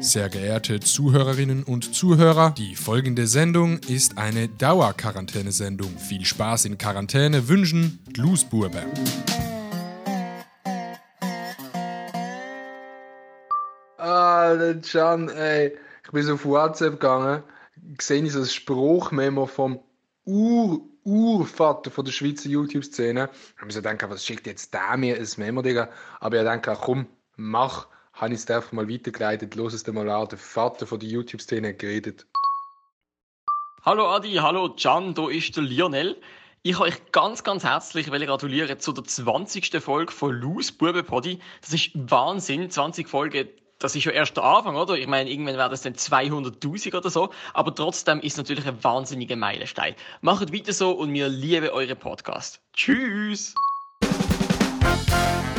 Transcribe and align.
Sehr 0.00 0.28
geehrte 0.28 0.80
Zuhörerinnen 0.80 1.62
und 1.62 1.94
Zuhörer, 1.94 2.54
die 2.56 2.74
folgende 2.74 3.26
Sendung 3.26 3.78
ist 3.88 4.18
eine 4.18 4.48
Dauerquarantäne-Sendung. 4.48 5.96
Viel 5.98 6.24
Spaß 6.24 6.64
in 6.64 6.78
Quarantäne 6.78 7.48
wünschen 7.48 7.98
Glusburber. 8.12 8.82
Ah, 13.98 14.54
Can, 14.90 15.28
ey. 15.28 15.76
Ich 16.04 16.10
bin 16.10 16.22
so 16.22 16.34
auf 16.34 16.44
WhatsApp 16.44 16.94
gegangen, 16.94 17.42
sehe 18.00 18.24
ich 18.24 18.32
so 18.32 18.40
ein 18.40 18.46
Spruchmemo 18.46 19.46
vom 19.46 19.80
Ur 20.24 20.80
Urvater 21.04 21.90
von 21.90 22.04
der 22.04 22.12
Schweizer 22.12 22.48
YouTube-Szene. 22.48 23.30
Ich 23.32 23.56
habe 23.56 23.66
mir 23.66 23.72
so 23.72 23.80
gedacht, 23.80 24.10
was 24.10 24.24
schickt 24.24 24.46
jetzt 24.46 24.74
der 24.74 24.96
mir 24.96 25.16
ein 25.16 25.28
Memo, 25.36 25.62
Digga? 25.62 25.88
Aber 26.20 26.38
ich 26.38 26.44
dachte, 26.44 26.76
komm, 26.80 27.06
mach. 27.36 27.86
Habe 28.12 28.34
ich 28.34 28.40
es 28.40 28.50
einfach 28.50 28.72
mal 28.72 28.88
weitergeleitet, 28.88 29.54
los 29.54 29.72
es 29.72 29.82
dir 29.82 29.92
mal 29.92 30.08
an. 30.10 30.28
Der 30.28 30.38
Vater 30.38 30.86
von 30.86 30.98
der 30.98 31.08
YouTube-Szene 31.08 31.74
geredet. 31.74 32.26
Hallo 33.82 34.08
Adi, 34.08 34.34
hallo 34.34 34.74
Can, 34.78 35.14
da 35.14 35.30
ist 35.30 35.56
der 35.56 35.62
Lionel. 35.62 36.20
Ich 36.62 36.74
kann 36.74 36.82
euch 36.82 37.12
ganz, 37.12 37.42
ganz 37.42 37.64
herzlich 37.64 38.10
gratulieren 38.10 38.78
zu 38.78 38.92
der 38.92 39.04
20. 39.04 39.82
Folge 39.82 40.12
von 40.12 40.32
Luz 40.32 40.70
Bube 40.70 41.02
Poddy. 41.02 41.38
Das 41.62 41.72
ist 41.72 41.92
Wahnsinn, 41.94 42.70
20 42.70 43.08
Folgen. 43.08 43.48
Das 43.78 43.96
ist 43.96 44.04
ja 44.04 44.12
erst 44.12 44.36
der 44.36 44.44
Anfang, 44.44 44.76
oder? 44.76 44.98
Ich 44.98 45.06
meine, 45.06 45.30
irgendwann 45.30 45.56
werden 45.56 45.72
es 45.72 45.80
dann 45.80 45.94
200.000 45.94 46.94
oder 46.94 47.08
so. 47.08 47.30
Aber 47.54 47.74
trotzdem 47.74 48.20
ist 48.20 48.32
es 48.32 48.36
natürlich 48.36 48.66
ein 48.66 48.84
wahnsinniger 48.84 49.36
Meilenstein. 49.36 49.94
Macht 50.20 50.52
weiter 50.52 50.74
so 50.74 50.90
und 50.90 51.14
wir 51.14 51.30
lieben 51.30 51.70
eure 51.70 51.96
Podcast. 51.96 52.60
Tschüss! 52.74 53.54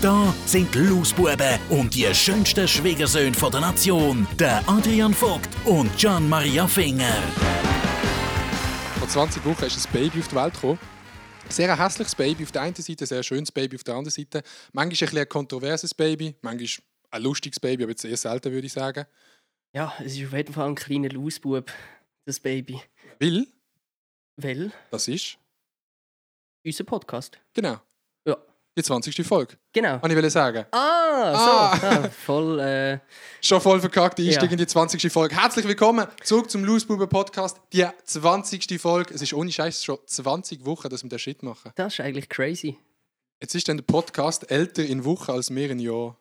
Da 0.00 0.32
sind 0.46 0.72
die 0.74 0.78
Lausbuben 0.78 1.58
und 1.70 1.92
die 1.92 2.14
schönsten 2.14 2.68
Schwiegersöhne 2.68 3.34
von 3.34 3.50
der 3.50 3.60
Nation, 3.60 4.28
der 4.38 4.62
Adrian 4.68 5.12
Vogt 5.12 5.48
und 5.64 5.90
Gian 5.98 6.28
Maria 6.28 6.68
Finger. 6.68 7.12
Vor 9.00 9.08
20 9.08 9.44
Wochen 9.44 9.64
ist 9.64 9.86
ein 9.88 9.92
Baby 9.92 10.20
auf 10.20 10.28
die 10.28 10.36
Welt 10.36 10.54
gekommen. 10.54 10.78
Sehr 11.48 11.72
ein 11.72 11.78
hässliches 11.78 12.14
Baby 12.14 12.44
auf 12.44 12.52
der 12.52 12.62
einen 12.62 12.76
Seite, 12.76 13.04
ein 13.04 13.06
sehr 13.08 13.22
schönes 13.24 13.50
Baby 13.50 13.74
auf 13.74 13.82
der 13.82 13.94
anderen 13.94 14.12
Seite. 14.12 14.42
Manchmal 14.72 15.08
ein, 15.10 15.18
ein 15.18 15.28
kontroverses 15.28 15.92
Baby, 15.94 16.36
manchmal 16.42 16.84
ein 17.10 17.22
lustiges 17.22 17.58
Baby, 17.58 17.82
aber 17.82 17.90
jetzt 17.90 18.04
eher 18.04 18.16
selten, 18.16 18.52
würde 18.52 18.66
ich 18.66 18.72
sagen. 18.72 19.04
Ja, 19.74 19.92
es 19.98 20.16
ist 20.16 20.26
auf 20.26 20.32
jeden 20.32 20.52
Fall 20.52 20.68
ein 20.68 20.74
kleiner 20.76 21.08
Lausbub, 21.08 21.72
das 22.24 22.38
Baby. 22.38 22.80
Will, 23.18 23.48
Weil 24.36 24.70
das 24.92 25.08
ist, 25.08 25.38
unser 26.64 26.84
Podcast. 26.84 27.40
genau. 27.52 27.80
Die 28.78 28.82
20. 28.84 29.26
Folge. 29.26 29.56
Genau. 29.72 29.98
Kann 29.98 30.10
ich 30.10 30.16
will 30.16 30.30
sagen. 30.30 30.64
Ah, 30.70 31.34
so. 31.34 31.50
Ah. 31.50 31.78
Ah, 32.04 32.08
voll. 32.10 32.60
Äh, 32.60 32.98
Schon 33.42 33.60
voll 33.60 33.80
verkackt, 33.80 34.20
Einstieg 34.20 34.44
Ja. 34.44 34.50
in 34.52 34.56
die 34.58 34.66
20. 34.66 35.10
Folge. 35.12 35.34
Herzlich 35.40 35.66
willkommen 35.66 36.06
zurück 36.22 36.48
zum 36.48 36.64
Loosbuben 36.64 37.08
Podcast. 37.08 37.60
Die 37.72 37.84
20. 38.04 38.78
Folge. 38.80 39.12
Es 39.14 39.20
ist 39.20 39.32
ohne 39.34 39.50
Scheiß 39.50 39.82
schon 39.84 39.98
20 40.06 40.64
Wochen, 40.64 40.88
dass 40.88 41.02
wir 41.02 41.10
den 41.10 41.18
Shit 41.18 41.42
machen. 41.42 41.72
das 41.74 41.94
ist 41.94 42.00
eigentlich 42.00 42.28
crazy. 42.28 42.78
Jetzt 43.42 43.54
ist 43.56 43.68
dann 43.68 43.78
der 43.78 43.84
Podcast 43.84 44.48
älter 44.50 44.84
in 44.84 45.04
Wochen 45.04 45.32
als 45.32 45.50
mehr 45.50 45.70
in 45.70 45.80
Jahren. 45.80 46.16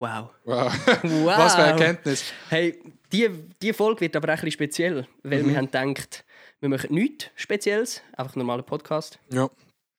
Wow. 0.00 0.30
Wow. 0.44 0.72
Wow. 1.04 1.26
Was 1.38 1.54
für 1.54 1.62
eine 1.62 1.70
Erkenntnis. 1.72 2.24
Hey, 2.48 2.80
die, 3.12 3.30
die 3.62 3.72
Folge 3.72 4.00
wird 4.02 4.16
aber 4.16 4.28
ein 4.28 4.34
bisschen 4.34 4.50
speziell, 4.50 5.06
weil 5.22 5.42
Mhm. 5.44 5.48
wir 5.50 5.56
haben 5.56 5.70
gedacht, 5.70 6.24
wir 6.60 6.68
machen 6.68 6.92
nichts 6.94 7.26
Spezielles, 7.36 8.02
einfach 8.16 8.34
einen 8.34 8.40
normalen 8.44 8.64
Podcast. 8.64 9.18
Ja. 9.32 9.48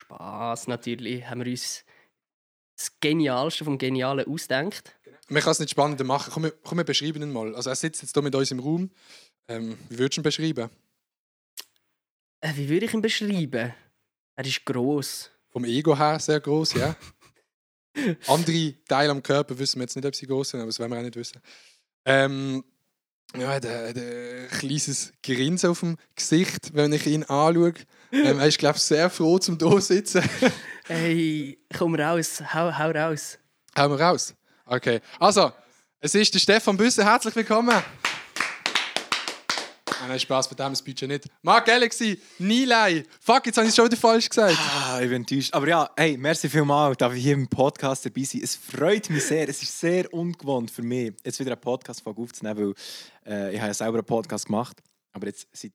Spaß 0.08 0.68
natürlich, 0.68 1.28
haben 1.28 1.44
wir 1.44 1.52
uns 1.52 1.84
das 2.78 2.92
Genialste 3.02 3.66
vom 3.66 3.78
Genialen 3.78 4.26
ausgedacht. 4.28 4.96
Man 5.28 5.42
kann 5.42 5.52
es 5.52 5.60
nicht 5.60 5.72
spannender 5.72 6.06
machen. 6.06 6.32
Komm, 6.34 6.52
komm, 6.64 6.78
wir 6.78 6.86
beschreiben 6.86 7.22
ihn 7.22 7.34
mal. 7.34 7.54
Also 7.56 7.70
er 7.70 7.76
sitzt 7.76 8.02
jetzt 8.02 8.14
hier 8.14 8.22
mit 8.22 8.34
uns 8.34 8.52
im 8.52 8.60
Raum. 8.60 8.90
Ähm, 9.50 9.78
wie 9.90 9.98
würdest 9.98 10.18
du 10.18 10.22
ihn 10.22 10.24
beschreiben? 10.24 10.70
Äh, 12.40 12.54
wie 12.56 12.70
würde 12.70 12.86
ich 12.86 12.94
ihn 12.94 13.02
beschreiben? 13.02 13.74
Er 14.36 14.46
ist 14.46 14.66
gross. 14.66 15.30
Vom 15.50 15.66
Ego 15.66 15.98
her 15.98 16.20
sehr 16.20 16.40
groß, 16.40 16.74
ja. 16.74 16.96
Andere 18.28 18.76
Teile 18.88 19.12
am 19.12 19.24
Körper 19.24 19.58
wissen 19.60 19.80
wir 19.80 19.84
jetzt 19.84 19.96
nicht, 19.96 20.06
ob 20.06 20.16
sie 20.16 20.28
groß 20.28 20.50
sind, 20.52 20.60
aber 20.62 20.68
das 20.68 20.80
wollen 20.80 20.92
wir 20.92 21.00
auch 21.00 21.04
nicht 21.04 21.16
wissen. 21.16 21.42
Ähm, 22.06 22.64
ja, 23.36 23.56
er 23.58 23.90
hat 23.90 23.98
ein 23.98 24.48
kleines 24.60 25.12
Grinsen 25.22 25.72
auf 25.72 25.82
dem 25.82 25.98
Gesicht, 26.16 26.74
wenn 26.74 26.94
ich 26.94 27.06
ihn 27.08 27.24
anschaue. 27.24 27.74
Ähm, 28.12 28.40
er 28.40 28.48
ist, 28.48 28.58
glaube 28.58 28.78
ich, 28.78 28.84
sehr 28.84 29.10
froh, 29.10 29.38
zum 29.38 29.58
hier 29.58 29.70
zu 29.70 29.80
sitzen. 29.80 30.24
Hey, 30.90 31.60
komm 31.78 31.96
raus, 31.96 32.42
hau, 32.54 32.72
hau 32.72 32.92
raus. 32.92 33.38
Hauen 33.78 33.92
wir 33.92 34.00
raus. 34.00 34.34
Okay. 34.66 35.02
Also, 35.20 35.52
es 36.00 36.16
ist 36.16 36.34
der 36.34 36.40
Stefan 36.40 36.78
Büsser. 36.78 37.04
Herzlich 37.04 37.36
willkommen. 37.36 37.84
Ah, 40.08 40.08
nein, 40.08 40.18
Spaß, 40.18 40.48
von 40.48 40.56
dem 40.56 40.70
das 40.70 40.82
Budget 40.82 41.10
nicht. 41.10 41.26
Mark 41.42 41.66
Galaxy, 41.66 42.22
Nilay. 42.40 43.04
Fuck, 43.20 43.48
jetzt 43.48 43.58
habe 43.58 43.66
ich 43.66 43.72
es 43.72 43.76
schon 43.76 43.88
wieder 43.88 43.98
falsch 43.98 44.30
gesagt. 44.30 44.58
Ah, 44.58 45.00
ich 45.02 45.10
bin 45.10 45.24
enttäuscht. 45.24 45.54
Aber 45.54 45.68
ja, 45.68 45.90
hey, 45.98 46.18
merci 46.18 46.48
vielmals, 46.48 46.96
dass 46.98 47.14
ich 47.14 47.24
hier 47.24 47.34
im 47.34 47.50
Podcast 47.50 48.06
dabei 48.06 48.24
sein 48.24 48.42
Es 48.42 48.56
freut 48.56 49.10
mich 49.10 49.26
sehr. 49.26 49.50
Es 49.50 49.62
ist 49.62 49.78
sehr 49.78 50.14
ungewohnt 50.14 50.72
für 50.72 50.84
mich, 50.84 51.12
jetzt 51.26 51.38
wieder 51.42 51.52
einen 51.52 51.60
Podcast 51.60 52.02
aufzunehmen, 52.08 52.74
weil 53.26 53.34
äh, 53.34 53.54
ich 53.54 53.60
habe 53.60 53.68
ja 53.68 53.74
selber 53.74 53.98
einen 53.98 54.06
Podcast 54.06 54.46
gemacht. 54.46 54.78
Aber 55.12 55.28
jetzt 55.28 55.48
seit 55.52 55.74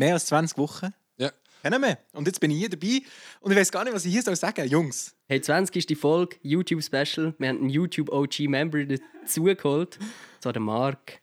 mehr 0.00 0.14
als 0.14 0.26
20 0.26 0.58
Wochen. 0.58 0.92
Ja. 1.18 1.30
Kennen 1.62 1.80
wir. 1.82 1.98
Und 2.12 2.26
jetzt 2.26 2.40
bin 2.40 2.50
ich 2.50 2.58
hier 2.58 2.70
dabei 2.70 3.02
und 3.40 3.52
ich 3.52 3.58
weiß 3.58 3.70
gar 3.70 3.84
nicht, 3.84 3.92
was 3.92 4.04
ich 4.06 4.12
hier 4.12 4.22
soll 4.22 4.34
sagen 4.34 4.66
Jungs. 4.66 5.14
Hey, 5.28 5.40
20 5.42 5.76
ist 5.76 5.90
die 5.90 5.94
Folge, 5.94 6.36
YouTube-Special. 6.42 7.34
Wir 7.38 7.48
haben 7.48 7.58
einen 7.58 7.68
YouTube-OG-Member 7.68 8.86
dazugeholt. 8.86 9.98
So 10.42 10.50
der 10.50 10.62
Mark. 10.62 11.20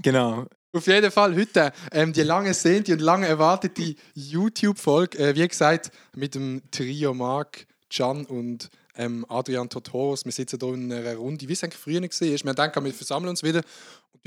Genau. 0.00 0.46
Auf 0.72 0.86
jeden 0.86 1.10
Fall 1.10 1.34
heute 1.34 1.72
ähm, 1.90 2.12
die 2.12 2.22
lange 2.22 2.54
sehnte 2.54 2.92
und 2.92 3.00
lange 3.00 3.26
erwartete 3.26 3.96
YouTube-Folge. 4.14 5.18
Äh, 5.18 5.34
wie 5.34 5.46
gesagt, 5.46 5.90
mit 6.14 6.36
dem 6.36 6.62
Trio 6.70 7.12
Mark, 7.12 7.66
Can 7.90 8.24
und 8.24 8.70
ähm, 8.96 9.26
Adrian 9.28 9.68
Totoros. 9.68 10.24
Wir 10.24 10.32
sitzen 10.32 10.58
hier 10.60 10.74
in 10.74 10.92
einer 10.92 11.16
Runde, 11.16 11.48
wie 11.48 11.52
es 11.52 11.64
eigentlich 11.64 11.80
früher 11.80 12.00
war. 12.00 12.10
Wir 12.10 12.54
denken, 12.54 12.84
wir 12.84 12.94
versammeln 12.94 13.30
uns 13.30 13.42
wieder 13.42 13.62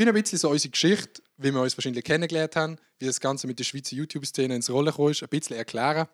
ein 0.03 0.13
bisschen 0.13 0.39
so 0.39 0.49
unsere 0.49 0.71
Geschichte, 0.71 1.21
wie 1.37 1.51
wir 1.51 1.61
uns 1.61 1.77
wahrscheinlich 1.77 2.03
kennengelernt 2.03 2.55
haben, 2.55 2.77
wie 2.99 3.05
das 3.05 3.19
Ganze 3.19 3.47
mit 3.47 3.59
der 3.59 3.63
Schweizer 3.63 3.95
YouTube-Szene 3.95 4.55
ins 4.55 4.69
Rollen 4.69 4.93
ist, 5.09 5.23
ein 5.23 5.29
bisschen 5.29 5.55
erklären. 5.55 6.07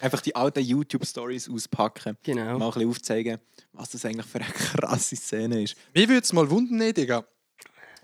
Einfach 0.00 0.20
die 0.20 0.34
alten 0.34 0.60
YouTube-Stories 0.60 1.48
auspacken. 1.50 2.16
Genau. 2.22 2.58
Mal 2.58 2.66
ein 2.66 2.72
bisschen 2.72 2.88
aufzeigen, 2.88 3.38
was 3.72 3.90
das 3.90 4.04
eigentlich 4.04 4.26
für 4.26 4.40
eine 4.40 4.52
krasse 4.52 5.16
Szene 5.16 5.62
ist. 5.62 5.76
Mir 5.94 6.08
würde 6.08 6.22
es 6.22 6.32
mal 6.32 6.48
wundern, 6.48 6.92
Digga. 6.94 7.26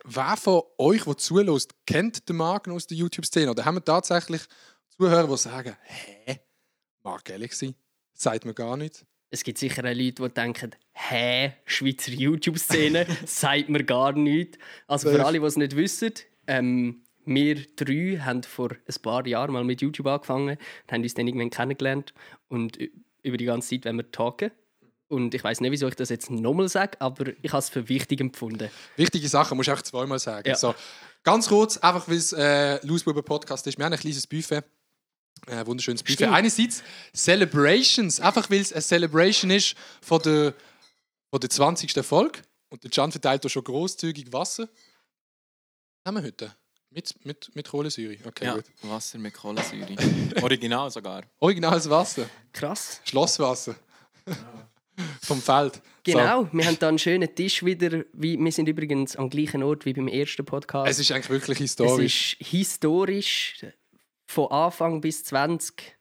Wer 0.04 0.36
von 0.36 0.62
euch, 0.78 1.04
der 1.04 1.16
zulässt, 1.16 1.74
kennt 1.86 2.28
den 2.28 2.36
Mark 2.36 2.68
aus 2.68 2.86
der 2.86 2.96
YouTube-Szene? 2.96 3.50
Oder 3.50 3.64
haben 3.64 3.76
wir 3.76 3.84
tatsächlich 3.84 4.42
Zuhörer, 4.96 5.26
die 5.26 5.36
sagen, 5.36 5.76
hä? 5.82 6.40
Mark 7.02 7.24
Galaxy? 7.24 7.74
Sagt 8.14 8.44
mir 8.44 8.54
gar 8.54 8.76
nicht. 8.76 9.04
Es 9.30 9.42
gibt 9.42 9.58
sicher 9.58 9.82
auch 9.82 9.94
Leute, 9.94 10.22
die 10.22 10.28
denken, 10.28 10.70
hä, 10.92 11.52
Schweizer 11.64 12.12
YouTube-Szene, 12.12 13.06
sagt 13.26 13.68
mir 13.68 13.84
gar 13.84 14.12
nichts. 14.12 14.58
Also 14.86 15.10
für 15.10 15.24
alle, 15.24 15.40
die 15.40 15.44
es 15.44 15.56
nicht 15.56 15.76
wissen, 15.76 16.12
ähm, 16.46 17.02
wir 17.24 17.56
drei 17.74 18.20
haben 18.24 18.42
vor 18.44 18.70
ein 18.70 19.02
paar 19.02 19.26
Jahren 19.26 19.52
mal 19.52 19.64
mit 19.64 19.82
YouTube 19.82 20.06
angefangen 20.06 20.56
und 20.56 20.92
haben 20.92 21.02
uns 21.02 21.14
dann 21.14 21.26
irgendwann 21.26 21.50
kennengelernt. 21.50 22.14
Und 22.48 22.78
über 23.22 23.36
die 23.36 23.44
ganze 23.44 23.70
Zeit 23.70 23.84
wollen 23.84 23.96
wir 23.96 24.10
talken. 24.10 24.52
Und 25.08 25.34
ich 25.34 25.42
weiß 25.44 25.60
nicht, 25.60 25.70
wieso 25.70 25.86
ich 25.88 25.94
das 25.94 26.08
jetzt 26.08 26.30
nochmal 26.30 26.68
sage, 26.68 27.00
aber 27.00 27.26
ich 27.42 27.52
habe 27.52 27.60
es 27.60 27.68
für 27.68 27.88
wichtig 27.88 28.20
empfunden. 28.20 28.70
Wichtige 28.96 29.28
Sachen 29.28 29.56
muss 29.56 29.66
ich 29.68 29.72
auch 29.72 29.82
zweimal 29.82 30.18
sagen. 30.18 30.48
Ja. 30.48 30.56
So, 30.56 30.74
ganz 31.22 31.48
kurz, 31.48 31.76
einfach 31.78 32.08
weil 32.08 32.16
es 32.16 32.32
äh, 32.32 32.84
Loosbuber 32.84 33.22
Podcast 33.22 33.66
ist. 33.66 33.78
Wir 33.78 33.84
haben 33.84 33.92
ein 33.92 33.98
kleines 33.98 34.26
Buffet. 34.26 34.64
Äh, 35.46 35.64
wunderschönes 35.66 36.02
Buffet. 36.02 36.14
Stimmt. 36.14 36.32
Einerseits 36.32 36.82
Celebrations, 37.14 38.20
einfach 38.20 38.50
weil 38.50 38.60
es 38.60 38.72
eine 38.72 38.82
Celebration 38.82 39.50
ist 39.50 39.74
von 40.00 40.20
der, 40.22 40.54
von 41.30 41.40
der 41.40 41.50
20. 41.50 41.92
Folge. 42.04 42.40
Und 42.68 42.82
der 42.82 42.90
Can 42.90 43.12
verteilt 43.12 43.44
da 43.44 43.48
schon 43.48 43.62
großzügig 43.64 44.32
Wasser. 44.32 44.68
Was 46.04 46.08
haben 46.08 46.16
wir 46.16 46.22
heute? 46.24 46.54
Mit, 46.90 47.14
mit, 47.24 47.54
mit 47.54 47.68
Kohlensäure. 47.68 48.16
Okay, 48.26 48.44
Ja, 48.46 48.54
gut. 48.54 48.64
Wasser 48.82 49.18
mit 49.18 49.34
Kohlensäure. 49.34 49.94
Original 50.42 50.90
sogar. 50.90 51.24
Originales 51.38 51.88
Wasser. 51.90 52.28
Krass. 52.52 53.00
Schlosswasser. 53.04 53.76
vom 55.20 55.40
Feld. 55.42 55.80
Genau, 56.04 56.48
wir 56.52 56.64
haben 56.66 56.78
da 56.78 56.88
einen 56.88 56.98
schönen 56.98 57.32
Tisch 57.34 57.64
wieder. 57.64 58.04
Wie, 58.12 58.38
wir 58.38 58.52
sind 58.52 58.68
übrigens 58.68 59.16
am 59.16 59.28
gleichen 59.28 59.62
Ort 59.62 59.84
wie 59.84 59.92
beim 59.92 60.08
ersten 60.08 60.44
Podcast. 60.44 60.86
So. 60.86 60.90
Es 60.90 60.98
ist 60.98 61.12
eigentlich 61.12 61.30
wirklich 61.30 61.58
Es 61.58 61.62
historisch. 61.62 62.36
ist 62.40 62.48
historisch, 62.48 63.64
von 64.26 64.50
Anfang 64.50 65.00
bis 65.00 65.24
20. 65.24 65.96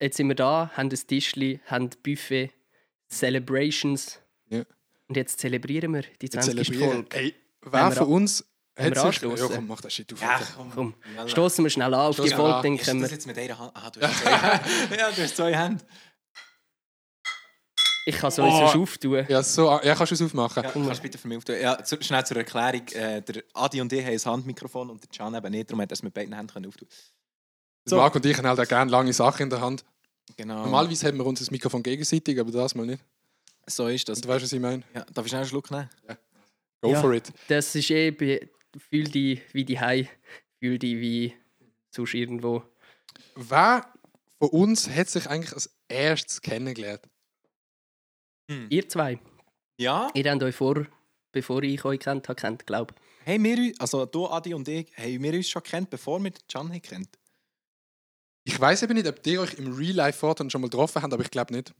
Jetzt 0.00 0.16
sind 0.16 0.28
wir 0.28 0.34
da, 0.34 0.70
haben 0.74 0.88
ein 0.88 0.90
Tischli, 0.90 1.60
haben 1.66 1.90
Buffet, 2.02 2.50
Celebrations. 3.08 4.20
Ja. 4.48 4.64
Und 5.08 5.16
jetzt 5.16 5.40
zelebrieren 5.40 5.92
wir 5.94 6.02
die 6.02 6.26
Jetzt 6.26 6.34
20. 6.34 6.66
zelebrieren. 6.66 6.92
Folge. 6.92 7.16
Ey, 7.16 7.34
Wenn 7.62 7.72
wer 7.72 7.88
wir 7.90 7.96
von 7.96 8.08
uns 8.08 8.44
hat 8.78 8.94
wir 8.94 9.12
sich... 9.12 9.22
Ja, 9.40 9.46
komm, 9.48 9.66
mach 9.66 9.80
das 9.80 9.92
Shit 9.92 10.12
auf. 10.12 10.22
Ja, 10.22 10.40
komm. 10.56 10.70
Komm, 10.72 10.94
stoßen 11.28 11.64
wir 11.64 11.70
schnell 11.70 11.92
an 11.92 12.00
auf 12.00 12.16
die 12.16 12.22
Stossen 12.28 12.30
wir 12.32 12.36
Folge, 12.36 12.56
an. 12.56 12.62
dann 12.62 12.76
können 12.78 13.00
das 13.00 13.10
wir. 13.10 13.14
jetzt 13.16 13.26
mit 13.26 13.38
einer 13.38 13.58
Hand? 13.58 13.76
Aha, 13.76 13.90
du 13.90 14.00
hast 14.00 14.20
zwei 14.22 14.30
Hände. 14.38 14.96
ja, 14.98 15.10
du 15.10 15.22
hast 15.22 15.36
zwei 15.36 15.56
Hände. 15.56 15.84
Ich 18.06 18.16
kann 18.16 18.30
so 18.30 18.42
Oh. 18.42 18.46
oh. 18.46 18.82
auftun. 18.82 19.26
Ja, 19.28 19.42
so, 19.42 19.80
ja, 19.82 19.94
kannst 19.94 20.12
du 20.12 20.14
es 20.14 20.22
aufmachen? 20.22 20.62
Ja, 20.62 20.70
kannst 20.70 20.98
du 20.98 21.02
bitte 21.02 21.18
für 21.18 21.28
mich 21.28 21.38
auftun? 21.38 21.60
Ja, 21.60 21.82
zu, 21.82 22.00
schnell 22.00 22.24
zur 22.24 22.36
Erklärung. 22.38 22.86
Äh, 22.88 23.20
der 23.20 23.42
Adi 23.52 23.80
und 23.80 23.92
ich 23.92 24.02
haben 24.04 24.12
ein 24.12 24.24
Handmikrofon 24.24 24.90
und 24.90 25.02
der 25.02 25.10
Can 25.10 25.34
eben 25.34 25.50
nicht. 25.50 25.68
Darum 25.68 25.82
hat 25.82 25.90
er 25.90 25.94
es 25.94 26.02
mit 26.02 26.14
beiden 26.14 26.32
Händen 26.34 26.52
können 26.52 26.66
auftun 26.66 26.88
So. 27.88 27.96
Marc 27.96 28.14
und 28.14 28.24
ich 28.26 28.36
haben 28.36 28.46
halt 28.46 28.60
auch 28.60 28.68
gerne 28.68 28.90
lange 28.90 29.12
Sachen 29.12 29.42
in 29.44 29.50
der 29.50 29.60
Hand. 29.60 29.84
Genau. 30.36 30.62
Normalerweise 30.64 31.06
haben 31.06 31.16
wir 31.18 31.26
uns 31.26 31.38
das 31.40 31.50
Mikrofon 31.50 31.82
gegenseitig, 31.82 32.38
aber 32.38 32.50
das 32.50 32.74
mal 32.74 32.86
nicht. 32.86 33.02
So 33.66 33.86
ist 33.88 34.08
das. 34.08 34.20
Du 34.20 34.28
weißt, 34.28 34.44
was 34.44 34.52
ich 34.52 34.60
meine? 34.60 34.82
Ja, 34.94 35.04
darf 35.12 35.24
ich 35.26 35.30
schnell 35.30 35.40
einen 35.42 35.48
Schluck 35.48 35.70
nehmen? 35.70 35.88
Go 36.80 36.92
Ja. 36.92 37.00
for 37.00 37.12
it. 37.12 37.32
Das 37.48 37.74
ist 37.74 37.90
eh, 37.90 38.10
be- 38.10 38.48
fühl 38.90 39.04
dich 39.04 39.40
wie 39.52 39.64
die 39.64 39.78
Hai, 39.80 40.08
fühl 40.60 40.78
dich 40.78 40.96
wie 41.00 41.34
sonst 41.90 42.14
irgendwo. 42.14 42.62
Wer 43.34 43.86
von 44.38 44.48
uns 44.50 44.88
hat 44.88 45.08
sich 45.08 45.26
eigentlich 45.28 45.52
als 45.52 45.70
erstes 45.88 46.40
kennengelernt? 46.40 47.02
Ihr 48.70 48.88
zwei, 48.88 49.18
Ja. 49.76 50.10
ihr 50.14 50.30
habt 50.30 50.42
euch 50.42 50.54
vor, 50.54 50.86
bevor 51.32 51.62
ich 51.62 51.84
euch 51.84 52.00
kennt 52.00 52.28
habe, 52.28 52.40
kennt, 52.40 52.66
glaube 52.66 52.94
Hey, 53.24 53.42
wir, 53.42 53.74
also 53.78 54.06
du, 54.06 54.26
Adi 54.26 54.54
und 54.54 54.66
ich, 54.68 54.90
haben 54.96 55.22
wir 55.22 55.34
uns 55.34 55.50
schon 55.50 55.62
kennt, 55.62 55.90
bevor 55.90 56.18
wir 56.22 56.32
Can 56.50 56.80
kennt? 56.80 57.17
Ich 58.48 58.58
weiß 58.58 58.82
eben 58.82 58.94
nicht, 58.94 59.06
ob 59.06 59.24
ihr 59.26 59.40
euch 59.42 59.54
im 59.54 59.74
Real 59.76 59.94
Life 59.94 60.18
Fortan 60.18 60.48
schon 60.48 60.62
mal 60.62 60.68
getroffen 60.70 61.02
habt, 61.02 61.12
aber 61.12 61.22
ich 61.22 61.30
glaube 61.30 61.52
nicht. 61.54 61.74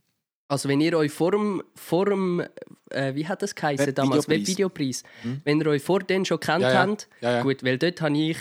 Also 0.47 0.69
wenn 0.69 0.81
ihr 0.81 0.97
euch 0.97 1.11
vor 1.11 1.31
dem, 1.31 1.61
vor 1.75 2.05
dem 2.05 2.43
äh, 2.91 3.13
wie 3.15 3.27
hat 3.27 3.41
das 3.41 3.53
geheißen 3.55 3.93
damals, 3.93 4.27
Webvideopreis. 4.29 5.03
Mhm. 5.23 5.41
wenn 5.43 5.59
ihr 5.61 5.67
euch 5.67 5.83
vor 5.83 5.99
den 5.99 6.25
schon 6.25 6.39
kennt 6.39 6.61
Ja, 6.61 6.71
ja. 6.71 6.79
habt, 6.87 7.07
Ja, 7.21 7.31
ja. 7.31 7.41
gut, 7.43 7.63
weil 7.63 7.77
dort 7.77 8.01
habe 8.01 8.17
ich 8.17 8.37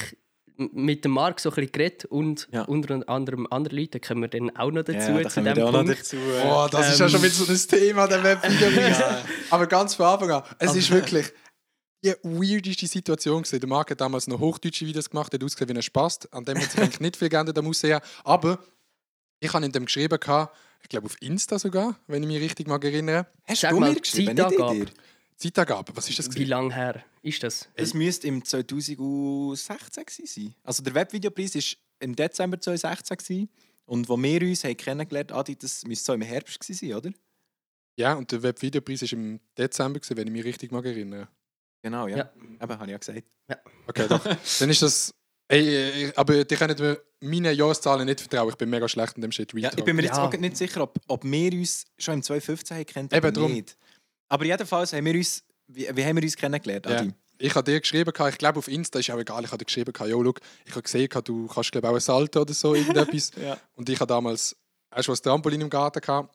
mit 0.56 1.04
dem 1.04 1.12
Marc 1.12 1.38
so 1.40 1.50
ein 1.50 1.54
bisschen 1.54 1.72
geredet 1.72 2.04
und 2.06 2.48
Ja. 2.50 2.62
unter 2.62 3.06
anderem 3.08 3.46
andere 3.50 3.76
Leute, 3.76 3.98
da 3.98 4.08
kommen 4.08 4.22
wir 4.22 4.28
dann 4.28 4.54
auch 4.56 4.70
noch 4.70 4.82
dazu, 4.82 5.10
ja, 5.12 5.22
da 5.22 5.28
zu 5.28 5.44
wir 5.44 5.52
dem 5.54 5.54
da 5.62 5.66
auch 5.68 5.72
noch 5.72 5.84
Punkt. 5.84 6.00
dazu. 6.00 6.16
Oh, 6.44 6.66
das 6.70 6.92
ist 6.92 6.98
ja 7.00 7.06
Ähm, 7.06 7.12
schon 7.12 7.22
wieder 7.22 7.32
so 7.34 7.52
ein 7.52 7.80
Thema, 7.80 8.06
der 8.08 8.24
Webvideopreis. 8.24 8.98
Ja. 9.00 9.22
Aber 9.50 9.66
ganz 9.66 9.94
von 9.94 10.06
Anfang 10.06 10.30
an. 10.32 10.42
Es 10.58 10.74
ist 10.74 10.90
wirklich 10.90 11.26
die 12.02 12.14
weirdeste 12.22 12.86
Situation 12.86 13.42
gewesen. 13.42 13.60
Der 13.60 13.68
Marc 13.68 13.90
hat 13.90 14.00
damals 14.00 14.26
noch 14.26 14.38
hochdeutsche 14.38 14.86
Videos 14.86 15.10
gemacht, 15.10 15.32
hat 15.32 15.42
ausgesehen 15.42 15.68
wie 15.70 15.78
ein 15.78 15.82
Spast. 15.82 16.32
An 16.32 16.44
dem 16.44 16.58
hat 16.58 16.70
sich 16.70 16.80
eigentlich 16.80 17.00
nicht 17.00 17.16
viel 17.16 17.28
geändert 17.28 17.58
am 17.58 17.66
Aussehen. 17.66 18.00
Aber 18.24 18.58
ich 19.40 19.52
habe 19.52 19.64
in 19.64 19.72
dem 19.72 19.84
geschrieben, 19.84 20.18
gehabt, 20.18 20.56
ich 20.82 20.88
glaube 20.88 21.06
auf 21.06 21.20
Insta 21.20 21.58
sogar, 21.58 21.98
wenn 22.06 22.22
ich 22.22 22.28
mich 22.28 22.40
richtig 22.40 22.68
mag 22.68 22.84
erinnere. 22.84 23.26
Hast 23.44 23.62
Sag 23.62 23.70
du 23.70 23.80
mal, 23.80 23.92
mir 23.92 24.00
geschrieben, 24.00 24.36
Zeitangabe. 24.36 24.86
Zeitangabe, 25.36 25.96
was 25.96 26.08
ist 26.08 26.18
das? 26.18 26.26
Wie 26.26 26.34
gewesen? 26.34 26.50
lange 26.50 26.74
her 26.74 27.04
ist 27.22 27.42
das? 27.42 27.68
Es 27.74 27.94
müsste 27.94 28.26
im 28.26 28.44
2016 28.44 30.04
gewesen 30.04 30.26
sein. 30.26 30.54
Also 30.64 30.82
der 30.82 30.94
Webvideopreis 30.94 31.54
war 31.54 31.62
im 32.00 32.16
Dezember 32.16 32.60
2016 32.60 33.16
gewesen. 33.16 33.48
und 33.86 34.08
wo 34.08 34.20
wir 34.20 34.42
uns 34.42 34.64
haben 34.64 34.76
kennengelernt 34.76 35.32
haben, 35.32 35.38
Adi, 35.40 35.56
das 35.56 35.84
müsste 35.84 36.06
so 36.06 36.12
im 36.12 36.22
Herbst 36.22 36.62
sein, 36.62 36.94
oder? 36.94 37.10
Ja, 37.96 38.14
und 38.14 38.30
der 38.30 38.42
Webvideopreis 38.42 39.02
war 39.02 39.12
im 39.12 39.40
Dezember, 39.56 40.00
wenn 40.10 40.26
ich 40.26 40.32
mich 40.32 40.44
richtig 40.44 40.70
mag 40.70 40.84
erinnere. 40.84 41.28
Genau, 41.82 42.06
ja. 42.08 42.16
Ja. 42.18 42.32
Eben, 42.60 42.72
habe 42.72 42.84
ich 42.86 42.90
ja 42.90 42.98
gesagt. 42.98 43.22
Okay, 43.86 44.06
doch. 44.08 44.24
Dann 44.60 44.70
ist 44.70 44.82
das. 44.82 45.14
Ey, 45.50 46.12
aber 46.14 46.44
die 46.44 46.56
können 46.56 46.76
mir 46.78 47.00
meine 47.20 47.52
Jahreszahlen 47.52 48.04
nicht 48.04 48.20
vertrauen. 48.20 48.50
Ich 48.50 48.56
bin 48.56 48.68
mega 48.68 48.86
schlecht 48.88 49.16
in 49.16 49.22
dem 49.22 49.32
Shit. 49.32 49.52
Ja, 49.54 49.70
ich 49.74 49.82
bin 49.84 49.96
mir 49.96 50.02
jetzt 50.02 50.16
Ja. 50.18 50.24
auch 50.26 50.32
nicht 50.32 50.56
sicher, 50.58 50.82
ob, 50.82 50.98
ob 51.06 51.24
wir 51.24 51.52
uns 51.54 51.86
schon 51.96 52.14
im 52.14 52.22
2015 52.22 52.76
haben 52.76 52.86
kennt 52.86 53.12
Eben 53.14 53.26
oder 53.28 53.32
drum. 53.32 53.52
nicht. 53.52 53.76
Aber 54.28 54.44
jedenfalls 54.44 54.92
haben 54.92 55.06
wir 55.06 55.14
uns, 55.14 55.42
wie, 55.68 55.88
wie 55.94 56.04
haben 56.04 56.16
wir 56.16 56.22
uns 56.22 56.36
kennengelernt, 56.36 56.84
Ja. 56.86 56.98
Adi? 56.98 57.14
Ich 57.40 57.54
habe 57.54 57.70
dir 57.70 57.80
geschrieben, 57.80 58.12
ich 58.28 58.38
glaube 58.38 58.58
auf 58.58 58.66
Insta 58.68 58.98
ist 58.98 59.10
auch 59.10 59.18
egal, 59.18 59.42
ich 59.44 59.48
habe 59.50 59.58
dir 59.58 59.64
geschrieben, 59.64 59.92
yo, 60.08 60.20
look, 60.22 60.40
ich 60.66 60.72
habe 60.72 60.82
gesehen, 60.82 61.08
du 61.24 61.46
kannst 61.46 61.70
glaube 61.72 61.88
auch 61.88 61.94
ein 61.94 62.00
Salto 62.00 62.40
oder 62.42 62.52
so, 62.52 62.74
irgendetwas. 62.74 63.30
Ja. 63.40 63.56
Und 63.74 63.88
ich 63.88 63.98
habe 64.00 64.08
damals 64.08 64.54
auch 64.90 65.02
schon 65.02 65.14
ein 65.14 65.22
Trampolin 65.22 65.60
im 65.62 65.70
Garten 65.70 66.00
gehabt. 66.00 66.34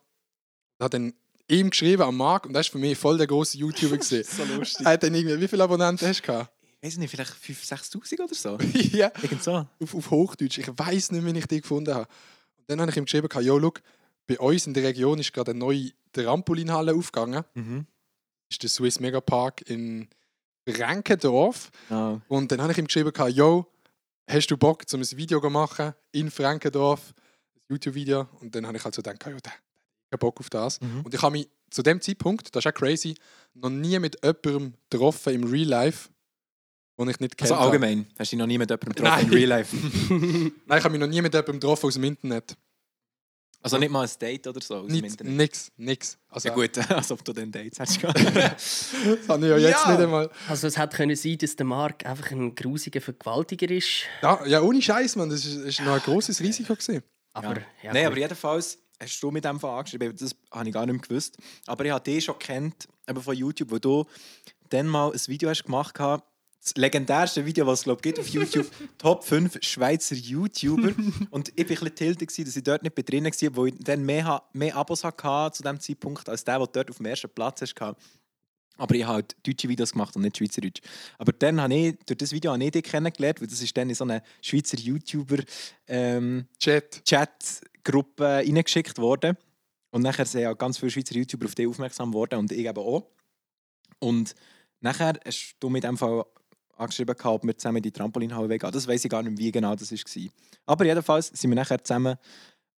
Ich 0.79 0.83
habe 0.83 0.89
dann 0.89 1.13
ihm 1.53 1.69
geschrieben, 1.69 2.03
am 2.03 2.17
Marc, 2.17 2.45
und 2.45 2.53
das 2.53 2.67
ist 2.67 2.71
für 2.71 2.77
mich 2.77 2.97
voll 2.97 3.17
der 3.17 3.27
große 3.27 3.57
YouTuber 3.57 3.97
gesehen. 4.03 4.23
So 4.23 4.43
lustig. 4.45 4.85
Er 4.85 4.93
hat 4.93 5.03
dann 5.03 5.13
irgendwie, 5.13 5.39
wie 5.39 5.47
viele 5.47 5.63
Abonnenten 5.63 6.07
hast 6.07 6.21
du 6.21 6.27
gehabt? 6.27 6.51
Ich 6.81 6.87
weiß 6.87 6.97
nicht, 6.97 7.11
vielleicht 7.11 7.31
5.000, 7.31 8.03
6.000 8.03 8.23
oder 8.23 8.35
so. 8.35 8.57
ja, 8.97 9.11
Irgend 9.21 9.41
so. 9.41 9.51
auf, 9.51 9.95
auf 9.95 10.11
Hochdeutsch. 10.11 10.57
Ich 10.57 10.67
weiß 10.67 11.11
nicht, 11.11 11.25
wie 11.25 11.39
ich 11.39 11.47
die 11.47 11.61
gefunden 11.61 11.93
habe. 11.93 12.07
Und 12.57 12.65
dann 12.67 12.81
habe 12.81 12.91
ich 12.91 12.97
ihm 12.97 13.05
geschrieben, 13.05 13.29
yo, 13.41 13.57
look, 13.57 13.81
bei 14.27 14.37
uns 14.39 14.67
in 14.67 14.73
der 14.73 14.83
Region 14.83 15.19
ist 15.19 15.33
gerade 15.33 15.51
eine 15.51 15.59
neue 15.59 15.91
Trampolinhalle 16.11 16.93
aufgegangen. 16.93 17.43
Mhm. 17.53 17.85
Das 18.49 18.55
ist 18.55 18.63
der 18.63 18.69
Swiss 18.69 18.99
Mega 18.99 19.21
Park 19.21 19.61
in 19.69 20.09
Frankendorf. 20.67 21.71
Ah. 21.89 22.19
Und 22.27 22.51
dann 22.51 22.61
habe 22.61 22.71
ich 22.71 22.77
ihm 22.77 22.87
geschrieben, 22.87 23.11
yo, 23.31 23.65
hast 24.27 24.47
du 24.47 24.57
Bock, 24.57 24.83
um 24.93 24.99
ein 24.99 25.11
Video 25.17 25.39
zu 25.39 25.49
machen 25.49 25.93
in 26.11 26.31
Frankendorf? 26.31 27.13
Ein 27.55 27.75
YouTube-Video. 27.75 28.27
Und 28.41 28.55
dann 28.55 28.67
habe 28.67 28.77
ich 28.77 28.83
halt 28.83 28.95
so 28.95 29.01
gedacht, 29.01 29.25
ja, 29.25 29.51
hat 30.13 30.19
Bock 30.19 30.39
auf 30.39 30.49
das. 30.49 30.79
Mhm. 30.81 31.01
Und 31.03 31.13
ich 31.13 31.21
habe 31.21 31.33
mich 31.33 31.49
zu 31.69 31.81
dem 31.81 31.99
Zeitpunkt, 32.01 32.55
das 32.55 32.63
ist 32.65 32.69
auch 32.71 32.73
crazy, 32.75 33.15
noch 33.55 33.69
nie 33.69 33.97
mit 33.99 34.17
jemandem 34.23 34.73
getroffen 34.89 35.33
im 35.33 35.43
Real 35.45 35.67
Life, 35.67 36.09
den 36.99 37.09
ich 37.09 37.19
nicht 37.19 37.41
Also 37.41 37.55
kenne. 37.55 37.65
allgemein, 37.65 38.05
hast 38.19 38.31
du 38.31 38.35
dich 38.35 38.39
noch 38.39 38.47
nie 38.47 38.57
mit 38.57 38.69
jemandem 38.69 38.93
getroffen 38.93 39.15
Nein. 39.15 39.27
in 39.27 39.33
Real 39.33 39.49
Life? 39.49 39.75
Nein, 40.67 40.77
ich 40.77 40.83
habe 40.83 40.89
mich 40.91 40.99
noch 40.99 41.07
nie 41.07 41.21
mit 41.21 41.33
jemandem 41.33 41.59
getroffen 41.59 41.87
aus 41.87 41.93
dem 41.95 42.03
Internet. 42.03 42.55
Also 43.65 43.77
nicht 43.77 43.91
mal 43.91 44.05
ein 44.05 44.11
Date 44.19 44.45
oder 44.45 44.59
so 44.59 44.75
aus 44.79 44.87
dem 44.87 44.91
Nichts, 44.97 45.13
Internet? 45.13 45.33
nix, 45.37 45.71
nix. 45.77 46.17
Also, 46.27 46.49
Ja 46.49 46.53
gut, 46.53 46.77
als 46.91 47.11
ob 47.13 47.23
du 47.23 47.31
dann 47.31 47.49
Dates 47.49 47.79
hast. 47.79 48.03
Das 48.03 49.29
habe 49.29 49.45
ich 49.45 49.51
ja 49.51 49.57
jetzt 49.57 49.85
Ja. 49.85 49.91
nicht 49.91 50.01
einmal. 50.01 50.29
Also 50.49 50.67
es 50.67 50.77
hätte 50.77 50.97
können 50.97 51.15
sein, 51.15 51.37
dass 51.37 51.55
der 51.55 51.65
Marc 51.65 52.05
einfach 52.05 52.29
ein 52.31 52.53
grusiger 52.55 52.99
Vergewaltiger 52.99 53.69
ist. 53.71 54.03
Ja, 54.21 54.45
ja 54.45 54.61
ohne 54.61 54.81
Scheiß, 54.81 55.15
man. 55.15 55.29
Das 55.29 55.45
ist, 55.45 55.55
ist 55.55 55.79
noch 55.79 55.93
ein 55.93 56.01
großes 56.01 56.41
Risiko 56.41 56.73
gewesen. 56.73 57.03
Aber, 57.31 57.55
ja. 57.81 57.93
Nein, 57.93 58.05
aber 58.05 58.17
jedenfalls 58.17 58.79
hast 59.03 59.19
du 59.21 59.31
mit 59.31 59.45
dem 59.45 59.63
angeschrieben, 59.63 60.15
das 60.15 60.35
habe 60.51 60.67
ich 60.67 60.73
gar 60.73 60.85
nicht 60.85 60.93
mehr 60.93 61.07
gewusst. 61.07 61.37
Aber 61.67 61.85
ich 61.85 61.91
habe 61.91 62.03
dich 62.03 62.23
schon 62.23 62.39
kennt, 62.39 62.87
eben 63.07 63.21
von 63.21 63.35
YouTube, 63.35 63.71
wo 63.71 63.79
du 63.79 64.05
dann 64.69 64.87
mal 64.87 65.11
ein 65.11 65.19
Video 65.27 65.49
hast 65.49 65.63
gemacht 65.63 65.99
hast. 65.99 66.23
Das 66.63 66.75
legendärste 66.75 67.45
Video, 67.45 67.67
was 67.67 67.79
es 67.79 67.83
glaub, 67.83 68.01
gibt 68.01 68.19
auf 68.19 68.27
YouTube, 68.29 68.65
Top 68.97 69.25
5 69.25 69.59
Schweizer 69.61 70.15
YouTuber. 70.15 70.93
Und 71.29 71.49
ich 71.57 71.69
war 71.69 71.87
ein 71.87 71.93
bisschen 71.93 72.15
gewesen, 72.15 72.45
dass 72.45 72.55
ich 72.55 72.63
dort 72.63 72.83
nicht 72.83 73.09
drin 73.09 73.25
war, 73.25 73.55
wo 73.55 73.65
ich 73.65 73.75
dann 73.79 74.05
mehr, 74.05 74.41
mehr 74.53 74.75
Abos 74.77 75.03
hatte 75.03 75.57
zu 75.57 75.61
dem 75.61 75.79
Zeitpunkt, 75.81 76.29
als 76.29 76.45
der, 76.45 76.59
der 76.59 76.67
dort 76.67 76.89
auf 76.89 76.97
dem 76.97 77.05
ersten 77.05 77.29
Platz 77.29 77.61
hast. 77.61 77.75
Aber 78.77 78.95
ich 78.95 79.03
habe 79.03 79.13
halt 79.13 79.35
deutsche 79.45 79.69
Videos 79.69 79.91
gemacht 79.91 80.15
und 80.15 80.23
nicht 80.23 80.37
Schweizerdeutsch. 80.37 80.81
Aber 81.17 81.31
dann 81.31 81.61
habe 81.61 81.73
ich, 81.73 81.95
durch 82.05 82.17
das 82.17 82.31
Video 82.31 82.51
habe 82.51 82.63
ich 82.63 82.71
dich 82.71 82.83
kennengelernt, 82.83 83.39
weil 83.39 83.47
das 83.47 83.61
ist 83.61 83.75
dann 83.77 83.89
in 83.89 83.95
so 83.95 84.03
eine 84.03 84.23
Schweizer 84.41 84.77
YouTuber 84.77 85.43
ähm, 85.87 86.47
Chat. 86.59 87.03
Reingeschickt 88.19 88.97
worden. 88.97 89.37
Und 89.91 90.01
nachher 90.01 90.25
sind 90.25 90.41
ja 90.41 90.53
ganz 90.53 90.79
viele 90.79 90.89
Schweizer 90.89 91.15
YouTuber 91.15 91.45
auf 91.45 91.55
dich 91.55 91.67
aufmerksam 91.67 92.11
geworden 92.11 92.39
und 92.39 92.51
ich 92.51 92.65
eben 92.65 92.77
auch. 92.77 93.07
Und 93.99 94.33
nachher 94.79 95.19
hast 95.23 95.55
du 95.59 95.69
mit 95.69 95.83
dem 95.83 95.97
Fall 95.97 96.25
angeschrieben, 96.75 97.15
ob 97.23 97.43
wir 97.43 97.57
zusammen 97.57 97.77
in 97.77 97.83
die 97.83 97.91
Trampolinhalle 97.91 98.57
gehen. 98.57 98.71
Das 98.71 98.87
weiß 98.87 99.05
ich 99.05 99.11
gar 99.11 99.21
nicht, 99.21 99.37
wie 99.37 99.51
genau 99.51 99.75
das 99.75 99.91
war. 99.91 100.23
Aber 100.65 100.85
jedenfalls 100.85 101.27
sind 101.27 101.51
wir 101.51 101.55
nachher 101.55 101.83
zusammen 101.83 102.17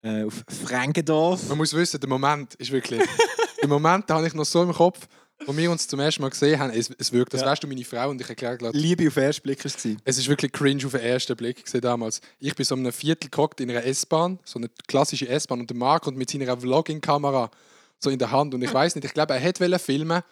äh, 0.02 0.24
auf 0.24 0.44
Frankendorf. 0.48 1.48
Man 1.48 1.58
muss 1.58 1.72
wissen, 1.72 2.00
der 2.00 2.08
Moment 2.08 2.54
ist 2.56 2.70
wirklich. 2.70 3.00
Im 3.62 3.70
Moment 3.70 4.10
habe 4.10 4.26
ich 4.26 4.34
noch 4.34 4.44
so 4.44 4.62
im 4.62 4.72
Kopf, 4.72 5.08
wo 5.46 5.56
wir 5.56 5.70
uns 5.70 5.86
zum 5.88 6.00
ersten 6.00 6.22
Mal 6.22 6.30
gesehen 6.30 6.58
haben. 6.58 6.70
Es, 6.72 6.90
es 6.98 7.12
wirkt, 7.12 7.34
das 7.34 7.40
Ja. 7.42 7.46
wärst 7.48 7.62
du 7.62 7.66
meine 7.66 7.84
Frau 7.84 8.10
und 8.10 8.20
ich 8.20 8.28
erkläre 8.28 8.56
gleich. 8.56 8.72
Liebe 8.74 9.06
auf 9.08 9.14
den 9.14 9.24
ersten 9.24 9.42
Blick 9.42 9.58
war 9.64 9.66
es. 9.74 9.86
Es 10.04 10.18
ist 10.18 10.28
wirklich 10.28 10.52
cringe 10.52 10.84
auf 10.86 10.92
den 10.92 11.00
ersten 11.00 11.36
Blick 11.36 11.64
gesehen 11.64 11.80
damals. 11.80 12.20
Ich 12.38 12.54
bin 12.54 12.64
so 12.64 12.74
um 12.74 12.80
einem 12.80 12.92
Viertel 12.92 13.28
gehockt 13.30 13.60
in 13.60 13.70
einer 13.70 13.84
S-Bahn, 13.84 14.38
so 14.44 14.58
eine 14.58 14.68
klassische 14.86 15.28
S-Bahn, 15.28 15.60
und 15.60 15.68
der 15.70 15.76
Marc 15.76 16.06
und 16.06 16.16
mit 16.16 16.30
seiner 16.30 16.56
Vlogging-Kamera 16.58 17.50
so 17.98 18.10
in 18.10 18.18
der 18.18 18.30
Hand. 18.30 18.54
Und 18.54 18.62
ich 18.62 18.72
weiß 18.72 18.94
nicht, 18.94 19.04
ich 19.04 19.12
glaube, 19.14 19.34
er 19.34 19.40
hätte 19.40 19.78
filmen, 19.78 20.22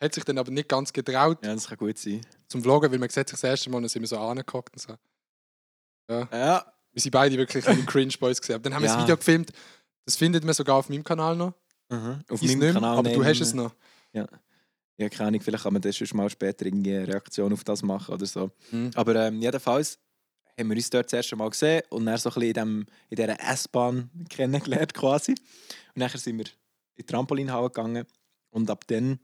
hat 0.00 0.14
sich 0.14 0.24
dann 0.24 0.38
aber 0.38 0.50
nicht 0.50 0.68
ganz 0.68 0.92
getraut 0.92 1.38
Ja, 1.44 1.54
das 1.54 1.68
kann 1.68 1.78
gut 1.78 1.98
sein. 1.98 2.20
zum 2.48 2.62
Vloggen, 2.62 2.90
weil 2.90 2.98
man 2.98 3.08
sieht 3.08 3.28
sich 3.28 3.38
das 3.40 3.44
erste 3.44 3.70
Mal 3.70 3.80
dann 3.80 3.88
sind 3.88 4.02
wir 4.02 4.08
so 4.08 4.18
angehockt 4.18 4.72
und 4.74 4.80
so. 4.80 4.94
Ja, 6.10 6.64
Wir 6.92 7.00
sind 7.00 7.10
beide 7.12 7.36
wirklich 7.38 7.66
ein 7.66 7.86
cringe 7.86 8.12
Boys 8.18 8.40
gesehen. 8.40 8.56
Aber 8.56 8.64
dann 8.64 8.74
haben 8.74 8.82
wir 8.82 8.88
Ja. 8.88 8.96
das 8.96 9.04
Video 9.04 9.16
gefilmt. 9.16 9.50
Das 10.04 10.16
findet 10.16 10.44
man 10.44 10.52
sogar 10.54 10.76
auf 10.76 10.88
meinem 10.88 11.04
Kanal 11.04 11.36
noch. 11.36 11.54
mhm. 11.88 12.20
auf 12.28 12.42
Ist 12.42 12.56
meinem 12.56 12.74
Kanal. 12.74 12.98
aber 12.98 13.10
du 13.10 13.24
hast 13.24 13.38
wir- 13.38 13.46
es 13.46 13.54
noch. 13.54 13.72
Ja, 14.12 14.26
keine 14.96 15.28
Ahnung, 15.28 15.40
vielleicht 15.40 15.64
kann 15.64 15.72
man 15.72 15.82
das 15.82 15.96
schon 15.96 16.16
mal 16.16 16.30
später 16.30 16.66
irgendwie 16.66 16.94
eine 16.94 17.08
Reaktion 17.08 17.52
auf 17.52 17.64
das 17.64 17.82
machen 17.82 18.14
oder 18.14 18.26
so. 18.26 18.50
Mhm. 18.70 18.90
Aber 18.94 19.16
ähm, 19.16 19.40
jedenfalls 19.40 19.98
haben 20.58 20.68
wir 20.68 20.76
uns 20.76 20.90
dort 20.90 21.06
das 21.06 21.12
erste 21.14 21.36
Mal 21.36 21.50
gesehen 21.50 21.82
und 21.90 22.06
dann 22.06 22.18
so 22.18 22.28
ein 22.30 22.34
bisschen 22.34 22.48
in, 22.48 22.54
dem, 22.54 22.86
in 23.10 23.16
dieser 23.16 23.40
S-Bahn 23.40 24.10
kennengelernt 24.28 24.94
quasi. 24.94 25.32
Und 25.32 25.96
nachher 25.96 26.18
sind 26.18 26.38
wir 26.38 26.46
in 26.46 26.52
die 26.98 27.06
Trampolinhalle 27.06 27.68
gegangen 27.68 28.06
Und 28.50 28.70
ab 28.70 28.84
dann, 28.86 29.18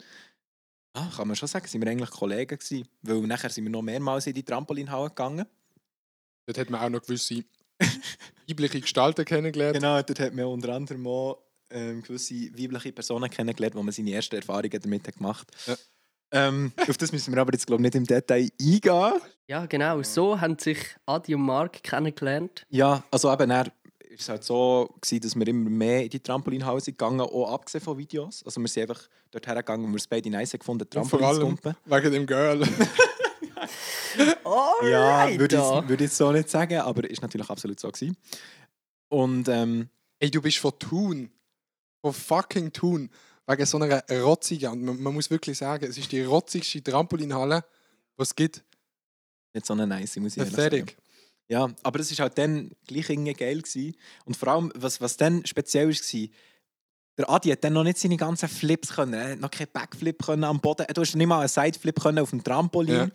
ah, 0.94 1.08
kann 1.14 1.28
man 1.28 1.36
schon 1.36 1.48
sagen, 1.48 1.66
sind 1.66 1.82
wir 1.82 1.90
eigentlich 1.90 2.10
Kollegen 2.10 2.58
gewesen. 2.58 2.88
Weil 3.02 3.20
nachher 3.22 3.50
sind 3.50 3.64
wir 3.64 3.70
noch 3.70 3.82
mehrmals 3.82 4.26
in 4.26 4.34
die 4.34 4.44
Trampolinhalle 4.44 5.10
gegangen. 5.10 5.46
Dort 6.46 6.58
hat 6.58 6.70
man 6.70 6.80
auch 6.80 6.88
noch 6.88 7.02
gewisse 7.02 7.44
weibliche 8.48 8.80
Gestalten 8.80 9.24
kennengelernt. 9.24 9.74
Genau, 9.74 10.00
dort 10.00 10.20
hat 10.20 10.34
man 10.34 10.46
unter 10.46 10.74
anderem 10.74 11.06
auch 11.06 11.47
ähm, 11.70 12.02
gewisse 12.02 12.34
weibliche 12.34 12.92
Personen 12.92 13.28
kennengelernt, 13.30 13.74
wo 13.74 13.82
man 13.82 13.92
seine 13.92 14.12
ersten 14.12 14.36
Erfahrungen 14.36 14.80
damit 14.80 15.06
hat 15.06 15.16
gemacht 15.16 15.48
Ja. 15.66 15.76
ähm, 16.32 16.72
Auf 16.88 16.96
das 16.96 17.12
müssen 17.12 17.34
wir 17.34 17.40
aber 17.40 17.52
jetzt 17.52 17.66
glaube 17.66 17.80
ich 17.82 17.84
nicht 17.84 17.94
im 17.94 18.04
Detail 18.06 18.48
eingehen. 18.60 19.20
Ja, 19.46 19.66
genau. 19.66 20.02
So 20.02 20.40
haben 20.40 20.58
sich 20.58 20.78
Adi 21.06 21.34
und 21.34 21.42
Mark 21.42 21.82
kennengelernt. 21.82 22.64
Ja, 22.68 23.02
also 23.10 23.32
eben, 23.32 23.50
er 23.50 23.66
ist 24.10 24.22
es 24.22 24.28
halt 24.28 24.44
so 24.44 24.88
gewesen, 25.00 25.20
dass 25.22 25.36
wir 25.36 25.46
immer 25.48 25.70
mehr 25.70 26.02
in 26.04 26.10
die 26.10 26.20
Trampolinhalle 26.20 26.80
sind 26.80 26.98
gegangen, 26.98 27.20
auch 27.20 27.52
abgesehen 27.52 27.82
von 27.84 27.96
Videos. 27.98 28.42
Also 28.44 28.60
wir 28.60 28.68
sind 28.68 28.88
einfach 28.90 29.08
dort 29.30 29.46
hergegangen, 29.46 29.86
wo 29.86 29.90
wir 29.92 29.96
es 29.96 30.06
beide 30.06 30.28
nice 30.30 30.52
gefunden, 30.52 30.84
Und 30.94 31.06
vor 31.06 31.18
Trampolin 31.20 31.58
zu 31.58 31.68
allem 31.68 31.76
wegen 32.02 32.12
dem 32.12 32.26
Girl. 32.26 32.62
Ja, 34.16 35.24
Alright, 35.24 35.38
würde 35.38 35.56
da. 35.56 35.80
ich, 35.82 35.88
würde 35.88 36.04
ich 36.04 36.12
so 36.12 36.32
nicht 36.32 36.48
sagen, 36.48 36.78
aber 36.78 37.08
ist 37.08 37.22
natürlich 37.22 37.48
absolut 37.50 37.78
so 37.78 37.90
gewesen. 37.90 38.16
Und 39.08 39.48
ähm, 39.48 39.88
Ey, 40.20 40.30
du 40.30 40.42
bist 40.42 40.58
von 40.58 40.72
Thun. 40.78 41.30
Von 42.00 42.12
fucking 42.12 42.72
Thun. 42.72 43.10
Wegen 43.46 43.66
so 43.66 43.78
einer 43.78 44.02
rotzigen. 44.22 44.70
Und 44.72 44.84
man, 44.84 45.00
man 45.02 45.14
muss 45.14 45.30
wirklich 45.30 45.56
sagen, 45.58 45.86
es 45.86 45.96
ist 45.96 46.12
die 46.12 46.22
rotzigste 46.22 46.82
Trampolinhalle, 46.82 47.64
die 48.18 48.22
es 48.22 48.34
gibt. 48.34 48.62
nicht 49.54 49.64
so 49.66 49.72
eine 49.72 49.86
nice, 49.86 50.16
muss 50.16 50.36
ich. 50.36 50.42
Pathetic. 50.44 50.96
Ja, 51.48 51.66
aber 51.82 52.00
es 52.00 52.10
war 52.18 52.24
halt 52.24 52.36
dann 52.36 52.70
gleich 52.86 53.08
irgendwie 53.08 53.32
geil. 53.32 53.62
Gewesen. 53.62 53.96
Und 54.26 54.36
vor 54.36 54.48
allem, 54.48 54.70
was, 54.74 55.00
was 55.00 55.16
dann 55.16 55.46
speziell 55.46 55.88
war, 55.88 56.28
der 57.16 57.30
Adi 57.30 57.48
hat 57.48 57.64
dann 57.64 57.72
noch 57.72 57.84
nicht 57.84 57.98
seine 57.98 58.16
ganzen 58.18 58.48
Flips 58.48 58.94
können. 58.94 59.14
Er 59.14 59.32
hat 59.32 59.40
noch 59.40 59.50
keinen 59.50 59.72
Backflip 59.72 60.22
können 60.22 60.44
am 60.44 60.60
Boden. 60.60 60.86
Du 60.92 61.00
hast 61.00 61.16
nicht 61.16 61.26
mal 61.26 61.40
einen 61.40 61.48
Sideflip 61.48 62.00
können 62.00 62.18
auf 62.18 62.30
dem 62.30 62.44
Trampolin 62.44 62.94
Ja. 62.94 63.08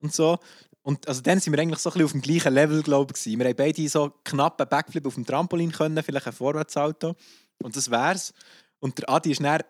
und 0.00 0.14
so. 0.14 0.38
Und 0.82 1.06
also 1.06 1.20
dann 1.20 1.38
sind 1.38 1.52
wir 1.52 1.60
eigentlich 1.60 1.78
so 1.80 1.90
ein 1.90 1.92
bisschen 1.92 2.04
auf 2.06 2.12
dem 2.12 2.22
gleichen 2.22 2.54
Level, 2.54 2.82
glaube 2.82 3.14
ich. 3.16 3.24
Wir 3.26 3.44
haben 3.44 3.56
beide 3.56 3.88
so 3.88 4.12
knapp 4.24 4.60
einen 4.60 4.68
Backflip 4.70 5.06
auf 5.06 5.14
dem 5.14 5.26
Trampolin 5.26 5.70
können, 5.70 6.02
vielleicht 6.02 6.26
ein 6.26 6.32
Vorwärtssalto. 6.32 7.14
Und 7.62 7.76
das 7.76 7.90
wär's. 7.90 8.32
Und 8.80 8.98
der 8.98 9.08
Adi 9.10 9.30
ist 9.32 9.42
dann 9.42 9.60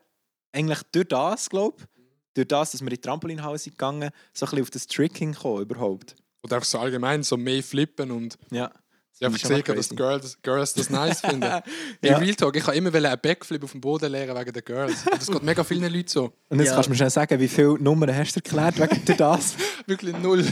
eigentlich 0.53 0.81
durch 0.93 1.09
das, 1.09 1.49
glaube 1.51 1.77
ich, 1.79 1.87
durch 2.35 2.49
das, 2.49 2.73
dass 2.73 2.81
wir 2.81 2.89
in 2.89 2.95
die 2.95 3.01
Trampolinhalle 3.01 3.59
sind 3.59 3.73
gegangen, 3.73 4.11
so 4.33 4.47
ein 4.47 4.51
bisschen 4.51 4.63
auf 4.63 4.71
das 4.71 4.87
Tricking 4.87 5.33
gekommen 5.33 5.63
überhaupt. 5.63 6.17
Oder 6.43 6.59
auch 6.59 6.65
so 6.65 6.79
allgemein 6.79 7.23
so 7.23 7.37
mehr 7.37 7.63
flippen 7.63 8.11
und 8.11 8.37
Ja. 8.51 8.71
ich 9.19 9.23
habe 9.25 9.35
Das 9.35 9.35
ist 9.35 9.41
schon 9.49 9.63
gesehen, 9.63 9.77
dass 9.77 9.89
Girls, 9.91 10.39
Girls 10.43 10.75
das 10.75 10.91
nice 10.91 11.21
finden. 11.21 11.43
Ja. 11.43 11.63
In 12.01 12.15
Real 12.15 12.35
Talk, 12.35 12.57
ich 12.57 12.65
kann 12.65 12.75
immer 12.75 12.93
einen 12.95 13.21
Backflip 13.21 13.63
auf 13.63 13.73
dem 13.73 13.81
Boden 13.83 14.11
lernen 14.11 14.35
wegen 14.37 14.53
den 14.53 14.65
Girls. 14.65 15.07
Und 15.07 15.21
das 15.21 15.27
geht 15.31 15.43
mega 15.43 15.63
vielen 15.63 15.93
Leuten 15.93 16.09
so. 16.09 16.33
Und 16.49 16.59
jetzt 16.59 16.69
Ja. 16.69 16.75
kannst 16.75 16.87
du 16.87 16.91
mir 16.91 16.97
schnell 16.97 17.11
sagen, 17.11 17.39
wie 17.39 17.49
viele 17.49 17.79
Nummern 17.79 18.15
hast 18.17 18.35
du 18.35 18.41
erklärt 18.41 18.79
wegen 18.81 19.17
das? 19.19 19.55
Wirklich 19.87 20.17
null. 20.19 20.45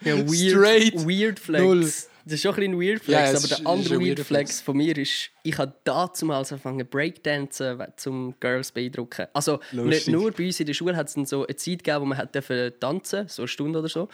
Ja, 0.00 0.16
weird, 0.16 0.50
Straight 0.50 0.94
weird 1.06 1.38
Flex. 1.38 1.62
null. 1.62 1.92
Das 2.28 2.34
ist 2.34 2.42
schon 2.42 2.54
ein 2.56 2.72
ein 2.72 2.80
Weird 2.80 3.02
Flex, 3.02 3.32
Ja, 3.32 3.38
aber 3.38 3.48
der 3.48 3.66
andere 3.66 4.00
Weird 4.00 4.20
Flex 4.20 4.60
von 4.60 4.76
mir 4.76 4.96
ist, 4.96 5.30
ich 5.42 5.56
habe 5.56 5.74
damals 5.84 6.22
angefangen 6.22 6.86
Breakdancen, 6.86 7.82
zum 7.96 8.34
Girls 8.38 8.72
beeindrucken. 8.72 9.26
Also 9.32 9.60
nicht 9.72 9.84
Lustig. 9.84 10.14
nur 10.14 10.30
bei 10.32 10.46
uns 10.46 10.60
in 10.60 10.66
der 10.66 10.74
Schule 10.74 10.96
hat 10.96 11.08
es 11.08 11.14
dann 11.14 11.26
so 11.26 11.46
eine 11.46 11.56
Zeit 11.56 11.82
gegeben, 11.84 12.00
wo 12.02 12.04
man 12.04 12.18
hat 12.18 12.32
tanzen, 12.80 13.28
so 13.28 13.42
eine 13.42 13.48
Stunde 13.48 13.78
oder 13.78 13.88
so. 13.88 14.08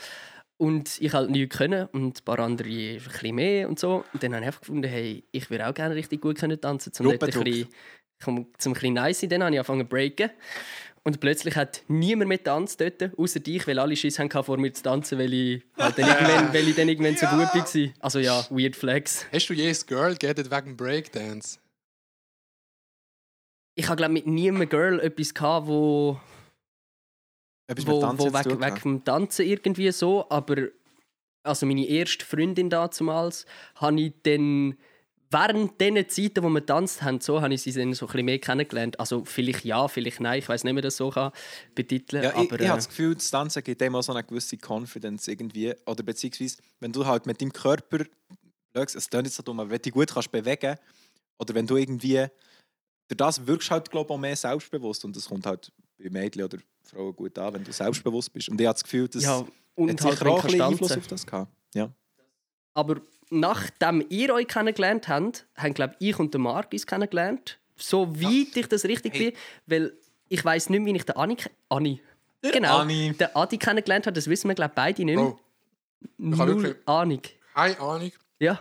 Und 0.56 1.00
ich 1.00 1.12
halt 1.12 1.30
nichts 1.30 1.56
können 1.56 1.88
und 1.92 2.21
ein 2.21 2.25
paar 2.25 2.38
andere 2.38 2.68
ein 2.68 3.00
bisschen 3.02 3.35
mehr 3.35 3.68
und 3.68 3.80
so. 3.80 4.04
Und 4.12 4.23
dann 4.23 4.33
habe 4.35 4.42
ich 4.42 4.47
einfach 4.47 4.61
gefunden, 4.61 4.88
hey, 4.88 5.25
ich 5.33 5.50
würde 5.50 5.66
auch 5.68 5.75
gerne 5.75 5.97
richtig 5.97 6.21
gut 6.21 6.38
können 6.38 6.61
tanzen. 6.61 6.92
Zum 6.92 7.06
dort 7.06 7.14
ein 7.25 7.30
Gruppendruck. 7.30 7.44
bisschen, 7.44 7.68
zum, 8.21 8.47
zum 8.59 8.71
ein 8.71 8.75
bisschen 8.75 8.94
nice 8.94 9.21
sein. 9.21 9.30
Dann 9.30 9.42
habe 9.42 9.52
ich 9.52 9.59
angefangen 9.59 9.80
zu 9.80 9.88
breaken. 9.88 10.30
Und 11.06 11.20
plötzlich 11.20 11.54
hat 11.54 11.82
niemand 11.87 12.30
mehr 12.30 12.42
tanzt 12.42 12.80
dort, 12.80 13.11
außer 13.18 13.38
dich, 13.38 13.66
weil 13.66 13.78
alle 13.78 13.94
Schiss 13.94 14.18
hatten 14.18 14.42
vor 14.42 14.56
mir 14.56 14.73
zu 14.73 14.82
tanzen, 14.82 15.18
weil 15.18 15.34
ich, 15.34 15.62
halt 15.76 15.99
dann 15.99 16.08
irgendwann, 16.08 16.54
weil 16.54 16.68
ich 16.68 16.75
dann 16.75 16.88
irgendwann 16.88 17.16
so 17.16 17.26
gut 17.26 17.54
war. 17.54 17.94
Also 18.00 18.18
ja, 18.20 18.46
weird 18.49 18.75
flex. 18.75 19.26
Hast 19.30 19.49
du 19.49 19.52
je 19.52 19.68
ein 19.68 19.76
Girl 19.87 20.16
gehabt 20.16 20.50
wegen 20.50 20.76
Breakdance? 20.78 21.58
Ich 23.75 23.87
habe 23.87 23.96
glaube 23.96 24.14
mit 24.14 24.26
niemandem 24.26 24.70
Girl 24.70 25.00
etwas 25.00 25.34
gehabt, 25.34 25.66
wo, 25.66 26.18
Etwas 27.66 27.87
wo, 27.87 28.00
wo 28.00 28.28
zu 28.28 28.32
weg, 28.32 28.42
tun 28.44 28.52
weg 28.52 28.61
gehabt? 28.61 28.80
vom 28.80 29.04
Tanzen 29.04 29.46
irgendwie 29.46 29.92
so, 29.92 30.28
aber 30.30 30.68
also 31.42 31.66
meine 31.66 31.87
erste 31.87 32.25
Freundin 32.25 32.70
damals 32.70 33.44
habe 33.75 34.00
ich 34.00 34.14
dann 34.23 34.78
während 35.34 35.80
diesen 35.80 36.08
Zeiten, 36.08 36.42
wo 36.42 36.48
wir 36.48 36.60
getanzt 36.60 37.02
haben, 37.02 37.20
so 37.20 37.42
habe 37.42 37.52
ich 37.52 37.62
sie 37.62 37.72
dann 37.72 37.92
so 37.92 38.06
ein 38.06 38.12
bisschen 38.12 38.24
mehr 38.24 38.38
kennengelernt. 38.38 38.98
Also 38.98 39.24
vielleicht 39.24 39.64
ja, 39.64 39.86
vielleicht 39.88 40.20
nein, 40.20 40.38
ich 40.38 40.48
weiß 40.48 40.64
nicht, 40.64 40.70
wie 40.70 40.74
man 40.74 40.82
das 40.82 40.96
so 40.96 41.10
kann 41.10 41.32
betiteln 41.74 42.22
Ja, 42.22 42.30
ich, 42.30 42.36
aber 42.36 42.54
ich 42.54 42.62
äh, 42.62 42.68
habe 42.68 42.78
das 42.78 42.88
Gefühl, 42.88 43.14
das 43.14 43.30
Tanzen 43.30 43.62
gibt 43.62 43.80
dem 43.80 43.94
auch 43.94 44.02
so 44.02 44.12
eine 44.12 44.24
gewisse 44.24 44.56
Confidence 44.56 45.28
irgendwie. 45.28 45.74
Oder 45.86 46.02
beziehungsweise, 46.02 46.56
wenn 46.80 46.92
du 46.92 47.04
halt 47.04 47.26
mit 47.26 47.40
deinem 47.40 47.52
Körper, 47.52 48.04
es 48.72 49.10
klingt 49.10 49.24
nicht 49.24 49.34
so 49.34 49.42
dumm, 49.42 49.60
aber 49.60 49.70
wenn 49.70 49.78
du 49.78 49.82
dich 49.82 49.92
gut 49.92 50.12
kannst 50.12 50.32
bewegen 50.32 50.76
oder 51.38 51.54
wenn 51.54 51.66
du 51.66 51.76
irgendwie, 51.76 52.26
durch 53.08 53.18
das 53.18 53.46
wirkst 53.46 53.70
halt, 53.70 53.90
glaube 53.90 54.08
ich, 54.08 54.14
auch 54.14 54.20
mehr 54.20 54.36
selbstbewusst 54.36 55.04
und 55.04 55.14
das 55.14 55.26
kommt 55.26 55.44
halt 55.44 55.70
bei 55.98 56.08
Mädchen 56.08 56.44
oder 56.44 56.58
Frauen 56.82 57.14
gut 57.14 57.36
an, 57.38 57.54
wenn 57.54 57.64
du 57.64 57.72
selbstbewusst 57.72 58.32
bist. 58.32 58.48
Und 58.48 58.60
ich 58.60 58.66
habe 58.66 58.74
das 58.74 58.84
Gefühl, 58.84 59.08
das 59.08 59.22
ja, 59.22 59.40
hat 59.40 59.46
und 59.74 59.88
halt 59.88 60.00
sicher 60.00 60.26
auch 60.30 60.38
ein 60.38 60.46
bisschen 60.46 60.62
Einfluss 60.62 60.92
auf 60.92 61.06
das 61.06 61.26
gehabt. 61.26 61.52
Ja. 61.74 61.92
Aber 62.74 62.96
nachdem 63.30 64.04
ihr 64.10 64.34
euch 64.34 64.48
kennengelernt 64.48 65.08
habt, 65.08 65.46
haben 65.56 65.74
glaube 65.74 65.94
ich 65.98 66.18
und 66.18 66.34
der 66.34 66.40
Marc 66.40 66.72
uns 66.72 66.86
kennengelernt. 66.86 67.58
So 67.76 68.20
weit 68.22 68.56
ich 68.56 68.68
das 68.68 68.84
richtig 68.84 69.14
Hey. 69.14 69.30
bin, 69.30 69.38
weil 69.66 69.92
ich 70.28 70.44
weiß 70.44 70.70
nicht, 70.70 70.84
wie 70.84 70.94
ich 70.96 71.04
den 71.04 71.16
Anni, 71.16 71.36
Anni 71.68 72.00
genau, 72.42 72.78
Ani. 72.78 73.12
den 73.18 73.28
Adi 73.34 73.58
kennengelernt 73.58 74.06
habe. 74.06 74.14
Das 74.14 74.28
wissen 74.28 74.48
wir 74.48 74.54
glaube 74.54 74.72
beide 74.74 75.04
nicht 75.04 75.16
mehr. 75.16 75.24
Oh, 75.24 75.38
habe 76.38 76.52
Null 76.52 76.62
wirklich- 76.62 76.88
Ahnung. 76.88 77.20
keine 77.54 77.80
Ahnung, 77.80 78.12
Ja, 78.40 78.60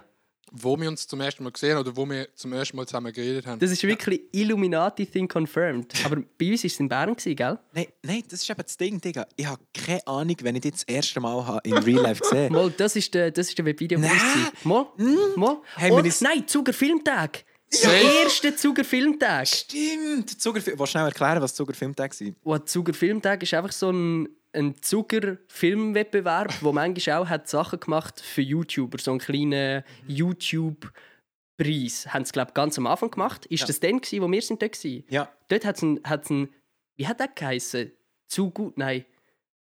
wo 0.55 0.79
wir 0.79 0.87
uns 0.87 1.07
zum 1.07 1.19
ersten 1.19 1.43
Mal 1.43 1.51
gesehen 1.51 1.77
oder 1.77 1.95
wo 1.97 2.07
wir 2.07 2.27
zum 2.35 2.53
ersten 2.53 2.77
Mal 2.77 2.85
zusammen 2.85 3.11
geredet 3.11 3.47
haben. 3.47 3.59
das 3.59 3.71
ist 3.71 3.81
wirklich 3.83 4.21
Illuminati 4.31 5.05
Thing 5.07 5.27
confirmed. 5.27 5.93
Aber 6.05 6.17
bei 6.37 6.51
uns 6.51 6.63
war 6.63 6.67
es 6.67 6.79
in 6.79 6.87
Bern, 6.87 7.15
gell? 7.17 7.57
Nein, 7.73 7.87
nein, 8.03 8.23
das 8.29 8.41
ist 8.43 8.49
eben 8.51 8.61
das 8.61 8.77
Ding, 8.77 9.01
Digga. 9.01 9.25
Ich 9.35 9.47
habe 9.47 9.61
keine 9.73 10.05
Ahnung, 10.07 10.35
wenn 10.43 10.55
ich 10.55 10.61
dich 10.61 10.71
das 10.73 10.83
erste 10.83 11.19
Mal 11.19 11.45
habe 11.45 11.59
in 11.67 11.73
Real 11.79 12.03
Life 12.03 12.21
gesehen 12.21 12.53
Mal, 12.53 12.69
das 12.69 12.95
ist 12.95 13.13
der, 13.15 13.31
das 13.31 13.49
ist 13.49 13.57
der 13.57 13.65
uns. 13.65 14.01
Nein. 14.01 14.11
gewesen. 14.11 14.51
Mal, 14.63 14.85
mal. 15.35 15.57
Haben 15.75 15.87
wir 15.87 15.93
Und, 15.95 16.05
das- 16.07 16.21
nein, 16.21 16.47
Zuger 16.47 16.71
Filmtag. 16.73 17.43
Der 17.71 17.79
Safe. 17.79 18.05
erste 18.23 18.55
Zuger 18.55 18.83
Filmtag. 18.83 19.47
Stimmt! 19.47 20.39
Zuger, 20.39 20.63
willst 20.63 20.79
du 20.79 20.85
schnell 20.85 21.05
erklären, 21.05 21.41
was 21.41 21.55
Zuger 21.55 21.73
Filmtag 21.73 22.13
war? 22.45 22.59
Der 22.59 22.65
Zuger 22.67 22.93
Filmtag 22.93 23.41
ist 23.41 23.53
einfach 23.55 23.71
so 23.71 23.89
ein, 23.89 24.29
ein 24.53 24.75
Zuger 24.81 25.37
Filmwettbewerb, 25.47 26.53
wo 26.61 26.71
manchmal 26.71 27.17
auch 27.17 27.29
hat 27.29 27.47
Sachen 27.49 27.79
gemacht 27.79 28.19
für 28.21 28.41
YouTuber, 28.41 28.97
so 28.99 29.11
einen 29.11 29.19
kleinen 29.19 29.83
YouTube 30.07 30.91
Preis. 31.57 32.07
Haben 32.13 32.25
sie 32.25 32.31
glaube 32.31 32.51
ganz 32.53 32.77
am 32.77 32.87
Anfang 32.87 33.11
gemacht. 33.11 33.45
Ist 33.47 33.61
Ja. 33.61 33.67
das 33.67 33.79
dann 33.79 33.99
gewesen, 34.01 34.21
wo 34.23 34.31
wir 34.31 34.41
sind 34.41 34.61
dort 34.61 34.83
waren? 34.83 35.03
Ja, 35.09 35.31
Dort 35.49 35.65
hat 35.65 35.75
es 35.77 35.81
ein, 35.83 35.99
hat's 36.03 36.29
ein 36.29 36.49
wie 36.95 37.07
hat 37.07 37.19
der 37.19 37.27
geheißen? 37.29 37.91
Zu 38.27 38.49
gut, 38.51 38.77
nein, 38.77 39.05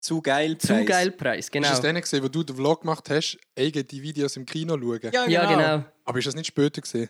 zu 0.00 0.20
geil. 0.22 0.56
zu 0.58 0.68
Preis. 0.68 0.86
geil 0.86 1.10
Preis, 1.12 1.50
genau. 1.50 1.66
Ist 1.66 1.72
das 1.72 1.80
dann 1.82 2.00
gesehen, 2.00 2.22
wo 2.22 2.28
du 2.28 2.42
den 2.42 2.56
Vlog 2.56 2.82
gemacht 2.82 3.08
hast, 3.10 3.38
eigene 3.58 3.84
die 3.84 4.02
Videos 4.02 4.36
im 4.36 4.46
Kino 4.46 4.78
schauen? 4.78 5.00
Ja, 5.12 5.24
genau. 5.24 5.28
Ja, 5.28 5.46
genau. 5.76 5.84
Aber 6.04 6.18
ist 6.18 6.26
das 6.26 6.34
nicht 6.34 6.46
später 6.46 6.80
gesehen? 6.80 7.08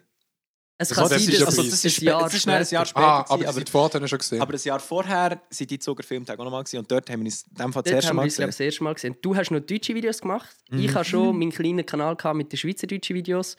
Es 0.80 0.88
Das 0.90 0.96
kann 0.98 1.08
das 1.08 1.24
sein, 1.24 1.32
ist 1.32 1.40
dass 1.42 1.48
also 1.48 1.62
es 1.62 1.70
das 1.70 1.84
ein 1.84 1.86
ist, 1.88 2.00
Jahr 2.02 2.22
das 2.22 2.34
ist 2.34 2.46
ein 2.48 2.64
Jahr 2.70 2.86
später-. 2.86 3.04
Ah, 3.04 3.18
aber 3.18 3.24
gewesen, 3.26 3.40
die 3.40 3.46
aber, 3.46 3.52
sind 3.54 3.68
vorher 3.70 4.08
schon 4.08 4.18
gesehen. 4.18 4.40
aber 4.42 4.52
ein 4.54 4.60
Jahr 4.62 4.78
vorher 4.80 5.42
sind 5.50 5.70
die 5.72 5.78
Zuger 5.80 6.02
Filmtag 6.04 6.38
auch 6.38 6.44
noch 6.44 6.50
mal 6.52 6.62
gewesen, 6.62 6.78
und 6.78 6.90
dort 6.90 7.10
haben 7.10 7.20
wir 7.20 7.24
uns 7.26 7.42
in 7.42 7.54
dem 7.56 7.72
Fall 7.72 7.82
das 7.82 7.92
erste 7.94 8.08
haben 8.10 8.16
Mal 8.16 8.24
gesehen. 8.24 8.46
das 8.46 8.60
erste 8.60 8.84
Mal 8.84 8.94
gesehen. 8.94 9.16
Du 9.20 9.34
hast 9.34 9.50
noch 9.50 9.58
deutsche 9.60 9.94
Videos 9.94 10.20
gemacht. 10.20 10.56
Ich 10.70 10.94
habe 10.94 11.04
schon 11.04 11.36
meinen 11.36 11.50
kleinen 11.50 11.84
Kanal 11.84 12.14
gehabt 12.14 12.36
mit 12.36 12.52
den 12.52 12.56
schweizerdeutschen 12.58 13.16
Videos. 13.16 13.56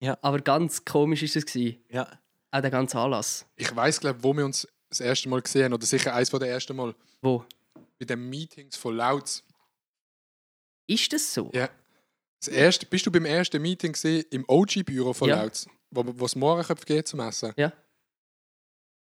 Ja. 0.00 0.18
Aber 0.20 0.40
ganz 0.40 0.84
komisch 0.84 1.22
ist 1.22 1.36
es. 1.36 1.46
Gewesen. 1.46 1.78
Ja. 1.90 2.06
Auch 2.50 2.60
der 2.60 2.70
ganze 2.70 2.98
Anlass. 2.98 3.46
ich 3.56 3.74
weiß, 3.74 4.00
glaube 4.00 4.22
wo 4.22 4.34
wir 4.34 4.44
uns 4.44 4.68
das 4.90 5.00
erste 5.00 5.28
Mal 5.30 5.40
gesehen 5.42 5.64
haben, 5.64 5.72
oder 5.74 5.86
sicher 5.86 6.14
eins 6.14 6.28
von 6.30 6.38
der 6.40 6.50
ersten 6.50 6.76
Mal, 6.76 6.94
Wo? 7.22 7.44
bei 7.98 8.04
den 8.06 8.28
Meetings 8.28 8.76
von 8.76 8.94
Louds. 8.96 9.42
Ist 10.86 11.12
das 11.12 11.32
so? 11.34 11.50
Ja. 11.54 11.68
Das 12.40 12.48
erste, 12.48 12.86
bist 12.86 13.04
du 13.06 13.10
beim 13.10 13.24
ersten 13.24 13.60
Meeting 13.60 13.92
gesehen, 13.92 14.24
im 14.30 14.44
OG-Büro 14.46 15.12
von 15.12 15.28
Ja. 15.28 15.42
Louds, 15.42 15.66
wo 15.90 16.04
wo 16.06 16.24
es 16.26 16.36
Mohrenköpfe 16.36 16.84
geht 16.84 17.08
zum 17.08 17.20
Essen? 17.20 17.52
Ja. 17.56 17.72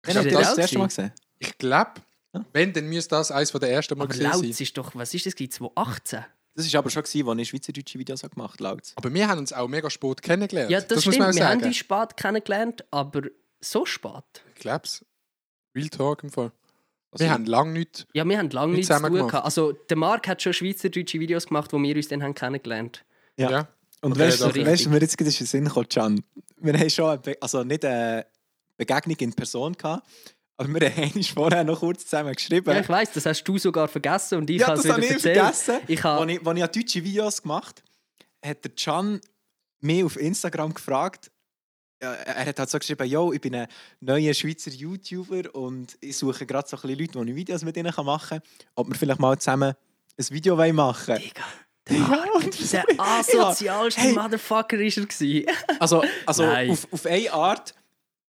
Ich 0.07 0.15
Haben 0.17 0.29
glaube, 0.29 0.31
das 0.45 0.49
das 0.51 0.59
erste 0.59 0.79
Mal 0.79 0.87
gesehen? 0.89 1.13
ich 1.39 1.59
glaub, 1.59 2.01
Ja. 2.35 2.45
wenn, 2.53 2.73
dann 2.73 2.89
müsste 2.89 3.11
das 3.17 3.31
eins 3.31 3.51
von 3.51 3.61
der 3.61 3.71
ersten 3.71 3.97
Mal 3.97 4.05
Aber 4.05 4.13
gesehen 4.13 4.31
Lautz 4.31 4.41
sein. 4.41 4.51
ist 4.51 4.77
doch, 4.77 4.95
was 4.95 5.15
ist 5.15 5.27
das? 5.27 5.35
gewesen? 5.35 5.53
2018? 5.53 6.25
Das 6.55 6.73
war 6.73 6.79
aber 6.81 6.91
schon, 6.91 7.03
gewesen, 7.03 7.29
als 7.29 7.39
ich 7.41 7.49
schweizerdeutsche 7.49 7.99
Videos 7.99 8.23
habe 8.25 8.35
gemacht 8.35 8.53
habe, 8.61 8.65
laut. 8.65 8.93
Aber 8.97 9.15
wir 9.15 9.29
haben 9.29 9.39
uns 9.39 9.53
auch 9.53 9.69
mega 9.69 9.89
spät 9.89 10.21
kennengelernt. 10.23 10.71
Ja, 10.71 10.81
das, 10.81 10.97
muss 11.07 11.15
stimmt. 11.15 11.19
man 11.21 11.31
auch 11.31 11.35
Wir 11.35 11.45
haben 11.49 11.61
sagen. 11.61 11.65
uns 11.67 11.77
spät 11.77 12.17
kennengelernt, 12.17 12.85
aber 12.91 13.23
so 13.61 13.87
spät. 13.87 14.25
Ich 14.55 14.61
glaube 14.61 14.83
es. 14.85 15.05
Real 15.75 15.89
Talk 15.89 16.23
im 16.25 16.31
Fall. 16.31 16.53
Also, 17.11 17.25
Wir 17.25 17.31
haben 17.31 17.47
lange 17.47 17.73
nicht. 17.73 18.07
Ja, 18.13 18.25
wir 18.27 18.37
haben 18.39 18.51
lange 18.51 18.73
Nicht 18.73 18.79
nichts 18.81 18.89
zu 18.89 18.95
zusammen 18.95 19.17
tun 19.19 19.29
gehabt. 19.29 19.45
Also, 19.45 19.73
der 19.73 19.97
Marc 19.97 20.29
hat 20.29 20.43
schon 20.43 20.53
schweizerdeutsche 20.53 21.21
Videos 21.21 21.47
gemacht, 21.47 21.73
wo 21.73 21.79
wir 21.81 21.97
uns 21.97 22.09
dann 22.09 22.23
haben 22.23 22.35
kennengelernt 22.35 23.05
Ja. 23.37 23.51
Ja. 23.51 23.69
Und 24.03 24.13
Okay, 24.13 24.21
weißt 24.29 24.41
du, 24.41 24.67
weißt, 24.67 24.87
mir 24.89 25.01
jetzt 25.01 25.17
gerade 25.17 25.31
in 25.31 25.37
den 25.37 25.47
Sinn 25.47 25.65
gekommen, 25.65 25.89
Can. 25.89 26.25
Wir 26.61 26.75
haben 26.75 26.91
schon 26.91 27.09
eine 27.11 27.19
Be 27.19 27.37
also 27.41 27.63
nicht 27.65 27.85
eine 27.85 28.27
Begegnung 28.77 29.17
in 29.19 29.33
Person 29.33 29.73
gehabt, 29.75 30.07
Aber 30.57 30.69
wir 30.69 30.91
haben 30.97 31.23
vorher 31.23 31.65
noch 31.65 31.79
kurz 31.81 32.05
zusammen 32.05 32.35
geschrieben. 32.35 32.69
Ja, 32.71 32.81
ich 32.81 32.89
weiss, 32.89 33.13
das 33.13 33.27
hast 33.27 33.45
du 33.45 33.59
sogar 33.59 33.89
vergessen 33.89 34.39
und 34.39 34.51
ich 34.51 34.61
Ja, 34.61 34.69
habe 34.69 34.77
es 34.79 34.83
das 34.83 34.87
wieder 34.87 34.95
habe 34.97 35.05
ich 35.07 35.13
erzählt. 35.13 35.37
vergessen. 35.37 35.81
Ich 35.89 36.05
Als 36.05 36.21
habe, 36.21 36.33
ich, 36.33 36.47
als 36.47 36.57
ich 36.59 36.65
an 36.65 36.71
deutsche 36.73 37.05
Videos 37.05 37.43
gemacht 37.43 37.83
hat 38.45 38.65
der 38.65 38.73
Can 38.73 39.21
mich 39.81 40.03
auf 40.05 40.17
Instagram 40.19 40.75
gefragt. 40.75 41.31
Er 42.01 42.45
hat 42.47 42.59
halt 42.59 42.69
so 42.69 42.79
geschrieben, 42.81 43.07
yo, 43.09 43.33
ich 43.33 43.41
bin 43.41 43.55
ein 43.55 43.69
neuer 44.01 44.35
Schweizer 44.35 44.73
YouTuber 44.73 45.55
und 45.55 45.97
ich 46.01 46.17
suche 46.19 46.45
gerade 46.47 46.69
so 46.69 46.77
ein 46.77 46.89
Leute, 46.89 47.07
die 47.25 47.31
ich 47.31 47.37
Videos 47.37 47.63
mit 47.63 47.77
ihnen 47.77 47.93
machen 48.05 48.41
kann, 48.41 48.49
ob 48.75 48.89
wir 48.89 48.97
vielleicht 48.97 49.21
mal 49.21 49.39
zusammen 49.39 49.75
ein 50.19 50.27
Video 50.31 50.59
wollen 50.59 50.75
machen 50.75 51.17
Digga, 51.17 51.45
Ja, 51.91 52.25
und 52.35 52.73
der 52.73 52.85
Ja, 52.97 53.19
asozialste 53.19 54.01
hey. 54.01 54.13
Motherfucker 54.13 54.77
war 54.79 54.85
er. 54.85 54.91
gewesen. 55.07 55.47
Also, 55.81 56.05
also 56.27 56.45
Nein. 56.45 56.71
auf, 56.71 56.87
auf 56.93 57.07
eine 57.07 57.33
Art, 57.33 57.75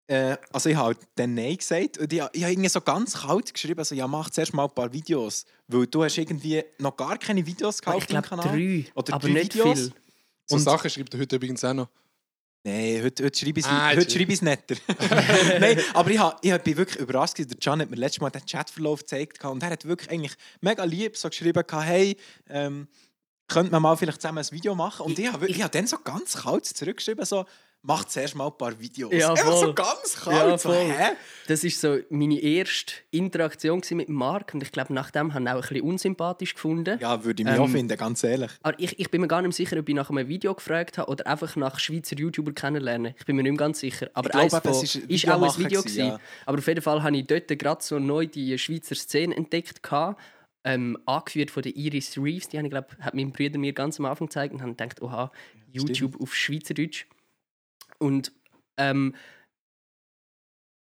äh, 0.07 0.37
also 0.53 0.71
ich 0.71 0.77
habe 0.77 0.87
halt 0.87 0.99
dann 1.17 1.35
Nein 1.35 1.57
gesagt 1.59 1.99
und 1.99 2.11
ich, 2.13 2.19
ich 2.19 2.43
habe 2.43 2.53
irgendwie 2.53 2.69
so 2.69 2.81
ganz 2.81 3.15
kalt 3.21 3.53
geschrieben, 3.53 3.79
also 3.81 3.95
ja, 3.95 4.07
mach 4.07 4.31
zuerst 4.31 4.55
mal 4.55 4.65
ein 4.65 4.71
paar 4.71 4.91
Videos, 4.93 5.45
weil 5.69 5.87
du 5.87 6.03
hast 6.03 6.17
irgendwie 6.17 6.65
noch 6.79 6.97
gar 6.97 7.19
keine 7.19 7.45
Videos 7.45 7.81
gehabt 7.83 7.99
Ich 7.99 8.05
auf 8.05 8.07
deinem 8.11 8.23
glaube 8.23 8.43
Kanal. 8.43 8.59
drei, 8.59 8.85
Oder 8.95 9.15
aber 9.15 9.29
drei 9.29 9.35
nicht 9.35 9.55
Videos. 9.55 9.79
viel. 9.79 9.93
So 10.47 10.57
Und- 10.57 10.63
Sachen 10.63 10.91
schreibt 10.91 11.13
er 11.15 11.21
heute 11.21 11.37
übrigens 11.37 11.63
auch 11.65 11.75
noch. 11.75 11.89
Nein, 12.65 13.01
heute, 13.03 13.25
heute 13.25 13.39
schreibe 13.39 13.59
ich 13.59 13.67
es 13.67 13.73
Ah, 13.73 13.91
heute 13.91 14.45
netter. 14.45 14.77
Nein, 15.61 15.81
aber 15.95 16.11
ich, 16.11 16.19
hab, 16.19 16.45
ich 16.45 16.57
bin 16.63 16.77
wirklich 16.77 17.01
überrascht. 17.03 17.37
Der 17.39 17.47
Can 17.61 17.81
hat 17.81 17.91
mir 17.91 17.97
letztes 17.97 18.21
Mal 18.21 18.31
den 18.31 18.47
Chatverlauf 18.47 19.01
gezeigt 19.01 19.45
und 19.45 19.63
er 19.65 19.71
hat 19.71 19.85
wirklich 19.85 20.09
eigentlich 20.11 20.35
mega 20.61 20.85
lieb 20.85 21.17
so 21.17 21.29
geschrieben, 21.29 21.63
hey, 21.73 22.17
ähm, 22.49 22.87
könnte 23.53 23.73
man 23.73 23.83
mal 23.83 23.97
vielleicht 23.97 24.21
zusammen 24.21 24.39
ein 24.39 24.51
Video 24.51 24.75
machen? 24.75 25.07
Und 25.07 25.19
ich, 25.19 25.33
habe 25.33 25.47
ich 25.47 25.63
hab 25.63 25.73
dann 25.73 25.87
so 25.87 25.99
ganz 25.99 26.35
kalt 26.43 26.65
zurückgeschrieben, 26.67 27.25
so, 27.25 27.45
mach 27.85 28.05
zuerst 28.05 28.37
mal 28.37 28.47
ein 28.47 28.57
paar 28.57 28.79
Videos. 28.79 29.13
Ja, 29.13 29.31
Einfach 29.31 29.57
so 29.57 29.75
ganz 29.75 30.17
Ja, 30.25 30.33
kalt. 30.33 30.61
so, 30.61 30.69
voll. 30.71 30.79
hä? 30.79 31.13
Das 31.49 31.65
war 31.65 31.71
so 31.71 31.99
meine 32.11 32.39
erste 32.41 32.95
Interaktion 33.11 33.83
mit 33.93 34.09
Marc 34.09 34.55
und 34.55 34.63
ich 34.63 34.71
glaube, 34.73 34.93
nach 34.95 35.11
dem 35.11 35.35
haben 35.35 35.45
ihn 35.45 35.49
auch 35.49 35.55
ein 35.55 35.61
bisschen 35.63 35.81
unsympathisch 35.83 36.55
gefunden. 36.55 36.99
Ja, 37.01 37.25
würde 37.25 37.43
ich 37.43 37.49
mich 37.49 37.57
Ähm, 37.57 37.63
auch 37.63 37.69
finden, 37.69 37.97
ganz 37.97 38.23
ehrlich. 38.23 38.51
Aber 38.63 38.79
ich, 38.79 38.99
ich 39.01 39.11
bin 39.11 39.21
mir 39.21 39.29
gar 39.29 39.43
nicht 39.43 39.55
sicher, 39.57 39.77
ob 39.79 39.89
ich 39.89 39.95
nach 39.95 40.11
einem 40.11 40.29
Video 40.29 40.55
gefragt 40.55 40.99
habe 40.99 41.11
oder 41.11 41.27
einfach 41.27 41.57
nach 41.57 41.79
Schweizer 41.81 42.17
YouTuber 42.17 42.53
kennenlernen. 42.53 43.15
Ich 43.19 43.27
bin 43.27 43.37
mir 43.37 43.43
nicht 43.43 43.53
mehr 43.53 43.59
ganz 43.59 43.81
sicher. 43.81 44.09
Aber 44.15 44.29
Ich 44.29 44.49
glaube 44.49 44.73
von- 44.73 44.83
ist 44.85 44.95
ist 44.97 45.29
auch 45.29 45.43
ein 45.43 45.59
Video. 45.65 45.81
Gewesen, 45.83 46.07
ja. 46.07 46.21
Aber 46.47 46.59
auf 46.59 46.67
jeden 46.67 46.83
Fall 46.83 47.03
habe 47.03 47.17
ich 47.17 47.27
dort 47.27 47.49
gerade 47.49 47.83
so 47.83 47.99
neu 47.99 48.27
die 48.27 48.57
Schweizer 48.59 48.95
Szene 48.95 49.35
entdeckt. 49.37 49.83
gehabt, 49.83 50.21
Ähm, 50.65 50.97
angeführt 51.07 51.51
von 51.51 51.63
der 51.63 51.75
Iris 51.75 52.17
Reeves. 52.17 52.49
Die 52.49 52.57
habe 52.57 52.67
ich, 52.69 52.71
glaub, 52.71 52.97
hat 53.01 53.15
mein 53.15 53.33
Bruder 53.33 53.59
mir 53.59 53.73
ganz 53.73 53.99
am 53.99 54.07
Anfang 54.07 54.29
gezeigt 54.29 54.55
und 54.55 54.61
habe 54.63 54.71
gedacht, 54.73 55.03
oha, 55.03 55.33
YouTube 55.73 56.21
auf 56.21 56.35
Schweizerdeutsch. 56.35 57.07
Und 57.99 58.33
ähm, 58.77 59.15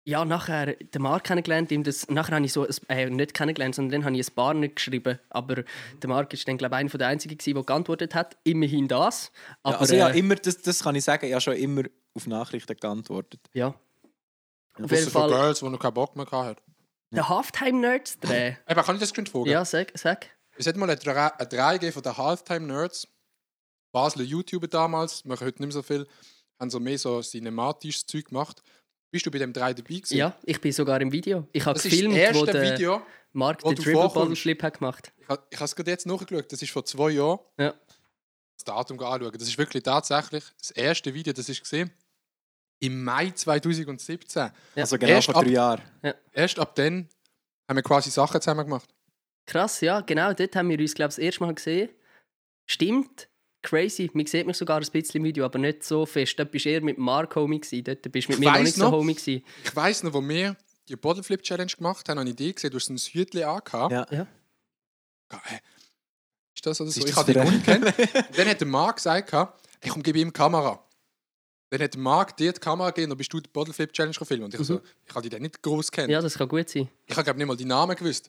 ja, 0.05 0.25
nachher 0.25 0.75
den 0.75 1.03
Marc 1.03 1.25
kennengelernt. 1.25 1.71
Ihm 1.71 1.85
das, 1.85 2.09
nachher 2.09 2.35
habe 2.37 2.45
ich 2.45 2.53
so, 2.53 2.67
ein- 2.67 2.75
äh, 2.89 3.11
nicht 3.11 3.35
kennengelernt, 3.35 3.75
sondern 3.77 4.01
dann 4.01 4.05
habe 4.07 4.17
ich 4.19 4.29
ein 4.29 4.35
paar 4.35 4.55
nicht 4.55 4.77
geschrieben. 4.77 5.19
Aber 5.29 5.57
der 6.03 6.09
Marc 6.09 6.33
ist 6.33 6.49
dann, 6.49 6.57
glaube 6.59 6.75
ich, 6.75 6.79
einer 6.81 6.89
der 6.91 7.09
Einzigen, 7.09 7.37
gewesen, 7.39 7.55
der 7.55 7.63
geantwortet 7.65 8.15
hat. 8.15 8.37
Immerhin 8.43 8.89
das. 8.89 9.31
Aber, 9.63 9.75
Ja, 9.77 9.81
also 9.81 9.95
ja, 9.95 10.09
äh, 10.09 10.19
immer, 10.19 10.35
das, 10.37 10.61
das 10.63 10.83
kann 10.83 10.95
ich 10.97 11.05
sagen, 11.05 11.27
ich 11.27 11.33
habe 11.33 11.41
schon 11.43 11.55
immer 11.55 11.83
auf 12.15 12.27
Nachrichten 12.27 12.77
geantwortet. 12.77 13.41
ja. 13.53 13.75
Auf 14.81 14.91
jeden 14.93 15.11
von 15.11 15.23
Fall 15.23 15.29
Girls, 15.31 15.61
die 15.61 15.69
noch 15.69 15.79
keinen 15.79 15.93
Bock 15.95 16.17
mehr 16.17 16.31
hatten. 16.31 16.61
Der 17.17 17.29
Halftime-Nerds-Dreh. 17.29 18.57
Eben, 18.69 18.83
kann 18.83 18.95
ich 18.97 19.01
das 19.01 19.11
geschwind 19.11 19.29
fragen? 19.29 19.47
ja, 19.47 19.65
sag, 19.65 19.93
sag. 19.95 20.27
Es 20.57 20.67
hat 20.67 20.77
mal 20.77 20.89
eine 20.91 20.99
3 20.99 21.39
eine 21.39 21.49
3 21.49 21.73
gegeben 21.75 21.93
von 21.93 22.03
den 22.03 22.17
Halftime 22.17 22.67
Nerds. 22.67 23.09
Basler 23.93 24.23
YouTuber 24.23 24.69
damals, 24.69 25.25
machen 25.25 25.47
heute 25.47 25.63
nicht 25.63 25.69
mehr 25.69 25.73
so 25.73 25.83
viel, 25.83 26.07
haben 26.61 26.71
so 26.71 26.79
mehr 26.79 26.99
so 26.99 27.21
cinematisches 27.23 28.07
Zeug 28.07 28.27
gemacht. 28.27 28.63
Bist 29.11 29.27
du 29.27 29.31
bei 29.31 29.39
dem 29.39 29.53
3 29.53 29.75
dabei 29.75 29.95
gewesen? 29.95 30.17
Ja, 30.17 30.37
ich 30.45 30.61
bin 30.61 30.71
sogar 30.71 31.01
im 31.01 31.11
Video. 31.11 31.49
Ich 31.53 31.65
habe 31.65 31.75
Das 31.75 31.85
ist 31.85 31.91
gefilmt, 31.91 32.17
das 32.17 32.35
wo 32.35 32.45
erste 32.45 32.53
der 32.53 32.73
Video. 32.75 33.03
Mark 33.33 33.65
wo 33.65 33.71
den 33.71 33.77
du 33.77 33.83
Triple 33.83 34.01
vorkommst. 34.01 34.15
Bottle 34.15 34.37
Flip 34.37 34.63
hat 34.63 34.79
gemacht. 34.79 35.13
Ich 35.19 35.29
habe 35.29 35.65
es 35.65 35.75
gerade 35.75 35.91
jetzt 35.91 36.07
nachgeschaut, 36.07 36.53
das 36.53 36.63
ist 36.63 36.71
vor 36.71 36.85
zwei 36.85 37.11
Jahren. 37.11 37.41
Ja. 37.59 37.75
Das 38.57 38.65
Datum 38.65 39.01
anschauen. 39.01 39.33
Das 39.33 39.49
ist 39.49 39.59
wirklich 39.59 39.83
tatsächlich 39.83 40.45
das 40.59 40.71
erste 40.73 41.13
Video, 41.15 41.33
das 41.33 41.49
ich 41.49 41.61
gesehen 41.61 41.91
im 42.81 43.05
Mai 43.05 43.31
2017. 43.31 44.43
Ja. 44.43 44.53
Also 44.77 44.99
genau 44.99 45.13
Erst 45.13 45.27
vor 45.27 45.37
ab- 45.37 45.45
drei 45.45 45.51
Jahren. 45.53 45.83
Erst 46.33 46.59
ab 46.59 46.75
dann 46.75 47.09
haben 47.69 47.77
wir 47.77 47.83
quasi 47.83 48.11
Sachen 48.11 48.41
zusammen 48.41 48.65
gemacht. 48.65 48.89
Krass, 49.47 49.81
ja, 49.81 50.01
genau. 50.01 50.33
Dort 50.33 50.55
haben 50.57 50.69
wir 50.69 50.79
uns, 50.79 50.95
glaube 50.95 51.11
ich, 51.11 51.17
das 51.17 51.19
erste 51.25 51.45
Mal 51.45 51.55
gesehen. 51.55 51.91
Stimmt. 52.67 53.29
Crazy. 53.63 54.11
Man 54.15 54.25
sieht 54.27 54.47
mich 54.47 54.57
sogar 54.57 54.79
ein 54.81 54.87
bisschen 54.91 55.19
im 55.19 55.25
Video, 55.25 55.45
aber 55.45 55.59
nicht 55.59 55.85
so 55.85 56.07
fest. 56.07 56.39
Dort 56.39 56.51
bist 56.51 56.65
du 56.65 56.71
eher 56.71 56.81
mit 56.81 56.97
Mark 56.99 57.35
Homie. 57.37 57.61
Gewesen. 57.61 57.85
Dort 57.85 58.03
bist 58.11 58.29
du 58.29 58.33
mit 58.33 58.39
Ich 58.39 58.45
mir 58.45 58.53
noch 58.53 58.59
nicht 58.63 58.75
so 58.75 58.85
noch. 58.85 58.93
Homie. 58.93 59.15
Gewesen. 59.15 59.45
Ich 59.65 59.77
weiss 59.77 60.03
noch, 60.03 60.15
wo 60.15 60.27
wir 60.27 60.57
die 60.89 60.97
Bottle 60.97 61.23
Flip 61.23 61.43
Challenge 61.43 61.71
gemacht 61.71 62.09
haben, 62.09 62.19
habe 62.19 62.29
ich 62.31 62.35
eine 62.37 62.43
Idee 62.47 62.53
gesehen, 62.55 62.71
du 62.71 62.77
hast 62.79 62.89
ein 62.89 62.97
Hütchen 62.97 63.45
angehabt. 63.45 63.93
Ja. 63.93 64.07
Ja. 64.11 64.27
Geil. 65.29 65.61
Ist 66.55 66.67
das 66.67 66.81
oder 66.81 66.91
so? 66.91 67.01
Ist 67.01 67.09
Ich 67.11 67.17
habe 67.17 67.33
die 67.33 67.39
noch 67.39 67.51
nicht 67.51 67.65
kennt. 67.65 67.85
Und 67.87 68.39
dann 68.39 68.49
hat 68.49 68.61
der 68.61 68.67
Marc 68.67 68.97
gesagt, 68.97 69.33
ich 69.83 69.91
komm, 69.91 70.03
gebe 70.03 70.19
ihm 70.19 70.29
die 70.29 70.33
Kamera. 70.33 70.83
Dann 71.71 71.81
hat 71.83 71.97
Marc 71.97 72.37
dir 72.37 72.53
die 72.53 72.59
Kamera 72.61 72.91
gegeben, 72.91 73.11
dann 73.11 73.19
bist 73.19 73.33
du 73.33 73.41
die 73.41 73.49
Bottle 73.49 73.73
Flip 73.73 73.93
Challenge 73.93 74.15
gefilmt. 74.19 74.45
Und 74.45 74.55
ich 74.55 74.67
so, 74.67 74.81
ich 75.07 75.15
habe 75.15 75.23
die 75.23 75.29
dann 75.29 75.43
nicht 75.43 75.63
groß 75.63 75.91
kennen. 75.93 76.09
Mhm. 76.09 76.13
Ja, 76.15 76.21
das 76.21 76.37
kann 76.37 76.49
gut 76.49 76.69
sein. 76.69 76.89
Ich 77.07 77.15
habe 77.17 77.25
glaube 77.25 77.39
nicht 77.39 77.47
mal 77.47 77.57
die 77.57 77.65
Namen 77.65 77.95
gewusst. 77.97 78.29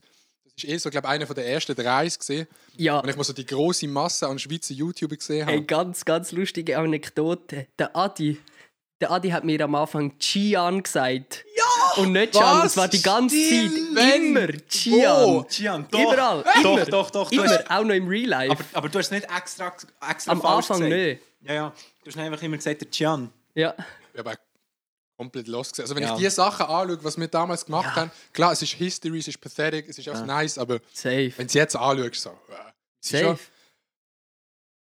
Das 0.56 0.64
ist 0.66 0.70
eh 0.70 0.78
so, 0.78 0.90
glaube 0.92 1.08
einer 1.10 1.26
von 1.26 1.36
der 1.36 1.48
ersten 1.48 1.76
drei 1.76 2.06
gesehen. 2.08 2.46
Ja, 2.78 3.00
Und 3.00 3.10
ich 3.10 3.16
mal 3.16 3.24
so 3.24 3.34
die 3.34 3.46
große 3.46 3.88
Masse 3.88 4.28
an 4.28 4.38
Schweizer 4.38 4.74
YouTuber 4.74 5.16
gesehen 5.16 5.44
habe. 5.48 5.54
Hey, 5.58 5.64
ganz, 5.64 6.06
ganz 6.06 6.32
lustige 6.34 6.78
Anekdote. 6.78 7.68
Der 7.80 7.96
Adi, 7.96 8.38
der 9.00 9.10
Adi 9.12 9.30
hat 9.30 9.44
mir 9.44 9.60
am 9.62 9.74
Anfang 9.74 10.14
Gian 10.20 10.84
gesagt. 10.84 11.46
Ja! 11.58 12.02
Und 12.04 12.12
nicht 12.12 12.36
Was? 12.36 12.64
das 12.64 12.78
war 12.78 12.88
die 12.90 13.02
ganze. 13.02 13.36
Zeit. 13.36 13.72
Wenn? 13.94 14.28
Immer 14.36 14.48
Gian. 14.70 15.26
Wo? 15.26 15.46
Gian, 15.50 15.88
doch. 15.90 16.00
Überall. 16.14 16.44
Doch, 16.62 16.78
immer. 16.78 16.86
doch, 16.86 17.10
doch. 17.12 17.30
Du 17.32 17.36
Immer, 17.42 17.50
hast, 17.50 17.72
auch 17.72 17.84
noch 17.84 17.96
im 17.96 18.08
Real 18.08 18.30
Life. 18.30 18.52
aber, 18.52 18.64
aber 18.74 18.90
du 18.90 19.00
hast 19.00 19.12
nicht 19.12 19.26
extra, 19.36 19.74
extra 20.10 20.32
Am 20.32 20.42
falsch 20.42 20.70
Anfang 20.70 20.90
gesagt. 20.90 20.96
nicht. 21.08 21.22
Ja, 21.44 21.54
ja. 21.54 21.74
Du 22.04 22.10
hast 22.10 22.18
einfach 22.18 22.42
immer 22.42 22.58
gesagt, 22.58 22.82
der 22.82 22.88
Gian. 22.90 23.32
Ja. 23.54 23.76
Ich 24.14 24.20
habe 24.20 24.38
komplett 25.18 25.48
los 25.48 25.70
gesehen. 25.70 25.84
Also 25.84 25.96
wenn 25.96 26.04
Ja. 26.04 26.16
ich 26.16 26.22
die 26.22 26.30
Sachen 26.30 26.66
anschaue, 26.66 27.04
was 27.04 27.18
wir 27.18 27.28
damals 27.28 27.66
gemacht 27.66 27.86
Ja. 27.86 27.96
haben, 27.96 28.12
klar, 28.34 28.52
es 28.54 28.62
ist 28.62 28.74
History, 28.74 29.20
es 29.20 29.28
ist 29.28 29.40
pathetic, 29.40 29.88
es 29.88 29.98
ist 30.00 30.10
auch 30.10 30.26
nice, 30.26 30.58
aber 30.58 30.80
Safe. 30.94 31.32
wenn 31.38 31.46
du 31.46 31.50
es 31.50 31.54
jetzt 31.54 31.76
anschaust, 31.76 32.16
so... 32.22 32.30
Äh, 32.30 32.72
ist 33.02 33.10
schon- 33.12 33.20
Safe. 33.38 33.40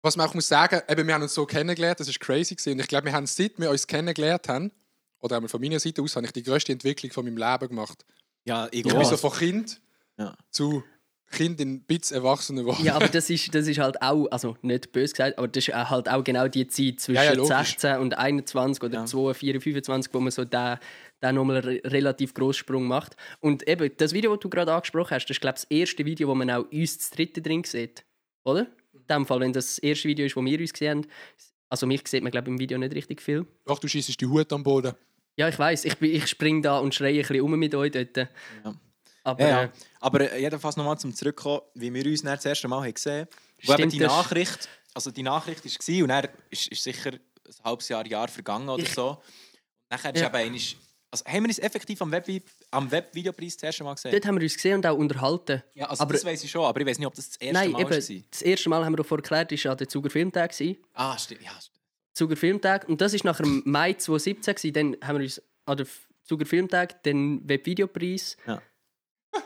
was 0.01 0.15
man 0.15 0.29
auch 0.29 0.34
muss 0.34 0.47
sagen, 0.47 0.82
eben, 0.88 1.08
wir 1.08 1.13
haben 1.13 1.23
uns 1.23 1.34
so 1.34 1.45
kennengelernt, 1.45 1.99
das 1.99 2.08
ist 2.08 2.19
crazy 2.21 2.55
gewesen. 2.55 2.73
Und 2.73 2.79
ich 2.79 2.88
glaube, 2.88 3.05
wir 3.05 3.13
haben 3.13 3.27
seit 3.27 3.60
wir 3.60 3.69
uns 3.69 3.86
kennengelernt 3.86 4.47
haben, 4.47 4.71
oder 5.19 5.36
einmal 5.36 5.49
von 5.49 5.60
meiner 5.60 5.79
Seite 5.79 6.01
aus, 6.01 6.15
habe 6.15 6.25
ich 6.25 6.32
die 6.32 6.43
größte 6.43 6.71
Entwicklung 6.71 7.12
von 7.12 7.25
meinem 7.25 7.36
Leben 7.36 7.67
gemacht. 7.67 8.05
Ja, 8.45 8.67
ich 8.71 8.86
Ich 8.86 8.93
bin 8.93 9.03
so 9.03 9.17
von 9.17 9.34
Kind 9.34 9.82
Ja. 10.17 10.38
zu 10.51 10.84
Kind 11.30 11.62
in 11.62 11.76
ein 11.76 11.82
bisschen 11.82 12.18
Erwachsener 12.18 12.62
geworden. 12.62 12.84
Ja, 12.84 12.96
aber 12.96 13.08
das 13.10 13.30
ist, 13.30 13.54
das 13.54 13.68
ist 13.68 13.78
halt 13.80 14.02
auch, 14.02 14.28
also 14.32 14.58
nicht 14.62 14.92
böse 14.92 15.13
gesagt, 15.13 15.38
aber 15.38 15.48
das 15.48 15.68
ist 15.68 15.74
halt 15.74 16.10
auch 16.10 16.24
genau 16.24 16.48
die 16.48 16.68
Zeit 16.68 17.00
zwischen 17.00 17.15
Ja, 17.15 17.24
ja, 17.24 17.34
logisch. 17.34 17.56
16 17.56 17.98
und 18.00 18.18
21 18.18 18.84
oder 18.84 19.00
Ja. 19.00 19.06
22, 19.06 19.62
25, 19.63 20.13
wo 20.13 20.20
man 20.20 20.32
so 20.32 20.44
den, 20.46 20.78
den 21.22 21.36
nochmal 21.36 21.58
einen 21.58 21.80
re 21.80 21.82
relativ 21.86 22.34
grossen 22.34 22.60
Sprung 22.60 22.86
macht. 22.86 23.15
Und 23.39 23.68
eben, 23.68 23.92
das 23.98 24.13
Video, 24.13 24.32
das 24.36 24.42
du 24.42 24.50
gerade 24.50 24.74
angesprochen 24.74 25.12
hast, 25.12 25.26
das 25.26 25.38
ist, 25.38 25.42
glaube 25.42 25.58
ich, 25.58 25.63
das 25.63 25.72
erste 25.72 26.06
Video, 26.06 26.28
wo 26.28 26.36
man 26.36 26.50
auch 26.50 26.65
uns 26.72 26.98
das 26.98 27.10
dritte 27.12 27.42
drin 27.42 27.63
sieht. 27.63 28.04
Oder? 28.44 28.68
In 28.94 29.06
dem 29.08 29.26
Fall, 29.26 29.39
wenn 29.39 29.54
das 29.54 29.68
das 29.68 29.80
erste 29.80 30.08
Video 30.08 30.26
ist, 30.26 30.36
wo 30.36 30.44
wir 30.44 30.60
uns 30.60 30.74
gesehen 30.74 31.00
haben. 31.04 31.08
Also 31.70 31.86
mich 31.86 32.08
sieht 32.08 32.24
man, 32.24 32.32
glaube 32.32 32.48
ich, 32.48 32.54
im 32.54 32.60
Video 32.60 32.78
nicht 32.80 32.96
richtig 32.96 33.22
viel. 33.22 33.46
Doch, 33.65 33.78
du 33.78 33.88
schießt 33.88 34.20
die 34.20 34.26
Hut 34.26 34.52
am 34.52 34.63
Boden. 34.63 34.94
Ja, 35.38 35.48
ich 35.48 35.58
weiß, 35.58 35.86
ich, 35.86 36.02
ich 36.02 36.28
springe 36.28 36.62
da 36.62 36.80
und 36.80 36.94
schreie 36.96 37.13
ein 37.13 37.20
bisschen 37.20 37.42
um 37.42 37.52
mit 37.58 37.74
euch 37.76 37.92
dort. 37.92 38.28
Aber 39.23 39.41
Ja, 39.41 39.47
ja. 39.49 39.63
äh, 39.63 39.69
Aber 39.99 40.32
äh, 40.32 40.41
jedenfalls 40.41 40.77
nochmal 40.77 40.97
zum 40.97 41.13
Zurückkommen, 41.13 41.62
wie 41.75 41.93
wir 41.93 42.05
uns 42.05 42.21
das 42.23 42.45
erste 42.45 42.67
Mal 42.67 42.84
haben 42.84 42.93
gesehen 42.93 43.27
haben. 43.67 43.82
Wo 43.82 43.86
die 43.88 43.99
Nachricht, 43.99 44.69
also 44.93 45.12
die 45.12 45.23
Nachricht 45.23 45.65
war 45.65 46.01
und 46.03 46.08
dann 46.10 46.27
ist, 46.49 46.67
ist 46.67 46.84
sicher 46.84 47.12
ein 47.12 47.19
halbes 47.63 47.89
Jahr, 47.89 48.05
Jahr 48.08 48.27
vergangen 48.29 48.69
oder 48.69 48.84
Ich- 48.84 48.93
so. 48.93 49.10
Und 49.10 49.17
nachher 49.89 50.13
ist 50.15 50.21
Ja. 50.21 50.27
eben 50.27 50.36
einmal, 50.36 50.62
also 51.12 51.25
haben 51.25 51.43
wir 51.43 51.49
uns 51.49 51.60
effektiv 51.60 52.01
am, 52.01 52.12
Web 52.12 52.27
am 52.71 52.89
Webvideopreis 52.91 53.55
das 53.58 53.63
erste 53.63 53.84
Mal 53.84 53.95
gesehen? 53.95 54.12
dort 54.12 54.25
haben 54.25 54.36
wir 54.36 54.43
uns 54.43 54.53
gesehen 54.55 54.75
und 54.75 54.86
auch 54.86 54.95
unterhalten. 54.97 55.63
ja, 55.73 55.88
also 55.88 56.03
aber- 56.03 56.13
das 56.13 56.23
weiß 56.23 56.43
ich 56.43 56.51
schon, 56.51 56.63
aber 56.63 56.79
ich 56.79 56.88
weiß 56.88 56.99
nicht, 56.99 57.08
ob 57.08 57.15
das 57.15 57.29
das 57.32 57.38
erste 57.38 57.53
Nein, 57.53 57.71
Mal 57.71 57.82
eben, 57.82 57.89
war. 57.89 57.97
das 58.32 58.41
erste 58.41 58.69
Mal 58.69 58.86
haben 58.86 58.93
wir 58.93 58.97
doch 58.97 59.05
vorher 59.05 59.23
erklärt, 59.23 59.51
war 59.51 59.58
ja 59.71 59.75
der 59.75 59.89
Zuger 59.89 60.10
Filmtag. 60.10 60.51
Ah, 60.93 61.17
stimmt. 61.17 61.41
Ja, 61.43 61.51
stimmt. 61.60 61.75
Zuger 62.13 62.36
Filmtag. 62.36 62.88
Und 62.88 63.01
das 63.01 63.13
war 63.13 63.19
nach 63.23 63.38
dem 63.38 63.62
Mai 63.65 63.93
2017. 63.93 64.55
gewesen. 64.55 64.73
Dann 64.73 65.08
haben 65.08 65.17
wir 65.19 65.23
uns 65.23 65.41
an 65.65 65.77
der 65.77 65.88
Zuger 66.23 66.45
Filmtag 66.45 67.01
den 67.03 67.47
Webvideopreis. 67.47 68.38
Ja. 68.45 68.62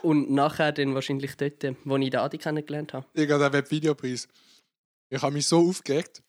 Und 0.02 0.30
nachher 0.30 0.72
dann 0.72 0.94
wahrscheinlich 0.94 1.36
dort, 1.36 1.64
äh, 1.64 1.74
wo 1.84 1.96
ich 1.96 2.10
den 2.10 2.20
Adi 2.20 2.38
kennengelernt 2.38 2.92
habe. 2.92 3.06
Ich 3.14 3.30
habe 3.30 3.42
den 3.44 3.52
Webvideopreis. 3.52 4.28
Ich 5.10 5.22
habe 5.22 5.32
mich 5.32 5.46
so 5.46 5.68
aufgeregt. 5.68 6.22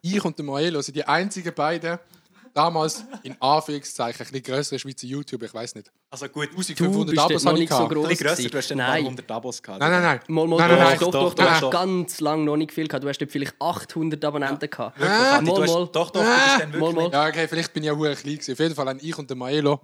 Ich 0.00 0.24
und 0.24 0.36
der 0.38 0.44
Maelo 0.44 0.80
sind 0.82 0.96
die 0.96 1.04
einzigen 1.04 1.54
beiden, 1.54 1.98
damals 2.54 3.04
in 3.22 3.40
Anführungszeichen, 3.40 4.26
ein 4.26 4.32
bisschen 4.32 4.42
größere 4.54 4.78
Schweizer 4.80 5.06
YouTuber, 5.06 5.46
ich 5.46 5.54
weiß 5.54 5.74
nicht. 5.76 5.92
Also 6.10 6.28
gut, 6.28 6.48
1500 6.50 7.06
bist 7.10 7.18
Abos 7.22 7.46
habe 7.46 7.54
ich 7.56 7.60
nicht 7.60 7.72
so 7.72 7.88
groß. 7.88 8.08
ein 8.08 8.16
grösser, 8.16 8.48
du 8.48 8.58
hast 8.58 8.70
dann 8.70 8.80
ein 8.80 8.86
Nein. 8.90 9.02
paar 9.02 9.08
hundert 9.10 9.30
Abos 9.30 9.62
gehabt. 9.62 9.80
Nein, 9.80 9.90
nein, 9.92 10.02
nein. 10.02 10.20
Mal, 10.26 10.46
mal, 10.48 10.56
Nein, 10.58 10.68
doch, 10.70 10.76
nein, 10.76 10.86
nein. 10.88 10.98
doch, 10.98 11.10
doch, 11.12 11.34
Doch, 11.34 11.34
du 11.34 11.50
hast 11.50 11.70
ganz 11.70 12.20
lange 12.20 12.44
noch 12.44 12.56
nicht 12.56 12.72
viel 12.72 12.88
gehabt. 12.88 13.04
Du 13.04 13.08
hast 13.08 13.18
vielleicht 13.28 13.54
800 13.60 14.24
Abonnenten 14.24 14.68
gehabt. 14.68 14.98
Mal, 14.98 15.08
hast- 15.08 15.42
mal. 15.46 15.64
Doch, 15.66 15.90
doch, 15.92 16.10
du 16.10 16.18
bist 16.20 16.60
dann 16.60 16.72
wirklich 16.72 17.12
Ja, 17.12 17.26
okay, 17.28 17.46
vielleicht 17.48 17.72
bin 17.72 17.84
ich 17.84 17.86
ja 17.86 17.94
hure 17.96 18.14
klein 18.16 18.34
gewesen. 18.34 18.52
Auf 18.52 18.58
jeden 18.58 18.74
Fall 18.74 18.88
haben 18.88 18.98
ich 19.00 19.16
und 19.16 19.30
der 19.30 19.36
Maelo 19.36 19.80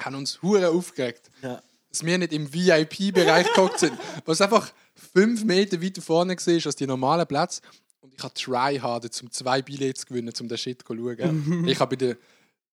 haben 0.00 0.14
uns 0.16 0.40
hure 0.42 0.70
aufgeregt, 0.70 1.30
Ja. 1.42 1.60
Dass 1.90 2.04
wir 2.04 2.18
nicht 2.18 2.32
im 2.32 2.52
VIP-Bereich 2.52 3.52
gehockt 3.52 3.80
sind, 3.80 3.92
was 4.24 4.40
einfach 4.40 4.72
fünf 4.94 5.44
Meter 5.44 5.82
weiter 5.82 6.02
vorne 6.02 6.36
war 6.36 6.66
als 6.66 6.76
die 6.76 6.86
normalen 6.86 7.26
Plätze. 7.26 7.62
Und 8.00 8.14
ich 8.14 8.22
habe 8.22 8.34
tryharden, 8.34 9.10
um 9.22 9.30
zwei 9.30 9.62
Billets 9.62 10.00
zu 10.00 10.06
gewinnen, 10.06 10.32
um 10.40 10.48
den 10.48 10.58
Shit 10.58 10.82
zu 10.86 10.94
schauen. 10.94 11.64
ich 11.66 11.80
habe 11.80 11.96
bei 11.96 12.06
der 12.06 12.16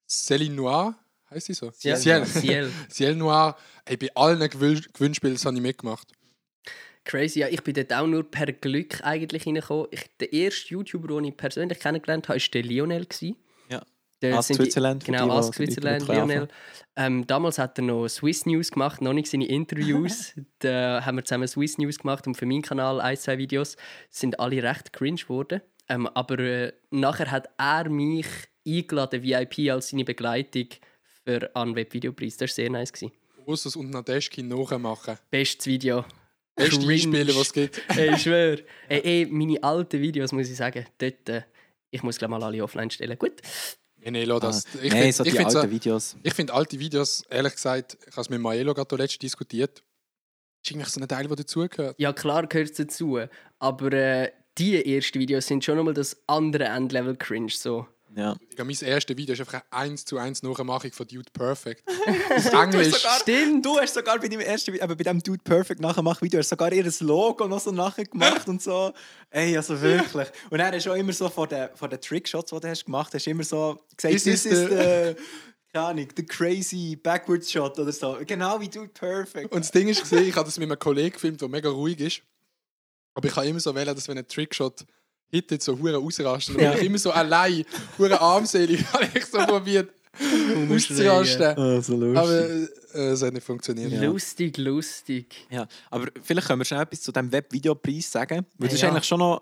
Céline 0.08 0.54
Noir, 0.54 0.95
heißt 1.32 1.47
sie 1.47 1.54
so? 1.54 1.71
Ja, 1.82 1.95
Ciel. 1.95 2.25
Ciel. 2.25 2.71
Ciel 2.89 3.15
Noir, 3.15 3.58
ey, 3.86 3.97
bei 3.97 4.10
allen 4.15 4.49
Gewinnspielen 4.49 5.38
habe 5.38 5.56
ich 5.56 5.62
mitgemacht. 5.62 6.12
Crazy, 7.06 7.39
ja, 7.39 7.47
ich 7.47 7.63
bin 7.63 7.75
dort 7.75 7.93
auch 7.93 8.08
nur 8.08 8.23
per 8.23 8.51
Glück 8.51 9.04
eigentlich 9.04 9.45
reingekommen. 9.45 9.88
Ich, 9.91 10.01
der 10.19 10.34
erste 10.34 10.73
YouTuber, 10.73 11.08
den 11.08 11.25
ich 11.25 11.38
persönlich 11.38 11.80
kennengelernt 11.80 12.28
habe, 12.28 12.39
war 12.39 12.47
der 12.51 12.63
Lionel. 12.63 13.06
gewesen. 13.06 13.36
Der 14.29 14.38
Ask 14.38 14.47
sind 14.47 14.59
die- 14.59 14.63
Switzerland, 14.63 15.03
Genau, 15.03 15.23
die, 15.23 15.25
die 15.25 15.31
Ask 15.31 15.53
Switzerland, 15.53 16.07
Lionel. 16.07 16.47
Ähm, 16.95 17.27
damals 17.27 17.59
hat 17.59 17.77
er 17.77 17.83
noch 17.83 18.07
Swiss 18.07 18.45
News 18.45 18.71
gemacht, 18.71 19.01
noch 19.01 19.13
nicht 19.13 19.27
seine 19.27 19.47
Interviews. 19.47 20.33
da 20.59 21.03
haben 21.05 21.17
wir 21.17 21.25
zusammen 21.25 21.47
Swiss 21.47 21.77
News 21.77 21.99
gemacht 21.99 22.25
und 22.27 22.35
für 22.35 22.45
meinen 22.45 22.61
Kanal 22.61 23.01
ein, 23.01 23.17
zwei 23.17 23.38
Videos 23.38 23.75
sind 24.09 24.39
alle 24.39 24.63
recht 24.63 24.93
cringe 24.93 25.21
geworden. 25.21 25.61
Ähm, 25.89 26.07
aber 26.07 26.39
äh, 26.39 26.73
nachher 26.91 27.29
hat 27.31 27.49
er 27.57 27.89
mich 27.89 28.27
eingeladen, 28.65 29.21
VIP 29.23 29.69
als 29.71 29.89
seine 29.89 30.05
Begleitung 30.05 30.67
für 31.23 31.55
einen 31.55 31.75
Webvideopreis. 31.75 32.38
Das 32.38 32.49
war 32.51 32.55
sehr 32.55 32.69
nice. 32.69 32.91
Ursus 33.45 33.75
und 33.75 33.91
Nadeschki 33.91 34.41
nachmachen. 34.41 35.17
Bestes 35.29 35.67
Video. 35.67 36.05
Beste 36.55 36.77
Cringe. 36.77 36.93
Einspielen, 36.93 37.27
was 37.27 37.38
es 37.38 37.53
gibt. 37.53 37.81
Ey, 37.97 38.15
ich 38.15 38.21
schwöre. 38.23 38.63
Ey, 38.88 39.01
ey, 39.03 39.25
meine 39.29 39.61
alten 39.61 40.01
Videos, 40.01 40.31
muss 40.31 40.49
ich 40.49 40.55
sagen, 40.55 40.85
dort, 40.97 41.29
äh, 41.29 41.41
ich 41.91 42.01
muss 42.01 42.17
glaube 42.17 42.31
mal 42.31 42.43
alle 42.43 42.63
offline 42.63 42.89
stellen. 42.89 43.17
Gut. 43.19 43.41
Nee, 44.05 44.11
nee, 44.11 44.23
lass 44.23 44.39
das. 44.39 44.65
Ah, 44.65 44.79
Ich 44.83 44.91
Nein, 44.93 45.01
find- 45.03 45.15
so 45.15 45.23
die 45.23 45.31
find 45.31 45.45
alten 45.47 45.61
so- 45.61 45.71
Videos. 45.71 46.15
Ich 46.23 46.33
finde 46.33 46.53
alte 46.53 46.79
Videos, 46.79 47.23
ehrlich 47.29 47.53
gesagt, 47.53 47.97
ich 48.05 48.11
habe 48.11 48.21
es 48.21 48.29
mit 48.29 48.39
Maelo 48.39 48.73
gerade 48.73 48.95
letztens 48.97 49.19
diskutiert, 49.19 49.83
ist 50.63 50.71
eigentlich 50.73 50.87
so 50.89 51.01
ein 51.01 51.07
Teil, 51.07 51.27
der 51.27 51.35
dazugehört. 51.37 51.95
Ja, 51.97 52.13
klar 52.13 52.45
gehört 52.47 52.69
es 52.69 52.77
dazu. 52.77 53.19
Aber 53.59 53.91
äh, 53.93 54.31
die 54.59 54.95
ersten 54.95 55.19
Videos 55.19 55.47
sind 55.47 55.65
schon 55.65 55.77
nochmal 55.77 55.95
das 55.95 56.17
andere 56.27 56.65
Endlevel 56.65 57.15
cringe. 57.17 57.49
So. 57.51 57.87
Ja. 58.15 58.36
Ja, 58.58 58.63
mein 58.63 58.78
erstes 58.82 59.17
Video 59.17 59.34
ist 59.34 59.41
einfach 59.41 59.62
eine 59.71 59.91
1 59.91 60.06
zu 60.06 60.17
1 60.17 60.41
Nachmachung 60.43 60.91
von 60.93 61.06
Dude 61.08 61.30
Perfect. 61.34 61.84
Das 62.30 62.45
Englisch. 62.47 63.04
Stimmt. 63.21 63.65
Du 63.65 63.78
hast 63.78 63.93
sogar 63.93 64.17
bei 64.19 64.28
dem 64.30 64.39
ersten, 64.39 64.73
Vi- 64.73 64.82
aber 64.82 64.95
bei 64.95 65.04
dem 65.04 65.21
Dude 65.21 65.43
Perfect 65.43 65.82
Nachmach-Video 65.82 66.39
hast 66.39 66.49
du 66.51 66.54
sogar 66.56 66.71
ihr 66.71 66.89
Logo 67.01 67.45
noch 67.47 67.60
so 67.60 67.71
nachher 67.71 68.06
gemacht 68.06 68.47
und 68.47 68.62
so. 68.62 68.93
Ey, 69.30 69.58
also 69.58 69.80
wirklich. 69.82 70.28
Und 70.49 70.60
er 70.60 70.71
hast 70.71 70.88
auch 70.88 70.95
immer 70.95 71.12
so 71.12 71.28
vor 71.30 71.47
den, 71.47 71.67
vor 71.75 71.89
den 71.89 71.99
Trickshots, 71.99 72.51
die 72.51 72.60
du 72.60 72.67
hast 72.69 72.86
gemacht 72.86 73.13
hast, 73.13 73.28
immer 73.28 73.43
so 73.43 73.78
gesagt, 73.97 74.13
This 74.13 74.23
this, 74.23 74.45
is 74.45 74.51
is 74.54 74.60
the- 74.69 74.75
the, 74.75 75.15
keine 75.73 75.86
Ahnung, 75.88 76.08
the 76.15 76.25
crazy 76.25 76.95
backwards 76.95 77.51
shot 77.51 77.78
oder 77.78 77.91
so. 77.91 78.17
Genau 78.25 78.62
wie 78.62 78.69
Dude 78.69 78.88
Perfect. 78.89 79.51
Und 79.51 79.60
das 79.65 79.71
Ding 79.71 79.89
ist, 79.89 80.01
gesehen, 80.01 80.25
ich 80.30 80.36
habe 80.36 80.45
das 80.45 80.58
mit 80.58 80.69
einem 80.71 80.80
Kollegen 80.80 81.12
gefilmt, 81.12 81.41
der 81.41 81.49
mega 81.49 81.69
ruhig 81.69 81.99
ist. 81.99 82.21
Aber 83.13 83.28
ich 83.28 83.36
habe 83.36 83.47
immer 83.47 83.60
so 83.60 83.75
wählen, 83.75 83.93
dass 83.93 84.08
wenn 84.08 84.17
ein 84.17 84.28
Trickshot 84.28 84.86
hittet, 85.29 85.61
so 85.61 85.77
hure 85.77 85.97
ausrasten. 85.97 86.55
Und 86.55 86.61
Ja. 86.61 86.73
ich 86.75 86.83
immer 86.83 86.97
so 86.97 87.11
allein, 87.11 87.63
hure 87.97 88.19
armselig, 88.19 88.83
habe 88.93 89.07
ich 89.13 89.25
so 89.25 89.38
probiert 89.39 89.89
auszurasten. 90.71 91.57
Oh, 91.57 91.81
so 91.81 91.95
lustig. 91.95 92.17
Aber 92.17 92.99
äh, 92.99 93.11
es 93.11 93.21
hat 93.21 93.33
nicht 93.33 93.45
funktioniert. 93.45 93.91
Lustig, 94.01 94.57
lustig. 94.57 95.35
Ja, 95.49 95.67
aber 95.89 96.07
vielleicht 96.23 96.47
können 96.47 96.59
wir 96.61 96.65
schnell 96.65 96.81
etwas 96.81 97.01
zu 97.01 97.11
diesem 97.11 97.31
Webvideopreis 97.31 98.11
sagen. 98.11 98.45
Weil 98.57 98.69
das 98.69 98.71
Ah, 98.71 98.75
ist 98.75 98.81
ja. 98.81 98.89
eigentlich 98.89 99.03
schon 99.05 99.19
noch 99.19 99.41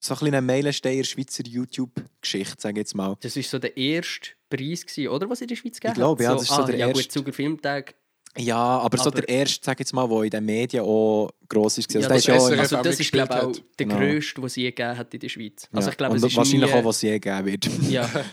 so 0.00 0.12
ein 0.14 0.18
bisschen 0.18 0.34
ein 0.34 0.44
Meilenstein 0.46 0.92
in 0.92 0.98
der 0.98 1.04
Schweizer 1.04 1.44
YouTube-Geschichte, 1.46 2.56
sage 2.58 2.74
ich 2.74 2.78
jetzt 2.80 2.94
mal. 2.94 3.16
Das 3.20 3.34
war 3.36 3.42
so 3.42 3.58
der 3.58 3.74
erste 3.76 4.30
Preis, 4.50 4.84
gewesen, 4.84 5.08
oder? 5.08 5.30
Was 5.30 5.40
in 5.40 5.48
der 5.48 5.56
Schweiz 5.56 5.80
gegeben 5.80 5.94
glaube, 5.94 6.22
ja, 6.22 6.30
hat? 6.30 6.36
das 6.36 6.42
ist 6.42 6.48
so 6.54 6.62
ah, 6.62 6.66
der 6.66 6.76
ja, 6.76 6.86
gut, 6.88 6.96
erste. 6.96 7.08
Zuger 7.12 7.32
Filmtag. 7.32 7.94
Ja, 8.36 8.56
aber, 8.56 8.98
so 8.98 9.04
Aber- 9.10 9.20
der 9.20 9.28
erste, 9.28 9.64
sag 9.64 9.78
jetzt 9.78 9.92
mal, 9.92 10.08
der 10.08 10.22
in 10.22 10.30
den 10.30 10.44
Medien 10.44 10.82
auch 10.84 11.30
gross 11.48 11.78
ist. 11.78 11.88
Also 11.94 12.00
Ja, 12.00 12.08
der 12.08 12.16
das, 12.16 12.24
ist 12.26 12.72
also, 12.72 12.82
das 12.82 12.98
ist, 13.00 13.12
glaube 13.12 13.32
ich, 13.34 13.40
auch 13.40 13.52
der 13.78 13.86
Genau. 13.86 13.98
grösste, 13.98 14.34
den 14.34 14.44
es 14.44 14.56
je 14.56 14.70
gegeben 14.72 14.98
hat 14.98 15.14
in 15.14 15.20
der 15.20 15.28
Schweiz. 15.28 15.68
Also, 15.72 15.86
ja. 15.86 15.92
ich 15.92 15.96
glaube, 15.96 16.12
Und 16.14 16.18
es 16.18 16.24
ist 16.32 16.36
wahrscheinlich 16.36 16.70
nie, 16.72 16.76
auch, 16.80 16.84
was 16.84 16.96
es 16.96 17.02
je 17.02 17.18
geben 17.18 17.46
wird. 17.46 17.68
Ja. 17.90 18.10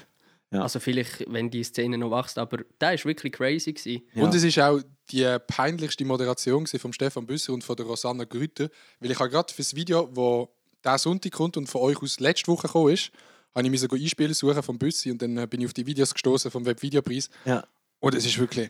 Ja. 0.54 0.64
Also, 0.64 0.82
vielleicht, 0.82 1.24
wenn 1.32 1.50
die 1.50 1.64
Szene 1.64 1.98
noch 1.98 2.12
wächst. 2.12 2.38
Aber 2.38 2.58
der 2.82 2.90
war 2.90 3.06
wirklich 3.06 3.32
crazy. 3.32 3.72
Gewesen. 3.72 4.02
Ja. 4.14 4.24
Und 4.26 4.36
es 4.36 4.44
ist 4.44 4.60
auch 4.60 4.82
die 5.10 5.38
peinlichste 5.48 6.04
Moderation 6.04 6.68
von 6.68 6.92
Stefan 6.92 7.26
Büsser 7.26 7.54
und 7.54 7.64
von 7.64 7.78
der 7.78 7.86
Rosanna 7.86 8.26
Grüter. 8.26 8.70
Weil 9.00 9.12
ich 9.12 9.20
habe 9.20 9.30
gerade 9.30 9.54
für 9.54 9.62
das 9.62 9.74
Video, 9.78 10.10
wo 10.12 10.50
der 10.84 10.98
Sonntag 10.98 11.32
kommt 11.32 11.56
und 11.56 11.68
von 11.68 11.80
euch 11.80 12.02
aus 12.02 12.20
letzte 12.20 12.52
Woche 12.52 12.68
gekommen 12.68 12.94
ist, 12.94 13.12
habe 13.56 13.66
ich 13.66 13.72
mir 13.72 13.78
sogar 13.78 13.98
Einspiele 13.98 14.34
suchen 14.34 14.62
von 14.62 14.78
Büssi 14.78 15.10
und 15.10 15.22
dann 15.22 15.36
bin 15.48 15.62
ich 15.62 15.68
auf 15.68 15.74
die 15.74 15.86
Videos 15.86 16.14
gestoßen 16.14 16.52
vom 16.52 16.66
Webvideopreis. 16.66 17.30
Ja. 17.46 17.64
Und 18.02 18.14
es 18.14 18.26
ist 18.26 18.38
wirklich. 18.38 18.70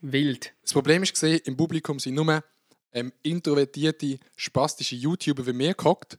Wild. 0.00 0.52
Das 0.62 0.72
Problem 0.72 1.02
ist 1.02 1.12
gesehen, 1.12 1.40
im 1.44 1.56
Publikum 1.56 1.98
sind 1.98 2.14
nur 2.14 2.42
ähm, 2.92 3.12
introvertierte, 3.22 4.18
spastische 4.36 4.96
YouTuber 4.96 5.46
wie 5.46 5.52
mir 5.52 5.74
gehockt. 5.74 6.18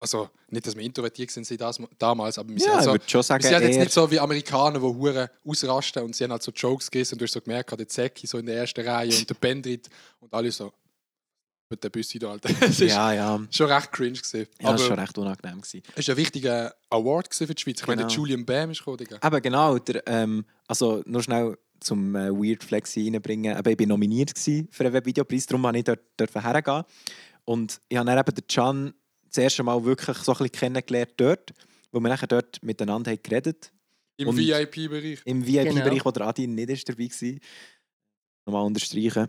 Also 0.00 0.30
nicht, 0.48 0.66
dass 0.66 0.74
wir 0.74 0.82
introvertiert 0.82 1.30
sind 1.30 1.44
sie 1.46 1.56
das, 1.56 1.80
damals, 1.98 2.36
aber 2.36 2.48
wir 2.50 2.58
sind 2.58 2.68
Ja, 2.68 2.84
halt 2.84 3.02
ich 3.02 3.02
so, 3.04 3.08
schon 3.08 3.18
wir 3.20 3.22
sagen, 3.22 3.42
sind 3.44 3.54
halt 3.54 3.64
jetzt 3.64 3.78
nicht 3.78 3.92
so 3.92 4.10
wie 4.10 4.18
Amerikaner, 4.18 4.80
die 4.80 4.84
hure 4.84 5.30
ausrasten 5.44 6.02
und 6.02 6.16
sie 6.16 6.24
haben 6.24 6.32
halt 6.32 6.42
so 6.42 6.50
Jokes 6.50 6.90
gegessen 6.90 7.14
und 7.14 7.20
du 7.20 7.24
hast 7.24 7.32
so 7.32 7.40
gemerkt, 7.40 7.70
der 7.78 7.86
Zeki 7.86 8.26
so 8.26 8.38
in 8.38 8.46
der 8.46 8.56
ersten 8.56 8.84
Reihe 8.86 9.16
und 9.16 9.30
der 9.30 9.34
Bendrit 9.34 9.88
und 10.18 10.34
alle 10.34 10.50
so 10.50 10.72
mit 11.70 11.82
der 11.84 11.88
Büssi 11.90 12.18
da, 12.18 12.32
Alter. 12.32 12.48
Es 12.62 12.80
ja, 12.80 13.12
ja, 13.12 13.40
schon 13.50 13.70
recht 13.70 13.92
cringe 13.92 14.18
gewesen. 14.18 14.48
ja, 14.60 14.68
aber 14.68 14.72
das 14.72 14.80
war 14.82 14.88
schon 14.88 14.98
recht 14.98 15.18
unangenehm. 15.18 15.60
Gewesen. 15.60 15.82
es 15.94 16.08
war 16.08 16.14
ein 16.14 16.18
wichtiger 16.18 16.74
Award 16.90 17.32
für 17.34 17.46
die 17.46 17.62
Schweiz. 17.62 17.80
Ich 17.80 17.86
meine, 17.86 18.02
der 18.02 18.08
Genau. 18.08 18.16
Julian 18.18 18.44
Bam 18.44 18.70
ist 18.72 18.78
gekommen, 18.78 18.98
Digga. 18.98 19.18
Aber 19.20 19.40
genau, 19.40 19.78
der, 19.78 20.02
ähm, 20.06 20.44
also 20.66 21.02
nur 21.06 21.22
schnell 21.22 21.56
zum 21.82 22.14
äh, 22.16 22.30
Weird 22.30 22.64
Flex 22.64 22.96
reinbringen. 22.96 23.56
Aber 23.56 23.70
ich 23.70 23.78
war 23.78 23.86
nominiert 23.86 24.38
für 24.38 24.84
einen 24.84 24.92
Webvideopreis, 24.92 25.46
darum 25.46 25.62
durfte 25.62 25.78
ich 25.78 25.84
dort, 25.84 26.00
dort 26.16 26.44
hergehen. 26.44 26.82
Und 27.44 27.80
ich 27.88 27.96
habe 27.96 28.06
dann 28.06 28.18
eben 28.18 28.34
den 28.34 28.46
Can 28.46 28.94
das 29.28 29.38
erste 29.38 29.62
Mal 29.62 29.82
wirklich 29.84 30.16
so 30.18 30.32
ein 30.32 30.38
bisschen 30.38 30.52
kennengelernt 30.52 31.12
dort, 31.16 31.52
wo 31.90 32.00
wir 32.00 32.08
nachher 32.08 32.26
dort 32.26 32.62
miteinander 32.62 33.10
haben 33.10 33.22
geredet 33.22 33.72
Im 34.16 34.36
VIP-Bereich. 34.36 35.20
Im 35.24 35.46
VIP-Bereich, 35.46 35.74
Genau. 35.90 36.04
wo 36.04 36.10
der 36.10 36.26
Adi 36.26 36.46
nicht 36.46 36.70
ist 36.70 36.88
dabei 36.88 37.08
war. 37.08 37.38
Nochmal 38.46 38.66
unterstreichen. 38.66 39.28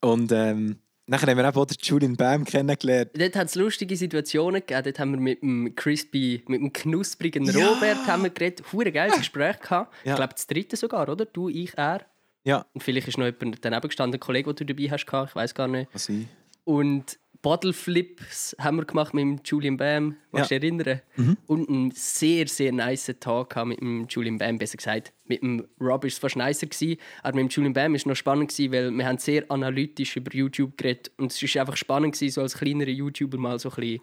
Und 0.00 0.32
ähm, 0.32 0.78
nachher 1.06 1.30
haben 1.30 1.38
wir 1.38 1.48
auch 1.56 1.66
den 1.66 1.76
Julian 1.80 2.16
Bam 2.16 2.44
kennengelernt. 2.44 3.10
Dort 3.14 3.36
hat 3.36 3.46
es 3.48 3.54
lustige 3.54 3.96
Situationen 3.96 4.60
gegeben. 4.60 4.82
Dort 4.84 4.98
haben 4.98 5.12
wir 5.12 5.20
mit 5.20 5.42
dem 5.42 5.74
crispy, 5.74 6.42
mit 6.48 6.60
dem 6.60 6.72
knusprigen 6.72 7.44
Ja. 7.44 7.66
Robert 7.66 8.06
haben 8.06 8.22
wir 8.22 8.30
geredet. 8.30 8.64
Hure 8.72 8.92
geiles 8.92 9.18
Gespräch 9.18 9.60
gehabt. 9.60 9.94
Ja. 10.04 10.12
Ich 10.12 10.16
glaube, 10.16 10.34
das 10.34 10.46
dritte 10.46 10.76
sogar, 10.76 11.08
oder? 11.08 11.24
Du, 11.24 11.48
ich, 11.48 11.76
er. 11.76 12.02
Ja. 12.44 12.66
Und 12.74 12.82
vielleicht 12.82 13.08
ist 13.08 13.18
noch 13.18 13.26
jemand 13.26 13.64
daneben 13.64 13.88
gestanden, 13.88 14.16
ein 14.18 14.20
Kollege, 14.20 14.52
den 14.52 14.66
du 14.66 14.74
dabei 14.74 14.90
hast. 14.90 15.04
Ich 15.06 15.34
weiß 15.36 15.54
gar 15.54 15.68
nicht. 15.68 15.88
Was 15.92 16.08
ich? 16.08 16.26
Und 16.64 17.18
Bottle 17.44 17.74
Flips 17.74 18.56
haben 18.58 18.78
wir 18.78 18.86
gemacht 18.86 19.12
mit 19.12 19.20
dem 19.20 19.38
Julian 19.44 19.76
Bam. 19.76 20.16
Magst 20.32 20.50
du 20.50 20.58
dich 20.58 20.64
erinnern? 20.64 21.02
Mhm. 21.16 21.36
Und 21.46 21.68
einen 21.68 21.90
sehr, 21.90 22.48
sehr 22.48 22.72
nice 22.72 23.12
gehabt 23.20 23.54
mit 23.66 23.80
dem 23.82 24.06
Julian 24.08 24.38
Bam, 24.38 24.56
besser 24.56 24.78
gesagt. 24.78 25.12
Mit 25.26 25.42
dem 25.42 25.66
Rob 25.78 26.04
war 26.04 26.08
es 26.08 26.16
fast 26.16 26.36
nicer. 26.36 26.66
Gewesen, 26.66 26.98
aber 27.22 27.36
mit 27.36 27.44
dem 27.44 27.48
Julian 27.54 27.74
Bam 27.74 27.92
war 27.92 27.96
es 27.96 28.06
noch 28.06 28.14
spannend, 28.14 28.50
gewesen, 28.50 28.72
weil 28.72 28.90
wir 28.90 29.06
haben 29.06 29.18
sehr 29.18 29.44
analytisch 29.50 30.16
über 30.16 30.34
YouTube 30.34 30.78
geredet. 30.78 31.12
Und 31.18 31.32
es 31.32 31.42
war 31.42 31.60
einfach 31.60 31.76
spannend, 31.76 32.14
gewesen, 32.14 32.32
so 32.32 32.40
als 32.40 32.54
kleinere 32.54 32.90
YouTuber 32.90 33.36
mal 33.36 33.58
so 33.58 33.68
ein 33.68 33.74
bisschen 33.74 34.00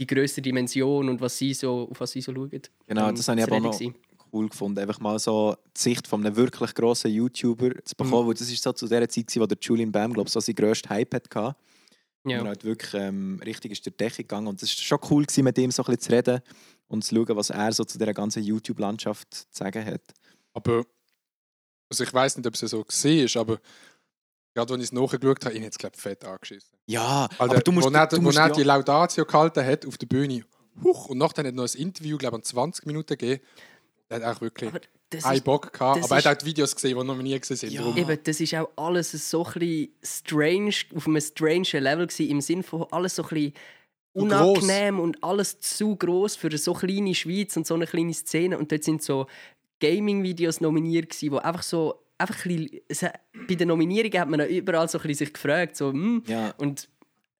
die 0.00 0.06
grösste 0.08 0.42
Dimension 0.42 1.08
und 1.08 1.20
was 1.20 1.38
sie 1.38 1.54
so, 1.54 1.88
auf 1.88 2.00
was 2.00 2.10
sie 2.10 2.20
so 2.20 2.34
schauen. 2.34 2.62
Genau, 2.88 3.08
ähm, 3.08 3.14
das 3.14 3.28
habe 3.28 3.38
ich 3.38 3.46
aber 3.46 3.60
noch 3.60 3.78
gewesen. 3.78 3.94
cool 4.32 4.48
gefunden. 4.48 4.80
Einfach 4.80 4.98
mal 4.98 5.20
so 5.20 5.54
die 5.76 5.80
Sicht 5.80 6.08
von 6.08 6.26
einem 6.26 6.34
wirklich 6.34 6.74
grossen 6.74 7.12
YouTuber 7.12 7.84
zu 7.84 7.94
bekommen. 7.94 8.26
Weil 8.26 8.34
das 8.34 8.50
ist 8.50 8.60
so 8.60 8.72
zu 8.72 8.88
der 8.88 9.08
Zeit, 9.08 9.32
wo 9.36 9.46
der 9.46 9.58
Julian 9.60 9.92
Bam, 9.92 10.12
glaube 10.12 10.26
ich, 10.26 10.32
so 10.32 10.40
seinen 10.40 10.56
grössten 10.56 10.90
Hype 10.90 11.14
hatte. 11.14 11.54
Ja. 12.24 12.36
Ja. 12.36 12.42
Er 12.42 12.48
halt 12.48 12.64
wirklich 12.64 12.94
ähm, 12.94 13.40
richtig 13.44 13.72
ist 13.72 13.84
der 13.84 13.92
Decke 13.92 14.18
gegangen. 14.18 14.46
Und 14.46 14.62
es 14.62 14.70
war 14.76 14.82
schon 14.98 15.10
cool, 15.10 15.24
gewesen, 15.24 15.44
mit 15.44 15.58
ihm 15.58 15.70
so 15.70 15.82
ein 15.82 15.86
bisschen 15.86 16.00
zu 16.00 16.12
reden 16.12 16.40
und 16.88 17.04
zu 17.04 17.14
schauen, 17.14 17.36
was 17.36 17.50
er 17.50 17.72
so 17.72 17.84
zu 17.84 17.98
dieser 17.98 18.14
ganzen 18.14 18.42
YouTube-Landschaft 18.42 19.34
zu 19.34 19.44
sagen 19.50 19.84
hat. 19.84 20.02
Aber 20.52 20.84
also 21.90 22.04
ich 22.04 22.12
weiß 22.14 22.36
nicht, 22.36 22.46
ob 22.46 22.54
es 22.54 22.60
so 22.60 22.84
gesehen 22.84 23.24
ist, 23.26 23.36
aber 23.36 23.58
gerade 24.54 24.72
als 24.74 24.82
ich 24.82 24.88
es 24.88 24.92
nachgeschaut 24.92 25.44
habe, 25.44 25.54
ihn 25.56 25.64
hat 25.64 25.72
es 25.72 25.78
glaube 25.78 25.96
fett 25.96 26.24
angeschissen. 26.24 26.76
Ja, 26.86 27.28
Alter, 27.38 27.54
aber 27.54 27.60
du 27.60 27.72
musst, 27.72 27.88
wo 27.90 27.94
er, 27.94 28.06
du 28.06 28.16
wo 28.18 28.20
musst 28.22 28.38
er 28.38 28.46
ja- 28.48 28.52
die 28.54 28.62
Laudatio 28.62 29.24
gehalten 29.24 29.64
hat 29.64 29.86
auf 29.86 29.98
der 29.98 30.06
Bühne, 30.06 30.44
huch, 30.82 31.06
und 31.08 31.18
nachher 31.18 31.38
hat 31.38 31.46
er 31.46 31.52
noch 31.52 31.64
ein 31.68 31.78
Interview, 31.80 32.16
glaube 32.18 32.38
ich, 32.38 32.44
20 32.44 32.86
Minuten 32.86 33.08
gegeben. 33.18 33.42
Er 34.08 34.16
hat 34.24 34.36
auch 34.36 34.40
wirklich 34.40 34.70
Aber 34.70 34.80
das 35.14 35.24
einen 35.24 35.42
Bock 35.42 35.72
gehabt, 35.72 36.04
aber 36.04 36.16
er 36.16 36.24
hat 36.24 36.26
auch 36.26 36.38
die 36.38 36.46
Videos 36.46 36.74
gesehen, 36.74 36.98
die 36.98 37.04
noch 37.04 37.16
nie 37.16 37.38
gesehen 37.38 37.56
sind. 37.56 37.72
Ja. 37.72 37.96
Eben, 37.96 38.18
das 38.22 38.40
ist 38.40 38.54
auch 38.54 38.70
alles 38.76 39.12
so 39.12 39.44
ein 39.44 39.52
bisschen 39.52 39.88
strange, 40.02 40.74
auf 40.94 41.06
einem 41.06 41.20
strange 41.20 41.80
Level 41.80 42.06
gewesen, 42.06 42.30
im 42.30 42.40
Sinne 42.40 42.62
von 42.62 42.86
alles 42.90 43.16
so 43.16 43.22
ein 43.22 43.28
bisschen 43.28 43.52
unangenehm 44.14 45.00
und 45.00 45.22
alles 45.24 45.60
zu 45.60 45.96
groß 45.96 46.36
für 46.36 46.56
so 46.58 46.72
eine 46.72 46.80
kleine 46.80 47.14
Schweiz 47.14 47.56
und 47.56 47.66
so 47.66 47.74
eine 47.74 47.86
kleine 47.86 48.12
Szene. 48.12 48.58
Und 48.58 48.70
dort 48.70 48.84
sind 48.84 49.02
so 49.02 49.26
Gaming-Videos 49.80 50.60
nominiert 50.60 51.10
gewesen, 51.10 51.32
wo 51.32 51.38
einfach 51.38 51.62
so 51.62 52.02
einfach 52.18 52.44
ein 52.46 52.68
bisschen, 52.88 53.10
bei 53.48 53.54
den 53.54 53.68
Nominierungen 53.68 54.20
hat 54.20 54.28
man 54.28 54.40
auch 54.40 54.46
überall 54.46 54.88
so 54.88 54.98
ein 54.98 55.02
bisschen 55.02 55.26
sich 55.26 55.32
gefragt, 55.32 55.76
so, 55.76 55.90
hm, 55.90 56.22
Ja, 56.26 56.54
und 56.58 56.88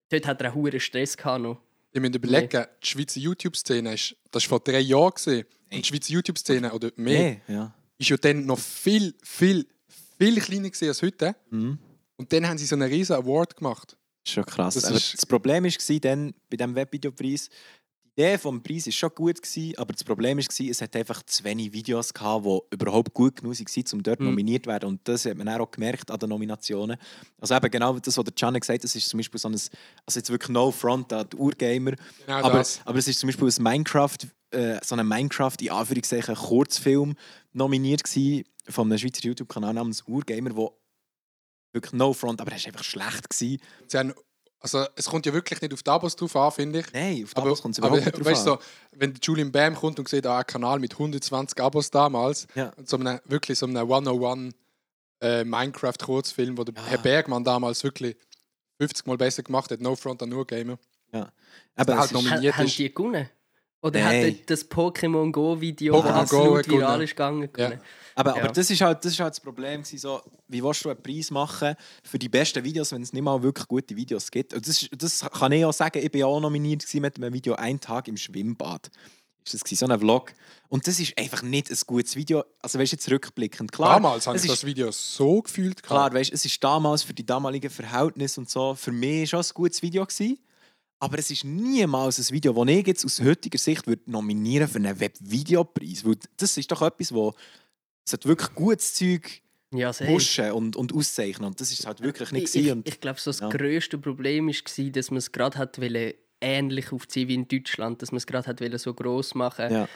dort 0.09 0.27
hat 0.27 0.41
er 0.41 0.51
auch 0.51 0.55
hohen 0.55 0.81
Stress 0.81 1.17
gehabt 1.17 1.43
noch. 1.43 1.59
Ich 1.93 2.01
muss 2.01 2.11
überlegen, 2.11 2.67
die 2.83 2.87
Schweizer 2.87 3.21
YouTube-Szene 3.21 3.91
das 3.91 4.15
war 4.33 4.41
vor 4.41 4.61
drei 4.61 4.81
Jahren. 4.81 5.13
Gewesen. 5.15 5.45
Und 5.73 5.83
die 5.85 5.89
Schweizer 5.89 6.13
YouTube-Szene, 6.13 6.73
oder 6.73 6.91
mehr, 6.97 7.41
nee, 7.47 7.55
ja. 7.55 7.75
ist 7.99 8.09
ja 8.11 8.17
dann 8.17 8.45
noch 8.47 8.59
viel, 8.59 9.15
viel, 9.23 9.67
viel 10.19 10.41
kleiner 10.41 10.69
gewesen 10.71 10.89
als 10.89 11.03
heute. 11.03 11.35
Mhm. 11.51 11.79
Und 12.17 12.33
dann 12.33 12.47
haben 12.47 12.59
sie 12.59 12.67
so 12.67 12.77
einen 12.77 12.89
riesen 12.91 13.17
Award 13.17 13.57
gemacht. 13.57 13.97
Das 14.25 14.31
ist 14.31 14.35
schon 14.35 14.45
krass. 14.47 14.75
Das 14.75 14.91
ist- 14.91 15.15
das 15.15 15.27
Problem 15.27 15.65
war 15.65 15.99
dann 16.01 16.35
bei 16.51 16.57
diesem 16.57 16.75
Webvideopreis, 16.75 17.49
die 18.17 18.21
Idee 18.21 18.37
vom 18.37 18.63
Preis 18.63 18.85
war 18.85 18.93
schon 18.93 19.11
gut, 19.15 19.41
gewesen, 19.43 19.73
aber 19.79 19.95
das 19.95 20.05
Problem 20.05 20.37
war, 20.37 20.45
es 20.69 20.83
hat 20.83 20.95
einfach 20.97 21.23
zu 21.23 21.43
wenig 21.45 21.73
Videos 21.73 22.13
gehabt, 22.13 22.45
die 22.45 22.59
überhaupt 22.75 23.15
gut 23.15 23.37
genug 23.37 23.59
waren, 23.59 23.85
um 23.95 24.03
dort 24.03 24.21
Mhm. 24.21 24.27
nominiert 24.27 24.65
zu 24.65 24.71
werden. 24.71 24.87
Und 24.91 25.01
das 25.09 25.25
hat 25.25 25.37
man 25.39 25.49
auch 25.49 25.71
gemerkt 25.71 26.11
an 26.11 26.19
den 26.19 26.29
Nominationen. 26.29 26.99
Also 27.41 27.55
eben 27.55 27.71
genau 27.71 27.99
das, 27.99 28.17
was 28.19 28.25
der 28.25 28.35
Can 28.35 28.53
gesagt 28.61 28.79
hat, 28.81 28.85
das 28.85 28.95
ist 28.95 29.09
zum 29.09 29.17
Beispiel 29.19 29.41
so 29.41 29.49
ein, 29.49 29.55
also 29.55 29.71
jetzt 30.21 30.29
wirklich 30.31 30.51
no 30.51 30.71
front 30.71 31.11
an 31.15 31.27
die 31.33 31.37
Urgamer, 31.39 31.93
Genau 32.27 32.37
aber, 32.45 32.59
das. 32.59 32.81
aber 32.85 32.99
es 32.99 33.09
ist 33.09 33.19
zum 33.19 33.29
Beispiel 33.29 33.49
ein 33.49 33.63
Minecraft, 33.63 34.19
äh, 34.53 34.79
so 34.85 34.95
ein 34.95 35.07
Minecraft, 35.07 35.57
in 35.61 35.71
Anführungszeichen, 35.71 36.35
Kurzfilm 36.35 37.15
nominiert 37.53 38.05
gewesen 38.05 38.45
von 38.69 38.87
einem 38.89 38.99
Schweizer 38.99 39.23
YouTube-Kanal 39.25 39.75
namens 39.75 40.03
Urgamer, 40.07 40.55
wo 40.57 40.79
wirklich 41.73 41.93
no 41.93 42.13
front, 42.13 42.41
aber 42.41 42.53
er 42.53 42.59
war 42.59 42.67
einfach 42.67 42.85
schlecht 42.85 43.29
gewesen. 43.31 43.61
Sie 43.89 43.99
haben, 43.99 44.15
also, 44.61 44.87
es 44.95 45.07
kommt 45.07 45.27
ja 45.27 45.33
wirklich 45.33 45.61
nicht 45.61 45.73
auf 45.75 45.83
die 45.83 45.91
Abos 45.91 46.15
drauf 46.15 46.37
an, 46.37 46.53
finde 46.53 46.81
ich. 46.81 46.93
Nein, 46.93 47.25
auf 47.25 47.37
Aber, 47.37 47.47
Abos 47.47 47.63
kommt 47.63 47.75
es 47.75 47.79
aber 47.83 47.89
überhaupt 47.97 48.07
nicht 48.07 48.19
drauf 48.19 48.27
weißt 48.33 48.47
du, 48.47 48.53
an. 48.53 48.59
so, 48.61 48.99
wenn 48.99 49.15
Julian 49.21 49.51
Bam 49.51 49.75
kommt 49.75 49.99
und 49.99 50.09
sieht, 50.09 50.25
ah, 50.27 50.39
ein 50.39 50.47
Kanal 50.47 50.79
mit 50.79 50.93
120 50.93 51.59
Abos 51.61 51.91
damals, 51.91 52.47
Ja. 52.55 52.69
und 52.77 52.89
so 52.89 52.97
einem, 52.99 53.19
wirklich 53.25 53.59
so 53.59 53.67
einem 53.67 53.77
101 53.79 54.55
äh, 55.21 55.45
Minecraft-Kurzfilm, 55.45 56.57
wo 56.59 56.65
der 56.65 56.75
Ja. 56.77 56.91
Herr 56.91 56.99
Bergmann 56.99 57.43
damals 57.43 57.83
wirklich 57.83 58.17
50 58.79 59.07
Mal 59.07 59.17
besser 59.17 59.43
gemacht 59.43 59.71
hat, 59.71 59.81
No 59.81 59.97
Front 59.97 60.23
an 60.23 60.29
nur 60.29 60.47
Gamer. 60.47 60.79
Aber 61.75 61.97
halt 61.97 61.99
es 61.99 62.05
ist, 62.07 62.13
nominiert 62.13 62.57
Haben 62.57 62.67
ist. 62.67 62.79
die 62.79 62.93
gewonnen? 62.95 63.29
Oder 63.83 64.01
Nein. 64.01 64.27
hat 64.39 64.51
das 64.51 64.71
Pokémon 64.71 65.33
Go-Video, 65.33 65.95
Pokémon 65.97 66.21
das 66.21 66.31
Go 66.31 66.37
absolut 66.39 66.65
gewonnen. 66.67 66.81
viral 66.83 67.03
ist 67.03 67.11
gegangen, 67.11 67.49
Ja. 67.57 67.73
aber, 68.15 68.31
aber 68.37 68.41
Ja. 68.47 68.53
das, 68.53 68.71
ist 68.71 68.81
halt, 68.81 69.05
das 69.05 69.13
ist 69.13 69.19
halt 69.21 69.33
das 69.33 69.41
Problem. 69.41 69.83
So, 69.85 70.23
wie 70.47 70.63
willst 70.63 70.85
du 70.85 70.91
einen 70.91 71.03
Preis 71.03 71.33
machen 71.33 71.75
für 72.05 72.19
die 72.19 72.29
besten 72.29 72.63
Videos, 72.63 72.93
wenn 72.93 73.03
es 73.03 73.13
nicht 73.13 73.23
mal 73.23 73.43
wirklich 73.43 73.67
gute 73.67 73.97
Videos 73.97 74.31
gibt? 74.31 74.55
Und 74.55 74.67
das, 74.69 74.83
ist, 74.83 74.91
das 74.97 75.21
kann 75.33 75.51
ich 75.51 75.65
auch 75.65 75.73
sagen. 75.73 75.99
Ich 76.01 76.13
bin 76.13 76.23
auch 76.23 76.39
nominiert 76.39 76.85
mit 76.95 77.17
einem 77.17 77.33
Video 77.35 77.55
«Ein 77.55 77.81
Tag 77.81 78.07
im 78.07 78.17
Schwimmbad». 78.17 78.89
Ist 79.45 79.55
das 79.69 79.79
so 79.81 79.87
ein 79.87 79.99
Vlog. 79.99 80.33
Und 80.69 80.87
das 80.87 81.01
ist 81.01 81.19
einfach 81.19 81.43
nicht 81.43 81.69
ein 81.69 81.77
gutes 81.89 82.15
Video. 82.15 82.45
Also 82.61 82.79
weißt 82.79 82.93
du, 82.93 82.95
jetzt 82.95 83.11
rückblickend. 83.11 83.73
Klar, 83.73 83.95
damals 83.95 84.29
habe 84.29 84.37
es 84.37 84.45
ich 84.45 84.51
ist- 84.53 84.63
das 84.63 84.65
Video 84.65 84.93
so 84.93 85.43
gefühlt. 85.43 85.83
Klar, 85.83 86.15
weißt, 86.15 86.33
es 86.33 86.45
ist 86.45 86.63
damals 86.63 87.03
für 87.03 87.15
die 87.15 87.27
damaligen 87.27 87.69
Verhältnisse 87.69 88.39
und 88.41 88.49
so 88.49 88.77
für 88.77 88.93
mich 88.93 89.29
schon 89.31 89.41
ein 89.41 89.47
gutes 89.53 89.83
Video 89.83 90.07
gewesen. 90.07 90.39
Aber 91.03 91.19
es 91.19 91.33
ist 91.33 91.43
niemals 91.43 92.19
ein 92.21 92.33
Video, 92.33 92.53
das 92.55 92.69
ich 92.73 92.87
jetzt 92.87 93.05
aus 93.05 93.21
heutiger 93.21 93.59
Sicht 93.59 93.89
würde 93.89 94.09
nominieren 94.09 94.69
für 94.69 94.79
einen 94.79 95.01
Webvideopreis. 95.01 96.05
Weil 96.05 96.15
das 96.37 96.57
ist 96.57 96.71
doch 96.71 96.81
etwas, 96.81 97.13
wo 97.13 97.35
es 98.07 98.13
hat 98.13 98.25
wirklich 98.25 98.55
gutes 98.55 98.95
Zeug 98.95 99.43
Ja, 99.75 99.91
pushen 99.93 100.53
und, 100.53 100.77
und 100.77 100.95
auszeichnen. 100.95 101.49
Und 101.49 101.61
das 101.61 101.73
ist 101.73 101.85
halt 101.89 102.03
wirklich 102.03 102.31
nicht 102.31 102.55
Ich, 102.55 102.69
ich, 102.69 102.77
ich 102.95 103.01
glaube, 103.01 103.19
so 103.19 103.31
das 103.31 103.41
ja. 103.41 103.49
grösste 103.49 103.99
Problem 103.99 104.47
war, 104.47 104.91
dass 104.91 105.11
man 105.11 105.19
es 105.19 105.33
gerade 105.33 105.59
hat 105.59 105.81
ähnlich 106.41 106.93
aufziehen 106.93 107.27
wie 107.27 107.35
in 107.35 107.49
Deutschland, 107.49 108.01
dass 108.01 108.13
man 108.13 108.19
es 108.19 108.27
gerade 108.27 108.47
hat 108.47 108.61
so 108.79 108.95
gross 108.95 109.35
machen. 109.35 109.73
Ja. 109.73 109.89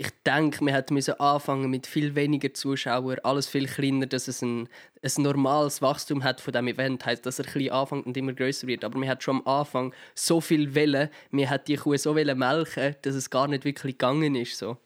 Ich 0.00 0.10
denke, 0.24 0.64
wir 0.64 0.72
hätten 0.72 0.94
müssen 0.94 1.18
anfangen 1.18 1.68
mit 1.70 1.84
viel 1.84 2.14
weniger 2.14 2.54
Zuschauern, 2.54 3.18
alles 3.24 3.48
viel 3.48 3.66
kleiner, 3.66 4.06
dass 4.06 4.28
es 4.28 4.42
ein, 4.42 4.68
ein 5.02 5.22
normales 5.22 5.82
Wachstum 5.82 6.22
hat 6.22 6.40
von 6.40 6.52
dem 6.52 6.68
Event, 6.68 7.04
heißt, 7.04 7.26
dass 7.26 7.40
er 7.40 7.46
ein 7.46 7.52
bisschen 7.52 7.72
anfängt 7.72 8.06
und 8.06 8.16
immer 8.16 8.32
größer 8.32 8.68
wird. 8.68 8.84
Aber 8.84 9.00
wir 9.00 9.08
hat 9.08 9.24
schon 9.24 9.38
am 9.38 9.46
Anfang 9.48 9.92
so 10.14 10.40
viel 10.40 10.76
Welle, 10.76 11.10
wir 11.32 11.50
hat 11.50 11.66
die 11.66 11.74
Kuh 11.76 11.96
so 11.96 12.14
wollen 12.14 12.38
melken, 12.38 12.94
dass 13.02 13.16
es 13.16 13.28
gar 13.28 13.48
nicht 13.48 13.64
wirklich 13.64 13.94
gegangen 13.98 14.36
ist. 14.36 14.56
So. 14.56 14.76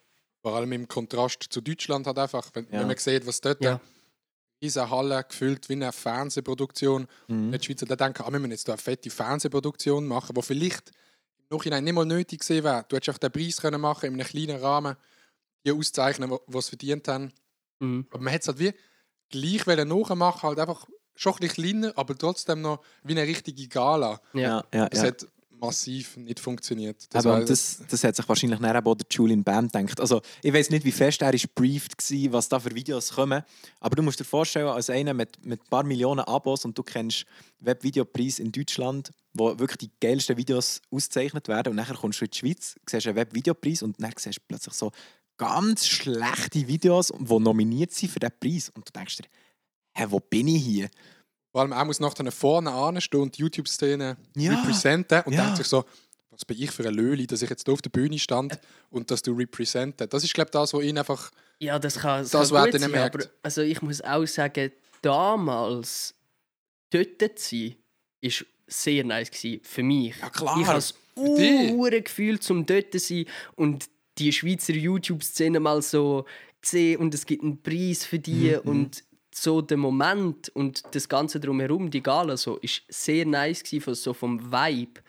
Vor 0.40 0.56
allem 0.56 0.72
im 0.72 0.88
Kontrast 0.88 1.42
zu 1.50 1.60
Deutschland 1.60 2.06
hat 2.06 2.18
einfach, 2.18 2.48
wenn, 2.54 2.64
Ja. 2.72 2.80
wenn 2.80 2.86
man 2.86 2.96
sieht, 2.96 3.26
was 3.26 3.38
dort 3.42 3.62
Ja. 3.62 3.80
diese 4.62 4.88
Halle 4.88 5.22
gefüllt 5.28 5.68
wie 5.68 5.74
eine 5.74 5.92
Fernsehproduktion. 5.92 7.06
Mhm. 7.28 7.52
Die 7.52 7.62
Schweizer 7.62 7.84
denken, 7.84 8.22
ah, 8.22 8.32
wir 8.32 8.38
müssen 8.38 8.52
jetzt 8.52 8.66
da 8.66 8.72
eine 8.72 8.80
fette 8.80 9.10
Fernsehproduktion 9.10 10.06
machen, 10.08 10.34
die 10.34 10.42
vielleicht 10.42 10.90
im 11.50 11.56
Nachhinein 11.56 11.84
nicht 11.84 11.94
mal 11.94 12.06
nötig 12.06 12.40
gewesen 12.40 12.64
wäre. 12.64 12.84
Du 12.88 12.96
hättest 12.96 13.14
auch 13.14 13.18
den 13.18 13.32
Preis 13.32 13.60
können 13.60 13.80
machen 13.80 14.06
in 14.06 14.14
einem 14.14 14.26
kleinen 14.26 14.60
Rahmen, 14.60 14.96
die 15.64 15.72
auszeichnen, 15.72 16.36
was 16.46 16.66
sie 16.66 16.70
verdient 16.70 17.08
haben. 17.08 17.32
Mhm. 17.80 18.06
Aber 18.10 18.22
man 18.22 18.32
hätte 18.32 18.42
es 18.42 18.48
halt 18.48 18.58
wie 18.58 18.74
gleich 19.28 19.66
wollen 19.66 19.88
nachmachen, 19.88 20.48
halt 20.48 20.58
einfach 20.58 20.86
schon 21.14 21.34
ein 21.34 21.38
bisschen 21.40 21.80
kleiner, 21.80 21.92
aber 21.96 22.16
trotzdem 22.16 22.62
noch 22.62 22.82
wie 23.02 23.12
eine 23.12 23.22
richtige 23.22 23.68
Gala. 23.68 24.20
Ja. 24.32 24.40
ja, 24.40 24.64
ja, 24.74 24.88
Das 24.88 25.00
ja. 25.02 25.08
hat 25.08 25.26
massiv 25.62 26.16
nicht 26.16 26.40
funktioniert. 26.40 27.06
Das 27.10 27.24
Aber 27.24 27.44
das, 27.44 27.82
das 27.88 28.04
hat 28.04 28.16
sich 28.16 28.28
wahrscheinlich 28.28 28.58
dann 28.58 28.76
eben 28.76 28.86
auch 28.86 28.94
der 28.94 29.06
Julian 29.10 29.44
Bam 29.44 29.68
gedacht. 29.68 30.00
Also, 30.00 30.20
ich 30.42 30.52
weiß 30.52 30.70
nicht, 30.70 30.84
wie 30.84 30.92
fest 30.92 31.22
er 31.22 31.32
ist 31.32 31.54
briefed 31.54 31.94
war, 31.96 32.32
was 32.32 32.48
da 32.48 32.58
für 32.58 32.74
Videos 32.74 33.12
kommen. 33.12 33.42
Aber 33.80 33.96
du 33.96 34.02
musst 34.02 34.20
dir 34.20 34.24
vorstellen, 34.24 34.66
als 34.66 34.90
einer 34.90 35.14
mit, 35.14 35.44
mit 35.44 35.62
ein 35.62 35.70
paar 35.70 35.84
Millionen 35.84 36.20
Abos 36.20 36.64
und 36.64 36.76
du 36.76 36.82
kennst 36.82 37.24
Webvideopreis 37.60 38.40
in 38.40 38.50
Deutschland, 38.50 39.10
wo 39.32 39.58
wirklich 39.58 39.78
die 39.78 39.90
geilsten 40.00 40.36
Videos 40.36 40.82
ausgezeichnet 40.90 41.48
werden. 41.48 41.70
Und 41.70 41.76
nachher 41.76 41.94
kommst 41.94 42.20
du 42.20 42.24
in 42.24 42.30
die 42.30 42.38
Schweiz, 42.38 42.74
siehst 42.88 43.06
einen 43.06 43.16
Webvideopreis 43.16 43.82
und 43.82 44.02
dann 44.02 44.12
siehst 44.16 44.38
du 44.38 44.42
plötzlich 44.46 44.74
so 44.74 44.90
ganz 45.36 45.86
schlechte 45.86 46.66
Videos, 46.66 47.12
die 47.18 47.38
nominiert 47.38 47.92
sind 47.92 48.10
für 48.10 48.18
diesen 48.18 48.38
Preis. 48.38 48.72
Und 48.74 48.88
du 48.88 48.92
denkst 48.92 49.18
dir, 49.18 49.28
hä, 49.94 50.06
wo 50.08 50.20
bin 50.20 50.48
ich 50.48 50.64
hier? 50.64 50.90
Vor 51.52 51.60
allem, 51.60 51.72
er 51.72 51.84
muss 51.84 52.00
nachher 52.00 52.30
vorne 52.32 52.72
anstehen 52.72 53.20
und 53.20 53.36
die 53.36 53.42
YouTube-Szene 53.42 54.16
Ja. 54.36 54.54
representen 54.54 55.20
und 55.26 55.34
Ja. 55.34 55.42
denkt 55.44 55.58
sich 55.58 55.66
so, 55.66 55.84
was 56.30 56.44
bin 56.46 56.56
ich 56.60 56.70
für 56.70 56.86
ein 56.88 56.94
Löli, 56.94 57.26
dass 57.26 57.42
ich 57.42 57.50
jetzt 57.50 57.66
hier 57.66 57.74
auf 57.74 57.82
der 57.82 57.90
Bühne 57.90 58.18
stand 58.18 58.58
und 58.90 59.10
dass 59.10 59.20
du 59.20 59.32
representen. 59.34 60.08
Das 60.08 60.24
ist, 60.24 60.32
glaube 60.32 60.48
ich, 60.48 60.52
das, 60.52 60.72
was 60.72 60.82
ihn 60.82 60.96
einfach. 60.98 61.30
Ja, 61.60 61.78
das 61.78 61.98
kann, 61.98 62.22
das 62.22 62.30
Das 62.30 62.50
kann 62.50 62.64
gut 62.64 62.72
sein, 62.80 62.90
gemerkt. 62.90 63.14
aber 63.14 63.24
also 63.42 63.60
ich 63.60 63.82
muss 63.82 64.00
auch 64.00 64.24
sagen, 64.26 64.72
damals 65.02 66.14
dort 66.90 67.38
zu 67.38 67.56
sein, 67.56 67.76
war 68.22 68.30
sehr 68.66 69.04
nice 69.04 69.30
gewesen 69.30 69.60
für 69.62 69.82
mich. 69.82 70.16
Ja, 70.18 70.30
klar. 70.30 70.58
Ich 70.60 70.66
habe 70.66 70.82
dich. 71.36 71.72
ure 71.72 72.00
Gefühl, 72.02 72.40
zum 72.40 72.64
dort 72.64 72.92
zu 72.92 72.98
sein 72.98 73.26
und 73.56 73.86
die 74.18 74.32
Schweizer 74.32 74.72
YouTube-Szene 74.72 75.60
mal 75.60 75.82
so 75.82 76.24
zu 76.62 76.70
sehen 76.76 77.00
und 77.00 77.12
es 77.14 77.26
gibt 77.26 77.42
einen 77.42 77.62
Preis 77.62 78.04
für 78.06 78.18
die 78.18 78.56
Mhm, 78.62 78.68
und 78.70 79.04
so 79.34 79.62
der 79.62 79.76
Moment 79.78 80.48
und 80.50 80.82
das 80.94 81.08
Ganze 81.08 81.40
drumherum, 81.40 81.90
die 81.90 82.02
Gala, 82.02 82.36
so, 82.36 82.56
ist 82.58 82.82
sehr 82.88 83.24
nice 83.26 83.62
gewesen, 83.62 83.82
von- 83.82 83.94
so 83.94 84.12
vom 84.14 84.52
Vibe. 84.52 85.00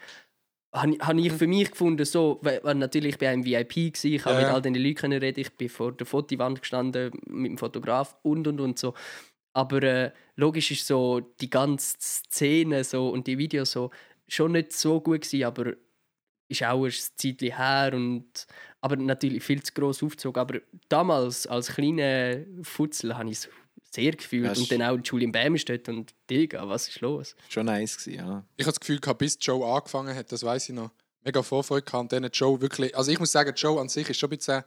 Habe 0.74 0.98
hab 1.02 1.14
Mhm. 1.14 1.20
ich 1.20 1.34
für 1.34 1.46
mich 1.48 1.70
gefunden, 1.72 2.04
so, 2.06 2.40
weil, 2.42 2.60
natürlich 2.76 3.12
ich 3.14 3.18
bin 3.20 3.30
auch 3.30 3.34
im 3.34 3.46
VIP 3.46 3.74
gewesen, 3.94 4.14
ich 4.14 4.26
habe 4.26 4.36
Ja, 4.36 4.42
mit 4.48 4.50
all 4.56 4.62
diesen 4.62 4.76
Leuten 4.76 5.14
reden, 5.14 5.40
ich 5.40 5.52
bin 5.52 5.70
vor 5.70 5.92
der 5.92 6.08
Fotowand 6.08 6.62
gestanden 6.62 7.12
mit 7.28 7.52
dem 7.52 7.58
Fotograf 7.60 8.18
und 8.24 8.48
und 8.48 8.60
und 8.60 8.80
so. 8.80 8.94
Aber 9.56 9.84
äh, 9.84 10.12
logisch 10.36 10.72
ist 10.72 10.88
so 10.88 11.20
die 11.42 11.50
ganze 11.50 11.96
Szene 12.00 12.84
so 12.84 13.10
und 13.10 13.28
die 13.28 13.38
Videos 13.38 13.72
so 13.72 13.92
schon 14.28 14.54
nicht 14.54 14.74
so 14.74 15.00
gut 15.00 15.22
gewesen, 15.22 15.44
aber 15.44 15.74
ist 16.50 16.64
auch 16.64 16.86
ein 16.86 16.92
Zeitchen 16.92 17.56
her 17.56 17.92
und 17.94 18.48
aber 18.82 18.96
natürlich 18.96 19.44
viel 19.44 19.62
zu 19.62 19.74
gross 19.74 20.02
aufgezogen. 20.04 20.42
Aber 20.42 20.60
damals 20.90 21.46
als 21.46 21.68
kleiner 21.76 22.38
Futzel 22.64 23.16
habe 23.16 23.30
ich 23.30 23.38
es 23.38 23.50
sehr 23.92 24.12
gefühlt 24.14 24.46
Ja, 24.46 24.54
und 24.54 24.72
dann 24.72 24.82
auch 24.82 25.00
Julian 25.04 25.32
Bam 25.32 25.56
ist 25.56 25.70
dort 25.70 25.88
und 25.90 26.14
Digga, 26.30 26.68
was 26.68 26.88
ist 26.88 27.02
los? 27.02 27.36
Schon 27.50 27.66
nice 27.68 27.98
gewesen, 27.98 28.18
ja. 28.18 28.46
Ich 28.58 28.66
habe 28.66 28.74
das 28.74 28.80
Gefühl, 28.80 29.00
gehabt, 29.00 29.20
bis 29.20 29.38
Joe 29.40 29.66
angefangen 29.66 30.16
hat, 30.16 30.32
das 30.32 30.44
weiß 30.44 30.70
ich 30.70 30.76
noch, 30.76 30.92
mega 31.22 31.44
Vorfreude 31.44 31.84
gehabt. 31.84 32.02
Und 32.02 32.12
dann 32.12 32.30
Joe 32.32 32.60
wirklich. 32.62 32.96
Also, 32.96 33.12
ich 33.12 33.20
muss 33.20 33.32
sagen, 33.32 33.54
Joe 33.56 33.80
an 33.80 33.90
sich 33.90 34.10
ist 34.10 34.20
schon 34.20 34.32
ein 34.32 34.38
bisschen 34.38 34.64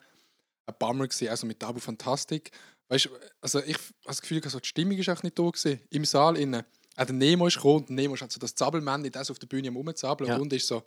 ein 0.67 0.75
Bummer 0.79 1.07
gewesen, 1.07 1.29
also 1.29 1.47
mit 1.47 1.63
Abu 1.63 1.81
Fantastic. 1.81 2.51
Weißt 2.89 3.07
du, 3.07 3.11
also 3.41 3.61
ich 3.61 3.75
habe 3.75 3.85
das 4.05 4.21
Gefühl, 4.21 4.41
also 4.43 4.61
die 4.61 4.69
Stimmung 4.69 4.97
ist 4.97 5.09
auch 5.09 5.23
nicht 5.23 5.39
da 5.39 5.43
gewesen, 5.43 5.81
im 5.91 6.05
Saal 6.05 6.37
innen. 6.37 6.63
Auch 6.97 7.05
der 7.05 7.15
Nemo 7.15 7.47
ist 7.47 7.57
gekommen 7.57 7.77
und 7.79 7.89
der 7.89 7.97
Nemo 7.97 8.15
ist 8.15 8.21
halt 8.23 8.33
so 8.33 8.39
das 8.41 8.55
Zappelmännchen, 8.55 9.13
das 9.13 9.31
auf 9.31 9.39
der 9.39 9.47
Bühne 9.49 9.69
am 9.69 9.77
Rumzappeln 9.77 10.31
Ja. 10.31 10.37
und 10.37 10.53
ist 10.53 10.67
so. 10.67 10.83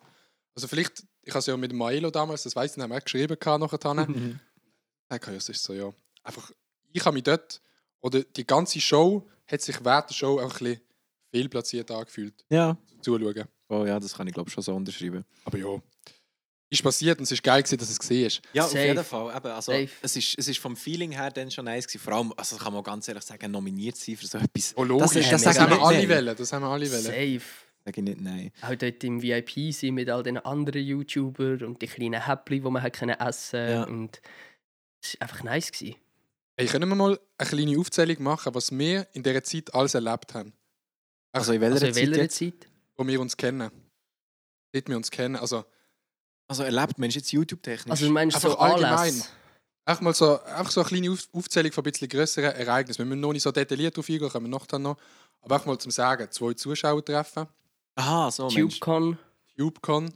Also 0.56 0.68
vielleicht, 0.68 1.04
ich 1.24 1.32
habe 1.32 1.40
es 1.40 1.46
ja 1.46 1.56
mit 1.56 1.72
dem 1.72 1.78
Maelo 1.78 2.10
damals, 2.10 2.44
das 2.44 2.56
weiß 2.56 2.72
ich 2.72 2.78
nicht, 2.78 2.84
haben 2.84 2.92
wir 2.92 2.98
auch 2.98 3.04
geschrieben 3.04 3.38
gehabt 3.40 3.60
nachher. 3.62 4.10
Mhm. 4.10 4.40
Ja, 5.12 5.18
es 5.34 5.50
ist 5.50 5.64
so, 5.64 5.74
ja. 5.74 5.94
Einfach, 6.24 6.52
ich 6.92 7.06
habe 7.06 7.14
mich 7.14 7.24
dort, 7.24 7.62
oder 8.02 8.24
die 8.24 8.46
ganze 8.48 8.80
Show 8.80 9.28
hat 9.48 9.62
sich 9.62 9.84
während 9.84 10.10
der 10.10 10.14
Show 10.16 10.40
auch 10.40 10.44
ein 10.44 10.50
bisschen 10.50 10.82
fehlplatziert 11.32 11.92
angefühlt, 11.92 12.46
Ja. 12.50 12.78
zum 12.88 13.02
Zuschauen. 13.04 13.46
Oh 13.70 13.86
ja, 13.86 14.00
das 14.00 14.14
kann 14.16 14.28
ich 14.28 14.34
glaube 14.34 14.50
schon 14.50 14.64
so 14.64 14.74
unterschreiben. 14.76 15.24
Aber 15.46 15.58
ja, 15.58 15.82
ist 16.72 16.84
passiert 16.84 17.18
und 17.20 17.24
es 17.24 17.32
ist 17.32 17.44
geil, 17.44 17.62
gewesen, 17.64 17.78
dass 17.80 17.90
es 17.90 18.00
gesehen 18.00 18.26
ist. 18.28 18.42
Ja, 18.54 18.64
Safe. 18.64 18.78
auf 18.80 18.86
jeden 18.86 19.04
Fall. 19.04 19.36
Eben, 19.38 19.48
also, 19.48 19.72
Safe. 19.72 19.90
es, 20.02 20.16
ist, 20.16 20.36
es 20.38 20.48
ist 20.48 20.60
vom 20.60 20.76
Feeling 20.76 21.12
her 21.12 21.32
dann 21.32 21.50
schon 21.52 21.66
nice 21.66 21.88
gewesen. 21.88 22.00
Vor 22.04 22.14
allem, 22.14 22.34
also 22.38 22.58
kann 22.58 22.74
man 22.74 22.84
ganz 22.84 23.08
ehrlich 23.08 23.24
sagen, 23.24 23.52
nominiert 23.52 23.96
sein 23.98 24.16
für 24.18 24.28
so 24.28 24.38
etwas. 24.38 24.74
Oh, 24.76 24.84
logisch, 24.84 25.08
Das, 25.14 25.14
das, 25.14 25.30
das, 25.30 25.44
das 25.56 25.60
haben 25.60 25.72
wir 25.72 25.82
alle 25.82 26.08
wollen. 26.10 26.36
Das 26.38 26.54
haben 26.54 26.62
wir 26.64 26.70
alle 26.70 26.90
wollen. 26.92 27.02
Safe. 27.02 27.42
Sage 27.86 28.02
ich 28.02 28.04
nicht 28.04 28.22
nein. 28.22 28.52
Auch 28.62 28.76
dort 28.76 29.04
im 29.04 29.22
VIP 29.22 29.74
sein 29.74 29.94
mit 29.96 30.10
all 30.10 30.22
den 30.22 30.38
anderen 30.38 30.84
YouTubern 30.84 31.64
und 31.64 31.82
die 31.82 31.88
kleinen 31.88 32.24
Häppchen, 32.26 32.64
die 32.64 32.70
man 32.70 32.82
hat 32.84 32.94
können 32.94 33.18
essen 33.20 33.70
Ja. 33.70 33.84
und 33.86 34.22
es 35.02 35.14
war 35.20 35.22
einfach 35.30 35.44
nice. 35.44 35.72
Gewesen. 35.72 35.96
Hey, 36.60 36.68
können 36.68 36.90
wir 36.90 36.96
mal 36.96 37.18
eine 37.38 37.50
kleine 37.50 37.80
Aufzählung 37.80 38.22
machen, 38.22 38.54
was 38.54 38.70
wir 38.78 39.08
in 39.14 39.24
dieser 39.24 39.42
Zeit 39.46 39.74
alles 39.74 39.94
erlebt 39.94 40.34
haben, 40.34 40.52
Also 41.32 41.54
in 41.54 41.62
welcher 41.62 41.76
Also 41.76 41.86
in 41.88 41.94
Zeit 41.94 42.08
welcher 42.08 42.22
jetzt? 42.24 42.38
Zeit? 42.38 42.68
wo 42.98 43.08
wir 43.08 43.22
uns 43.22 43.38
kennen? 43.38 43.72
Seit 44.74 44.90
wir 44.90 44.98
uns 44.98 45.10
kennen. 45.10 45.38
Also 45.38 45.64
Also 46.50 46.64
erlebt 46.64 46.98
Mensch 47.00 47.16
jetzt 47.16 47.32
YouTube-technisch? 47.32 47.90
Also 47.92 48.08
du 48.08 48.12
meinst 48.12 48.42
so 48.42 48.58
allgemein. 48.58 49.24
Einfach 49.86 50.02
mal 50.02 50.14
so, 50.14 50.42
einfach 50.44 50.72
so 50.72 50.82
eine 50.82 50.90
kleine 50.90 51.12
Auf 51.12 51.30
Aufzählung 51.32 51.72
von 51.72 51.86
ein 51.86 51.92
bisschen 51.94 52.10
grösseren 52.10 52.52
Ereignissen. 52.54 53.00
Wir 53.00 53.06
müssen 53.06 53.22
noch 53.22 53.32
nicht 53.32 53.42
so 53.44 53.52
detailliert 53.54 53.96
drauf 53.96 54.10
eingehen, 54.10 54.30
können 54.30 54.46
wir 54.46 54.50
noch 54.50 54.66
dann 54.66 54.82
noch. 54.82 54.98
Aber 55.42 55.56
einfach 55.56 55.68
mal 55.68 55.78
zum 55.80 55.92
Sagen, 55.92 56.28
zwei 56.30 56.54
Zuschauer 56.56 57.04
treffen, 57.06 57.48
Aha, 57.96 58.30
so, 58.32 58.50
Mensch. 58.50 58.80
TubeCon. 58.80 59.18
TubeCon. 59.58 60.14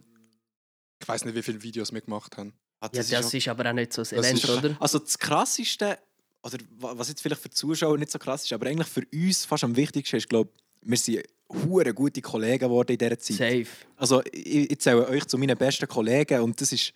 Ich 1.00 1.08
weiß 1.08 1.24
nicht, 1.24 1.34
wie 1.34 1.42
viele 1.42 1.62
Videos 1.62 1.90
wir 1.92 2.02
gemacht 2.02 2.36
haben. 2.36 2.52
Ah, 2.80 2.86
Ja, 2.92 2.98
das 3.00 3.08
das 3.08 3.24
ist 3.28 3.34
ist, 3.34 3.48
aber 3.48 3.70
auch 3.70 3.72
nicht 3.72 3.94
so 3.94 4.02
das 4.02 4.10
Das 4.10 4.18
Event, 4.26 4.44
ist- 4.44 4.50
oder? 4.50 4.76
Also 4.78 4.98
das 4.98 5.18
krasseste, 5.18 5.98
oder 6.44 6.58
wa- 6.78 6.92
was 6.96 7.08
jetzt 7.08 7.20
vielleicht 7.22 7.40
für 7.42 7.48
die 7.48 7.54
Zuschauer 7.56 7.98
nicht 7.98 8.10
so 8.12 8.18
krass 8.18 8.44
ist, 8.44 8.52
aber 8.52 8.66
eigentlich 8.66 8.88
für 8.88 9.02
uns 9.12 9.44
fast 9.44 9.64
am 9.64 9.74
wichtigsten 9.76 10.16
ist, 10.16 10.28
glaube 10.28 10.50
wir 10.86 10.98
sind 10.98 11.22
hure 11.50 11.94
gute 11.94 12.20
Kollegen 12.20 12.58
geworden 12.68 12.92
in 12.92 12.98
dieser 12.98 13.18
Zeit. 13.18 13.36
Safe. 13.36 13.66
Also 13.96 14.22
ich, 14.32 14.70
ich 14.70 14.78
zähle 14.80 15.08
euch 15.08 15.24
zu 15.26 15.38
meinen 15.38 15.56
besten 15.56 15.88
Kollegen 15.88 16.40
und 16.42 16.60
das 16.60 16.72
ist, 16.72 16.92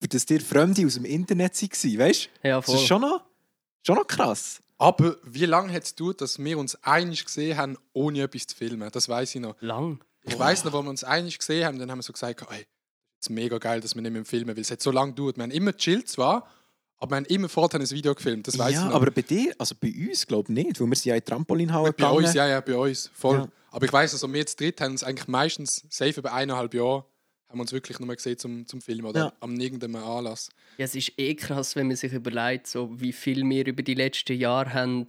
für 0.00 0.08
das 0.08 0.28
ihr 0.28 0.40
Fremde 0.40 0.84
aus 0.84 0.94
dem 0.94 1.06
Internet 1.06 1.60
waren, 1.62 1.98
weißt 1.98 2.28
du? 2.42 2.48
Ja, 2.48 2.56
Das 2.56 2.66
voll. 2.66 2.74
ist 2.74 2.82
schon 2.86 3.00
noch, 3.00 3.24
schon 3.86 3.96
noch 3.96 4.06
krass. 4.06 4.60
Aber 4.76 5.16
wie 5.24 5.46
lange 5.46 5.72
hat 5.72 5.84
es 5.84 5.94
gedauert, 5.96 6.20
dass 6.20 6.38
wir 6.38 6.58
uns 6.58 6.74
einig 6.82 7.24
gesehen 7.24 7.56
haben, 7.56 7.78
ohne 7.94 8.22
etwas 8.22 8.46
zu 8.48 8.56
filmen? 8.56 8.90
Das 8.92 9.08
weiß 9.08 9.34
ich 9.34 9.40
noch. 9.40 9.56
Lang. 9.60 10.04
Ich 10.24 10.38
weiß 10.38 10.64
noch, 10.64 10.72
wo 10.72 10.82
wir 10.82 10.90
uns 10.90 11.04
einig 11.04 11.38
gesehen 11.38 11.64
haben, 11.64 11.78
dann 11.78 11.90
haben 11.90 11.98
wir 11.98 12.02
so 12.02 12.12
gesagt, 12.12 12.42
ey, 12.50 12.66
es 13.20 13.26
ist 13.26 13.30
mega 13.30 13.56
geil, 13.58 13.80
dass 13.80 13.94
wir 13.94 14.02
nicht 14.02 14.12
mehr 14.12 14.24
filmen, 14.26 14.54
weil 14.54 14.60
es 14.62 14.70
hat 14.70 14.82
so 14.82 14.90
lange 14.90 15.12
gedauert. 15.12 15.36
Wir 15.36 15.44
haben 15.44 15.50
immer 15.52 15.74
chillt 15.74 16.08
zwar, 16.08 16.50
aber 17.04 17.12
wir 17.12 17.16
haben 17.18 17.24
immer 17.26 17.48
vorher 17.48 17.80
ein 17.80 17.90
Video 17.90 18.14
gefilmt. 18.14 18.48
Das 18.48 18.58
weiß 18.58 18.72
ja, 18.74 18.80
ich 18.82 18.88
noch. 18.88 18.94
aber 18.94 19.10
bei 19.10 19.22
dir, 19.22 19.54
also 19.58 19.74
bei 19.80 19.92
uns 20.08 20.26
glaube 20.26 20.52
ich 20.52 20.64
nicht, 20.64 20.80
weil 20.80 20.88
wir 20.88 20.96
sind 20.96 21.04
ja 21.06 21.14
in 21.14 21.20
die 21.20 21.24
Trampolinhalle 21.30 21.92
bei 21.92 21.96
gegangen. 21.96 22.16
uns, 22.16 22.34
ja, 22.34 22.48
ja, 22.48 22.60
bei 22.60 22.76
uns, 22.76 23.10
voll. 23.14 23.38
Ja. 23.38 23.48
Aber 23.70 23.84
ich 23.86 23.92
weiß, 23.92 24.12
also 24.12 24.32
wir 24.32 24.46
zu 24.46 24.56
dritt 24.56 24.80
haben 24.80 24.92
uns 24.92 25.02
eigentlich 25.04 25.28
meistens 25.28 25.84
safe 25.90 26.18
über 26.20 26.32
eineinhalb 26.32 26.74
Jahre 26.74 27.04
haben 27.48 27.58
wir 27.58 27.62
uns 27.62 27.72
wirklich 27.72 28.00
nur 28.00 28.12
gesehen 28.14 28.36
zum, 28.36 28.66
zum 28.66 28.80
Filmen 28.80 29.04
oder 29.06 29.20
Ja. 29.20 29.32
am 29.40 29.54
irgendeinem 29.60 29.96
Anlass. 29.96 30.48
Ja, 30.76 30.86
es 30.86 30.94
ist 30.96 31.12
eh 31.18 31.34
krass, 31.36 31.76
wenn 31.76 31.86
man 31.86 31.94
sich 31.96 32.12
überlegt, 32.12 32.66
so 32.66 32.90
wie 33.00 33.12
viel 33.12 33.48
wir 33.48 33.64
über 33.66 33.82
die 33.84 33.94
letzten 33.94 34.36
Jahre 34.36 34.72
haben 34.74 35.06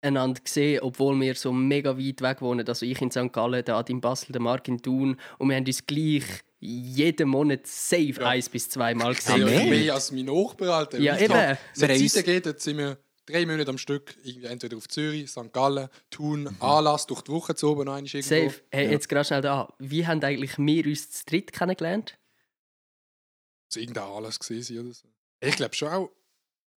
einander 0.00 0.40
gesehen, 0.40 0.80
obwohl 0.82 1.18
wir 1.20 1.34
so 1.34 1.52
mega 1.52 1.98
weit 1.98 2.20
weg 2.22 2.40
wohnen. 2.42 2.66
Also 2.66 2.86
ich 2.86 3.00
in 3.02 3.10
St. 3.10 3.32
Gallen, 3.32 3.64
der 3.64 3.76
Adi 3.76 3.92
in 3.92 4.00
Basel, 4.00 4.32
der 4.32 4.40
Marc 4.40 4.68
in 4.68 4.80
Thun. 4.80 5.16
Und 5.38 5.48
wir 5.48 5.56
haben 5.56 5.66
uns 5.66 5.86
gleich 5.86 6.24
jeden 6.64 7.28
Monat 7.28 7.66
safe 7.66 8.14
Ja. 8.20 8.28
eins 8.28 8.48
bis 8.48 8.68
zweimal 8.70 9.12
Ja, 9.12 9.18
gesehen. 9.18 9.44
mehr? 9.44 9.64
mehr 9.66 9.94
als 9.94 10.10
mein 10.12 10.24
Nachbar, 10.24 10.70
Alter. 10.70 10.98
Ja, 10.98 11.16
eben. 11.16 11.26
glaub, 11.26 11.58
Seit 11.72 11.90
uns- 11.90 12.12
Zeit 12.14 12.24
geht, 12.24 12.60
sind 12.60 12.78
wir 12.78 12.98
drei 13.26 13.46
Monate 13.46 13.70
am 13.70 13.78
Stück, 13.78 14.14
entweder 14.42 14.76
auf 14.76 14.88
Zürich, 14.88 15.30
St. 15.30 15.52
Gallen, 15.52 15.88
Thun, 16.10 16.54
Anlass, 16.60 17.06
durch 17.06 17.22
die 17.22 17.32
Woche 17.32 17.54
zu 17.54 17.70
oben 17.70 17.84
noch 17.86 17.96
irgendwo. 17.96 18.20
Safe. 18.20 18.54
Hey, 18.70 18.90
Jetzt 18.90 19.08
gerade 19.08 19.24
schnell 19.24 19.40
da. 19.42 19.72
Wie 19.78 20.06
haben 20.06 20.22
eigentlich 20.22 20.58
wir 20.58 20.86
uns 20.86 21.10
zu 21.10 21.24
dritt 21.26 21.52
kennengelernt? 21.52 22.18
So 23.68 23.80
irgendein 23.80 24.04
Anlass 24.04 24.38
gewesen 24.38 24.78
oder 24.78 24.92
so. 24.94 25.08
Ich 25.40 25.56
glaube 25.56 25.74
schon 25.74 25.88
auch. 25.88 26.10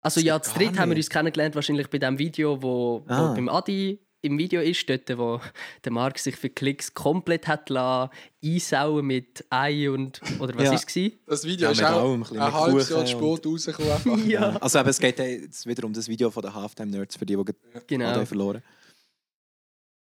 Also 0.00 0.20
Das 0.20 0.24
ja, 0.24 0.40
zu 0.42 0.54
dritt 0.54 0.78
haben 0.78 0.90
wir 0.90 0.96
uns 0.96 1.10
kennengelernt, 1.10 1.54
wahrscheinlich 1.54 1.88
bei 1.88 1.98
dem 1.98 2.18
Video, 2.18 2.62
wo, 2.62 3.04
Ah. 3.08 3.30
wo 3.30 3.34
beim 3.34 3.48
Adi 3.48 3.98
im 4.20 4.36
Video 4.38 4.60
ist, 4.60 4.88
dort, 4.88 5.08
wo 5.16 5.40
der 5.84 5.92
Marc 5.92 6.18
sich 6.18 6.36
für 6.36 6.50
Klicks 6.50 6.92
komplett 6.92 7.46
hat 7.46 7.70
lassen, 7.70 8.10
einsauen 8.44 9.06
mit 9.06 9.44
Ei 9.50 9.88
und... 9.90 10.20
Oder 10.40 10.54
was 10.56 10.64
Ja. 10.64 10.72
war 10.72 10.78
es? 10.84 11.12
Das 11.26 11.44
Video 11.44 11.66
Ja, 11.66 11.72
ist 11.72 11.84
auch 11.84 12.12
ein 12.14 12.22
ein, 12.40 12.52
halbes 12.52 12.88
Jahr 12.88 13.06
spät 13.06 13.46
rausgekommen. 13.46 14.28
Ja. 14.28 14.56
Also 14.56 14.78
eben, 14.80 14.88
es 14.88 14.98
geht 14.98 15.20
eh 15.20 15.42
jetzt 15.42 15.66
wieder 15.66 15.84
um 15.84 15.92
das 15.92 16.08
Video 16.08 16.30
von 16.30 16.42
den 16.42 16.52
Halftime 16.52 16.90
Nerds, 16.90 17.16
für 17.16 17.26
die, 17.26 17.36
die 17.36 17.52
Genau. 17.86 18.24
verloren 18.24 18.62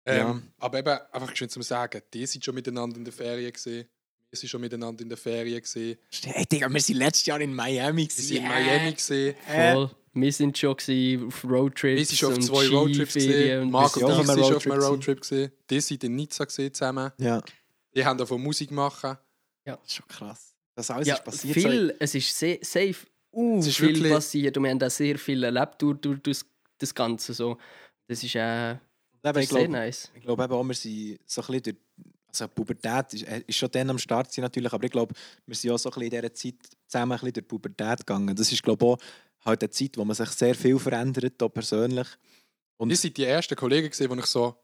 Ähm, 0.07 0.43
Aber 0.59 0.79
eben, 0.79 0.99
einfach 1.13 1.37
schön 1.37 1.49
zum 1.49 1.63
Sagen, 1.63 2.01
die 2.15 2.27
sind 2.27 2.45
schon 2.45 2.55
miteinander 2.55 2.97
in 2.97 3.05
der 3.05 3.13
Ferien 3.13 3.53
gesehen. 3.53 3.87
Wir 4.31 4.39
sind 4.39 4.49
schon 4.49 4.61
miteinander 4.61 5.03
in 5.03 5.09
der 5.09 5.19
Ferien 5.19 5.61
gesehen. 5.61 5.99
Hey, 6.25 6.47
Digga, 6.47 6.69
wir 6.73 6.81
sind 6.81 6.97
letztes 6.97 7.27
Jahr 7.27 7.41
in 7.41 7.55
Miami. 7.55 8.09
Wir 8.09 8.25
sind 8.25 8.37
in 8.39 8.49
Miami 8.49 8.93
gesehen. 8.93 9.35
Voll. 9.47 9.91
Wir 10.17 10.33
sind 10.33 10.57
schon 10.57 10.71
auf 11.27 11.45
Roadtrips 11.45 11.99
Wir 11.99 12.07
sind 12.07 12.19
schon 12.19 12.31
auf 12.31 12.37
und 12.37 12.43
zwei 12.43 12.69
Roadtrips 12.69 13.15
gesehen. 13.15 13.63
und 13.63 13.69
ich 13.69 13.75
auf 13.75 14.03
einem 14.03 14.25
sind 14.27 14.45
schon 14.47 14.57
auf 14.57 14.67
einem 14.67 14.83
Roadtrip. 14.83 15.51
Die 15.71 15.81
sind 15.81 16.05
in 16.05 16.17
Nizza 16.17 16.45
gesehen 16.45 16.73
zusammen. 16.73 17.13
Ja, 17.19 17.43
Die 17.95 18.05
haben 18.05 18.17
davon 18.19 18.43
Musik 18.43 18.71
machen. 18.71 19.19
das 19.65 19.79
ist 19.87 19.95
schon 19.95 20.09
krass. 20.09 20.55
Das 20.75 20.91
alles 20.91 21.07
ja, 21.09 21.15
ist 21.15 21.25
passiert. 21.25 21.55
viel, 21.55 21.95
es 21.99 22.15
ist 22.15 22.39
sehr, 22.39 22.59
safe 22.63 22.97
uh, 23.33 23.59
Es 23.59 23.67
ist 23.67 23.77
viel 23.77 23.95
wirklich- 23.95 24.13
passiert 24.13 24.57
und 24.57 24.63
wir 24.65 24.71
haben 24.71 24.83
auch 24.83 24.91
sehr 24.91 25.19
viel 25.19 25.43
erlebt 25.45 25.81
durch, 25.81 25.99
durch, 26.01 26.21
durch 26.21 26.41
das 26.79 26.95
Ganze. 26.95 27.33
So. 27.35 27.57
Das 28.07 28.23
ist, 28.23 28.35
äh, 28.35 28.77
das 29.23 29.31
Eben, 29.31 29.39
ist 29.39 29.45
ich 29.45 29.51
sehr 29.59 29.69
nice. 29.69 30.11
ich 30.15 30.23
glaube 30.23 30.45
eben 30.45 30.53
auch, 30.53 30.65
wir 30.65 30.75
sind 30.75 31.19
so 31.27 31.41
ein 31.43 31.47
bisschen 31.47 31.63
durch, 31.63 31.77
also 32.29 32.49
Pubertät 32.49 33.15
ist, 33.15 33.23
äh, 33.23 33.43
ist 33.47 33.57
schon 33.57 33.71
dann 33.71 33.91
am 33.91 33.99
Start 33.99 34.37
natürlich, 34.39 34.73
aber 34.73 34.85
ich 34.85 34.91
glaube, 34.93 35.15
wir 35.47 35.55
sind 35.57 35.71
auch 35.73 35.79
so 35.79 35.89
ein 35.91 35.95
bisschen 35.95 36.05
in 36.13 36.21
dieser 36.21 36.35
Zeit 36.35 36.55
zusammen 36.87 37.13
ein 37.13 37.19
bisschen 37.19 37.33
durch 37.33 37.45
die 37.45 37.49
Pubertät 37.49 37.99
gegangen. 38.01 38.37
Das 38.37 38.53
ist 38.53 38.63
glaube 38.63 38.85
ich 38.85 38.91
auch 38.93 38.99
halt 39.47 39.63
eine 39.63 39.71
Zeit, 39.71 39.97
wo 39.97 40.05
man 40.05 40.15
sich 40.17 40.29
sehr 40.31 40.55
viel 40.55 40.79
verändert, 40.79 41.43
auch 41.43 41.49
persönlich. 41.49 42.09
Und- 42.79 42.91
die 42.91 42.97
sind 42.97 43.17
die 43.17 43.25
ersten 43.25 43.57
Kollegen 43.57 43.89
gesehen, 43.89 44.13
die 44.13 44.19
ich 44.19 44.27
so 44.27 44.57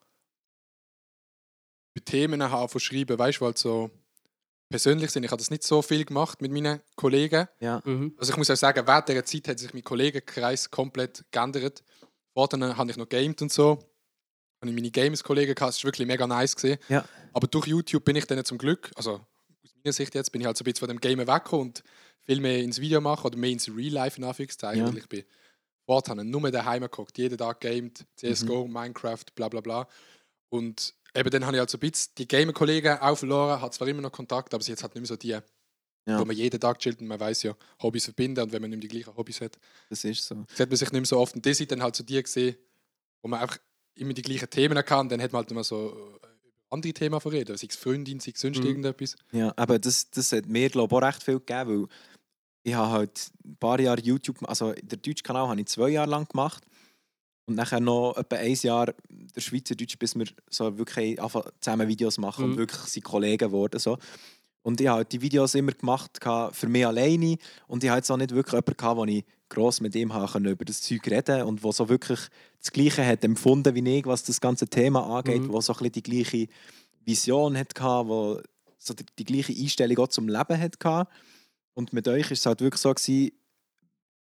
über 1.94 2.04
Themen 2.04 2.42
habe 2.42 2.68
von 2.68 2.80
schreiben, 2.80 3.18
weißt 3.18 3.40
du, 3.40 3.44
weil 3.44 3.56
so 3.56 3.90
persönlich 4.70 5.10
sind. 5.10 5.24
Ich 5.24 5.30
habe 5.30 5.38
das 5.40 5.50
nicht 5.50 5.62
so 5.62 5.82
viel 5.82 6.04
gemacht 6.04 6.40
mit 6.40 6.50
meinen 6.50 6.80
Kollegen. 6.96 7.46
Ja, 7.60 7.82
Mhm. 7.84 8.14
Also 8.18 8.32
ich 8.32 8.38
muss 8.38 8.50
auch 8.50 8.56
sagen, 8.56 8.86
während 8.86 9.08
dieser 9.08 9.24
Zeit 9.24 9.48
hat 9.48 9.58
sich 9.58 9.74
mein 9.74 9.84
Kollegenkreis 9.84 10.70
komplett 10.70 11.24
geändert. 11.30 11.82
Vorher 12.34 12.76
habe 12.76 12.90
ich 12.90 12.96
noch 12.96 13.08
gamed 13.08 13.42
und 13.42 13.52
so. 13.52 13.72
Habe 14.62 14.70
ich 14.70 14.74
meine 14.74 14.90
Games-Kollegen 14.90 15.54
gehabt, 15.54 15.74
das 15.74 15.82
war 15.84 15.88
wirklich 15.88 16.06
mega 16.06 16.26
nice. 16.26 16.56
Gewesen. 16.56 16.78
Ja. 16.88 17.04
Aber 17.34 17.46
durch 17.48 17.66
YouTube 17.66 18.04
bin 18.04 18.16
ich 18.16 18.26
dann 18.26 18.42
zum 18.44 18.56
Glück, 18.58 18.90
also 18.94 19.14
aus 19.64 19.74
meiner 19.84 19.92
Sicht 19.92 20.14
jetzt, 20.14 20.30
bin 20.32 20.40
ich 20.40 20.46
halt 20.46 20.56
so 20.56 20.62
ein 20.62 20.64
bisschen 20.64 20.78
von 20.78 20.88
dem 20.88 21.00
Game 21.00 21.18
weggekommen 21.18 21.66
und 21.66 21.82
viel 22.24 22.40
mehr 22.40 22.58
ins 22.62 22.80
Video 22.80 23.00
machen 23.00 23.26
oder 23.26 23.36
mehr 23.38 23.50
ins 23.50 23.68
Real 23.68 23.92
Life 23.92 24.18
in 24.18 24.24
Anführungszeichen. 24.24 24.82
Ja. 24.84 24.88
Weil 24.88 24.98
ich 24.98 25.08
bin 25.08 25.20
ich 25.20 26.24
nur 26.24 26.50
daheim 26.50 26.82
geguckt, 26.82 27.18
jeden 27.18 27.36
Tag 27.36 27.60
gamed, 27.60 28.06
CSGO, 28.16 28.66
Mhm. 28.66 28.72
Minecraft, 28.72 29.24
bla 29.34 29.48
bla 29.48 29.60
bla. 29.60 29.88
Und 30.48 30.94
eben 31.14 31.30
dann 31.30 31.44
habe 31.46 31.56
ich 31.56 31.60
halt 31.60 31.70
so 31.70 31.76
ein 31.76 31.80
bisschen 31.80 32.12
die 32.18 32.28
Gamer-Kollegen 32.28 32.98
auch 32.98 33.16
verloren, 33.18 33.60
hat 33.60 33.74
zwar 33.74 33.88
immer 33.88 34.00
noch 34.02 34.12
Kontakt, 34.12 34.54
aber 34.54 34.62
sie 34.62 34.72
jetzt 34.72 34.82
halt 34.82 34.94
nicht 34.94 35.02
mehr 35.02 35.08
so 35.08 35.16
die, 35.16 35.28
Ja. 35.28 36.18
wo 36.18 36.24
man 36.24 36.36
jeden 36.36 36.58
Tag 36.60 36.78
chillt 36.78 37.00
und 37.00 37.06
man 37.08 37.20
weiß 37.20 37.42
ja, 37.44 37.54
Hobbys 37.82 38.04
verbinden 38.04 38.40
und 38.42 38.52
wenn 38.52 38.62
man 38.62 38.70
nicht 38.70 38.82
die 38.84 38.88
gleichen 38.88 39.16
Hobbys 39.16 39.40
hat, 39.40 39.58
das 39.90 40.04
ist 40.04 40.24
so. 40.26 40.44
sieht 40.54 40.68
man 40.68 40.76
sich 40.76 40.90
nicht 40.92 41.00
mehr 41.00 41.04
so 41.06 41.18
oft. 41.18 41.34
Und 41.34 41.44
die 41.44 41.54
sind 41.54 41.70
dann 41.72 41.82
halt 41.82 41.96
so 41.96 42.02
die 42.04 42.22
gesehen, 42.22 42.56
wo 43.22 43.28
man 43.28 43.40
einfach 43.40 43.58
immer 43.94 44.12
die 44.14 44.22
gleichen 44.22 44.48
Themen 44.50 44.84
kann. 44.84 45.08
Dann 45.08 45.20
hat 45.22 45.32
man 45.32 45.40
halt 45.42 45.50
immer 45.50 45.62
so 45.64 46.18
äh, 46.22 46.26
andere 46.70 46.92
Themen 46.94 47.20
verreden, 47.20 47.56
sei 47.56 47.66
es 47.68 47.76
Freundin, 47.76 48.18
sei 48.18 48.32
es 48.34 48.40
sonst 48.40 48.58
Mhm. 48.60 48.66
irgendetwas. 48.66 49.14
Ja, 49.32 49.52
aber 49.56 49.78
das, 49.78 50.08
das 50.10 50.32
hat 50.32 50.46
mir 50.46 50.70
glaube 50.70 50.94
ich, 50.94 51.02
auch 51.02 51.06
recht 51.06 51.22
viel 51.22 51.38
gegeben, 51.38 51.82
weil 51.82 51.88
ich 52.62 52.74
habe 52.74 52.90
halt 52.92 53.30
ein 53.44 53.56
paar 53.56 53.80
Jahre 53.80 54.00
YouTube, 54.00 54.36
also 54.48 54.72
den 54.72 55.02
deutschen 55.02 55.22
Kanal 55.24 55.48
habe 55.48 55.60
ich 55.60 55.66
zwei 55.66 55.90
Jahre 55.90 56.10
lang 56.10 56.26
gemacht 56.28 56.64
und 57.46 57.56
nachher 57.56 57.80
noch 57.80 58.16
etwa 58.16 58.36
ein 58.36 58.54
Jahr 58.54 58.94
der 59.10 59.40
Schweizerdeutsch, 59.40 59.98
bis 59.98 60.14
wir 60.14 60.26
so 60.48 60.78
wirklich 60.78 61.18
zusammen 61.60 61.88
Videos 61.88 62.18
machen 62.18 62.44
Mhm. 62.44 62.50
und 62.52 62.58
wirklich 62.58 62.80
sind 62.82 63.02
Kollegen 63.04 63.48
geworden. 63.48 63.78
So. 63.80 63.98
Und 64.62 64.80
ich 64.80 64.86
habe 64.86 64.98
halt 64.98 65.12
die 65.12 65.20
Videos 65.20 65.56
immer 65.56 65.72
gemacht 65.72 66.20
für 66.52 66.68
mich 66.68 66.86
alleine 66.86 67.36
und 67.66 67.82
ich 67.82 67.90
hatte 67.90 67.98
jetzt 67.98 68.10
auch 68.12 68.16
nicht 68.16 68.30
wirklich 68.30 68.52
jemanden, 68.52 68.76
gehabt, 68.76 68.96
wo 68.96 69.04
ich 69.06 69.24
gross 69.48 69.80
mit 69.80 69.94
ihm 69.96 70.10
können 70.10 70.46
über 70.46 70.64
das 70.64 70.80
Zeug 70.82 71.06
reden 71.08 71.42
und 71.42 71.62
wo 71.64 71.72
so 71.72 71.88
wirklich 71.88 72.20
das 72.60 72.70
Gleiche 72.70 73.04
hat 73.04 73.24
empfunden 73.24 73.74
wie 73.74 73.98
ich, 73.98 74.06
was 74.06 74.22
das 74.22 74.40
ganze 74.40 74.68
Thema 74.68 75.04
angeht, 75.18 75.42
Mhm. 75.42 75.52
wo 75.52 75.60
so 75.60 75.72
ein 75.72 75.78
bisschen 75.78 75.92
die 75.92 76.02
gleiche 76.04 76.46
Vision 77.04 77.58
hat 77.58 77.74
gehabt, 77.74 78.08
wo 78.08 78.40
so 78.78 78.94
die, 78.94 79.04
die 79.18 79.24
gleiche 79.24 79.52
Einstellung 79.52 79.98
auch 79.98 80.08
zum 80.08 80.28
Leben 80.28 80.58
hat 80.60 80.78
gehabt. 80.78 81.12
Und 81.74 81.92
mit 81.92 82.06
euch 82.08 82.30
ist 82.30 82.40
es 82.40 82.46
halt 82.46 82.60
wirklich 82.60 82.80
so 82.80 82.92
gewesen, 82.92 83.32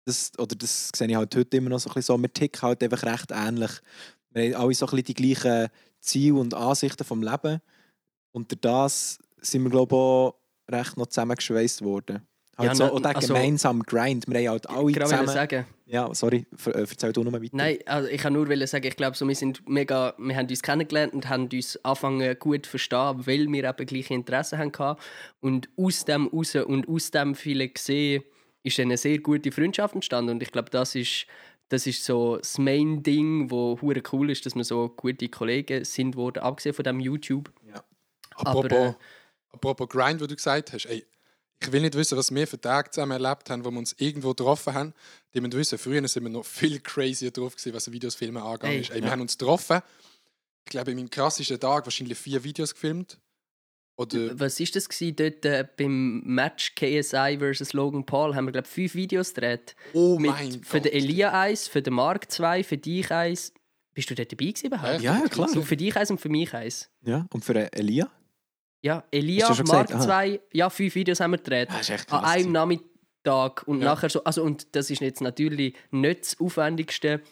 das, 0.07 0.33
oder 0.39 0.55
das 0.55 0.91
sehe 0.95 1.09
ich 1.09 1.17
halt 1.17 1.35
heute 1.35 1.57
immer 1.57 1.71
noch 1.71 1.81
so 1.81 1.89
ein 1.89 1.95
bisschen 1.95 2.17
so, 2.17 2.23
wir 2.23 2.33
ticken 2.33 2.63
halt 2.63 2.83
einfach 2.83 3.03
recht 3.05 3.31
ähnlich. 3.31 3.71
Wir 4.31 4.55
haben 4.55 4.63
alle 4.63 4.75
so 4.75 4.87
ein 4.87 4.91
bisschen 4.91 5.05
die 5.05 5.15
gleichen 5.15 5.69
Ziele 6.01 6.35
und 6.35 6.55
Ansichten 6.55 7.05
vom 7.05 7.23
Leben 7.23 7.61
durch 8.35 8.61
das 8.61 9.19
sind 9.41 9.63
wir 9.63 9.71
glaube 9.71 9.95
ich 9.95 9.99
auch 9.99 10.35
recht 10.71 10.97
noch 10.97 11.07
zusammengeschweißt 11.07 11.83
worden. 11.83 12.27
Halt 12.57 12.69
Ja, 12.69 12.75
so, 12.75 12.85
ne, 12.85 12.93
und 12.93 13.05
also- 13.07 13.35
gemeinsame 13.35 13.83
Grind, 13.85 14.27
wir 14.29 14.39
haben 14.39 14.49
halt 14.49 14.69
alle 14.71 14.79
Ich 14.91 14.97
wollte 14.97 15.01
zusammen... 15.05 15.29
sagen, 15.29 15.67
Ja, 15.87 16.15
sorry, 16.15 16.47
ver- 16.55 16.75
äh, 16.77 16.81
erzähl 16.89 17.13
du 17.13 17.25
nochmal 17.25 17.43
weiter. 17.43 17.57
Nein, 17.57 17.79
also 17.87 18.09
ich 18.09 18.21
kann 18.21 18.33
nur 18.33 18.67
sagen, 18.67 18.87
ich 18.87 18.97
glaube, 18.97 19.17
so, 19.17 19.27
wir 19.27 19.35
sind 19.35 19.69
mega, 19.69 20.15
wir 20.19 20.37
haben 20.37 20.49
uns 20.49 20.63
kennengelernt 20.63 21.15
und 21.15 21.29
haben 21.29 21.49
uns 21.53 21.77
angefangen 21.85 22.39
gut 22.39 22.67
zu 22.67 22.71
verstehen, 22.71 23.27
weil 23.27 23.49
wir 23.51 23.65
eben 23.65 23.87
gleiche 23.87 24.15
Interessen 24.15 24.59
haben 24.59 24.97
und 25.41 25.69
aus 25.77 26.05
dem 26.05 26.29
raus 26.29 26.55
und 26.55 26.89
aus 26.89 27.11
dem 27.11 27.35
viele 27.35 27.69
gesehen, 27.69 28.23
ist 28.63 28.79
eine 28.81 28.97
sehr 28.97 29.19
gute 29.19 29.51
Freundschaft 29.53 29.95
entstanden. 29.95 30.31
Und 30.31 30.43
ich 30.43 30.51
glaube, 30.53 30.71
das 30.71 30.95
ist 30.95 31.27
das 31.71 31.87
ist 31.87 32.05
so 32.05 32.37
das 32.37 32.59
Main 32.59 33.03
Ding, 33.03 33.51
wo 33.51 33.79
hure 33.81 34.03
cool 34.13 34.31
ist, 34.31 34.45
dass 34.47 34.55
wir 34.55 34.65
so 34.65 34.91
gute 34.91 35.29
Kollegen 35.29 35.85
sind 35.85 36.15
worden, 36.15 36.43
abgesehen 36.43 36.75
von 36.75 36.85
dem 36.85 37.01
YouTube. 37.01 37.51
Apropos, 38.37 38.65
Aber, 38.65 38.87
äh, 38.89 38.95
apropos 39.53 39.89
Grind, 39.89 40.21
wo 40.21 40.27
du 40.27 40.35
gesagt 40.37 40.73
hast, 40.73 40.87
ey, 40.87 41.05
ich 41.67 41.73
will 41.73 41.81
nicht 41.83 41.95
wissen, 41.95 42.17
was 42.19 42.35
wir 42.35 42.47
für 42.47 42.61
Tage 42.61 42.91
zusammen 42.91 43.13
erlebt 43.13 43.51
haben, 43.51 43.65
wo 43.65 43.71
wir 43.71 43.79
uns 43.79 43.95
irgendwo 43.99 44.31
getroffen 44.31 44.75
haben. 44.75 44.95
Die 45.35 45.41
müssen 45.41 45.59
wissen, 45.59 45.79
früher 45.79 46.07
sind 46.07 46.23
wir 46.25 46.31
noch 46.31 46.45
viel 46.45 46.81
crazier 46.81 47.31
drauf 47.31 47.57
gewesen, 47.57 47.75
was 47.75 47.91
Videos, 47.91 48.15
Filme 48.15 48.43
angegangen 48.43 48.77
Ey, 48.77 48.81
ist. 48.83 48.91
Ey, 48.91 48.99
ja. 48.99 49.05
Wir 49.05 49.11
haben 49.11 49.21
uns 49.21 49.39
getroffen, 49.39 49.81
ich 50.67 50.71
glaube, 50.71 50.93
in 50.93 50.97
meinem 50.97 51.11
krassesten 51.11 51.61
Tag 51.61 51.85
wahrscheinlich 51.87 52.19
vier 52.19 52.43
Videos 52.43 52.75
gefilmt. 52.75 53.19
Oder 53.97 54.39
Was 54.41 54.59
ist 54.59 54.75
das 54.75 54.89
gewesen, 54.89 55.15
dort 55.17 55.45
äh, 55.45 55.65
beim 55.77 56.21
Match 56.25 56.75
KSI 56.75 57.39
vs 57.39 57.73
Logan 57.75 58.05
Paul? 58.05 58.35
Haben 58.35 58.47
wir 58.47 58.53
glaube 58.53 58.67
fünf 58.67 58.95
Videos 58.95 59.35
gedreht. 59.35 59.77
oh 59.93 60.19
Mit, 60.19 60.33
mein 60.33 60.53
für 60.65 60.79
Gott. 60.79 60.87
den 60.87 60.93
Elia 60.95 61.33
eins, 61.33 61.69
für 61.69 61.81
den 61.81 61.95
Mark 61.95 62.31
2, 62.31 62.65
für 62.65 62.79
dich 62.79 63.11
eins. 63.13 63.53
Bist 63.93 64.11
du 64.11 64.17
dort 64.17 64.33
dabei 64.33 64.47
gewesen 64.47 64.67
überhaupt? 64.67 65.01
Ja, 65.01 65.15
Ja, 65.15 65.21
ja, 65.21 65.29
klar. 65.29 65.49
So 65.49 65.63
für 65.63 65.77
dich 65.77 65.97
eins 65.97 66.11
und 66.11 66.21
für 66.21 66.29
mich 66.29 66.53
eins. 66.53 66.91
Ja, 67.05 67.27
und 67.33 67.45
für 67.45 67.55
äh, 67.55 67.69
Elia? 67.79 68.11
Ja, 68.85 69.03
Elia, 69.11 69.47
Mark 69.49 69.59
gesagt? 69.61 69.93
Aha. 69.95 70.01
2, 70.01 70.41
ja, 70.53 70.69
fünf 70.69 70.95
Videos 70.95 71.19
haben 71.21 71.31
wir 71.31 71.39
gedreht. 71.39 71.69
Ah, 71.73 71.79
ist 71.81 71.89
echt 71.89 72.13
An 72.13 72.21
krass 72.21 72.31
einem 72.33 72.39
gewesen. 72.41 72.53
Nachmittag 72.53 73.63
und 73.67 73.81
Ja. 73.81 73.87
nachher 73.87 74.11
so, 74.11 74.23
also 74.25 74.43
und 74.43 74.77
das 74.77 74.91
ist 74.91 75.01
jetzt 75.01 75.23
natürlich 75.23 75.75
nicht 75.91 76.21
das 76.21 76.39
Aufwendigste, 76.39 77.23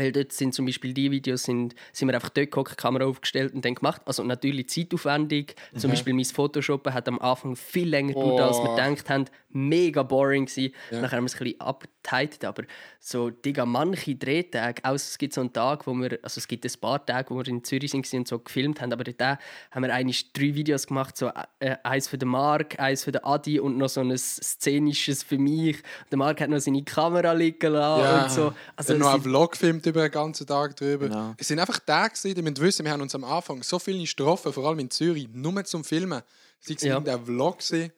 weil 0.00 0.12
dort 0.12 0.32
sind 0.32 0.54
zum 0.54 0.66
Beispiel 0.66 0.92
die 0.94 1.10
Videos, 1.10 1.44
sind, 1.44 1.74
sind 1.92 2.08
wir 2.08 2.14
einfach 2.14 2.30
dort 2.30 2.50
gehockt, 2.50 2.76
Kamera 2.76 3.04
aufgestellt 3.04 3.54
und 3.54 3.64
dann 3.64 3.74
gemacht. 3.74 4.02
Also 4.06 4.24
natürlich 4.24 4.68
zeitaufwendig. 4.68 5.54
Zum 5.76 5.90
Mhm. 5.90 5.92
Beispiel 5.92 6.14
mein 6.14 6.24
Photoshoppen 6.24 6.92
hat 6.94 7.06
am 7.08 7.18
Anfang 7.20 7.54
viel 7.54 7.88
länger 7.88 8.14
gedauert, 8.14 8.40
als 8.40 8.56
wir 8.58 8.70
Oh. 8.70 8.74
gedacht 8.76 9.08
haben. 9.10 9.24
Mega 9.52 10.02
boring 10.04 10.46
gewesen. 10.46 10.72
Ja. 10.92 11.00
Nachher 11.00 11.16
haben 11.16 11.24
wir 11.24 11.26
es 11.26 11.34
ein 11.34 11.38
bisschen 11.44 11.60
abgeteilt, 11.60 12.44
aber 12.44 12.62
so, 13.00 13.30
Digga, 13.30 13.66
manche 13.66 14.14
Drehtage, 14.14 14.84
außer 14.84 14.94
es 15.10 15.18
gibt 15.18 15.34
so 15.34 15.40
einen 15.40 15.52
Tag, 15.52 15.86
wo 15.88 15.92
wir, 15.94 16.18
also 16.22 16.38
es 16.38 16.46
gibt 16.46 16.64
ein 16.64 16.70
paar 16.80 17.04
Tage, 17.04 17.30
wo 17.30 17.38
wir 17.38 17.48
in 17.48 17.64
Zürich 17.64 17.90
sind 17.90 18.06
und 18.14 18.28
so 18.28 18.38
gefilmt 18.38 18.80
haben, 18.80 18.92
aber 18.92 19.02
dort 19.04 19.20
haben 19.20 19.82
wir 19.84 19.92
eigentlich 19.92 20.32
drei 20.32 20.54
Videos 20.54 20.86
gemacht, 20.86 21.16
so 21.16 21.30
äh, 21.58 21.76
eins 21.82 22.06
für 22.06 22.16
den 22.16 22.28
Mark, 22.28 22.78
eins 22.78 23.02
für 23.02 23.10
den 23.12 23.24
Adi 23.24 23.58
und 23.58 23.76
noch 23.76 23.88
so 23.88 24.00
ein 24.02 24.16
szenisches 24.16 25.22
für 25.24 25.38
mich. 25.38 25.78
Der 26.10 26.18
Mark 26.18 26.40
hat 26.40 26.50
noch 26.50 26.60
seine 26.60 26.82
Kamera 26.84 27.32
liegen 27.32 27.72
lassen 27.72 28.02
Ja. 28.04 28.22
und 28.24 28.30
so. 28.30 28.52
Also 28.76 28.94
noch 28.96 29.12
einen 29.14 29.22
Vlog 29.22 29.52
gefilmt 29.52 29.84
über 29.90 30.02
den 30.02 30.10
ganzen 30.12 30.46
Tag 30.46 30.76
drüber. 30.76 31.08
Genau. 31.08 31.34
Es 31.36 31.48
sind 31.48 31.58
einfach 31.58 31.78
Tage, 31.80 32.14
die 32.34 32.42
müssen 32.42 32.58
wissen, 32.58 32.84
wir 32.84 32.92
haben 32.92 33.02
uns 33.02 33.14
am 33.14 33.24
Anfang 33.24 33.62
so 33.62 33.78
viele 33.78 34.06
Strophen, 34.06 34.52
vor 34.52 34.66
allem 34.66 34.78
in 34.78 34.90
Zürich, 34.90 35.28
nur 35.32 35.64
zum 35.64 35.84
Filmen. 35.84 36.22
Sei 36.60 36.74
es 36.74 36.82
Ja. 36.82 36.94
irgendein 36.94 37.24
Vlog 37.24 37.58
gewesen, 37.58 37.92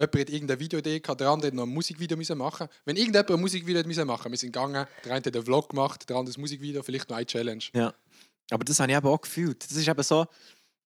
jemand 0.00 0.18
hat 0.20 0.30
irgendeine 0.30 0.60
Videoidee 0.60 1.00
gehabt, 1.00 1.20
der 1.20 1.28
andere 1.28 1.48
hat 1.48 1.54
noch 1.54 1.62
ein 1.64 1.68
Musikvideo 1.68 2.16
müssen 2.16 2.36
machen. 2.38 2.68
Wenn 2.84 2.96
irgendjemand 2.96 3.30
ein 3.30 3.40
Musikvideo 3.40 3.78
hat 3.80 3.86
müssen 3.86 4.06
machen, 4.06 4.30
wir 4.30 4.38
sind 4.38 4.52
gegangen, 4.52 4.86
der 5.04 5.12
eine 5.12 5.24
hat 5.24 5.34
einen 5.34 5.44
Vlog 5.44 5.68
gemacht, 5.70 6.08
der 6.08 6.16
andere 6.16 6.36
ein 6.36 6.40
Musikvideo, 6.40 6.82
vielleicht 6.82 7.08
noch 7.10 7.16
eine 7.16 7.26
Challenge. 7.26 7.64
Ja. 7.74 7.94
Aber 8.50 8.64
das 8.64 8.78
habe 8.80 8.90
ich 8.92 8.98
eben 8.98 9.06
auch 9.06 9.20
gefühlt. 9.20 9.62
Das 9.68 9.76
ist 9.76 9.88
eben 9.88 10.02
so, 10.02 10.26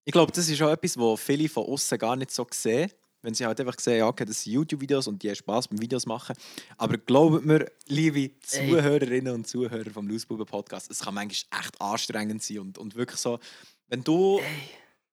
ich 0.05 0.13
glaube, 0.13 0.33
das 0.33 0.49
ist 0.49 0.63
auch 0.63 0.71
etwas, 0.71 0.97
was 0.97 1.21
viele 1.21 1.49
von 1.49 1.65
außen 1.67 1.99
gar 1.99 2.17
nicht 2.17 2.31
so 2.31 2.47
sehen. 2.53 2.91
Wenn 3.23 3.35
sie 3.35 3.45
halt 3.45 3.59
einfach 3.61 3.79
sehen, 3.81 3.99
ja, 3.99 4.07
okay, 4.07 4.25
das 4.25 4.43
sind 4.43 4.53
YouTube-Videos 4.53 5.09
und 5.09 5.23
die 5.23 5.29
haben 5.29 5.37
Spass 5.37 5.69
beim 5.69 5.81
Videos 5.81 6.07
machen. 6.07 6.37
Aber 6.77 6.99
glaubt 6.99 7.45
mir, 7.45 7.67
liebe 7.87 8.39
Zuhörerinnen 8.41 9.35
und 9.35 9.47
Zuhörer 9.47 9.91
vom 9.91 10.09
Lausbuben-Podcast, 10.09 10.91
es 10.91 11.01
kann 11.01 11.15
manchmal 11.15 11.61
echt 11.61 11.81
anstrengend 11.81 12.43
sein 12.43 12.61
und, 12.61 12.79
und 12.79 12.95
wirklich 12.95 13.19
so, 13.19 13.39
wenn 13.89 14.05
du, 14.05 14.41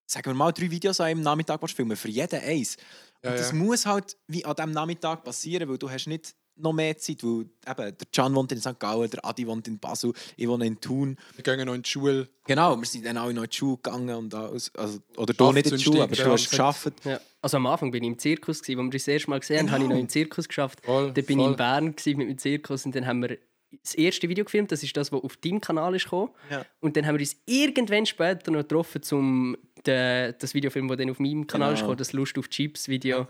sagen 0.06 0.28
wir 0.28 0.34
mal, 0.36 0.52
drei 0.52 0.70
Videos 0.70 1.00
an 1.00 1.08
einem 1.08 1.22
Nachmittag 1.22 1.68
filmen, 1.70 1.98
für 1.98 2.10
jeden 2.10 2.42
eins. 2.42 2.78
Und 3.24 3.32
Ja, 3.32 3.38
das 3.38 3.52
ja. 3.52 3.56
muss 3.56 3.86
halt 3.86 4.18
wie 4.28 4.46
an 4.46 4.56
diesem 4.56 4.72
Nachmittag 4.72 5.24
passieren, 5.24 5.68
weil 5.68 5.78
du 5.80 5.90
hast 5.90 6.06
nicht 6.06 6.36
noch 6.58 6.74
mehr 6.74 6.98
Zeit, 6.98 7.24
weil 7.24 7.42
eben, 7.42 7.98
der 7.98 8.08
Can 8.12 8.34
wohnt 8.36 8.52
in 8.52 8.60
St. 8.60 8.80
Gallen, 8.80 9.10
der 9.10 9.26
Adi 9.26 9.46
wohnt 9.48 9.68
in 9.68 9.78
Basel, 9.80 10.14
ich 10.38 10.48
wohne 10.48 10.66
in 10.66 10.80
Thun. 10.80 11.18
Wir 11.36 11.44
gehen 11.44 11.66
noch 11.66 11.74
in 11.74 11.82
die 11.82 11.90
Schule. 11.90 12.30
Genau, 12.46 12.78
wir 12.78 12.86
sind 12.86 13.06
dann 13.06 13.18
alle 13.18 13.34
noch 13.34 13.44
in 13.44 13.50
die 13.50 13.56
Schule 13.56 13.78
gegangen 13.78 14.16
und 14.16 14.34
alles. 14.34 14.74
Also, 14.76 15.00
oder 15.18 15.34
du 15.34 15.52
nicht 15.52 15.72
in 15.72 15.78
die 15.78 15.84
Schule, 15.84 16.04
aber 16.04 16.16
du 16.16 16.26
hast 16.26 16.46
ja. 16.46 16.50
geschafft. 16.50 16.94
Ja. 17.04 17.20
Also 17.42 17.58
am 17.58 17.68
Anfang 17.68 17.92
bin 17.92 18.04
ich 18.04 18.08
im 18.08 18.20
Zirkus, 18.20 18.62
gewesen, 18.62 18.80
wo 18.80 18.84
wir 18.84 18.92
das 18.92 19.08
erste 19.08 19.30
Mal 19.30 19.40
gesehen 19.40 19.60
haben, 19.60 19.72
habe 19.72 19.84
ich 19.84 19.90
noch 19.90 19.98
im 19.98 20.10
Zirkus 20.10 20.48
geschafft. 20.48 20.80
Voll, 20.84 21.12
Dann 21.14 21.26
bin 21.26 21.38
voll. 21.38 21.46
ich 21.46 21.52
in 21.52 21.58
Bern 21.58 21.96
gewesen 21.96 22.18
mit 22.18 22.30
dem 22.30 22.38
Zirkus 22.38 22.86
und 22.86 22.96
dann 22.96 23.06
haben 23.06 23.22
wir 23.22 23.38
das 23.84 23.94
erste 23.96 24.30
Video 24.30 24.46
gefilmt, 24.46 24.72
das 24.72 24.84
ist 24.84 24.96
das, 24.96 25.12
was 25.12 25.22
auf 25.22 25.38
deinem 25.38 25.60
Kanal 25.60 25.96
ist 25.96 26.06
gekommen. 26.06 26.32
Ja. 26.50 26.66
Und 26.80 26.96
dann 26.96 27.06
haben 27.06 27.16
wir 27.16 27.20
uns 27.20 27.36
irgendwann 27.46 28.06
später 28.06 28.52
noch 28.52 28.62
getroffen, 28.62 29.02
um 29.12 29.58
das 29.84 30.54
Videofilm, 30.54 30.88
das 30.88 30.98
dann 30.98 31.10
auf 31.10 31.20
meinem 31.20 31.46
Kanal 31.46 31.74
ist 31.74 31.80
Genau. 31.80 31.88
gekommen, 31.88 31.98
das 31.98 32.14
Lust 32.14 32.38
auf 32.38 32.50
Chips 32.50 32.88
Video. 32.88 33.28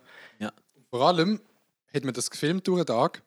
Vor 0.92 1.02
allem 1.02 1.42
hat 1.96 2.04
man 2.04 2.14
das 2.14 2.30
gefilmt 2.30 2.68
durch 2.68 2.84
den 2.84 2.88
Tag. 2.88 3.24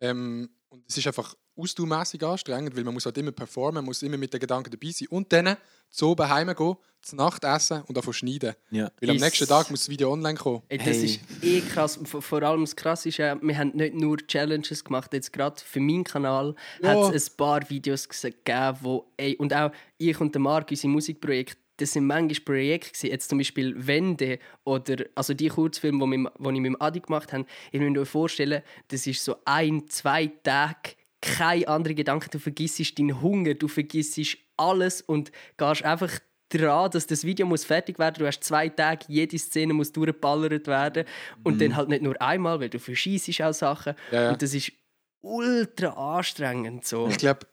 Ähm, 0.00 0.48
und 0.68 0.84
es 0.88 0.96
ist 0.98 1.06
einfach 1.06 1.34
ausdauermässig 1.54 2.22
anstrengend, 2.24 2.74
weil 2.76 2.82
man 2.84 2.94
muss 2.94 3.04
halt 3.04 3.18
immer 3.18 3.30
performen, 3.32 3.76
man 3.76 3.84
muss 3.84 4.02
immer 4.02 4.16
mit 4.16 4.32
den 4.32 4.40
Gedanken 4.40 4.70
dabei 4.70 4.90
sein. 4.90 5.08
Und 5.08 5.30
dann 5.32 5.56
zu 5.90 6.08
oben 6.08 6.26
heimgehen, 6.26 6.76
zu 7.02 7.16
Nacht 7.16 7.44
essen 7.44 7.82
und 7.82 7.94
davon 7.96 8.14
schneiden. 8.14 8.54
Ja. 8.70 8.90
Weil 9.00 9.10
am 9.10 9.16
Ist- 9.16 9.22
nächsten 9.22 9.46
Tag 9.46 9.70
muss 9.70 9.80
das 9.80 9.88
Video 9.90 10.10
online 10.10 10.38
kommen. 10.38 10.62
Ey, 10.70 10.78
das 10.78 10.86
Hey. 10.86 11.04
ist 11.04 11.20
eh 11.42 11.60
krass. 11.60 11.98
Vor 12.04 12.42
allem 12.42 12.62
das 12.62 12.74
Krasse 12.74 13.10
ist 13.10 13.18
ja, 13.18 13.36
wir 13.42 13.58
haben 13.58 13.72
nicht 13.74 13.94
nur 13.94 14.16
Challenges 14.26 14.82
gemacht. 14.82 15.12
Jetzt 15.12 15.30
gerade 15.32 15.60
für 15.62 15.80
meinen 15.80 16.04
Kanal 16.04 16.54
Ja. 16.82 16.88
hat 17.06 17.14
es 17.14 17.30
ein 17.30 17.36
paar 17.36 17.68
Videos 17.68 18.08
gegeben, 18.08 18.78
wo, 18.80 19.12
ey, 19.18 19.36
und 19.36 19.52
auch 19.52 19.72
ich 19.98 20.18
und 20.20 20.34
der 20.34 20.40
Marc, 20.40 20.70
unser 20.70 20.88
Musikprojekt, 20.88 21.58
das 21.82 21.92
sind 21.92 22.06
manchmal 22.06 22.44
Projekte 22.44 22.90
gewesen. 22.90 23.10
Jetzt 23.10 23.28
zum 23.28 23.38
Beispiel 23.38 23.74
Wende 23.86 24.38
oder 24.64 25.04
also 25.16 25.34
die 25.34 25.48
Kurzfilme, 25.48 26.04
die 26.04 26.16
die 26.16 26.48
ich 26.48 26.60
mit 26.60 26.66
dem 26.66 26.80
Adi 26.80 27.00
gemacht 27.00 27.32
habe. 27.32 27.44
Ich 27.72 27.80
muss 27.80 27.90
mir 27.90 28.06
vorstellen, 28.06 28.62
das 28.88 29.06
ist 29.06 29.24
so 29.24 29.36
ein, 29.44 29.88
zwei 29.88 30.28
Tage 30.44 30.94
keine 31.20 31.66
andere 31.68 31.94
Gedanken. 31.94 32.30
Du 32.30 32.38
vergisst 32.38 32.98
deinen 32.98 33.20
Hunger, 33.20 33.54
du 33.54 33.68
vergisst 33.68 34.18
alles 34.56 35.02
und 35.02 35.32
gehst 35.56 35.84
einfach 35.84 36.18
dran, 36.48 36.90
dass 36.90 37.06
das 37.06 37.24
Video 37.24 37.46
muss 37.46 37.64
fertig 37.64 37.98
werden 37.98 38.16
Du 38.18 38.26
hast 38.26 38.44
zwei 38.44 38.68
Tage, 38.68 39.06
jede 39.08 39.38
Szene 39.38 39.72
muss 39.72 39.90
durchgeballert 39.92 40.66
werden. 40.66 41.04
Und 41.42 41.60
dann 41.60 41.76
halt 41.76 41.88
nicht 41.88 42.02
nur 42.02 42.20
einmal, 42.20 42.60
weil 42.60 42.68
du 42.68 42.78
verschießt 42.78 43.40
auch 43.42 43.54
Sachen. 43.54 43.94
Ja, 44.12 44.22
ja. 44.22 44.30
Und 44.30 44.42
das 44.42 44.54
ist 44.54 44.72
ultra 45.20 46.18
anstrengend. 46.18 46.84
So. 46.84 47.08
Ich 47.08 47.18
glaube, 47.18 47.46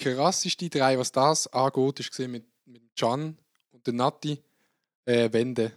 die 0.00 0.04
krasseste 0.04 0.68
drei, 0.68 0.98
was 0.98 1.12
das 1.12 1.46
angeht, 1.48 2.18
war 2.18 2.28
mit, 2.28 2.44
mit 2.66 2.82
Can 2.98 3.38
der 3.86 3.94
Nati 3.94 4.38
äh, 5.04 5.32
Wende. 5.32 5.72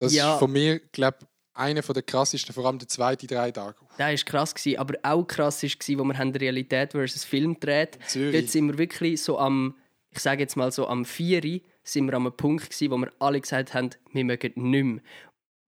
Das 0.00 0.12
Ja. 0.12 0.34
ist 0.34 0.38
von 0.38 0.50
mir, 0.52 0.80
glaube 0.92 1.18
einer 1.54 1.82
der 1.82 2.02
krassesten, 2.02 2.52
vor 2.52 2.66
allem 2.66 2.78
die 2.78 2.86
zweiten 2.86 3.26
drei 3.28 3.50
Tage. 3.52 3.76
Das 3.96 3.98
war 3.98 4.16
krass, 4.24 4.54
gewesen, 4.54 4.78
aber 4.78 4.94
auch 5.02 5.24
krass 5.24 5.62
war, 5.62 5.98
wo 5.98 6.04
wir 6.04 6.18
haben 6.18 6.32
Realität 6.34 6.92
versus 6.92 7.24
Film 7.24 7.56
Dort 7.60 7.98
Zürich. 8.08 8.50
sind 8.50 8.66
wir 8.66 8.76
wirklich 8.78 9.22
so 9.22 9.38
am, 9.38 9.76
ich 10.10 10.18
sage 10.18 10.42
jetzt 10.42 10.56
mal 10.56 10.72
so 10.72 10.88
am 10.88 11.04
4 11.04 11.60
sind 11.84 12.06
wir 12.06 12.14
am 12.14 12.32
Punkt 12.36 12.70
gewesen, 12.70 12.90
wo 12.90 12.96
wir 12.96 13.12
alle 13.20 13.40
gesagt 13.40 13.74
haben, 13.74 13.90
wir 14.12 14.24
mögen 14.24 14.52
nicht 14.56 14.84
mehr. 14.84 15.00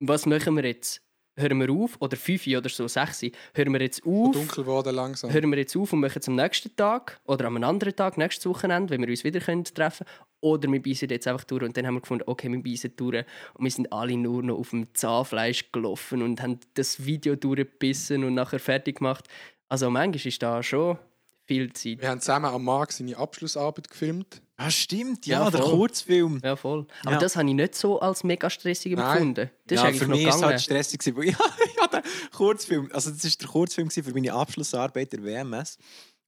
Was 0.01 0.27
machen 0.27 0.57
wir 0.57 0.65
jetzt? 0.65 1.03
Hören 1.39 1.61
wir 1.61 1.71
auf? 1.71 1.97
Oder 2.01 2.17
5 2.17 2.47
oder 2.47 2.69
so, 2.71 2.89
6 2.89 3.27
Hören 3.55 3.73
wir 3.75 3.81
jetzt 3.83 4.03
auf? 4.07 4.33
Dunkel 4.33 4.65
geworden 4.65 4.95
langsam. 4.95 5.31
hören 5.31 5.51
wir 5.51 5.59
jetzt 5.59 5.77
auf 5.77 5.93
und 5.93 6.01
machen 6.01 6.19
es 6.19 6.29
am 6.29 6.35
nächsten 6.35 6.75
Tag 6.75 7.21
oder 7.27 7.45
am 7.45 7.63
anderen 7.63 7.95
Tag, 7.95 8.17
nächstes 8.17 8.47
Wochenende, 8.47 8.91
wenn 8.91 9.03
wir 9.03 9.09
uns 9.09 9.23
wieder 9.23 9.41
können 9.41 9.65
treffen 9.65 10.07
können. 10.07 10.26
Oder 10.41 10.71
wir 10.71 10.83
beißen 10.83 11.09
jetzt 11.09 11.27
einfach 11.27 11.45
durch. 11.45 11.63
Und 11.63 11.77
dann 11.77 11.87
haben 11.87 11.95
wir 11.95 12.01
gefunden, 12.03 12.25
okay, 12.27 12.51
wir 12.51 12.63
beißen 12.63 12.93
durch. 12.97 13.25
Und 13.55 13.65
wir 13.65 13.71
sind 13.71 13.93
alle 13.93 14.17
nur 14.17 14.43
noch 14.43 14.59
auf 14.59 14.71
dem 14.71 14.93
Zahnfleisch 14.95 15.73
gelaufen 15.73 16.23
und 16.23 16.43
haben 16.43 16.61
das 16.75 17.05
Video 17.05 17.37
durchgebissen 17.37 18.23
und 18.25 18.35
nachher 18.35 18.59
fertig 18.61 18.99
gemacht. 18.99 19.27
Also 19.69 19.91
manchmal 19.91 20.27
ist 20.27 20.43
da 20.43 20.63
schon 20.63 20.99
viel 21.47 21.73
Zeit. 21.73 22.01
Wir 22.03 22.11
haben 22.11 22.21
zusammen 22.21 22.47
am 22.47 22.65
Marc 22.65 22.93
seine 22.93 23.17
Abschlussarbeit 23.17 23.89
gefilmt. 23.89 24.43
Ah, 24.59 24.71
stimmt, 24.71 25.27
ja, 25.27 25.45
Ja, 25.45 25.51
der. 25.51 25.61
Kurzfilm. 25.61 26.41
Ja, 26.43 26.57
voll. 26.57 26.87
Aber 27.03 27.13
Ja. 27.13 27.19
das 27.19 27.37
habe 27.37 27.49
ich 27.49 27.55
nicht 27.55 27.75
so 27.75 28.01
als 28.01 28.25
mega 28.25 28.49
stressig 28.49 28.93
empfunden. 28.93 29.51
Das 29.67 29.77
ja, 29.77 29.83
ist 29.83 29.83
eigentlich 29.89 30.03
für 30.03 30.09
noch 30.09 30.17
mich 30.17 30.27
war 30.27 30.35
es 30.37 30.43
halt 30.43 30.61
stressig, 30.63 31.01
gewesen, 31.01 31.37
ja, 31.39 31.45
ich 31.75 31.81
hatte 31.83 32.03
Kurzfilm, 32.35 32.89
also 32.93 33.11
das 33.11 33.23
war 33.25 33.31
der 33.41 33.49
Kurzfilm 33.49 33.91
für 33.91 34.13
meine 34.13 34.33
Abschlussarbeit 34.33 35.13
der 35.13 35.23
WMS. 35.25 35.77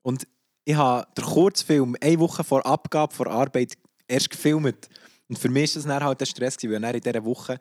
Und 0.03 0.27
ich 0.65 0.75
habe 0.77 1.07
den 1.17 1.25
Kurzfilm 1.25 1.97
eine 2.01 2.19
Woche 2.21 2.45
vor 2.45 2.67
Abgabe 2.67 3.15
vor 3.15 3.29
Arbeit 3.29 3.79
erst 4.09 4.31
gefilmt. 4.31 4.89
Und 5.29 5.39
für 5.39 5.49
mich 5.49 5.75
war 5.75 5.83
das 5.83 5.89
dann 5.89 6.05
halt 6.05 6.21
der 6.21 6.27
Stress, 6.27 6.57
gewesen, 6.57 6.83
weil 6.83 6.97
ich 6.97 7.05
in 7.05 7.13
dieser 7.13 7.25
Woche 7.25 7.59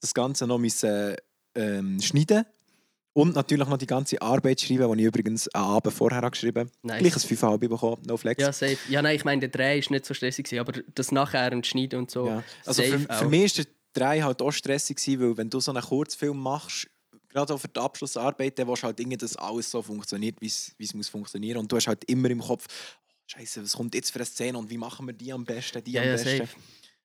das 0.00 0.12
Ganze 0.12 0.46
noch 0.46 0.58
müssen, 0.58 1.16
ähm, 1.54 2.00
schneiden 2.02 2.44
und 3.16 3.34
natürlich 3.34 3.66
noch 3.66 3.78
die 3.78 3.86
ganze 3.86 4.20
Arbeit 4.20 4.60
schreiben, 4.60 4.92
die 4.92 5.02
ich 5.02 5.08
übrigens 5.08 5.48
einen 5.48 5.64
Abend 5.64 5.94
vorher 5.94 6.30
geschrieben 6.30 6.68
habe. 6.68 6.70
Nice. 6.82 6.98
Gleich 6.98 7.14
ein 7.14 7.20
5,5 7.20 7.68
bekommen, 7.68 8.02
no 8.06 8.16
flex. 8.18 8.42
Ja, 8.42 8.52
safe. 8.52 8.76
Ja, 8.90 9.00
nein, 9.00 9.16
ich 9.16 9.24
meine, 9.24 9.40
der 9.40 9.48
Dreh 9.48 9.80
war 9.82 9.92
nicht 9.92 10.04
so 10.04 10.12
stressig, 10.12 10.60
aber 10.60 10.72
das 10.94 11.12
nachher 11.12 11.50
und 11.52 11.66
Schneiden 11.66 12.00
und 12.00 12.10
so. 12.10 12.26
Ja. 12.26 12.44
Also 12.66 12.82
für, 12.82 12.98
für 12.98 13.28
mich 13.28 13.56
war 13.56 13.64
der 13.64 13.72
Drei 13.94 14.20
halt 14.20 14.42
auch 14.42 14.50
stressig, 14.50 14.98
weil 15.18 15.34
wenn 15.38 15.48
du 15.48 15.58
so 15.60 15.70
einen 15.72 15.82
Kurzfilm 15.82 16.38
machst, 16.38 16.88
gerade 17.30 17.54
auch 17.54 17.58
für 17.58 17.68
die 17.68 17.80
Abschlussarbeit, 17.80 18.58
dann 18.58 18.68
willst 18.68 18.82
du 18.82 18.86
halt 18.86 19.00
irgendwie, 19.00 19.16
dass 19.16 19.34
alles 19.36 19.70
so 19.70 19.80
funktioniert, 19.80 20.38
wie 20.42 20.48
es 20.48 20.74
wie 20.76 20.84
es 20.84 20.92
muss 20.92 21.08
funktionieren. 21.08 21.56
Und 21.56 21.72
du 21.72 21.76
hast 21.76 21.86
halt 21.86 22.04
immer 22.04 22.28
im 22.28 22.40
Kopf, 22.40 22.66
Scheiße, 23.26 23.62
was 23.62 23.72
kommt 23.72 23.94
jetzt 23.94 24.10
für 24.10 24.18
eine 24.18 24.26
Szene 24.26 24.56
und 24.58 24.70
wie 24.70 24.78
machen 24.78 25.06
wir 25.06 25.12
die 25.12 25.32
am 25.32 25.44
besten, 25.44 25.82
die 25.82 25.92
Ja, 25.92 26.02
am 26.02 26.08
ja, 26.08 26.14
besten. 26.14 26.38
safe. 26.38 26.56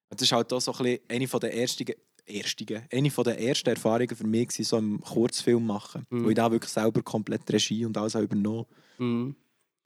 Das 0.09 0.21
ist 0.21 0.31
halt 0.31 0.51
auch 0.53 0.59
so 0.61 0.71
ein 0.73 0.77
bisschen 0.83 0.99
eine 1.09 1.27
von 1.27 1.39
der 1.39 1.53
ersten, 1.55 1.85
ersten, 2.25 2.81
eine 2.91 3.09
von 3.11 3.23
der 3.23 3.39
ersten 3.39 3.69
Erfahrungen 3.69 4.15
für 4.15 4.27
mich, 4.27 4.49
gewesen, 4.49 4.63
so 4.63 4.75
einen 4.77 5.01
Kurzfilm 5.01 5.65
machen. 5.65 6.05
Mhm. 6.09 6.25
Wo 6.25 6.29
ich 6.29 6.35
da 6.35 6.51
wirklich 6.51 6.71
selber 6.71 7.01
komplett 7.01 7.49
Regie 7.51 7.85
und 7.85 7.97
alles 7.97 8.15
habe 8.15 8.25
übernommen 8.25 8.65
Mhm. 8.97 9.35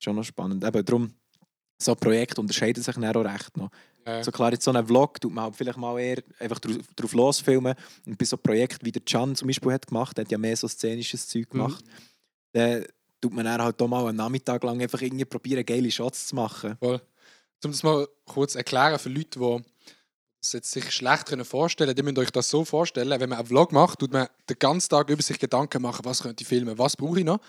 Schon 0.03 0.15
noch 0.17 0.23
spannend. 0.25 0.61
Eben 0.63 0.83
darum, 0.85 1.13
so 1.81 1.95
Projekte 1.95 2.41
unterscheiden 2.41 2.83
sich 2.83 2.95
dann 2.95 3.05
auch 3.15 3.23
recht 3.23 3.55
noch. 3.55 3.69
Ja. 4.05 4.21
So 4.23 4.31
klar, 4.31 4.51
jetzt 4.51 4.65
so 4.65 4.71
einen 4.71 4.85
Vlog 4.85 5.19
tut 5.21 5.31
man 5.33 5.45
halt 5.45 5.55
vielleicht 5.55 5.77
mal 5.77 5.97
eher 5.99 6.21
einfach 6.39 6.59
drauf, 6.59 7.13
losfilmen. 7.13 7.75
Und 8.05 8.17
bei 8.17 8.25
so 8.25 8.35
Projekten 8.37 8.85
wie 8.85 8.91
der 8.91 9.01
Can 9.03 9.35
zum 9.35 9.47
Beispiel 9.47 9.71
hat 9.71 9.87
gemacht, 9.87 10.17
der 10.17 10.25
hat 10.25 10.31
ja 10.31 10.37
mehr 10.37 10.55
so 10.57 10.67
szenisches 10.67 11.27
Zeug 11.27 11.45
Mhm. 11.53 11.57
gemacht, 11.57 11.85
dann 12.51 12.85
tut 13.25 13.33
man 13.33 13.45
dann 13.45 13.59
halt 13.59 13.81
auch 13.81 13.87
mal 13.87 14.05
einen 14.05 14.17
Nachmittag 14.17 14.63
lang 14.63 14.79
einfach 14.79 15.01
irgendwie 15.01 15.25
probieren, 15.25 15.65
geile 15.65 15.89
Shots 15.89 16.27
zu 16.27 16.35
machen. 16.35 16.77
Voll. 16.77 17.01
Um 17.63 17.71
das 17.71 17.81
mal 17.81 18.07
kurz 18.25 18.53
erklären 18.53 18.99
für 18.99 19.09
Leute, 19.09 19.39
die 19.39 19.63
das 20.39 20.53
jetzt 20.53 20.69
sich 20.69 20.91
schlecht 20.91 21.25
können 21.25 21.43
vorstellen. 21.43 21.97
Ihr 21.97 22.03
müsst 22.03 22.19
euch 22.19 22.29
das 22.29 22.49
so 22.49 22.63
vorstellen, 22.63 23.19
wenn 23.19 23.29
man 23.29 23.39
einen 23.39 23.47
Vlog 23.47 23.71
macht, 23.71 23.97
tut 23.97 24.13
man 24.13 24.27
den 24.47 24.59
ganzen 24.59 24.89
Tag 24.89 25.09
über 25.09 25.23
sich 25.23 25.39
Gedanken 25.39 25.81
machen, 25.81 26.05
was 26.05 26.21
könnte 26.21 26.43
ich 26.43 26.47
filmen, 26.47 26.77
was 26.77 26.95
brauche 26.95 27.17
ich 27.17 27.25
noch. 27.25 27.39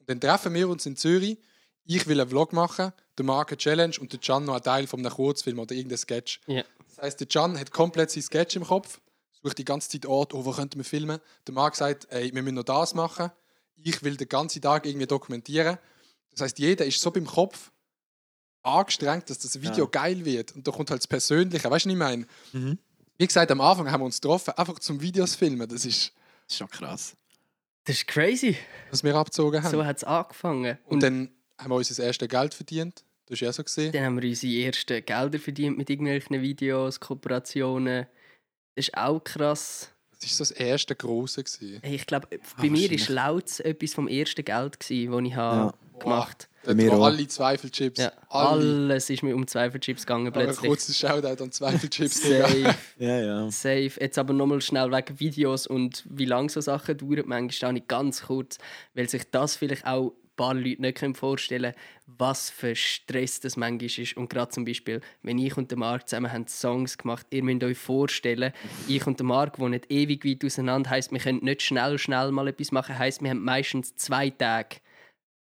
Und 0.00 0.10
dann 0.10 0.20
treffen 0.20 0.52
wir 0.52 0.68
uns 0.68 0.84
in 0.84 0.96
Zürich. 0.96 1.38
Ich 1.84 2.06
will 2.06 2.20
einen 2.20 2.28
Vlog 2.28 2.52
machen, 2.52 2.92
der 3.16 3.24
Marc 3.24 3.52
eine 3.52 3.56
Challenge 3.56 3.94
und 3.98 4.12
der 4.12 4.20
Can 4.20 4.44
noch 4.44 4.52
einen 4.52 4.62
Teil 4.62 4.86
von 4.86 5.00
einem 5.00 5.14
Kurzfilm 5.14 5.58
oder 5.60 5.74
irgendein 5.74 5.96
Sketch. 5.96 6.42
Ja. 6.46 6.62
Das 6.88 6.98
heißt, 7.02 7.20
der 7.20 7.26
Can 7.26 7.58
hat 7.58 7.70
komplett 7.70 8.10
sein 8.10 8.22
Sketch 8.22 8.56
im 8.56 8.64
Kopf, 8.64 9.00
sucht 9.42 9.56
die 9.56 9.64
ganze 9.64 9.88
Zeit 9.88 10.04
Ort, 10.04 10.34
oh, 10.34 10.44
wo 10.44 10.50
könnten 10.50 10.76
wir 10.76 10.84
filmen. 10.84 11.20
Der 11.46 11.54
Marc 11.54 11.76
sagt, 11.76 12.06
ey, 12.10 12.34
wir 12.34 12.42
müssen 12.42 12.56
noch 12.56 12.64
das 12.64 12.92
machen. 12.92 13.30
Ich 13.82 14.02
will 14.02 14.16
den 14.16 14.28
ganzen 14.28 14.62
Tag 14.62 14.86
irgendwie 14.86 15.06
dokumentieren. 15.06 15.78
Das 16.30 16.40
heißt, 16.42 16.58
jeder 16.58 16.84
ist 16.86 17.00
so 17.00 17.10
beim 17.10 17.26
Kopf 17.26 17.70
angestrengt, 18.62 19.28
dass 19.28 19.38
das 19.40 19.60
Video 19.60 19.84
Ja. 19.84 19.90
geil 19.90 20.24
wird. 20.24 20.52
Und 20.54 20.66
da 20.66 20.70
kommt 20.72 20.90
halt 20.90 21.00
das 21.00 21.06
Persönliche. 21.08 21.70
Weißt 21.70 21.84
du, 21.86 21.90
was 21.90 21.92
ich 21.92 21.98
meine? 21.98 22.26
Mhm. 22.52 22.78
Wie 23.18 23.26
gesagt, 23.26 23.50
am 23.50 23.60
Anfang 23.60 23.90
haben 23.90 24.00
wir 24.00 24.06
uns 24.06 24.20
getroffen, 24.20 24.54
einfach 24.56 24.78
zum 24.78 25.00
Videos 25.00 25.34
filmen. 25.34 25.68
Das 25.68 25.84
ist, 25.84 26.12
Das 26.46 26.54
ist 26.54 26.58
schon 26.58 26.68
krass. 26.70 27.16
Das 27.84 27.96
ist 27.96 28.06
crazy. 28.06 28.56
was 28.90 29.02
wir 29.02 29.14
abgezogen 29.14 29.62
haben. 29.62 29.70
So 29.70 29.84
hat 29.84 29.96
es 29.96 30.04
angefangen. 30.04 30.78
und, 30.86 30.92
Und, 30.94 31.02
dann, 31.02 31.26
dann 31.26 31.64
haben 31.64 31.70
wir 31.72 31.76
unser 31.76 32.02
erstes 32.04 32.28
Geld 32.28 32.54
verdient. 32.54 33.04
Das 33.26 33.34
ist 33.36 33.40
ja 33.40 33.52
so 33.52 33.62
gesehen. 33.64 33.92
haben 34.04 34.20
wir 34.20 34.28
unsere 34.28 34.66
ersten 34.66 35.04
Gelder 35.04 35.38
verdient 35.38 35.76
mit 35.78 35.90
irgendwelchen 35.90 36.40
Videos, 36.42 37.00
Kooperationen. 37.00 38.06
Das 38.74 38.86
ist 38.86 38.96
auch 38.96 39.20
krass. 39.20 39.88
Das 40.22 40.30
ist 40.30 40.36
so 40.36 40.42
das 40.44 40.50
erste 40.52 40.94
große 40.94 41.42
gewesen. 41.42 41.80
Hey, 41.82 41.96
ich 41.96 42.06
glaube, 42.06 42.28
bei 42.28 42.38
mir 42.70 42.70
war 42.72 42.72
wahrscheinlich. 42.90 43.08
laut 43.08 43.60
etwas 43.60 43.94
vom 43.94 44.06
ersten 44.08 44.44
Geld, 44.44 44.76
das 44.80 44.90
ich 44.90 45.08
habe 45.36 45.74
gemacht 45.98 46.48
Dort, 46.64 46.76
mir 46.76 46.90
wo 46.92 46.96
auch. 46.96 47.06
alle 47.06 47.26
Zweifelchips, 47.26 48.00
Ja, 48.00 48.12
alle. 48.28 48.48
alles 48.88 49.10
ist 49.10 49.22
mir 49.24 49.34
um 49.34 49.46
Zweifelchips 49.46 50.02
gegangen 50.06 50.28
Aber 50.28 50.40
ein 50.40 50.46
plötzlich. 50.46 50.68
kurzes 50.68 50.96
Shoutout 50.98 51.42
an 51.42 51.50
Zweifelchips. 51.50 52.22
Safe, 52.22 52.74
Ja, 52.98 53.18
ja. 53.20 53.50
safe. 53.50 53.90
Jetzt 54.00 54.16
aber 54.18 54.32
nochmal 54.32 54.60
schnell 54.60 54.90
wegen 54.92 55.18
Videos 55.20 55.66
und 55.66 56.04
wie 56.08 56.24
lange 56.24 56.48
so 56.50 56.60
Sachen 56.60 56.96
dauern. 56.98 57.22
Manchmal 57.26 57.50
stehe 57.50 57.74
ich 57.76 57.88
ganz 57.88 58.22
kurz, 58.22 58.58
weil 58.94 59.08
sich 59.08 59.22
das 59.30 59.56
vielleicht 59.56 59.86
auch 59.86 60.12
paar 60.36 60.54
Leute 60.54 60.82
nicht 60.82 60.98
können 60.98 61.14
vorstellen 61.14 61.72
können, 61.72 61.84
was 62.18 62.50
für 62.50 62.74
Stress 62.74 63.40
das 63.40 63.56
manchmal 63.56 63.86
ist. 63.86 64.16
Und 64.16 64.28
gerade 64.30 64.50
zum 64.50 64.64
Beispiel, 64.64 65.00
wenn 65.22 65.38
ich 65.38 65.56
und 65.56 65.70
der 65.70 65.78
Marc 65.78 66.08
zusammen 66.08 66.32
haben 66.32 66.46
Songs 66.46 66.98
gemacht 66.98 67.26
ihr 67.30 67.42
müsst 67.42 67.64
euch 67.64 67.78
vorstellen, 67.78 68.52
ich 68.86 69.06
und 69.06 69.18
der 69.18 69.26
Marc 69.26 69.58
wohnen 69.58 69.80
ewig 69.88 70.24
weit 70.24 70.44
auseinander, 70.44 70.90
heisst, 70.90 71.12
wir 71.12 71.20
können 71.20 71.44
nicht 71.44 71.62
schnell, 71.62 71.98
schnell 71.98 72.32
mal 72.32 72.48
etwas 72.48 72.72
machen, 72.72 72.98
heisst, 72.98 73.22
wir 73.22 73.30
haben 73.30 73.44
meistens 73.44 73.96
zwei 73.96 74.30
Tage 74.30 74.76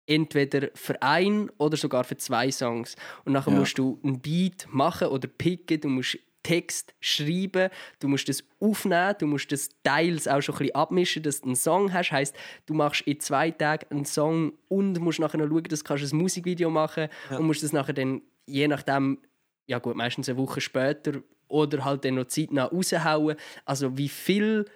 entweder 0.06 0.68
für 0.74 1.00
ein 1.02 1.50
oder 1.58 1.76
sogar 1.76 2.02
für 2.04 2.16
zwei 2.16 2.50
Songs. 2.50 2.96
Und 3.24 3.34
nachher 3.34 3.52
Ja. 3.52 3.58
musst 3.58 3.78
du 3.78 4.00
einen 4.02 4.20
Beat 4.20 4.66
machen 4.70 5.08
oder 5.08 5.28
picken, 5.28 5.80
du 5.80 5.88
musst 5.88 6.18
Text 6.42 6.94
schreiben, 7.00 7.70
du 8.00 8.08
musst 8.08 8.28
das 8.28 8.44
aufnehmen, 8.60 9.14
du 9.18 9.26
musst 9.26 9.52
das 9.52 9.70
teils 9.82 10.28
auch 10.28 10.40
schon 10.40 10.54
ein 10.54 10.58
bisschen 10.58 10.74
abmischen, 10.74 11.22
dass 11.22 11.40
du 11.40 11.46
einen 11.46 11.56
Song 11.56 11.92
hast. 11.92 12.12
Heißt, 12.12 12.34
du 12.66 12.74
machst 12.74 13.02
in 13.02 13.20
zwei 13.20 13.50
Tagen 13.50 13.86
einen 13.90 14.04
Song 14.04 14.52
und 14.68 14.98
musst 15.00 15.18
nachher 15.18 15.38
noch 15.38 15.48
schauen, 15.48 15.64
dass 15.64 15.80
du 15.80 15.84
kannst 15.84 16.12
ein 16.12 16.16
Musikvideo 16.16 16.70
machen 16.70 17.08
und 17.30 17.46
musst 17.46 17.62
das 17.62 17.72
nachher 17.72 17.92
dann, 17.92 18.22
je 18.46 18.68
nachdem, 18.68 19.18
ja 19.66 19.78
gut, 19.78 19.96
meistens 19.96 20.28
eine 20.28 20.38
Woche 20.38 20.60
später 20.60 21.22
oder 21.48 21.84
halt 21.84 22.04
dann 22.04 22.14
noch 22.14 22.26
zeitnah 22.26 22.64
raushauen. 22.64 23.36
Also 23.64 23.96
wie 23.98 24.08
viel 24.08 24.66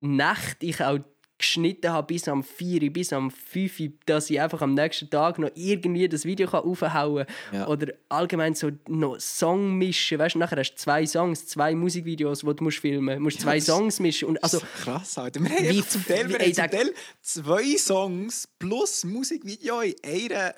Nacht 0.00 0.62
ich 0.62 0.82
auch 0.82 0.98
geschnitten 1.38 1.90
habe 1.92 2.06
bis 2.08 2.26
am 2.28 2.42
4, 2.42 2.92
bis 2.92 3.12
am 3.12 3.30
5, 3.30 3.80
dass 4.06 4.28
ich 4.28 4.40
einfach 4.40 4.60
am 4.60 4.74
nächsten 4.74 5.08
Tag 5.08 5.38
noch 5.38 5.50
irgendwie 5.54 6.08
das 6.08 6.24
Video 6.24 6.48
kann 6.50 6.64
aufhauen 6.64 7.24
kann. 7.26 7.26
Ja. 7.60 7.66
Oder 7.68 7.92
allgemein 8.08 8.54
so 8.54 8.70
noch 8.88 9.18
Song 9.20 9.74
mischen. 9.78 10.18
Weißt 10.18 10.34
du, 10.34 10.40
nachher 10.40 10.58
hast 10.58 10.72
du 10.72 10.76
zwei 10.76 11.06
Songs, 11.06 11.46
zwei 11.46 11.74
Musikvideos, 11.74 12.40
die 12.40 12.54
du 12.54 12.64
musst 12.64 12.78
filmen 12.78 13.04
musst. 13.04 13.18
Du 13.18 13.22
musst 13.22 13.40
zwei 13.42 13.56
das- 13.58 13.66
Songs 13.66 14.00
mischen. 14.00 14.28
Und 14.28 14.42
also, 14.42 14.60
krass, 14.82 15.16
Alter. 15.16 15.40
Wir 15.40 15.50
haben 15.50 15.68
Wie 15.68 15.86
zum 15.86 16.02
zu- 16.02 16.08
Teil, 16.08 16.28
wir 16.28 16.38
haben 16.38 16.54
zum 16.54 16.70
Teil 16.70 16.94
zwei 17.22 17.76
Songs 17.78 18.48
plus 18.58 19.04
Musikvideo 19.04 19.80
in 19.82 19.94
einer, 20.04 20.54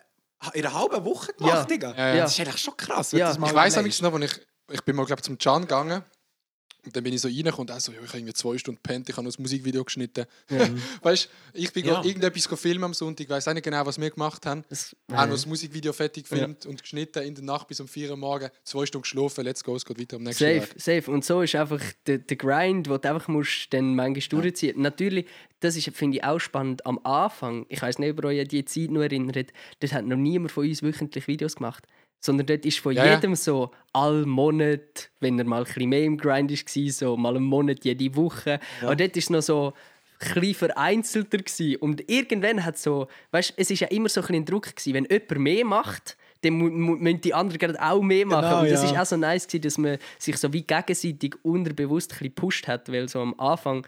in 0.54 0.64
einer 0.64 0.74
halben 0.74 1.04
Woche 1.04 1.32
gemacht, 1.34 1.52
Ja. 1.54 1.64
Digga. 1.64 1.94
Ja, 1.96 2.14
ja. 2.14 2.22
Das 2.22 2.32
ist 2.32 2.40
eigentlich 2.40 2.62
schon 2.62 2.76
krass. 2.76 3.12
Ja. 3.12 3.32
Ich 3.32 3.38
weiß 3.40 3.76
noch, 3.76 3.84
als 4.14 4.32
ich, 4.32 4.40
ich 4.72 4.82
bin 4.82 4.96
mal 4.96 5.04
glaub, 5.04 5.22
zum 5.22 5.36
Can 5.36 5.62
gegangen 5.62 6.02
und 6.84 6.94
dann 6.96 7.04
bin 7.04 7.12
ich 7.12 7.20
so 7.20 7.28
reingekommen 7.28 7.68
und 7.68 7.70
er 7.70 7.80
so, 7.80 7.92
ja, 7.92 7.98
ich 8.02 8.08
habe 8.08 8.18
irgendwie 8.18 8.34
zwei 8.34 8.58
Stunden 8.58 8.80
pennt, 8.82 9.08
ich 9.08 9.16
habe 9.16 9.26
noch 9.26 9.36
ein 9.36 9.42
Musikvideo 9.42 9.84
geschnitten. 9.84 10.26
weißt 11.02 11.24
du, 11.52 11.58
ich 11.58 11.72
bin 11.72 11.84
Ja. 11.86 11.94
ja. 11.94 12.04
irgendetwas 12.04 12.46
filmen 12.60 12.84
am 12.84 12.94
Sonntag, 12.94 13.24
ich 13.24 13.30
weiß 13.30 13.48
auch 13.48 13.54
nicht 13.54 13.64
genau, 13.64 13.84
was 13.86 14.00
wir 14.00 14.10
gemacht 14.10 14.44
haben. 14.46 14.64
das, 14.68 14.94
Auch 15.08 15.24
noch 15.26 15.30
das 15.30 15.46
Musikvideo 15.46 15.92
fertig 15.92 16.28
gefilmt 16.28 16.66
und 16.66 16.80
geschnitten 16.80 17.22
in 17.22 17.34
der 17.34 17.44
Nacht 17.44 17.68
bis 17.68 17.80
um 17.80 17.88
4 17.88 18.10
Uhr 18.10 18.16
morgen, 18.16 18.50
zwei 18.64 18.86
Stunden 18.86 19.02
geschlafen, 19.02 19.44
let's 19.44 19.62
go, 19.64 19.76
es 19.76 19.84
geht 19.84 19.98
weiter 19.98 20.16
am 20.16 20.22
nächsten 20.22 20.44
Safe, 20.44 20.68
Tag. 20.68 20.80
safe. 20.80 21.10
Und 21.10 21.24
so 21.24 21.42
ist 21.42 21.54
einfach 21.54 21.82
der, 22.06 22.18
der 22.18 22.36
Grind, 22.36 22.86
den 22.86 23.00
du 23.00 23.08
einfach 23.08 23.28
musst 23.28 23.72
dann 23.72 23.94
manchmal 23.94 24.42
durchziehen 24.42 24.80
Natürlich, 24.80 25.26
das 25.60 25.76
ist, 25.76 25.90
finde 25.94 26.18
ich, 26.18 26.24
auch 26.24 26.38
spannend. 26.38 26.86
Am 26.86 26.98
Anfang, 27.04 27.66
ich 27.68 27.82
weiß 27.82 27.98
nicht, 27.98 28.10
ob 28.10 28.24
ihr 28.24 28.28
euch 28.28 28.40
an 28.40 28.48
die 28.48 28.64
Zeit 28.64 28.90
noch 28.90 29.02
erinnert, 29.02 29.52
dort 29.80 29.92
hat 29.92 30.04
noch 30.06 30.16
niemand 30.16 30.52
von 30.52 30.66
uns 30.66 30.82
wöchentlich 30.82 31.26
Videos 31.28 31.56
gemacht. 31.56 31.86
Sondern 32.20 32.46
dort 32.46 32.66
ist 32.66 32.78
von 32.78 32.92
Ja, 32.94 33.06
ja. 33.06 33.14
jedem 33.14 33.34
so 33.34 33.70
all 33.92 34.26
Monat, 34.26 35.10
wenn 35.20 35.38
er 35.38 35.44
mal 35.44 35.62
ein 35.62 35.64
bisschen 35.64 35.88
mehr 35.88 36.04
im 36.04 36.18
Grind 36.18 36.50
war, 36.50 36.92
so 36.92 37.16
mal 37.16 37.36
einen 37.36 37.46
Monat 37.46 37.84
jede 37.84 38.14
Woche. 38.14 38.60
Aber 38.82 38.96
dort 38.96 39.16
ist 39.16 39.24
es 39.24 39.30
noch 39.30 39.42
so 39.42 39.72
ein 40.20 40.54
vereinzelter 40.54 41.38
gewesen. 41.38 41.76
Und 41.76 42.08
irgendwann 42.10 42.64
hat 42.64 42.78
so, 42.78 43.08
weißt, 43.30 43.54
es 43.56 43.70
ist 43.70 43.80
ja 43.80 43.88
immer 43.88 44.08
so 44.08 44.20
ein, 44.20 44.34
ein 44.34 44.44
Druck 44.44 44.76
gewesen, 44.76 44.94
wenn 44.94 45.06
jemand 45.06 45.38
mehr 45.38 45.64
macht, 45.64 46.16
dann 46.42 46.54
müssen 46.54 47.20
die 47.20 47.34
anderen 47.34 47.58
gerade 47.58 47.82
auch 47.82 48.02
mehr 48.02 48.26
machen. 48.26 48.48
Genau, 48.48 48.60
und 48.60 48.70
das 48.70 48.82
ja. 48.82 48.90
ist 48.90 48.98
auch 48.98 49.06
so 49.06 49.16
nice 49.16 49.46
gewesen, 49.46 49.62
dass 49.62 49.78
man 49.78 49.98
sich 50.18 50.36
so 50.36 50.52
wie 50.52 50.62
gegenseitig 50.62 51.36
unterbewusst 51.42 52.12
ein 52.12 52.18
bisschen 52.18 52.34
gepusht 52.34 52.68
hat, 52.68 52.90
weil 52.90 53.08
so 53.08 53.20
am 53.20 53.38
Anfang 53.38 53.86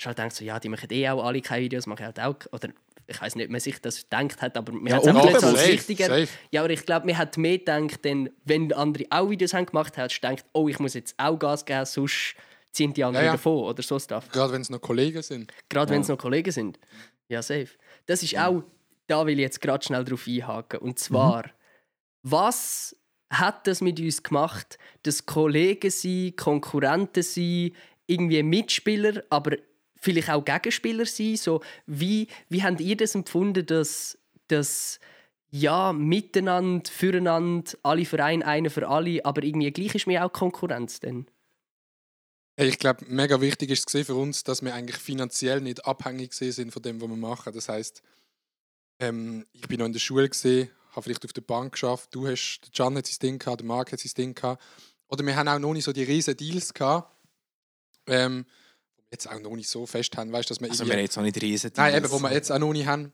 du 0.00 0.06
halt 0.06 0.16
gedacht, 0.16 0.34
so, 0.34 0.44
ja, 0.44 0.58
die 0.58 0.68
machen 0.68 0.88
eh 0.90 1.08
auch 1.08 1.24
alle 1.24 1.40
keine 1.40 1.64
Videos, 1.64 1.86
machen 1.86 2.06
halt 2.06 2.18
auch, 2.20 2.36
oder 2.52 2.70
ich 3.10 3.20
weiß 3.20 3.34
nicht, 3.34 3.46
ob 3.46 3.50
man 3.50 3.60
sich 3.60 3.80
das 3.80 4.02
gedacht 4.08 4.40
hat, 4.40 4.56
aber 4.56 4.72
man 4.72 4.86
Ja, 4.86 4.96
hat 4.96 5.02
es 5.02 5.08
einfach 5.08 5.24
nicht 5.24 5.40
so 5.40 5.46
als 5.48 5.66
wichtiger. 5.66 6.26
Ja, 6.50 6.62
aber 6.62 6.70
ich 6.70 6.86
glaube, 6.86 7.06
man 7.06 7.18
hat 7.18 7.36
mehr 7.36 7.58
gedacht, 7.58 8.04
denn 8.04 8.30
wenn 8.44 8.72
andere 8.72 9.04
auch 9.10 9.28
Videos 9.28 9.52
haben 9.52 9.66
gemacht 9.66 9.96
haben, 9.96 10.04
hast 10.04 10.16
du 10.16 10.28
gedacht, 10.28 10.44
oh, 10.52 10.68
ich 10.68 10.78
muss 10.78 10.94
jetzt 10.94 11.14
auch 11.18 11.36
Gas 11.38 11.64
geben, 11.64 11.84
sonst 11.84 12.36
ziehen 12.72 12.92
die 12.92 13.02
anderen 13.02 13.24
Ja, 13.24 13.32
ja. 13.32 13.36
davon 13.36 13.64
oder 13.64 13.82
so 13.82 13.98
Stuff. 13.98 14.28
Gerade 14.30 14.52
wenn 14.52 14.62
es 14.62 14.70
noch 14.70 14.80
Kollegen 14.80 15.22
sind. 15.22 15.52
Gerade 15.68 15.92
wenn 15.92 16.02
es 16.02 16.08
noch 16.08 16.18
Kollegen 16.18 16.52
sind. 16.52 16.78
Ja, 17.28 17.42
safe. 17.42 17.68
Das 18.06 18.22
ist 18.22 18.38
auch, 18.38 18.62
da 19.06 19.26
will 19.26 19.34
ich 19.34 19.40
jetzt 19.40 19.60
gerade 19.60 19.84
schnell 19.84 20.04
drauf 20.04 20.26
einhaken. 20.26 20.78
Und 20.78 20.98
zwar, 20.98 21.50
was 22.22 22.96
hat 23.28 23.66
das 23.66 23.80
mit 23.80 23.98
uns 23.98 24.22
gemacht, 24.22 24.78
dass 25.02 25.26
Kollegen 25.26 25.90
sind, 25.90 26.36
Konkurrenten 26.36 27.22
sind, 27.22 27.74
irgendwie 28.06 28.42
Mitspieler, 28.42 29.22
aber 29.30 29.56
vielleicht 30.00 30.30
auch 30.30 30.44
Gegenspieler 30.44 31.06
sind? 31.06 31.38
So, 31.38 31.60
wie, 31.86 32.26
wie 32.48 32.62
habt 32.62 32.80
ihr 32.80 32.96
das 32.96 33.14
empfunden, 33.14 33.64
dass, 33.64 34.18
dass 34.48 34.98
ja, 35.50 35.92
miteinander, 35.92 36.90
füreinander, 36.90 37.72
alle 37.82 38.04
Vereine, 38.04 38.46
einer 38.46 38.70
für 38.70 38.88
alle, 38.88 39.24
aber 39.24 39.42
irgendwie 39.42 39.70
gleich 39.70 39.94
ist 39.94 40.06
mir 40.06 40.24
auch 40.24 40.32
Konkurrenz 40.32 41.00
denn? 41.00 41.26
Ich 42.56 42.78
glaube, 42.78 43.04
mega 43.08 43.40
wichtig 43.40 43.70
ist 43.70 43.90
für 43.90 44.14
uns, 44.14 44.44
dass 44.44 44.62
wir 44.62 44.74
eigentlich 44.74 44.98
finanziell 44.98 45.60
nicht 45.60 45.86
abhängig 45.86 46.34
sind 46.34 46.72
von 46.72 46.82
dem, 46.82 47.00
was 47.00 47.08
wir 47.08 47.16
machen. 47.16 47.52
Das 47.54 47.68
heißt, 47.68 48.02
ähm, 48.98 49.46
ich 49.52 49.66
bin 49.66 49.78
noch 49.78 49.86
in 49.86 49.92
der 49.92 50.00
Schule 50.00 50.28
gesehen, 50.28 50.70
habe 50.90 51.02
vielleicht 51.02 51.24
auf 51.24 51.32
der 51.32 51.40
Bank 51.40 51.72
geschafft. 51.72 52.14
Du 52.14 52.28
hast, 52.28 52.60
der 52.60 52.70
Can 52.72 52.96
hat 52.96 53.06
sein 53.06 53.18
Ding 53.22 53.38
gehabt, 53.38 53.60
der 53.60 53.66
Marc 53.66 53.92
hat 53.92 54.00
sein 54.00 54.12
Ding 54.16 54.34
gehabt. 54.34 54.62
Oder 55.08 55.24
wir 55.24 55.34
haben 55.34 55.48
auch 55.48 55.58
noch 55.58 55.72
nicht 55.72 55.84
so 55.84 55.92
die 55.92 56.02
riesen 56.02 56.36
Deals 56.36 56.74
gehabt, 56.74 57.10
ähm, 58.06 58.44
jetzt 59.10 59.28
auch 59.28 59.40
noch 59.40 59.56
nicht 59.56 59.68
so 59.68 59.86
fest 59.86 60.16
haben, 60.16 60.32
weißt, 60.32 60.50
dass 60.50 60.60
wir 60.60 60.70
Also, 60.70 60.86
wir 60.86 60.92
haben 60.94 61.00
jetzt 61.00 61.18
auch 61.18 61.22
nicht 61.22 61.40
riesen 61.42 61.72
Nein, 61.76 61.92
Deals. 61.92 62.04
eben, 62.04 62.12
wo 62.12 62.18
wir 62.22 62.32
jetzt 62.32 62.50
auch 62.52 62.58
noch 62.58 62.72
nicht 62.72 62.86
haben. 62.86 63.12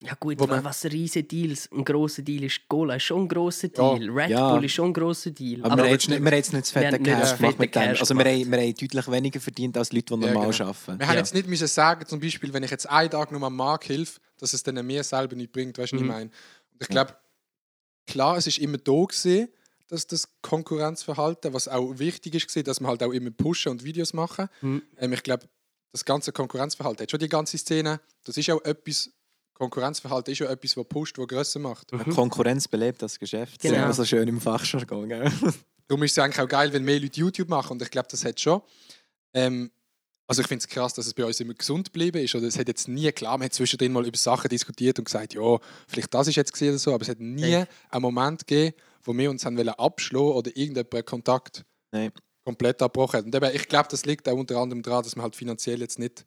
Ja 0.00 0.12
gut, 0.20 0.38
Wo 0.38 0.46
man- 0.46 0.62
was 0.64 0.84
riesige 0.84 1.26
Deals, 1.26 1.70
ein 1.72 1.82
grosser 1.84 2.20
Deal 2.20 2.44
ist 2.44 2.68
Gola, 2.68 2.96
ist 2.96 3.04
schon 3.04 3.22
ein 3.22 3.28
grosser 3.28 3.68
Ja. 3.74 3.92
Red 3.94 4.28
Ja. 4.30 4.52
Bull 4.52 4.64
ist 4.64 4.72
schon 4.72 4.90
ein 4.90 4.92
grosser 4.92 5.30
Deal. 5.30 5.60
Aber, 5.62 5.72
Aber, 5.72 5.76
wir 5.78 5.84
haben 5.84 5.92
jetzt 5.92 6.08
nicht, 6.10 6.22
wir 6.22 6.34
jetzt 6.34 6.52
nicht 6.52 6.62
das 6.66 6.74
Wir 6.74 6.82
fette 6.82 6.98
Cash 6.98 7.14
gemacht 7.14 7.36
fette 7.38 7.58
mit 7.58 7.74
dem. 7.74 7.82
Cash 7.82 8.00
Also 8.00 8.14
wir 8.14 8.24
haben, 8.24 8.50
wir 8.50 8.58
haben 8.60 8.74
deutlich 8.74 9.10
weniger 9.10 9.40
verdient 9.40 9.78
als 9.78 9.92
Leute, 9.92 10.04
die 10.16 10.20
Ja, 10.26 10.32
normal 10.32 10.50
genau. 10.50 10.64
arbeiten. 10.68 10.98
Wir 11.00 11.06
haben 11.06 11.14
Ja. 11.14 11.20
jetzt 11.20 11.32
nicht 11.34 11.48
müssen 11.48 11.68
sagen, 11.68 12.06
zum 12.06 12.20
Beispiel, 12.20 12.52
wenn 12.52 12.62
ich 12.64 12.70
jetzt 12.70 12.86
einen 12.90 13.08
Tag 13.08 13.32
nur 13.32 13.42
am 13.44 13.56
Markt 13.56 13.88
helfe, 13.88 14.20
dass 14.38 14.52
es 14.52 14.62
dann 14.62 14.84
mir 14.86 15.02
selber 15.04 15.36
nicht 15.36 15.52
bringt, 15.52 15.78
weißt 15.78 15.92
du, 15.92 15.96
was 15.96 16.02
Mhm. 16.02 16.08
ich 16.08 16.12
meine? 16.14 16.24
Und 16.72 16.82
ich 16.82 16.88
glaube, 16.88 17.16
klar, 18.06 18.36
es 18.36 18.46
ist 18.46 18.58
immer 18.58 18.76
da 18.76 18.92
gewesen, 18.92 19.48
dass 19.88 20.06
das 20.06 20.28
Konkurrenzverhalten, 20.42 21.52
was 21.52 21.68
auch 21.68 21.98
wichtig 21.98 22.34
ist, 22.34 22.48
gewesen, 22.48 22.64
dass 22.64 22.80
wir 22.80 22.88
halt 22.88 23.02
auch 23.02 23.12
immer 23.12 23.30
pushen 23.30 23.70
und 23.72 23.84
Videos 23.84 24.12
machen. 24.12 24.48
Mhm. 24.60 24.82
Ähm, 24.98 25.12
ich 25.12 25.22
glaube, 25.22 25.48
das 25.92 26.04
ganze 26.04 26.32
Konkurrenzverhalten 26.32 27.02
hat 27.02 27.10
schon 27.10 27.20
die 27.20 27.28
ganze 27.28 27.56
Szene. 27.58 28.00
Das 28.24 28.36
ist 28.36 28.50
auch 28.50 28.62
etwas, 28.64 29.10
Konkurrenzverhalten 29.54 30.32
ist 30.32 30.40
ja 30.40 30.50
etwas, 30.50 30.76
was 30.76 30.86
pusht, 30.88 31.18
was 31.18 31.28
grösser 31.28 31.60
macht. 31.60 31.92
Konkurrenz 32.10 32.66
belebt 32.66 33.00
das 33.02 33.18
Geschäft. 33.18 33.60
Genau. 33.60 33.74
Genau. 33.74 33.92
so 33.92 34.04
schön 34.04 34.26
im 34.26 34.40
Fachjargon. 34.40 35.08
Gell? 35.08 35.30
Darum 35.86 36.02
ist 36.02 36.12
es 36.12 36.18
eigentlich 36.18 36.40
auch 36.40 36.48
geil, 36.48 36.72
wenn 36.72 36.82
mehr 36.82 36.98
Leute 36.98 37.20
YouTube 37.20 37.48
machen 37.48 37.72
und 37.72 37.82
ich 37.82 37.90
glaube, 37.90 38.08
das 38.10 38.24
hat 38.24 38.40
schon. 38.40 38.62
Ähm, 39.34 39.70
also 40.26 40.40
ich 40.40 40.48
finde 40.48 40.62
es 40.62 40.68
krass, 40.68 40.94
dass 40.94 41.06
es 41.06 41.14
bei 41.14 41.24
uns 41.24 41.38
immer 41.40 41.54
gesund 41.54 41.92
geblieben 41.92 42.22
ist. 42.22 42.34
Oder 42.34 42.46
es 42.46 42.58
hat 42.58 42.68
jetzt 42.68 42.88
nie, 42.88 43.12
klar, 43.12 43.36
man 43.36 43.46
hat 43.46 43.54
zwischendrin 43.54 43.92
mal 43.92 44.06
über 44.06 44.16
Sachen 44.16 44.48
diskutiert 44.48 44.98
und 44.98 45.04
gesagt, 45.04 45.34
ja, 45.34 45.58
vielleicht 45.86 46.14
das 46.14 46.28
ist 46.28 46.36
jetzt 46.36 46.52
gesehen 46.52 46.70
oder 46.70 46.78
so, 46.78 46.94
aber 46.94 47.02
es 47.02 47.08
hat 47.08 47.20
nie 47.20 47.64
einen 47.90 48.02
Moment 48.02 48.46
gegeben, 48.46 48.74
wo 49.04 49.16
wir 49.16 49.30
uns 49.30 49.44
haben 49.44 49.56
wollen 49.56 49.68
abschlagen 49.70 50.32
oder 50.32 50.50
irgendjemand 50.56 51.06
Kontakt 51.06 51.64
Nein. 51.92 52.12
komplett 52.44 52.82
abgebrochen 52.82 53.18
hat. 53.18 53.24
Und 53.26 53.34
eben, 53.34 53.54
ich 53.54 53.68
glaube, 53.68 53.88
das 53.90 54.04
liegt 54.04 54.28
auch 54.28 54.36
unter 54.36 54.56
anderem 54.56 54.82
daran, 54.82 55.04
dass 55.04 55.14
wir 55.16 55.22
halt 55.22 55.36
finanziell 55.36 55.80
jetzt 55.80 55.98
nicht 55.98 56.24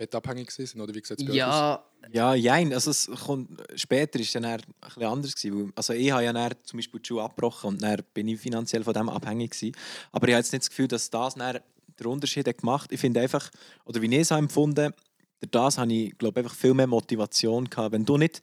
wettabhängig 0.00 0.50
sind. 0.50 0.80
Oder 0.80 0.94
wie 0.94 1.00
gesagt, 1.00 1.20
Ja, 1.22 1.84
Ja, 2.12 2.34
jein. 2.34 2.72
Also 2.72 2.92
es 2.92 3.10
kommt, 3.26 3.60
später 3.74 4.20
ist 4.20 4.28
es 4.28 4.32
dann 4.34 4.44
eher 4.44 4.54
ein 4.58 4.62
bisschen 4.80 5.02
anders 5.04 5.34
gewesen. 5.34 5.64
weil- 5.64 5.72
Also 5.74 5.92
ich 5.94 6.10
habe 6.12 6.22
ja 6.24 6.32
dann 6.32 6.52
zum 6.62 6.78
Beispiel 6.78 7.00
die 7.00 7.08
Schule 7.08 7.22
abgebrochen 7.24 7.68
und 7.70 7.82
dann 7.82 8.02
bin 8.14 8.28
ich 8.28 8.40
finanziell 8.40 8.84
von 8.84 8.94
dem 8.94 9.08
abhängig 9.08 9.50
gewesen. 9.50 9.76
Aber 10.12 10.28
ich 10.28 10.34
habe 10.34 10.40
jetzt 10.40 10.52
nicht 10.52 10.62
das 10.62 10.70
Gefühl, 10.70 10.86
dass 10.88 11.10
das 11.10 11.34
dann 11.34 11.58
den 11.98 12.06
Unterschied 12.06 12.46
hat 12.46 12.58
gemacht. 12.58 12.92
Ich 12.92 13.00
finde 13.00 13.20
einfach, 13.20 13.50
oder 13.84 14.00
wie 14.00 14.06
ich 14.06 14.20
es 14.20 14.30
habe 14.30 14.38
empfunden, 14.40 14.94
durch 15.40 15.50
das 15.50 15.78
habe 15.78 15.92
ich, 15.92 16.16
glaube 16.16 16.38
einfach 16.40 16.54
viel 16.54 16.74
mehr 16.74 16.86
Motivation 16.86 17.68
gehabt. 17.68 17.92
Wenn 17.92 18.04
du 18.04 18.16
nicht, 18.16 18.40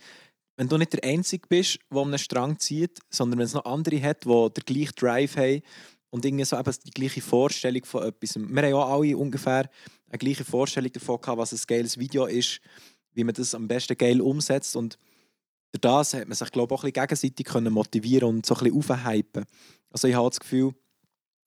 wenn 0.58 0.70
du 0.70 0.78
nicht 0.78 0.93
der 0.93 1.03
Einzige 1.03 1.47
bist, 1.47 1.80
der 1.91 2.01
einen 2.01 2.18
Strang 2.18 2.60
zieht, 2.60 2.99
sondern 3.10 3.39
wenn 3.39 3.45
es 3.45 3.53
noch 3.53 3.66
andere 3.66 4.01
hat, 4.01 4.26
die 4.26 4.28
den 4.28 4.66
gleichen 4.66 4.95
Drive 4.95 5.36
haben 5.36 5.62
und 6.10 6.24
irgendwie 6.24 6.45
so 6.45 6.58
eben 6.58 6.76
die 6.86 6.91
gleiche 6.91 7.22
Vorstellung 7.22 7.84
von 7.84 8.03
etwas. 8.03 8.36
Wir 8.36 8.43
haben 8.43 8.70
ja 8.70 8.78
alle 8.78 9.18
ungefähr 9.18 9.70
eine 10.10 10.18
gleiche 10.18 10.45
Vorstellung 10.45 10.91
davon 10.91 11.20
gehabt, 11.20 11.38
was 11.38 11.51
ein 11.51 11.60
geiles 11.68 11.97
Video 11.97 12.26
ist, 12.26 12.62
wie 13.14 13.24
man 13.24 13.34
das 13.34 13.53
am 13.56 13.68
besten 13.68 13.97
geil 13.97 14.22
umsetzt 14.22 14.76
und 14.76 14.97
durch 15.74 15.82
das 15.82 16.14
hat 16.14 16.28
man 16.28 16.36
sich 16.36 16.51
glaube 16.51 16.74
ich, 16.74 16.80
auch 16.80 16.84
ein 16.84 16.91
bisschen 16.91 17.08
gegenseitig 17.08 17.45
können 17.45 17.74
motivieren 17.74 18.30
und 18.30 18.45
so 18.45 18.56
ein 18.56 18.72
bisschen 18.72 18.78
aufhypen. 18.78 19.45
Also 19.89 20.08
ich 20.08 20.16
habe 20.16 20.30
das 20.30 20.39
Gefühl, 20.39 20.74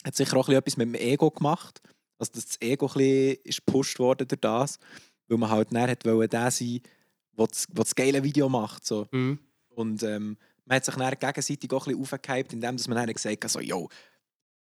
hat 0.05 0.15
sicher 0.15 0.37
auch 0.37 0.49
etwas 0.49 0.77
mit 0.77 0.89
dem 0.89 0.95
Ego 0.95 1.31
gemacht, 1.31 1.81
also 2.19 2.33
dass 2.33 2.45
das 2.45 2.61
Ego 2.61 2.87
ein 2.89 2.93
bisschen 2.93 3.37
ist 3.45 3.65
gepusht 3.65 3.99
worden 3.99 4.29
durch 4.29 4.41
das, 4.41 4.79
weil 5.29 5.39
man 5.39 5.51
halt 5.51 5.73
näher 5.73 5.89
hat 5.89 6.05
wollen, 6.05 6.29
der 6.29 6.51
sein, 6.51 6.81
der 6.81 6.91
das, 7.47 7.67
das 7.71 7.95
geile 7.95 8.23
Video 8.23 8.49
macht. 8.49 8.85
So. 8.85 9.07
mhm. 9.11 9.39
Und 9.71 10.03
ähm, 10.03 10.37
man 10.65 10.77
hat 10.77 10.85
sich 10.85 10.95
dann 10.95 11.15
gegenseitig 11.19 11.73
auch 11.73 11.87
ein 11.87 11.97
bisschen 11.97 12.21
aufgehypt, 12.21 12.53
indem 12.53 12.77
man 12.89 12.97
dann 12.97 13.13
gesagt 13.13 13.45
hat, 13.45 13.51
so, 13.51 13.61
yo, 13.61 13.89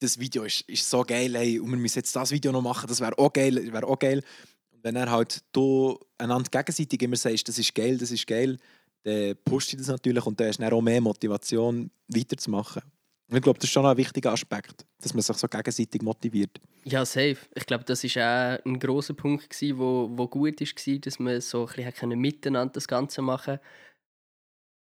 das 0.01 0.19
Video 0.19 0.45
ist, 0.45 0.63
ist 0.69 0.89
so 0.89 1.03
geil, 1.03 1.35
ey, 1.35 1.59
und 1.59 1.71
wir 1.71 1.77
müssen 1.77 1.99
jetzt 1.99 2.15
das 2.15 2.31
Video 2.31 2.53
noch 2.53 2.63
machen, 2.63 2.87
das 2.89 3.01
wäre 3.01 3.19
auch 3.19 3.33
geil, 3.33 3.73
wäre 3.73 3.87
auch 3.87 3.99
geil. 3.99 4.23
Und 4.71 4.85
wenn 4.85 4.97
er 4.97 5.11
halt 5.11 5.43
du 5.53 5.99
einander 6.17 6.49
gegenseitig 6.51 7.03
immer 7.03 7.17
sagst, 7.17 7.49
das 7.49 7.59
ist 7.59 7.75
geil, 7.75 7.99
das 7.99 8.13
ist 8.13 8.27
geil, 8.27 8.59
dann 9.03 9.35
pusht 9.45 9.73
dich 9.73 9.79
das 9.79 9.89
natürlich 9.89 10.25
und 10.25 10.39
dann 10.39 10.49
hast 10.49 10.59
du 10.59 10.63
dann 10.63 10.73
auch 10.73 10.81
mehr 10.81 11.01
Motivation, 11.01 11.91
weiterzumachen. 12.09 12.83
Ich 13.31 13.43
glaube, 13.43 13.59
das 13.59 13.65
ist 13.65 13.73
schon 13.73 13.85
ein 13.85 13.97
wichtiger 13.97 14.33
Aspekt, 14.33 14.87
dass 15.03 15.13
man 15.13 15.23
sich 15.23 15.37
so 15.37 15.49
gegenseitig 15.49 16.01
motiviert. 16.01 16.59
Ja, 16.85 17.05
safe. 17.05 17.37
Ich 17.55 17.67
glaube, 17.67 17.85
das 17.85 18.03
war 18.03 18.55
auch 18.59 18.65
ein 18.65 18.79
großer 18.79 19.13
Punkt, 19.13 19.51
gewesen, 19.51 19.79
wo, 19.79 20.09
wo 20.13 20.27
gut 20.29 20.61
war, 20.61 20.99
dass 20.99 21.19
man 21.19 21.41
so 21.41 21.67
ein 21.67 21.85
bisschen 21.85 22.19
miteinander 22.19 22.73
das 22.73 22.89
Ganze 22.89 23.21
machen 23.21 23.59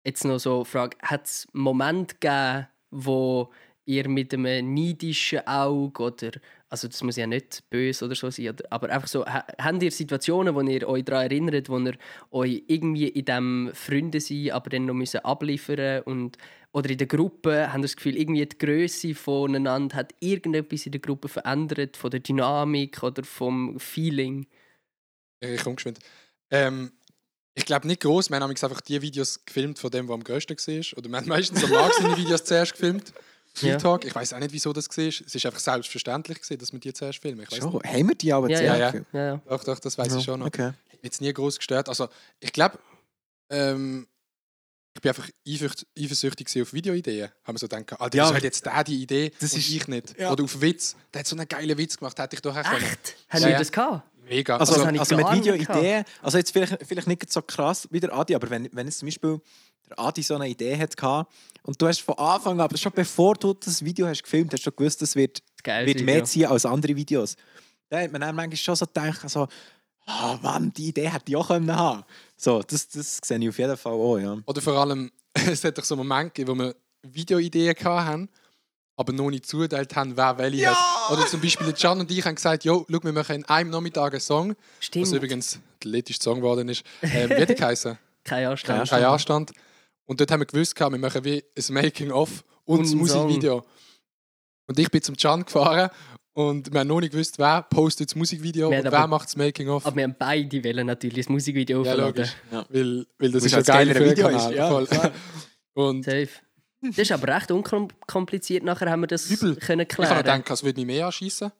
Jetzt 0.05 0.23
noch 0.23 0.39
so 0.39 0.63
die 0.63 0.69
Frage, 0.69 0.97
hat 1.01 1.25
es 1.25 1.47
Momente 1.51 2.15
gegeben, 2.15 2.67
wo 2.91 3.51
ihr 3.85 4.07
mit 4.07 4.33
einem 4.33 4.73
neidischen 4.73 5.45
Auge 5.45 6.01
oder, 6.03 6.31
also 6.69 6.87
das 6.87 7.03
muss 7.03 7.17
ja 7.17 7.27
nicht 7.27 7.69
böse 7.69 8.05
oder 8.05 8.15
so 8.15 8.29
sein, 8.29 8.55
aber 8.69 8.89
einfach 8.89 9.07
so, 9.09 9.25
ha- 9.25 9.45
habt 9.59 9.83
ihr 9.83 9.91
Situationen, 9.91 10.55
wo 10.55 10.61
ihr 10.61 10.87
euch 10.87 11.03
daran 11.03 11.23
erinnert, 11.29 11.67
wo 11.67 11.77
ihr 11.79 11.97
euch 12.31 12.63
irgendwie 12.67 13.09
in 13.09 13.25
diesem 13.25 13.71
Freunde 13.73 14.21
sein, 14.21 14.51
aber 14.51 14.69
dann 14.69 14.85
noch 14.85 14.93
müssen 14.93 15.19
abliefern 15.25 16.03
und 16.03 16.37
oder 16.73 16.89
in 16.89 16.97
der 16.97 17.07
Gruppe, 17.07 17.71
haben 17.73 17.81
das 17.81 17.95
Gefühl, 17.95 18.17
irgendwie 18.17 18.45
die 18.45 18.57
Größe 18.57 19.15
voneinander 19.15 19.95
hat 19.95 20.13
irgendetwas 20.19 20.85
in 20.85 20.91
der 20.91 21.01
Gruppe 21.01 21.27
verändert, 21.27 21.97
von 21.97 22.11
der 22.11 22.19
Dynamik 22.19 23.01
oder 23.03 23.23
vom 23.23 23.79
Feeling? 23.79 24.45
Ich 25.39 25.63
komme 25.63 25.75
geschwind. 25.75 25.99
Ähm, 26.51 26.91
ich 27.55 27.65
glaube 27.65 27.87
nicht 27.87 28.01
groß. 28.01 28.29
Wir 28.29 28.39
haben 28.39 28.49
einfach 28.49 28.81
die 28.81 29.01
Videos 29.01 29.43
gefilmt 29.45 29.79
von 29.79 29.89
dem, 29.89 30.05
der 30.07 30.13
am 30.13 30.23
größten 30.23 30.55
war. 30.57 30.97
Oder 30.97 31.09
wir 31.09 31.17
haben 31.17 31.27
meistens 31.27 31.63
am 31.63 31.71
Marc 31.71 31.93
seine 31.95 32.17
Videos 32.17 32.43
zuerst 32.43 32.73
gefilmt. 32.73 33.13
Ja. 33.61 33.77
Talk. 33.77 34.05
Ich 34.05 34.13
weiß 34.13 34.33
auch 34.33 34.39
nicht, 34.39 34.53
wieso 34.53 34.71
das 34.71 34.87
war. 34.87 35.05
Es 35.07 35.19
ist 35.21 35.43
einfach 35.43 35.57
selbstverständlich, 35.59 36.37
gewesen, 36.41 36.59
dass 36.59 36.71
wir 36.71 36.79
die 36.79 36.93
zuerst 36.93 37.19
filmen. 37.23 37.41
Ich 37.49 37.57
Schon, 37.57 37.73
nicht. 37.73 37.85
haben 37.87 38.07
wir 38.09 38.15
die 38.15 38.31
aber 38.31 38.49
Ja, 38.51 38.57
zuerst? 38.57 38.93
ja. 39.13 39.19
Ja, 39.19 39.25
ja. 39.33 39.41
Doch, 39.49 39.63
doch, 39.63 39.79
das 39.79 39.97
weiß 39.97 40.13
ich 40.13 40.23
schon 40.23 40.41
noch. 40.41 40.45
Okay. 40.45 40.67
Hat 40.67 40.75
mich 40.91 40.99
jetzt 41.01 41.21
nie 41.21 41.33
groß 41.33 41.57
gestört. 41.57 41.89
Also, 41.89 42.07
ich 42.39 42.53
glaube, 42.53 42.77
ähm, 43.49 44.05
ich 44.97 45.01
bin 45.01 45.09
einfach 45.09 45.29
eifersücht- 45.47 45.85
eifersüchtig 45.97 46.61
auf 46.61 46.73
Videoideen. 46.73 47.29
Haben 47.43 47.55
wir 47.55 47.59
so 47.59 47.67
gedacht, 47.67 48.01
Alter, 48.01 48.17
Ja, 48.17 48.25
wieso 48.25 48.35
hat 48.35 48.43
jetzt 48.43 48.65
der 48.65 48.83
die 48.83 49.01
Idee 49.03 49.31
das 49.39 49.53
und 49.53 49.59
ist- 49.59 49.69
ich 49.69 49.87
nicht? 49.87 50.19
ja. 50.19 50.31
Oder 50.31 50.43
auf 50.43 50.59
Witz. 50.61 50.95
Der 51.13 51.19
hat 51.19 51.27
so 51.27 51.35
einen 51.35 51.47
geilen 51.47 51.77
Witz 51.77 51.97
gemacht, 51.97 52.17
hätte 52.19 52.35
ich 52.35 52.41
doch 52.41 52.55
auch 52.55 52.63
können. 52.63 52.83
Echt? 52.83 53.15
Haben 53.29 53.41
Ja, 53.41 53.47
wir 53.47 53.51
ja. 53.53 53.59
das 53.59 53.71
gehabt? 53.71 54.03
Mega. 54.27 54.57
Also, 54.57 54.73
das 54.73 54.85
also, 54.85 55.15
ich 55.15 55.17
mit 55.25 55.31
Videoideen, 55.45 56.03
also 56.21 56.37
jetzt 56.37 56.51
vielleicht, 56.51 56.77
vielleicht 56.85 57.07
nicht 57.07 57.31
so 57.31 57.41
krass 57.41 57.87
wie 57.91 57.99
der 58.01 58.13
Adi, 58.13 58.35
aber 58.35 58.49
wenn, 58.49 58.67
wenn 58.73 58.85
jetzt 58.87 58.99
zum 58.99 59.07
Beispiel 59.07 59.39
der 59.89 59.99
Adi 59.99 60.21
so 60.21 60.35
eine 60.35 60.49
Idee 60.49 60.77
hatte 60.77 61.25
und 61.63 61.81
du 61.81 61.87
hast 61.87 62.01
von 62.01 62.17
Anfang 62.17 62.59
an, 62.59 62.75
schon 62.75 62.91
bevor 62.91 63.35
du 63.35 63.53
das 63.53 63.85
Video 63.85 64.05
hast 64.07 64.23
gefilmt 64.23 64.51
hast, 64.51 64.63
schon 64.63 64.73
gewusst, 64.75 65.01
das 65.01 65.15
wird, 65.15 65.41
wird 65.63 66.01
mehr 66.01 66.25
ziehen 66.25 66.47
als 66.47 66.65
andere 66.65 66.93
Videos. 66.95 67.35
Da 67.89 68.01
hat 68.01 68.11
man 68.11 68.19
dann 68.19 68.35
manchmal 68.35 68.57
schon 68.57 68.75
so 68.75 68.85
gedacht, 68.85 69.23
also, 69.23 69.47
ah 70.05 70.37
Mann, 70.41 70.73
die 70.73 70.87
Idee 70.89 71.09
hätte 71.09 71.23
ich 71.27 71.35
auch 71.37 71.47
können 71.47 71.73
haben 71.73 72.03
So, 72.37 72.61
das, 72.61 72.87
das 72.89 73.19
sehe 73.23 73.39
ich 73.39 73.49
auf 73.49 73.57
jeden 73.57 73.77
Fall 73.77 73.93
auch, 73.93 74.17
ja. 74.17 74.37
Oder 74.45 74.61
vor 74.61 74.73
allem, 74.73 75.11
es 75.33 75.63
hat 75.63 75.77
doch 75.77 75.83
so 75.83 75.95
Momente 75.95 76.31
gegeben, 76.33 76.59
wo 76.59 76.63
wir 76.63 76.75
Videoideen 77.01 77.75
hatten, 77.83 78.29
aber 78.95 79.13
noch 79.13 79.29
nicht 79.29 79.45
zuteilt 79.45 79.95
haben, 79.95 80.15
wer 80.15 80.37
welche 80.37 80.69
hat. 80.69 81.11
Oder 81.11 81.25
zum 81.25 81.41
Beispiel 81.41 81.73
Can 81.73 81.99
und 81.99 82.11
ich 82.11 82.23
haben 82.23 82.35
gesagt, 82.35 82.63
jo, 82.63 82.85
schau, 82.89 83.03
wir 83.03 83.13
machen 83.13 83.37
in 83.37 83.45
einem 83.45 83.71
Nachmittag 83.71 84.13
einen 84.13 84.21
Song, 84.21 84.55
Stimmt. 84.79 85.07
was 85.07 85.13
übrigens 85.13 85.59
der 85.83 85.91
letzte 85.91 86.13
Song 86.21 86.37
geworden 86.37 86.69
ist. 86.69 86.83
Ähm, 87.01 87.29
wie 87.29 87.35
hat 87.41 87.49
der 87.49 87.55
geheißen? 87.55 87.97
Kein 88.23 88.45
Anstand. 88.45 88.89
Kein 88.89 89.03
Anstand. 89.03 89.51
Und 90.05 90.19
dort 90.19 90.31
haben 90.31 90.41
wir 90.41 90.45
gewusst, 90.45 90.79
wir 90.79 90.89
machen 90.89 91.23
wie 91.23 91.43
ein 91.55 91.73
Making-of 91.73 92.43
und, 92.65 92.79
Und 92.79 92.83
das 92.83 92.91
einen 92.91 92.99
Musikvideo. 92.99 93.65
Und 94.67 94.79
ich 94.79 94.91
bin 94.91 95.01
zum 95.01 95.15
Can 95.15 95.43
gefahren 95.45 95.89
und 96.37 96.71
wir 96.71 96.79
haben 96.81 96.87
noch 96.87 96.99
nicht 96.99 97.11
gewusst, 97.13 97.39
wer 97.39 97.63
postet 97.63 98.09
das 98.11 98.15
Musikvideo 98.15 98.67
und 98.69 98.83
wer 98.83 99.07
macht 99.07 99.25
das 99.27 99.35
Making-of. 99.35 99.85
Aber 99.87 99.95
wir 99.95 100.03
haben 100.03 100.15
beide 100.19 100.63
wollen 100.63 100.85
natürlich 100.85 101.25
das 101.25 101.29
Musikvideo 101.29 101.83
Ja, 101.83 101.91
aufladen. 101.93 102.15
logisch. 102.15 102.35
Ja. 102.51 102.65
Weil, 102.69 103.07
weil 103.17 103.31
das 103.31 103.43
ist 103.45 103.51
ja 103.53 103.59
es 103.59 103.65
geil 103.65 103.87
geilere 103.87 104.03
für 104.05 104.11
Video 104.11 104.27
Kanal. 104.27 104.51
ist, 104.51 104.57
ja, 104.57 104.69
Voll. 104.69 104.85
klar. 104.85 105.11
Und 105.73 106.05
Safe. 106.05 106.29
Das 106.81 106.97
ist 106.99 107.11
aber 107.11 107.35
recht 107.35 107.49
unkompliziert. 107.49 108.63
Nachher 108.63 108.91
haben 108.91 109.01
wir 109.01 109.07
das 109.07 109.29
Übel. 109.31 109.55
können 109.55 109.87
ich 109.89 109.97
habe 109.97 110.07
klären. 110.07 110.17
gedacht, 110.17 110.49
es 110.51 110.63
würde 110.63 110.79
mich 110.79 110.85
mehr 110.85 111.07
anschießen. 111.07 111.51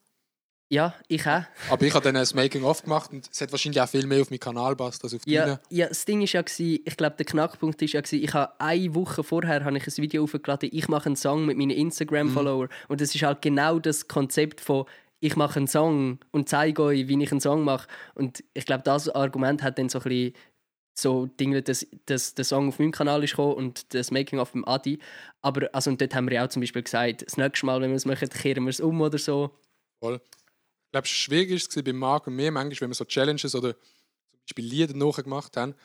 Ja, 0.70 0.93
ich 1.07 1.26
auch. 1.26 1.43
Aber 1.70 1.86
ich 1.86 1.93
habe 1.93 2.03
dann 2.03 2.18
ein 2.18 2.28
Making-of 2.34 2.84
gemacht 2.84 3.11
und 3.11 3.30
es 3.32 3.39
hat 3.39 3.51
wahrscheinlich 3.51 3.82
auch 3.82 3.88
viel 3.88 4.05
mehr 4.05 4.22
auf 4.22 4.30
meinen 4.30 4.39
Kanal 4.39 4.76
passt 4.76 5.03
als 5.03 5.13
auf 5.13 5.22
Ja, 5.26 5.45
deinen. 5.45 5.59
ja, 5.70 5.88
das 5.88 6.03
Ding 6.05 6.22
ist 6.22 6.34
ja, 6.34 6.41
gewesen, 6.41 6.82
ich 6.86 6.97
glaube, 6.97 7.15
der 7.15 7.26
Knackpunkt 7.26 7.82
ist 7.82 7.93
ja, 7.93 8.01
gewesen, 8.01 8.24
ich 8.24 8.34
habe 8.34 8.53
eine 8.59 8.93
Woche 8.93 9.24
vorher 9.24 9.63
habe 9.63 9.78
ich 9.78 9.88
ein 9.88 9.97
Video 9.97 10.24
aufgeladen, 10.24 10.70
ich 10.72 10.88
mache 10.89 11.05
einen 11.07 11.15
Song 11.15 11.45
mit 11.45 11.57
meinen 11.57 11.72
Instagram-Follower. 11.72 12.68
Und 12.89 13.01
das 13.01 13.15
ist 13.15 13.24
halt 13.24 13.41
genau 13.41 13.80
das 13.80 14.07
Konzept 14.07 14.61
von 14.61 14.86
ich 15.20 15.36
mache 15.36 15.57
einen 15.57 15.68
Song 15.68 16.20
und 16.32 16.47
zeige 16.47 16.84
euch, 16.84 17.07
wie 17.07 17.24
ich 17.24 17.32
einen 17.32 17.41
Song 17.41 17.63
mache. 17.63 17.88
Und 18.13 18.43
ich 18.53 18.65
glaube, 18.65 18.84
das 18.84 19.09
Argument 19.09 19.63
hat 19.63 19.80
dann 19.80 19.89
so 19.89 19.99
ein 19.99 20.03
bisschen 20.03 20.34
so 20.99 21.26
Dinge, 21.26 21.61
dass, 21.61 21.88
dass 22.05 22.36
der 22.36 22.45
Song 22.45 22.70
auf 22.70 22.80
meinem 22.80 22.91
Kanal 22.91 23.24
ist 23.24 23.32
gekommen 23.32 23.53
und 23.53 23.93
das 23.93 24.11
Making 24.11 24.39
of 24.39 24.51
beim 24.51 24.65
Adi. 24.65 24.99
Aber 25.41 25.70
also, 25.74 25.89
und 25.89 26.01
dort 26.01 26.13
haben 26.13 26.28
wir 26.28 26.36
ja 26.36 26.45
auch 26.45 26.49
zum 26.49 26.61
Beispiel 26.61 26.84
gesagt, 26.84 27.24
das 27.26 27.38
nächste 27.38 27.65
Mal, 27.65 27.82
wenn 27.82 27.89
wir 27.91 27.95
es 27.95 28.05
machen, 28.05 28.30
kehren 28.30 28.63
wir 28.65 28.70
es 28.70 28.80
um 28.80 28.99
oder 29.01 29.18
so. 29.18 29.51
Voll. 29.99 30.20
Ich 30.88 30.91
glaube, 30.93 31.07
schwierig 31.07 31.49
war 31.49 31.57
es 31.57 31.83
bei 31.83 31.93
Marc 31.93 32.27
und 32.27 32.35
mir 32.35 32.51
manchmal, 32.51 32.81
wenn 32.81 32.89
wir 32.91 32.95
so 32.95 33.05
Challenges 33.05 33.53
oder 33.55 33.73
zum 33.73 33.81
Beispiel 34.47 34.65
Lieder 34.65 34.95
nachgemacht 34.95 35.55
haben. 35.57 35.75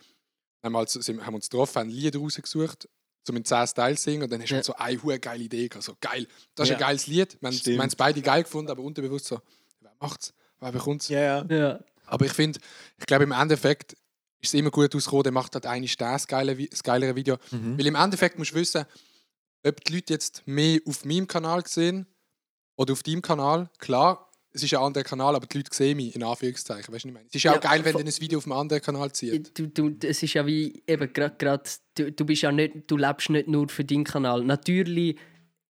Haben 0.64 0.72
wir, 0.72 0.78
also, 0.78 1.00
sind- 1.00 1.26
haben 1.26 1.34
uns 1.34 1.48
getroffen, 1.50 1.80
haben 1.80 1.90
Lieder 1.90 2.20
rausgesucht, 2.20 2.88
um 3.28 3.36
in 3.36 3.44
10 3.44 3.66
Styles 3.66 4.02
zu 4.02 4.10
singen 4.10 4.22
und 4.22 4.32
dann 4.32 4.40
hast 4.40 4.50
du 4.50 4.54
Ja. 4.54 4.56
halt 4.58 4.64
so 4.64 4.74
eine 4.76 5.02
hure 5.02 5.18
geile 5.18 5.42
Idee 5.42 5.68
gehabt. 5.68 5.84
So 5.84 5.96
geil, 6.00 6.26
das 6.54 6.66
ist 6.66 6.70
Ja. 6.70 6.76
ein 6.76 6.80
geiles 6.80 7.06
Lied. 7.08 7.36
Wir 7.40 7.48
haben 7.48 7.54
es- 7.54 7.60
Stimmt. 7.60 7.76
wir 7.76 7.82
haben 7.82 7.88
es 7.88 7.96
beide 7.96 8.22
geil 8.22 8.42
gefunden, 8.44 8.70
aber 8.70 8.82
unterbewusst 8.82 9.26
so, 9.26 9.40
wer 9.80 9.92
macht's? 10.00 10.32
Wer 10.60 10.70
bekommt's? 10.72 11.08
Ja, 11.08 11.20
ja. 11.20 11.44
Ja. 11.48 11.80
Aber 12.06 12.24
ich 12.26 12.32
finde, 12.32 12.60
ich 12.98 13.06
glaube, 13.06 13.24
im 13.24 13.32
Endeffekt 13.32 13.94
ist 14.40 14.48
es 14.50 14.54
immer 14.54 14.70
gut 14.70 14.94
ausgekommen, 14.94 15.24
der 15.24 15.32
macht 15.32 15.54
halt 15.54 15.66
eigentlich 15.66 15.96
das, 15.96 16.28
geile, 16.28 16.54
das 16.68 16.82
geilere 16.84 17.16
Video. 17.16 17.38
Mhm. 17.50 17.76
Weil 17.76 17.86
im 17.86 17.94
Endeffekt 17.96 18.38
musst 18.38 18.52
du 18.52 18.56
wissen, 18.56 18.84
ob 19.66 19.82
die 19.84 19.94
Leute 19.94 20.12
jetzt 20.12 20.42
mehr 20.46 20.80
auf 20.86 21.04
meinem 21.04 21.26
Kanal 21.26 21.66
sehen 21.66 22.06
oder 22.76 22.92
auf 22.92 23.02
deinem 23.02 23.22
Kanal. 23.22 23.68
Klar, 23.78 24.30
es 24.54 24.62
ist 24.62 24.74
ein 24.74 24.80
anderer 24.80 25.04
Kanal, 25.04 25.34
aber 25.34 25.46
die 25.46 25.58
Leute 25.58 25.74
sehen 25.74 25.96
mich, 25.96 26.14
in 26.14 26.22
Anführungszeichen. 26.22 26.92
Weißt 26.92 27.04
du, 27.04 27.08
ich 27.08 27.14
meine? 27.14 27.26
Es 27.28 27.34
ist 27.34 27.42
ja 27.42 27.52
Ja, 27.52 27.58
auch 27.58 27.62
geil, 27.62 27.84
wenn 27.84 27.96
dann 27.96 28.06
ein 28.06 28.20
Video 28.20 28.38
auf 28.38 28.44
einem 28.44 28.52
anderen 28.52 28.82
Kanal 28.82 29.10
zieht. 29.12 29.58
Du, 29.58 29.66
du, 29.66 29.96
es 30.06 30.22
ist 30.22 30.34
ja 30.34 30.46
wie 30.46 30.82
eben 30.86 31.12
gerade 31.12 31.62
du, 31.94 32.12
du 32.12 32.24
bist 32.26 32.42
ja 32.42 32.52
nicht 32.52 32.74
du 32.86 32.96
lebst 32.96 33.30
nicht 33.30 33.48
nur 33.48 33.68
für 33.68 33.84
deinen 33.84 34.04
Kanal 34.04 34.44
natürlich 34.44 35.16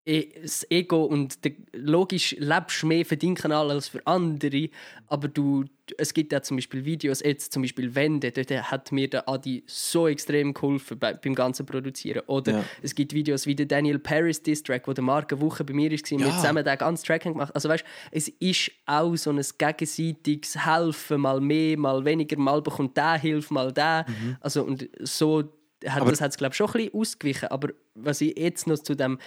das 0.04 0.66
Ego 0.70 1.04
und 1.04 1.44
der, 1.44 1.52
logisch 1.74 2.34
lebst 2.38 2.82
du 2.82 2.86
mehr 2.88 3.04
für 3.06 3.16
deinen 3.16 3.36
Kanal 3.36 3.70
als 3.70 3.88
für 3.88 4.04
andere 4.06 4.68
aber 5.06 5.28
du 5.28 5.64
es 5.96 6.12
gibt 6.14 6.32
ja 6.32 6.42
zum 6.42 6.56
Beispiel 6.56 6.84
Videos 6.84 7.20
jetzt 7.22 7.52
zum 7.52 7.62
Beispiel 7.62 7.94
Wände 7.94 8.32
dort 8.32 8.50
hat 8.50 8.90
mir 8.92 9.08
der 9.08 9.28
Adi 9.28 9.62
so 9.66 10.08
extrem 10.08 10.54
geholfen 10.54 10.98
bei, 10.98 11.12
beim 11.14 11.34
ganzen 11.34 11.66
Produzieren. 11.66 12.22
Oder 12.26 12.52
Ja. 12.52 12.64
es 12.82 12.94
gibt 12.94 13.12
Videos 13.12 13.46
wie 13.46 13.54
der 13.54 13.66
Daniel 13.66 13.98
Paris 13.98 14.42
Diss 14.42 14.62
Track 14.62 14.88
wo 14.88 14.92
der 14.92 15.04
Marc 15.04 15.32
eine 15.32 15.40
Woche 15.40 15.62
bei 15.64 15.72
mir 15.74 15.90
war 15.90 15.98
und 15.98 16.10
wir 16.20 16.26
Ja. 16.26 16.36
zusammen 16.36 16.64
den 16.64 16.78
ganzen 16.78 17.04
Track 17.06 17.22
gemacht. 17.24 17.54
Also 17.54 17.68
weißt 17.68 17.84
es 18.10 18.28
ist 18.28 18.70
auch 18.86 19.14
so 19.16 19.30
ein 19.30 19.40
gegenseitiges 19.58 20.66
Helfen 20.66 21.20
mal 21.20 21.40
mehr 21.40 21.76
mal 21.78 22.04
weniger 22.04 22.38
mal 22.38 22.60
bekommt 22.62 22.96
der 22.96 23.18
Hilfe 23.18 23.52
mal 23.54 23.72
der. 23.72 24.06
Also 24.40 24.62
und 24.64 24.88
so 25.00 25.44
hat, 25.86 26.00
Aber- 26.02 26.10
das 26.10 26.20
hat 26.20 26.30
es 26.30 26.36
glaube 26.38 26.52
ich 26.52 26.56
schon 26.56 26.68
ein 26.68 26.72
bisschen 26.72 26.94
ausgewichen. 26.94 27.48
Aber 27.50 27.68
was 27.94 28.20
ich 28.20 28.36
jetzt 28.38 28.66
noch 28.66 28.78
zu 28.78 28.94
dem 28.94 29.18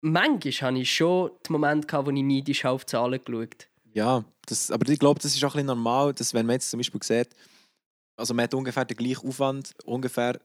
manchmal 0.00 0.52
hatte 0.70 0.78
ich 0.80 0.92
schon 0.94 1.30
den 1.46 1.52
Moment, 1.52 1.92
wo 1.92 2.10
ich 2.10 2.22
neidisch 2.22 2.64
auf 2.64 2.84
die 2.84 2.90
Zahlen 2.92 3.20
geschaut 3.24 3.68
Ja, 3.92 4.24
das, 4.46 4.70
aber 4.70 4.88
ich 4.90 4.98
glaube, 4.98 5.20
das 5.20 5.34
ist 5.34 5.42
auch 5.44 5.48
ein 5.48 5.52
bisschen 5.54 5.66
normal, 5.66 6.12
dass 6.14 6.32
wenn 6.34 6.46
man 6.46 6.54
jetzt 6.54 6.70
zum 6.70 6.78
Beispiel 6.78 7.02
sieht, 7.02 7.28
also 8.16 8.34
man 8.34 8.44
hat 8.44 8.54
ungefähr 8.54 8.84
den 8.84 8.96
gleichen 8.96 9.28
Aufwand, 9.28 9.72
ungefähr, 9.84 10.40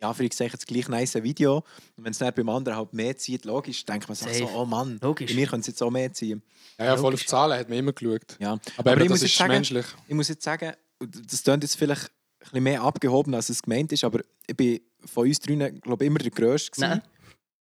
ja, 0.00 0.12
für 0.12 0.24
ich 0.24 0.36
das 0.36 0.66
gleich 0.66 0.88
nice 0.88 1.14
Video. 1.22 1.58
Und 1.96 2.04
wenn 2.04 2.10
es 2.10 2.18
dann 2.18 2.34
beim 2.34 2.48
anderen 2.50 2.76
halt 2.76 2.92
mehr 2.92 3.16
zieht, 3.16 3.44
logisch, 3.44 3.84
denkt 3.86 4.08
man 4.08 4.14
sich 4.16 4.26
so, 4.38 4.46
Safe. 4.46 4.56
oh 4.58 4.66
Mann, 4.66 4.98
Logisch. 5.00 5.30
bei 5.30 5.34
mir 5.36 5.46
können 5.46 5.60
es 5.60 5.66
jetzt 5.68 5.82
auch 5.82 5.90
mehr 5.90 6.12
ziehen. 6.12 6.42
Ja, 6.78 6.86
ja, 6.86 6.96
voll 6.96 7.14
auf 7.14 7.24
Zahlen 7.24 7.58
hat 7.58 7.68
man 7.68 7.78
immer 7.78 7.92
geschaut. 7.92 8.36
Ja. 8.40 8.52
Aber, 8.52 8.90
Aber 8.90 8.92
eben, 8.92 9.02
ich 9.04 9.08
muss 9.10 9.20
das 9.20 9.28
jetzt 9.28 9.32
ist 9.32 9.38
sagen- 9.38 9.52
menschlich. 9.52 9.86
Ich 10.08 10.14
muss 10.14 10.28
jetzt 10.28 10.42
sagen, 10.44 10.72
das 10.98 11.42
klingt 11.42 11.62
jetzt 11.62 11.76
vielleicht 11.76 12.02
ein 12.06 12.10
bisschen 12.40 12.62
mehr 12.64 12.82
abgehoben, 12.82 13.34
als 13.34 13.48
es 13.48 13.62
gemeint 13.62 13.92
ist, 13.92 14.04
aber 14.04 14.20
ich 14.46 14.56
bin 14.56 14.80
von 15.06 15.26
uns 15.26 15.38
drinnen, 15.38 15.80
glaube 15.80 16.04
ich, 16.04 16.08
immer 16.08 16.18
der 16.18 16.30
Größte. 16.30 16.72
gewesen. 16.72 16.88
Nein. 16.90 17.02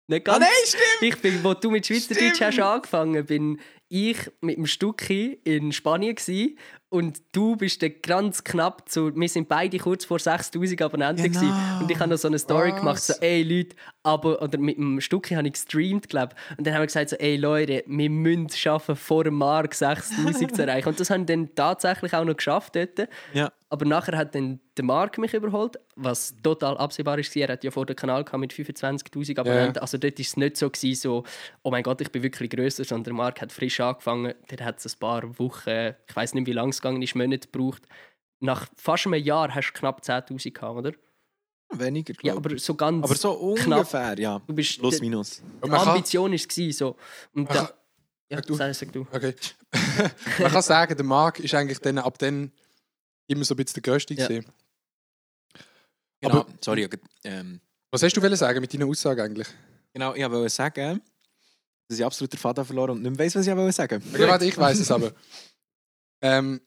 Nicht 0.06 0.28
Ah, 0.28 0.38
ganz. 0.38 0.44
nein, 0.44 0.66
stimmt! 0.66 1.14
Ich 1.14 1.22
bin, 1.22 1.42
wo 1.44 1.54
du 1.54 1.70
mit 1.70 1.86
Schweizerdeutsch 1.86 2.40
hast 2.40 2.58
angefangen, 2.60 3.24
bin 3.24 3.60
ich 3.94 4.18
mit 4.40 4.56
dem 4.56 4.66
Stucki 4.66 5.38
in 5.44 5.70
Spanien 5.70 6.16
gsi 6.16 6.56
und 6.88 7.22
du 7.32 7.54
bist 7.56 7.80
der 7.82 7.90
ganz 7.90 8.42
knapp 8.42 8.88
zu. 8.88 9.14
Wir 9.14 9.28
sind 9.28 9.48
beide 9.48 9.78
kurz 9.78 10.04
vor 10.04 10.18
6000 10.18 10.80
Abonnenten 10.82 11.30
Genau. 11.32 11.80
und 11.80 11.90
ich 11.90 11.98
habe 11.98 12.10
noch 12.10 12.16
so 12.18 12.26
eine 12.28 12.38
Story 12.40 12.72
Was? 12.72 12.78
gemacht, 12.80 13.02
so 13.02 13.12
ey 13.20 13.42
Leute, 13.44 13.76
aber 14.02 14.42
oder 14.42 14.58
mit 14.58 14.76
dem 14.78 15.00
Stucki 15.00 15.34
habe 15.34 15.46
ich 15.46 15.54
gestreamt, 15.54 16.08
glaube 16.08 16.34
und 16.58 16.66
dann 16.66 16.74
haben 16.74 16.82
wir 16.82 16.86
gesagt 16.86 17.10
so 17.10 17.16
ey 17.16 17.36
Leute, 17.36 17.84
wir 17.86 18.10
müssen 18.10 18.46
es 18.46 18.58
schaffen 18.58 18.96
vor 18.96 19.22
dem 19.24 19.34
Mark 19.34 19.74
6000 19.74 20.54
zu 20.56 20.62
erreichen 20.66 20.88
und 20.88 20.98
das 20.98 21.10
haben 21.10 21.26
wir 21.28 21.36
dann 21.36 21.54
tatsächlich 21.54 22.12
auch 22.14 22.24
noch 22.24 22.36
geschafft 22.36 22.74
dort. 22.76 23.08
Ja. 23.32 23.52
Aber 23.70 23.84
nachher 23.86 24.16
hat 24.16 24.36
dann 24.36 24.60
der 24.76 24.84
Mark 24.84 25.18
mich 25.18 25.34
überholt, 25.34 25.76
was 25.96 26.32
total 26.44 26.76
absehbar 26.76 27.18
ist. 27.18 27.34
Er 27.34 27.48
hat 27.48 27.64
ja 27.64 27.72
vor 27.72 27.86
dem 27.86 27.96
Kanal 27.96 28.22
gehabt 28.22 28.38
mit 28.40 28.52
25.000 28.52 29.36
Abonnenten. 29.40 29.78
Also 29.80 29.98
dort 29.98 30.16
war 30.16 30.20
es 30.22 30.36
nicht 30.36 30.56
so, 30.56 30.70
gewesen, 30.70 31.00
so, 31.00 31.24
oh 31.64 31.70
mein 31.72 31.82
Gott, 31.82 32.00
ich 32.00 32.12
bin 32.12 32.22
wirklich 32.22 32.50
grösser, 32.50 32.84
sondern 32.84 33.04
der 33.04 33.14
Mark 33.14 33.40
hat 33.40 33.50
frisch 33.50 33.80
angefangen. 33.84 34.34
Der 34.50 34.64
hat 34.64 34.78
es 34.84 34.94
ein 34.94 34.98
paar 34.98 35.38
Wochen, 35.38 35.94
ich 36.08 36.16
weiß 36.16 36.34
nicht, 36.34 36.46
wie 36.46 36.52
lange 36.52 36.70
es 36.70 36.80
gegangen 36.80 37.02
ist, 37.02 37.14
Monate 37.14 37.48
gebraucht. 37.48 37.82
Nach 38.40 38.68
fast 38.76 39.06
einem 39.06 39.22
Jahr 39.22 39.54
hast 39.54 39.70
du 39.72 39.78
knapp 39.78 40.02
10.000 40.02 40.52
gehabt, 40.52 40.76
oder? 40.78 40.92
Weniger, 41.72 42.12
Ja, 42.22 42.32
glaube 42.34 42.50
aber 42.50 42.58
so 42.58 42.74
ganz 42.74 43.04
aber 43.04 43.14
so 43.14 43.54
knapp. 43.54 43.78
ungefähr, 43.80 44.18
ja. 44.18 44.38
Du 44.46 44.52
bist, 44.54 44.78
Plus, 44.78 44.96
die 44.96 45.00
minus. 45.00 45.42
Die 45.64 45.68
kann, 45.68 45.88
Ambition 45.88 46.30
war 46.30 46.34
es. 46.36 46.78
So. 46.78 46.96
Und 47.32 47.50
da, 47.50 47.70
ja, 48.28 48.36
Sag 48.38 48.46
du. 48.46 48.54
sag, 48.54 48.74
sag 48.74 48.92
du. 48.92 49.00
okay. 49.12 49.34
man 50.40 50.52
kann 50.52 50.62
sagen, 50.62 50.94
der 50.96 51.04
Marc 51.04 51.40
ist 51.40 51.54
eigentlich 51.54 51.78
dann, 51.78 51.98
ab 51.98 52.18
dann 52.18 52.52
immer 53.26 53.44
so 53.44 53.54
ein 53.54 53.56
bisschen 53.56 53.82
der 53.82 53.92
Größte 53.92 54.14
Ja. 54.14 54.26
gewesen. 54.28 54.46
Genau, 56.20 56.40
Aber- 56.40 56.46
sorry. 56.60 56.88
Ähm, 57.24 57.60
Was 57.90 58.02
hast 58.02 58.14
du 58.16 58.22
wollen 58.22 58.36
sagen 58.36 58.60
mit 58.60 58.72
deiner 58.72 58.86
Aussage 58.86 59.22
eigentlich? 59.22 59.48
genau, 59.92 60.14
ich 60.14 60.28
wollte 60.30 60.48
sagen, 60.50 61.00
dass 61.88 61.98
ich 61.98 62.04
absolut 62.04 62.32
den 62.32 62.38
Faden 62.38 62.64
verloren 62.64 62.90
und 62.92 63.02
nicht 63.02 63.10
mehr 63.10 63.18
weiss, 63.26 63.34
was 63.36 63.46
ich 63.46 63.54
wollte 63.56 63.72
sagen. 63.72 64.02
Okay, 64.12 64.26
warte, 64.28 64.44
ich 64.46 64.56
weiß 64.56 64.78
es 64.78 64.90
aber. 64.90 65.12
Ähm, 66.22 66.58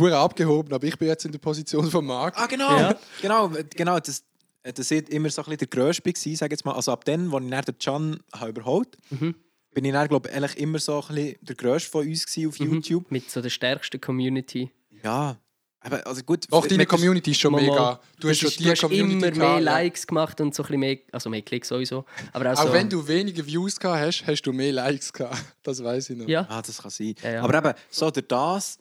Hure 0.00 0.16
abgehoben, 0.16 0.72
aber 0.72 0.86
ich 0.86 0.96
bin 0.98 1.08
jetzt 1.08 1.24
in 1.26 1.32
der 1.32 1.38
Position 1.38 1.88
von 1.90 2.04
Marc. 2.06 2.36
Ah, 2.38 2.46
genau! 2.46 2.70
Ja. 2.78 2.98
Genau, 3.20 3.50
genau 3.76 4.00
das, 4.00 4.24
das 4.62 4.90
war 4.90 5.08
immer 5.10 5.28
so 5.30 5.42
ein 5.42 5.44
bisschen 5.44 5.58
der 5.58 5.66
Grösste, 5.68 6.02
gewesen, 6.02 6.36
sag 6.36 6.50
jetzt 6.50 6.64
mal. 6.64 6.72
Also 6.72 6.90
ab 6.90 7.04
dann, 7.04 7.32
als 7.32 7.44
ich 7.44 7.50
dann 7.50 7.64
den 7.64 7.78
Can 7.78 8.20
habe 8.32 8.50
überholt 8.50 8.96
Mhm. 9.10 9.34
bin 9.74 9.84
ich 9.84 9.92
dann, 9.92 10.08
glaube 10.08 10.28
ich, 10.30 10.34
eigentlich 10.34 10.56
immer 10.58 10.78
so 10.78 11.02
ein 11.02 11.14
bisschen 11.14 11.36
der 11.42 11.54
Grösste 11.56 11.90
von 11.90 12.06
uns 12.08 12.24
auf 12.26 12.58
Mhm. 12.60 12.72
YouTube. 12.72 13.10
Mit 13.10 13.30
so 13.30 13.40
der 13.42 13.50
stärksten 13.50 14.00
Community. 14.00 14.70
Ja, 15.02 15.38
aber 15.84 16.06
also 16.06 16.22
gut. 16.22 16.46
Auch 16.50 16.66
deine 16.66 16.86
Community 16.86 17.30
ist 17.32 17.40
schon 17.40 17.52
Mal, 17.52 17.60
mega. 17.62 17.74
mal. 17.74 18.00
Du 18.18 18.28
hast 18.28 18.38
schon 18.38 18.48
ist- 18.48 18.58
die 18.58 18.64
du 18.64 18.70
hast 18.70 18.80
Community 18.80 19.26
immer 19.28 19.36
mehr. 19.52 19.60
Likes 19.60 20.06
gemacht 20.06 20.40
und 20.40 20.54
so 20.54 20.62
ein 20.62 20.66
bisschen 20.66 20.80
mehr, 20.80 20.98
also 21.12 21.30
mehr 21.30 21.42
Klicks 21.42 21.68
sowieso. 21.68 22.04
Aber 22.32 22.52
auch, 22.52 22.58
Auch 22.58 22.66
so, 22.68 22.72
wenn 22.72 22.88
du 22.88 23.06
weniger 23.06 23.44
Views 23.46 23.78
gehabt 23.78 24.00
hast, 24.00 24.26
hast 24.26 24.42
du 24.42 24.52
mehr 24.52 24.72
Likes 24.72 25.12
gehabt. 25.12 25.36
Das 25.62 25.82
weiß 25.82 26.10
ich 26.10 26.16
noch. 26.16 26.26
Ja, 26.28 26.46
Ah, 26.48 26.62
das 26.62 26.82
kann 26.82 26.90
sein. 26.90 27.14
Ja, 27.22 27.30
ja. 27.32 27.42
Aber 27.42 27.54
eben, 27.56 27.74
so 27.90 28.10
durch 28.10 28.26
das 28.28 28.78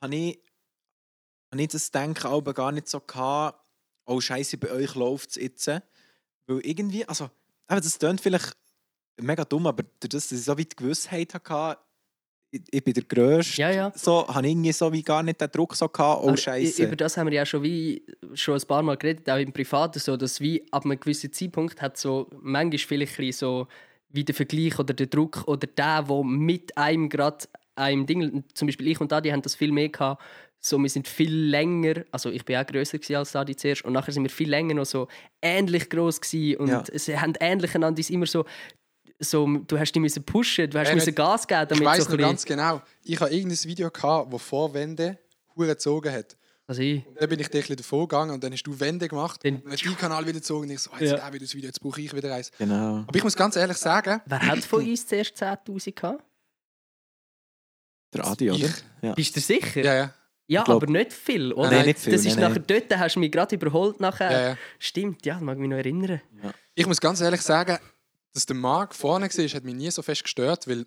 habe 0.00 0.14
ich, 0.14 0.38
habe 1.52 1.62
ich 1.62 1.68
das 1.68 1.90
Denken 1.90 2.26
aber 2.26 2.52
gar 2.54 2.72
nicht 2.72 2.88
so 2.88 3.00
gehabt, 3.00 3.58
oh 4.06 4.20
Scheiße, 4.20 4.58
bei 4.58 4.70
euch 4.72 4.94
läuft 4.94 5.30
es 5.30 5.36
jetzt. 5.36 5.66
Weil 5.68 6.60
irgendwie, 6.62 7.04
also, 7.06 7.24
eben, 7.70 7.80
das 7.80 7.98
klingt 7.98 8.20
vielleicht 8.20 8.56
mega 9.20 9.44
dumm, 9.44 9.66
aber 9.66 9.82
durch 9.82 10.08
das, 10.08 10.28
dass 10.28 10.38
ich 10.38 10.44
so 10.44 10.58
weit 10.58 10.76
Gewissheit 10.76 11.34
hatte, 11.34 11.78
ich, 12.50 12.84
bin 12.84 12.94
der 12.94 13.04
Grösste, 13.04 13.60
ja, 13.60 13.70
ja. 13.70 13.92
so, 13.94 14.26
habe 14.26 14.46
ich 14.46 14.52
irgendwie 14.52 14.72
so 14.72 14.92
wie 14.92 15.02
gar 15.02 15.22
nicht 15.22 15.40
den 15.40 15.50
Druck 15.50 15.76
so 15.76 15.88
gehabt, 15.88 16.22
oh 16.24 16.36
Scheiße. 16.36 16.84
Über 16.84 16.96
das 16.96 17.16
haben 17.16 17.26
wir 17.28 17.34
ja 17.34 17.46
schon 17.46 17.62
wie 17.62 18.04
schon 18.34 18.54
ein 18.54 18.66
paar 18.66 18.82
Mal 18.82 18.96
geredet, 18.96 19.28
auch 19.30 19.38
im 19.38 19.52
Privaten 19.52 19.98
so, 19.98 20.16
dass 20.16 20.40
wie 20.40 20.66
ab 20.70 20.84
einem 20.84 20.98
gewissen 20.98 21.32
Zeitpunkt 21.32 21.80
hat 21.80 21.96
so 21.96 22.28
manchmal 22.40 23.06
vielleicht 23.06 23.38
so 23.38 23.68
wie 24.08 24.24
der 24.24 24.34
Vergleich 24.34 24.78
oder 24.78 24.94
der 24.94 25.06
Druck 25.06 25.44
oder 25.46 25.66
der, 25.66 26.08
wo 26.08 26.24
mit 26.24 26.76
einem 26.76 27.08
gerade 27.08 27.46
einem 27.76 28.06
Ding, 28.06 28.44
zum 28.54 28.66
Beispiel 28.66 28.88
ich 28.88 29.00
und 29.00 29.12
Adi 29.12 29.30
haben 29.30 29.42
das 29.42 29.54
viel 29.54 29.72
mehr 29.72 29.88
gehabt, 29.88 30.22
so, 30.62 30.76
wir 30.78 30.90
sind 30.90 31.08
viel 31.08 31.32
länger, 31.34 32.04
also 32.10 32.28
ich 32.30 32.44
bin 32.44 32.56
auch 32.56 32.66
grösser 32.66 32.98
als 33.16 33.34
Adi 33.34 33.56
zuerst 33.56 33.82
und 33.84 33.94
nachher 33.94 34.12
sind 34.12 34.24
wir 34.24 34.30
viel 34.30 34.50
länger 34.50 34.74
noch 34.74 34.84
so 34.84 35.08
ähnlich 35.40 35.88
groß 35.88 36.20
und 36.58 36.68
Ja. 36.68 36.84
sie 36.92 37.18
haben 37.18 37.32
ähnlich 37.40 37.74
einander 37.74 38.02
immer 38.10 38.26
so, 38.26 38.44
so, 39.20 39.46
du 39.46 39.78
hast 39.78 39.92
die 39.92 40.00
müssen 40.00 40.24
pushen, 40.24 40.68
du 40.70 40.78
hast 40.78 40.88
Äh, 40.90 40.94
müssen 40.94 41.14
Gas 41.14 41.46
geben, 41.46 41.60
damit 41.68 41.80
Ich 41.82 41.84
weiß 41.86 42.04
so 42.04 42.10
noch 42.12 42.18
ganz 42.18 42.44
genau. 42.44 42.80
Ich 43.04 43.20
habe 43.20 43.30
irgendein 43.32 43.58
Video 43.64 43.90
gehabt, 43.90 44.32
wo 44.32 44.38
Vorwände 44.38 45.18
Hure 45.56 45.68
gezogen 45.68 46.10
hat. 46.12 46.36
also 46.66 46.80
ich, 46.82 47.02
Dann 47.18 47.28
bin 47.28 47.38
ich 47.40 47.48
dir 47.48 47.58
ein 47.58 47.60
bisschen 47.62 47.76
davor 47.76 48.08
gegangen 48.08 48.30
und 48.32 48.42
dann 48.42 48.52
hast 48.52 48.62
du 48.62 48.78
Wände 48.80 49.08
gemacht. 49.08 49.42
Den- 49.44 49.62
Dann 49.62 49.72
hast 49.72 49.82
du 49.82 49.86
deinen 49.88 49.98
Kanal 49.98 50.22
wieder 50.24 50.34
gezogen 50.34 50.64
und 50.68 50.70
ich 50.70 50.80
so, 50.80 50.90
oh, 50.92 50.96
jetzt 50.98 51.10
Ja. 51.12 51.18
ja. 51.18 51.32
wieder 51.32 51.44
das 51.44 51.54
Video, 51.54 51.68
jetzt 51.68 51.80
brauche 51.80 52.00
ich 52.00 52.14
wieder 52.14 52.34
eins. 52.34 52.50
genau. 52.58 53.04
Aber 53.06 53.14
ich 53.16 53.22
muss 53.24 53.36
ganz 53.36 53.56
ehrlich 53.56 53.76
sagen, 53.76 54.20
wer 54.26 54.40
hat 54.46 54.58
von 54.60 54.84
uns 54.88 55.06
zuerst 55.06 55.36
10'000 55.36 55.92
gehabt? 55.94 56.24
Der 58.14 58.26
Adi, 58.26 58.50
oder? 58.50 58.58
ich, 58.58 58.72
Ja. 59.02 59.12
Bist 59.14 59.36
du 59.36 59.40
sicher? 59.40 59.82
ja, 59.84 59.94
ja. 59.94 60.14
Ja, 60.46 60.66
aber 60.66 60.86
nicht 60.88 61.12
viel, 61.12 61.52
oder? 61.52 61.70
Nein, 61.70 61.86
nicht 61.86 62.00
viel, 62.00 62.12
Das 62.12 62.24
ist 62.24 62.34
nein, 62.36 62.48
nachher 62.50 62.58
dort, 62.60 62.96
hast 62.98 63.14
du 63.14 63.20
mich 63.20 63.30
gerade 63.30 63.54
überholt 63.54 64.00
nachher. 64.00 64.30
ja, 64.32 64.48
ja. 64.50 64.56
Stimmt, 64.80 65.24
ja, 65.24 65.34
das 65.34 65.42
mag 65.44 65.54
ich 65.54 65.60
mich 65.60 65.70
noch 65.70 65.76
erinnern. 65.76 66.20
Ich 66.74 66.86
muss 66.86 67.00
ganz 67.00 67.20
ehrlich 67.20 67.40
sagen, 67.40 67.78
dass 68.32 68.46
der 68.46 68.56
Marc 68.56 68.94
vorne 68.94 69.26
war, 69.28 69.48
hat 69.48 69.64
mich 69.64 69.74
nie 69.74 69.90
so 69.90 70.02
fest 70.02 70.22
gestört, 70.22 70.66
weil 70.68 70.86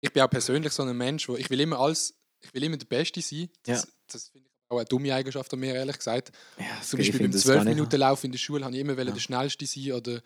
ich 0.00 0.12
bin 0.12 0.22
auch 0.22 0.30
persönlich 0.30 0.72
so 0.72 0.82
ein 0.84 0.96
Mensch, 0.96 1.28
wo 1.28 1.36
ich 1.36 1.50
will 1.50 1.60
immer 1.60 1.78
alles, 1.80 2.14
ich 2.40 2.54
will 2.54 2.62
immer 2.62 2.76
der 2.76 2.86
Beste 2.86 3.20
sein. 3.20 3.48
Das, 3.64 3.82
Ja. 3.84 3.88
das 4.06 4.28
finde 4.28 4.46
ich 4.48 4.70
auch 4.70 4.76
eine 4.76 4.84
dumme 4.84 5.12
Eigenschaft 5.14 5.52
an 5.52 5.60
mir, 5.60 5.74
ehrlich 5.74 5.96
gesagt. 5.98 6.30
Ja, 6.58 6.66
Zum 6.82 7.00
ich 7.00 7.08
Beispiel 7.08 7.26
beim 7.26 7.32
das 7.32 7.44
gar 7.44 7.54
nicht- 7.56 7.62
12-Minuten-Lauf 7.72 8.22
in 8.24 8.32
der 8.32 8.38
Schule 8.38 8.64
habe 8.64 8.74
ich 8.74 8.80
immer 8.80 8.96
wollen 8.96 9.12
der 9.14 9.20
Schnellste 9.20 9.66
sein 9.66 9.92
oder, 9.92 10.22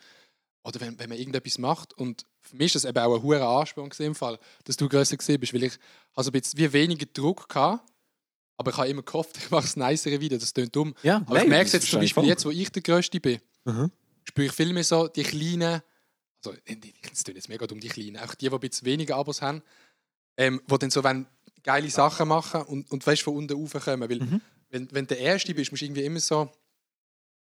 oder 0.65 0.81
wenn, 0.81 0.99
wenn 0.99 1.09
man 1.09 1.19
irgendetwas 1.19 1.59
macht. 1.59 1.95
Und 1.95 2.27
für 2.43 2.57
mich 2.57 2.75
ist 2.75 2.85
das 2.85 2.91
eben 2.91 2.99
auch 2.99 3.15
ein 3.17 3.23
hoher 3.23 3.41
Ansporn 3.41 3.89
gewesen 3.89 4.07
im 4.09 4.15
Fall, 4.15 4.39
dass 4.65 4.77
du 4.77 4.89
grösser 4.89 5.17
gewesen 5.17 5.41
bist, 5.41 5.55
weil 5.55 5.63
ich 5.65 5.79
also 6.15 6.31
ein 6.31 6.33
bisschen 6.39 6.59
wie 6.59 6.73
weniger 6.73 7.07
Druck 7.07 7.47
hatte, 7.55 7.83
aber 8.59 8.71
ich 8.73 8.77
habe 8.77 8.89
immer 8.89 9.03
gehofft, 9.03 9.37
ich 9.39 9.51
mache 9.51 9.63
das 9.63 9.77
nicere 9.77 10.21
wieder. 10.21 10.37
Das 10.39 10.53
klingt 10.53 10.77
dumm. 10.77 10.95
Ja, 11.03 11.17
Aber 11.17 11.37
ich 11.37 11.43
nein, 11.43 11.49
merke 11.49 11.67
es 11.69 11.73
jetzt 11.73 11.89
zum 11.89 12.01
ich 12.03 12.11
Beispiel 12.11 12.23
voll. 12.25 12.29
jetzt, 12.29 12.45
wo 12.45 12.51
ich 12.51 12.71
der 12.71 12.83
Größte 12.83 13.21
bin, 13.21 13.41
Mhm. 13.65 13.91
spüre 14.25 14.47
ich 14.49 14.53
viel 14.53 14.73
mehr 14.75 14.85
so 14.85 15.09
die 15.09 15.23
kleinen, 15.23 15.81
also 16.45 16.59
es 17.13 17.25
tut 17.25 17.35
jetzt 17.35 17.49
mega 17.49 17.67
dumm, 17.67 17.81
die 17.81 17.89
kleinen, 17.89 18.19
auch 18.19 18.35
die, 18.35 18.49
die 18.49 18.55
ein 18.55 18.61
bisschen 18.61 18.87
weniger 18.87 19.17
Abos 19.17 19.43
haben, 19.43 19.63
ähm, 20.37 20.61
die 20.71 20.79
dann 20.79 20.91
so 20.91 21.03
geile 21.63 21.91
Sachen 21.91 22.29
machen 22.29 22.63
und, 22.63 22.91
und 22.91 23.07
weißt, 23.07 23.23
von 23.23 23.37
unten 23.37 23.55
raufkommen. 23.55 24.09
Weil 24.09 24.19
Mhm. 24.21 24.41
wenn, 24.71 24.89
wenn 24.93 25.07
du 25.07 25.15
der 25.15 25.19
Erste 25.21 25.55
bist, 25.55 25.71
musst 25.71 25.83
du 25.83 25.87
irgendwie 25.87 26.05
immer 26.05 26.21
so, 26.21 26.51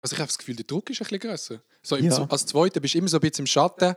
also 0.01 0.13
ich 0.15 0.19
habe 0.19 0.27
das 0.27 0.37
Gefühl, 0.37 0.55
der 0.55 0.65
Druck 0.65 0.89
ist 0.89 1.01
ein 1.01 1.05
bisschen 1.05 1.19
grösser. 1.19 1.61
So 1.81 1.95
im, 1.95 2.05
Ja. 2.05 2.11
so, 2.11 2.23
als 2.23 2.45
Zweiter 2.45 2.79
bist 2.79 2.93
du 2.93 2.97
immer 2.99 3.07
so 3.07 3.17
ein 3.17 3.21
bisschen 3.21 3.43
im 3.43 3.47
Schatten, 3.47 3.95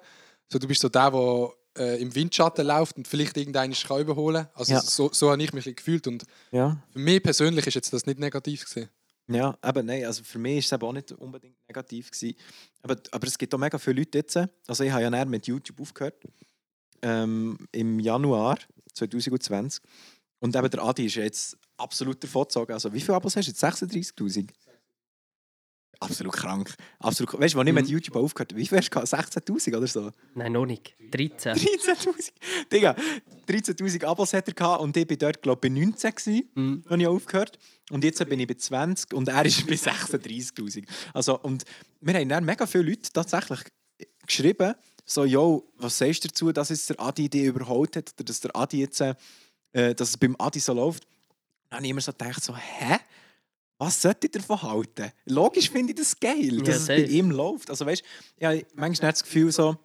so, 0.48 0.58
du 0.58 0.68
bist 0.68 0.80
so 0.80 0.88
der, 0.88 1.10
der 1.10 1.50
äh, 1.78 2.00
im 2.00 2.14
Windschatten 2.14 2.66
läuft 2.66 2.96
und 2.96 3.08
vielleicht 3.08 3.36
irgendeinen 3.36 3.74
kann 3.74 4.00
überholen 4.00 4.46
Also 4.54 4.72
Ja. 4.74 4.80
so, 4.80 5.12
so 5.12 5.30
habe 5.30 5.42
ich 5.42 5.52
mich 5.52 5.64
gefühlt 5.76 6.06
und 6.06 6.24
Ja. 6.52 6.80
für 6.90 6.98
mich 6.98 7.22
persönlich 7.22 7.66
ist 7.66 7.74
jetzt 7.74 7.92
das 7.92 8.06
nicht 8.06 8.18
negativ 8.20 8.64
gewesen. 8.64 8.88
Ja, 9.28 9.58
aber 9.60 9.82
nein, 9.82 10.04
also 10.04 10.22
für 10.22 10.38
mich 10.38 10.58
ist 10.58 10.72
es 10.72 10.80
auch 10.80 10.92
nicht 10.92 11.10
unbedingt 11.12 11.56
negativ. 11.68 12.10
Aber, 12.82 12.96
aber 13.10 13.26
es 13.26 13.36
gibt 13.36 13.52
auch 13.54 13.58
mega 13.58 13.78
viele 13.78 14.00
Leute 14.00 14.18
jetzt. 14.18 14.36
Also 14.66 14.84
ich 14.84 14.90
habe 14.90 15.02
ja 15.02 15.10
näher 15.10 15.26
mit 15.26 15.46
YouTube 15.46 15.80
aufgehört. 15.80 16.22
Ähm, 17.02 17.58
Im 17.72 17.98
Januar 17.98 18.58
2020. 18.94 19.82
Und 20.38 20.54
eben 20.54 20.70
der 20.70 20.82
Adi 20.82 21.06
ist 21.06 21.16
jetzt 21.16 21.58
absolut 21.76 22.22
davongezogen. 22.22 22.72
Also 22.72 22.92
wie 22.92 23.00
viele 23.00 23.16
Abos 23.16 23.36
hast 23.36 23.46
du 23.46 23.50
jetzt? 23.50 23.64
36'000? 23.64 24.48
Absolut 26.00 26.32
krank. 26.34 26.74
Absolut, 26.98 27.32
weißt 27.40 27.54
du, 27.54 27.58
als 27.60 27.68
ich 27.68 27.74
mit 27.74 27.84
Mhm. 27.86 27.90
YouTube 27.92 28.16
aufgehört 28.16 28.52
habe, 28.52 28.60
wie 28.60 28.66
viel 28.66 28.78
hast 28.78 28.88
du 28.88 28.90
gehabt? 28.90 29.08
16'000 29.08 29.76
oder 29.76 29.86
so? 29.86 30.10
Nein, 30.34 30.52
noch 30.52 30.66
nicht. 30.66 30.94
13. 31.10 31.54
13'000. 31.56 32.32
Digga, 32.72 32.94
13'000 33.48 34.04
Abos 34.04 34.32
hat 34.32 34.46
er 34.48 34.54
gehabt 34.54 34.82
und 34.82 34.96
ich 34.96 35.08
war 35.08 35.16
dort, 35.16 35.42
glaube 35.42 35.66
ich, 35.66 35.72
bei 35.74 35.80
19 35.80 36.10
gewesen, 36.14 36.50
Mhm. 36.54 36.82
als 36.88 37.00
ich 37.00 37.06
aufgehört 37.06 37.58
Und 37.90 38.04
jetzt 38.04 38.28
bin 38.28 38.40
ich 38.40 38.46
bei 38.46 38.54
20 38.54 39.14
und 39.14 39.28
er 39.28 39.44
ist 39.46 39.66
bei 39.66 39.74
36'000. 39.76 40.84
Also, 41.14 41.38
und 41.40 41.64
wir 42.00 42.14
haben 42.14 42.28
dann 42.28 42.44
mega 42.44 42.66
viele 42.66 42.84
Leute 42.90 43.10
tatsächlich 43.12 43.60
geschrieben, 44.26 44.74
so, 45.04 45.24
yo, 45.24 45.70
was 45.78 45.96
sagst 45.98 46.24
du 46.24 46.28
dazu, 46.28 46.52
dass 46.52 46.68
jetzt 46.70 46.90
der 46.90 46.98
Adi 47.00 47.28
die 47.28 47.44
überholt 47.44 47.94
hat 47.96 48.12
oder 48.16 48.24
dass 48.24 48.40
der 48.40 48.54
Adi 48.56 48.80
jetzt, 48.80 49.00
äh, 49.00 49.14
dass 49.94 50.08
es 50.10 50.16
beim 50.18 50.34
Adi 50.38 50.58
so 50.58 50.72
läuft. 50.72 51.06
Dann 51.70 51.76
habe 51.78 51.86
ich 51.86 51.90
immer 51.90 52.00
so 52.00 52.10
gedacht, 52.12 52.42
so, 52.42 52.56
hä? 52.56 52.96
Was 53.78 54.00
sollte 54.00 54.26
ich 54.26 54.32
davon 54.32 54.62
halten? 54.62 55.12
Logisch 55.26 55.70
finde 55.70 55.92
ich 55.92 55.98
das 55.98 56.18
geil, 56.18 56.58
dass 56.58 56.68
Ja, 56.68 56.74
es 56.76 56.86
bei 56.86 57.02
ihm 57.04 57.30
läuft. 57.30 57.68
Also 57.70 57.84
weißt 57.84 58.02
habe 58.42 58.64
manchmal 58.74 58.88
nicht 58.88 59.02
das 59.18 59.22
Gefühl 59.24 59.52
so, 59.52 59.76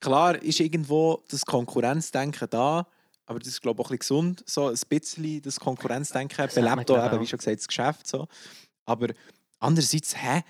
klar 0.00 0.40
ist 0.42 0.60
irgendwo 0.60 1.24
das 1.28 1.44
Konkurrenzdenken 1.44 2.48
da, 2.50 2.86
aber 3.24 3.38
das 3.40 3.48
ist 3.48 3.62
glaube 3.62 3.82
ich 3.82 3.86
auch 3.86 3.90
ein 3.90 3.98
bisschen 3.98 4.16
gesund, 4.20 4.44
so 4.46 4.68
ein 4.68 4.76
bisschen 4.88 5.42
das 5.42 5.58
Konkurrenzdenken 5.58 6.36
Das 6.46 6.54
belebt 6.54 6.90
auch, 6.90 7.04
eben, 7.06 7.16
auch. 7.16 7.20
wie 7.20 7.26
schon 7.26 7.38
gesagt, 7.38 7.58
das 7.58 7.66
Geschäft 7.66 8.06
so. 8.06 8.28
Aber 8.84 9.08
andererseits, 9.58 10.16
hä, 10.16 10.42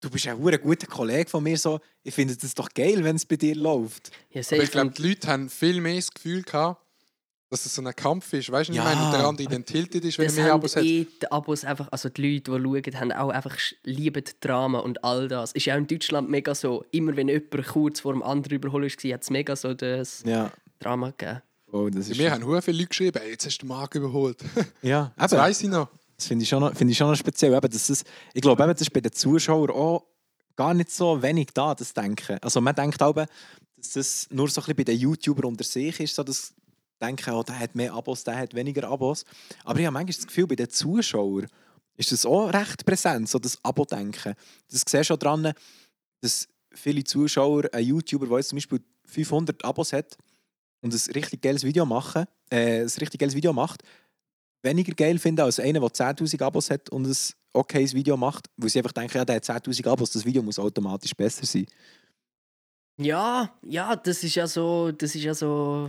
du 0.00 0.08
bist 0.10 0.28
ein 0.28 0.38
hure 0.38 0.58
guter 0.60 0.86
Kollege 0.86 1.28
von 1.28 1.42
mir, 1.42 1.58
so, 1.58 1.80
ich 2.04 2.14
finde 2.14 2.36
das 2.36 2.54
doch 2.54 2.68
geil, 2.72 3.02
wenn 3.02 3.16
es 3.16 3.26
bei 3.26 3.34
dir 3.36 3.56
läuft. 3.56 4.12
Ja, 4.30 4.42
Aber 4.52 4.62
ich 4.62 4.70
glaube, 4.70 4.90
die 4.92 5.02
Leute 5.02 5.26
haben 5.26 5.48
viel 5.50 5.80
mehr 5.80 5.96
das 5.96 6.12
Gefühl 6.12 6.42
gehabt, 6.42 6.80
dass 7.50 7.64
es 7.64 7.74
so 7.74 7.82
ein 7.82 7.94
Kampf 7.96 8.32
ist. 8.34 8.50
Weißt 8.52 8.68
du, 8.68 8.74
Ja. 8.74 8.82
ich 8.90 8.96
meine, 8.96 9.10
der 9.16 9.26
andere 9.26 9.62
tiltet 9.64 10.04
ist, 10.04 10.18
wenn 10.18 10.26
er 10.26 10.28
das 10.28 10.36
mehr 10.36 10.44
haben 10.46 10.52
Abos 10.60 10.76
hat. 10.76 10.84
eh 10.84 11.06
die 11.22 11.32
Abos 11.32 11.64
einfach, 11.64 11.88
also 11.90 12.08
die 12.10 12.34
Leute, 12.34 12.50
die 12.52 12.62
schauen, 12.62 13.00
haben 13.00 13.12
auch 13.12 13.30
einfach 13.30 13.56
lieben 13.84 14.24
Drama 14.40 14.80
und 14.80 15.02
all 15.04 15.28
das. 15.28 15.52
Ist 15.52 15.64
ja 15.66 15.74
auch 15.74 15.78
in 15.78 15.86
Deutschland 15.86 16.28
mega 16.28 16.54
so, 16.54 16.84
immer 16.90 17.16
wenn 17.16 17.28
jemand 17.28 17.66
kurz 17.68 18.00
vor 18.00 18.12
dem 18.12 18.22
anderen 18.22 18.56
überholen 18.56 18.90
war, 18.90 19.12
hat 19.14 19.22
es 19.22 19.30
mega 19.30 19.56
so 19.56 19.72
das 19.74 20.22
Ja, 20.26 20.52
Drama 20.78 21.10
gegeben. 21.16 21.40
oh, 21.72 21.88
das 21.88 22.08
ist 22.10 22.18
Wir 22.18 22.30
haben 22.30 22.42
viele 22.62 22.76
Leute 22.78 22.88
geschrieben, 22.88 23.20
jetzt 23.28 23.46
hast 23.46 23.58
du 23.58 23.66
den 23.66 23.68
Markt 23.68 23.94
überholt. 23.94 24.38
ja, 24.82 25.12
Das 25.16 25.32
weiss 25.32 25.62
ich 25.62 25.68
noch. 25.70 25.88
Das 26.16 26.26
finde 26.26 26.42
ich, 26.42 26.48
schon 26.48 26.60
noch- 26.60 26.74
finde 26.74 26.90
ich 26.92 26.98
schon 26.98 27.08
noch 27.08 27.16
speziell. 27.16 27.54
Eben, 27.54 27.70
dass 27.70 27.88
es, 27.88 28.04
ich 28.34 28.42
glaube, 28.42 28.66
das 28.66 28.80
ist 28.80 28.92
bei 28.92 29.00
den 29.00 29.12
Zuschauern 29.12 29.70
auch 29.70 30.04
gar 30.56 30.74
nicht 30.74 30.90
so 30.90 31.22
wenig 31.22 31.48
da, 31.54 31.74
das 31.74 31.94
Denken. 31.94 32.36
Also 32.42 32.60
man 32.60 32.74
denkt 32.74 33.00
auch, 33.02 33.14
dass 33.14 33.28
das 33.94 34.26
nur 34.30 34.48
so 34.48 34.60
ein 34.60 34.64
bisschen 34.64 34.76
bei 34.76 34.82
den 34.84 34.98
YouTubern 34.98 35.44
unter 35.44 35.62
sich 35.64 36.00
ist, 36.00 36.14
so 36.16 36.24
das 36.24 36.52
Denken, 37.00 37.32
oh, 37.34 37.42
der 37.42 37.58
hat 37.58 37.74
mehr 37.74 37.92
Abos, 37.92 38.24
der 38.24 38.36
hat 38.36 38.54
weniger 38.54 38.88
Abos. 38.88 39.24
Aber 39.64 39.78
ich 39.78 39.86
habe 39.86 39.94
manchmal 39.94 40.14
das 40.14 40.26
Gefühl, 40.26 40.46
bei 40.46 40.56
den 40.56 40.68
Zuschauern 40.68 41.46
ist 41.96 42.12
das 42.12 42.24
auch 42.26 42.52
recht 42.52 42.84
präsent, 42.86 43.28
so 43.28 43.38
das 43.38 43.58
Abo-Denken. 43.62 44.34
Das 44.70 44.84
du 44.84 45.04
schon 45.04 45.18
daran, 45.18 45.52
dass 46.20 46.48
viele 46.72 47.04
Zuschauer, 47.04 47.64
ein 47.72 47.84
YouTuber, 47.84 48.26
der 48.26 48.42
zum 48.44 48.56
Beispiel 48.56 48.80
500 49.04 49.64
Abos 49.64 49.92
hat 49.92 50.16
und 50.80 50.92
ein 50.92 51.12
richtig 51.12 51.42
geiles 51.42 51.64
Video, 51.64 51.84
machen, 51.84 52.26
äh, 52.50 52.82
ein 52.82 52.88
richtig 53.00 53.20
geiles 53.20 53.34
Video 53.34 53.52
macht, 53.52 53.82
weniger 54.62 54.94
geil 54.94 55.18
finden 55.18 55.40
als 55.40 55.60
einer, 55.60 55.80
der 55.80 55.88
10.000 55.88 56.42
Abos 56.42 56.70
hat 56.70 56.88
und 56.90 57.06
ein 57.06 57.16
okayes 57.52 57.94
Video 57.94 58.16
macht, 58.16 58.48
weil 58.56 58.70
sie 58.70 58.78
einfach 58.78 58.92
denken, 58.92 59.16
ja, 59.16 59.24
der 59.24 59.36
hat 59.36 59.44
10.000 59.44 59.88
Abos, 59.88 60.10
das 60.10 60.24
Video 60.24 60.42
muss 60.42 60.58
automatisch 60.58 61.14
besser 61.14 61.46
sein. 61.46 61.66
Ja, 63.00 63.52
ja, 63.62 63.94
das 63.94 64.24
ist 64.24 64.34
ja 64.34 64.46
so, 64.46 64.90
das 64.90 65.14
ist 65.14 65.22
ja 65.22 65.34
so, 65.34 65.88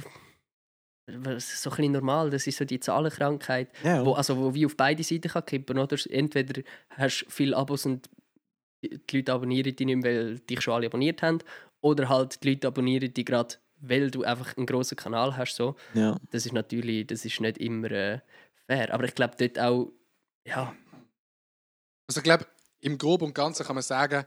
was- 1.17 1.61
so 1.61 1.69
ein 1.69 1.75
bisschen 1.77 1.91
normal. 1.93 2.29
Das 2.29 2.47
ist 2.47 2.57
so 2.57 2.65
die 2.65 2.79
Zahlenkrankheit, 2.79 3.69
Ja, 3.83 4.05
wo, 4.05 4.13
also 4.13 4.37
wo 4.37 4.53
wie 4.53 4.65
auf 4.65 4.75
beide 4.77 5.03
Seiten 5.03 5.29
kann 5.29 5.45
kippen, 5.45 5.77
oder? 5.77 5.97
Entweder 6.09 6.61
hast 6.89 7.21
du 7.21 7.29
viele 7.29 7.55
Abos 7.57 7.85
und 7.85 8.09
die 8.81 9.17
Leute 9.17 9.33
abonnieren 9.33 9.75
dich 9.75 9.85
nicht 9.85 9.97
mehr, 10.03 10.13
weil 10.15 10.39
dich 10.39 10.61
schon 10.61 10.73
alle 10.73 10.87
abonniert 10.87 11.21
haben, 11.21 11.39
oder 11.81 12.07
halt 12.09 12.43
die 12.43 12.49
Leute 12.51 12.67
abonnieren 12.67 13.13
dich 13.13 13.25
gerade, 13.25 13.55
weil 13.81 14.09
du 14.11 14.23
einfach 14.23 14.55
einen 14.57 14.65
grossen 14.65 14.95
Kanal 14.97 15.35
hast. 15.37 15.55
So. 15.55 15.75
ja. 15.93 16.17
Das 16.31 16.45
ist 16.45 16.53
natürlich, 16.53 17.07
das 17.07 17.25
ist 17.25 17.39
nicht 17.41 17.57
immer 17.57 17.91
äh, 17.91 18.19
fair. 18.67 18.93
Aber 18.93 19.03
ich 19.05 19.15
glaube 19.15 19.35
dort 19.37 19.59
auch, 19.59 19.91
ja, 20.45 20.73
Also 22.07 22.19
ich 22.19 22.23
glaube, 22.23 22.45
im 22.81 22.97
Groben 22.97 23.25
und 23.25 23.35
Ganzen 23.35 23.65
kann 23.65 23.75
man 23.75 23.83
sagen, 23.83 24.25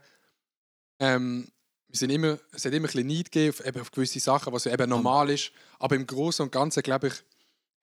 ähm, 0.99 1.47
wir 1.93 1.97
sind 1.99 2.09
immer, 2.09 2.39
es 2.51 2.65
hat 2.65 2.73
immer 2.73 2.87
ein 2.87 2.91
bisschen 2.91 3.05
Neid 3.07 3.31
gegeben 3.31 3.49
auf, 3.51 3.65
eben 3.67 3.79
auf 3.81 3.91
gewisse 3.91 4.19
Sachen, 4.19 4.51
was 4.51 4.63
ja 4.65 4.73
eben 4.73 4.89
normal 4.89 5.29
ist. 5.29 5.51
Aber 5.77 5.95
im 5.95 6.07
Großen 6.07 6.43
und 6.43 6.51
Ganzen, 6.51 6.81
glaube 6.81 7.07
ich, 7.09 7.13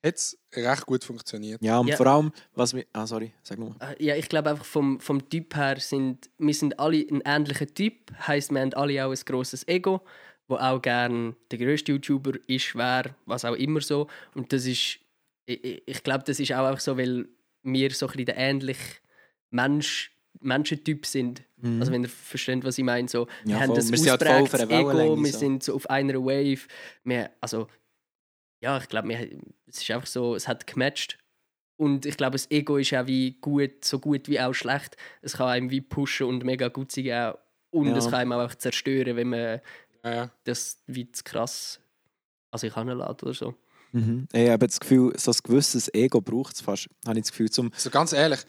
hat 0.05 0.17
es 0.17 0.37
recht 0.53 0.85
gut 0.85 1.05
funktioniert. 1.05 1.63
ja, 1.63 1.79
und 1.79 1.87
Ja. 1.87 1.97
vor 1.97 2.07
allem, 2.09 2.33
was 2.55 2.75
wir. 2.75 2.85
Ah, 2.93 3.07
sorry, 3.07 3.33
sag 3.45 3.59
nochmal. 3.61 3.77
Äh, 3.97 4.05
Ja, 4.05 4.17
ich 4.17 4.29
glaube 4.29 4.51
einfach 4.51 4.65
vom, 4.65 4.99
vom 4.99 5.29
Typ 5.31 5.55
her 5.55 5.79
sind 5.79 6.29
wir 6.39 6.55
sind 6.55 6.81
alle 6.81 7.07
ein 7.09 7.23
ähnlicher 7.25 7.73
Typ. 7.73 8.11
Heißt, 8.27 8.51
wir 8.51 8.61
haben 8.61 8.75
alle 8.75 9.07
auch 9.07 9.13
ein 9.13 9.19
grosses 9.25 9.69
Ego, 9.69 10.01
wo 10.49 10.57
auch 10.57 10.83
gern 10.83 11.37
der 11.53 11.59
grösste 11.59 11.93
YouTuber 11.93 12.33
ist, 12.49 12.75
wäre, 12.75 13.15
was 13.27 13.45
auch 13.45 13.55
immer 13.55 13.81
so. 13.81 14.09
Und 14.35 14.53
das 14.53 14.67
ist, 14.67 14.99
ich, 15.47 15.63
ich- 15.65 15.83
ich 15.87 16.03
glaube, 16.03 16.25
das 16.25 16.41
ist 16.41 16.53
auch 16.53 16.67
einfach 16.67 16.81
so, 16.81 16.99
weil 16.99 17.29
wir 17.63 17.91
so 17.93 18.07
ein 18.07 18.11
bisschen 18.13 18.27
der 18.27 18.39
ähnliche 18.39 18.97
Mensch, 19.51 20.11
Menschentyp 20.41 21.05
sind. 21.07 21.43
Also 21.81 21.93
wenn 21.93 22.03
ihr 22.03 22.09
versteht, 22.09 22.65
was 22.65 22.79
ich 22.79 22.85
meine, 22.85 23.07
so, 23.09 23.27
wir 23.45 23.55
Ja, 23.57 23.61
haben 23.61 23.67
voll. 23.67 23.77
das 23.77 23.91
Wir 23.93 24.11
halt 24.13 24.23
ausprägtes 24.27 24.71
Ego, 24.71 25.23
wir 25.23 25.33
so. 25.33 25.39
sind 25.39 25.63
so 25.63 25.75
auf 25.75 25.91
einer 25.91 26.15
Wave. 26.15 26.61
Wir, 27.05 27.31
also 27.43 27.67
ja, 28.63 28.79
ich 28.79 28.89
glaube, 28.89 29.09
wir- 29.09 29.29
es 29.67 29.83
ist 29.83 29.91
einfach 29.91 30.07
so, 30.07 30.35
es 30.35 30.49
hat 30.49 30.67
gematcht. 30.67 31.19
Und 31.77 32.05
ich 32.07 32.17
glaube, 32.17 32.33
das 32.33 32.51
Ego 32.51 32.77
ist 32.79 32.93
auch 32.95 33.07
wie 33.07 33.33
gut, 33.41 33.85
so 33.85 33.99
gut 33.99 34.29
wie 34.29 34.41
auch 34.41 34.53
schlecht. 34.55 34.97
Es 35.23 35.35
kann 35.35 35.49
einem 35.49 35.71
wie 35.71 35.81
pushen 35.81 36.27
und 36.27 36.45
mega 36.45 36.69
gut 36.69 36.93
sein. 36.93 37.35
Und 37.71 37.89
Ja. 37.89 37.97
es 37.97 38.05
kann 38.07 38.15
einem 38.21 38.33
auch 38.33 38.55
zerstören, 38.55 39.17
wenn 39.17 39.29
man 39.29 39.61
Ja, 40.03 40.31
das 40.45 40.79
wie 40.87 41.13
zu 41.13 41.23
krass 41.25 41.79
an 42.53 42.59
sich 42.59 42.75
heranlässt 42.75 43.23
oder 43.23 43.35
so. 43.35 43.55
Mhm. 43.93 44.29
Ich 44.33 44.49
habe 44.49 44.67
das 44.67 44.81
Gefühl, 44.81 45.13
so 45.19 45.31
ein 45.31 45.37
gewisses 45.43 45.93
Ego 45.93 46.21
braucht 46.23 46.55
es 46.55 46.61
fast. 46.63 46.89
Habe 47.07 47.19
ich 47.19 47.25
das 47.25 47.33
Gefühl, 47.33 47.51
zum. 47.51 47.71
Also 47.73 47.91
ganz 47.91 48.13
ehrlich, 48.15 48.41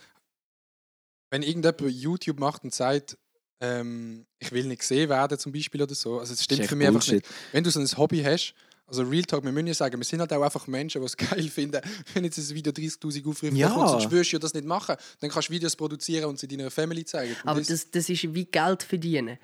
wenn 1.32 1.42
irgendjemand 1.42 1.82
YouTube 1.96 2.40
macht 2.40 2.64
und 2.64 2.74
sagt, 2.74 3.18
ähm, 3.62 4.26
ich 4.40 4.52
will 4.52 4.66
nicht 4.66 4.80
gesehen 4.80 5.10
werden 5.10 5.38
zum 5.40 5.52
Beispiel 5.52 5.82
oder 5.82 5.96
so, 5.96 6.20
also 6.20 6.34
es 6.34 6.44
stimmt 6.44 6.66
für 6.66 6.76
mich 6.76 6.88
einfach 6.88 7.00
Bullshit. 7.02 7.24
nicht. 7.24 7.30
Wenn 7.52 7.64
du 7.64 7.70
so 7.70 7.80
ein 7.80 7.98
Hobby 7.98 8.22
hast, 8.22 8.54
also 8.88 9.04
Real 9.04 9.24
Talk, 9.24 9.44
wir 9.46 9.52
müssen 9.52 9.68
ja 9.68 9.74
sagen, 9.74 9.98
wir 9.98 10.04
sind 10.04 10.20
halt 10.20 10.34
auch 10.34 10.42
einfach 10.42 10.68
Menschen, 10.68 11.00
die 11.02 11.06
es 11.06 11.16
geil 11.40 11.48
finden, 11.50 11.80
wenn 12.14 12.24
jetzt 12.26 12.38
ein 12.38 12.50
Video 12.56 12.74
30'000 12.74 13.20
Aufrufe 13.22 13.48
Ja. 13.56 13.70
bekommt, 13.70 13.90
sonst 13.90 14.12
würdest 14.12 14.32
du 14.32 14.36
ja 14.36 14.40
das 14.40 14.54
nicht 14.54 14.66
machen. 14.66 14.96
Dann 15.20 15.30
kannst 15.30 15.48
du 15.50 15.54
Videos 15.54 15.76
produzieren 15.76 16.26
und 16.26 16.40
sie 16.40 16.48
deiner 16.48 16.70
Family 16.72 17.06
zeigen. 17.06 17.34
Und 17.44 17.48
Aber 17.50 17.62
das, 17.62 17.90
das 17.90 18.10
ist 18.10 18.34
wie 18.34 18.46
Geld 18.46 18.84
verdienen. 18.84 19.38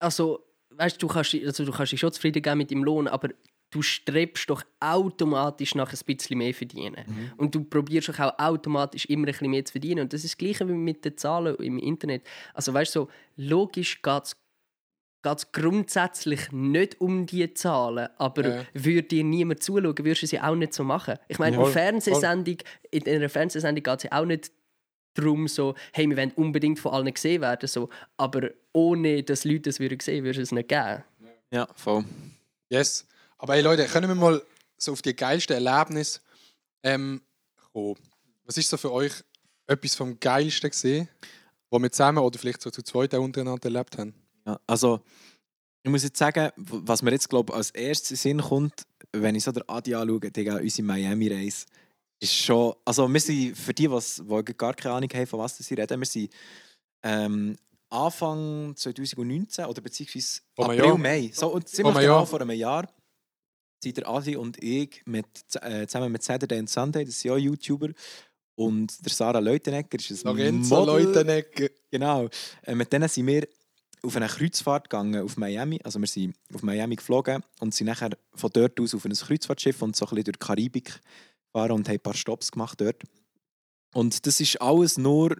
Also, 0.00 0.44
weißt 0.70 1.00
du, 1.02 1.08
kannst, 1.08 1.34
also, 1.34 1.64
du 1.64 1.72
kannst 1.72 1.92
dich 1.92 2.00
schon 2.00 2.12
zufrieden 2.12 2.42
geben 2.42 2.58
mit 2.58 2.70
dem 2.70 2.84
Lohn, 2.84 3.08
aber 3.08 3.30
du 3.70 3.82
strebst 3.82 4.50
doch 4.50 4.62
automatisch 4.80 5.74
nach 5.74 5.92
ein 5.92 5.98
bisschen 6.04 6.38
mehr 6.38 6.52
verdienen. 6.52 7.04
Mhm. 7.06 7.32
Und 7.36 7.54
du 7.54 7.64
probierst 7.64 8.08
doch 8.08 8.18
auch 8.18 8.38
automatisch 8.38 9.06
immer 9.06 9.28
ein 9.28 9.32
bisschen 9.32 9.50
mehr 9.50 9.64
zu 9.64 9.72
verdienen. 9.72 10.02
Und 10.02 10.12
das 10.12 10.24
ist 10.24 10.34
das 10.34 10.38
Gleiche 10.38 10.68
wie 10.68 10.72
mit 10.72 11.04
den 11.04 11.16
Zahlen 11.16 11.54
im 11.56 11.78
Internet. 11.78 12.26
Also, 12.54 12.74
weißt 12.74 12.94
du, 12.96 13.00
so, 13.02 13.08
logisch 13.36 14.02
geht 14.02 14.24
es 14.24 14.36
geht 15.22 15.52
grundsätzlich 15.52 16.50
nicht 16.50 17.00
um 17.00 17.26
die 17.26 17.52
Zahlen, 17.52 18.08
aber 18.16 18.48
Ja. 18.48 18.64
würde 18.72 19.02
dir 19.02 19.24
niemand 19.24 19.62
zuschauen, 19.62 19.98
würdest 19.98 20.22
du 20.22 20.26
sie 20.26 20.40
auch 20.40 20.54
nicht 20.54 20.72
so 20.72 20.82
machen. 20.82 21.18
Ich 21.28 21.38
meine, 21.38 21.58
eine 21.58 21.66
Fernsehsendung, 21.66 22.56
in 22.90 23.06
einer 23.06 23.28
Fernsehsendung 23.28 23.82
geht 23.82 23.96
es 23.98 24.02
ja 24.04 24.12
auch 24.12 24.24
nicht 24.24 24.50
darum, 25.14 25.46
so, 25.46 25.74
hey, 25.92 26.08
wir 26.08 26.16
wollen 26.16 26.32
unbedingt 26.36 26.78
von 26.78 26.92
allen 26.92 27.12
gesehen 27.12 27.42
werden, 27.42 27.68
so, 27.68 27.90
aber 28.16 28.50
ohne 28.72 29.22
dass 29.22 29.44
Leute 29.44 29.62
das 29.62 29.80
würden 29.80 30.00
sehen, 30.00 30.24
würde 30.24 30.40
es 30.40 30.52
nicht 30.52 30.68
geben. 30.68 31.02
Ja, 31.50 31.68
voll. 31.74 32.04
Yes. 32.70 33.06
Aber 33.42 33.54
hey 33.54 33.62
Leute, 33.62 33.86
können 33.86 34.06
wir 34.06 34.14
mal 34.14 34.42
so 34.76 34.92
auf 34.92 35.00
die 35.00 35.16
geilsten 35.16 35.64
Erlebnisse 35.64 36.20
ähm, 36.82 37.22
kommen? 37.72 37.96
Was 38.44 38.58
ist 38.58 38.68
so 38.68 38.76
für 38.76 38.92
euch 38.92 39.12
etwas 39.66 39.94
vom 39.94 40.20
Geilsten 40.20 40.68
gesehen, 40.68 41.08
wo 41.70 41.78
wir 41.78 41.90
zusammen 41.90 42.18
oder 42.18 42.38
vielleicht 42.38 42.60
so 42.60 42.70
zu 42.70 42.82
zweit 42.82 43.14
auch 43.14 43.22
untereinander 43.22 43.64
erlebt 43.64 43.96
haben? 43.96 44.14
Ja, 44.46 44.60
also, 44.66 45.00
ich 45.82 45.90
muss 45.90 46.02
jetzt 46.02 46.18
sagen, 46.18 46.50
was 46.56 47.00
mir 47.00 47.12
jetzt 47.12 47.30
glaub, 47.30 47.50
als 47.50 47.70
erstes 47.70 48.10
in 48.10 48.16
Sinn 48.16 48.40
kommt, 48.42 48.86
wenn 49.12 49.34
ich 49.34 49.44
so 49.44 49.52
der 49.52 49.64
Adi 49.70 49.94
anschaue, 49.94 50.20
Digga, 50.20 50.56
unsere 50.56 50.86
Miami-Reise, 50.86 51.64
ist 52.20 52.34
schon. 52.34 52.74
Also, 52.84 53.10
wir 53.10 53.20
sind, 53.20 53.56
für 53.56 53.72
die, 53.72 53.90
was, 53.90 54.16
die 54.22 54.54
gar 54.54 54.74
keine 54.74 54.96
Ahnung 54.96 55.10
haben, 55.14 55.26
von 55.26 55.40
was 55.40 55.56
sie 55.56 55.74
reden, 55.74 55.98
wir 55.98 56.06
sind 56.06 56.30
ähm, 57.02 57.56
Anfang 57.88 58.76
2019 58.76 59.64
oder 59.64 59.80
beziehungsweise 59.80 60.42
April. 60.58 60.98
Mai, 60.98 61.30
so 61.32 61.48
und 61.48 61.66
ziemlich 61.66 61.96
einem 61.96 62.04
genau 62.04 62.26
vor 62.26 62.42
einem 62.42 62.50
Jahr, 62.50 62.86
sind 63.82 63.96
der 63.96 64.08
Adi 64.08 64.36
und 64.36 64.62
ich 64.62 65.02
mit, 65.06 65.26
äh, 65.62 65.86
zusammen 65.86 66.12
mit 66.12 66.22
Saturday 66.22 66.58
and 66.58 66.70
Sunday, 66.70 67.04
das 67.04 67.20
sind 67.20 67.30
auch 67.30 67.38
YouTuber, 67.38 67.90
und 68.60 69.02
der 69.02 69.10
Sarah 69.10 69.38
Leutenegger 69.38 69.98
ist 69.98 70.10
ein 70.10 70.36
Lorenzo 70.36 70.84
Model. 70.84 71.04
Leutenegger. 71.04 71.70
Genau. 71.90 72.28
Äh, 72.62 72.74
mit 72.74 72.92
denen 72.92 73.08
sind 73.08 73.26
wir 73.26 73.48
auf 74.02 74.16
eine 74.16 74.26
Kreuzfahrt 74.26 74.90
gegangen 74.90 75.22
auf 75.22 75.38
Miami. 75.38 75.80
Also 75.82 75.98
wir 75.98 76.06
sind 76.06 76.36
auf 76.52 76.62
Miami 76.62 76.96
geflogen 76.96 77.42
und 77.60 77.74
sind 77.74 77.86
nachher 77.86 78.10
von 78.34 78.50
dort 78.52 78.78
aus 78.78 78.94
auf 78.94 79.06
ein 79.06 79.12
Kreuzfahrtschiff 79.12 79.80
und 79.80 79.96
so 79.96 80.04
ein 80.04 80.10
bisschen 80.10 80.24
durch 80.24 80.36
die 80.36 80.46
Karibik 80.46 81.00
gefahren 81.52 81.72
und 81.72 81.88
haben 81.88 81.94
ein 81.94 82.00
paar 82.00 82.12
Stops 82.12 82.52
gemacht 82.52 82.78
dort. 82.82 83.02
Und 83.94 84.26
das 84.26 84.40
ist 84.40 84.60
alles 84.60 84.98
nur, 84.98 85.36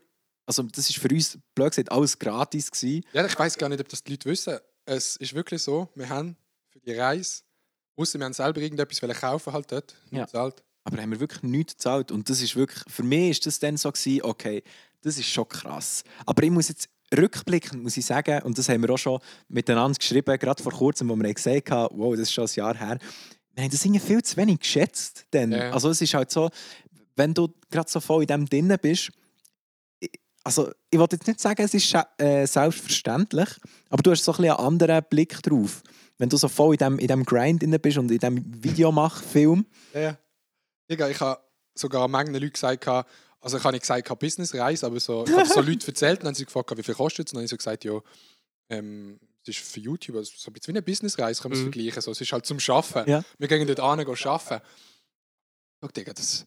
also 0.47 0.62
das 0.62 0.88
ist 0.88 0.99
für 0.99 1.09
uns, 1.09 1.38
blöd 1.55 1.72
gesagt, 1.72 1.93
alles 1.93 2.18
gratis 2.18 2.70
gewesen. 2.70 3.05
Ja, 3.12 3.26
ich 3.26 3.38
weiß 3.38 3.59
gar 3.59 3.68
nicht, 3.68 3.80
ob 3.80 3.88
das 3.91 4.03
die 4.03 4.12
Leute 4.12 4.30
wissen. 4.30 4.59
Es 4.86 5.16
ist 5.16 5.34
wirklich 5.34 5.62
so, 5.62 5.91
wir 5.95 6.09
haben 6.09 6.38
für 6.70 6.80
die 6.80 6.93
Reise, 6.95 7.43
außer 7.97 8.18
wir 8.18 8.24
haben 8.26 8.32
selber 8.32 8.61
irgendetwas 8.61 9.01
kaufen 9.20 9.53
halt 9.53 9.70
dort, 9.72 9.95
nicht 10.11 10.18
Ja. 10.18 10.24
bezahlt. 10.24 10.62
Aber 10.84 11.01
haben 11.01 11.11
wir 11.11 11.20
wirklich 11.20 11.43
nichts 11.43 11.74
gezahlt. 11.74 12.11
Und 12.11 12.28
das 12.30 12.41
ist 12.41 12.57
wirklich, 12.57 12.82
für 12.88 13.03
mich 13.03 13.30
ist 13.30 13.47
das 13.47 13.59
dann 13.59 13.76
so 13.76 13.93
gewesen, 13.93 14.22
okay, 14.22 14.62
das 15.03 15.18
ist 15.18 15.26
schon 15.28 15.49
krass. 15.49 16.03
Aber 16.26 16.43
ich 16.43 16.51
muss 16.51 16.68
jetzt 16.68 16.88
rückblickend 17.16 17.82
muss 17.82 17.97
ich 17.97 18.07
sagen, 18.07 18.43
und 18.45 18.57
das 18.57 18.68
haben 18.68 18.82
wir 18.82 18.91
auch 18.91 18.99
schon 18.99 19.18
miteinander 19.49 19.99
geschrieben, 19.99 20.38
gerade 20.38 20.62
vor 20.62 20.72
kurzem, 20.72 21.09
wo 21.09 21.16
wir 21.16 21.34
gesagt 21.34 21.70
haben, 21.70 21.99
wow, 21.99 22.12
das 22.12 22.22
ist 22.22 22.32
schon 22.32 22.45
ein 22.45 22.55
Jahr 22.55 22.76
her, 22.76 22.99
wir 23.55 23.64
haben 23.64 23.70
das 23.70 23.84
irgendwie 23.84 24.01
viel 24.01 24.22
zu 24.22 24.36
wenig 24.36 24.61
geschätzt. 24.61 25.26
Denn. 25.32 25.53
Ja. 25.53 25.70
Also 25.72 25.91
es 25.91 26.01
ist 26.01 26.14
halt 26.14 26.30
so, 26.30 26.51
wenn 27.16 27.34
du 27.34 27.49
gerade 27.70 27.91
so 27.91 28.01
voll 28.01 28.22
in 28.22 28.28
dem 28.28 28.47
drin 28.49 28.74
bist, 28.80 29.11
also 30.43 30.70
ich 30.91 30.99
wollte 30.99 31.16
jetzt 31.16 31.26
nicht 31.26 31.41
sagen, 31.41 31.62
es 31.62 31.74
ist 31.74 31.95
äh, 32.18 32.47
selbstverständlich, 32.47 33.49
aber 33.91 34.03
du 34.03 34.11
hast 34.11 34.24
so 34.24 34.32
ein 34.32 34.36
bisschen 34.38 34.57
einen 34.57 34.66
anderen 34.66 35.05
Blick 35.11 35.43
drauf. 35.43 35.82
Wenn 36.21 36.29
du 36.29 36.37
so 36.37 36.49
voll 36.49 36.75
in 36.75 36.79
dem, 36.79 36.99
in 36.99 37.09
dem 37.09 37.25
Grind 37.25 37.62
drin 37.62 37.75
bist 37.81 37.97
und 37.97 38.11
in 38.11 38.18
dem 38.18 38.62
Videomach-Film. 38.62 39.64
Ja, 39.95 40.01
ja. 40.01 40.18
Digga, 40.91 41.09
ich 41.09 41.18
habe 41.18 41.41
sogar 41.75 42.09
manchen 42.09 42.35
Leuten 42.35 42.53
gesagt, 42.53 42.87
also 42.87 43.57
ich 43.57 43.64
habe 43.64 43.73
nicht 43.73 43.81
gesagt, 43.81 44.18
Businessreise, 44.18 44.85
aber 44.85 45.01
so, 45.01 45.25
ich 45.27 45.33
habe 45.33 45.47
so 45.47 45.61
Leute 45.62 45.87
erzählt 45.87 46.18
und 46.18 46.25
dann 46.25 46.29
haben 46.29 46.35
sie 46.35 46.45
gefragt, 46.45 46.77
wie 46.77 46.83
viel 46.83 46.95
kostet 46.95 47.27
es? 47.27 47.33
Und 47.33 47.37
dann 47.37 47.41
habe 47.41 47.45
ich 47.47 47.51
so 47.51 47.57
gesagt, 47.57 47.85
ja, 47.85 47.99
ähm, 48.68 49.18
das 49.47 49.57
ist 49.57 49.64
für 49.64 49.81
YouTube 49.81 50.16
also 50.16 50.31
so 50.37 50.51
ein 50.51 50.53
bisschen 50.53 50.75
wie 50.75 50.79
eine 50.79 50.83
Businessreise, 50.83 51.41
kann 51.41 51.53
man 51.53 51.59
es 51.59 51.64
Mhm. 51.64 51.73
vergleichen. 51.73 52.03
So, 52.03 52.11
es 52.11 52.21
ist 52.21 52.33
halt 52.35 52.45
zum 52.45 52.59
Arbeiten. 52.68 53.11
Ja. 53.11 53.25
Wir 53.39 53.49
gehen 53.49 53.66
dort 53.66 53.81
an, 53.81 54.05
gehen 54.05 54.27
arbeiten. 54.27 54.62
Schau, 55.81 55.89
Digga, 55.89 56.12
das... 56.12 56.47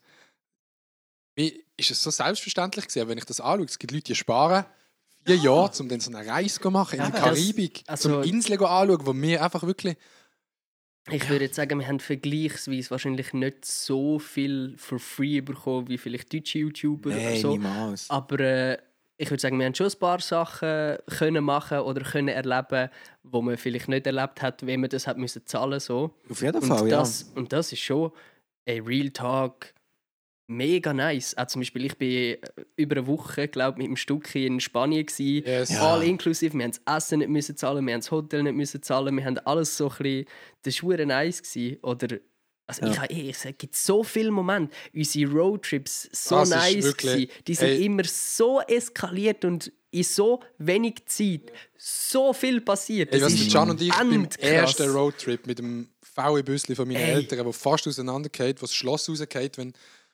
Mir 1.36 1.52
ist 1.78 1.90
es 1.90 2.04
so 2.04 2.12
selbstverständlich 2.12 2.86
gewesen, 2.88 3.08
wenn 3.08 3.18
ich 3.18 3.26
das 3.26 3.42
anschaue, 3.42 3.66
es 3.66 3.80
gibt 3.80 3.92
Leute, 3.92 4.04
die 4.04 4.16
sparen 4.16 4.66
vier 5.26 5.36
Jahre, 5.38 5.72
um 5.80 5.90
dann 5.90 6.00
so 6.00 6.12
eine 6.16 6.28
Reise 6.28 6.60
zu 6.60 6.72
machen 6.72 7.00
in 7.00 7.06
die 7.06 7.12
das- 7.12 7.22
Karibik, 7.22 7.84
also- 7.88 8.22
zum 8.22 8.24
Inseln 8.24 8.60
zu 8.60 8.66
anschauen, 8.68 9.06
wo 9.06 9.14
wir 9.16 9.44
einfach 9.44 9.64
wirklich... 9.64 9.96
Ich 11.12 11.28
würde 11.30 11.46
jetzt 11.46 11.56
sagen, 11.58 11.78
wir 11.80 11.88
haben 11.88 12.00
vergleichsweise 12.00 12.90
wahrscheinlich 12.90 13.34
nicht 13.34 13.66
so 13.66 14.20
viel 14.20 14.76
for 14.78 15.00
free 15.00 15.42
bekommen 15.42 15.90
wie 15.90 15.98
vielleicht 15.98 16.34
deutsche 16.34 16.60
YouTuber 16.60 17.10
oder 17.10 17.18
Nein, 17.20 17.42
so. 17.42 17.52
niemals. 17.52 18.10
Aber 18.10 18.40
äh, 18.40 18.78
ich 19.18 19.30
würde 19.30 19.42
sagen, 19.42 19.60
wir 19.60 19.66
haben 19.66 19.76
schon 19.76 19.88
ein 19.88 20.00
paar 20.00 20.22
Sachen 20.22 20.96
können 21.08 21.44
machen 21.44 21.80
oder 21.80 22.04
können 22.04 22.30
erleben, 22.30 22.90
wo 23.22 23.42
man 23.42 23.58
vielleicht 23.58 23.90
nicht 23.90 24.08
erlebt 24.08 24.42
hat, 24.42 24.66
wenn 24.66 24.80
man 24.80 24.90
das 24.90 25.06
hat 25.06 25.18
müssen 25.18 25.46
zahlen 25.46 25.82
so. 25.82 26.16
Auf 26.30 26.42
jeden 26.42 26.56
Und 26.62 26.68
Fall, 26.68 26.88
ja. 26.90 27.00
das, 27.00 27.24
und 27.36 27.52
das 27.52 27.74
ist 27.74 27.82
schon 27.82 28.12
ein 28.66 28.82
Real 28.84 29.10
Talk 29.10 29.74
mega 30.48 30.94
nice. 30.94 31.36
Auch 31.38 31.48
zum 31.48 31.62
Beispiel, 31.62 31.86
ich 31.86 31.98
bin 31.98 32.10
äh, 32.10 32.38
über 32.76 32.98
eine 32.98 33.08
Woche, 33.08 33.48
glaube 33.48 33.78
mit 33.78 33.88
dem 33.88 33.96
Stückchen 33.96 34.44
in 34.44 34.60
Spanien 34.60 35.06
gsi, 35.06 35.44
Yes. 35.46 35.72
all 35.78 36.04
inklusive. 36.04 36.54
Wir 36.58 36.66
haben 36.66 36.74
das 36.86 36.98
Essen 37.06 37.20
nicht 37.20 37.30
müssen 37.30 37.56
zahlen, 37.58 37.86
wir 37.86 37.94
haben 37.94 38.02
das 38.02 38.12
Hotel 38.12 38.44
nicht 38.44 38.56
müssen 38.56 38.82
zahlen, 38.84 39.16
wir 39.16 39.24
haben 39.26 39.38
alles 39.40 39.76
so 39.78 39.90
ein 39.90 39.98
bisschen. 39.98 40.26
Das 40.64 40.84
war 40.84 41.06
nice 41.06 41.42
gsi. 41.42 41.80
Oder 41.82 42.18
also 42.68 42.86
Ja. 42.86 42.92
ich, 42.92 43.00
habe- 43.00 43.14
ich 43.14 43.38
sage, 43.38 43.52
es 43.54 43.58
gibt 43.58 43.76
so 43.76 44.04
viele 44.04 44.32
Momente. 44.32 44.76
Unsere 44.94 45.32
Roadtrips 45.32 46.10
so 46.12 46.36
Das 46.40 46.50
nice 46.50 46.84
wirklich- 46.84 47.30
gsi. 47.30 47.44
Die 47.48 47.56
sind 47.56 47.68
Ey. 47.68 47.86
immer 47.86 48.04
so 48.06 48.62
eskaliert 48.62 49.44
und 49.46 49.72
in 49.92 50.04
so 50.04 50.40
wenig 50.58 51.06
Zeit 51.06 51.52
so 51.78 52.34
viel 52.34 52.62
passiert. 52.62 53.14
Ey, 53.14 53.20
Das 53.20 53.32
ist 53.34 53.52
Can 53.52 53.70
und 53.70 53.80
ich 53.82 53.92
beim 53.94 54.12
endkrass. 54.12 54.50
ersten 54.50 54.90
Roadtrip 54.90 55.46
mit 55.46 55.60
dem 55.60 55.90
VW-Büsli 56.02 56.74
von 56.76 56.88
meinen 56.88 56.98
Ey. 56.98 57.12
Eltern, 57.14 57.46
wo 57.46 57.52
fast 57.52 57.88
auseinandergeht, 57.88 58.62
wo 58.62 58.66
das 58.66 58.74
Schloss 58.74 59.08
rausgeht, 59.10 59.58
wenn, 59.58 59.74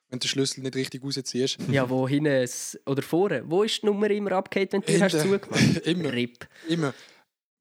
wenn 0.09 0.19
du 0.19 0.23
den 0.25 0.29
Schlüssel 0.29 0.61
nicht 0.61 0.75
richtig 0.75 1.03
rausziehst. 1.03 1.57
Ja, 1.71 1.89
wo 1.89 2.07
hinten 2.07 2.27
es- 2.27 2.79
oder 2.85 3.01
vorne. 3.01 3.43
Wo 3.45 3.63
ist 3.63 3.81
die 3.81 3.85
Nummer 3.85 4.09
immer 4.09 4.31
abgehakt, 4.33 4.73
wenn 4.73 4.81
du 4.81 4.87
die 4.91 5.01
hast 5.01 5.19
zugemacht? 5.19 5.77
Immer. 5.85 6.11
RIP. 6.13 6.47
Immer. 6.67 6.93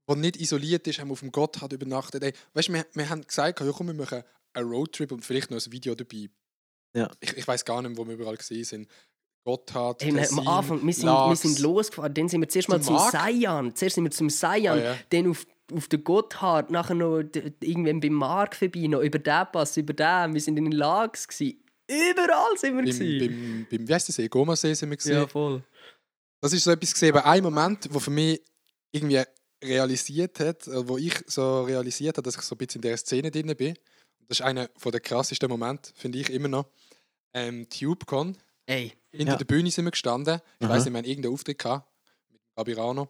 Wo 0.07 0.15
nicht 0.15 0.41
isoliert 0.41 0.87
ist, 0.87 0.99
haben 1.01 1.09
wir 1.09 1.13
auf 1.13 1.21
dem 1.21 1.31
Gotthard 1.33 1.73
übernachtet. 1.75 2.23
Ey, 2.23 2.33
weißt 2.55 2.69
du, 2.69 2.73
wir, 2.73 2.87
wir 2.95 3.09
haben 3.11 3.21
gesagt, 3.23 3.61
ja, 3.61 3.71
komm, 3.73 3.89
wir 3.89 3.95
machen 3.95 4.23
einen 4.55 4.69
Roadtrip 4.71 5.13
und 5.13 5.25
vielleicht 5.25 5.51
noch 5.51 5.59
ein 5.65 5.73
Video 5.73 5.95
dabei. 5.95 6.29
Ja. 6.97 7.11
Ich, 7.21 7.37
ich 7.37 7.47
weiß 7.47 7.65
gar 7.67 7.83
nicht, 7.83 7.97
wo 7.99 8.07
wir 8.07 8.15
überall 8.15 8.37
gesehen 8.39 8.65
sind. 8.65 8.89
Gotthard, 9.45 10.03
Hey, 10.03 10.13
Tessin, 10.13 10.39
am 10.41 10.49
Anfang, 10.49 10.85
wir 10.87 10.93
sind, 10.93 11.07
wir 11.07 11.37
sind 11.37 11.59
losgefahren, 11.61 12.13
dann 12.13 12.29
sind 12.29 12.41
wir 12.41 12.49
zuerst 12.49 12.69
mal 12.69 12.81
Zum? 12.83 12.99
Seian, 12.99 13.75
zuerst 13.75 13.95
sind 13.95 14.05
wir 14.05 14.11
zum 14.11 14.29
Seian, 14.31 14.79
Ah, 14.79 14.83
ja. 14.83 14.97
dann 15.11 15.31
auf, 15.31 15.47
auf 15.73 15.89
den 15.89 16.05
Gotthard, 16.05 16.71
nachher 16.71 16.95
noch 16.95 17.23
irgendwann 17.61 18.01
beim 18.01 18.13
Mark 18.15 18.57
vorbei, 18.57 18.87
noch 18.89 19.01
über 19.01 19.19
den 19.19 19.47
Pass, 19.53 19.77
über 19.77 19.93
den, 19.95 20.35
wir 20.35 20.41
sind 20.41 20.59
in 20.59 20.65
den 20.65 20.73
Lags 20.73 21.29
gewesen. 21.29 21.63
Überall 21.89 22.57
sind 22.59 22.77
wir 22.77 22.83
Beim, 22.85 22.93
gewesen. 22.93 23.19
beim, 23.19 23.67
beim, 23.79 23.89
wie 23.89 23.95
heisst 23.95 24.09
der 24.09 24.15
See? 24.15 24.29
Gomasee 24.29 24.75
sind 24.75 24.91
wir 24.91 24.97
gesehen. 24.97 25.15
Ja, 25.17 25.27
voll. 25.27 25.63
Das 26.41 26.53
ist 26.53 26.65
so 26.65 26.71
etwas 26.71 26.93
gesehen, 26.93 27.17
aber 27.17 27.25
ein 27.27 27.43
Moment, 27.43 27.89
wo 27.91 27.99
für 27.99 28.11
mich 28.11 28.41
irgendwie 28.93 29.23
realisiert 29.65 30.39
hat, 30.41 30.67
äh, 30.69 30.87
wo 30.89 30.99
ich 30.99 31.15
so 31.27 31.63
realisiert 31.65 32.17
habe, 32.17 32.25
dass 32.25 32.37
ich 32.37 32.43
so 32.43 32.55
ein 32.55 32.59
bisschen 32.59 32.79
in 32.81 32.83
der 32.89 32.97
Szene 32.97 33.31
drin 33.31 33.55
bin. 33.57 33.75
Das 34.29 34.41
ist 34.41 34.43
einer 34.45 34.69
der 34.69 35.01
krassesten 35.01 35.49
Momente, 35.49 35.91
finde 35.97 36.19
ich 36.19 36.31
immer 36.31 36.49
noch. 36.49 36.67
Ähm, 37.33 37.69
TubeCon. 37.69 38.37
Ey, 38.67 38.93
Hinter 39.11 39.33
Ja. 39.33 39.39
der 39.39 39.45
Bühne 39.47 39.71
sind 39.71 39.85
wir 39.87 39.91
gestanden. 39.91 40.41
Ich 40.61 40.67
Aha. 40.67 40.75
weiß 40.75 40.85
nicht, 40.85 40.93
wir 40.93 40.99
haben 40.99 41.05
irgendeinen 41.07 41.33
Auftritt 41.35 41.59
gehabt. 41.59 41.91
Mit 42.31 42.41
Gabirano. 42.55 43.09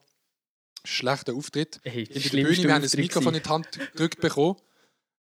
Schlechter 0.84 1.34
Auftritt. 1.34 1.80
ey 1.82 2.06
Hinter 2.06 2.20
der 2.30 2.44
Bühne, 2.44 2.62
wir 2.62 2.74
haben 2.74 2.84
ein 2.84 2.90
Mikrofon 2.94 3.34
in 3.34 3.42
gewesen. 3.42 3.42
die 3.42 3.48
Hand 3.50 3.90
gedrückt 3.92 4.20
bekommen. 4.20 4.56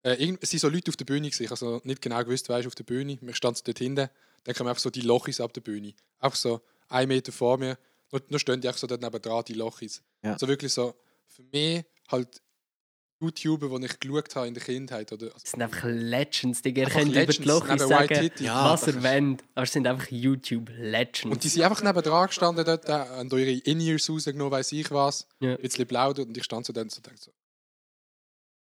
Äh, 0.05 0.14
irgend- 0.14 0.42
es 0.42 0.50
sind 0.50 0.59
so 0.61 0.68
Leute 0.68 0.90
auf 0.90 0.96
der 0.96 1.05
Bühne. 1.05 1.28
gewesen. 1.28 1.42
Ich 1.44 1.50
habe 1.50 1.55
also 1.64 1.80
nicht 1.84 2.03
genau 2.03 2.18
gewusst, 2.24 2.48
wer 2.48 2.59
ist 2.59 2.66
auf 2.66 2.74
der 2.74 2.84
Bühne. 2.84 3.18
Wir 3.20 3.34
standen 3.34 3.57
so 3.57 3.62
dort 3.64 3.78
hinten. 3.78 4.09
Dann 4.44 4.55
kommen 4.55 4.68
einfach 4.68 4.82
so 4.82 4.90
die 4.90 5.03
Lochis 5.03 5.40
ab 5.40 5.53
der 5.53 5.61
Bühne. 5.61 5.94
Einfach 6.18 6.36
so 6.36 6.61
ein 6.88 7.07
Meter 7.09 7.30
vor 7.32 7.59
mir. 7.59 7.78
Nur, 8.11 8.22
nur 8.28 8.40
stehen 8.40 8.61
die 8.61 8.68
einfach 8.68 8.80
so 8.80 8.86
dort 8.86 9.00
nebendran, 9.00 9.44
die 9.46 9.55
Lochis. 9.55 10.03
Ja. 10.22 10.38
So 10.38 10.48
wirklich 10.48 10.72
so, 10.72 10.94
für 11.28 11.42
mich 11.44 11.84
halt 12.09 12.42
YouTuber, 13.20 13.78
die 13.78 13.86
ich 13.86 14.00
geschaut 14.00 14.34
habe 14.34 14.48
in 14.48 14.55
der 14.55 14.62
Kindheit. 14.64 15.12
Oder, 15.12 15.26
also 15.26 15.38
Das 15.40 15.50
sind 15.53 15.62
einfach 15.62 15.84
Legends, 15.84 16.61
die 16.62 16.70
ihr 16.76 16.86
könnt 16.88 17.07
über 17.11 17.20
Legends, 17.20 17.36
die 17.38 17.44
Lochis 17.44 17.82
sagen, 17.82 17.90
White 18.11 18.20
Hitty. 18.20 18.44
Ja, 18.44 18.64
was 18.72 18.80
das 18.80 18.96
ihr 18.96 19.03
wollt, 19.05 19.44
aber 19.55 19.62
es 19.62 19.72
sind 19.72 19.86
einfach 19.86 20.11
YouTube-Legends. 20.11 21.24
Und 21.26 21.44
die 21.44 21.48
sind 21.48 21.62
einfach 21.62 21.80
nebendran 21.82 22.26
gestanden 22.26 22.64
dort, 22.64 22.84
äh, 22.86 22.92
haben 22.92 23.28
da 23.28 23.36
ihre 23.36 23.53
In-Ears 23.61 24.11
rausgenommen, 24.11 24.50
weiss 24.50 24.72
ich 24.72 24.90
was. 24.90 25.28
Ja. 25.38 25.53
Ein 25.53 25.59
bisschen 25.59 25.86
plaudert 25.86 26.26
und 26.26 26.36
ich 26.36 26.42
stand 26.42 26.66
so 26.66 26.72
dann 26.72 26.90
so, 26.90 27.00
dachte 27.00 27.18
so, 27.20 27.30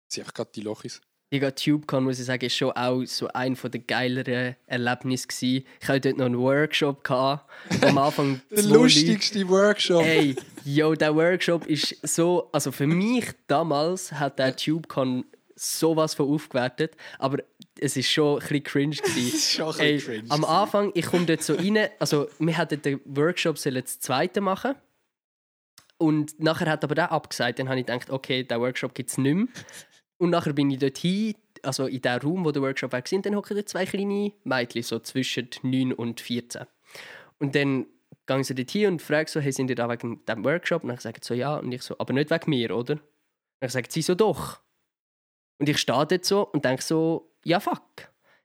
sie 0.08 0.20
einfach 0.20 0.34
gerade 0.34 0.50
die 0.54 0.60
Lochis. 0.60 1.00
Die 1.32 1.40
TubeCon, 1.40 2.04
muss 2.04 2.18
ich 2.20 2.26
sagen, 2.26 2.44
ist 2.44 2.54
schon 2.56 2.72
auch 2.72 3.02
so 3.06 3.26
ein 3.28 3.56
der 3.62 3.80
geileren 3.80 4.54
Erlebnisse 4.66 5.26
gewesen. 5.28 5.64
Ich 5.80 5.88
hatte 5.88 6.00
dort 6.00 6.18
noch 6.18 6.26
einen 6.26 6.38
Workshop 6.38 7.02
gehabt, 7.02 7.50
am 7.82 7.96
Anfang 7.96 8.42
Der 8.50 8.58
zwei 8.58 8.68
Leute- 8.68 8.78
lustigste 8.82 9.48
Workshop. 9.48 10.02
Ey, 10.04 10.36
yo, 10.66 10.94
der 10.94 11.14
Workshop 11.16 11.66
ist 11.66 11.96
so, 12.02 12.50
also 12.52 12.70
für 12.70 12.86
mich 12.86 13.24
damals 13.46 14.12
hat 14.12 14.38
der 14.38 14.54
TubeCon 14.54 15.24
sowas 15.56 16.12
von 16.14 16.28
aufgewertet, 16.28 16.96
aber 17.18 17.38
es 17.80 17.96
ist 17.96 18.10
schon 18.10 18.34
ein 18.34 18.40
bisschen 18.40 18.62
cringe 18.64 18.96
gewesen. 19.02 19.34
ist 19.34 19.52
schon 19.52 19.66
ein 19.68 19.72
bisschen 19.94 20.12
Ey, 20.12 20.18
cringe 20.20 20.30
Am. 20.30 20.44
Anfang, 20.44 20.90
ich 20.94 21.06
komme 21.06 21.24
dort 21.24 21.42
so 21.42 21.54
rein, 21.54 21.78
also 21.98 22.28
wir 22.40 22.58
hätten 22.58 22.82
den 22.82 23.00
Workshop 23.06 23.56
sollen 23.56 23.80
das 23.82 23.98
zweite 24.00 24.42
machen 24.42 24.74
und 25.96 26.38
nachher 26.40 26.68
hat 26.68 26.84
aber 26.84 26.94
der 26.94 27.10
abgesagt, 27.10 27.58
dann 27.58 27.70
habe 27.70 27.80
ich 27.80 27.86
gedacht, 27.86 28.10
okay, 28.10 28.42
den 28.44 28.60
Workshop 28.60 28.94
gibt 28.94 29.08
es 29.10 29.16
nicht 29.16 29.34
mehr. 29.34 29.46
Und 30.22 30.30
nachher 30.30 30.52
bin 30.52 30.70
ich 30.70 30.78
dort 30.78 30.98
hin, 30.98 31.34
also 31.64 31.86
in 31.86 32.00
den 32.00 32.20
Raum, 32.20 32.44
wo 32.44 32.52
der 32.52 32.62
Workshop 32.62 32.92
war, 32.92 33.02
dann 33.02 33.34
hocken 33.34 33.66
zwei 33.66 33.84
kleine 33.84 34.30
Mädchen, 34.44 34.84
so 34.84 35.00
zwischen 35.00 35.48
9 35.62 35.92
und 35.92 36.20
14. 36.20 36.64
Und 37.40 37.56
dann 37.56 37.86
gehen 38.26 38.44
sie 38.44 38.54
dort 38.54 38.70
hin 38.70 38.86
und 38.86 39.02
fragen 39.02 39.26
so, 39.26 39.40
hey, 39.40 39.50
sind 39.50 39.68
ihr 39.68 39.74
da 39.74 39.88
wegen 39.90 40.24
dem 40.24 40.44
Workshop? 40.44 40.84
Und 40.84 40.90
dann 40.90 40.98
sagen 40.98 41.18
so, 41.22 41.34
ja. 41.34 41.56
Und 41.56 41.72
ich 41.72 41.82
so, 41.82 41.96
aber 41.98 42.12
nicht 42.12 42.30
wegen 42.30 42.50
mir, 42.50 42.70
oder? 42.70 42.92
Und 42.92 43.02
dann 43.58 43.70
sagen 43.70 43.88
sie 43.90 44.00
so, 44.00 44.14
doch. 44.14 44.60
Und 45.58 45.68
ich 45.68 45.78
stehe 45.78 46.06
dort 46.06 46.24
so 46.24 46.46
und 46.46 46.64
denke 46.64 46.84
so, 46.84 47.32
ja, 47.42 47.58
fuck. 47.58 47.82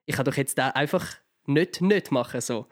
Ich 0.08 0.16
kann 0.16 0.26
doch 0.26 0.36
jetzt 0.36 0.58
den 0.58 0.72
einfach 0.72 1.06
nicht 1.46 1.80
nicht 1.80 2.10
machen, 2.10 2.42
so. 2.42 2.66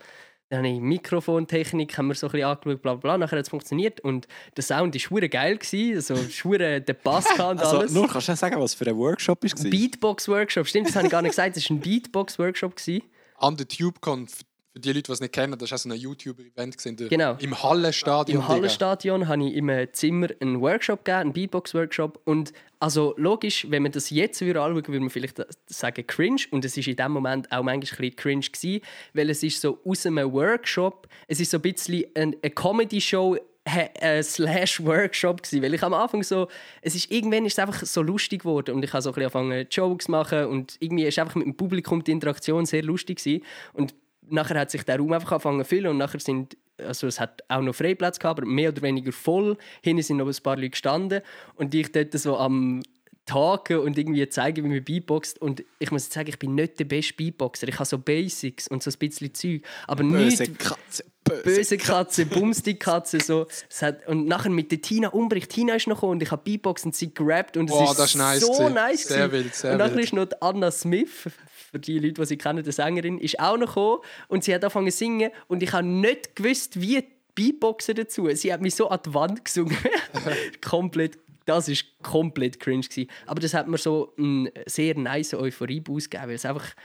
Dann 0.49 0.59
habe 0.59 0.67
ich 0.75 0.79
Mikrofontechnik, 0.79 1.97
haben 1.97 2.07
wir 2.07 2.13
so 2.15 2.27
ein 2.27 2.31
bisschen 2.31 2.47
angeschaut, 2.47 2.81
bla 2.81 2.93
bla, 2.95 3.17
nachher 3.17 3.37
hat 3.37 3.45
es 3.45 3.49
funktioniert 3.49 3.99
und 4.01 4.27
der 4.55 4.63
Sound 4.63 4.93
war 4.93 4.99
schwer 4.99 5.27
geil, 5.27 5.57
gewesen, 5.57 5.95
also 5.95 6.15
schwer 6.29 6.79
der 6.79 6.93
Bass 6.93 7.25
gehabt 7.25 7.51
und 7.53 7.59
Also, 7.65 7.79
alles. 7.79 7.91
nur 7.91 8.07
kannst 8.07 8.29
du 8.29 8.35
sagen, 8.35 8.59
was 8.61 8.75
für 8.75 8.85
ein 8.85 8.95
Workshop 8.95 9.43
war? 9.43 9.69
Beatbox-Workshop, 9.71 10.67
stimmt, 10.67 10.87
das 10.89 10.95
habe 10.95 11.07
ich 11.07 11.11
gar 11.11 11.23
nicht 11.23 11.31
gesagt, 11.31 11.55
das 11.57 11.67
war 11.69 11.77
ein 11.77 11.79
Beatbox-Workshop. 11.81 12.75
gewesen. 12.75 13.01
An 13.37 13.57
der 13.57 13.67
TubeCon, 13.67 14.27
für 14.27 14.43
für 14.75 14.81
die 14.81 14.89
Leute, 14.89 15.03
die 15.03 15.11
es 15.13 15.21
nicht 15.21 15.33
kennen, 15.33 15.57
das 15.57 15.71
war 15.71 15.77
so 15.77 15.87
ein 15.89 15.95
YouTuber-Event 15.95 16.75
gesehen. 16.75 16.97
Genau. 16.97 17.37
Im 17.39 17.63
Hallenstadion. 17.63 18.41
Im. 18.41 18.47
Hallenstadion 18.49 19.25
habe 19.29 19.45
ich 19.47 19.55
im 19.55 19.71
Zimmer 19.93 20.27
einen 20.41 20.59
Workshop 20.59 21.05
gegeben, 21.05 21.21
einen 21.21 21.33
Beatbox-Workshop. 21.33 22.19
Und 22.25 22.51
also 22.79 23.13
logisch, 23.17 23.67
wenn 23.69 23.83
man 23.83 23.93
das 23.93 24.09
jetzt 24.09 24.41
wieder 24.41 24.61
anschaut, 24.63 24.89
würde 24.89 24.99
man 24.99 25.09
vielleicht 25.09 25.41
sagen 25.67 26.05
cringe. 26.05 26.41
Und 26.51 26.65
es 26.65 26.75
ist 26.75 26.87
in 26.89 26.97
dem 26.97 27.13
Moment 27.13 27.49
auch 27.53 27.63
manchmal 27.63 27.75
ein 27.77 27.79
bisschen 27.79 28.15
cringe 28.17 28.41
gewesen, 28.45 28.81
weil 29.13 29.29
es 29.29 29.43
ist 29.43 29.61
so 29.61 29.79
aus 29.85 30.05
einem 30.05 30.33
Workshop, 30.33 31.07
es 31.29 31.39
ist 31.39 31.51
so 31.51 31.57
ein 31.57 31.61
bisschen 31.61 32.03
ein- 32.13 32.35
eine 32.41 32.51
Comedy-Show 32.51 33.37
äh, 33.63 34.21
slash 34.21 34.83
Workshop 34.83 35.41
gewesen, 35.41 35.63
weil 35.63 35.73
ich 35.73 35.81
am 35.83 35.93
Anfang 35.93 36.21
so, 36.21 36.47
es 36.81 36.93
ist 36.95 37.09
irgendwann 37.09 37.45
ist 37.45 37.53
es 37.53 37.59
einfach 37.59 37.83
so 37.83 38.01
lustig 38.03 38.41
geworden 38.41 38.75
und 38.75 38.83
ich 38.83 38.93
habe 38.93 39.01
so 39.01 39.09
ein 39.09 39.13
bisschen 39.15 39.25
angefangen 39.41 39.67
Jokes 39.71 40.05
zu 40.05 40.11
machen 40.11 40.45
und 40.45 40.75
irgendwie 40.79 41.05
ist 41.05 41.17
einfach 41.17 41.33
mit 41.33 41.47
dem 41.47 41.55
Publikum 41.55 42.03
die 42.03 42.11
Interaktion 42.11 42.67
sehr 42.67 42.83
lustig 42.83 43.17
gewesen. 43.23 43.43
und 43.73 43.95
nachher 44.29 44.59
hat 44.59 44.71
sich 44.71 44.83
der 44.83 44.97
Raum 44.97 45.13
einfach 45.13 45.31
angefangen 45.31 45.63
zu 45.63 45.69
füllen 45.69 45.91
und 45.91 45.97
nachher 45.97 46.19
sind 46.19 46.57
also 46.77 47.07
es 47.07 47.19
hat 47.19 47.41
auch 47.47 47.61
noch 47.61 47.73
Freiplätze 47.73 48.19
gehabt, 48.19 48.39
aber 48.39 48.47
mehr 48.47 48.69
oder 48.69 48.81
weniger 48.81 49.11
voll. 49.11 49.57
Hinten 49.81 50.03
sind 50.03 50.17
noch 50.17 50.27
ein 50.27 50.43
paar 50.43 50.57
Leute 50.57 50.71
gestanden 50.71 51.21
und 51.55 51.73
ich 51.73 51.91
dort 51.91 52.11
so 52.13 52.37
am 52.37 52.81
Tagen 53.25 53.79
und 53.79 53.97
irgendwie 53.97 54.27
zeigen, 54.29 54.63
wie 54.65 54.69
man 54.69 54.83
Beatboxt. 54.83 55.41
Und 55.41 55.63
ich 55.79 55.91
muss 55.91 56.09
sagen, 56.09 56.29
ich 56.29 56.39
bin 56.39 56.55
nicht 56.55 56.79
der 56.79 56.85
beste 56.85 57.13
Beatboxer. 57.15 57.67
Ich 57.67 57.75
habe 57.75 57.85
so 57.85 57.97
Basics 57.97 58.67
und 58.67 58.83
so 58.83 58.91
ein 58.91 58.97
bisschen 58.99 59.33
Zeug. 59.33 59.61
Aber 59.87 60.03
Böse 60.03 60.43
nicht 60.43 60.59
Katze, 60.59 61.03
böse, 61.23 61.43
böse 61.43 61.77
Katze, 61.77 62.25
Bumsti 62.25 62.75
Katze. 62.75 63.19
So. 63.19 63.47
Hat, 63.81 64.07
und 64.07 64.27
nachher 64.27 64.49
mit 64.51 64.71
der 64.71 64.81
Tina 64.81 65.09
Umbricht. 65.09 65.49
Tina 65.51 65.75
ist 65.75 65.87
noch 65.87 65.95
gekommen 65.97 66.13
und 66.13 66.23
ich 66.23 66.31
habe 66.31 66.43
Beatbox 66.43 66.85
und 66.85 66.95
sie 66.95 67.13
gerappt 67.13 67.57
und 67.57 67.69
es 67.69 67.75
Boah, 67.75 67.91
ist 67.91 67.99
das 67.99 68.09
ist 68.11 68.15
nice 68.17 68.41
so 68.41 68.51
gewesen. 68.53 68.73
nice. 68.73 69.03
Sehr 69.03 69.27
gewesen. 69.27 69.43
wild, 69.45 69.55
sehr 69.55 69.71
und 69.71 69.77
nachher 69.79 69.95
wild. 69.95 70.05
ist 70.05 70.13
noch 70.13 70.25
die 70.25 70.41
Anna 70.41 70.71
Smith, 70.71 71.29
für 71.71 71.79
die 71.79 71.99
Leute, 71.99 72.13
die 72.21 72.25
sie 72.25 72.37
kennen, 72.37 72.63
die 72.63 72.71
Sängerin, 72.71 73.17
ist 73.17 73.39
auch 73.39 73.57
noch 73.57 73.67
gekommen 73.67 73.97
und 74.27 74.43
sie 74.43 74.53
hat 74.53 74.63
angefangen 74.63 74.91
zu 74.91 74.97
singen 74.97 75.31
und 75.47 75.63
ich 75.63 75.73
habe 75.73 75.85
nicht 75.87 76.35
gewusst, 76.35 76.79
wie 76.79 77.03
Beatboxer 77.33 77.93
dazu. 77.93 78.29
Sie 78.33 78.53
hat 78.53 78.61
mich 78.61 78.75
so 78.75 78.87
an 78.87 78.99
die 79.05 79.13
Wand 79.13 79.43
gesungen. 79.43 79.75
Komplett 80.65 81.17
Das 81.45 81.69
war 81.69 81.75
komplett 82.01 82.59
cringe. 82.59 82.81
Gewesen. 82.87 83.09
Aber 83.25 83.39
das 83.39 83.53
hat 83.53 83.67
mir 83.67 83.77
so 83.77 84.13
einen 84.17 84.49
sehr 84.65 84.97
nice 84.97 85.33
Euphorie-Boost 85.33 86.09
gegeben, 86.11 86.29
weil 86.29 86.35
es 86.35 86.45
einfach 86.45 86.75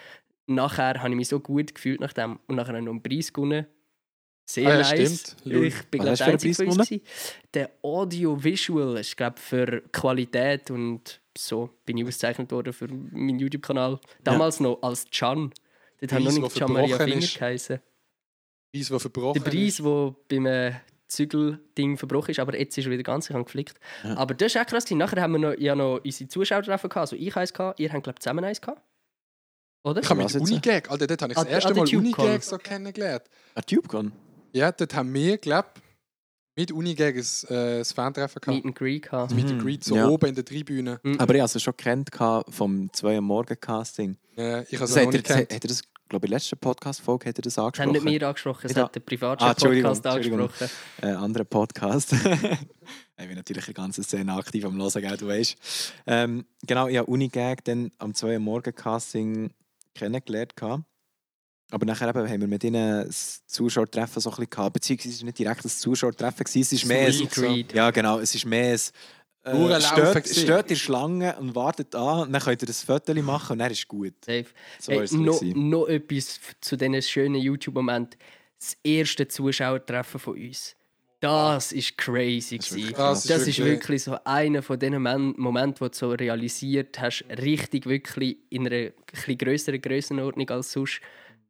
nachher 0.47 1.01
habe 1.01 1.11
ich 1.11 1.17
mich 1.17 1.29
so 1.29 1.41
gut 1.41 1.75
gefühlt 1.75 2.01
nach 2.01 2.13
dem 2.13 2.39
und 2.47 2.57
nachher 2.57 2.81
noch 2.81 2.91
einen 2.93 3.03
Preis 3.03 3.33
gewonnen. 3.33 3.67
Sehr 4.45 4.67
Ah 4.67 4.71
ja, 4.71 4.79
nice. 4.81 5.37
stimmt. 5.37 5.55
Ich 5.65 5.85
bin 5.85 6.01
du 6.05 6.13
der 6.13 6.27
Einzige 6.27 6.55
Preis 6.55 6.75
von 6.77 6.81
uns. 6.81 7.03
Der 7.55 7.71
Audio-Visual 7.83 8.99
ist 8.99 9.17
glaube 9.17 9.39
für 9.39 9.83
Qualität 9.93 10.71
und 10.71 11.21
so 11.39 11.71
bin 11.87 11.99
ich 11.99 12.05
ausgezeichnet 12.05 12.51
worden 12.51 12.73
für 12.73 12.89
meinen 12.89 13.39
YouTube-Kanal. 13.39 14.01
Damals 14.25 14.59
noch 14.61 14.83
als 14.83 15.07
Can. 15.11 15.53
Dort 16.01 16.13
hat 16.13 16.23
noch 16.23 16.33
nicht 16.33 16.55
Can 16.57 16.73
Maria 16.73 16.99
Finger 16.99 17.19
ist. 17.19 17.39
geheißen. 17.39 17.79
Preis, 18.73 18.89
der 18.89 19.01
verbrochen 19.01 19.43
Der 19.43 19.51
Preis, 19.51 19.77
der 19.77 20.15
beim 20.29 20.47
äh, 20.47 20.73
Zügelding 21.11 21.97
verbrochen 21.99 22.31
ist, 22.31 22.41
aber 22.41 22.59
jetzt 22.59 22.77
ist 22.79 22.87
er 22.87 22.91
wieder 22.91 23.03
ganz, 23.03 23.29
ich 23.29 23.35
habe 23.35 23.45
geflickt. 23.45 23.79
Aber 24.17 24.35
das 24.35 24.55
war 24.55 24.63
auch 24.63 24.67
krass. 24.67 24.91
Nachher 24.91 25.21
haben 25.21 25.33
wir 25.33 25.39
noch, 25.39 25.59
ja 25.59 25.75
noch 25.75 26.01
unsere 26.05 26.29
Zuschauertreffen 26.29 26.89
gehabt. 26.89 27.13
Also 27.13 27.17
ich 27.17 27.37
eins 27.37 27.53
gehabt, 27.53 27.81
ihr 27.81 27.93
habt 27.93 28.03
glaube 28.05 28.17
ich 28.19 28.23
zusammen 28.23 28.45
eins 28.45 28.61
gehabt. 28.61 28.81
Oder? 29.83 30.03
Ich 30.03 30.11
habe 30.11 30.23
mit 30.23 30.31
jetzt? 30.33 30.41
Unigag, 30.43 30.91
Alter, 30.91 31.07
dort 31.07 31.23
habe 31.23 31.33
ich 31.33 31.39
das 31.39 31.47
erste 31.49 31.75
Mal 31.75 31.85
TubeCon. 31.87 32.25
Unigag 32.25 32.43
so 32.43 32.59
kennengelernt. 32.59 33.23
Ah, 33.55 33.63
TubeCon? 33.63 34.13
Ja, 34.53 34.73
dort 34.73 34.95
haben 34.95 35.13
wir, 35.15 35.39
glaube 35.39 35.69
mit 36.57 36.73
Unigag 36.73 37.15
ein, 37.17 37.25
äh, 37.49 37.79
ein 37.79 37.85
Fantreffen 37.87 38.41
Meet 38.45 38.45
gehabt. 38.45 38.67
and 38.67 38.77
Greet 38.77 39.03
gehabt. 39.05 39.33
Mit 39.35 39.49
der 39.49 39.57
Greet 39.57 39.83
so 39.85 39.97
Ja. 39.97 40.09
oben 40.09 40.27
in 40.29 40.35
der 40.35 40.45
Tribüne. 40.45 41.01
Mhm. 41.03 41.19
Aber 41.19 41.35
ich 41.35 41.41
habe 41.41 41.51
es 41.55 41.63
schon 41.63 41.77
kennt 41.77 42.11
vom 42.51 42.93
2 42.93 43.17
Am 43.19 43.25
Morgen 43.25 43.59
Casting. 43.59 44.19
Ja, 44.37 44.61
ich 44.63 44.75
habe 44.75 44.75
es 44.75 44.81
Also, 44.83 44.97
noch 45.01 45.07
hat, 45.07 45.13
nicht 45.15 45.31
er, 45.31 45.37
hat 45.39 45.53
er 45.53 45.61
das, 45.61 45.83
glaube 46.11 46.27
ich, 46.27 46.29
in 46.29 46.33
der 46.33 46.39
letzten 46.39 46.59
Podcast-Folge 46.59 47.29
hat 47.31 47.39
er 47.39 47.43
das 47.43 47.55
Das 47.55 47.63
haben 47.65 47.67
angesprochen. 47.69 47.93
nicht 48.05 48.21
wir 48.21 48.29
angesprochen, 48.29 48.67
es 48.67 48.77
Ja. 48.77 48.85
hat 48.85 48.95
der 48.95 49.01
Ah, 49.03 49.05
Privatchat-Podcast 49.07 50.05
Entschuldigung. 50.05 50.41
angesprochen. 50.41 50.71
äh, 51.03 51.07
anderen 51.13 51.47
Podcast. 51.47 52.13
ich 53.19 53.27
bin 53.27 53.37
natürlich 53.37 53.65
die 53.65 53.75
ganze 53.75 54.03
Szene 54.03 54.35
aktiv 54.35 54.65
am 54.65 54.77
Hören, 54.77 55.01
gell, 55.03 55.17
du 55.17 55.27
weißt. 55.29 55.57
Ähm, 56.07 56.45
genau, 56.67 56.89
ich 56.89 56.99
habe 56.99 57.07
Unigag 57.11 57.65
dann 57.65 57.91
am 57.99 58.15
2 58.15 58.35
Uhr 58.35 58.39
Morgen 58.41 58.75
Casting 58.75 59.53
kennengelernt. 59.95 60.57
gehabt. 60.57 60.85
Aber 61.73 61.87
nachher 61.87 62.09
eben 62.09 62.29
haben 62.29 62.41
wir 62.41 62.49
mit 62.49 62.65
ihnen 62.65 63.07
das 63.07 63.47
Zuschauertreffen 63.47 64.21
so 64.21 64.31
ein 64.31 64.35
bisschen 64.37 64.51
gehabt. 64.51 64.73
Beziehungsweise 64.73 65.15
es 65.15 65.21
war 65.21 65.27
nicht 65.27 65.39
direkt 65.39 65.65
das 65.65 65.79
Zuschauertreffen, 65.79 66.45
es 66.45 66.57
ist 66.73 66.85
mehr 66.85 67.07
ein, 67.07 67.29
Greet. 67.29 67.73
Ja, 67.73 67.93
genau, 67.93 68.19
es 68.19 68.35
ist 68.35 68.45
mehr 68.45 68.73
ein 68.75 68.81
äh, 69.45 69.81
steht 69.81 70.37
in 70.37 70.47
der 70.69 70.75
Schlange 70.77 71.37
und 71.39 71.55
wartet 71.55 71.95
an 71.95 72.23
und 72.23 72.33
dann 72.33 72.43
könnt 72.43 72.63
ihr 72.63 72.67
das 72.67 72.83
Foto 72.83 73.15
machen 73.23 73.53
und 73.55 73.59
dann 73.61 73.71
ist 73.73 73.89
gut. 73.89 74.15
Safe. 74.25 74.47
So 74.79 74.93
Hey, 74.93 75.05
ist 75.05 75.13
es 75.13 75.19
noch, 75.19 75.41
noch 75.43 75.87
etwas 75.89 76.41
zu 76.61 76.77
diesen 76.77 77.01
schönen 77.03 77.41
YouTube-Momenten. 77.41 78.19
Das 78.59 78.77
erste 78.85 79.27
Zuschauertreffen 79.27 80.21
von 80.21 80.35
uns. 80.35 80.77
Das 81.21 81.73
ist 81.73 81.99
crazy. 81.99 82.59
Das 82.59 82.71
ist 82.73 82.95
krass. 82.95 83.25
Das 83.25 83.47
ist 83.47 83.59
wirklich 83.59 84.03
so 84.05 84.17
einer 84.25 84.63
von 84.63 84.79
diesen 84.79 85.03
Men- 85.03 85.35
Momenten, 85.37 85.81
wo 85.81 85.89
du 85.89 85.97
so 85.97 86.11
realisiert 86.13 86.99
hast, 86.99 87.25
richtig 87.29 87.87
wirklich 87.87 88.39
in 88.49 88.67
einer 88.67 88.77
etwas 88.77 89.27
größeren 89.39 89.81
Grössenordnung 89.83 90.49
als 90.51 90.73
sonst, 90.73 91.01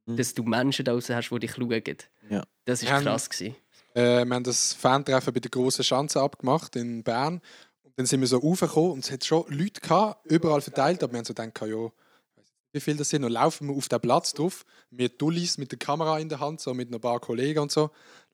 dass 0.06 0.34
du 0.34 0.42
Menschen 0.42 0.84
da 0.84 0.92
draußen 0.92 1.14
hast, 1.14 1.30
die 1.30 1.38
dich 1.38 1.52
schauen. 1.54 1.82
Ja. 2.28 2.42
Das 2.64 2.82
ist 2.82 2.90
haben- 2.90 3.04
krass. 3.04 3.30
Gewesen. 3.30 3.54
Äh, 3.94 4.24
wir 4.24 4.34
haben 4.34 4.44
das 4.44 4.72
Fantreffen 4.72 5.32
bei 5.34 5.40
der 5.40 5.50
grossen 5.50 5.84
Schanze 5.84 6.20
abgemacht 6.20 6.74
in 6.76 7.02
Bern. 7.04 7.40
Dann 8.00 8.06
sind 8.06 8.22
wir 8.22 8.28
so 8.28 8.38
raufgekommen 8.38 8.92
und 8.92 9.04
es 9.04 9.10
hat 9.10 9.26
schon 9.26 9.44
Leute 9.48 9.78
gehabt, 9.78 10.24
überall 10.24 10.62
verteilt, 10.62 11.02
aber 11.02 11.12
wir 11.12 11.18
haben 11.18 11.26
so 11.26 11.34
gedacht, 11.34 11.60
ja, 11.68 11.90
wie 12.72 12.80
viele 12.80 12.96
das 12.96 13.10
sind. 13.10 13.24
Und 13.24 13.32
laufen 13.32 13.68
wir 13.68 13.76
auf 13.76 13.90
den 13.90 14.00
Platz 14.00 14.32
drauf, 14.32 14.64
wir 14.90 15.10
Dullis 15.10 15.58
mit 15.58 15.70
der 15.70 15.78
Kamera 15.78 16.18
in 16.18 16.30
der 16.30 16.40
Hand, 16.40 16.62
so 16.62 16.72
mit 16.72 16.90
ein 16.90 16.98
paar 16.98 17.20
Kollegen 17.20 17.58
und 17.58 17.70
so, 17.70 17.90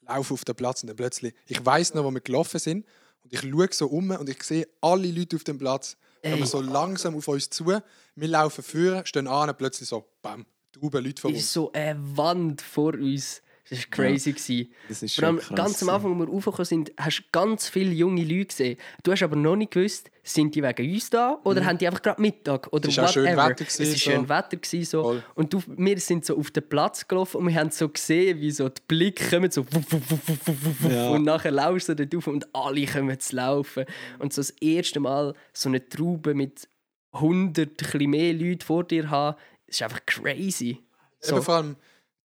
laufen 0.06 0.34
auf 0.34 0.44
den 0.44 0.54
Platz 0.54 0.84
und 0.84 0.86
dann 0.86 0.96
plötzlich, 0.96 1.34
ich 1.48 1.66
weiß 1.66 1.94
noch, 1.94 2.04
wo 2.04 2.12
wir 2.12 2.20
gelaufen 2.20 2.60
sind 2.60 2.86
und 3.24 3.32
ich 3.32 3.40
schaue 3.40 3.68
so 3.72 3.88
um 3.88 4.08
und 4.12 4.28
ich 4.28 4.40
sehe 4.44 4.68
alle 4.80 5.10
Leute 5.10 5.34
auf 5.34 5.42
dem 5.42 5.58
Platz, 5.58 5.96
kommen 6.22 6.46
so 6.46 6.60
langsam 6.60 7.16
auf 7.16 7.26
uns 7.26 7.50
zu, 7.50 7.66
wir 7.66 8.28
laufen 8.28 8.62
vor, 8.62 9.04
stehen 9.04 9.26
an 9.26 9.48
und 9.48 9.58
plötzlich 9.58 9.88
so, 9.88 10.06
bam, 10.22 10.46
drüben 10.70 11.04
Leute 11.04 11.20
vor 11.20 11.32
Es 11.32 11.38
ist 11.38 11.42
uns. 11.42 11.52
so 11.52 11.72
eine 11.72 11.98
Wand 12.16 12.62
vor 12.62 12.94
uns. 12.94 13.42
Das 13.68 13.78
war 13.80 13.86
crazy. 13.90 14.32
gewesen. 14.32 14.68
Das 14.88 15.02
ist 15.02 15.16
Vor 15.16 15.24
allem 15.24 15.38
krass 15.38 15.56
ganz 15.56 15.82
am 15.82 15.88
Anfang, 15.88 16.12
als 16.12 16.20
wir 16.28 16.32
raufgekommen 16.32 16.64
sind, 16.64 16.92
hast 16.96 17.18
du 17.18 17.22
ganz 17.32 17.68
viele 17.68 17.92
junge 17.92 18.22
Leute 18.22 18.46
gesehen. 18.46 18.78
Du 19.02 19.10
hast 19.10 19.22
aber 19.24 19.34
noch 19.34 19.56
nicht 19.56 19.72
gewusst, 19.72 20.08
sind 20.22 20.54
die 20.54 20.62
wegen 20.62 20.92
uns 20.92 21.10
da 21.10 21.40
oder 21.44 21.64
haben 21.64 21.76
die 21.78 21.86
einfach 21.86 22.02
gerade 22.02 22.20
Mittag 22.20 22.72
oder 22.72 22.88
Es 22.88 22.94
schön 22.94 23.02
whatever. 23.24 23.48
Wetter 23.48 23.64
gewesen, 23.64 23.82
es 23.82 23.88
war 23.90 23.96
so. 23.96 23.98
schön 23.98 24.28
Wetter. 24.28 24.56
Gewesen, 24.56 24.84
so. 24.84 25.02
Voll. 25.02 25.22
Und 25.34 25.52
du, 25.52 25.62
wir 25.66 25.98
sind 25.98 26.24
so 26.24 26.36
auf 26.38 26.50
den 26.52 26.68
Platz 26.68 27.06
gelaufen 27.08 27.38
und 27.38 27.48
wir 27.48 27.54
haben 27.56 27.70
so 27.70 27.88
gesehen, 27.88 28.40
wie 28.40 28.50
so 28.52 28.68
die 28.68 28.82
Blicke 28.86 29.28
kommen, 29.30 29.50
so 29.50 29.64
wuff, 29.72 29.92
wuff, 29.92 30.10
wuff, 30.10 30.46
wuff, 30.46 30.92
Ja. 30.92 31.10
und 31.10 31.24
nachher 31.24 31.50
laufst 31.50 31.88
du 31.88 31.96
dort 31.96 32.14
auf 32.14 32.26
und 32.28 32.46
alle 32.54 32.86
kommen 32.86 33.18
zu 33.18 33.34
laufen. 33.36 33.84
Und 34.20 34.32
so 34.32 34.40
das 34.42 34.50
erste 34.50 35.00
Mal 35.00 35.34
so 35.52 35.68
eine 35.68 35.88
Traube 35.88 36.34
mit 36.34 36.68
100, 37.12 37.68
ein 37.68 37.74
bisschen 37.76 38.10
mehr 38.10 38.32
Leuten 38.34 38.60
vor 38.60 38.84
dir 38.84 39.10
haben, 39.10 39.36
ist 39.66 39.82
einfach 39.82 40.04
crazy. 40.06 40.82
Eben 41.26 41.42
vor 41.42 41.54
allem 41.56 41.76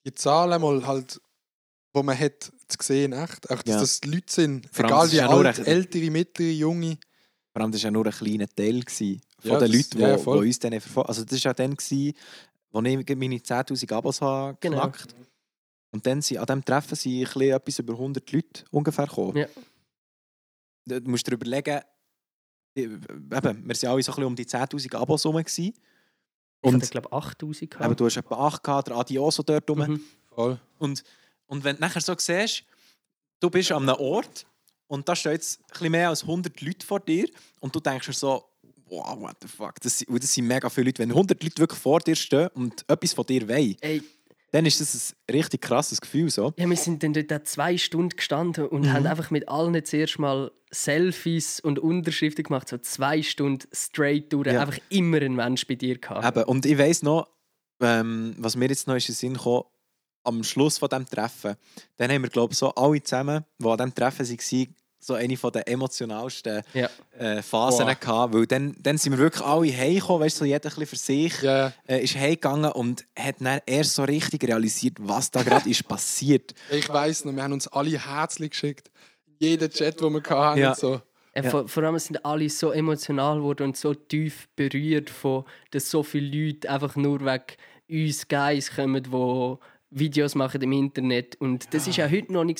die 0.06 0.14
Zahlen 0.14 0.62
mal 0.62 0.86
halt, 0.86 1.22
wo 1.94 2.04
man 2.04 2.18
hat 2.18 2.52
zu 2.68 2.78
sehen, 2.82 3.14
echt. 3.14 3.50
Auch, 3.50 3.62
dass 3.64 3.74
Ja. 3.76 3.80
das 3.80 4.04
Leute 4.06 4.32
sind, 4.34 4.70
Vor 4.72 4.86
egal 4.86 5.02
das 5.04 5.12
wie 5.14 5.18
ja 5.18 5.30
alt, 5.30 5.60
ein- 5.60 5.66
ältere, 5.66 6.10
mittlere, 6.10 6.50
junge. 6.52 6.98
Vor 7.52 7.62
allem, 7.62 7.72
das 7.72 7.82
war 7.84 7.88
ja 7.88 7.92
nur 7.92 8.06
ein 8.06 8.12
kleiner 8.12 8.48
Teil 8.48 8.80
gewesen 8.82 9.22
von 9.40 9.52
Ja, 9.52 9.60
den 9.60 9.72
Leuten, 9.72 9.98
die 9.98 10.02
ja, 10.02 10.14
uns 10.16 10.60
dann 10.60 10.72
verfolgt 10.82 11.10
Also 11.10 11.24
das 11.24 11.32
war 11.46 11.50
ja 11.50 11.54
dann, 11.54 11.76
gewesen, 11.76 12.14
wo 12.72 12.82
ich 12.82 13.16
meine 13.16 13.40
10'000 13.42 13.92
Abos 13.92 14.22
habe 14.22 14.58
Genau. 14.60 14.78
geknackt 14.88 15.16
Und 15.92 16.08
dann 16.08 16.24
sind 16.24 16.40
an 16.40 16.46
diesem 16.48 16.66
Treffen 16.66 16.96
sind 16.96 17.14
ein 17.14 17.24
bisschen 17.26 17.42
etwas 17.52 17.80
über 17.80 17.94
100 17.96 18.32
Leute 18.32 18.64
ungefähr 18.72 19.06
gekommen. 19.06 19.38
Ja. 19.38 19.48
Du 21.00 21.10
musst 21.12 21.28
dir 21.28 21.34
überlegen, 21.34 21.82
die- 22.76 22.82
eben, 22.84 23.06
wir 23.30 23.42
waren 23.44 23.66
alle 23.68 23.76
so 23.76 23.88
ein 23.92 23.98
bisschen 23.98 24.24
um 24.24 24.36
die 24.36 24.48
10'000 24.48 24.96
Abos 24.96 25.24
herum. 25.24 25.44
Ich 26.64 26.70
Und 26.70 26.82
hatte, 26.82 26.92
glaube 26.92 27.12
8000 27.12 27.70
gehabt. 27.70 27.86
eben, 27.86 27.96
du 27.98 28.06
hast 28.06 28.16
etwa 28.18 28.48
8 28.48 28.64
gehabt, 28.64 28.88
der 28.88 28.96
Adi 28.96 29.20
auch 29.20 29.32
so 29.32 29.44
dort 29.44 29.70
rum. 29.70 29.80
Mhm. 29.80 30.02
Voll. 30.34 30.60
Und, 30.80 31.04
und 31.48 31.64
wenn 31.64 31.76
du 31.76 31.82
nachher 31.82 32.00
so 32.02 32.16
siehst, 32.18 32.64
du 33.42 33.50
bist 33.50 33.72
an 33.74 33.88
einem 33.88 34.00
Ort 34.00 34.46
und 34.88 35.08
da 35.10 35.16
stehen 35.16 35.34
jetzt 35.34 35.60
ein 35.80 35.92
mehr 35.92 36.08
als 36.10 36.22
100 36.24 36.62
Leute 36.62 36.86
vor 36.86 37.02
dir 37.02 37.28
und 37.60 37.76
du 37.76 37.82
denkst 37.82 38.08
dir 38.08 38.14
so, 38.14 38.46
wow, 38.88 39.20
what 39.20 39.36
the 39.42 39.48
fuck, 39.48 39.76
das, 39.82 40.06
das 40.08 40.34
sind 40.34 40.48
mega 40.48 40.70
viele 40.70 40.86
Leute. 40.86 41.00
Wenn 41.04 41.10
100 41.12 41.44
Leute 41.44 41.58
wirklich 41.60 41.80
vor 41.80 42.00
dir 42.00 42.16
stehen 42.16 42.48
und 42.54 42.86
etwas 42.88 43.12
von 43.12 43.26
dir 43.26 43.46
wollen, 43.48 43.76
Ey, 43.82 44.02
dann 44.54 44.66
ist 44.68 44.80
das 44.80 45.16
ein 45.28 45.34
richtig 45.36 45.62
krasses 45.62 46.00
Gefühl. 46.00 46.30
So. 46.30 46.54
Ja, 46.58 46.70
wir 46.70 46.78
sind 46.78 47.02
dann 47.02 47.14
dort 47.14 47.34
auch 47.34 47.44
zwei 47.44 47.76
Stunden 47.78 48.16
gestanden 48.16 48.68
und 48.68 48.82
Mhm. 48.84 48.94
haben 48.94 49.08
einfach 49.08 49.32
mit 49.32 49.50
allen 49.50 49.84
zuerst 49.84 50.20
mal 50.20 50.52
Selfies 50.72 51.60
und 51.60 51.80
Unterschriften 51.80 52.44
gemacht. 52.44 52.70
So 52.70 52.78
zwei 52.78 53.24
Stunden 53.24 53.68
straight 53.74 54.32
durch. 54.32 54.48
Ja. 54.48 54.62
Einfach 54.62 54.80
immer 54.90 55.22
ein 55.22 55.34
Mensch 55.36 55.66
bei 55.68 55.76
dir 55.76 55.98
gehabt. 55.98 56.26
Eben, 56.38 56.46
und 56.48 56.66
ich 56.68 56.78
weiss 56.78 57.02
noch, 57.02 57.28
ähm, 57.82 58.36
was 58.38 58.56
mir 58.56 58.70
jetzt 58.70 58.88
noch 58.88 58.94
in 58.96 59.02
den 59.02 59.16
Sinn 59.16 59.38
kam, 59.38 59.64
am 60.24 60.44
Schluss 60.44 60.78
von 60.78 60.88
diesem 60.88 61.08
Treffen, 61.10 61.56
dann 61.98 62.12
haben 62.12 62.22
wir, 62.22 62.30
glaube 62.30 62.54
ich, 62.54 62.60
so 62.60 62.70
alle 62.76 63.02
zusammen, 63.02 63.44
die 63.60 63.66
an 63.66 63.78
diesem 63.78 63.96
Treffen 63.96 64.28
waren, 64.30 64.76
so 65.04 65.14
eine 65.16 65.36
von 65.38 65.52
den 65.52 65.64
emotionalsten 65.64 66.62
Ja. 66.74 66.90
äh, 67.18 67.42
Phasen 67.42 67.86
Boah. 67.86 67.96
gehabt, 67.96 68.34
weil 68.34 68.46
dann, 68.48 68.76
dann 68.80 68.98
sind 68.98 69.12
wir 69.14 69.20
wirklich 69.20 69.44
alle 69.46 69.76
heimgekommen, 69.76 70.22
weißt 70.22 70.38
du, 70.38 70.40
so 70.40 70.46
jeder 70.46 70.58
ein 70.60 70.62
bisschen 70.70 70.86
für 70.88 70.96
sich, 70.96 71.42
Ja, 71.42 71.74
äh, 71.88 72.04
ist 72.04 72.16
heimgegangen 72.16 72.72
und 72.72 73.06
hat 73.18 73.36
dann 73.40 73.60
erst 73.66 73.96
so 73.96 74.04
richtig 74.04 74.44
realisiert, 74.48 74.98
was 75.00 75.30
da 75.32 75.44
gerade 75.44 75.70
ist 75.70 75.88
passiert. 75.88 76.54
ich 76.72 76.88
weiß 76.90 77.26
noch, 77.26 77.36
wir 77.36 77.44
haben 77.44 77.54
uns 77.54 77.68
alle 77.68 77.98
herzlich 78.00 78.52
geschickt. 78.52 78.90
Jeden 79.40 79.70
Chat, 79.70 80.00
den 80.00 80.14
wir 80.14 80.24
hatten. 80.24 80.60
Ja. 80.60 80.70
Und 80.70 80.78
so. 80.78 81.02
Ja. 81.36 81.44
vor, 81.50 81.68
vor 81.68 81.84
allem 81.84 81.98
sind 82.00 82.24
alle 82.24 82.48
so 82.50 82.72
emotional 82.72 83.38
geworden 83.38 83.64
und 83.64 83.78
so 83.78 83.94
tief 83.96 84.48
berührt 84.56 85.10
von, 85.10 85.44
dass 85.72 85.90
so 85.90 86.04
viele 86.04 86.46
Leute 86.46 86.70
einfach 86.70 86.96
nur 86.96 87.20
wegen 87.22 88.06
uns 88.08 88.28
Guys 88.28 88.72
kommen, 88.76 89.02
die 89.04 89.56
Videos 89.90 90.36
machen 90.36 90.62
im 90.62 90.72
Internet. 90.72 91.36
Und 91.42 91.74
das 91.74 91.88
ist 91.88 91.98
ja 91.98 92.08
heute 92.10 92.32
noch 92.32 92.44
nicht 92.44 92.60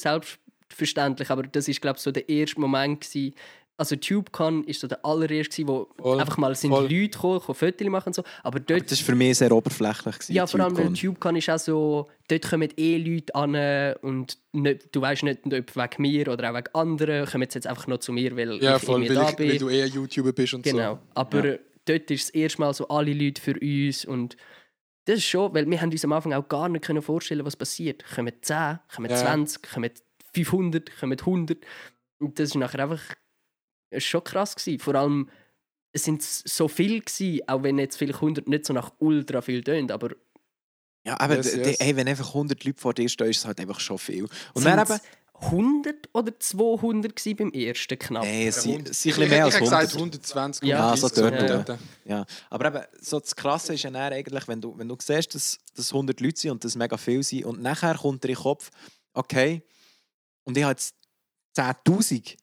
selbstverständlich, 0.74 1.30
aber 1.30 1.44
das 1.44 1.68
ist 1.68 1.82
glaube 1.82 1.98
ich 1.98 2.04
so 2.04 2.12
der 2.12 2.28
erste 2.28 2.60
Moment 2.60 3.02
gewesen. 3.02 3.34
Also 3.76 3.96
TubeCon 3.96 4.64
ist 4.66 4.82
so 4.82 4.88
der 4.88 5.04
allererste, 5.04 5.68
wo 5.68 5.88
Voll, 5.98 6.20
einfach 6.20 6.38
mal 6.38 6.54
sind 6.54 6.70
voll. 6.70 6.84
Leute 6.84 7.10
gekommen, 7.10 7.40
gekommen 7.40 7.56
Fotos 7.56 7.88
machen 7.88 8.08
und 8.10 8.14
so. 8.14 8.24
Aber 8.44 8.60
dort 8.60 8.92
Das 8.92 9.00
war 9.00 9.06
für 9.08 9.16
mich 9.16 9.36
sehr 9.40 9.52
oberflächlich. 9.52 10.14
Gewesen, 10.20 10.34
ja, 10.34 10.46
vor 10.46 10.60
allem 10.60 10.78
weil 10.78 10.94
TubeCon 10.94 11.36
ist 11.38 11.50
auch 11.50 11.58
so, 11.58 12.08
dort 12.28 12.48
kommen 12.48 12.70
eh 12.78 12.98
Leute 12.98 13.34
an 13.34 13.96
und 14.04 14.38
nicht, 14.52 14.96
du 14.96 15.02
weißt 15.02 15.24
nicht, 15.24 15.40
ob 15.48 15.76
wegen 15.76 16.02
mir 16.04 16.28
oder 16.28 16.52
auch 16.52 16.56
wegen 16.56 16.76
anderen, 16.76 17.26
kommen 17.26 17.48
jetzt 17.52 17.66
einfach 17.66 17.88
noch 17.88 17.98
zu 17.98 18.14
mir, 18.14 18.38
weil 18.38 18.62
Ja, 18.62 18.76
ich 18.76 18.84
voll, 18.84 19.02
weil, 19.10 19.16
da 19.16 19.30
ich, 19.30 19.36
bin. 19.38 19.50
weil 19.50 19.58
du 19.58 19.70
eher 19.70 19.88
YouTuber 19.88 20.34
bist 20.34 20.54
und 20.54 20.62
Genau. 20.64 21.00
Aber 21.16 21.44
äh, 21.44 21.60
dort 21.86 22.12
ist 22.12 22.26
das 22.28 22.30
erste 22.30 22.62
Mal 22.62 22.74
so 22.76 22.88
alle 22.90 23.12
Leute 23.12 23.42
für 23.42 23.56
uns 23.60 24.06
und 24.06 24.38
das 25.06 25.18
ist 25.18 25.26
schon, 25.26 25.54
weil 25.54 25.70
wir 25.70 25.82
haben 25.82 25.92
uns 25.92 26.06
am 26.06 26.14
Anfang 26.14 26.32
auch 26.34 26.48
gar 26.48 26.70
nicht 26.70 26.86
können 26.86 27.02
vorstellen, 27.02 27.44
was 27.46 27.58
passiert. 27.58 28.06
Kommen 28.16 28.32
10, 28.40 28.80
kommen 28.96 29.10
Ja. 29.10 29.18
20, 29.18 29.62
kommen 29.64 29.92
500, 30.34 31.00
kommen 31.00 31.20
100 31.20 31.66
und 32.20 32.40
das 32.40 32.50
ist 32.50 32.56
nachher 32.56 32.80
einfach 32.80 33.04
schon 33.98 34.24
krass 34.24 34.56
gewesen. 34.56 34.80
Vor 34.80 34.96
allem 34.96 35.30
es 35.94 36.04
sind 36.04 36.24
so 36.24 36.68
viele 36.68 37.02
gewesen, 37.02 37.42
auch 37.48 37.64
wenn 37.64 37.78
jetzt 37.78 37.98
vielleicht 37.98 38.16
100 38.16 38.48
nicht 38.48 38.66
so 38.66 38.74
nach 38.74 38.92
ultra 38.98 39.42
viel 39.42 39.64
tönt, 39.64 39.92
aber 39.92 40.10
Ja, 41.06 41.20
aber 41.20 41.36
Yes, 41.36 41.56
yes. 41.56 41.78
wenn 41.80 42.08
einfach 42.08 42.30
100 42.30 42.64
Leute 42.64 42.82
vor 42.82 42.94
dir 42.94 43.08
stehen, 43.08 43.30
ist 43.30 43.40
es 43.40 43.46
halt 43.46 43.60
einfach 43.60 43.80
schon 43.80 44.00
viel. 44.00 44.24
Und 44.24 44.64
sind 44.64 44.66
dann 44.66 44.80
eben, 44.80 45.00
100 45.34 46.10
oder 46.14 46.40
200 46.40 47.16
gewesen 47.16 47.36
beim 47.36 47.52
ersten 47.52 48.00
knapp. 48.00 48.24
Nein, 48.24 48.48
es 48.48 48.64
sind 48.64 48.76
ein 48.76 48.84
bisschen 48.84 49.30
mehr 49.30 49.46
als 49.46 49.56
ich, 49.56 49.62
ich 49.62 49.68
100. 49.68 49.92
gesagt 49.92 49.96
120. 49.96 50.68
Ja, 50.68 50.92
130, 50.92 51.16
so 51.16 51.22
dort, 51.22 51.42
ja. 51.42 51.64
dort. 51.64 51.80
Ja, 52.06 52.26
aber 52.50 52.68
eben, 52.68 52.84
so 53.02 53.20
das 53.20 53.36
Krasse 53.36 53.74
ist 53.74 53.84
ja 53.84 53.92
dann 53.92 54.14
eigentlich, 54.14 54.48
wenn 54.48 54.62
du, 54.62 54.78
wenn 54.78 54.88
du 54.88 54.96
siehst, 55.00 55.36
dass 55.36 55.60
das 55.76 55.92
100 55.92 56.20
Leute 56.22 56.40
sind 56.40 56.52
und 56.52 56.64
das 56.64 56.76
mega 56.76 56.98
viel 56.98 57.22
sind 57.24 57.46
und 57.46 57.62
nachher 57.62 57.96
kommt 57.96 58.24
dir 58.24 58.30
in 58.30 58.36
den 58.36 58.42
Kopf, 58.42 58.72
okay, 59.14 59.64
und 60.44 60.58
ich 60.58 60.64
habe 60.64 60.72
jetzt 60.72 60.96
10'000 61.56 62.38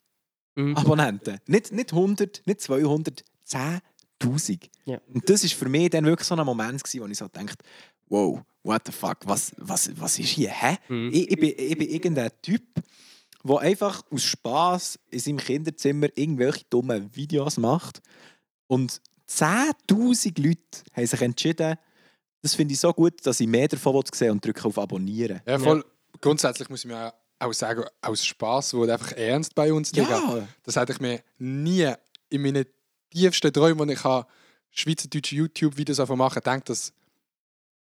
Mhm. 0.57 0.77
Abonnenten. 0.77 1.39
Nicht, 1.47 1.73
nicht 1.73 1.93
100, 1.93 2.43
nicht 2.47 2.61
200, 2.61 3.25
10'000. 3.47 4.69
Ja. 4.85 5.01
Und 5.13 5.29
das 5.29 5.43
war 5.43 5.51
für 5.51 5.69
mich 5.69 5.91
dann 5.91 6.05
wirklich 6.05 6.27
so 6.27 6.35
ein 6.35 6.45
Moment, 6.45 6.83
gewesen, 6.83 7.03
wo 7.03 7.07
ich 7.07 7.19
so 7.19 7.29
dachte, 7.29 7.57
wow, 8.09 8.41
what 8.63 8.83
the 8.87 8.93
fuck, 8.93 9.19
was, 9.25 9.53
was, 9.57 9.91
was 9.99 10.19
ist 10.19 10.29
hier, 10.31 10.51
hä? 10.51 10.77
Mhm. 10.89 11.11
Ich, 11.13 11.31
ich, 11.31 11.41
bin, 11.41 11.55
ich 11.57 11.79
bin 11.79 11.89
irgendein 11.89 12.31
Typ, 12.43 12.63
der 13.43 13.59
einfach 13.59 14.03
aus 14.11 14.25
Spass 14.25 14.99
in 15.11 15.21
seinem 15.21 15.39
Kinderzimmer 15.39 16.09
irgendwelche 16.15 16.65
dummen 16.69 17.15
Videos 17.15 17.57
macht. 17.57 18.03
Und 18.67 19.01
10'000 19.29 20.43
Leute 20.43 20.61
haben 20.93 21.07
sich 21.07 21.21
entschieden, 21.21 21.77
das 22.43 22.55
finde 22.55 22.75
ich 22.75 22.81
so 22.81 22.93
gut, 22.93 23.25
dass 23.25 23.41
ich 23.41 23.47
mehr 23.47 23.69
davon 23.69 24.03
sehen 24.13 24.33
und 24.33 24.45
drücke 24.45 24.67
auf 24.67 24.79
Abonnieren. 24.79 25.41
Ja, 25.47 25.59
voll. 25.59 25.85
Grundsätzlich 26.21 26.69
muss 26.69 26.81
ich 26.81 26.87
mir 26.87 27.15
auch 27.41 27.53
sagen, 27.53 27.85
aus 28.03 28.25
Spaß 28.25 28.75
wurde 28.75 28.93
einfach 28.93 29.13
ernst 29.13 29.55
bei 29.55 29.73
uns. 29.73 29.93
Digga. 29.93 30.09
Ja, 30.11 30.49
Das 30.63 30.77
hätte 30.77 30.93
ich 30.93 31.01
mir 31.01 31.23
nie 31.39 31.93
in 32.29 32.43
meinen 32.43 32.67
tiefsten 33.11 33.53
Träumen, 33.53 33.89
die 33.89 33.95
ich 33.95 34.05
habe, 34.05 34.27
schweizerdeutsche 34.71 35.35
YouTube-Videos 35.35 36.01
einfach 36.01 36.17
machen, 36.17 36.37
gedacht, 36.37 36.69
dass 36.69 36.93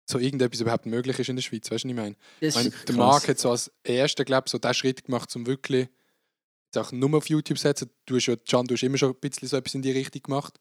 so 0.09 0.19
irgendetwas 0.19 0.61
überhaupt 0.61 0.85
möglich 0.85 1.19
ist 1.19 1.29
in 1.29 1.35
der 1.35 1.43
Schweiz. 1.43 1.69
Weißt 1.71 1.83
du, 1.83 1.87
was 1.87 1.91
ich 1.91 1.95
meine? 1.95 2.15
Ich 2.39 2.55
meine 2.55 2.69
der. 2.69 2.95
Marc 2.95 3.27
hat 3.27 3.39
so 3.39 3.51
als 3.51 3.71
erster, 3.83 4.25
glaube 4.25 4.49
so 4.49 4.57
den 4.57 4.73
Schritt 4.73 5.05
gemacht, 5.05 5.33
um 5.35 5.45
wirklich 5.45 5.87
auch 6.75 6.91
nur 6.91 7.15
auf 7.15 7.29
YouTube 7.29 7.57
zu 7.57 7.63
setzen. 7.63 7.89
Du 8.05 8.15
hast 8.15 8.25
ja, 8.25 8.35
Can, 8.35 8.65
du 8.65 8.73
hast 8.73 8.83
immer 8.83 8.97
schon 8.97 9.11
ein 9.11 9.19
bisschen 9.19 9.47
so 9.47 9.57
etwas 9.57 9.75
in 9.75 9.81
die 9.81 9.91
Richtung 9.91 10.23
gemacht. 10.23 10.59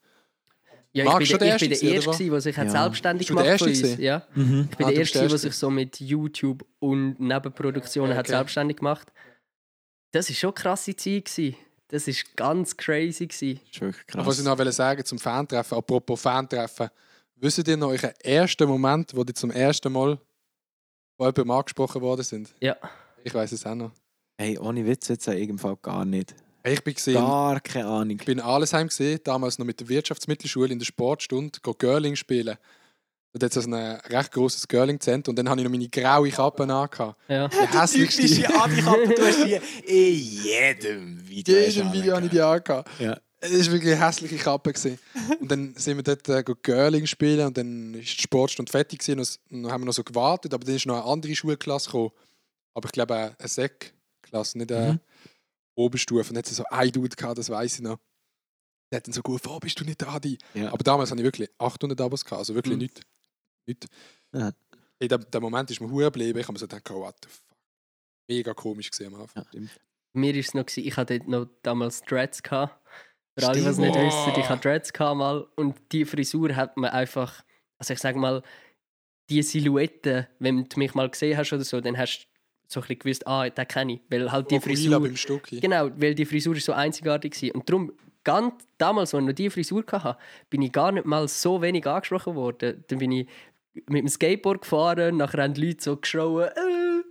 Ja, 0.94 1.05
ich 1.05 1.28
bin, 1.31 1.39
der 1.39 1.39
der, 1.39 1.55
ich 1.56 1.60
bin 1.60 1.69
Erste 1.69 1.69
der 1.69 1.78
gewesen, 1.78 2.09
Erste, 2.10 2.31
der 2.31 2.40
sich 2.43 2.56
hat 2.59 2.66
Ja. 2.66 2.82
selbstständig 2.82 3.27
gemacht 3.28 3.59
gewesen? 3.59 4.01
Ja. 4.01 4.27
mhm. 4.35 4.69
Ich 4.70 4.77
bin 4.77 4.86
Ah, 4.86 4.90
der 4.90 4.98
Erste, 4.98 5.27
der 5.28 5.39
sich 5.39 5.55
so 5.55 5.70
mit 5.70 6.01
YouTube 6.01 6.66
und 6.81 7.19
Nebenproduktionen 7.19 8.14
hat 8.16 8.27
Okay. 8.27 8.36
selbstständig 8.36 8.77
gemacht. 8.78 9.10
Das 10.10 10.28
war 10.28 10.36
schon 10.36 10.48
eine 10.48 10.55
krasse 10.55 10.94
Zeit. 10.97 11.24
gewesen. 11.24 11.56
Das 11.89 12.06
war 12.06 12.14
ganz 12.36 12.77
crazy. 12.77 13.27
gewesen. 13.27 13.60
Das 13.64 13.70
ist 13.74 13.81
wirklich 13.81 14.05
Aber 14.14 14.27
Was 14.27 14.39
ich 14.39 14.44
krass. 14.44 14.52
noch 14.52 14.59
wollte 14.59 14.73
sagen 14.73 15.05
zum 15.05 15.19
Fantreffen, 15.19 15.78
apropos 15.78 16.20
Fantreffen, 16.20 16.89
wisst 17.36 17.66
ihr 17.66 17.77
noch 17.77 17.89
euren 17.89 18.10
ersten 18.23 18.69
Moment, 18.69 19.14
wo 19.16 19.23
ihr 19.23 19.35
zum 19.35 19.51
ersten 19.51 19.90
Mal 19.93 20.16
von 21.16 21.27
jemandem 21.27 21.51
angesprochen 21.51 22.02
worden 22.02 22.23
sind? 22.23 22.55
Ja. 22.60 22.77
Ich 23.24 23.32
weiß 23.32 23.52
es 23.52 23.64
auch 23.64 23.74
noch. 23.74 23.93
Hey, 24.39 24.59
ohne 24.59 24.85
Witz 24.86 25.09
jetzt 25.09 25.27
in 25.28 25.39
jedem 25.39 25.59
Fall 25.59 25.77
gar 25.81 26.05
nicht. 26.05 26.35
Ich 26.64 26.82
bin 26.84 26.94
gesehen, 26.94 27.14
Gar 27.14 27.60
keine 27.60 27.86
Ahnung. 27.86 28.16
ich 28.18 28.24
bin 28.24 28.39
in 28.39 28.44
Allesheim 28.44 28.89
gesehen, 28.89 29.20
damals 29.24 29.59
noch 29.59 29.66
mit 29.66 29.80
der 29.80 29.89
Wirtschaftsmittelschule 29.89 30.72
in 30.72 30.78
der 30.78 30.86
Sportstunde, 30.86 31.59
go 31.62 31.74
Girling 31.74 32.14
spielen. 32.16 32.56
Dort 33.34 33.44
hat 33.44 33.56
es 33.56 33.66
ein 33.66 33.72
recht 33.74 34.30
grosses 34.30 34.68
Girling-Zentrum 34.68 35.32
und 35.32 35.36
dann 35.36 35.48
habe 35.48 35.60
ich 35.60 35.64
noch 35.64 35.70
meine 35.70 35.89
graue 35.89 36.30
Kappe 36.30 36.64
angehabt. 36.64 37.18
Ja. 37.28 37.48
Die 37.48 37.78
hässlichste. 37.78 38.22
Adi-Kappe, 38.55 39.09
du 39.14 39.22
hast 39.26 39.44
die 39.44 39.59
in 39.86 40.14
jedem 40.44 41.28
Video. 41.28 41.56
In 41.56 41.64
jedem 41.70 41.93
Video 41.94 42.14
habe 42.16 42.26
ich 42.26 42.30
die 42.30 42.40
angehabt. 42.43 42.90
Ja. 43.01 43.18
Es 43.40 43.66
war 43.66 43.72
wirklich 43.72 43.94
eine 43.94 44.06
hässliche 44.06 44.36
Kappe. 44.36 44.72
Gewesen. 44.72 44.98
Und 45.40 45.51
dann 45.51 45.74
sind 45.76 45.97
wir 45.97 46.05
dort 46.05 46.28
äh, 46.28 46.43
go 46.44 46.55
Girling 46.62 47.06
spielen 47.06 47.47
und 47.47 47.56
dann 47.56 47.94
ist 47.94 48.18
die 48.18 48.22
Sportstunde 48.22 48.70
fertig 48.70 48.98
gewesen 49.01 49.18
und 49.18 49.40
und 49.51 49.62
dann 49.64 49.72
haben 49.72 49.80
wir 49.80 49.86
noch 49.86 49.94
so 49.94 50.05
gewartet, 50.05 50.52
aber 50.55 50.64
dann 50.64 50.76
ist 50.76 50.86
noch 50.86 50.97
eine 51.02 51.05
andere 51.10 51.34
Schulklasse 51.34 51.86
gekommen. 51.86 52.10
Aber 52.74 52.86
ich 52.86 52.93
glaube 52.93 53.14
eine, 53.16 53.34
eine 53.39 53.48
Sek-Klasse, 53.48 54.59
nicht 54.59 54.70
eine 54.70 54.93
Mhm. 54.93 55.01
Oberstufe. 55.74 56.31
Und 56.31 56.36
hat 56.39 56.47
sie 56.47 56.55
so 56.55 56.65
ein 56.70 56.90
Dude 56.93 57.15
gehabt, 57.16 57.39
das 57.39 57.51
weiß 57.51 57.77
ich 57.77 57.81
noch. 57.82 57.99
Der 58.90 58.99
hat 58.99 59.07
dann 59.07 59.15
so 59.15 59.23
gut, 59.23 59.40
oh, 59.47 59.59
bist 59.59 59.81
du 59.81 59.85
nicht 59.85 60.03
da, 60.03 60.15
Adi? 60.15 60.36
Ja. 60.55 60.69
Aber 60.73 60.85
damals 60.85 61.11
hatte 61.11 61.20
ich 61.20 61.24
wirklich 61.24 61.49
800 61.59 62.01
Abos, 62.01 62.24
gehabt, 62.24 62.39
also 62.40 62.55
wirklich 62.55 62.74
Mhm. 62.74 62.81
nichts. 62.81 63.01
Nicht. 63.66 63.86
Ja. 64.32 64.53
Der, 65.01 65.19
der 65.19 65.40
Moment 65.40 65.70
ist 65.70 65.81
mir 65.81 65.90
hure 65.90 66.05
geblieben. 66.05 66.39
Ich 66.39 66.44
habe 66.44 66.53
mir 66.53 66.59
so 66.59 66.66
gedacht, 66.69 66.90
oh, 66.90 67.01
what 67.01 67.16
the 67.23 67.28
fuck. 67.28 67.57
Mega 68.28 68.55
komisch 68.55 68.90
gesehen 68.90 69.15
am 69.15 69.23
Anfang. 69.23 69.44
Ja. 69.53 69.61
Mir 70.15 70.35
war 70.35 70.40
es 70.40 70.55
noch, 70.55 70.66
ich 70.77 70.97
hatte 70.97 71.19
dort 71.19 71.28
noch 71.28 71.47
damals 71.62 72.03
Dreads. 72.03 72.43
Gehabt. 72.43 72.78
Für 73.39 73.49
alle, 73.49 73.61
die 73.61 73.66
es 73.66 73.78
nicht 73.78 73.94
wissen, 73.94 74.32
ich 74.36 74.44
Oh. 74.44 74.49
hatte 74.49 74.69
Dreads 74.69 74.93
gehabt 74.93 75.16
mal. 75.16 75.49
Und 75.57 75.81
die 75.90 76.05
Frisur 76.05 76.55
hat 76.55 76.77
man 76.77 76.90
einfach, 76.90 77.43
also 77.78 77.94
ich 77.94 77.99
sage 78.01 78.19
mal, 78.19 78.43
die 79.31 79.43
Silhouette, 79.43 80.28
wenn 80.39 80.65
du 80.69 80.78
mich 80.78 80.94
mal 80.94 81.09
gesehen 81.09 81.36
hast 81.39 81.53
oder 81.53 81.65
so, 81.65 81.81
dann 81.81 81.97
hast 81.97 82.20
du 82.24 82.31
so 82.73 82.81
ein 82.81 82.86
bisschen 82.86 82.99
gewusst, 83.01 83.27
ah, 83.27 83.49
den 83.49 83.69
kenne 83.69 83.94
ich. 83.94 84.01
Weil 84.09 84.31
halt 84.31 84.51
die 84.51 84.61
Frisur. 84.61 85.01
beim 85.01 85.16
Stucki. 85.16 85.61
Genau, 85.61 85.90
weil 85.97 86.15
die 86.15 86.24
Frisur 86.24 86.57
ist 86.57 86.66
so 86.66 86.73
einzigartig 86.73 87.40
war. 87.43 87.55
Und 87.55 87.69
darum, 87.69 87.93
ganz 88.24 88.55
damals, 88.78 89.15
als 89.15 89.23
ich 89.23 89.27
noch 89.27 89.35
diese 89.35 89.51
Frisur 89.51 89.85
hatte, 89.90 90.19
bin 90.51 90.62
ich 90.62 90.73
gar 90.73 90.93
nicht 90.93 91.07
mal 91.07 91.28
so 91.28 91.61
wenig 91.61 91.86
angesprochen 91.86 92.35
worden. 92.35 92.85
Dann 92.89 92.99
bin 92.99 93.12
ich 93.12 93.28
mit 93.74 94.03
dem 94.03 94.09
Skateboard 94.09 94.62
gefahren, 94.62 95.16
nachher 95.16 95.43
haben 95.43 95.55
die 95.55 95.66
Leute 95.66 95.82
so 95.82 95.97
geschrauen. 95.97 96.49
Äh. 96.49 97.03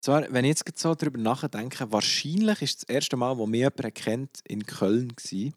Zwar, 0.00 0.32
wenn 0.32 0.44
ich 0.44 0.60
jetzt 0.64 0.78
so 0.78 0.94
darüber 0.94 1.18
nachdenke, 1.18 1.90
wahrscheinlich 1.90 2.62
ist 2.62 2.82
das 2.82 2.88
erste 2.88 3.16
Mal, 3.16 3.36
wo 3.36 3.46
mich 3.46 3.60
jemand 3.60 3.94
kennt, 3.94 4.40
in 4.46 4.64
Köln 4.64 5.14
gsi, 5.16 5.52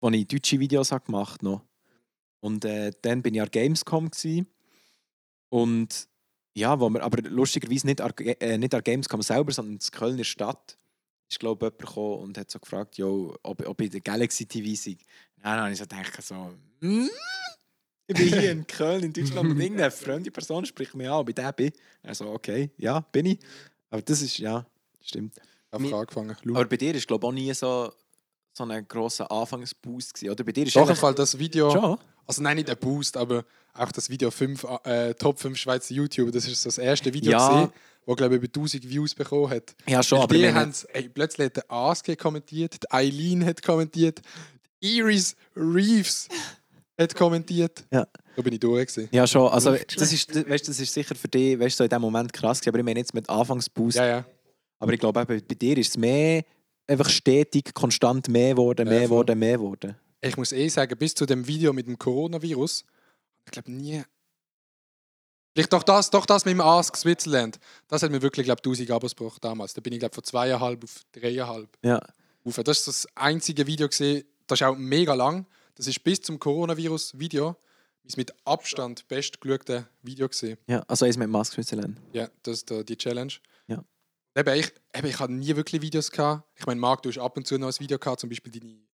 wo 0.00 0.10
ich 0.10 0.28
deutsche 0.28 0.60
Videos 0.60 0.92
habe 0.92 1.06
gemacht 1.06 1.42
noch. 1.42 1.62
Und 2.40 2.64
äh, 2.64 2.92
dann 3.02 3.22
bin 3.22 3.34
ich 3.34 3.42
an 3.42 3.50
Gamescom 3.50 4.10
gsi. 4.10 4.44
und 5.48 6.07
ja, 6.58 6.78
wo 6.78 6.88
wir, 6.90 7.02
aber 7.02 7.22
lustigerweise 7.22 7.86
nicht 7.86 8.00
an, 8.00 8.12
äh, 8.18 8.58
nicht 8.58 8.74
an 8.74 8.82
der 8.82 8.82
Gamescom 8.82 9.22
selber, 9.22 9.52
sondern 9.52 9.74
in 9.74 9.78
der 9.78 9.98
Kölner 9.98 10.24
Stadt. 10.24 10.76
Ist 11.30 11.38
glaube 11.38 11.66
jemand 11.66 11.78
gekommen 11.78 12.22
und 12.22 12.38
hat 12.38 12.50
so 12.50 12.58
gefragt, 12.58 12.96
jo, 12.96 13.36
ob, 13.42 13.66
ob 13.66 13.80
ich 13.80 13.86
in 13.86 13.92
der 13.92 14.00
Galaxy 14.00 14.46
TV 14.46 14.74
sei. 14.74 14.96
Dann 15.42 15.60
habe 15.60 15.72
ich 15.72 15.78
so 15.78 15.84
gedacht, 15.84 16.22
so, 16.22 16.54
hm? 16.80 17.10
ich 18.06 18.16
bin 18.16 18.28
hier 18.28 18.52
in 18.52 18.66
Köln, 18.66 19.04
in 19.04 19.12
Deutschland, 19.12 19.50
und 19.50 19.60
irgendeine 19.60 19.90
fremde 19.90 20.30
Person 20.30 20.64
spricht 20.64 20.94
mich 20.94 21.06
an, 21.06 21.14
ob 21.14 21.28
ich 21.28 21.34
der 21.34 21.52
bin. 21.52 21.70
Also, 22.02 22.30
okay, 22.30 22.70
ja, 22.78 23.00
bin 23.00 23.26
ich. 23.26 23.38
Aber 23.90 24.00
das 24.00 24.22
ist, 24.22 24.38
ja, 24.38 24.66
stimmt. 25.02 25.34
Einfach 25.70 25.98
angefangen. 25.98 26.34
Aber 26.48 26.64
bei 26.64 26.76
dir 26.78 26.94
ist, 26.94 27.06
glaube 27.06 27.26
ich, 27.26 27.28
auch 27.28 27.34
nie 27.34 27.52
so, 27.52 27.92
so 28.54 28.64
ein 28.64 28.88
grosser 28.88 29.30
Anfangsboost 29.30 30.14
gewesen, 30.14 30.32
oder? 30.32 30.44
Bei 30.44 30.52
dir 30.52 30.66
ist 30.66 30.76
Doch, 30.76 30.96
Fall 30.96 31.14
das 31.14 31.38
Video. 31.38 31.70
Schon? 31.70 31.98
Also 32.28 32.42
nein, 32.42 32.56
nicht 32.56 32.68
der 32.68 32.76
Boost, 32.76 33.16
aber 33.16 33.44
auch 33.74 33.90
das 33.90 34.08
Video 34.10 34.30
5, 34.30 34.64
äh, 34.84 35.14
Top 35.14 35.38
5 35.40 35.56
Schweizer 35.56 35.94
YouTuber. 35.94 36.30
Das 36.30 36.46
ist 36.46 36.62
so 36.62 36.68
das 36.68 36.78
erste 36.78 37.12
Video, 37.12 37.32
Ja. 37.32 37.48
gesehen, 37.48 37.72
wo 38.06 38.14
glaube 38.14 38.36
ich 38.36 38.42
über 38.42 38.52
1000 38.52 38.88
Views 38.88 39.14
bekommen 39.14 39.50
hat. 39.50 39.74
Ja, 39.86 40.02
schon, 40.02 40.18
Weil 40.18 40.24
aber 40.24 40.34
die 40.34 40.42
wir 40.42 40.54
haben's- 40.54 40.84
ey, 40.92 41.08
plötzlich 41.08 41.46
hat 41.46 41.56
der 41.56 41.70
Aske 41.72 42.14
kommentiert, 42.16 42.76
die 42.82 42.90
Eileen 42.92 43.44
hat 43.44 43.62
kommentiert, 43.62 44.20
die 44.82 44.98
Iris 44.98 45.34
Reeves 45.56 46.28
hat 47.00 47.14
kommentiert. 47.14 47.84
Ja. 47.90 48.06
Da 48.36 48.42
bin 48.42 48.52
ich 48.52 48.60
durch. 48.60 48.86
gewesen. 48.88 49.08
Ja, 49.10 49.26
schon. 49.26 49.50
Also, 49.50 49.74
das 49.96 50.12
ist, 50.12 50.34
weißt, 50.48 50.68
das 50.68 50.78
ist 50.78 50.92
sicher 50.92 51.14
für 51.14 51.28
dich 51.28 51.58
weißt, 51.58 51.76
so 51.78 51.84
in 51.84 51.90
dem 51.90 52.02
Moment 52.02 52.32
krass 52.32 52.60
gewesen, 52.60 52.70
aber 52.70 52.78
ich 52.78 52.84
meine 52.84 53.00
jetzt 53.00 53.14
mit 53.14 53.28
Anfangsboost. 53.28 53.96
Ja, 53.96 54.06
ja. 54.06 54.24
Aber 54.78 54.92
ich 54.92 55.00
glaube, 55.00 55.20
eben, 55.20 55.42
bei 55.48 55.54
dir 55.54 55.76
ist 55.78 55.88
es 55.90 55.96
mehr 55.96 56.44
einfach 56.86 57.08
stetig, 57.08 57.72
konstant 57.74 58.28
mehr 58.28 58.50
geworden, 58.50 58.86
Ja, 58.86 58.92
mehr 58.92 59.02
geworden, 59.04 59.38
mehr 59.38 59.56
geworden. 59.56 59.96
Ich 60.20 60.36
muss 60.36 60.52
eh 60.52 60.68
sagen, 60.68 60.98
bis 60.98 61.14
zu 61.14 61.26
dem 61.26 61.46
Video 61.46 61.72
mit 61.72 61.86
dem 61.86 61.98
Coronavirus, 61.98 62.84
ich 63.44 63.52
glaube 63.52 63.70
nie. 63.70 64.02
Vielleicht 65.54 65.72
doch 65.72 65.82
das, 65.82 66.10
doch 66.10 66.26
das 66.26 66.44
mit 66.44 66.52
dem 66.52 66.60
Ask 66.60 66.96
Switzerland. 66.96 67.58
Das 67.88 68.02
hat 68.02 68.10
mir 68.10 68.22
wirklich, 68.22 68.44
glaube 68.44 68.60
1000 68.60 68.90
Abos 68.90 69.16
gebracht 69.16 69.42
damals. 69.44 69.74
Da 69.74 69.80
bin 69.80 69.92
ich, 69.92 69.98
glaube 69.98 70.14
von 70.14 70.24
zweieinhalb 70.24 70.84
auf 70.84 71.02
dreieinhalb. 71.12 71.76
Ja. 71.82 72.00
Das 72.44 72.78
ist 72.78 72.88
das 72.88 73.08
einzige 73.14 73.66
Video 73.66 73.88
gesehen, 73.88 74.24
das 74.46 74.60
ist 74.60 74.66
auch 74.66 74.76
mega 74.76 75.14
lang. 75.14 75.46
Das 75.74 75.86
ist 75.86 76.02
bis 76.02 76.20
zum 76.20 76.38
Coronavirus-Video 76.38 77.56
mein 78.04 78.14
mit 78.16 78.34
Abstand 78.46 79.06
bestgeschaute 79.08 79.86
Video 80.02 80.28
gesehen. 80.28 80.58
ja. 80.66 80.80
Also 80.88 81.04
eins 81.04 81.16
mit 81.16 81.28
Mask 81.28 81.52
Switzerland. 81.52 82.00
Ja, 82.12 82.28
das 82.42 82.62
ist 82.62 82.88
die 82.88 82.96
Challenge. 82.96 83.34
Ja. 83.66 83.84
Eben, 84.34 84.54
ich, 84.54 84.72
eben, 84.94 85.08
ich 85.08 85.18
hatte 85.18 85.32
nie 85.32 85.54
wirklich 85.56 85.82
Videos 85.82 86.10
gehabt. 86.10 86.44
Ich 86.56 86.66
meine, 86.66 86.80
Marc, 86.80 87.02
du 87.02 87.10
hast 87.10 87.18
ab 87.18 87.36
und 87.36 87.46
zu 87.46 87.58
noch 87.58 87.68
ein 87.68 87.80
Video 87.80 87.98
gehabt, 87.98 88.20
zum 88.20 88.30
Beispiel 88.30 88.52
deine 88.52 88.87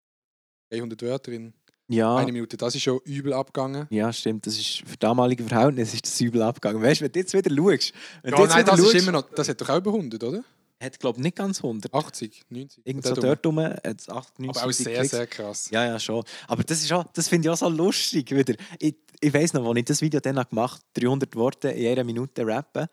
300 0.70 1.02
Wörter 1.02 1.32
in 1.32 1.52
Ja. 1.88 2.16
einer 2.16 2.32
Minute. 2.32 2.56
Das 2.56 2.74
ist 2.74 2.82
schon 2.82 2.98
übel 3.04 3.32
abgegangen. 3.32 3.86
Ja, 3.90 4.12
stimmt. 4.12 4.46
Das 4.46 4.58
ist 4.58 4.82
für 4.86 4.96
damalige 4.96 5.44
Verhältnisse 5.44 5.96
ist 5.96 6.06
das 6.06 6.20
übel 6.20 6.42
abgegangen. 6.42 6.82
Weißt 6.82 7.00
du, 7.00 7.04
wenn 7.04 7.12
du 7.12 7.18
jetzt 7.20 7.34
wieder 7.34 7.50
schaust, 7.54 7.92
wenn 8.22 8.32
Ja, 8.34 8.46
nein, 8.46 8.64
das 8.66 8.80
schaust, 8.80 8.94
ist 8.94 9.02
immer 9.02 9.12
noch. 9.12 9.30
Das 9.30 9.48
hat 9.48 9.60
doch 9.60 9.68
auch 9.68 9.78
über 9.78 9.90
100, 9.92 10.22
oder? 10.24 10.44
hat 10.82 11.00
glaube 11.00 11.20
nicht 11.22 11.36
ganz 11.36 11.58
100. 11.62 11.92
80, 11.94 12.42
90. 12.50 12.86
Irgend 12.86 13.06
so 13.06 13.14
dort 13.14 13.46
rum. 13.46 13.58
hat 13.60 14.00
es 14.00 14.08
8, 14.08 14.38
9, 14.38 14.50
Aber 14.50 14.66
auch 14.66 14.70
sehr, 14.72 15.04
sehr 15.04 15.26
krass. 15.26 15.70
Ja, 15.70 15.86
ja, 15.86 15.98
schon. 15.98 16.22
Aber 16.46 16.62
das, 16.62 16.82
ist 16.82 16.92
auch, 16.92 17.04
das 17.12 17.28
finde 17.28 17.48
ich 17.48 17.52
auch 17.52 17.56
so 17.56 17.68
lustig 17.68 18.30
wieder. 18.34 18.54
Ich, 18.78 18.94
ich 19.20 19.32
weiss 19.32 19.52
noch, 19.54 19.66
als 19.66 19.78
ich 19.78 19.84
das 19.86 20.02
Video 20.02 20.20
dann 20.20 20.34
gemacht 20.48 20.82
habe, 20.82 21.00
300 21.06 21.34
Worte 21.36 21.68
in 21.70 21.90
einer 21.90 22.04
Minute 22.04 22.46
rappen, 22.46 22.86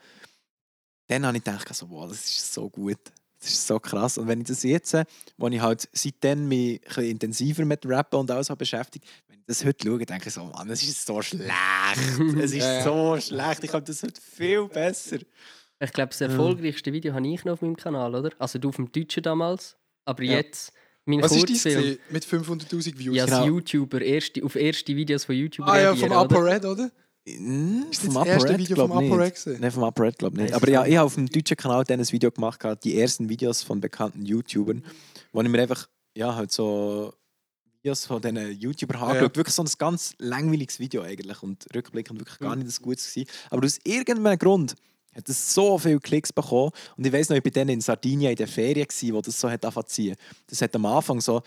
dann 1.08 1.26
habe 1.26 1.38
ich 1.38 1.44
gedacht, 1.44 1.74
so, 1.76 1.90
wow, 1.90 2.08
das 2.08 2.20
ist 2.20 2.54
so 2.54 2.70
gut. 2.70 3.00
Das 3.42 3.50
ist 3.50 3.66
so 3.68 3.80
krass. 3.80 4.18
Und 4.18 4.28
wenn 4.28 4.42
ich 4.42 4.48
das 4.48 4.64
jetzt, 4.64 4.96
wo 5.38 5.48
ich 5.48 5.60
halt 5.62 5.90
seitdem 5.94 6.48
mich 6.48 6.80
ein 6.96 7.06
intensiver 7.06 7.66
mit 7.66 7.86
Rappen 7.86 8.20
und 8.20 8.30
alles 8.32 8.50
habe 8.50 8.60
beschäftigt, 8.60 9.06
wenn 9.28 9.40
ich 9.40 9.46
das 9.48 9.66
heute 9.66 9.88
schaue, 9.88 10.06
denke 10.06 10.28
ich 10.30 10.34
so, 10.34 10.44
Mann, 10.46 10.70
es 10.70 10.84
ist 10.84 11.06
so 11.06 11.22
schlecht. 11.22 11.52
Es 12.38 12.52
ist 12.52 12.56
Ja, 12.60 12.74
ja. 12.80 12.84
so 12.84 13.18
schlecht. 13.20 13.64
Ich 13.64 13.74
habe 13.74 13.84
das 13.84 14.04
heute 14.04 14.22
viel 14.22 14.68
besser. 14.68 15.18
Ich 15.80 15.92
glaube, 15.92 16.10
das 16.10 16.22
erfolgreichste 16.22 16.94
Video 16.94 17.14
habe 17.16 17.28
ich 17.28 17.44
noch 17.44 17.54
auf 17.54 17.62
meinem 17.64 17.76
Kanal, 17.76 18.14
oder? 18.14 18.30
Also 18.38 18.60
du 18.60 18.70
auf 18.70 18.76
dem 18.76 18.92
Deutschen 18.92 19.24
damals, 19.24 19.76
aber 20.06 20.22
Ja. 20.24 20.34
jetzt 20.34 20.72
mein 21.06 21.24
Was 21.24 21.32
ist 21.32 21.42
dein 21.42 21.48
Kurzfilm. 21.48 21.82
gewesen? 21.82 22.00
mit 22.12 22.24
500'000 22.26 22.98
Views? 23.00 23.16
Ja, 23.16 23.24
als 23.24 23.32
Genau. 23.32 23.46
YouTuber, 23.48 24.02
erste, 24.04 24.44
auf 24.44 24.56
erste 24.56 24.96
Videos 24.96 25.26
von 25.26 25.34
YouTuber 25.34 25.72
ah 25.72 25.80
ja, 25.82 25.96
vom? 25.96 26.12
Upper 26.12 26.46
Red, 26.46 26.64
oder? 26.66 26.92
Mm, 27.26 27.84
Ist 27.92 28.06
das 28.08 28.14
das 28.14 28.26
erste 28.26 28.58
Video 28.58 28.76
vom 28.76 28.92
Upper 28.92 29.20
Red? 29.20 29.60
Nein, 29.60 29.72
vom 29.72 29.84
Upper 29.84 30.04
Red 30.04 30.18
glaube 30.18 30.38
ich 30.38 30.44
nicht. 30.44 30.54
Aber 30.54 30.70
ja, 30.70 30.86
ich 30.86 30.98
habe 30.98 31.06
auf 31.06 31.16
dem 31.16 31.28
deutschen 31.28 31.56
Kanal 31.56 31.84
dann 31.84 32.00
ein 32.00 32.12
Video 32.12 32.32
gemacht, 32.32 32.60
gehabt, 32.60 32.84
die 32.84 32.98
ersten 32.98 33.30
Videos 33.30 33.62
von 33.62 33.80
bekannten 33.80 34.26
YouTubern, 34.26 34.84
wo 35.32 35.42
ich 35.42 35.48
mir 35.50 35.62
einfach, 35.62 35.88
ja, 36.16 36.34
halt 36.34 36.52
so 36.52 37.14
Videos 37.82 38.06
von 38.06 38.22
diesen 38.22 38.60
YouTubern 38.60 39.00
habe 39.00 39.12
angeschaut. 39.12 39.38
Wirklich 39.38 39.56
so 39.56 39.64
ein 39.64 39.70
ganz 39.78 40.14
langweiliges 40.18 40.80
Video 40.80 41.04
eigentlich 41.04 41.42
und 41.44 41.66
rückblickend 41.76 42.20
wirklich 42.20 42.40
gar 42.40 42.56
nicht 42.56 42.68
das 42.68 42.82
Gutes 42.82 43.12
gewesen. 43.14 43.30
Aber 43.50 43.66
aus 43.66 43.80
irgendeinem 43.84 44.38
Grund 44.40 44.76
hat 45.16 45.28
es 45.30 45.54
so 45.54 45.78
viele 45.78 46.00
Klicks 46.00 46.32
bekommen 46.32 46.72
und 46.98 47.06
ich 47.06 47.14
weiß 47.14 47.30
noch, 47.30 47.38
ich 47.38 47.44
war 47.44 47.52
dann 47.52 47.70
in 47.70 47.82
Sardinien 47.82 48.32
in 48.32 48.38
der 48.38 48.48
Ferien, 48.48 48.88
gewesen, 48.88 49.14
wo 49.14 49.22
das 49.22 49.40
so 49.40 49.50
hat 49.50 49.64
angefangen. 49.66 50.16
Das 50.48 50.62
hat 50.62 50.76
am 50.76 50.86
Anfang 50.86 51.22
so 51.22 51.42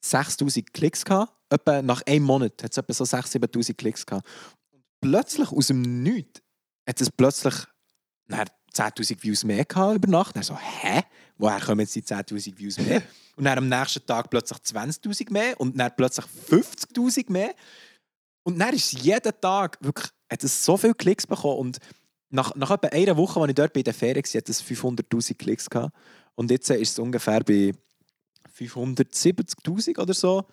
6000 0.00 0.72
Klicks 0.72 1.04
gehabt. 1.04 1.32
Etwa 1.48 1.80
nach 1.80 2.02
einem 2.06 2.24
Monat 2.24 2.60
hat 2.62 2.72
es 2.72 2.76
etwa 2.76 2.92
so 2.92 3.04
6.000, 3.04 3.44
7.000 3.46 3.74
Klicks 3.74 4.04
gehabt. 4.04 4.26
Plötzlich 5.00 5.50
aus 5.50 5.68
dem 5.68 6.02
Nichts 6.02 6.40
hat 6.86 7.00
es 7.00 7.10
plötzlich 7.10 7.54
dann 8.28 8.48
10.000 8.72 9.22
Views 9.22 9.44
mehr 9.44 9.64
gehabt 9.64 9.96
über 9.96 10.08
Nacht. 10.08 10.36
Dann 10.36 10.42
so, 10.42 10.56
hä? 10.56 11.02
Woher 11.38 11.60
kommen 11.60 11.80
jetzt 11.80 11.94
die 11.94 12.02
10.000 12.02 12.58
Views 12.58 12.78
mehr? 12.78 13.02
Und 13.36 13.44
dann 13.44 13.58
am 13.58 13.68
nächsten 13.68 14.04
Tag 14.06 14.30
plötzlich 14.30 14.58
20.000 14.58 15.32
mehr 15.32 15.60
und 15.60 15.78
dann 15.78 15.92
plötzlich 15.96 16.26
50.000 16.50 17.30
mehr. 17.30 17.54
Und 18.42 18.58
dann 18.58 18.74
ist 18.74 18.92
jeden 18.92 19.32
Tag 19.40 19.78
wirklich, 19.80 20.10
hat 20.30 20.44
es 20.44 20.64
so 20.64 20.76
viele 20.76 20.94
Klicks 20.94 21.26
bekommen. 21.26 21.58
Und 21.58 21.78
nach, 22.30 22.54
nach 22.54 22.70
etwa 22.70 22.88
einer 22.88 23.16
Woche, 23.16 23.40
als 23.40 23.48
ich 23.50 23.54
dort 23.54 23.72
bei 23.72 23.82
der 23.82 23.94
Ferien 23.94 24.24
war, 24.24 24.38
hat 24.38 24.48
es 24.48 24.62
500.000 24.62 25.34
Klicks 25.34 25.68
gehabt. 25.68 25.94
Und 26.34 26.50
jetzt 26.50 26.70
ist 26.70 26.92
es 26.92 26.98
ungefähr 26.98 27.40
bei 27.40 27.74
570.000 28.56 30.00
oder 30.00 30.14
so. 30.14 30.46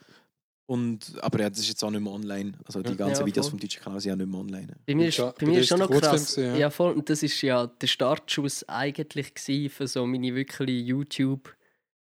Und, 0.65 1.14
aber 1.22 1.41
ja, 1.41 1.49
das 1.49 1.60
ist 1.60 1.68
jetzt 1.68 1.84
auch 1.84 1.91
nicht 1.91 2.02
mehr 2.02 2.11
online. 2.11 2.53
Also 2.65 2.81
die 2.81 2.95
ganzen 2.95 3.22
Ja, 3.22 3.26
Videos 3.26 3.49
vom 3.49 3.60
deutschen 3.60 3.84
Kanal 3.84 3.99
sind 3.99 4.11
ja 4.11 4.15
nicht 4.15 4.30
mehr 4.30 4.40
online. 4.40 4.68
Bei 4.85 4.95
mir 4.95 5.10
ist, 5.10 5.18
ja, 5.18 5.34
bei 5.38 5.45
mir 5.45 5.60
ist 5.60 5.68
schon 5.68 5.80
noch 5.80 5.90
krass. 5.90 6.35
gewesen, 6.35 6.53
ja. 6.53 6.56
ja. 6.56 6.69
voll. 6.69 6.94
Und 6.94 7.10
das 7.10 7.22
ist 7.22 7.41
ja 7.41 7.68
der 7.68 7.88
Startschuss 7.88 8.68
eigentlich 8.69 9.34
gewesen 9.34 9.69
für 9.69 9.88
so 9.88 10.06
meine 10.06 10.34
wirkliche 10.34 10.72
YouTube, 10.72 11.53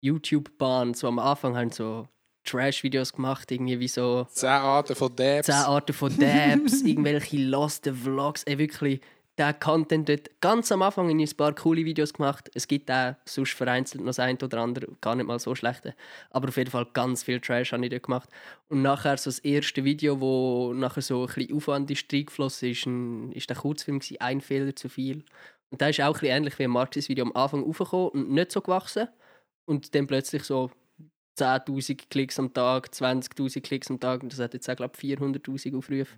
YouTube-Bahn. 0.03 0.93
So 0.93 1.09
am 1.09 1.19
Anfang 1.19 1.57
haben 1.57 1.71
so 1.71 2.07
Trash-Videos 2.45 3.15
gemacht, 3.15 3.51
irgendwie 3.51 3.81
wie 3.81 3.89
so 3.89 4.27
10 4.31 4.49
Arten 4.49 4.95
von 4.95 5.17
Dabs. 5.17 5.47
10 5.47 5.55
Arten 5.55 5.93
von 5.95 6.19
Dabs, 6.19 6.83
irgendwelche 6.85 7.39
Lost 7.39 7.87
Vlogs, 7.87 8.43
ey, 8.45 8.59
wirklich 8.59 9.01
der 9.39 9.53
Content 9.55 10.09
dort. 10.09 10.31
Ganz 10.41 10.71
am 10.71 10.83
Anfang 10.83 11.19
ich 11.19 11.33
ein 11.33 11.37
paar 11.37 11.55
coole 11.55 11.85
Videos 11.85 12.13
gemacht. 12.13 12.51
Es 12.55 12.69
gibt 12.69 12.91
auch 12.91 13.15
sonst 13.25 13.53
vereinzelt 13.53 14.03
noch 14.03 14.11
das 14.11 14.19
ein 14.21 14.37
oder 14.41 14.61
andere, 14.61 14.89
gar 15.01 15.17
nicht 15.17 15.27
mal 15.27 15.39
so 15.39 15.55
schlechte. 15.55 15.95
Aber 16.31 16.49
auf 16.49 16.57
jeden 16.57 16.71
Fall 16.71 16.87
ganz 16.93 17.23
viel 17.25 17.41
Trash 17.41 17.73
habe 17.73 17.85
ich 17.85 17.91
dort 17.91 18.05
gemacht. 18.05 18.29
Und 18.69 18.83
nachher 18.83 19.17
so 19.17 19.31
das 19.31 19.41
erste 19.41 19.85
Video, 19.85 20.21
wo 20.21 20.73
nachher 20.73 21.03
so 21.03 21.23
ein 21.23 21.35
bisschen 21.35 21.57
Aufwand 21.57 21.91
ist 21.91 22.13
reingeflossen 22.13 22.71
ist, 22.71 22.87
ein, 22.87 23.33
ist 23.33 23.49
der 23.49 23.57
Kurzfilm 23.57 23.99
gewesen, 23.99 24.21
«Ein 24.21 24.41
Fehler 24.41 24.77
zu 24.77 24.89
viel». 24.89 25.25
Und 25.71 25.81
der 25.81 25.91
ist 25.91 26.01
auch 26.01 26.07
ein 26.07 26.13
bisschen 26.13 26.29
ähnlich 26.29 26.59
wie 26.59 26.69
Marxis 26.69 27.09
Video 27.09 27.25
am 27.25 27.33
Anfang 27.35 27.65
aufgekommen 27.65 28.11
und 28.11 28.31
nicht 28.31 28.53
so 28.53 28.61
gewachsen. 28.61 29.09
Und 29.65 29.95
dann 29.95 30.07
plötzlich 30.07 30.45
so 30.45 30.71
10.000 31.39 32.09
Klicks 32.11 32.39
am 32.39 32.53
Tag, 32.53 32.91
20.000 32.93 33.61
Klicks 33.61 33.91
am 33.91 33.99
Tag 33.99 34.23
und 34.23 34.33
das 34.33 34.39
hat 34.39 34.55
jetzt 34.55 34.71
auch, 34.71 34.77
glaube 34.77 34.95
ich, 35.01 35.19
400'000 35.19 35.77
Aufrufe. 35.77 36.17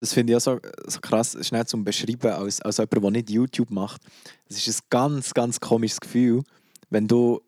Das 0.00 0.12
finde 0.12 0.32
ich 0.32 0.36
auch 0.36 0.40
so, 0.40 0.60
so 0.86 1.00
krass, 1.00 1.36
schnell 1.40 1.66
zum 1.66 1.84
Beschreiben, 1.84 2.30
als, 2.32 2.60
als 2.60 2.76
jemand, 2.76 3.04
der 3.04 3.10
nicht 3.10 3.30
YouTube 3.30 3.70
macht. 3.70 4.02
Es 4.48 4.66
ist 4.66 4.80
ein 4.80 4.86
ganz, 4.90 5.32
ganz 5.32 5.58
komisches 5.58 6.00
Gefühl, 6.00 6.42
wenn 6.90 7.08
du 7.08 7.40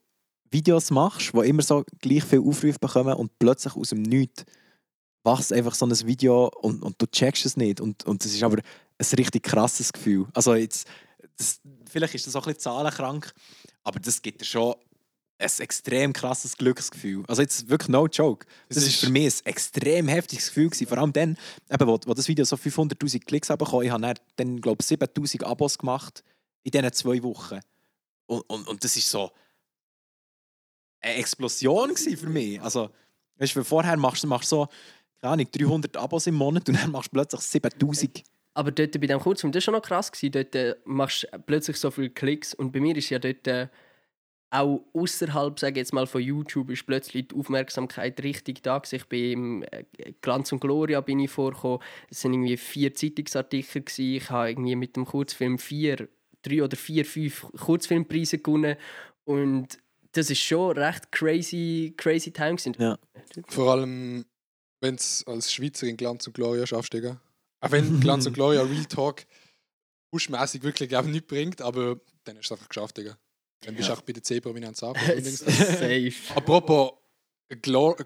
Videos 0.50 0.90
machst, 0.90 1.32
die 1.34 1.48
immer 1.48 1.62
so 1.62 1.84
gleich 2.00 2.24
viel 2.24 2.40
Aufrufe 2.40 2.78
bekommen 2.78 3.14
und 3.14 3.38
plötzlich 3.38 3.76
aus 3.76 3.90
dem 3.90 4.02
Nichts 4.02 4.44
wächst 5.24 5.52
einfach 5.52 5.74
so 5.74 5.86
ein 5.86 6.06
Video 6.06 6.50
und, 6.60 6.82
und 6.82 7.00
du 7.00 7.06
checkst 7.06 7.44
es 7.44 7.56
nicht. 7.56 7.80
Und, 7.80 8.04
und 8.04 8.24
das 8.24 8.32
ist 8.32 8.42
aber 8.42 8.56
ein 8.56 9.06
richtig 9.18 9.42
krasses 9.42 9.92
Gefühl. 9.92 10.26
Also 10.32 10.54
jetzt, 10.54 10.88
das, 11.36 11.60
vielleicht 11.90 12.14
ist 12.14 12.26
das 12.26 12.36
auch 12.36 12.46
ein 12.46 12.54
bisschen 12.54 12.72
zahlenkrank, 12.72 13.32
aber 13.82 14.00
das 14.00 14.22
gibt 14.22 14.40
dir 14.40 14.46
schon 14.46 14.74
ein 15.38 15.50
extrem 15.58 16.12
krasses 16.12 16.56
Glücksgefühl. 16.56 17.24
Also 17.28 17.42
jetzt 17.42 17.68
wirklich 17.68 17.88
no 17.88 18.06
joke. 18.06 18.46
Das 18.68 18.78
Es 18.78 18.86
ist 18.88 19.00
für 19.00 19.10
mich 19.10 19.40
ein 19.40 19.46
extrem 19.46 20.08
heftiges 20.08 20.48
Gefühl 20.48 20.68
gewesen. 20.68 20.86
Vor 20.86 20.98
allem 20.98 21.12
dann, 21.12 21.38
eben, 21.70 21.86
wo, 21.86 21.98
wo 22.06 22.14
das 22.14 22.26
Video 22.26 22.44
so 22.44 22.56
500'000 22.56 23.24
Klicks 23.24 23.48
bekommen 23.48 23.84
ich 23.84 23.90
habe 23.90 24.02
dann, 24.02 24.16
dann 24.36 24.60
glaube 24.60 24.78
ich 24.80 24.86
7'000 24.86 25.44
Abos 25.44 25.78
gemacht 25.78 26.24
in 26.64 26.72
diesen 26.72 26.92
zwei 26.92 27.22
Wochen. 27.22 27.60
Und, 28.26 28.40
und, 28.48 28.66
und 28.66 28.84
das 28.84 28.96
ist 28.96 29.10
so 29.10 29.30
eine 31.00 31.14
Explosion 31.14 31.96
für 31.96 32.28
mich. 32.28 32.60
Also, 32.60 32.90
weißt 33.38 33.56
du, 33.56 33.64
vorher 33.64 33.96
machst 33.96 34.24
du 34.24 34.26
machst 34.26 34.48
so, 34.48 34.68
keine 35.20 35.34
Ahnung, 35.34 35.46
300 35.50 35.96
Abos 35.96 36.26
im 36.26 36.34
Monat 36.34 36.68
und 36.68 36.74
dann 36.76 36.90
machst 36.90 37.08
du 37.08 37.12
plötzlich 37.12 37.42
7000. 37.42 38.24
Aber 38.54 38.72
dort 38.72 38.92
bei 38.92 38.98
diesem 39.06 39.20
Kurzfilm, 39.20 39.52
das 39.52 39.60
war 39.60 39.64
schon 39.66 39.74
noch 39.74 39.82
krass. 39.82 40.10
Gewesen. 40.10 40.32
Dort 40.32 40.54
äh, 40.56 40.74
machst 40.84 41.28
du 41.30 41.38
plötzlich 41.38 41.76
so 41.76 41.92
viele 41.92 42.10
Klicks. 42.10 42.54
Und 42.54 42.72
bei 42.72 42.80
mir 42.80 42.96
ist 42.96 43.08
ja 43.08 43.20
dort 43.20 43.46
äh, 43.46 43.68
auch 44.50 44.84
außerhalb, 44.94 45.58
sage 45.58 45.80
jetzt 45.80 45.92
mal, 45.92 46.06
von 46.06 46.22
YouTube, 46.22 46.70
ist 46.70 46.86
plötzlich 46.86 47.28
die 47.28 47.34
Aufmerksamkeit 47.34 48.22
richtig 48.22 48.62
da. 48.62 48.80
Ich 48.90 49.04
bin 49.06 49.32
im 49.32 49.62
äh, 49.70 49.84
Glanz 50.22 50.52
und 50.52 50.60
Gloria 50.60 51.00
bin 51.00 51.20
ich 51.20 51.30
vorgekommen. 51.30 51.80
Es 52.10 52.22
sind 52.22 52.32
irgendwie 52.32 52.56
vier 52.56 52.94
Zeitungsartikel. 52.94 53.82
Gewesen. 53.82 54.14
Ich 54.14 54.30
habe 54.30 54.50
irgendwie 54.50 54.76
mit 54.76 54.96
dem 54.96 55.04
Kurzfilm 55.04 55.58
vier, 55.58 56.08
drei 56.42 56.62
oder 56.62 56.76
vier, 56.76 57.04
fünf 57.04 57.46
Kurzfilmpreise 57.58 58.38
gewonnen. 58.38 58.76
Und 59.24 59.78
das 60.12 60.30
ist 60.30 60.40
schon 60.40 60.78
recht 60.78 61.12
crazy, 61.12 61.94
crazy 61.96 62.32
time. 62.32 62.56
Gewesen. 62.56 62.76
Ja. 62.78 62.98
Vor 63.48 63.72
allem, 63.72 64.24
wenn 64.80 64.96
du 64.96 65.30
als 65.30 65.52
Schweizer 65.52 65.86
in 65.86 65.96
Glanz 65.98 66.26
und 66.26 66.32
Gloria 66.32 66.66
schaffst, 66.66 66.94
Digga. 66.94 67.20
Auch 67.60 67.70
wenn 67.70 68.00
Glanz 68.00 68.26
und 68.26 68.32
Gloria 68.32 68.62
Real 68.62 68.86
Talk 68.86 69.26
pushmäßig 70.10 70.62
wirklich 70.62 70.88
glaub, 70.88 71.04
nicht 71.04 71.26
bringt, 71.26 71.60
aber 71.60 72.00
dann 72.24 72.38
hast 72.38 72.48
du 72.48 72.54
es 72.54 72.58
einfach 72.58 72.68
geschafft, 72.68 72.96
Digga. 72.96 73.18
Dann 73.62 73.74
bist 73.74 73.88
du 73.88 73.92
auch 73.92 74.00
bei 74.02 74.12
der 74.12 74.22
C-Prominenz 74.22 74.82
ab. 74.82 74.96
Safe. 75.22 76.12
Apropos 76.34 76.92
Glor 77.62 77.96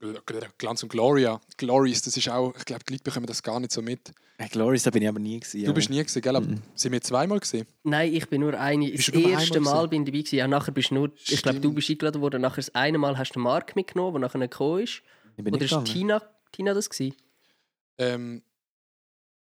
Gl- 0.00 0.48
Glanz 0.58 0.82
und 0.82 0.90
Gloria, 0.90 1.40
Glories, 1.56 2.02
das 2.02 2.16
ist 2.18 2.28
auch, 2.28 2.54
ich 2.56 2.64
glaube, 2.66 2.84
die 2.84 2.92
Leute 2.94 3.04
bekommen 3.04 3.24
das 3.26 3.42
gar 3.42 3.58
nicht 3.60 3.72
so 3.72 3.80
mit. 3.80 4.12
Hey, 4.38 4.48
Glories, 4.50 4.82
da 4.82 4.90
bin 4.90 5.00
ich 5.02 5.08
aber 5.08 5.18
nie 5.18 5.40
gewesen. 5.40 5.64
Du 5.64 5.72
bist 5.72 5.88
nie 5.88 6.02
gesehen, 6.02 6.20
gell? 6.20 6.36
Aber 6.36 6.46
Mhm. 6.46 6.60
sind 6.74 6.92
wir 6.92 7.00
zweimal 7.00 7.40
gesehen? 7.40 7.66
Nein, 7.82 8.12
ich 8.12 8.28
bin 8.28 8.42
nur 8.42 8.52
eine. 8.60 8.90
Bist 8.90 9.08
Das 9.08 9.14
erste 9.22 9.58
Mal 9.60 9.88
bin 9.88 10.02
ich 10.02 10.06
dabei 10.10 10.18
gewesen. 10.18 10.36
Ja, 10.36 10.46
nachher 10.48 10.72
bist 10.72 10.90
du 10.90 10.96
nur. 10.96 11.12
Ich 11.26 11.40
glaube, 11.42 11.60
du 11.60 11.68
Stimmt. 11.70 11.74
bist 11.76 11.90
eingeladen 11.90 12.20
worden. 12.20 12.42
Nachher 12.42 12.56
das 12.56 12.74
eine 12.74 12.98
Mal 12.98 13.16
hast 13.16 13.32
du 13.32 13.40
Mark 13.40 13.74
mitgenommen, 13.74 14.20
der 14.20 14.28
nachher 14.28 14.38
gekommen 14.40 14.82
ist. 14.82 15.00
Ich 15.38 15.44
bin 15.44 15.54
Oder 15.54 15.64
ist. 15.64 15.84
Tina, 15.86 16.22
Tina 16.52 16.74
das 16.74 16.90
gewesen? 16.90 17.16
Ähm, 17.96 18.42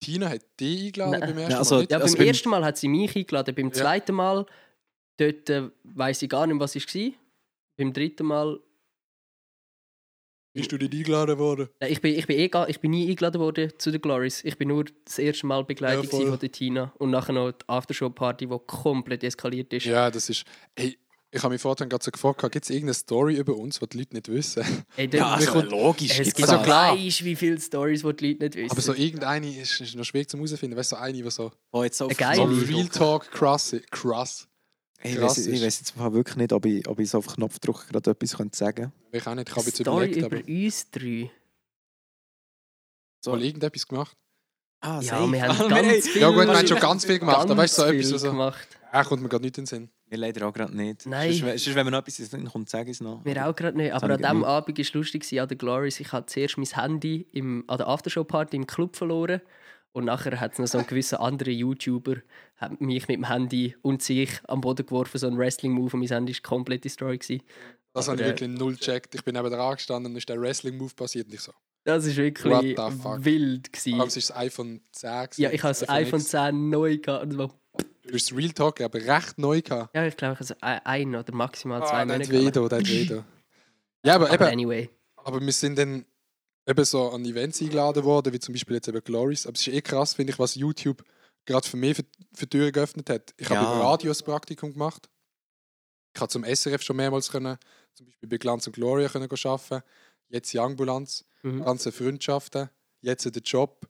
Tina 0.02 0.28
hat 0.30 0.42
dich 0.60 0.88
eingeladen 0.88 1.12
Nein. 1.12 1.22
beim 1.22 1.38
ersten 1.38 1.52
Ja, 1.54 1.58
also- 1.60 1.76
Mal. 1.76 1.82
Nicht? 1.82 1.92
Ja, 1.92 1.98
Also 2.00 2.14
beim 2.16 2.18
beim- 2.20 2.28
ersten 2.28 2.50
Mal 2.50 2.66
hat 2.66 2.78
sie 2.78 2.88
mich 2.90 3.16
eingeladen. 3.16 3.56
Beim 3.56 3.68
Ja. 3.68 3.72
zweiten 3.74 4.14
Mal, 4.16 4.46
dort 5.18 5.50
äh, 5.50 5.70
weiß 5.84 6.22
ich 6.22 6.30
gar 6.30 6.48
nicht, 6.48 6.60
was 6.60 6.76
es 6.76 6.86
war. 6.96 7.12
Beim 7.78 7.94
dritten 7.94 8.26
Mal, 8.28 8.60
Bist 10.56 10.72
du 10.72 10.78
nicht 10.78 10.94
eingeladen 10.94 11.40
worden? 11.40 11.70
Nein, 11.80 11.92
ich 11.92 12.00
bin, 12.02 12.14
ich 12.16 12.28
bin, 12.28 12.38
eh, 12.38 12.48
gar- 12.48 12.70
ich 12.70 12.80
bin 12.80 12.92
nie 12.92 13.10
eingeladen 13.10 13.42
worden 13.42 13.72
zu 13.80 13.90
den 13.92 14.00
Glories. 14.02 14.44
Ich 14.44 14.56
bin 14.58 14.68
nur 14.68 14.86
das 15.06 15.18
erste 15.18 15.48
Mal 15.48 15.64
begleitet 15.66 16.12
Ja, 16.14 16.20
von 16.20 16.38
der 16.40 16.52
Tina. 16.52 16.94
Und 17.00 17.10
nachher 17.10 17.34
noch 17.34 17.52
die 17.54 17.68
Aftershow-Party, 17.68 18.46
die 18.48 18.58
komplett 18.68 19.24
eskaliert 19.24 19.74
ist. 19.74 19.86
Ja, 19.86 20.12
das 20.12 20.30
ist. 20.30 20.44
Hey, 20.78 20.96
ich 21.32 21.42
habe 21.42 21.54
mich 21.56 21.62
vorhin 21.64 21.90
gerade 21.90 22.04
so 22.04 22.12
gefragt, 22.12 22.40
gibt 22.52 22.64
es 22.66 22.70
irgendeine 22.70 22.94
Story 22.94 23.38
über 23.38 23.56
uns, 23.56 23.80
die 23.80 23.88
die 23.88 23.98
Leute 23.98 24.14
nicht 24.14 24.28
wissen? 24.30 24.64
Ey, 24.96 25.08
dort- 25.08 25.22
Ja, 25.22 25.34
also, 25.34 25.52
kommt- 25.54 25.72
logisch. 25.72 26.20
es 26.20 26.36
gibt 26.36 26.48
Also 26.48 26.64
klar. 26.64 26.96
weisst, 26.96 27.24
wie 27.26 27.36
viele 27.36 27.60
Stories, 27.60 28.04
die 28.04 28.14
die 28.14 28.28
Leute 28.34 28.44
nicht 28.44 28.56
wissen. 28.56 28.72
Aber 28.72 28.82
so 28.82 28.94
irgendeine 28.94 29.60
ist, 29.60 29.82
ist 29.82 29.96
noch 29.96 30.04
schwierig 30.06 30.30
zu 30.30 30.38
herausfinden. 30.38 30.78
Weißt 30.78 30.92
du, 30.92 30.96
so 30.98 31.02
eine, 31.02 31.14
die 31.24 31.28
so, 31.32 31.52
Oh, 31.72 31.84
jetzt 31.84 31.98
so 31.98 32.08
so. 32.08 32.44
Real 32.44 32.88
Talk 32.90 33.32
krass, 33.32 33.76
krass. 33.90 34.48
Ich 35.04 35.20
weiß 35.22 35.48
ich 35.48 35.62
weiss 35.62 35.80
jetzt 35.80 35.98
wirklich 35.98 36.36
nicht, 36.38 36.54
ob 36.54 36.66
ich, 36.66 36.88
ob 36.88 37.00
ich 37.00 37.10
so 37.10 37.18
auf 37.20 37.28
Knopfdruck 37.28 37.88
gerade 37.90 38.12
etwas 38.12 38.38
könnte 38.38 38.58
sagen 38.58 38.92
Ich 39.12 39.28
auch 39.28 39.36
nicht, 39.36 39.50
ich 39.50 39.56
habe 39.56 39.66
jetzt 39.66 39.78
Story 39.78 40.06
überlegt, 40.12 40.18
über 40.18 40.38
aber 40.38 40.48
uns 40.48 40.90
drei. 40.92 41.32
so 43.24 43.32
mal 43.32 43.44
irgendetwas 43.44 43.88
gemacht. 43.88 44.18
Ah, 44.82 45.00
Ja, 45.02 45.32
wir 45.32 45.42
haben 45.42 45.60
Wir 45.60 45.70
ganz 45.70 46.08
viel, 46.10 46.22
Ja 46.22 46.30
gut, 46.30 46.46
wir 46.48 46.58
haben 46.58 46.68
schon 46.68 46.80
ganz 46.80 47.06
viel 47.06 47.20
gemacht, 47.20 47.38
aber 47.40 47.58
weißt 47.58 47.78
du, 47.78 47.82
so 47.84 47.88
viel 47.90 48.00
etwas, 48.00 48.14
was 48.14 48.22
so, 48.22 48.32
gemacht. 48.32 48.68
ja, 48.92 49.04
kommt 49.04 49.22
mir 49.24 49.30
gerade 49.30 49.44
nicht 49.44 49.58
in 49.58 49.64
den 49.64 49.68
Sinn. 49.68 49.90
Wir 50.10 50.18
leider 50.18 50.48
auch 50.48 50.54
gerade 50.54 50.76
nicht. 50.76 51.06
Nein. 51.06 51.32
Sonst, 51.32 51.44
we- 51.46 51.58
sonst, 51.58 51.76
wenn 51.76 51.86
wir 51.88 51.92
noch 51.92 52.00
etwas 52.00 52.20
in 52.34 52.46
kommt, 52.48 52.70
sag 52.70 52.88
ich 52.88 52.92
es 52.98 53.02
noch. 53.02 53.24
Wir 53.26 53.48
auch 53.48 53.56
gerade 53.56 53.78
nicht. 53.78 53.94
Aber 53.94 54.04
habe 54.04 54.14
an 54.14 54.20
ich 54.20 54.26
diesem. 54.26 54.44
Abend 54.44 54.78
war 54.78 54.82
es 54.82 54.94
lustig 54.94 55.42
an 55.42 55.48
der 55.48 55.58
Glories. 55.58 56.00
Ich 56.02 56.12
habe 56.12 56.26
zuerst 56.28 56.58
mein 56.58 56.66
Handy 56.68 57.28
im, 57.32 57.64
an 57.68 57.78
der 57.78 57.88
Aftershow-Party 57.88 58.56
im 58.58 58.68
Club 58.68 58.96
verloren. 58.96 59.42
Und 59.94 60.06
nachher 60.06 60.40
hat 60.40 60.54
es 60.54 60.60
noch 60.60 60.68
so 60.68 60.78
einen 60.80 60.88
gewissen 60.88 61.16
anderen 61.18 61.54
YouTuber 61.54 62.16
hat 62.58 62.82
mich 62.82 63.08
mit 63.08 63.18
dem 63.18 63.28
Handy 63.30 63.76
und 63.82 64.02
sich 64.02 64.30
am 64.48 64.62
Boden 64.62 64.86
geworfen, 64.86 65.18
so 65.18 65.28
ein 65.28 65.38
Wrestling-Move. 65.38 65.94
Und 65.94 66.00
mein 66.00 66.10
Handy 66.10 66.34
war 66.34 66.42
komplett 66.42 66.84
destroyed. 66.84 67.22
Gewesen. 67.22 67.44
Das 67.94 68.08
habe 68.08 68.18
ich 68.18 68.24
äh, 68.24 68.30
wirklich 68.30 68.50
null 68.50 68.76
gecheckt. 68.76 69.14
Ich 69.16 69.24
bin 69.24 69.36
neben 69.36 69.50
dran 69.52 69.76
gestanden 69.76 70.12
und 70.12 70.18
ist 70.18 70.28
der 70.30 70.42
Wrestling-Move 70.42 70.94
passiert. 70.96 71.28
Und 71.28 71.34
ich 71.36 71.42
so, 71.42 71.52
Das 71.84 72.06
war 72.08 72.16
wirklich 72.16 72.78
wild. 73.24 73.72
Gewesen. 73.74 73.94
aber 74.00 74.08
es 74.08 74.18
ist 74.18 74.30
das 74.32 74.38
iPhone 74.38 74.82
10. 74.92 75.10
gewesen, 75.12 75.42
Ja, 75.44 75.52
ich 75.52 75.62
hatte 75.64 75.80
das 75.82 75.90
iPhone 75.90 76.20
X. 76.22 76.30
10 76.30 76.70
neu 76.70 76.98
gehabt 76.98 77.24
und 77.26 77.32
so 77.32 77.52
Du 78.06 78.14
hast 78.14 78.30
das 78.32 78.38
Real 78.38 78.52
Talk 78.52 78.82
aber 78.82 79.00
recht 79.00 79.38
neu 79.38 79.62
gehabt. 79.62 79.96
Ja, 79.96 80.06
ich 80.06 80.18
glaube, 80.18 80.38
also 80.38 80.54
ein 80.60 80.80
ein 80.86 81.16
oder 81.16 81.34
maximal 81.34 81.80
zwei 81.88 82.02
Ah, 82.02 82.06
Monate. 82.06 82.30
wieder, 82.32 82.68
der 82.68 82.78
hat 82.80 82.88
wieder. 82.88 83.26
Ja, 84.06 84.16
aber, 84.16 84.26
Aber 84.32 84.34
eben, 84.52 84.60
anyway. 84.60 84.90
aber 85.16 85.40
wir 85.40 85.52
sind 85.54 85.78
dann 85.78 86.06
eben 86.68 86.86
so 86.86 87.10
an 87.10 87.26
Events 87.26 87.62
eingeladen 87.62 88.04
worden, 88.04 88.34
wie 88.34 88.40
zum 88.40 88.54
Beispiel 88.54 88.76
jetzt 88.76 88.88
eben 88.88 89.04
Glories. 89.04 89.46
Aber 89.46 89.56
es 89.56 89.68
ist 89.68 89.74
eh 89.74 89.82
krass, 89.82 90.14
finde 90.16 90.34
ich, 90.34 90.40
was 90.40 90.56
YouTube 90.56 91.04
gerade 91.46 91.68
für 91.68 91.78
mich 91.78 91.98
für, 91.98 92.06
für 92.34 92.48
Türen 92.50 92.72
geöffnet 92.72 93.10
hat. 93.10 93.34
Ich 93.38 93.50
habe 93.50 93.56
Ja. 93.62 93.76
über 93.76 93.84
Radio 93.86 94.12
ein 94.12 94.26
Praktikum 94.26 94.72
gemacht. 94.74 95.10
Ich 96.16 96.22
habe 96.22 96.30
zum 96.32 96.44
SRF 96.44 96.82
schon 96.82 96.96
mehrmals 96.96 97.32
können, 97.32 97.58
zum 97.96 98.06
Beispiel 98.06 98.30
bei 98.30 98.38
Glanz 98.38 98.68
und 98.68 98.74
Gloria 98.74 99.10
können 99.10 99.28
go 99.28 99.36
arbeiten. 99.50 99.84
Jetzt 100.30 100.54
die 100.54 100.60
Ambulanz, 100.60 101.26
Mhm. 101.44 101.64
ganze 101.64 101.92
Freundschaften, 101.92 102.70
jetzt 103.02 103.26
der 103.26 103.42
Job. 103.42 103.86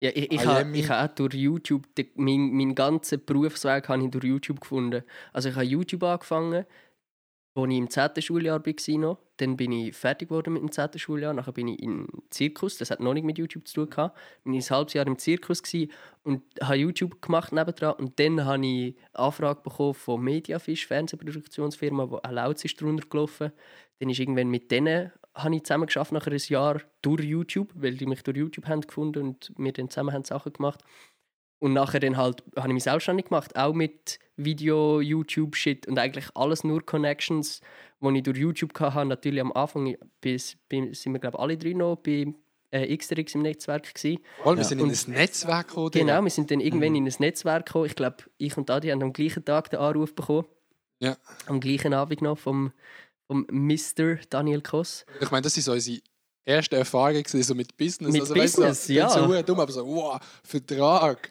Ja, 0.00 0.10
ich, 0.14 0.32
ich, 0.32 0.44
habe, 0.46 0.76
ich 0.76 0.88
habe 0.90 1.10
auch 1.10 1.14
durch 1.14 1.34
YouTube, 1.34 1.92
den, 1.96 2.08
mein, 2.16 2.50
mein 2.52 2.74
ganzen 2.74 3.24
Berufsweg 3.24 3.88
habe 3.88 4.04
ich 4.04 4.10
durch 4.10 4.24
YouTube 4.24 4.60
gefunden. 4.60 5.02
Also 5.32 5.48
ich 5.50 5.54
habe 5.54 5.64
YouTube 5.64 6.02
angefangen, 6.04 6.64
als 7.58 7.70
ich 7.70 7.78
im 7.78 7.90
10. 7.90 8.22
Schuljahr 8.22 8.64
war. 8.64 9.18
Dann 9.38 9.56
bin 9.56 9.72
ich 9.72 9.94
fertig 9.94 10.28
geworden 10.28 10.54
mit 10.54 10.62
dem 10.62 10.72
10. 10.72 10.98
Schuljahr. 10.98 11.32
Nachher 11.32 11.52
bin 11.52 11.68
ich 11.68 11.82
im 11.82 12.06
Zirkus, 12.30 12.78
das 12.78 12.90
hat 12.90 13.00
noch 13.00 13.14
nicht 13.14 13.24
mit 13.24 13.38
YouTube 13.38 13.66
zu 13.66 13.74
tun 13.74 13.90
gehabt. 13.90 14.18
Bin 14.44 14.54
ich 14.54 14.70
ein 14.70 14.76
halbes 14.76 14.94
Jahr 14.94 15.06
im 15.06 15.18
Zirkus 15.18 15.62
und 16.24 16.42
habe 16.60 16.76
YouTube 16.76 17.20
gemacht 17.22 17.52
nebendran. 17.52 17.94
Und 17.94 18.18
dann 18.18 18.44
habe 18.44 18.66
ich 18.66 18.96
Anfrage 19.12 19.60
bekommen 19.62 19.94
von 19.94 20.22
Mediafish, 20.22 20.86
Fernsehproduktionsfirma, 20.86 22.10
wo 22.10 22.16
auch 22.16 22.30
Lautz 22.30 22.64
ist 22.64 22.80
drunter 22.80 23.06
gelaufen. 23.08 23.52
Dann 23.98 24.10
ist 24.10 24.20
irgendwann 24.20 24.48
mit 24.48 24.70
denen 24.70 25.12
habe 25.34 25.54
ich 25.54 25.62
zusammen 25.64 25.86
geschafft 25.86 26.12
nach 26.12 26.26
einem 26.26 26.38
Jahr 26.48 26.82
durch 27.00 27.22
YouTube, 27.22 27.70
weil 27.74 27.94
die 27.94 28.06
mich 28.06 28.22
durch 28.22 28.36
YouTube 28.36 28.66
haben 28.66 28.80
gefunden 28.80 29.28
und 29.28 29.52
wir 29.56 29.72
dann 29.72 29.88
zusammen 29.88 30.12
haben 30.12 30.24
Sachen 30.24 30.52
gemacht. 30.52 30.82
Und 31.60 31.72
nachher 31.72 31.98
dann 32.00 32.16
halt 32.16 32.42
habe 32.56 32.68
ich 32.68 32.74
mich 32.74 32.84
selbstständig 32.84 33.26
gemacht, 33.26 33.56
auch 33.56 33.72
mit 33.74 34.18
Video, 34.36 35.00
YouTube, 35.00 35.56
Shit 35.56 35.88
und 35.88 35.98
eigentlich 35.98 36.26
alles 36.34 36.62
nur 36.62 36.84
Connections, 36.86 37.60
die 38.00 38.16
ich 38.16 38.22
durch 38.22 38.38
YouTube 38.38 38.78
hatte. 38.78 39.04
Natürlich 39.04 39.40
am 39.40 39.52
Anfang 39.52 39.96
bis, 40.20 40.56
bis, 40.68 41.02
sind 41.02 41.12
wir 41.14 41.18
glaube 41.20 41.38
alle 41.38 41.56
drei 41.58 41.72
noch 41.72 41.96
bei 41.96 42.32
äh, 42.70 42.96
XRX 42.96 43.34
im 43.34 43.42
Netzwerk 43.42 43.92
gewesen. 43.92 44.20
Voll, 44.42 44.56
wir 44.56 44.62
Ja. 44.62 44.68
sind 44.68 44.80
in 44.80 44.88
das 44.90 45.08
Netzwerk 45.08 45.68
gekommen. 45.68 45.90
Genau, 45.90 46.22
wir 46.22 46.30
sind 46.30 46.50
dann 46.50 46.60
irgendwann 46.60 46.90
Mhm. 46.90 46.96
in 46.96 47.06
ein 47.08 47.14
Netzwerk 47.18 47.66
gekommen. 47.66 47.86
Ich 47.86 47.96
glaube, 47.96 48.16
ich 48.36 48.56
und 48.56 48.70
Adi 48.70 48.88
haben 48.90 49.02
am 49.02 49.12
gleichen 49.12 49.44
Tag 49.44 49.70
den 49.70 49.80
Anruf 49.80 50.14
bekommen. 50.14 50.46
Ja. 51.00 51.16
Am 51.46 51.58
gleichen 51.60 51.92
Abend 51.94 52.22
noch 52.22 52.38
vom, 52.38 52.72
vom 53.26 53.46
Mr. 53.50 54.16
Daniel 54.30 54.60
Koss. 54.62 55.06
Ich 55.20 55.30
meine, 55.32 55.42
das 55.42 55.56
ist 55.56 55.64
so 55.64 55.72
unsere 55.72 56.00
erste 56.44 56.76
Erfahrung 56.76 57.22
gewesen, 57.22 57.42
so 57.42 57.54
mit 57.54 57.76
Business. 57.76 58.12
Mit 58.12 58.20
also, 58.20 58.34
weißt 58.36 58.58
du, 58.58 58.62
Business, 58.62 58.86
so, 58.86 58.92
ja. 58.92 59.08
So 59.08 59.42
dumm, 59.42 59.60
aber 59.60 59.72
so, 59.72 59.84
wow, 59.86 60.20
Vertrag. 60.44 61.30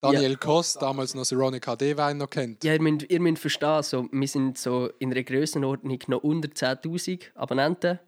Daniel 0.00 0.36
Koss, 0.36 0.74
damals 0.74 1.14
noch 1.14 1.24
Saronic 1.24 1.64
HD, 1.64 1.96
wer 1.96 2.10
ihn 2.10 2.18
noch 2.18 2.30
kennt. 2.30 2.62
Ja, 2.64 2.74
ihr 2.74 2.82
müsst, 2.82 3.10
ihr 3.10 3.20
müsst 3.20 3.40
verstehen, 3.40 3.82
so, 3.82 4.08
wir 4.12 4.28
sind 4.28 4.58
so 4.58 4.90
in 4.98 5.12
einer 5.12 5.22
Grössenordnung 5.22 5.98
noch 6.08 6.22
unter 6.22 6.48
10'000 6.48 7.34
Abonnenten. 7.34 7.98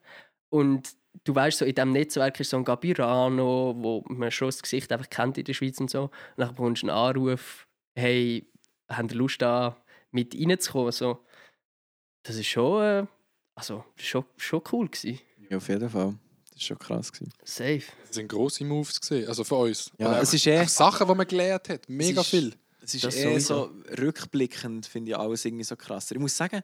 Und 0.50 0.90
du 1.24 1.34
weißt, 1.34 1.58
so 1.58 1.64
in 1.64 1.74
diesem 1.74 1.92
Netzwerk 1.92 2.38
ist 2.40 2.50
so 2.50 2.56
ein 2.58 2.64
Gabirano, 2.64 3.74
wo 3.78 4.04
man 4.08 4.30
schon 4.30 4.48
das 4.48 4.62
Gesicht 4.62 4.92
einfach 4.92 5.10
kennt 5.10 5.38
in 5.38 5.44
der 5.44 5.54
Schweiz 5.54 5.80
und 5.80 5.90
so. 5.90 6.04
Und 6.04 6.12
dann 6.36 6.54
bekommst 6.54 6.82
du 6.82 6.88
einen 6.88 6.96
Anruf, 6.96 7.66
hey, 7.94 8.50
habt 8.88 9.12
ihr 9.12 9.18
Lust 9.18 9.42
da 9.42 9.76
mit 10.10 10.34
reinzukommen? 10.34 10.92
So, 10.92 11.24
das 12.22 12.36
ist 12.36 12.46
schon, 12.46 12.82
äh, 12.82 13.06
also, 13.54 13.84
schon, 13.96 14.24
schon 14.36 14.62
cool 14.72 14.88
gewesen. 14.88 15.20
Ja, 15.50 15.56
auf 15.56 15.68
jeden 15.68 15.88
Fall. 15.88 16.14
Das 16.58 16.70
war 16.70 16.76
schon 16.76 16.78
krass. 16.78 17.12
Gewesen. 17.12 17.32
Safe. 17.44 17.82
Das 18.06 18.16
sind 18.16 18.28
grosse 18.28 18.64
Moves 18.64 19.00
gesehen, 19.00 19.28
also 19.28 19.44
für 19.44 19.54
uns. 19.56 19.90
Ja, 19.98 20.20
es 20.20 20.34
ist 20.34 20.46
eh- 20.46 20.64
Sachen, 20.66 21.06
die 21.06 21.14
man 21.14 21.26
gelernt 21.26 21.68
hat. 21.68 21.88
Mega 21.88 22.20
ist- 22.20 22.26
viel. 22.30 22.54
Es 22.82 22.94
ist 22.94 23.04
Das 23.04 23.14
eher 23.16 23.30
sowieso. 23.30 23.66
so 23.66 24.02
rückblickend, 24.02 24.86
finde 24.86 25.10
ich 25.12 25.16
alles 25.16 25.44
irgendwie 25.44 25.64
so 25.64 25.76
krass. 25.76 26.10
Ich 26.10 26.18
muss 26.18 26.36
sagen, 26.36 26.62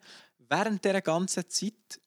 während 0.49 0.83
dieser 0.85 1.03
ganzen 1.03 1.49
Zeit, 1.49 2.01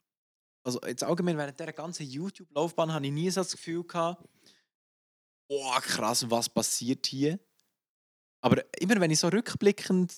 also 0.64 0.82
jetzt 0.88 1.04
allgemein 1.04 1.38
während 1.38 1.60
dieser 1.60 1.72
ganzen 1.74 2.06
YouTube-Laufbahn, 2.08 2.92
habe 2.92 3.06
ich 3.06 3.12
nie 3.12 3.30
so 3.30 3.42
das 3.42 3.52
Gefühl 3.52 3.84
gehabt, 3.84 4.24
oh 5.50 5.72
krass, 5.82 6.30
was 6.30 6.50
passiert 6.50 7.06
hier? 7.06 7.40
Aber 8.42 8.64
immer 8.80 9.00
wenn 9.00 9.12
ich 9.12 9.20
so 9.20 9.28
rückblickend, 9.28 10.16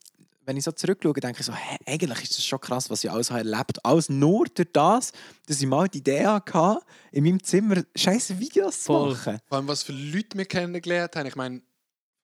wenn 0.50 0.58
ich 0.58 0.64
so 0.64 0.72
zurückschaue, 0.72 1.14
denke 1.14 1.42
ich 1.42 1.46
so, 1.46 1.54
hä, 1.54 1.78
eigentlich 1.86 2.24
ist 2.24 2.36
das 2.40 2.44
schon 2.44 2.60
krass, 2.60 2.90
was 2.90 3.04
ich 3.04 3.12
alles 3.12 3.30
habe 3.30 3.42
erlebt 3.48 3.86
Alles 3.86 4.10
nur 4.10 4.46
durch 4.48 4.68
das, 4.74 5.12
dass 5.46 5.62
ich 5.62 5.68
mal 5.68 5.88
die 5.88 6.00
Idee 6.00 6.26
hatte, 6.26 6.80
in 7.12 7.24
meinem 7.24 7.44
Zimmer 7.44 7.84
scheiße 7.96 8.40
Videos 8.40 8.84
zu 8.84 8.92
machen. 8.92 9.40
Vor 9.46 9.58
allem, 9.60 9.68
was 9.68 9.84
für 9.84 9.92
Leute 9.92 10.36
wir 10.40 10.46
kennengelernt 10.46 11.16
haben. 11.16 11.28
Ich 11.28 11.36
meine, 11.36 11.62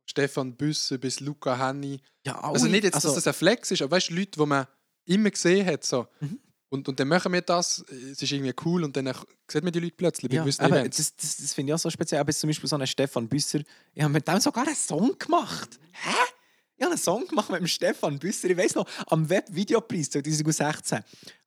Stefan 0.07 0.55
Büsse 0.55 0.97
bis 0.97 1.19
Luca 1.19 1.55
Henny. 1.55 2.01
Ja, 2.25 2.39
Also 2.43 2.65
nicht 2.65 2.83
jetzt, 2.83 2.95
also- 2.95 3.09
dass 3.09 3.15
das 3.23 3.27
ein 3.27 3.35
Flex 3.37 3.69
ist, 3.69 3.83
aber 3.83 3.91
weißt 3.95 4.09
du, 4.09 4.15
Leute, 4.15 4.31
die 4.39 4.45
man 4.47 4.65
immer 5.05 5.29
gesehen 5.29 5.67
hat. 5.67 5.83
So. 5.83 6.07
Mhm. 6.19 6.39
Und, 6.69 6.89
und 6.89 6.99
dann 6.99 7.07
machen 7.07 7.31
wir 7.31 7.41
das, 7.41 7.85
es 8.11 8.23
ist 8.23 8.31
irgendwie 8.31 8.55
cool 8.65 8.83
und 8.85 8.97
dann 8.97 9.13
sieht 9.47 9.63
man 9.63 9.71
die 9.71 9.79
Leute 9.81 9.93
plötzlich 9.95 10.31
bei 10.31 10.37
Ja, 10.37 10.41
gewissen 10.41 10.63
aber 10.63 10.79
Events. 10.79 10.97
das, 10.97 11.15
das, 11.15 11.37
das 11.37 11.53
finde 11.53 11.69
ich 11.69 11.73
auch 11.75 11.79
so 11.79 11.91
speziell. 11.91 12.19
Aber 12.21 12.33
zum 12.33 12.49
Beispiel 12.49 12.67
so 12.67 12.75
einen 12.75 12.87
Stefan 12.87 13.27
Büsser. 13.27 13.59
Ich 13.93 14.01
habe 14.01 14.11
mit 14.11 14.27
dem 14.27 14.39
sogar 14.39 14.65
einen 14.65 14.75
Song 14.75 15.15
gemacht. 15.19 15.79
Hä? 15.91 16.15
Ich 16.77 16.83
habe 16.83 16.91
einen 16.91 17.01
Song 17.01 17.25
gemacht 17.25 17.49
mit 17.49 17.59
dem 17.61 17.67
Stefan 17.67 18.19
Büsser. 18.19 18.49
Ich 18.49 18.57
weiß 18.57 18.75
noch, 18.75 18.85
am 19.07 19.29
Web-Videopreis 19.29 20.09
2016 20.09 20.99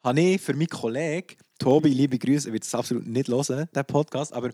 habe 0.02 0.20
ich 0.20 0.40
für 0.40 0.54
meinen 0.54 0.68
Kollegen, 0.68 1.36
Tobi, 1.58 1.90
liebe 1.90 2.18
Grüße, 2.18 2.48
er 2.48 2.52
wird 2.54 2.64
es 2.64 2.74
absolut 2.74 3.06
nicht 3.06 3.28
hören, 3.28 3.68
der 3.74 3.82
Podcast, 3.82 4.32
aber 4.32 4.52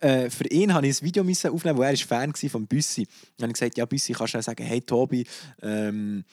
äh, 0.00 0.30
für 0.30 0.46
ihn 0.48 0.72
habe 0.72 0.86
ich 0.86 1.02
ein 1.02 1.04
Video 1.04 1.24
müssen 1.24 1.50
aufnehmen, 1.50 1.78
wo 1.78 1.82
er 1.82 1.92
ist 1.92 2.04
Fan 2.04 2.32
war 2.32 2.50
von 2.50 2.66
Büssi. 2.66 3.06
Dann 3.36 3.44
habe 3.44 3.50
ich 3.50 3.60
gesagt, 3.60 3.76
ja 3.76 3.84
Büssi, 3.84 4.14
kannst 4.14 4.34
du 4.34 4.42
sagen, 4.42 4.64
hey 4.64 4.80
Tobi, 4.80 5.26
ähm, 5.60 6.24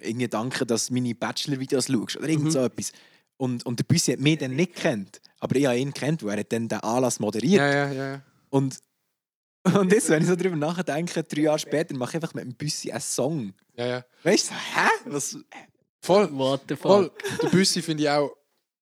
irgendwie 0.00 0.28
danke, 0.28 0.66
dass 0.66 0.88
du 0.88 0.94
meine 0.94 1.14
Bachelor-Videos 1.14 1.86
schaust 1.86 2.16
oder 2.16 2.28
irgend 2.28 2.52
so 2.52 2.60
etwas. 2.60 2.92
Und, 3.38 3.64
und 3.64 3.78
der 3.78 3.84
Büssi 3.84 4.12
hat 4.12 4.20
mich 4.20 4.38
dann 4.38 4.56
nicht 4.56 4.74
kennt, 4.74 5.22
aber 5.40 5.56
ich 5.56 5.64
habe 5.64 5.78
ihn 5.78 5.94
kennt, 5.94 6.22
weil 6.22 6.34
er 6.34 6.40
hat 6.40 6.52
dann 6.52 6.68
den 6.68 6.80
Anlass 6.80 7.18
moderiert. 7.18 7.62
ja, 7.62 7.92
ja. 7.92 7.92
ja. 7.92 8.22
Und, 8.50 8.78
und 9.64 9.92
jetzt, 9.92 10.08
wenn 10.08 10.22
ich 10.22 10.28
so 10.28 10.36
drüber 10.36 10.56
nachdenke, 10.56 11.22
drei 11.24 11.42
Jahre 11.42 11.58
später 11.58 11.94
mache 11.96 12.10
ich 12.10 12.14
einfach 12.16 12.34
mit 12.34 12.44
dem 12.44 12.54
Büssi 12.54 12.90
einen 12.90 13.00
Song. 13.00 13.52
ja, 13.76 13.86
ja. 13.86 14.04
Weißt 14.22 14.50
du, 14.50 14.54
hä? 14.54 14.88
Was? 15.06 15.36
Voll, 16.00 16.28
What 16.32 16.62
the 16.68 16.76
voll. 16.76 17.04
fuck? 17.28 17.40
Der 17.40 17.48
Büssi 17.48 17.80
finde 17.82 18.02
ich 18.04 18.10
auch 18.10 18.34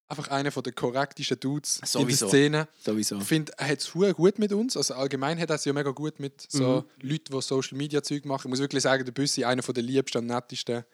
einfach 0.08 0.28
einer 0.28 0.50
der 0.50 0.72
korrektesten 0.72 1.38
Dudes 1.38 1.76
in 1.76 1.80
der 1.82 1.88
Sowieso. 1.88 2.28
Szene. 2.28 2.68
Sowieso. 2.82 3.18
Ich 3.18 3.24
finde, 3.24 3.52
er 3.58 3.68
hat 3.68 3.78
es 3.78 3.92
gut 3.92 4.38
mit 4.38 4.52
uns. 4.52 4.76
Also 4.76 4.94
allgemein 4.94 5.38
hat 5.38 5.50
er 5.50 5.56
es 5.56 5.64
ja 5.66 5.72
mega 5.72 5.90
gut 5.90 6.18
mit 6.18 6.40
so 6.50 6.84
Leuten, 7.00 7.32
die 7.32 7.42
Social 7.42 7.76
Media 7.78 8.02
Zeug 8.02 8.24
machen. 8.24 8.46
Ich 8.48 8.50
muss 8.50 8.58
wirklich 8.60 8.82
sagen, 8.82 9.04
der 9.04 9.12
Büssi 9.12 9.44
einer 9.44 9.62
der 9.62 9.82
liebsten 9.82 10.18
und 10.18 10.26
nettesten 10.26 10.84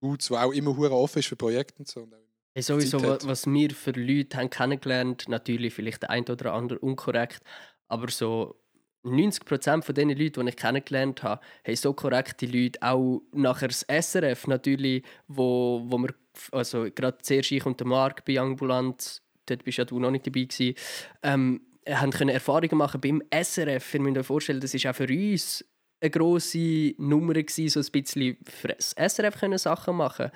Dudes, 0.00 0.28
der 0.28 0.44
auch 0.44 0.52
immer 0.52 0.76
hure 0.76 0.92
offen 0.92 1.18
ist 1.20 1.26
für 1.28 1.36
Projekte 1.36 1.78
und 1.78 1.88
so. 1.88 2.02
Und 2.02 2.14
Hey, 2.54 2.62
sowieso, 2.62 2.98
Zeit 2.98 3.08
wa- 3.08 3.12
hat. 3.14 3.26
was 3.26 3.46
wir 3.46 3.70
für 3.70 3.90
Leute 3.92 4.36
haben 4.36 4.50
kennengelernt, 4.50 5.24
natürlich 5.28 5.74
vielleicht 5.74 6.02
der 6.02 6.10
ein 6.10 6.24
oder 6.28 6.52
andere 6.54 6.78
unkorrekt, 6.80 7.40
aber 7.88 8.10
so 8.10 8.60
90% 9.04 9.82
von 9.82 9.94
den 9.94 10.10
Leuten, 10.10 10.44
die 10.44 10.50
ich 10.50 10.56
kennengelernt 10.56 11.22
habe, 11.22 11.40
haben 11.66 11.76
so 11.76 11.92
korrekte 11.92 12.46
Leute, 12.46 12.80
auch 12.82 13.22
nachher 13.32 13.68
das 13.68 13.86
SRF 13.88 14.46
natürlich, 14.46 15.04
wo, 15.28 15.82
wo 15.84 15.98
wir, 15.98 16.14
also 16.52 16.88
gerade 16.94 17.18
zuerst 17.22 17.52
ich 17.52 17.64
und 17.64 17.80
der 17.80 17.86
Marc 17.86 18.24
bei 18.24 18.38
Ambulant, 18.38 19.22
dort 19.46 19.64
bist 19.64 19.78
ja 19.78 19.84
du 19.84 19.98
noch 19.98 20.10
nicht 20.10 20.26
dabei 20.26 20.44
gewesen, 20.44 20.74
ähm, 21.22 21.60
haben 21.88 22.10
können 22.10 22.30
Erfahrungen 22.30 22.76
machen 22.76 23.00
beim 23.00 23.22
SRF. 23.30 23.94
Ihr 23.94 24.00
müsst 24.00 24.18
euch 24.18 24.26
vorstellen, 24.26 24.60
das 24.60 24.74
ist 24.74 24.86
auch 24.86 24.94
für 24.94 25.08
uns 25.08 25.64
eine 26.00 26.10
grosse 26.10 26.94
Nummer 26.98 27.34
gewesen, 27.34 27.68
so 27.68 27.80
ein 27.80 28.02
bisschen 28.02 28.36
für 28.44 28.68
das 28.68 28.94
SRF 28.96 29.38
können 29.38 29.58
Sachen 29.58 29.96
machen 29.96 30.30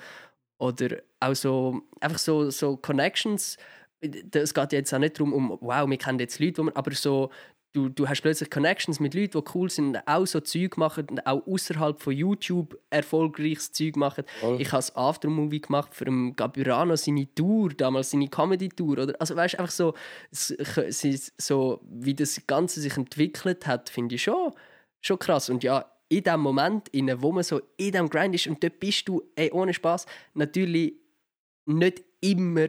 oder 0.57 0.97
auch 1.19 1.35
so, 1.35 1.81
einfach 1.99 2.19
so, 2.19 2.49
so 2.49 2.77
Connections. 2.77 3.57
Es 4.01 4.53
geht 4.53 4.73
jetzt 4.73 4.93
auch 4.93 4.99
nicht 4.99 5.17
darum, 5.17 5.33
um, 5.33 5.57
wow, 5.61 5.89
wir 5.89 5.97
kennen 5.97 6.19
jetzt 6.19 6.39
Leute, 6.39 6.65
aber 6.75 6.91
so, 6.93 7.29
du, 7.73 7.89
du 7.89 8.07
hast 8.07 8.21
plötzlich 8.21 8.49
Connections 8.49 8.99
mit 8.99 9.13
Leuten, 9.13 9.39
die 9.39 9.51
cool 9.53 9.69
sind 9.69 9.95
und 9.95 10.07
auch 10.07 10.25
so 10.25 10.39
Zeug 10.39 10.77
machen 10.77 11.07
und 11.09 11.25
auch 11.25 11.45
außerhalb 11.45 11.99
von 11.99 12.13
YouTube 12.13 12.79
erfolgreiches 12.89 13.71
Zeug 13.71 13.95
machen. 13.95 14.23
Voll. 14.39 14.61
Ich 14.61 14.67
habe 14.67 14.77
das 14.77 14.95
Aftermovie 14.95 15.61
gemacht 15.61 15.93
für 15.93 16.05
einen 16.05 16.35
Gabirano 16.35 16.95
seine 16.95 17.33
Tour, 17.33 17.69
damals 17.69 18.11
seine 18.11 18.27
Comedy-Tour. 18.27 18.99
Oder, 18.99 19.15
also 19.19 19.35
weißt 19.35 19.59
einfach 19.59 19.71
so, 19.71 19.93
so, 20.31 21.81
wie 21.89 22.13
das 22.13 22.41
Ganze 22.47 22.79
sich 22.79 22.95
entwickelt 22.95 23.67
hat, 23.67 23.89
finde 23.89 24.15
ich 24.15 24.23
schon, 24.23 24.53
schon 25.01 25.19
krass. 25.19 25.49
Und 25.49 25.63
ja, 25.63 25.85
in 26.09 26.23
dem 26.23 26.41
Moment, 26.41 26.89
in 26.89 27.21
wo 27.21 27.31
man 27.31 27.43
so 27.43 27.61
in 27.77 27.91
dem 27.91 28.09
Grind 28.09 28.35
ist 28.35 28.47
und 28.47 28.63
dort 28.63 28.79
bist 28.79 29.07
du, 29.07 29.23
ey, 29.35 29.51
ohne 29.51 29.73
Spaß, 29.73 30.05
natürlich 30.35 30.93
nicht 31.65 32.03
immer 32.21 32.67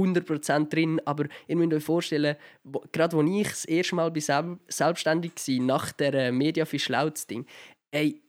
100% 0.00 0.68
drin, 0.68 1.00
aber 1.04 1.26
ihr 1.46 1.56
müsst 1.56 1.72
euch 1.72 1.84
vorstellen, 1.84 2.36
wo, 2.64 2.82
gerade 2.92 3.16
als 3.16 3.30
ich 3.30 3.48
das 3.48 3.64
erste 3.64 3.94
Mal 3.96 4.12
selbstständig 4.68 5.32
war, 5.36 5.64
nach 5.64 5.92
der 5.92 6.14
äh, 6.14 6.32
Mediafisch 6.32 6.88
Lautz 6.88 7.26
Ding, 7.26 7.46
ey, 7.90 8.22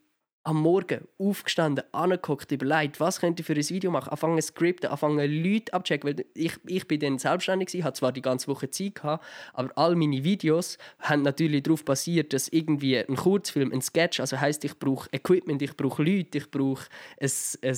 am 0.43 0.57
Morgen 0.57 1.07
aufgestanden, 1.19 1.83
angeguckt, 1.91 2.51
überlegt, 2.51 2.99
was 2.99 3.19
könnte 3.19 3.41
ich 3.41 3.45
für 3.45 3.53
ein 3.53 3.69
Video 3.69 3.91
machen, 3.91 4.09
anfangen 4.09 4.41
zu 4.41 4.47
skripten, 4.47 4.89
anfangen 4.89 5.43
Leute 5.43 5.71
abzuchecken, 5.71 6.09
weil 6.09 6.25
ich, 6.33 6.53
ich 6.65 6.87
bin 6.87 6.99
dann 6.99 7.19
selbstständig 7.19 7.67
gewesen, 7.67 7.83
hatte 7.83 7.99
zwar 7.99 8.11
die 8.11 8.23
ganze 8.23 8.47
Woche 8.47 8.69
Zeit 8.71 8.95
gehabt, 8.95 9.23
aber 9.53 9.69
all 9.75 9.95
meine 9.95 10.23
Videos 10.23 10.79
haben 10.99 11.21
natürlich 11.21 11.61
darauf 11.61 11.85
basiert, 11.85 12.33
dass 12.33 12.47
irgendwie 12.47 12.97
ein 12.97 13.15
Kurzfilm, 13.15 13.71
ein 13.71 13.81
Sketch, 13.81 14.19
also 14.19 14.39
heißt 14.39 14.63
ich 14.65 14.79
brauche 14.79 15.09
Equipment, 15.11 15.61
ich 15.61 15.77
brauche 15.77 16.01
Leute, 16.01 16.39
ich 16.39 16.49
brauche 16.49 16.85
ein, 17.19 17.29
ein, 17.61 17.69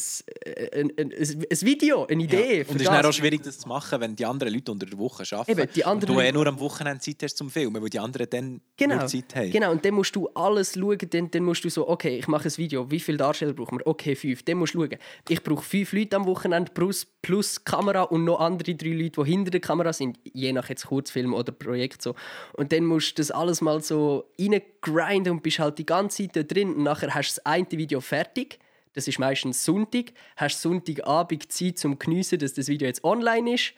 ein, 0.73 0.91
ein, 0.97 1.11
ein 1.11 1.61
Video, 1.61 2.05
eine 2.05 2.23
Idee. 2.23 2.59
Ja. 2.59 2.67
Und 2.69 2.75
es 2.77 2.81
ist 2.83 2.87
dann 2.87 3.05
auch 3.05 3.11
schwierig, 3.11 3.43
das 3.43 3.59
zu 3.59 3.67
machen, 3.67 3.99
wenn 3.99 4.15
die 4.15 4.25
anderen 4.25 4.53
Leute 4.53 4.71
unter 4.71 4.85
der 4.85 4.97
Woche 4.97 5.23
arbeiten. 5.35 5.59
Eben, 5.59 5.73
die 5.73 5.83
anderen 5.83 6.15
und 6.15 6.21
du 6.21 6.25
eh 6.25 6.31
nur 6.31 6.47
am 6.47 6.59
Wochenende 6.61 7.01
Zeit 7.01 7.17
hast 7.23 7.37
zum 7.37 7.49
Filmen, 7.49 7.81
weil 7.81 7.89
die 7.89 7.99
anderen 7.99 8.29
dann 8.29 8.61
genau, 8.77 9.05
Zeit 9.05 9.35
haben. 9.35 9.51
Genau, 9.51 9.71
und 9.71 9.83
dann 9.83 9.95
musst 9.95 10.15
du 10.15 10.29
alles 10.29 10.75
schauen, 10.75 10.97
dann, 11.09 11.29
dann 11.29 11.43
musst 11.43 11.65
du 11.65 11.69
so, 11.69 11.89
okay, 11.89 12.19
ich 12.19 12.27
mache 12.29 12.52
ein 12.57 12.63
Video, 12.63 12.89
wie 12.89 12.99
viele 12.99 13.17
Darsteller 13.17 13.53
brauchen 13.53 13.79
wir? 13.79 13.87
Okay, 13.87 14.15
fünf. 14.15 14.43
Dann 14.43 14.57
musst 14.57 14.73
du 14.73 14.81
schauen. 14.81 14.97
Ich 15.29 15.43
brauche 15.43 15.63
fünf 15.63 15.93
Leute 15.93 16.15
am 16.15 16.25
Wochenende 16.25 16.71
plus, 16.71 17.05
plus 17.21 17.63
Kamera 17.63 18.03
und 18.03 18.23
noch 18.23 18.39
andere 18.39 18.75
drei 18.75 18.89
Leute, 18.89 19.23
die 19.23 19.29
hinter 19.29 19.51
der 19.51 19.61
Kamera 19.61 19.93
sind, 19.93 20.19
je 20.23 20.51
nach 20.53 20.69
jetzt 20.69 20.87
Kurzfilm 20.87 21.33
oder 21.33 21.51
Projekt 21.51 22.01
so. 22.01 22.15
Und 22.53 22.71
dann 22.71 22.85
musst 22.85 23.17
du 23.17 23.21
das 23.21 23.31
alles 23.31 23.61
mal 23.61 23.81
so 23.81 24.29
reingrinden 24.39 25.33
und 25.33 25.43
bist 25.43 25.59
halt 25.59 25.77
die 25.77 25.85
ganze 25.85 26.23
Zeit 26.23 26.35
da 26.35 26.43
drin 26.43 26.75
und 26.75 26.83
nachher 26.83 27.13
hast 27.13 27.37
du 27.37 27.41
das 27.41 27.45
eine 27.45 27.71
Video 27.71 28.01
fertig. 28.01 28.59
Das 28.93 29.07
ist 29.07 29.19
meistens 29.19 29.63
Sonntag. 29.63 30.13
Hast 30.37 30.61
Sonntagabend 30.61 31.51
Zeit 31.51 31.77
zum 31.79 31.97
Geniessen, 31.97 32.39
dass 32.39 32.53
das 32.53 32.67
Video 32.67 32.87
jetzt 32.87 33.03
online 33.03 33.55
ist. 33.55 33.73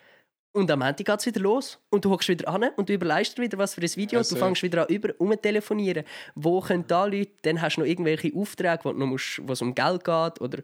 Und 0.55 0.71
am 0.71 0.81
Ende 0.83 1.03
geht 1.03 1.19
es 1.19 1.25
wieder 1.25 1.41
los. 1.41 1.79
Und 1.89 2.05
du 2.05 2.09
hockst 2.11 2.29
wieder 2.29 2.47
an 2.47 2.63
und 2.77 2.87
du 2.87 2.93
überlegst 2.93 3.37
dir 3.37 3.41
wieder, 3.41 3.57
was 3.57 3.73
für 3.73 3.81
ein 3.81 3.95
Video. 3.97 4.21
Ja, 4.21 4.25
du 4.25 4.35
fängst 4.37 4.63
wieder 4.63 4.83
an, 4.83 4.87
über 4.87 5.09
um 5.17 5.33
telefonieren. 5.41 6.05
Wo 6.33 6.61
können 6.61 6.87
da 6.87 7.03
Leute? 7.05 7.31
Dann 7.41 7.61
hast 7.61 7.75
du 7.75 7.81
noch 7.81 7.87
irgendwelche 7.87 8.31
Aufträge, 8.33 8.79
wo, 8.85 8.93
noch 8.93 9.05
musst, 9.05 9.41
wo 9.43 9.51
es 9.51 9.61
um 9.61 9.75
Geld 9.75 10.05
geht. 10.05 10.39
Oder 10.39 10.59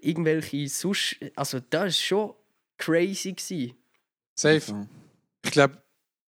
irgendwelche 0.00 0.68
sonst. 0.68 1.16
Also, 1.36 1.60
das 1.60 1.80
war 1.82 1.90
schon 1.92 2.34
crazy. 2.76 3.34
Gewesen. 3.34 3.76
Safe. 4.34 4.88
Ich 5.44 5.50
glaube, 5.52 5.80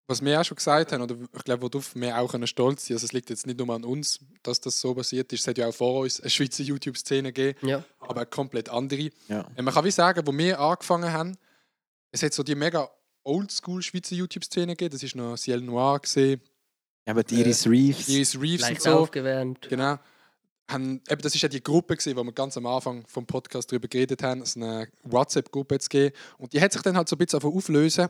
was 0.06 0.24
wir 0.24 0.40
auch 0.40 0.44
schon 0.44 0.54
gesagt 0.56 0.92
haben, 0.92 1.02
oder 1.02 1.16
ich 1.36 1.44
glaube, 1.44 1.62
worauf 1.62 1.96
wir 1.96 2.16
auch 2.16 2.30
können 2.30 2.46
stolz 2.46 2.86
sind, 2.86 2.94
also 2.94 3.04
es 3.04 3.12
liegt 3.12 3.30
jetzt 3.30 3.48
nicht 3.48 3.58
nur 3.58 3.68
an 3.74 3.82
uns, 3.84 4.20
dass 4.44 4.60
das 4.60 4.78
so 4.80 4.94
passiert 4.94 5.32
ist. 5.32 5.40
Es 5.40 5.48
hat 5.48 5.58
ja 5.58 5.66
auch 5.66 5.74
vor 5.74 6.02
uns 6.02 6.20
eine 6.20 6.30
Schweizer 6.30 6.62
YouTube-Szene 6.62 7.32
gegeben, 7.32 7.66
Ja. 7.68 7.84
aber 7.98 8.18
eine 8.20 8.26
komplett 8.26 8.68
andere. 8.68 9.10
Ja. 9.26 9.44
Äh, 9.56 9.62
Man 9.62 9.74
kann 9.74 9.84
wie 9.84 9.90
sagen, 9.90 10.24
wo 10.24 10.32
wir 10.32 10.60
angefangen 10.60 11.12
haben, 11.12 11.36
es 12.12 12.22
hat 12.22 12.32
so 12.32 12.42
die 12.44 12.54
mega 12.54 12.88
oldschool 13.28 13.82
Schweizer 13.82 14.14
YouTube-Szene 14.14 14.72
gegeben. 14.74 14.92
Das 14.92 15.02
ist 15.02 15.14
noch 15.14 15.36
Ciel 15.36 15.60
Noir 15.60 16.00
gesehen, 16.00 16.40
Aber 17.06 17.22
die 17.22 17.40
Iris 17.40 17.66
Reeves. 17.66 18.08
Iris 18.08 18.40
Reeves 18.40 18.68
und 18.68 18.80
so. 18.82 18.98
aufgewärmt. 19.00 19.68
Genau. 19.68 19.98
Haben, 20.70 21.00
eben, 21.08 21.22
das 21.22 21.34
ist 21.34 21.40
ja 21.40 21.48
die 21.48 21.62
Gruppe, 21.62 21.96
gewesen, 21.96 22.14
wo 22.16 22.22
wir 22.24 22.32
ganz 22.32 22.56
am 22.58 22.66
Anfang 22.66 23.06
vom 23.06 23.24
Podcast 23.26 23.70
darüber 23.72 23.88
geredet 23.88 24.22
haben, 24.22 24.42
es 24.42 24.54
eine 24.56 24.88
WhatsApp-Gruppe 25.02 25.76
jetzt 25.76 25.88
gegeben. 25.88 26.14
Und 26.36 26.52
die 26.52 26.60
hat 26.60 26.72
sich 26.72 26.82
dann 26.82 26.96
halt 26.96 27.08
so 27.08 27.16
ein 27.16 27.18
bisschen 27.18 27.38
einfach 27.38 27.48
auflösen. 27.48 28.08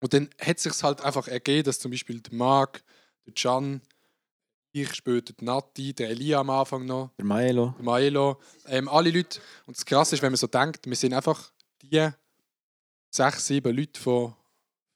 Und 0.00 0.12
dann 0.12 0.28
hat 0.40 0.56
es 0.58 0.62
sich 0.64 0.82
halt 0.82 1.00
einfach 1.02 1.26
ergeben, 1.28 1.64
dass 1.64 1.78
zum 1.78 1.90
Beispiel 1.90 2.20
der 2.20 2.34
Marc, 2.34 2.82
der 3.26 3.32
Can, 3.34 3.80
ich 4.72 4.94
später, 4.94 5.32
die 5.32 5.44
Nati, 5.44 5.92
der 5.94 6.10
Elia 6.10 6.40
am 6.40 6.50
Anfang 6.50 6.84
noch, 6.86 7.10
Der 7.18 7.24
Maelo. 7.24 7.74
der 7.78 7.84
Maelo, 7.84 8.38
ähm, 8.66 8.88
alle 8.88 9.10
Leute. 9.10 9.40
Und 9.66 9.76
das 9.76 9.84
Krasse 9.84 10.14
ist, 10.14 10.22
wenn 10.22 10.32
man 10.32 10.36
so 10.36 10.46
denkt, 10.46 10.86
wir 10.86 10.96
sind 10.96 11.12
einfach 11.14 11.50
die 11.82 12.08
sechs, 13.10 13.46
sieben 13.46 13.76
Leute 13.76 14.00
von 14.00 14.34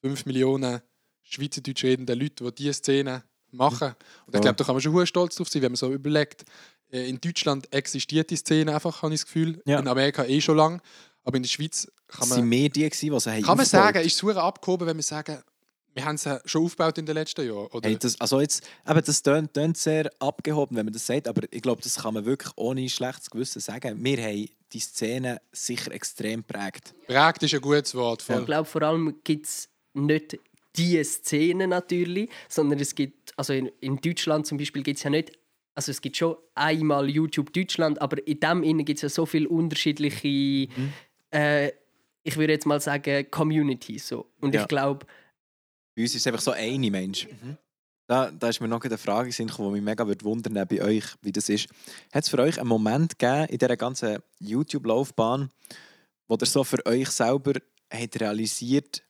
fünf 0.00 0.26
Millionen 0.26 0.80
schweizerdeutsch 1.22 1.84
redenden 1.84 2.18
Leuten, 2.18 2.44
die 2.46 2.54
diese 2.54 2.74
Szene 2.74 3.24
machen. 3.50 3.94
Und 4.26 4.34
ich 4.34 4.40
glaube, 4.40 4.56
da 4.56 4.64
kann 4.64 4.74
man 4.74 4.82
schon 4.82 5.06
stolz 5.06 5.36
drauf 5.36 5.48
sein, 5.48 5.62
wenn 5.62 5.72
man 5.72 5.76
so 5.76 5.92
überlegt. 5.92 6.44
äh, 6.90 7.08
In 7.08 7.20
Deutschland 7.20 7.72
existiert 7.72 8.30
die 8.30 8.36
Szene 8.36 8.74
einfach, 8.74 9.02
habe 9.02 9.14
ich 9.14 9.20
das 9.20 9.26
Gefühl. 9.26 9.62
Ja. 9.66 9.78
In 9.78 9.88
Amerika 9.88 10.24
eh 10.24 10.40
schon 10.40 10.56
lange. 10.56 10.80
Aber 11.22 11.36
in 11.36 11.42
der 11.42 11.48
Schweiz 11.48 11.90
kann 12.06 12.28
man, 12.28 12.38
waren 12.38 12.48
mehr 12.48 12.68
die, 12.68 12.88
die 12.88 12.94
sie 12.94 13.08
kann 13.08 13.56
man 13.56 13.66
sagen, 13.66 14.04
ist 14.04 14.22
es 14.22 14.36
abgehoben, 14.36 14.86
wenn 14.86 14.96
wir 14.96 15.02
sagen, 15.02 15.42
wir 15.94 16.04
haben 16.04 16.16
sie 16.16 16.40
schon 16.44 16.64
aufgebaut 16.64 16.98
in 16.98 17.06
den 17.06 17.14
letzten 17.14 17.46
Jahren. 17.46 17.66
Oder? 17.68 17.88
Hey, 17.88 17.96
das, 17.98 18.20
also 18.20 18.40
jetzt, 18.40 18.66
eben, 18.88 19.02
das 19.04 19.22
tönt, 19.22 19.54
tönt 19.54 19.76
sehr 19.76 20.10
abgehoben, 20.18 20.76
wenn 20.76 20.86
man 20.86 20.92
das 20.92 21.06
sagt, 21.06 21.28
aber 21.28 21.42
ich 21.50 21.62
glaube, 21.62 21.82
das 21.82 21.96
kann 21.96 22.14
man 22.14 22.24
wirklich 22.24 22.52
ohne 22.56 22.88
schlechtes 22.88 23.30
Gewissen 23.30 23.60
sagen. 23.60 24.02
Wir 24.04 24.22
haben 24.22 24.48
die 24.72 24.80
Szene 24.80 25.40
sicher 25.52 25.92
extrem 25.92 26.40
geprägt. 26.46 26.94
Prägt 27.06 27.42
ist 27.44 27.54
ein 27.54 27.60
gutes 27.60 27.94
Wort. 27.94 28.20
Ich 28.22 28.26
Voll. 28.26 28.44
glaube, 28.44 28.68
vor 28.68 28.82
allem 28.82 29.14
gibt 29.22 29.46
es 29.46 29.68
nicht 29.92 30.38
die 30.76 31.02
Szene 31.04 31.68
natürlich, 31.68 32.28
sondern 32.48 32.80
es 32.80 32.94
gibt, 32.96 33.32
also 33.38 33.52
in, 33.52 33.70
in 33.80 33.96
Deutschland 34.00 34.46
zum 34.46 34.58
Beispiel 34.58 34.82
gibt 34.82 34.98
es 34.98 35.04
ja 35.04 35.10
nicht, 35.10 35.30
also 35.76 35.90
es 35.92 36.00
gibt 36.00 36.16
schon 36.16 36.36
einmal 36.54 37.08
YouTube 37.08 37.52
Deutschland, 37.52 38.00
aber 38.02 38.24
in 38.26 38.40
dem 38.40 38.62
innen 38.64 38.84
gibt 38.84 38.98
es 38.98 39.02
ja 39.02 39.08
so 39.08 39.26
viele 39.26 39.48
unterschiedliche, 39.48 40.68
äh, 41.30 41.70
ich 42.22 42.36
würde 42.36 42.52
jetzt 42.52 42.66
mal 42.66 42.80
sagen, 42.80 43.26
Communities. 43.30 44.08
So. 44.08 44.26
Und 44.40 44.54
Ja. 44.54 44.62
ich 44.62 44.68
glaube, 44.68 45.06
Bei 45.96 46.02
uns 46.02 46.14
ist 46.14 46.22
es 46.22 46.26
einfach 46.26 46.40
so 46.42 46.50
eine 46.50 46.90
Mensch. 46.90 47.26
Da, 48.06 48.30
da 48.30 48.48
ist 48.48 48.60
mir 48.60 48.68
noch 48.68 48.82
eine 48.82 48.98
Frage, 48.98 49.30
die 49.30 49.42
mich 49.44 49.82
mega 49.82 50.06
wundern 50.06 50.66
bei 50.68 50.82
euch, 50.82 51.04
wie 51.22 51.32
das 51.32 51.48
ist. 51.48 51.68
Hat 52.12 52.24
es 52.24 52.28
für 52.28 52.38
euch 52.38 52.58
einen 52.58 52.68
Moment 52.68 53.18
gegeben 53.18 53.46
in 53.48 53.58
dieser 53.58 53.76
ganzen 53.76 54.18
YouTube-Laufbahn, 54.40 55.50
wo 56.28 56.36
ihr 56.38 56.46
so 56.46 56.64
für 56.64 56.84
euch 56.84 57.08
selber 57.08 57.54
habt 57.90 58.20
realisiert 58.20 59.02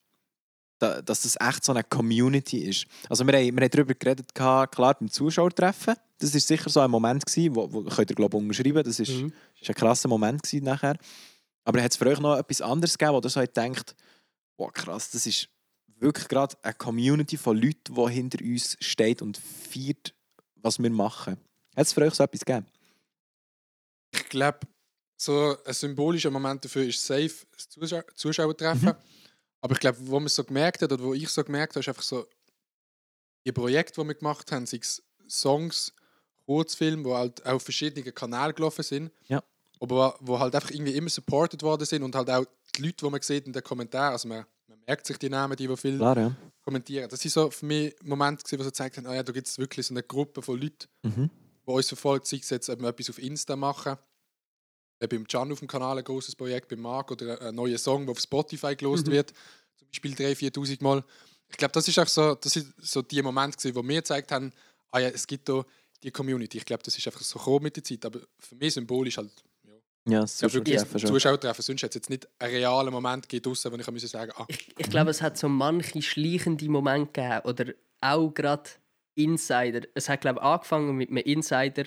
da, 0.79 1.01
dass 1.01 1.23
das 1.23 1.37
echt 1.41 1.65
so 1.65 1.73
eine 1.73 1.83
Community 1.83 2.59
ist? 2.59 2.87
Also 3.09 3.27
wir 3.27 3.35
haben, 3.37 3.57
wir 3.57 3.63
haben 3.65 3.71
darüber 3.71 3.95
geredet, 3.95 4.35
klar 4.35 4.69
beim 4.69 5.11
Zuschauertreffen. 5.11 5.95
Das 6.19 6.33
war 6.33 6.41
sicher 6.41 6.71
so 6.71 6.81
ein 6.81 6.91
Moment, 6.91 7.27
gewesen, 7.27 7.55
wo, 7.57 7.73
wo 7.73 7.83
könnt 7.83 8.11
ihr 8.11 8.17
glaube 8.17 8.37
ich 8.37 8.43
unterschreiben, 8.43 8.85
das 8.85 9.01
ist, 9.01 9.11
Mhm. 9.11 9.33
ist 9.61 9.69
ein 9.69 9.75
krasser 9.75 10.09
Moment 10.09 10.43
gewesen 10.43 10.65
nachher. 10.65 10.97
Aber 11.65 11.83
hat 11.83 11.91
es 11.91 11.97
für 11.97 12.07
euch 12.07 12.21
noch 12.21 12.37
etwas 12.39 12.61
anderes 12.61 12.97
gegeben, 12.97 13.17
wo 13.17 13.21
ihr 13.27 13.29
so 13.31 13.41
gedacht 13.41 13.97
boah 14.57 14.73
krass, 14.73 15.11
das 15.11 15.27
ist 15.27 15.49
wirklich 15.99 16.29
gerade 16.29 16.57
eine 16.63 16.75
Community 16.75 17.37
von 17.37 17.57
Leuten, 17.57 17.95
die 17.95 18.11
hinter 18.13 18.45
uns 18.45 18.77
steht 18.81 19.23
und 19.23 19.37
feiert, 19.39 20.15
was 20.57 20.79
wir 20.79 20.91
machen. 20.91 21.39
Hat 21.77 21.87
es 21.87 21.93
für 21.93 22.03
euch 22.03 22.15
so 22.15 22.23
etwas 22.25 22.41
gegeben? 22.45 22.67
Ich 24.13 24.29
glaube, 24.29 24.61
so 25.17 25.57
ein 25.65 25.75
symbolischer 25.75 26.31
Moment 26.31 26.65
dafür 26.65 26.85
ist 26.85 27.05
safe 27.05 27.47
das 27.53 27.69
Zuschau 27.69 28.03
Zuschauertreffen. 28.15 28.95
Aber 29.61 29.73
ich 29.73 29.81
glaube, 29.81 29.99
wo 30.03 30.21
man 30.21 30.29
so 30.29 30.45
gemerkt 30.45 30.83
hat, 30.83 30.93
oder 30.93 31.03
wo 31.03 31.15
ich 31.15 31.29
so 31.29 31.43
gemerkt 31.43 31.73
habe, 31.75 31.81
ist 31.81 31.89
einfach 31.89 32.03
so, 32.03 32.27
die 33.47 33.53
Projekte, 33.53 34.01
die 34.01 34.07
wir 34.07 34.15
gemacht 34.15 34.53
haben, 34.53 34.67
sei 34.67 34.79
es 34.79 35.03
Songs, 35.29 35.93
Kurzfilme, 36.47 37.03
die 37.05 37.11
halt 37.15 37.47
auf 37.47 37.63
verschiedenen 37.63 38.15
Kanälen 38.15 38.55
gelaufen 38.55 38.83
sind, 38.83 39.11
Ja. 39.29 39.43
aber 39.81 40.17
wo 40.21 40.39
halt 40.39 40.55
einfach 40.55 40.71
irgendwie 40.71 40.95
immer 40.95 41.09
supported 41.09 41.63
worden 41.63 41.87
sind 41.87 42.03
und 42.03 42.15
halt 42.15 42.29
auch 42.31 42.45
die 42.77 42.83
Leute, 42.83 42.97
die 43.07 43.11
man 43.11 43.23
sieht 43.23 43.47
in 43.47 43.53
den 43.55 43.63
Kommentaren, 43.63 44.13
also 44.13 44.29
man 44.29 44.45
merkt 44.87 45.07
sich 45.07 45.19
die 45.19 45.29
Namen, 45.29 45.57
die, 45.57 45.67
die 45.67 45.77
viel 45.77 45.97
Klar, 45.97 46.17
ja. 46.19 46.37
kommentieren. 46.63 47.09
Das 47.09 47.21
sind 47.21 47.31
so 47.31 47.51
für 47.51 47.67
mich 47.67 47.95
Momente, 48.03 48.43
gewesen, 48.45 48.59
wo 48.59 48.63
sie 48.65 48.71
gezeigt 48.71 48.97
haben, 48.97 49.07
ah 49.07 49.15
ja, 49.15 49.23
da 49.23 49.33
gibt 49.33 49.47
es 49.47 49.59
wirklich 49.59 49.87
so 49.87 49.95
eine 49.95 50.03
Gruppe 50.03 50.43
von 50.43 50.61
Leuten, 50.61 50.87
Mhm. 51.03 51.31
die 51.67 51.71
uns 51.71 51.89
verfolgt, 51.89 52.27
sei 52.27 52.39
es 52.39 52.51
jetzt, 52.51 52.69
ob 52.69 52.81
wir 52.81 52.89
etwas 52.89 53.11
auf 53.11 53.19
Insta 53.19 53.57
machen, 53.57 53.97
beim 55.01 55.27
Can 55.27 55.53
auf 55.53 55.59
dem 55.59 55.69
Kanal 55.69 55.99
ein 55.99 56.05
großes 56.05 56.35
Projekt, 56.35 56.69
beim 56.69 56.81
Marc 56.81 57.11
oder 57.11 57.41
ein 57.43 57.55
neuer 57.55 57.77
Song, 57.79 58.07
der 58.07 58.13
auf 58.13 58.21
Spotify 58.21 58.75
gelost 58.75 59.07
Mhm. 59.07 59.13
wird, 59.13 59.33
zum 59.77 59.89
Beispiel 59.89 60.13
3.000, 60.15 60.37
4.000 60.55 60.83
Mal. 60.83 61.05
Ich 61.51 61.57
glaube, 61.59 61.73
das 61.73 61.87
ist 61.87 61.99
auch 61.99 62.09
so, 62.09 62.35
das 62.35 62.53
sind 62.53 62.73
so 62.81 63.03
die 63.03 63.21
Momente, 63.23 63.59
gewesen, 63.59 63.75
wo 63.77 63.83
wir 63.87 63.97
gezeigt 63.97 64.33
haben, 64.33 64.51
ah 64.93 65.01
ja, 65.01 65.09
es 65.09 65.27
gibt 65.27 65.49
da 65.49 65.65
die 66.03 66.11
Community. 66.11 66.59
Ich 66.59 66.65
glaube, 66.65 66.83
das 66.83 66.97
ist 66.97 67.07
einfach 67.07 67.21
so 67.21 67.39
gekommen 67.39 67.65
mit 67.65 67.77
der 67.77 67.85
Zeit, 67.85 68.05
aber 68.07 68.21
für 68.39 68.55
mich 68.57 68.73
symbolisch 68.75 69.19
halt, 69.19 69.31
ja, 70.07 70.13
Ja, 70.13 70.21
das 70.21 70.43
wirklich 70.43 70.79
Zuschauertreffen 70.79 71.01
schon. 71.01 71.09
Zuschauertreffen. 71.09 71.63
Sonst 71.63 71.83
hat 71.83 71.91
es 71.91 71.95
jetzt 71.95 72.11
nicht 72.11 72.29
einen 72.39 72.55
realen 72.55 72.93
Moment 72.93 73.29
gegeben 73.29 73.45
draussen, 73.45 73.73
wo 73.73 73.77
ich 73.77 73.91
müssen 73.91 74.09
sagen 74.09 74.33
ah, 74.37 74.45
ich, 74.49 74.75
ich 74.77 74.91
glaube, 74.91 75.11
es 75.11 75.23
hat 75.23 75.39
so 75.39 75.49
manche 75.49 76.03
schleichende 76.03 76.69
Momente 76.69 77.13
gegeben 77.13 77.41
oder 77.45 77.73
auch 78.01 78.31
gerade 78.31 78.71
Insider. 79.15 79.83
Es 79.95 80.09
hat, 80.09 80.21
glaube 80.21 80.41
ich, 80.41 80.45
angefangen 80.45 80.97
mit 80.97 81.11
einem 81.11 81.19
Insider, 81.19 81.85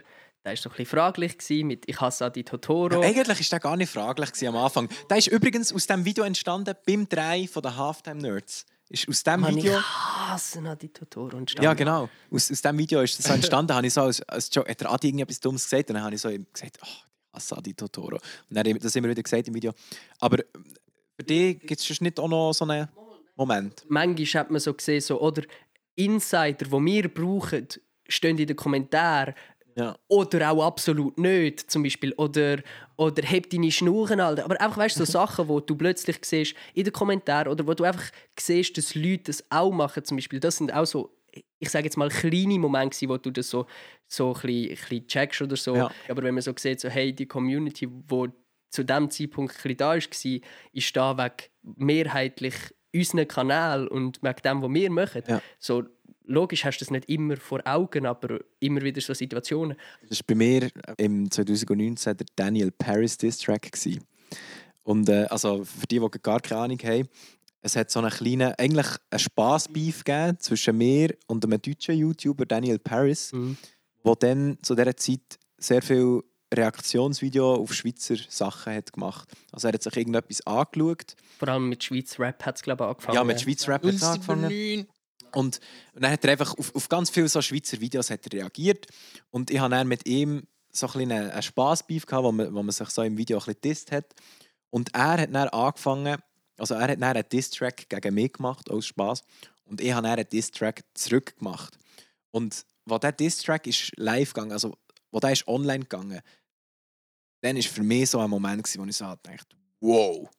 der 0.48 0.54
war 0.54 0.56
so 0.56 0.70
ein 0.70 0.72
bisschen 0.78 0.86
fraglich, 0.86 1.38
gewesen, 1.38 1.68
mit 1.68 1.90
«Ich 1.90 2.00
hasse 2.00 2.26
Adi 2.26 2.44
Totoro». 2.44 3.02
Ja, 3.02 3.08
eigentlich 3.08 3.28
war 3.28 3.46
der 3.50 3.60
gar 3.60 3.76
nicht 3.76 3.92
fraglich 3.92 4.32
gewesen 4.32 4.48
am 4.48 4.56
Anfang. 4.56 4.90
Der 5.10 5.18
ist 5.18 5.28
übrigens 5.28 5.74
aus 5.74 5.88
dem 5.88 6.06
Video 6.06 6.24
entstanden, 6.24 6.74
beim 6.86 7.08
Drei 7.10 7.48
von 7.48 7.62
den 7.62 7.76
Halftime 7.76 8.22
Nerds. 8.22 8.66
Ist 8.90 9.10
aus 9.10 9.24
dem 9.24 9.42
Mann, 9.42 9.56
Video... 9.56 9.78
Ich 9.78 9.86
hasse 9.86 10.60
Adi 10.62 10.88
Totoro 10.88 11.38
entstanden. 11.38 11.66
Ja, 11.66 11.74
genau. 11.74 12.10
Aus, 12.32 12.50
aus 12.50 12.62
dem 12.62 12.78
Video 12.78 13.02
ist 13.02 13.20
das 13.20 13.26
so 13.26 13.34
entstanden. 13.34 13.74
habe 13.76 13.86
ich 13.86 13.94
so 13.94 14.04
als, 14.04 14.22
als 14.22 14.50
Joke, 14.54 14.72
hat 14.72 14.80
der 14.80 14.90
Adi 14.90 15.08
irgendetwas 15.08 15.42
Dummes 15.42 15.66
gesagt 15.66 15.90
und 15.90 15.96
dann 15.96 16.04
habe 16.04 16.16
ich 16.16 16.22
so 16.22 16.30
gesagt, 16.30 16.80
oh, 16.82 16.88
ich 17.38 17.44
hasse 17.44 17.58
Adi 17.58 17.74
Totoro. 17.74 18.16
Und 18.16 18.56
dann 18.56 18.78
das 18.80 18.96
immer 18.96 19.10
wieder 19.10 19.24
gesagt 19.24 19.48
im 19.48 19.54
Video. 19.54 19.72
Aber 20.20 20.38
für 21.16 21.24
dich 21.24 21.60
gibt 21.60 21.80
es 21.80 22.02
nicht 22.02 22.20
auch 22.20 22.28
noch 22.28 22.54
so 22.54 22.66
einen 22.66 22.88
Moment. 23.36 23.86
manchmal 23.88 24.42
hat 24.42 24.52
man 24.52 24.60
so 24.60 24.74
gesehen, 24.74 25.02
so, 25.02 25.22
oder 25.22 25.44
Insider, 25.96 26.66
die 26.66 26.72
wir 26.72 27.14
brauchen, 27.14 27.68
stehen 28.08 28.38
in 28.38 28.48
den 28.48 28.56
Kommentaren. 28.56 29.34
Ja. 29.76 29.96
Oder 30.08 30.52
auch 30.52 30.66
absolut 30.66 31.20
nicht, 31.20 31.70
zum 31.70 31.84
Beispiel. 31.84 32.12
Oder, 32.14 32.64
oder 32.96 33.22
heb 33.22 33.52
deine 33.52 33.72
Schnurren, 33.72 34.20
Alter. 34.20 34.46
Aber 34.46 34.60
einfach, 34.60 34.78
weißt 34.78 35.00
du, 35.00 35.06
so 35.06 35.12
Sachen, 35.20 35.48
wo 35.48 35.60
du 35.60 35.76
plötzlich 35.76 36.18
siehst 36.24 36.56
in 36.74 36.84
den 36.84 36.94
Kommentaren 36.94 37.48
oder 37.48 37.68
wo 37.68 37.76
du 37.76 37.84
einfach 37.84 38.10
siehst, 38.40 38.76
dass 38.78 38.96
Leute 38.96 39.26
das 39.26 39.44
auch 39.52 39.72
machen, 39.72 40.04
zum 40.04 40.18
Beispiel. 40.18 40.40
Das 40.40 40.58
sind 40.58 40.74
auch 40.74 40.86
so 40.86 41.17
ich 41.60 41.70
sage 41.70 41.86
jetzt 41.86 41.98
mal, 41.98 42.10
kleine 42.10 42.60
Momente, 42.60 43.08
wo 43.08 43.18
du 43.18 43.32
das 43.32 43.50
so, 43.50 43.66
so 44.08 44.34
ein, 44.34 44.42
bisschen, 44.42 44.70
ein 44.70 44.76
bisschen 44.76 45.08
checkst 45.08 45.42
oder 45.42 45.56
so. 45.56 45.76
Ja. 45.76 45.92
Aber 46.10 46.24
wenn 46.24 46.34
man 46.34 46.42
so 46.42 46.54
sieht, 46.58 46.80
so, 46.80 46.90
hey, 46.90 47.14
die 47.14 47.26
Community, 47.26 47.88
wo 48.08 48.28
zu 48.70 48.84
dem 48.84 49.10
Zeitpunkt 49.10 49.54
ein 49.54 49.56
bisschen 49.56 49.78
da 49.78 49.90
war, 49.90 50.42
ist 50.74 50.96
da 50.96 51.18
wegen 51.18 51.76
mehrheitlich 51.78 52.56
unseren 52.94 53.28
Kanal 53.28 53.88
und 53.88 54.22
wegen 54.22 54.42
dem, 54.44 54.62
was 54.62 54.74
wir 54.74 54.92
machen. 54.92 55.24
Ja. 55.28 55.42
So, 55.60 55.84
logisch 56.26 56.66
hast 56.66 56.80
du 56.80 56.86
das 56.86 56.92
nicht 56.92 57.10
immer 57.10 57.38
vor 57.38 57.62
Augen, 57.66 58.06
aber 58.06 58.40
immer 58.60 58.82
wieder 58.82 59.02
so 59.02 59.14
Situationen. 59.14 59.78
Das 60.10 60.20
war 60.20 60.26
bei 60.28 60.36
mir 60.36 60.70
im 60.98 61.30
2019 61.30 62.18
der 62.18 62.28
Daniel 62.36 62.72
Paris 62.72 63.18
Diss 63.18 63.38
Track. 63.40 63.72
Und 64.84 65.10
äh, 65.10 65.26
also 65.30 65.66
für 65.66 65.88
die, 65.88 66.00
die 66.00 66.20
gar 66.22 66.40
keine 66.40 66.62
Ahnung 66.62 66.80
haben, 66.84 67.10
es 67.68 67.76
hat 67.76 67.92
so 67.92 68.00
einen 68.00 68.10
kleinen, 68.10 68.54
eigentlich 68.58 68.88
einen 69.10 69.20
gegeben 70.04 70.40
zwischen 70.40 70.78
mir 70.78 71.16
und 71.28 71.46
einem 71.46 71.62
deutschen 71.62 71.96
YouTuber 71.96 72.46
Daniel 72.46 72.80
Paris, 72.80 73.32
Mhm. 73.34 73.58
der 74.04 74.16
dann 74.16 74.58
zu 74.62 74.74
dieser 74.76 74.96
Zeit 74.98 75.38
sehr 75.58 75.82
viel 75.82 76.24
Reaktionsvideo 76.54 77.56
auf 77.56 77.74
Schweizer 77.74 78.16
Sachen 78.30 78.74
hat 78.74 78.94
gemacht. 78.94 79.30
Also 79.52 79.68
er 79.68 79.74
hat 79.74 79.84
sich 79.84 79.98
irgendetwas 79.98 80.46
angeschaut. 80.48 81.16
Vor 81.40 81.48
allem 81.50 81.70
mit 81.70 81.84
Schweiz 81.84 82.18
Rap 82.20 82.46
hat 82.46 82.56
es, 82.56 82.62
glaube 82.62 82.84
ich, 82.84 82.90
angefangen. 82.90 83.16
Ja, 83.16 83.24
mit 83.24 83.42
Schweizer 83.42 83.74
Rap 83.74 83.84
hat 83.86 83.94
es 83.94 84.04
angefangen. 84.04 84.88
Und, 85.34 85.60
und 85.94 86.02
dann 86.02 86.12
hat 86.12 86.24
er 86.24 86.32
einfach 86.32 86.58
auf, 86.58 86.74
auf 86.74 86.88
ganz 86.88 87.10
viele 87.10 87.28
so 87.28 87.42
Schweizer 87.42 87.82
Videos 87.82 88.10
hat 88.10 88.26
er 88.28 88.40
reagiert. 88.40 88.88
Und 89.30 89.52
ich 89.52 89.60
habe 89.60 89.76
dann 89.76 89.88
mit 89.88 90.08
ihm 90.08 90.48
so 90.72 90.88
ein 90.88 91.02
einen, 91.02 91.32
einen 91.32 91.42
Spaßbeef 91.42 92.06
gehabt, 92.06 92.24
wo 92.24 92.32
man, 92.32 92.54
wo 92.54 92.64
man 92.64 92.72
sich 92.72 92.90
so 92.90 93.02
im 93.02 93.18
Video 93.18 93.38
ein 93.40 93.44
bisschen 93.46 93.62
disst 93.62 93.92
hat. 93.92 94.16
Und 94.70 94.94
er 94.94 95.22
hat 95.22 95.34
dann 95.34 95.50
angefangen, 95.50 96.18
also 96.58 96.76
er 96.76 96.82
hat 96.82 97.02
einen 97.02 97.30
Diss-Track 97.30 97.90
gegen 97.90 98.14
mich 98.14 98.34
gemacht, 98.34 98.70
aus 98.70 98.88
Spaß. 98.88 99.24
Und 99.66 99.82
ich 99.82 99.92
habe 99.92 100.08
einen 100.08 100.28
Diss-Track 100.28 100.84
zurückgemacht. 100.94 101.78
Und 102.32 102.66
wo 102.86 102.98
der 102.98 103.12
Diss-Track 103.12 103.68
live 103.98 104.34
gegangen, 104.34 104.52
also 104.52 104.78
wo 105.12 105.20
der 105.20 105.32
ist 105.32 105.48
online 105.48 105.80
gegangen, 105.80 106.22
dann 107.42 107.56
war 107.56 107.64
für 107.64 107.84
mich 107.84 108.10
so 108.10 108.20
ein 108.20 108.30
Moment, 108.30 108.64
gewesen, 108.64 108.82
wo 108.82 108.86
ich 108.86 108.96
so 108.96 109.06
dachte, 109.06 109.56
wow, 109.80 110.30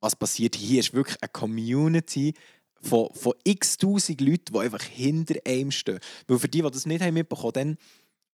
was 0.00 0.16
passiert 0.16 0.56
hier? 0.56 0.68
Hier 0.68 0.80
ist 0.80 0.94
wirklich 0.94 1.16
eine 1.20 1.28
Community 1.28 2.34
von, 2.82 3.12
von 3.14 3.34
x 3.44 3.76
tausend 3.76 4.20
Leuten, 4.20 4.52
die 4.52 4.58
einfach 4.58 4.82
hinter 4.82 5.38
einem 5.46 5.70
stehen. 5.70 6.00
Weil 6.26 6.38
für 6.38 6.48
die, 6.48 6.62
die 6.62 6.70
das 6.70 6.86
nicht 6.86 7.02
haben 7.02 7.14
mitbekommen 7.14 7.52
dann, 7.52 7.78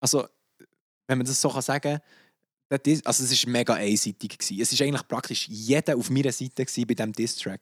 also, 0.00 0.26
wenn 1.08 1.18
man 1.18 1.26
das 1.26 1.40
so 1.40 1.48
sagen 1.60 1.80
kann, 1.80 2.00
also 2.68 3.24
es 3.24 3.46
war 3.46 3.52
mega 3.52 3.74
einseitig. 3.74 4.38
Gewesen. 4.38 4.60
Es 4.60 4.78
war 4.78 4.86
eigentlich 4.86 5.08
praktisch 5.08 5.48
jeder 5.48 5.96
auf 5.96 6.10
meiner 6.10 6.32
Seite 6.32 6.64
bei 6.86 6.94
diesem 6.94 7.12
Diss-Track. 7.12 7.60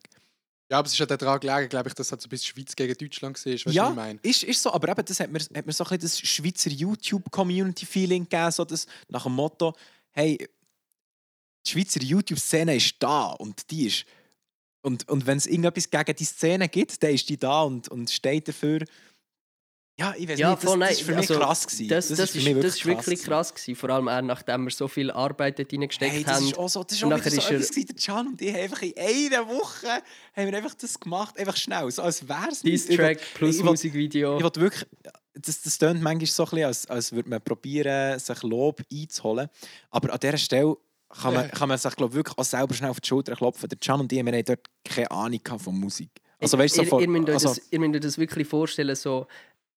Ja, 0.70 0.78
aber 0.78 0.86
es 0.86 0.92
ist 0.92 0.98
ja 0.98 1.06
daran 1.06 1.40
gelegen, 1.40 1.68
glaube 1.68 1.88
ich, 1.88 1.94
dass 1.94 2.10
halt 2.10 2.22
so 2.22 2.26
ein 2.26 2.30
bisschen 2.30 2.54
Schweiz 2.54 2.74
gegen 2.74 2.94
Deutschland 2.94 3.44
war. 3.44 3.52
Weißt 3.52 3.66
Ja, 3.66 3.90
ich 3.90 3.94
meine? 3.94 4.18
ist, 4.22 4.42
ist 4.44 4.62
so, 4.62 4.72
aber 4.72 4.88
eben, 4.88 5.04
das 5.04 5.20
hat 5.20 5.30
mir, 5.30 5.38
hat 5.38 5.66
mir 5.66 5.72
so 5.72 5.84
ein 5.84 5.98
bisschen 5.98 6.00
das 6.00 6.18
Schweizer 6.20 6.70
YouTube-Community-Feeling 6.70 8.24
gegeben, 8.24 8.50
so 8.50 8.64
das, 8.64 8.86
nach 9.08 9.24
dem 9.24 9.34
Motto, 9.34 9.74
hey, 10.12 10.38
die 11.66 11.70
Schweizer 11.70 12.00
YouTube-Szene 12.00 12.76
ist 12.76 12.94
da 12.98 13.26
und 13.32 13.70
die 13.70 13.86
ist 13.86 14.06
und, 14.84 15.08
und 15.08 15.26
wenn 15.26 15.38
es 15.38 15.46
irgendetwas 15.46 15.88
gegen 15.88 16.14
die 16.14 16.24
Szene 16.24 16.68
gibt, 16.68 17.02
dann 17.02 17.14
ist 17.14 17.26
die 17.30 17.38
da 17.38 17.62
und, 17.62 17.88
und 17.88 18.10
steht 18.10 18.48
dafür. 18.48 18.84
Ja, 19.96 20.12
ich 20.18 20.28
weiß 20.28 20.38
Ja, 20.40 20.50
nicht, 20.50 20.62
das, 20.64 20.70
voll, 20.70 20.80
das 20.80 20.88
nein, 20.88 20.92
ist 20.98 21.02
für 21.02 21.10
mich 21.12 21.30
also, 21.30 21.38
krass 21.38 21.66
gewesen. 21.66 21.88
Das, 21.88 22.08
das, 22.08 22.30
für 22.30 22.38
ist, 22.38 22.44
mich 22.44 22.54
das 22.56 22.64
ist 22.74 22.84
wirklich 22.86 23.04
gewesen. 23.04 23.24
krass 23.26 23.54
gewesen, 23.54 23.76
vor 23.76 23.90
allem 23.90 24.08
auch 24.08 24.22
nachdem 24.22 24.64
wir 24.64 24.70
so 24.72 24.88
viel 24.88 25.10
Arbeit 25.12 25.60
reingesteckt 25.60 26.12
Hey, 26.12 26.24
das 26.24 26.36
haben. 26.36 26.46
ist 26.46 26.58
auch 26.58 26.68
so, 26.68 26.82
das 26.82 26.96
ist 26.96 27.04
auch 27.04 27.10
so 27.10 27.16
ist 27.16 27.38
er- 27.50 27.58
gewesen, 27.58 27.86
der 27.86 27.94
Can 27.94 28.26
und 28.26 28.42
ich 28.42 28.52
haben 28.52 28.60
einfach 28.62 28.82
in 28.82 28.92
einer 28.98 29.48
Woche 29.48 29.86
haben 29.88 30.50
wir 30.50 30.54
einfach 30.56 30.74
das 30.74 30.98
gemacht, 30.98 31.38
einfach 31.38 31.56
schnell, 31.56 31.88
so 31.92 32.02
als 32.02 32.28
wäre 32.28 32.48
es 32.50 32.62
Diss-Track 32.62 33.20
plus 33.34 33.56
ich 33.58 33.62
Musikvideo. 33.62 34.36
Ich 34.38 34.42
wollte 34.42 34.60
wirklich, 34.60 34.84
das, 35.34 35.62
das 35.62 35.78
klingt 35.78 36.02
manchmal 36.02 36.26
so 36.26 36.42
ein 36.42 36.50
bisschen, 36.50 36.64
als, 36.66 36.86
als 36.86 37.12
würde 37.12 37.28
man 37.28 37.40
probieren, 37.40 38.18
sich 38.18 38.42
Lob 38.42 38.82
einzuholen. 38.92 39.48
Aber 39.90 40.12
an 40.12 40.18
dieser 40.18 40.38
Stelle 40.38 40.76
kann 41.08 41.34
man, 41.34 41.48
kann 41.52 41.68
man 41.68 41.78
sich 41.78 41.94
glaub, 41.94 42.12
wirklich 42.12 42.36
auch 42.36 42.44
selber 42.44 42.74
schnell 42.74 42.90
auf 42.90 43.00
die 43.00 43.06
Schulter 43.06 43.36
klopfen. 43.36 43.68
Der 43.68 43.78
Can 43.78 44.00
und 44.00 44.12
ich, 44.12 44.24
wir 44.24 44.32
haben 44.32 44.44
dort 44.44 44.66
keine 44.84 45.08
Ahnung 45.12 45.40
von 45.58 45.78
Musik. 45.78 46.10
Also, 46.40 46.58
weißt 46.58 46.74
so 46.74 46.82
ihr, 46.82 47.00
ihr, 47.00 47.08
müsst 47.08 47.28
euch 47.28 47.34
also, 47.34 47.48
das, 47.48 47.60
ihr 47.70 47.78
müsst 47.80 47.94
euch 47.94 48.00
das 48.00 48.18
wirklich 48.18 48.46
vorstellen, 48.48 48.94
so 48.96 49.26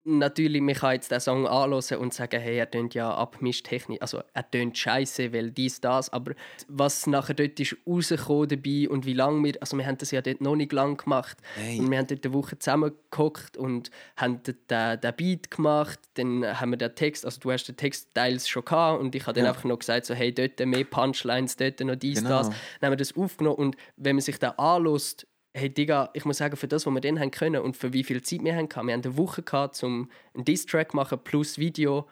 natürlich, 0.06 0.62
man 0.62 0.74
kann 0.74 0.92
jetzt 0.94 1.10
den 1.10 1.20
Song 1.20 1.46
anhören 1.46 1.98
und 1.98 2.14
sagen, 2.14 2.40
hey, 2.40 2.56
er 2.58 2.70
tönt 2.70 2.94
ja 2.94 3.12
abmischtechnisch, 3.12 4.00
also 4.00 4.22
er 4.32 4.50
tönt 4.50 4.78
scheiße, 4.78 5.32
weil 5.32 5.50
dies, 5.50 5.80
das, 5.80 6.12
aber 6.12 6.32
was 6.68 7.06
nachher 7.06 7.34
dort 7.34 7.58
ist 7.60 7.76
rausgekommen 7.86 8.48
dabei 8.48 8.88
und 8.88 9.04
wie 9.04 9.12
lange 9.12 9.44
wir, 9.44 9.54
also 9.60 9.76
wir 9.76 9.86
haben 9.86 9.98
das 9.98 10.12
ja 10.12 10.22
dort 10.22 10.40
noch 10.40 10.54
nicht 10.56 10.72
lang 10.72 10.96
gemacht 10.96 11.38
Nein. 11.56 11.80
und 11.80 11.90
wir 11.90 11.98
haben 11.98 12.06
dort 12.06 12.24
eine 12.24 12.34
Woche 12.34 12.58
zusammengehockt 12.58 13.56
und 13.56 13.90
haben 14.16 14.40
den, 14.44 15.00
den 15.00 15.14
Beat 15.16 15.50
gemacht, 15.50 15.98
dann 16.14 16.44
haben 16.60 16.70
wir 16.70 16.78
den 16.78 16.94
Text, 16.94 17.24
also 17.24 17.40
du 17.40 17.50
hast 17.50 17.64
den 17.66 17.76
Text 17.76 18.10
teils 18.14 18.48
schon 18.48 18.64
gehabt 18.64 19.00
und 19.00 19.14
ich 19.14 19.22
habe 19.26 19.34
dann 19.34 19.44
Ja. 19.44 19.50
einfach 19.50 19.64
noch 19.64 19.78
gesagt, 19.78 20.06
so, 20.06 20.14
hey, 20.14 20.32
dort 20.32 20.58
mehr 20.64 20.84
Punchlines, 20.84 21.56
dort 21.56 21.80
noch 21.80 21.96
dies, 21.96 22.18
Genau. 22.22 22.30
das, 22.30 22.48
dann 22.48 22.56
haben 22.88 22.92
wir 22.92 22.96
das 22.96 23.16
aufgenommen 23.16 23.56
und 23.56 23.76
wenn 23.96 24.16
man 24.16 24.22
sich 24.22 24.38
da 24.38 24.50
anlässt, 24.50 25.26
hey 25.56 25.70
Digga, 25.70 26.10
ich 26.12 26.24
muss 26.24 26.36
sagen, 26.38 26.56
für 26.56 26.68
das, 26.68 26.84
was 26.86 26.92
wir 26.94 27.00
dann 27.00 27.18
haben 27.18 27.30
können 27.30 27.62
und 27.62 27.76
für 27.76 27.92
wie 27.92 28.04
viel 28.04 28.22
Zeit 28.22 28.44
wir 28.44 28.54
haben, 28.54 28.68
wir 28.70 28.76
haben 28.92 29.02
eine 29.02 29.16
Woche 29.16 29.42
gehabt, 29.42 29.82
um 29.82 30.10
einen 30.34 30.44
Diss-Track 30.44 30.90
zu 30.90 30.96
machen 30.96 31.18
plus 31.24 31.58
Video. 31.58 32.06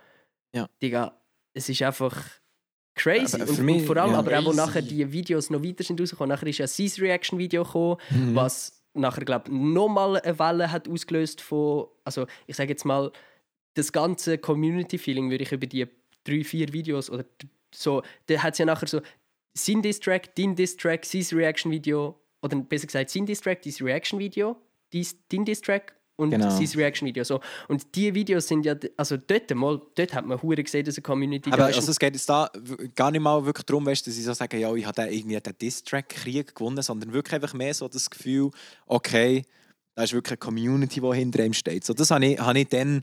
Ja. 0.55 0.69
Digga, 0.83 1.21
es 1.53 1.69
ist 1.69 1.83
einfach 1.83 2.17
crazy. 2.95 3.41
Und, 3.43 3.59
mich- 3.61 3.81
und 3.83 3.87
vor 3.87 3.97
allem, 3.99 4.13
ja. 4.13 4.19
aber 4.19 4.39
auch, 4.39 4.45
wo 4.47 4.53
nachher 4.53 4.83
die 4.83 5.13
Videos 5.13 5.51
noch 5.51 5.63
weiter 5.63 5.85
sind 5.85 6.01
rausgekommen, 6.01 6.31
nachher 6.35 6.47
ist 6.49 6.61
ein 6.61 6.69
Cease 6.69 7.03
Reaction-Video 7.03 7.65
gekommen, 7.65 7.97
Mhm. 8.11 8.35
was 8.35 8.83
nachher, 8.95 9.25
glaube 9.25 9.49
ich, 9.49 9.53
nochmal 9.55 10.21
eine 10.21 10.39
Welle 10.39 10.71
hat 10.71 10.89
ausgelöst 10.89 11.41
von, 11.41 11.89
also 12.05 12.27
ich 12.47 12.57
sage 12.57 12.71
jetzt 12.71 12.85
mal, 12.85 13.11
das 13.75 13.93
ganze 13.93 14.39
Community-Feeling 14.39 15.31
würde 15.31 15.43
ich 15.45 15.53
über 15.53 15.67
die 15.67 15.87
drei, 16.23 16.45
vier 16.45 16.73
Videos 16.73 17.11
oder 17.11 17.25
so, 17.75 18.03
da 18.27 18.39
hat 18.43 18.53
es 18.53 18.59
ja 18.59 18.65
nachher 18.65 18.87
so 18.87 19.01
sein 19.53 19.83
Distrack, 19.83 20.35
dein 20.37 20.55
Distrack, 20.55 21.05
sein 21.05 21.25
Reaction-Video, 21.33 22.19
oder 22.45 22.57
besser 22.59 22.87
gesagt, 22.87 23.09
sein 23.09 23.25
Distrack, 23.25 23.63
dein 23.63 23.73
Reaction-Video, 23.81 24.57
dein 24.93 25.45
Distrack 25.47 25.95
und 26.17 26.31
Genau. 26.31 26.51
sein 26.51 26.69
Reaction-Video. 26.77 27.25
So. 27.25 27.41
Und 27.69 27.95
die 27.97 28.15
Videos 28.15 28.47
sind 28.47 28.67
ja, 28.67 28.77
also 28.99 29.17
dort 29.17 29.53
mal, 29.55 29.81
dort 29.95 30.13
hat 30.13 30.27
man 30.27 30.41
hure 30.43 30.63
gesehen, 30.63 30.85
dass 30.85 30.97
eine 30.97 31.03
Community 31.03 31.51
aber 31.51 31.65
also 31.65 31.91
es 31.91 31.99
geht 31.99 32.15
jetzt 32.15 32.29
da 32.29 32.51
gar 32.95 33.11
nicht 33.11 33.23
mal 33.23 33.45
wirklich 33.47 33.65
darum, 33.65 33.87
weißt, 33.87 34.07
dass 34.07 34.17
ich 34.17 34.25
so 34.25 34.35
sage, 34.35 34.59
ja, 34.59 34.73
ich 34.75 34.87
habe 34.87 35.03
irgendwie 35.03 35.41
den 35.41 35.59
Diss-Track-Krieg 35.59 36.55
gewonnen, 36.55 36.83
sondern 36.83 37.13
wirklich 37.15 37.35
einfach 37.35 37.55
mehr 37.55 37.73
so 37.73 37.89
das 37.89 38.11
Gefühl, 38.11 38.51
okay, 38.87 39.45
da 39.95 40.03
ist 40.03 40.13
wirklich 40.13 40.33
eine 40.33 40.39
Community, 40.39 41.01
die 41.01 41.17
hinter 41.17 41.45
ihm 41.45 41.55
steht. 41.55 41.85
So, 41.85 41.95
das 41.95 42.11
habe 42.11 42.27
ich, 42.27 42.39
habe 42.39 42.59
ich 42.59 42.69
dann 42.69 43.03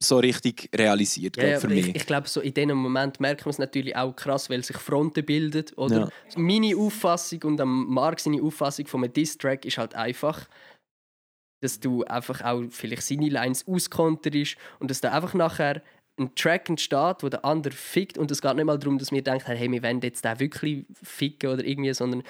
so 0.00 0.18
richtig 0.18 0.68
realisiert, 0.74 1.36
Ja, 1.36 1.46
ja, 1.46 1.60
für 1.60 1.68
mich. 1.68 1.88
ich, 1.88 1.96
ich 1.96 2.06
glaube, 2.06 2.28
so 2.28 2.40
in 2.40 2.54
diesem 2.54 2.78
Moment 2.78 3.18
merkt 3.18 3.44
man 3.44 3.50
es 3.50 3.58
natürlich 3.58 3.96
auch 3.96 4.14
krass, 4.14 4.48
weil 4.48 4.62
sich 4.62 4.76
Fronten 4.76 5.24
bilden. 5.24 5.64
Oder? 5.76 6.10
Meine 6.36 6.76
Auffassung 6.76 7.42
und 7.44 7.60
am 7.60 7.86
Mark 7.88 8.20
seine 8.20 8.40
Auffassung 8.42 8.86
von 8.86 9.02
einem 9.02 9.12
Diss-Track 9.12 9.64
ist 9.64 9.78
halt 9.78 9.94
einfach, 9.94 10.48
dass 11.60 11.80
du 11.80 12.04
einfach 12.04 12.42
auch 12.42 12.62
vielleicht 12.70 13.02
seine 13.02 13.28
Lines 13.28 13.66
auskonterst 13.66 14.56
und 14.78 14.90
dass 14.90 15.00
da 15.00 15.12
einfach 15.12 15.34
nachher 15.34 15.82
ein 16.16 16.34
Track 16.34 16.68
entsteht, 16.68 17.22
wo 17.22 17.28
der 17.28 17.44
andere 17.44 17.74
fickt 17.74 18.18
und 18.18 18.30
es 18.30 18.42
geht 18.42 18.54
nicht 18.54 18.64
mal 18.64 18.78
darum, 18.78 18.98
dass 18.98 19.12
wir 19.12 19.22
denken, 19.22 19.46
hey, 19.52 19.70
wir 19.70 19.82
wollen 19.82 20.00
jetzt 20.00 20.24
den 20.24 20.38
wirklich 20.40 20.84
ficken 20.92 21.50
oder 21.50 21.64
irgendwie, 21.64 21.94
sondern 21.94 22.22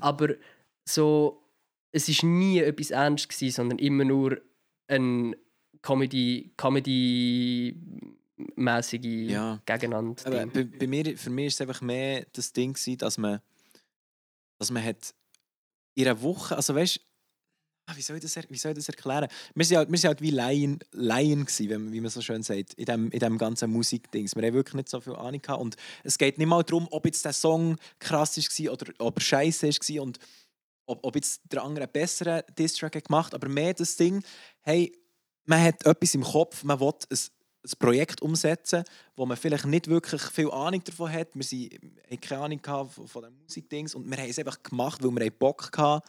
aber 0.00 0.34
so, 0.88 1.42
es 1.92 2.08
ist 2.08 2.22
nie 2.22 2.60
etwas 2.60 2.90
ernst 2.90 3.28
gewesen, 3.28 3.54
sondern 3.54 3.78
immer 3.78 4.04
nur 4.04 4.40
ein 4.88 5.34
Comedy, 5.82 6.50
Comedy 6.56 7.76
mäßige 8.56 9.30
Ja. 9.30 9.60
Gegeneinander. 9.66 10.26
Aber 10.26 10.46
bei, 10.46 10.64
bei 10.64 10.86
mir, 10.86 11.16
für 11.16 11.30
mich 11.30 11.44
war 11.44 11.48
es 11.48 11.60
einfach 11.60 11.80
mehr 11.80 12.26
das 12.32 12.52
Ding, 12.52 12.72
gewesen, 12.72 12.98
dass 12.98 13.18
man, 13.18 13.40
dass 14.58 14.70
man 14.70 14.84
hat 14.84 15.14
in 15.94 16.06
einer 16.06 16.20
Woche, 16.22 16.56
also 16.56 16.74
weißt 16.74 17.00
wie 17.94 18.02
soll 18.02 18.16
ich 18.16 18.22
das, 18.22 18.36
wie 18.50 18.58
soll 18.58 18.72
ich 18.72 18.78
das 18.78 18.88
erklären? 18.88 19.28
Wir 19.54 19.64
sind 19.64 19.78
halt, 19.78 19.90
wir 19.90 19.98
sind 19.98 20.08
halt 20.08 20.20
wie 20.20 20.30
Laien, 20.30 20.78
Laien 20.92 21.46
gewesen, 21.46 21.68
wenn 21.70 21.92
wie 21.92 22.00
man 22.00 22.10
so 22.10 22.20
schön 22.20 22.42
sagt, 22.42 22.74
in 22.74 22.84
dem, 22.84 23.10
in 23.10 23.18
dem 23.18 23.38
ganzen 23.38 23.70
Musikdings. 23.70 24.36
Wir 24.36 24.46
haben 24.46 24.54
wirklich 24.54 24.74
nicht 24.74 24.90
so 24.90 25.00
viel 25.00 25.16
Ahnung 25.16 25.40
gehabt. 25.40 25.60
Und 25.62 25.76
es 26.04 26.18
geht 26.18 26.36
nicht 26.36 26.46
mal 26.48 26.62
darum, 26.62 26.86
ob 26.90 27.06
jetzt 27.06 27.24
der 27.24 27.32
Song 27.32 27.76
krass 27.98 28.36
war 28.36 28.72
oder 28.72 28.92
ob 28.98 29.16
er 29.16 29.20
scheiße 29.22 29.68
war 29.68 30.02
und 30.02 30.18
ob, 30.86 31.04
ob 31.04 31.14
jetzt 31.16 31.42
der 31.50 31.62
andere 31.62 31.84
einen 31.84 31.92
besseren 31.92 32.42
Distrack 32.58 32.96
hat 32.96 33.04
gemacht 33.06 33.34
aber 33.34 33.48
mehr 33.48 33.74
das 33.74 33.96
Ding, 33.96 34.22
hey, 34.62 34.92
man 35.48 35.62
hat 35.62 35.84
etwas 35.86 36.14
im 36.14 36.22
Kopf, 36.22 36.62
man 36.64 36.78
will 36.78 36.92
ein, 37.10 37.18
ein 37.18 37.78
Projekt 37.78 38.22
umsetzen, 38.22 38.84
wo 39.16 39.26
man 39.26 39.36
vielleicht 39.36 39.66
nicht 39.66 39.88
wirklich 39.88 40.22
viel 40.22 40.50
Ahnung 40.50 40.82
davon 40.84 41.10
hat. 41.10 41.28
Wir 41.34 41.42
sind, 41.42 41.74
haben 42.10 42.20
keine 42.20 42.42
Ahnung 42.42 42.60
von, 42.64 43.08
von 43.08 43.22
den 43.22 43.36
Musikdings 43.42 43.94
und 43.94 44.08
wir 44.08 44.18
haben 44.18 44.28
es 44.28 44.38
einfach 44.38 44.62
gemacht, 44.62 45.02
weil 45.02 45.10
wir 45.10 45.26
haben 45.26 45.38
Bock 45.38 45.70
hatten, 45.76 46.06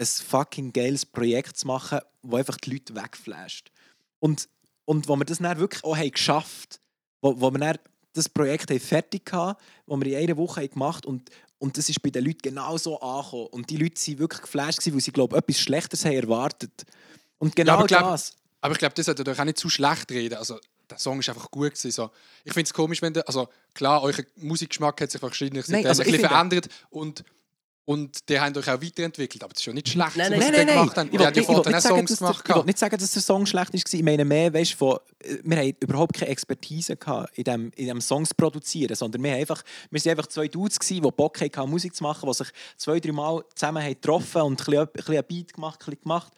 ein 0.00 0.06
fucking 0.06 0.72
geiles 0.72 1.04
Projekt 1.04 1.56
zu 1.56 1.66
machen, 1.66 2.00
wo 2.22 2.36
einfach 2.36 2.56
die 2.58 2.72
Leute 2.72 2.94
wegflasht. 2.94 3.72
Und, 4.20 4.48
und 4.84 5.08
wo 5.08 5.16
wir 5.16 5.24
das 5.24 5.38
dann 5.38 5.58
wirklich 5.58 5.82
auch 5.82 5.96
haben 5.96 6.10
geschafft 6.10 6.80
wo, 7.20 7.40
wo 7.40 7.50
wir 7.50 7.58
dann 7.58 7.78
das 8.12 8.28
Projekt 8.28 8.70
haben 8.70 8.80
fertig 8.80 9.22
hatten, 9.32 9.58
wo 9.86 9.96
wir 9.96 10.06
in 10.06 10.16
einer 10.16 10.36
Woche 10.36 10.60
haben 10.60 10.70
gemacht 10.70 11.06
und 11.06 11.30
und 11.60 11.76
das 11.76 11.88
ist 11.88 12.00
bei 12.02 12.10
den 12.10 12.24
Leuten 12.24 12.38
genau 12.42 12.76
so 12.76 13.00
angekommen. 13.00 13.48
Und 13.48 13.68
die 13.68 13.78
Leute 13.78 14.00
waren 14.00 14.18
wirklich 14.20 14.42
geflasht, 14.42 14.92
weil 14.92 15.00
sie, 15.00 15.10
glaube 15.10 15.34
ich, 15.34 15.42
etwas 15.42 15.60
Schlechteres 15.60 16.04
haben 16.04 16.12
erwartet. 16.12 16.86
Und 17.38 17.56
genau 17.56 17.72
aber 17.74 17.88
glaub- 17.88 18.02
das. 18.02 18.36
Aber 18.60 18.72
ich 18.72 18.78
glaube, 18.78 18.94
das 18.94 19.06
sollte 19.06 19.28
euch 19.28 19.38
auch 19.38 19.44
nicht 19.44 19.58
zu 19.58 19.68
schlecht 19.68 20.10
reden. 20.10 20.36
Also, 20.36 20.58
der 20.90 20.98
Song 20.98 21.20
ist 21.20 21.28
einfach 21.28 21.50
gut 21.50 21.70
gewesen. 21.70 21.90
So. 21.90 22.10
Ich 22.44 22.52
finde 22.52 22.66
es 22.66 22.72
komisch, 22.72 23.02
wenn 23.02 23.12
der, 23.12 23.26
also 23.28 23.48
klar, 23.74 24.02
euer 24.02 24.14
Musikgeschmack 24.36 25.00
hat 25.00 25.10
sich 25.10 25.20
wahrscheinlich 25.22 25.68
Nein, 25.68 25.82
seitdem 25.84 25.88
also 25.88 26.02
ein 26.02 26.10
bisschen 26.10 26.28
verändert 26.28 26.68
und 26.90 27.24
und 27.84 28.28
die 28.28 28.38
haben 28.38 28.54
euch 28.54 28.68
auch 28.68 28.82
weiterentwickelt. 28.82 29.42
Aber 29.42 29.54
das 29.54 29.62
ist 29.62 29.66
ja 29.66 29.72
nicht 29.72 29.88
schlecht, 29.88 30.14
Nein, 30.14 30.30
was 30.32 30.38
nein, 30.40 30.42
sie 30.42 30.50
Nein, 30.50 30.52
nein, 30.52 30.66
nein. 30.66 30.76
gemacht 30.76 30.96
haben. 30.98 31.06
Ich 31.10 31.16
Die 31.18 31.24
haben 31.24 31.34
ja 31.34 31.42
vorher 31.42 31.74
auch 31.74 31.80
sagen, 31.80 31.96
Songs 31.96 32.10
dass 32.10 32.18
der, 32.18 32.28
gemacht. 32.28 32.44
ich 32.46 32.54
will 32.54 32.64
nicht 32.64 32.78
sagen, 32.78 32.98
dass 32.98 33.10
der 33.12 33.22
Song 33.22 33.46
schlecht 33.46 33.72
war. 33.72 33.80
Ich 33.94 34.02
meine 34.02 34.24
mehr, 34.26 34.52
weißt, 34.52 34.74
von, 34.74 34.98
wir 35.42 35.56
haben 35.56 35.72
überhaupt 35.80 36.12
keine 36.12 36.30
Expertise 36.30 36.96
gehabt 36.98 37.38
in 37.38 37.44
dem, 37.44 37.72
in 37.76 37.86
dem 37.86 38.02
Songs 38.02 38.34
produzieren, 38.34 38.94
sondern 38.94 39.22
wir, 39.22 39.32
einfach, 39.32 39.62
wir 39.90 40.00
sind 40.00 40.10
einfach 40.10 40.26
zwei 40.26 40.48
Dudes 40.48 40.78
gewesen, 40.78 41.02
die 41.02 41.10
Bock 41.10 41.40
hatten, 41.40 41.70
Musik 41.70 41.96
zu 41.96 42.02
machen, 42.02 42.28
die 42.28 42.34
sich 42.34 42.48
zwei, 42.76 43.00
drei 43.00 43.12
Mal 43.12 43.42
zusammen 43.54 43.82
haben 43.82 43.94
getroffen 43.94 44.42
und 44.42 44.60
ein 44.60 44.64
bisschen, 44.66 44.80
ein 44.80 44.88
bisschen 44.92 45.16
ein 45.16 45.24
Beat 45.26 45.54
gemacht, 45.54 45.80
ein 45.80 45.84
bisschen 45.86 46.02
gemacht 46.02 46.32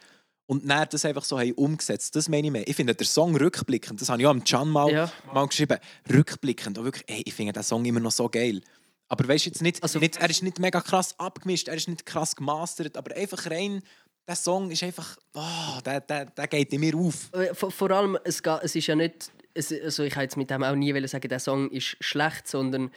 und 0.50 0.68
dann 0.68 0.88
das 0.90 1.04
einfach 1.04 1.22
so 1.22 1.38
haben 1.38 1.52
umgesetzt. 1.52 2.16
Das 2.16 2.28
meine 2.28 2.48
ich 2.48 2.52
mehr. 2.52 2.66
Ich 2.66 2.74
finde 2.74 2.92
der 2.94 3.06
Song 3.06 3.36
rückblickend, 3.36 4.00
das 4.00 4.08
habe 4.08 4.20
ich 4.20 4.26
auch 4.26 4.32
am 4.32 4.42
Can 4.42 4.68
mal, 4.68 4.90
Ja. 4.92 5.12
mal 5.32 5.46
geschrieben, 5.46 5.78
rückblickend, 6.12 6.76
auch 6.76 6.82
wirklich, 6.82 7.04
ey, 7.06 7.22
ich 7.24 7.32
finde 7.34 7.52
den 7.52 7.62
Song 7.62 7.84
immer 7.84 8.00
noch 8.00 8.10
so 8.10 8.28
geil. 8.28 8.60
Aber 9.08 9.28
weißt 9.28 9.46
du 9.46 9.50
jetzt 9.50 9.62
nicht, 9.62 9.80
Also- 9.80 10.00
nicht, 10.00 10.16
er 10.16 10.28
ist 10.28 10.42
nicht 10.42 10.58
mega 10.58 10.80
krass 10.80 11.14
abgemischt, 11.18 11.68
er 11.68 11.74
ist 11.76 11.88
nicht 11.88 12.04
krass 12.04 12.34
gemastert, 12.34 12.96
aber 12.96 13.14
einfach 13.16 13.46
rein, 13.48 13.80
der 14.26 14.34
Song 14.34 14.72
ist 14.72 14.82
einfach, 14.82 15.16
oh, 15.34 15.80
der, 15.84 16.00
der, 16.00 16.26
der 16.26 16.46
geht 16.48 16.72
in 16.72 16.80
mir 16.80 16.96
auf. 16.96 17.32
Äh, 17.32 17.54
Vor, 17.54 17.70
vor 17.70 17.90
allem, 17.92 18.18
es, 18.24 18.40
es 18.62 18.74
ist 18.74 18.86
ja 18.88 18.96
nicht. 18.96 19.30
Es, 19.54 19.72
also 19.72 20.02
ich 20.02 20.14
wollte 20.16 20.22
jetzt 20.24 20.36
mit 20.36 20.50
dem 20.50 20.64
auch 20.64 20.74
nie 20.74 21.06
sagen, 21.08 21.28
der 21.28 21.38
Song 21.40 21.70
ist 21.70 21.96
schlecht, 22.00 22.48
sondern 22.48 22.90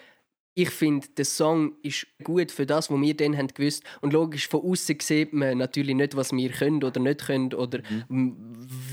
ich 0.55 0.69
finde, 0.69 1.07
der 1.17 1.25
Song 1.25 1.73
ist 1.81 2.05
gut 2.23 2.51
für 2.51 2.65
das, 2.67 2.91
was 2.91 3.01
wir 3.01 3.17
dann 3.17 3.35
haben 3.35 3.47
gewusst. 3.47 3.83
Und 4.01 4.13
logisch, 4.13 4.47
von 4.47 4.61
außen 4.61 4.97
sieht 5.01 5.33
man 5.33 5.57
natürlich 5.57 5.95
nicht, 5.95 6.15
was 6.15 6.31
wir 6.31 6.49
können 6.51 6.83
oder 6.83 6.99
nicht 6.99 7.25
können 7.25 7.53
oder 7.55 7.79
m- 8.09 8.37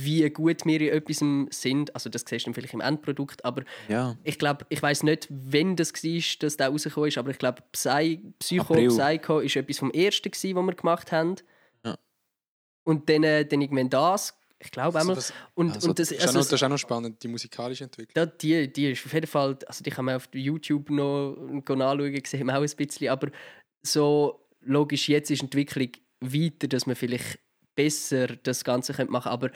wie 0.02 0.28
gut 0.30 0.64
wir 0.64 0.80
in 0.80 0.88
etwas 0.88 1.22
sind. 1.60 1.94
Also 1.94 2.08
das 2.08 2.24
siehst 2.26 2.46
du 2.46 2.48
dann 2.48 2.54
vielleicht 2.54 2.72
im 2.72 2.80
Endprodukt, 2.80 3.44
aber 3.44 3.64
Ja. 3.88 4.16
ich 4.24 4.38
glaube, 4.38 4.64
ich 4.70 4.82
weiß 4.82 5.02
nicht, 5.02 5.28
wenn 5.30 5.76
das 5.76 5.92
war, 5.92 6.22
dass 6.40 6.56
der 6.56 6.68
rausgekommen 6.68 7.08
ist, 7.08 7.18
aber 7.18 7.30
ich 7.30 7.38
glaube, 7.38 7.62
Psy, 7.72 8.22
Psycho, 8.38 8.62
April. 8.74 8.88
Psycho 8.88 9.40
ist 9.40 9.56
etwas 9.56 9.78
vom 9.78 9.90
ersten, 9.90 10.30
was 10.32 10.42
wir 10.44 10.74
gemacht 10.74 11.12
haben. 11.12 11.34
Ja. 11.84 11.98
Und 12.84 13.08
dann, 13.10 13.22
äh, 13.22 13.44
dann 13.44 13.60
irgendwann 13.60 13.90
das. 13.90 14.34
Ich 14.62 14.70
glaube 14.70 14.98
Also 14.98 14.98
einmal. 14.98 15.14
das- 15.16 15.32
Und, 15.54 15.72
also 15.74 15.88
und 15.88 15.98
das, 15.98 16.08
Das 16.10 16.18
ist, 16.18 16.22
auch 16.22 16.26
also, 16.28 16.38
das 16.40 16.52
ist 16.52 16.62
auch 16.62 16.68
noch 16.68 16.78
spannend, 16.78 17.22
die 17.22 17.28
musikalische 17.28 17.84
Entwicklung. 17.84 18.12
da, 18.14 18.26
die, 18.26 18.70
die 18.72 18.90
ist 18.92 19.04
auf 19.06 19.12
jeden 19.12 19.26
Fall, 19.26 19.58
also 19.66 19.82
die 19.82 19.90
kann 19.90 20.04
man 20.04 20.16
auf 20.16 20.28
YouTube 20.32 20.90
noch 20.90 21.34
go 21.64 21.74
nachschauen, 21.74 22.22
sehen 22.26 22.46
wir 22.46 22.58
auch 22.58 22.62
ein 22.62 22.70
bisschen, 22.76 23.08
aber 23.08 23.30
so 23.82 24.46
logisch, 24.60 25.08
jetzt 25.08 25.30
ist 25.30 25.40
die 25.40 25.44
Entwicklung 25.46 25.88
weiter, 26.20 26.68
dass 26.68 26.86
man 26.86 26.94
vielleicht 26.96 27.38
besser 27.74 28.26
das 28.42 28.62
Ganze 28.64 28.92
könnte 28.92 29.10
machen 29.12 29.30
aber 29.30 29.50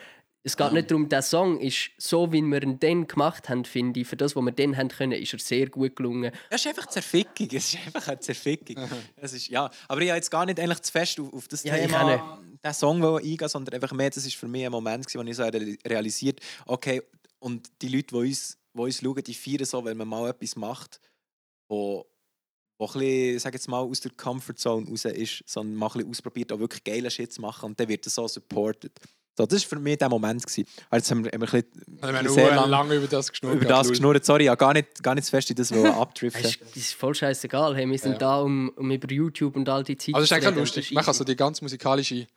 es 0.45 0.55
geht 0.55 0.73
nicht 0.73 0.91
darum, 0.91 1.09
der 1.09 1.23
Song 1.23 1.59
ist 1.59 1.89
so, 1.97 2.31
wie 2.31 2.41
wir 2.43 2.61
ihn 2.61 2.79
dann 2.79 3.07
gemacht 3.07 3.49
haben, 3.49 3.65
finde 3.65 3.99
ich, 3.99 4.07
für 4.07 4.15
das, 4.15 4.35
was 4.35 4.43
wir 4.43 4.51
dann 4.51 4.77
haben 4.77 4.89
können, 4.89 5.13
ist 5.13 5.33
er 5.33 5.39
sehr 5.39 5.69
gut 5.69 5.95
gelungen. 5.95 6.31
Es 6.51 6.61
ist 6.61 6.67
einfach 6.67 6.85
Zerfickung. 6.85 7.47
Es 7.51 7.73
ist 7.73 7.77
einfach 7.83 8.07
eine 8.07 8.19
Zerfickung. 8.19 8.75
es 9.15 9.33
ist, 9.33 9.47
ja. 9.47 9.71
Aber 9.87 10.01
ich 10.01 10.09
habe 10.09 10.17
jetzt 10.17 10.29
gar 10.29 10.45
nicht 10.45 10.59
eigentlich 10.59 10.81
zu 10.83 10.91
fest 10.91 11.19
auf, 11.19 11.33
auf 11.33 11.47
das 11.47 11.63
Ja, 11.63 11.75
ich 11.75 11.87
Thema, 11.87 12.39
den 12.63 12.73
Song 12.73 13.01
wollen 13.01 13.23
eingehen, 13.25 13.49
sondern 13.49 13.73
einfach 13.73 13.91
mehr, 13.93 14.11
das 14.11 14.23
ist 14.23 14.35
für 14.35 14.47
mich 14.47 14.63
ein 14.65 14.71
Moment, 14.71 15.07
wo 15.15 15.21
ich 15.21 15.35
so 15.35 15.43
re- 15.43 15.77
realisiert 15.85 16.39
okay, 16.67 17.01
und 17.39 17.67
die 17.81 17.87
Leute, 17.87 18.07
die 18.07 18.15
uns, 18.15 18.57
die 18.73 18.79
uns 18.79 18.99
schauen, 19.01 19.23
die 19.23 19.33
feiern 19.33 19.65
so, 19.65 19.83
wenn 19.83 19.97
man 19.97 20.07
mal 20.07 20.29
etwas 20.29 20.55
macht, 20.55 21.01
wo, 21.67 22.05
wo 22.77 22.85
ein 22.85 22.93
bisschen, 22.93 23.39
sag 23.39 23.53
jetzt 23.55 23.67
mal, 23.67 23.79
aus 23.79 23.99
der 23.99 24.11
Comfortzone 24.11 24.87
raus 24.87 25.05
ist, 25.05 25.43
sondern 25.47 25.75
mal 25.75 25.87
ein 25.87 25.93
bisschen 25.93 26.09
ausprobiert, 26.11 26.51
auch 26.51 26.59
wirklich 26.59 26.83
geile 26.83 27.09
Shit 27.09 27.33
zu 27.33 27.41
machen 27.41 27.65
und 27.65 27.79
dann 27.79 27.87
wird 27.87 28.05
das 28.05 28.13
so 28.13 28.27
supported. 28.27 28.91
So, 29.37 29.45
das 29.45 29.61
war 29.63 29.69
für 29.69 29.79
mich 29.79 29.97
der 29.97 30.07
Moment. 30.09 30.41
Gewesen. 30.45 30.65
Jetzt 30.91 31.11
haben 31.11 31.25
wir, 31.25 31.31
haben 31.31 31.41
wir 31.41 31.53
ein 31.53 31.63
bisschen, 31.63 31.99
Wir 32.01 32.03
ein 32.09 32.15
haben 32.17 32.29
sehr 32.29 32.45
lange, 32.47 32.59
lang 32.61 32.69
lange 32.69 32.95
über 32.95 33.07
das 33.07 33.29
geschnurrt. 33.29 33.55
über 33.55 33.65
das 33.65 33.89
geschnurrt. 33.89 34.23
Sorry, 34.23 34.45
habe 34.45 34.57
gar 34.57 34.73
nicht, 34.73 35.03
gar 35.03 35.13
nicht 35.15 35.27
fest 35.29 35.49
in 35.49 35.55
das 35.57 35.69
Das 35.69 35.77
abdriften. 35.97 36.41
ist, 36.45 36.61
das 36.61 36.75
ist 36.77 36.93
voll 36.93 37.13
scheißegal. 37.13 37.75
Hey, 37.75 37.89
wir 37.89 37.97
sind 37.99 38.13
Ja. 38.13 38.17
da, 38.17 38.39
um, 38.41 38.69
um 38.77 38.89
über 38.91 39.11
YouTube 39.11 39.55
und 39.57 39.67
all 39.67 39.83
die 39.83 39.97
Zeit 39.97 40.15
Also 40.15 40.23
es 40.23 40.31
ist 40.31 40.37
eigentlich 40.37 40.55
lustig. 40.55 40.85
Das 40.87 40.93
Man 40.95 41.03
kann 41.03 41.13
so 41.13 41.23
die 41.25 41.35
ganze 41.35 41.63
musikalische 41.63 42.27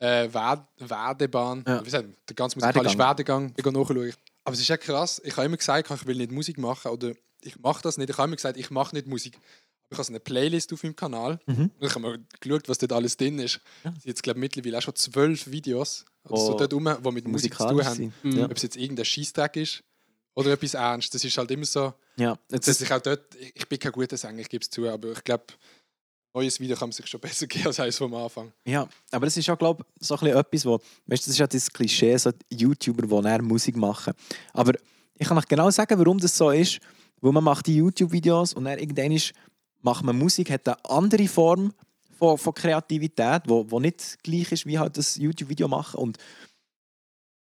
äh, 0.00 0.32
Werde- 0.32 0.66
Werdebahn, 0.78 1.64
Ja. 1.66 1.84
wie 1.84 1.90
sagt 1.90 2.08
der 2.28 2.34
ganze 2.36 2.58
musikalische 2.58 2.98
Werdegang, 2.98 3.52
ich 3.56 3.62
gehe 3.64 3.72
nachschauen. 3.72 4.12
Aber 4.44 4.54
es 4.54 4.60
ist 4.60 4.70
echt 4.70 4.82
krass. 4.82 5.20
Ich 5.24 5.36
habe 5.36 5.46
immer 5.46 5.56
gesagt, 5.56 5.90
ich 5.90 6.06
will 6.06 6.16
nicht 6.16 6.32
Musik 6.32 6.58
machen 6.58 6.90
oder 6.90 7.12
ich 7.42 7.58
mache 7.60 7.82
das 7.82 7.98
nicht. 7.98 8.08
Ich 8.10 8.16
habe 8.18 8.26
immer 8.28 8.36
gesagt, 8.36 8.56
ich 8.56 8.70
mache 8.70 8.94
nicht 8.96 9.06
Musik. 9.06 9.38
Ich 9.90 9.96
habe 9.96 10.04
so 10.04 10.10
eine 10.12 10.20
Playlist 10.20 10.72
auf 10.72 10.82
meinem 10.82 10.96
Kanal 10.96 11.40
Mhm. 11.46 11.70
und 11.78 11.86
ich 11.86 11.90
habe 11.90 12.00
mal 12.00 12.18
geschaut, 12.40 12.68
was 12.68 12.78
dort 12.78 12.92
alles 12.92 13.16
drin 13.16 13.38
ist. 13.38 13.60
Es 13.84 13.92
sind 13.92 14.04
jetzt 14.04 14.22
glaube 14.22 14.38
ich 14.38 14.40
mittlerweile 14.42 14.78
auch 14.78 14.82
schon 14.82 14.94
zwölf 14.94 15.50
Videos, 15.50 16.04
oder 16.30 16.40
so 16.40 16.52
Wo 16.52 16.56
dort 16.56 16.72
rum, 16.72 16.88
die 17.04 17.10
mit 17.12 17.28
Musik 17.28 17.54
zu 17.56 17.66
tun 17.66 17.84
haben. 17.84 18.12
Mhm. 18.22 18.38
Ja. 18.38 18.44
Ob 18.46 18.56
es 18.56 18.62
jetzt 18.62 18.76
irgendein 18.76 19.04
Scheißdreck 19.04 19.56
ist 19.56 19.82
oder 20.34 20.52
etwas 20.52 20.74
ernst. 20.74 21.14
Das 21.14 21.24
ist 21.24 21.36
halt 21.36 21.50
immer 21.50 21.64
so. 21.64 21.92
Ja, 22.16 22.38
Dass 22.48 22.60
das, 22.60 22.80
ich 22.80 22.92
auch 22.92 23.00
dort, 23.00 23.34
ich 23.54 23.68
bin 23.68 23.78
kein 23.78 23.92
guter 23.92 24.16
Sänger, 24.16 24.40
ich 24.40 24.48
gebe 24.48 24.62
es 24.62 24.70
zu, 24.70 24.88
aber 24.88 25.12
ich 25.12 25.24
glaube, 25.24 25.44
ein 25.48 26.42
neues 26.42 26.60
Video 26.60 26.76
kann 26.76 26.88
man 26.88 26.92
sich 26.92 27.06
schon 27.06 27.20
besser 27.20 27.46
geben 27.46 27.66
als 27.66 27.80
eines 27.80 27.98
vom 27.98 28.14
Anfang. 28.14 28.52
ja, 28.64 28.88
aber 29.10 29.26
das 29.26 29.36
ist 29.36 29.48
auch, 29.50 29.58
glaube 29.58 29.84
ich, 30.00 30.06
so 30.06 30.14
ein 30.14 30.20
bisschen 30.20 30.36
etwas, 30.36 30.66
wo, 30.66 30.80
weißt, 31.06 31.22
das 31.22 31.28
ist 31.28 31.38
ja 31.38 31.46
das 31.46 31.72
Klischee, 31.72 32.16
so 32.16 32.30
YouTuber, 32.50 33.06
die 33.06 33.28
näher 33.28 33.42
Musik 33.42 33.76
machen. 33.76 34.14
Aber 34.52 34.72
ich 35.14 35.26
kann 35.26 35.38
euch 35.38 35.48
genau 35.48 35.70
sagen, 35.70 35.98
warum 35.98 36.18
das 36.18 36.36
so 36.36 36.50
ist. 36.50 36.78
Weil 37.20 37.32
man 37.32 37.42
macht 37.42 37.66
die 37.66 37.76
YouTube-Videos 37.76 38.54
und 38.54 38.64
dann 38.64 38.78
irgendwann 38.78 39.20
macht 39.82 40.04
man 40.04 40.16
Musik, 40.16 40.50
hat 40.50 40.68
eine 40.68 40.84
andere 40.84 41.26
Form 41.26 41.72
von, 42.18 42.36
von 42.36 42.54
Kreativität, 42.54 43.42
wo, 43.46 43.70
wo 43.70 43.80
nicht 43.80 44.22
gleich 44.22 44.50
ist 44.52 44.66
wie 44.66 44.78
halt 44.78 44.96
das 44.96 45.16
YouTube-Video 45.16 45.68
machen. 45.68 45.98
Und 46.00 46.18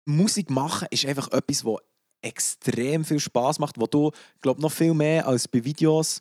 Musik 0.06 0.49
machen 0.49 0.88
ist 0.91 1.06
einfach 1.06 1.31
etwas, 1.31 1.64
wo 1.64 1.80
extrem 2.22 3.06
viel 3.06 3.19
Spaß 3.19 3.60
macht, 3.60 3.80
wo 3.80 3.88
du, 3.88 4.11
glaube 4.41 4.61
noch 4.61 4.72
viel 4.72 4.94
mehr 4.94 5.26
als 5.26 5.48
bei 5.48 5.64
Videos 5.64 6.19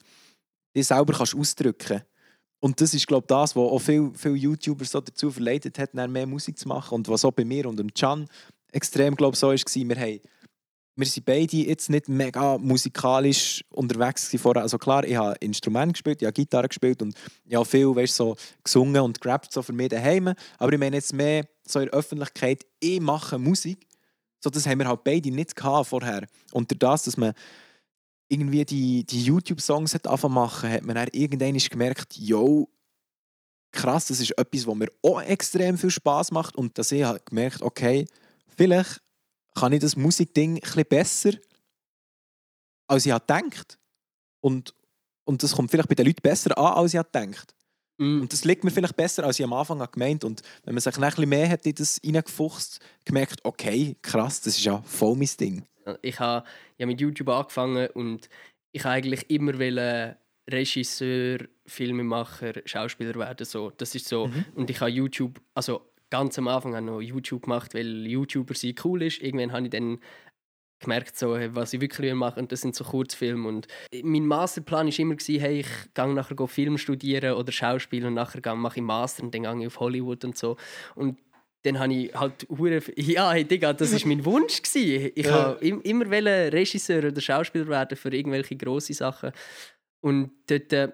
dich 0.77 0.86
selber 0.86 1.12
kannst 1.12 1.35
ausdrücken 1.35 2.02
Und 2.60 2.81
das 2.81 2.94
ist, 2.94 3.06
glaube 3.06 3.27
das, 3.27 3.56
was 3.56 3.62
auch 3.70 3.78
viele 3.78 4.12
viel 4.15 4.36
YouTuber 4.36 4.85
so 4.85 5.01
dazu 5.01 5.31
verleitet 5.31 5.78
hat, 5.78 5.94
mehr 5.94 6.27
Musik 6.27 6.59
zu 6.59 6.69
machen. 6.69 6.94
Und 6.94 7.09
was 7.09 7.24
auch 7.24 7.32
bei 7.32 7.44
mir 7.44 7.66
und 7.66 7.78
dem 7.78 7.93
Can 7.93 8.28
extrem, 8.70 9.16
glaube 9.16 9.36
so 9.36 9.48
war, 9.48 9.55
wir 9.56 9.97
haben 9.97 10.20
wir 10.99 11.07
sind 11.07 11.27
beide 11.27 11.57
jetzt 11.57 11.91
nicht 11.91 12.09
mega 12.09 12.59
musikalisch 12.59 13.65
unterwegs 13.70 14.35
vorher. 14.37 14.62
Also 14.62 14.79
klar, 14.79 15.05
ich 15.05 15.15
habe 15.15 15.37
Instrumente 15.39 15.93
gespielt, 15.93 16.20
ich 16.20 16.27
habe 16.27 16.33
Gitarre 16.33 16.66
gespielt 16.66 17.01
und 17.03 17.15
ich 17.45 17.55
habe 17.55 17.65
viel 17.65 17.95
weißt, 17.95 18.16
so 18.16 18.35
gesungen 18.65 19.01
und 19.03 19.20
gerappt 19.20 19.53
so 19.53 19.62
für 19.62 19.73
mich 19.73 19.91
daheim. 19.91 20.35
Aber 20.59 20.73
ich 20.73 20.79
meine 20.79 20.97
jetzt 20.97 21.12
mehr 21.12 21.47
so 21.65 21.79
in 21.79 21.87
der 21.87 21.95
Öffentlichkeit, 21.95 22.66
ich 22.81 23.01
mache 23.01 23.39
Musik. 23.39 23.87
So, 24.41 24.51
das 24.51 24.66
haben 24.66 24.81
wir 24.81 24.89
halt 24.89 25.05
beide 25.05 25.31
nicht 25.31 25.55
gehabt 25.55 25.89
vorher. 25.89 26.27
Und 26.51 26.73
durch 26.73 26.81
das, 26.81 27.05
dass 27.05 27.16
man 27.16 27.33
irgendwie 28.29 28.65
die, 28.65 29.05
die 29.05 29.23
YouTube-Songs 29.23 29.95
hat 29.95 30.09
angefangen 30.09 30.35
machen, 30.35 30.69
hat 30.69 30.83
man 30.83 30.97
dann 30.97 31.09
irgendwann 31.12 31.57
gemerkt, 31.57 32.16
yo, 32.16 32.69
krass, 33.70 34.07
das 34.07 34.19
ist 34.19 34.37
etwas, 34.37 34.66
was 34.66 34.75
mir 34.75 34.91
auch 35.03 35.23
extrem 35.23 35.79
viel 35.79 35.91
Spaß 35.91 36.33
macht. 36.33 36.57
Und 36.57 36.77
dass 36.77 36.91
ich 36.91 37.05
halt 37.05 37.25
gemerkt 37.25 37.62
okay, 37.62 38.09
vielleicht 38.57 39.01
kann 39.59 39.73
ich 39.73 39.81
das 39.81 39.97
Musikding 39.97 40.57
ein 40.57 40.61
bisschen 40.61 40.85
besser, 40.89 41.31
als 42.87 43.07
ich 43.07 43.13
gedacht. 43.13 43.79
Und, 44.41 44.75
und 45.25 45.43
das 45.43 45.55
kommt 45.55 45.71
vielleicht 45.71 45.89
bei 45.89 45.95
den 45.95 46.07
Leuten 46.07 46.23
besser 46.23 46.57
an, 46.57 46.75
als 46.75 46.95
ich 46.95 47.01
gedacht. 47.01 47.55
Mm. 47.99 48.23
Und 48.23 48.33
das 48.33 48.45
liegt 48.45 48.65
mir 48.65 48.71
vielleicht 48.71 48.97
besser, 48.97 49.25
als 49.25 49.39
ich 49.39 49.45
am 49.45 49.53
Anfang 49.53 49.85
gemeint 49.91 50.25
Und 50.25 50.43
wenn 50.65 50.75
man 50.75 50.81
sich 50.81 50.97
ein 50.97 51.01
bisschen 51.01 51.29
mehr 51.29 51.49
hat 51.49 51.67
in 51.67 51.75
das 51.75 52.01
reingefuchst, 52.05 52.81
gemerkt, 53.05 53.45
okay, 53.45 53.97
krass, 54.03 54.41
das 54.41 54.57
ist 54.57 54.65
ja 54.65 54.81
voll 54.83 55.17
mein 55.17 55.31
Ding. 55.39 55.65
Ich 56.03 56.21
habe 56.21 56.47
ja 56.77 56.87
mit 56.87 57.01
YouTube 57.01 57.29
angefangen 57.31 57.89
und 57.95 58.29
ich 58.73 58.85
wollte 58.85 58.95
eigentlich 58.95 59.31
immer 59.31 59.59
wollen 59.59 60.15
Regisseur, 60.51 61.41
Filmemacher, 61.67 62.63
Schauspieler 62.65 63.15
werden. 63.15 63.45
So. 63.45 63.71
Das 63.77 63.95
ist 63.95 64.09
so. 64.09 64.31
Und 64.55 64.71
ich 64.71 64.81
habe 64.81 64.91
YouTube, 64.91 65.41
also 65.55 65.88
ganz 66.11 66.39
am 66.39 66.49
Anfang 66.49 66.75
habe 66.75 66.85
ich 66.85 66.91
noch 66.91 67.01
YouTube 67.01 67.43
gemacht, 67.43 67.75
weil 67.75 68.07
YouTuber 68.07 68.55
sein 68.55 68.75
cool 68.85 69.03
ist. 69.03 69.21
Irgendwann 69.21 69.53
habe 69.53 69.65
ich 69.65 69.71
dann 69.71 69.99
gemerkt, 70.81 71.17
so, 71.17 71.37
was 71.55 71.73
ich 71.73 71.81
wirklich 71.81 72.09
will 72.09 72.15
machen 72.15 72.41
und 72.41 72.53
das 72.53 72.61
sind 72.61 72.75
so 72.75 72.85
Kurzfilme. 72.85 73.49
Und 73.49 73.67
mein 74.03 74.27
Masterplan 74.27 74.87
war 74.87 74.99
immer, 74.99 75.17
gewesen, 75.17 75.41
hey, 75.41 75.61
ich 75.61 75.95
gehe 75.95 76.15
nachher 76.15 76.47
Film 76.47 76.79
studieren 76.79 77.35
oder 77.35 77.51
Schauspiel 77.51 78.07
und 78.07 78.15
nachher 78.15 78.55
mache 78.55 78.77
ich 78.77 78.83
Master 78.83 79.25
und 79.25 79.35
dann 79.35 79.43
gehe 79.43 79.61
ich 79.61 79.67
auf 79.67 79.81
Hollywood 79.81 80.25
und 80.25 80.37
so. 80.37 80.57
Und 80.95 81.19
dann 81.63 81.81
habe 81.81 81.93
ich 81.93 82.15
halt 82.15 82.47
ja 82.97 83.33
hey 83.33 83.45
Digga, 83.45 83.73
das 83.73 83.93
ist 83.93 84.07
mein 84.07 84.25
Wunsch 84.25 84.63
gsi. 84.63 85.13
Ich 85.15 85.29
habe 85.29 85.59
im, 85.65 85.83
immer 85.83 86.09
Regisseur 86.53 87.05
oder 87.05 87.21
Schauspieler 87.21 87.67
werden 87.67 87.97
für 87.97 88.15
irgendwelche 88.15 88.57
große 88.57 88.95
Sachen 88.95 89.33
und 90.01 90.31
dort 90.47 90.73
äh, 90.73 90.93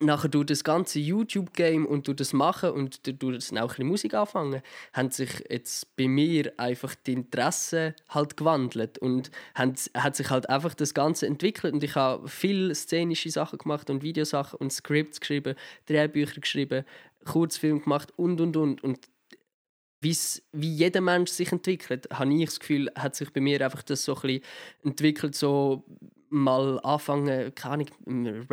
nachher 0.00 0.28
durch 0.28 0.46
das 0.46 0.62
ganze 0.62 1.00
YouTube 1.00 1.52
Game 1.54 1.84
und 1.84 2.06
durch 2.06 2.16
das 2.16 2.32
Machen 2.32 2.70
und 2.70 3.00
durch 3.22 3.36
das 3.36 3.52
auch 3.52 3.78
ein 3.78 3.86
Musik 3.86 4.14
anfangen, 4.14 4.62
haben 4.92 5.10
sich 5.10 5.44
jetzt 5.50 5.96
bei 5.96 6.06
mir 6.06 6.52
einfach 6.56 6.94
die 6.94 7.14
Interessen 7.14 7.94
halt 8.08 8.36
gewandelt 8.36 8.98
und 8.98 9.30
haben, 9.54 9.74
hat 9.94 10.16
sich 10.16 10.30
halt 10.30 10.48
einfach 10.48 10.74
das 10.74 10.94
Ganze 10.94 11.26
entwickelt. 11.26 11.74
Und 11.74 11.82
ich 11.82 11.96
habe 11.96 12.28
viel 12.28 12.74
szenische 12.74 13.30
Sachen 13.30 13.58
gemacht 13.58 13.90
und 13.90 14.02
Videosachen 14.02 14.58
und 14.58 14.72
Scripts 14.72 15.20
geschrieben, 15.20 15.56
Drehbücher 15.86 16.40
geschrieben, 16.40 16.84
Kurzfilm 17.24 17.82
gemacht 17.82 18.12
und 18.16 18.40
und 18.40 18.56
und. 18.56 18.84
Und 18.84 19.08
wie's, 20.00 20.42
wie 20.52 20.72
jeder 20.72 21.00
Mensch 21.00 21.30
sich 21.30 21.50
entwickelt, 21.50 22.08
habe 22.12 22.32
ich 22.32 22.44
das 22.44 22.60
Gefühl, 22.60 22.88
hat 22.94 23.16
sich 23.16 23.32
bei 23.32 23.40
mir 23.40 23.64
einfach 23.64 23.82
das 23.82 24.04
so 24.04 24.14
ein 24.14 24.20
bisschen 24.22 24.42
entwickelt, 24.84 25.34
so 25.34 25.84
mal 26.30 26.78
anfangen, 26.84 27.52
keine 27.54 27.74
Ahnung, 27.74 27.88
im 28.06 28.48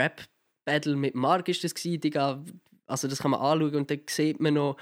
Rap-Battle 0.65 0.95
mit 0.95 1.15
Mark 1.15 1.47
ist 1.49 1.63
das 1.63 1.73
Digga. 1.73 2.43
also 2.87 3.07
das 3.07 3.19
kann 3.19 3.31
man 3.31 3.39
anschauen 3.39 3.75
und 3.75 3.91
dann 3.91 4.01
sieht 4.07 4.39
man 4.39 4.55
noch, 4.55 4.77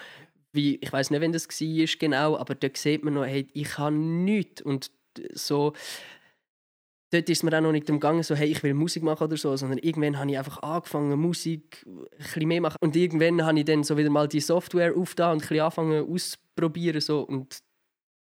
wie, 0.51 0.75
ich 0.75 0.91
weiß 0.91 1.09
nicht, 1.09 1.21
wenn 1.21 1.31
das 1.31 1.47
war 1.47 1.87
genau, 1.99 2.37
aber 2.37 2.55
da 2.55 2.67
sieht 2.73 3.03
man 3.03 3.15
noch, 3.15 3.25
hey, 3.25 3.47
ich 3.53 3.69
kann 3.69 4.23
nichts 4.23 4.61
und 4.61 4.91
so 5.33 5.73
dort 7.13 7.29
ist 7.29 7.43
mir 7.43 7.55
auch 7.55 7.61
noch 7.61 7.71
nicht 7.71 7.89
umgegangen, 7.89 8.23
so, 8.23 8.35
hey, 8.35 8.49
ich 8.49 8.63
will 8.63 8.73
Musik 8.73 9.03
machen 9.03 9.25
oder 9.25 9.37
so, 9.37 9.55
sondern 9.55 9.77
irgendwann 9.77 10.17
habe 10.17 10.31
ich 10.31 10.37
einfach 10.37 10.61
angefangen, 10.63 11.19
Musik 11.19 11.85
ein 11.85 12.07
bisschen 12.17 12.47
mehr 12.47 12.61
machen. 12.61 12.77
Und 12.81 12.95
irgendwann 12.95 13.45
habe 13.45 13.59
ich 13.59 13.65
dann 13.65 13.83
so 13.83 13.97
wieder 13.97 14.09
mal 14.09 14.27
die 14.27 14.39
Software 14.39 14.95
aufgetan 14.97 15.33
und 15.33 15.37
ein 15.37 15.39
bisschen 15.41 15.59
angefangen 15.59 16.11
auszuprobieren. 16.11 17.01
So. 17.01 17.21
Und 17.21 17.59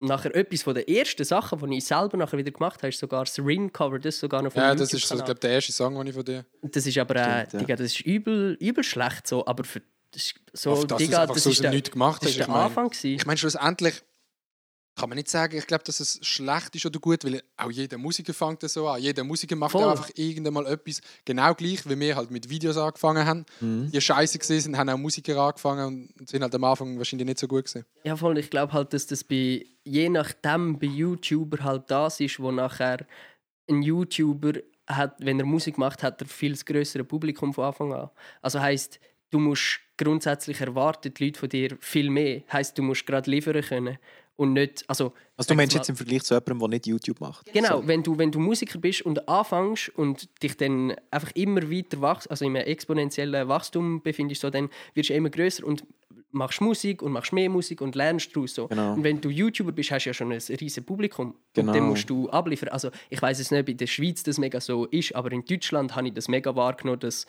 nachher 0.03 0.35
etwas 0.35 0.63
von 0.63 0.75
den 0.75 0.87
ersten 0.87 1.23
Sachen, 1.23 1.59
die 1.69 1.77
ich 1.77 1.85
selber 1.85 2.17
nachher 2.17 2.37
wieder 2.37 2.51
gemacht 2.51 2.79
habe, 2.79 2.89
ist 2.89 2.99
sogar 2.99 3.25
das 3.25 3.39
Ring-Cover, 3.39 3.99
das 3.99 4.19
sogar 4.19 4.41
noch 4.41 4.51
von 4.51 4.61
Ja, 4.61 4.75
das 4.75 4.93
ist 4.93 5.07
so, 5.07 5.15
ich 5.15 5.23
glaube, 5.23 5.39
der 5.39 5.51
erste 5.51 5.71
Song, 5.71 5.95
den 5.95 6.07
ich 6.07 6.13
von 6.13 6.25
dir. 6.25 6.45
Das 6.61 6.85
ist 6.85 6.97
aber 6.97 7.15
äh, 7.15 7.47
Stimmt, 7.47 7.69
ja. 7.69 7.75
Das 7.75 7.85
ist 7.87 8.01
übel, 8.01 8.57
übel 8.59 8.83
schlecht 8.83 9.27
so, 9.27 9.45
aber 9.45 9.63
für 9.63 9.81
das 10.11 10.23
ist 10.23 10.35
so, 10.53 10.71
Auf 10.71 10.85
das 10.85 10.97
Digga, 10.99 11.25
das 11.25 11.43
so 11.43 11.49
ist 11.49 11.63
der, 11.63 11.71
gemacht 11.81 12.21
das 12.21 12.31
ist 12.31 12.39
der 12.39 12.49
Anfang 12.49 12.89
gewesen. 12.89 13.15
ich 13.15 13.25
meine, 13.25 13.37
schlussendlich 13.37 14.03
kann 14.95 15.09
man 15.09 15.15
nicht 15.15 15.29
sagen, 15.29 15.57
ich 15.57 15.65
glaube, 15.65 15.83
dass 15.83 15.99
es 15.99 16.19
schlecht 16.21 16.75
ist 16.75 16.85
oder 16.85 16.99
gut, 16.99 17.25
weil 17.25 17.41
auch 17.57 17.71
jeder 17.71 17.97
Musiker 17.97 18.33
fängt 18.33 18.61
das 18.61 18.73
so 18.73 18.87
an. 18.87 19.01
Jeder 19.01 19.23
Musiker 19.23 19.55
macht 19.55 19.71
Voll. 19.71 19.89
einfach 19.89 20.09
irgendwann 20.15 20.53
mal 20.53 20.67
etwas 20.67 21.01
genau 21.25 21.53
gleich, 21.55 21.87
wie 21.89 21.99
wir 21.99 22.15
halt 22.15 22.29
mit 22.29 22.49
Videos 22.49 22.77
angefangen 22.77 23.25
haben. 23.25 23.45
Mhm. 23.59 23.89
Die 23.91 23.99
scheiße 23.99 24.37
gesehen 24.37 24.77
haben 24.77 24.89
auch 24.89 24.97
Musiker 24.97 25.37
angefangen 25.37 26.13
und 26.19 26.29
sind 26.29 26.43
halt 26.43 26.53
am 26.53 26.63
Anfang 26.63 26.97
wahrscheinlich 26.97 27.25
nicht 27.25 27.39
so 27.39 27.47
gut 27.47 27.65
gewesen. 27.65 27.85
Ja, 28.03 28.15
voll. 28.15 28.37
Ich 28.37 28.51
glaube 28.51 28.73
halt, 28.73 28.93
dass 28.93 29.07
das 29.07 29.23
bei, 29.23 29.65
je 29.83 30.09
nachdem 30.09 30.77
bei 30.77 30.87
YouTuber 30.87 31.63
halt 31.63 31.89
das 31.89 32.19
ist, 32.19 32.39
wo 32.39 32.51
nachher 32.51 33.07
ein 33.67 33.81
YouTuber 33.81 34.53
hat, 34.87 35.15
wenn 35.19 35.39
er 35.39 35.45
Musik 35.45 35.77
macht, 35.77 36.03
hat 36.03 36.21
er 36.21 36.27
viel 36.27 36.55
größere 36.55 37.03
Publikum 37.03 37.53
von 37.53 37.65
Anfang 37.65 37.93
an. 37.93 38.09
Also 38.41 38.59
heißt, 38.59 38.99
du 39.31 39.39
musst 39.39 39.79
grundsätzlich 39.97 40.61
erwarten, 40.61 41.13
die 41.13 41.25
Leute 41.25 41.39
von 41.39 41.49
dir 41.49 41.77
viel 41.79 42.09
mehr. 42.09 42.43
Heißt, 42.51 42.77
du 42.77 42.83
musst 42.83 43.07
gerade 43.07 43.29
liefern 43.31 43.61
können 43.61 43.97
und 44.35 44.53
nicht, 44.53 44.83
also 44.87 45.13
Also 45.37 45.49
du 45.49 45.55
meinst 45.55 45.75
jetzt 45.75 45.89
im 45.89 45.95
Vergleich 45.95 46.23
zu 46.23 46.33
jemandem, 46.33 46.59
der 46.59 46.67
nicht 46.69 46.87
YouTube 46.87 47.21
macht? 47.21 47.51
Genau, 47.53 47.85
wenn, 47.85 48.01
du, 48.01 48.17
wenn 48.17 48.31
du 48.31 48.39
Musiker 48.39 48.79
bist 48.79 49.03
und 49.03 49.27
anfängst 49.29 49.89
und 49.89 50.27
dich 50.41 50.57
dann 50.57 50.95
einfach 51.11 51.31
immer 51.35 51.69
weiter 51.69 52.01
wachst, 52.01 52.29
also 52.29 52.45
in 52.45 52.55
einem 52.55 52.65
exponentiellen 52.65 53.47
Wachstum 53.47 54.01
befindest, 54.01 54.41
so, 54.41 54.49
dann 54.49 54.69
wirst 54.95 55.09
du 55.09 55.13
immer 55.13 55.29
größer 55.29 55.65
und 55.65 55.85
machst 56.31 56.61
Musik 56.61 57.01
und 57.01 57.11
machst 57.11 57.31
mehr 57.31 57.49
Musik 57.49 57.81
und 57.81 57.95
lernst 57.95 58.35
daraus. 58.35 58.55
So. 58.55 58.67
Genau. 58.67 58.93
Und 58.93 59.03
wenn 59.03 59.21
du 59.21 59.29
YouTuber 59.29 59.71
bist, 59.71 59.91
hast 59.91 60.05
du 60.05 60.09
ja 60.09 60.13
schon 60.13 60.31
ein 60.31 60.39
riesiges 60.39 60.81
Publikum. 60.83 61.35
Genau. 61.53 61.71
Und 61.71 61.77
dann 61.77 61.87
musst 61.87 62.09
du 62.09 62.29
abliefern. 62.29 62.69
Also 62.69 62.89
ich 63.09 63.21
weiß 63.21 63.39
es 63.39 63.51
nicht, 63.51 63.61
ob 63.61 63.69
in 63.69 63.77
der 63.77 63.87
Schweiz 63.87 64.23
das 64.23 64.39
mega 64.39 64.59
so 64.59 64.85
ist, 64.85 65.15
aber 65.15 65.31
in 65.31 65.45
Deutschland 65.45 65.95
habe 65.95 66.07
ich 66.07 66.13
das 66.13 66.27
mega 66.27 66.55
wahrgenommen, 66.55 66.99
dass, 66.99 67.27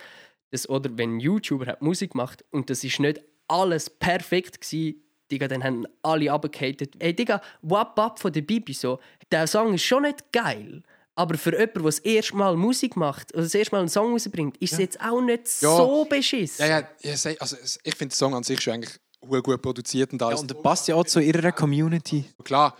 dass 0.50 0.68
oder 0.68 0.90
wenn 0.96 1.16
ein 1.16 1.20
YouTuber 1.20 1.66
hat 1.66 1.82
Musik 1.82 2.14
macht 2.14 2.44
und 2.50 2.70
das 2.70 2.82
ist 2.82 2.98
nicht 2.98 3.20
alles 3.46 3.90
perfekt 3.90 4.62
gewesen, 4.62 5.03
Digga, 5.30 5.48
dann 5.48 5.64
haben 5.64 5.86
alle 6.02 6.30
abgehatet. 6.30 6.94
Ey, 6.98 7.14
Digga, 7.14 7.40
Wap 7.62 7.96
Wap 7.96 8.18
von 8.18 8.32
der 8.32 8.42
Bibi 8.42 8.72
so. 8.72 8.98
Der 9.30 9.46
Song 9.46 9.74
ist 9.74 9.82
schon 9.82 10.02
nicht 10.02 10.32
geil. 10.32 10.82
Aber 11.16 11.38
für 11.38 11.52
jemanden, 11.52 11.74
der 11.74 11.82
das 11.84 11.98
erste 12.00 12.36
Mal 12.36 12.56
Musik 12.56 12.96
macht 12.96 13.32
oder 13.34 13.44
das 13.44 13.54
erste 13.54 13.74
Mal 13.74 13.80
einen 13.80 13.88
Song 13.88 14.12
rausbringt, 14.12 14.56
ist 14.58 14.72
es 14.72 14.78
jetzt 14.78 15.00
auch 15.00 15.20
nicht 15.20 15.46
Ja. 15.62 15.76
so 15.76 16.04
beschissen. 16.04 16.66
Ja, 16.66 16.80
ja, 16.80 16.86
ja 17.02 17.30
also, 17.38 17.56
ich 17.84 17.94
finde 17.94 18.12
den 18.12 18.16
Song 18.16 18.34
an 18.34 18.42
sich 18.42 18.60
schon 18.60 18.74
eigentlich 18.74 18.98
gut 19.20 19.62
produziert 19.62 20.12
und 20.12 20.20
Ja, 20.20 20.28
alles. 20.28 20.40
und 20.40 20.50
er 20.50 20.60
passt 20.60 20.88
ja 20.88 20.96
auch 20.96 21.04
zu 21.04 21.20
ihrer 21.20 21.52
Community. 21.52 22.24
Klar, 22.42 22.76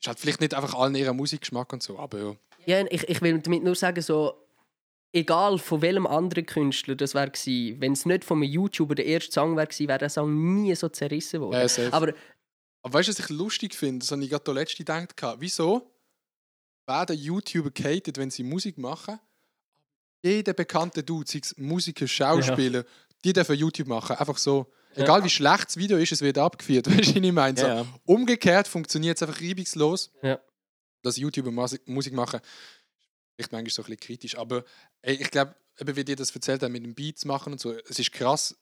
ist 0.00 0.08
halt 0.08 0.18
vielleicht 0.18 0.40
nicht 0.40 0.54
einfach 0.54 0.74
allen 0.74 0.94
ihren 0.94 1.16
Musikgeschmack 1.16 1.72
und 1.72 1.82
so, 1.82 1.98
aber 1.98 2.18
ja. 2.18 2.36
Ja, 2.66 2.86
ich, 2.90 3.06
ich 3.08 3.20
will 3.20 3.38
damit 3.38 3.62
nur 3.62 3.74
sagen, 3.74 4.00
so, 4.00 4.43
egal 5.14 5.58
von 5.58 5.80
welchem 5.80 6.06
anderen 6.06 6.44
Künstler 6.44 6.96
das 6.96 7.14
wäre 7.14 7.30
gewesen, 7.30 7.80
wenn 7.80 7.92
es 7.92 8.04
nicht 8.04 8.24
von 8.24 8.38
einem 8.42 8.50
YouTuber 8.50 8.94
der 8.94 9.06
erste 9.06 9.32
Song 9.32 9.56
wäre 9.56 9.66
gewesen, 9.66 9.88
wäre 9.88 9.98
der 9.98 10.10
Song 10.10 10.62
nie 10.62 10.74
so 10.74 10.88
zerrissen 10.88 11.40
worden. 11.40 11.68
Ja. 11.76 11.92
Aber 11.92 12.12
Aber 12.82 12.94
weißt 12.94 13.08
du, 13.08 13.12
was 13.12 13.18
ich 13.20 13.28
lustig 13.30 13.74
finde? 13.74 14.00
Das 14.00 14.10
habe 14.10 14.22
ich 14.22 14.30
gerade 14.30 14.52
letzte 14.52 14.78
gedacht. 14.78 15.16
gehabt. 15.16 15.40
Wieso 15.40 15.90
werden 16.86 17.16
YouTuber 17.16 17.70
gehatet, 17.70 18.18
wenn 18.18 18.30
sie 18.30 18.42
Musik 18.42 18.76
machen? 18.76 19.18
Jeder 20.22 20.52
bekannte 20.52 21.02
Dude, 21.02 21.30
sei 21.30 21.40
es 21.42 21.56
Musiker, 21.56 22.06
Schauspieler, 22.06 22.84
die 23.24 23.32
dürfen 23.32 23.56
YouTube 23.56 23.88
machen. 23.88 24.16
Einfach 24.16 24.38
so. 24.38 24.70
Egal 24.96 25.24
wie 25.24 25.30
schlecht 25.30 25.66
das 25.66 25.76
Video 25.76 25.96
ist, 25.98 26.12
es 26.12 26.20
wird 26.20 26.38
abgeführt. 26.38 26.86
Weißt 26.90 27.10
du, 27.10 27.14
was 27.16 27.22
ich 27.24 27.32
meine? 27.32 27.58
So, 27.58 27.66
Ja, 27.66 27.74
ja. 27.82 27.86
Umgekehrt 28.04 28.68
funktioniert 28.68 29.16
es 29.16 29.22
einfach 29.22 29.40
reibungslos. 29.40 30.10
Ja. 30.22 30.38
Dass 31.02 31.16
YouTuber 31.16 31.50
Musik 31.50 32.12
machen, 32.14 32.40
ist 33.36 33.52
manchmal 33.52 33.70
so 33.70 33.82
ein 33.82 33.86
bisschen 33.86 34.00
kritisch. 34.00 34.38
Aber 34.38 34.64
ey, 35.02 35.14
ich 35.16 35.30
glaube, 35.30 35.54
wie 35.78 36.04
dir 36.04 36.16
das 36.16 36.30
erzählt 36.34 36.62
haben, 36.62 36.72
mit 36.72 36.84
dem 36.84 36.94
Beats 36.94 37.24
machen 37.24 37.52
und 37.52 37.60
so, 37.60 37.72
es 37.72 37.98
ist 37.98 38.12
krass, 38.12 38.56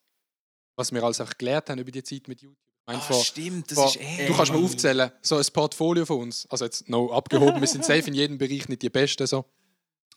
was 0.75 0.91
wir 0.91 1.03
alles 1.03 1.21
einfach 1.21 1.37
gelernt 1.37 1.69
haben 1.69 1.79
über 1.79 1.91
die 1.91 2.03
Zeit 2.03 2.27
mit 2.27 2.41
YouTube. 2.41 2.57
Ich 2.89 2.95
Ah, 2.95 2.99
vor- 2.99 3.23
stimmt, 3.23 3.71
das 3.71 3.77
vor- 3.77 3.87
ist 3.87 4.01
eh. 4.01 4.27
Du 4.27 4.35
kannst 4.35 4.51
mir 4.51 4.57
aufzählen, 4.57 5.11
so 5.21 5.37
ein 5.37 5.45
Portfolio 5.53 6.05
von 6.05 6.19
uns. 6.19 6.45
Also 6.49 6.65
jetzt 6.65 6.89
noch 6.89 7.11
abgehoben, 7.11 7.61
wir 7.61 7.67
sind 7.67 7.85
safe 7.85 8.07
in 8.07 8.13
jedem 8.13 8.37
Bereich 8.37 8.67
nicht 8.67 8.81
die 8.81 8.89
Besten. 8.89 9.25
So. 9.25 9.45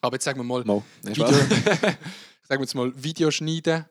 Aber 0.00 0.16
jetzt 0.16 0.24
sagen 0.24 0.40
wir 0.40 0.44
mal. 0.44 0.64
Nein, 0.64 0.82
Video, 1.04 1.26
sagen 1.30 1.98
wir 2.48 2.60
jetzt 2.60 2.74
mal 2.74 2.92
Video 3.04 3.30
schneiden, 3.30 3.84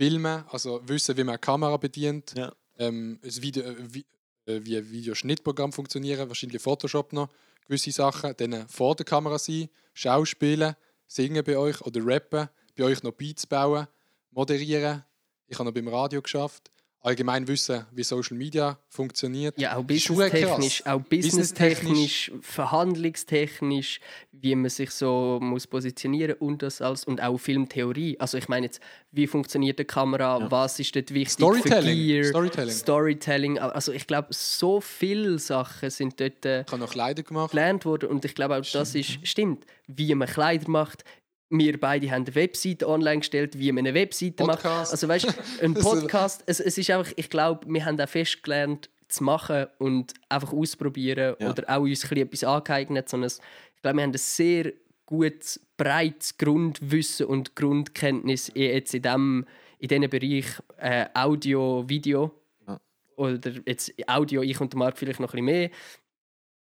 filmen, 0.00 0.44
also 0.50 0.80
wissen, 0.86 1.16
wie 1.16 1.24
man 1.24 1.30
eine 1.34 1.38
Kamera 1.38 1.76
bedient, 1.78 2.34
Ja. 2.36 2.52
ähm, 2.78 3.18
ein 3.24 3.42
Video, 3.42 3.64
äh, 3.64 3.76
wie, 3.92 4.06
äh, 4.46 4.60
wie 4.62 4.76
ein 4.76 4.88
Videoschnittprogramm 4.90 5.72
funktionieren, 5.72 6.28
wahrscheinlich 6.28 6.60
Photoshop 6.62 7.12
noch, 7.12 7.28
gewisse 7.66 7.92
Sachen, 7.92 8.34
dann 8.36 8.68
vor 8.68 8.94
der 8.96 9.04
Kamera 9.04 9.38
sein, 9.38 9.68
Schauspielen, 9.94 10.74
singen 11.06 11.44
bei 11.44 11.56
euch 11.56 11.80
oder 11.82 12.00
rappen, 12.04 12.48
bei 12.76 12.84
euch 12.84 13.02
noch 13.02 13.12
Beats 13.12 13.46
bauen, 13.46 13.86
moderieren. 14.30 15.04
Ich 15.46 15.58
habe 15.58 15.68
noch 15.68 15.74
beim 15.74 15.88
Radio 15.88 16.22
geschafft. 16.22 16.70
Allgemein 17.06 17.46
wissen, 17.46 17.86
wie 17.92 18.02
Social 18.02 18.36
Media 18.36 18.80
funktioniert. 18.88 19.56
Ja, 19.60 19.76
auch 19.76 19.84
businesstechnisch, 19.84 20.84
auch 20.84 21.00
businesstechnisch, 21.02 22.32
verhandlungstechnisch, 22.40 24.00
wie 24.32 24.56
man 24.56 24.70
sich 24.70 24.90
so 24.90 25.38
muss 25.40 25.68
positionieren 25.68 26.34
und 26.40 26.62
das 26.62 26.82
alles 26.82 27.04
und 27.04 27.22
auch 27.22 27.38
Filmtheorie. 27.38 28.18
Also 28.18 28.38
ich 28.38 28.48
meine 28.48 28.66
jetzt, 28.66 28.80
wie 29.12 29.28
funktioniert 29.28 29.78
die 29.78 29.84
Kamera, 29.84 30.50
was 30.50 30.80
ist 30.80 30.96
dort 30.96 31.14
wichtig 31.14 31.34
Storytelling. 31.34 31.96
Gear, 31.96 32.24
Storytelling. 32.24 32.74
Storytelling. 32.74 33.58
Also 33.60 33.92
ich 33.92 34.08
glaube, 34.08 34.28
so 34.32 34.80
viele 34.80 35.38
Sachen 35.38 35.90
sind 35.90 36.20
dort 36.20 36.44
äh, 36.44 36.62
Ich 36.62 36.72
habe 36.72 36.78
noch 36.80 36.90
Kleider 36.90 37.22
gemacht. 37.22 37.52
gelernt 37.52 37.84
worden 37.84 38.08
und 38.08 38.24
ich 38.24 38.34
glaube 38.34 38.56
auch, 38.56 38.64
das 38.72 38.96
ist 38.96 39.24
stimmt, 39.24 39.64
wie 39.86 40.12
man 40.16 40.26
Kleider 40.26 40.68
macht. 40.68 41.04
Wir 41.48 41.78
beide 41.78 42.10
haben 42.10 42.24
eine 42.24 42.34
Webseite 42.34 42.88
online 42.88 43.18
gestellt, 43.20 43.58
wie 43.58 43.70
man 43.70 43.86
eine 43.86 43.94
Webseite 43.94 44.44
macht. 44.44 44.62
Podcast. 44.62 44.92
Also 44.92 45.06
weißt, 45.08 45.34
ein 45.62 45.74
Podcast. 45.80 46.42
es, 46.46 46.58
es 46.60 46.76
ist 46.76 46.90
einfach, 46.90 47.12
ich 47.16 47.30
glaube, 47.30 47.66
wir 47.72 47.84
haben 47.84 48.00
auch 48.00 48.08
festgelernt 48.08 48.90
zu 49.08 49.22
machen 49.22 49.66
und 49.78 50.14
einfach 50.28 50.52
ausprobieren 50.52 51.36
Ja. 51.38 51.50
oder 51.50 51.64
auch 51.68 51.82
uns 51.82 52.10
ein 52.10 52.16
etwas 52.18 52.42
angeeignet, 52.42 53.08
sondern 53.08 53.30
ich 53.30 53.82
glaube, 53.82 53.98
wir 53.98 54.02
haben 54.02 54.10
ein 54.10 54.18
sehr 54.18 54.72
gutes, 55.06 55.60
breites 55.76 56.36
Grundwissen 56.36 57.26
und 57.26 57.54
Grundkenntnis 57.54 58.50
jetzt 58.54 58.94
in 58.94 59.02
dem 59.02 59.46
in 59.78 59.88
diesem 59.88 60.08
Bereich 60.10 60.46
äh, 60.78 61.04
Audio, 61.14 61.84
Video 61.86 62.32
Ja. 62.66 62.80
oder 63.16 63.52
jetzt 63.66 63.92
Audio, 64.08 64.42
ich 64.42 64.58
und 64.60 64.72
der 64.72 64.78
Marc 64.78 64.98
vielleicht 64.98 65.20
noch 65.20 65.28
ein 65.34 65.44
bisschen 65.44 65.60
mehr. 65.60 65.70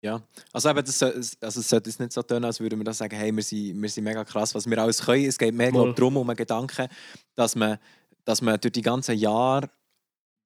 Ja, 0.04 0.22
also, 0.52 0.70
eben, 0.70 0.84
das, 0.84 1.00
soll- 1.00 1.14
also 1.40 1.60
es 1.62 1.70
sollte 1.70 1.90
jetzt 1.90 2.00
nicht 2.00 2.12
so 2.12 2.22
tun, 2.22 2.44
als 2.44 2.60
würden 2.60 2.78
wir 2.78 2.84
das 2.84 2.98
sagen, 2.98 3.16
hey, 3.16 3.34
wir 3.34 3.42
sind, 3.42 3.82
wir 3.82 3.90
sind 3.90 4.04
mega 4.04 4.26
krass, 4.26 4.54
was 4.54 4.70
wir 4.70 4.78
alles 4.78 5.02
können. 5.02 5.26
Es 5.26 5.38
geht 5.38 5.54
mehr 5.54 5.72
glaub, 5.72 5.96
darum, 5.96 6.18
um 6.18 6.30
einen 6.30 6.36
Gedanken, 6.36 6.90
dass 7.36 7.56
man, 7.56 7.78
dass 8.26 8.42
man 8.42 8.60
durch 8.60 8.74
die 8.74 8.82
ganzen 8.82 9.18
Jahre, 9.18 9.70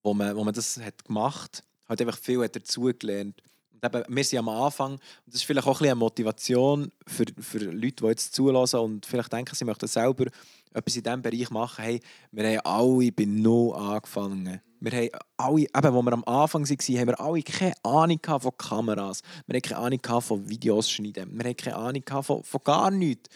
wo 0.04 0.14
man, 0.14 0.36
wo 0.36 0.44
man 0.44 0.54
das 0.54 0.78
hat 0.80 1.04
gemacht 1.04 1.64
hat, 1.88 2.00
einfach 2.00 2.20
viel 2.20 2.44
hat 2.44 2.56
dazugelernt. 2.56 3.42
Und 3.72 3.84
eben, 3.84 4.04
wir 4.16 4.24
sind 4.24 4.40
am 4.40 4.50
Anfang, 4.50 4.92
und 4.94 5.02
das 5.26 5.36
ist 5.36 5.44
vielleicht 5.46 5.66
auch 5.66 5.72
ein 5.72 5.78
bisschen 5.80 5.92
eine 5.92 5.96
Motivation 5.96 6.92
für, 7.08 7.26
für 7.40 7.58
Leute, 7.58 7.96
die 8.04 8.06
jetzt 8.06 8.36
zulassen 8.36 8.80
und 8.80 9.06
vielleicht 9.08 9.34
denken, 9.34 9.56
sie 9.56 9.66
möchten 9.66 9.88
selber 9.88 10.26
etwas 10.72 10.96
in 10.96 11.02
diesem 11.04 11.22
Bereich 11.24 11.50
machen. 11.50 11.84
Hey, 11.84 12.00
wir 12.32 12.48
haben 12.48 12.60
alle 12.64 13.12
bei 13.12 13.26
Null 13.26 13.74
angefangen. 13.76 14.62
Wir 14.80 14.92
haben 14.92 15.10
alle, 15.38 15.62
eben, 15.62 15.70
als 15.74 16.06
wir 16.06 16.14
am 16.14 16.24
Anfang 16.26 16.64
waren, 16.70 16.98
haben 17.00 17.08
wir 17.08 17.20
alle 17.20 17.42
keine 17.44 17.74
Ahnung 17.84 18.20
von 18.24 18.58
Kameras. 18.58 19.22
Wir 19.46 19.56
haben 19.56 19.62
keine 19.62 19.78
Ahnung 19.80 20.22
von 20.22 20.50
Videos 20.50 20.90
schneiden. 20.90 21.30
Wir 21.38 21.46
haben 21.46 21.58
keine 21.58 21.76
Ahnung 21.76 22.04
von, 22.24 22.44
von 22.44 22.62
gar 22.64 22.92
nichts. 22.92 23.30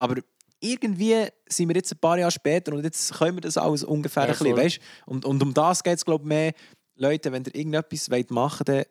Aber 0.00 0.16
irgendwie 0.60 1.26
sind 1.48 1.68
wir 1.68 1.76
jetzt 1.76 1.92
ein 1.92 1.98
paar 1.98 2.18
Jahre 2.18 2.30
später 2.30 2.72
und 2.72 2.84
jetzt 2.84 3.12
können 3.14 3.36
wir 3.36 3.40
das 3.40 3.56
alles 3.56 3.82
ungefähr 3.84 4.24
Ja, 4.24 4.32
ein 4.32 4.38
bisschen, 4.38 4.56
weißt? 4.56 4.78
Und, 5.06 5.24
und 5.24 5.42
um 5.42 5.52
das 5.54 5.82
geht 5.82 5.96
es, 5.98 6.04
glaube 6.04 6.24
ich, 6.24 6.28
mehr. 6.28 6.52
Leute, 6.96 7.32
wenn 7.32 7.42
ihr 7.44 7.54
irgendetwas 7.54 8.10
wollt 8.10 8.30
machen 8.30 8.66
wollt, 8.68 8.88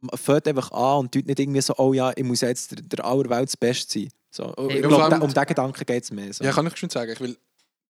dann 0.00 0.18
fängt 0.18 0.48
einfach 0.48 0.70
an 0.72 1.00
und 1.00 1.12
tut 1.12 1.26
nicht 1.26 1.38
irgendwie 1.38 1.60
so, 1.60 1.74
oh 1.76 1.92
ja, 1.92 2.12
ich 2.16 2.24
muss 2.24 2.40
jetzt 2.40 2.70
der, 2.72 2.82
der 2.82 3.04
allerwelts 3.04 3.56
Beste 3.56 4.00
sein. 4.00 4.08
So, 4.30 4.54
Hey, 4.68 4.80
da- 4.82 5.18
um 5.20 5.28
diesen 5.28 5.44
Gedanken 5.46 5.84
geht 5.84 6.02
es 6.04 6.10
mehr. 6.10 6.32
So. 6.32 6.44
Ja, 6.44 6.52
kann 6.52 6.66
ich 6.66 6.76
schon 6.76 6.88
sagen. 6.90 7.12
Ich 7.12 7.20
will 7.20 7.36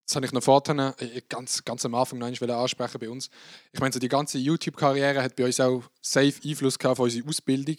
das 0.06 0.16
habe 0.16 0.26
ich 0.26 0.32
noch 0.32 0.42
vorhin 0.42 0.78
äh, 0.78 1.22
ganz, 1.28 1.64
ganz 1.64 1.84
am 1.84 1.94
Anfang 1.94 2.18
noch 2.18 2.26
einmal 2.26 2.50
ansprechen 2.50 2.98
bei 3.00 3.08
uns. 3.08 3.30
Ich 3.72 3.80
meine, 3.80 3.92
so 3.92 3.98
die 3.98 4.08
ganze 4.08 4.38
YouTube-Karriere 4.38 5.22
hat 5.22 5.36
bei 5.36 5.44
uns 5.46 5.60
auch 5.60 5.82
safe 6.00 6.34
Einfluss 6.44 6.78
gehabt 6.78 6.98
auf 6.98 7.04
unsere 7.04 7.26
Ausbildung. 7.28 7.76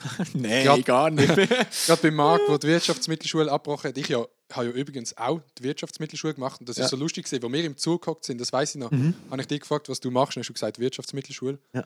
Nein, 0.34 0.64
Ja. 0.64 0.76
gar 0.78 1.10
nicht. 1.10 1.28
Gerade 1.86 2.02
bei 2.02 2.10
Marc, 2.10 2.42
der 2.48 2.58
die 2.58 2.66
Wirtschaftsmittelschule 2.68 3.50
abgebrochen 3.50 3.88
hat, 3.90 3.98
ich 3.98 4.08
ja, 4.08 4.24
habe 4.52 4.66
ja 4.66 4.72
übrigens 4.72 5.16
auch 5.16 5.40
die 5.58 5.62
Wirtschaftsmittelschule 5.64 6.34
gemacht 6.34 6.60
und 6.60 6.68
das 6.68 6.76
Ja. 6.76 6.84
ist 6.84 6.90
so 6.90 6.96
lustig 6.96 7.24
gewesen, 7.24 7.42
wo 7.42 7.52
wir 7.52 7.64
im 7.64 7.76
Zug 7.76 8.02
gehockt 8.02 8.24
sind, 8.24 8.40
das 8.40 8.52
weiß 8.52 8.74
ich 8.74 8.80
noch, 8.80 8.90
Mhm. 8.90 9.14
habe 9.30 9.40
ich 9.42 9.48
dich 9.48 9.60
gefragt, 9.60 9.88
was 9.88 10.00
du 10.00 10.10
machst 10.10 10.36
und 10.36 10.42
hast 10.42 10.48
du 10.48 10.52
gesagt 10.52 10.78
Wirtschaftsmittelschule. 10.78 11.58
Ja. 11.72 11.84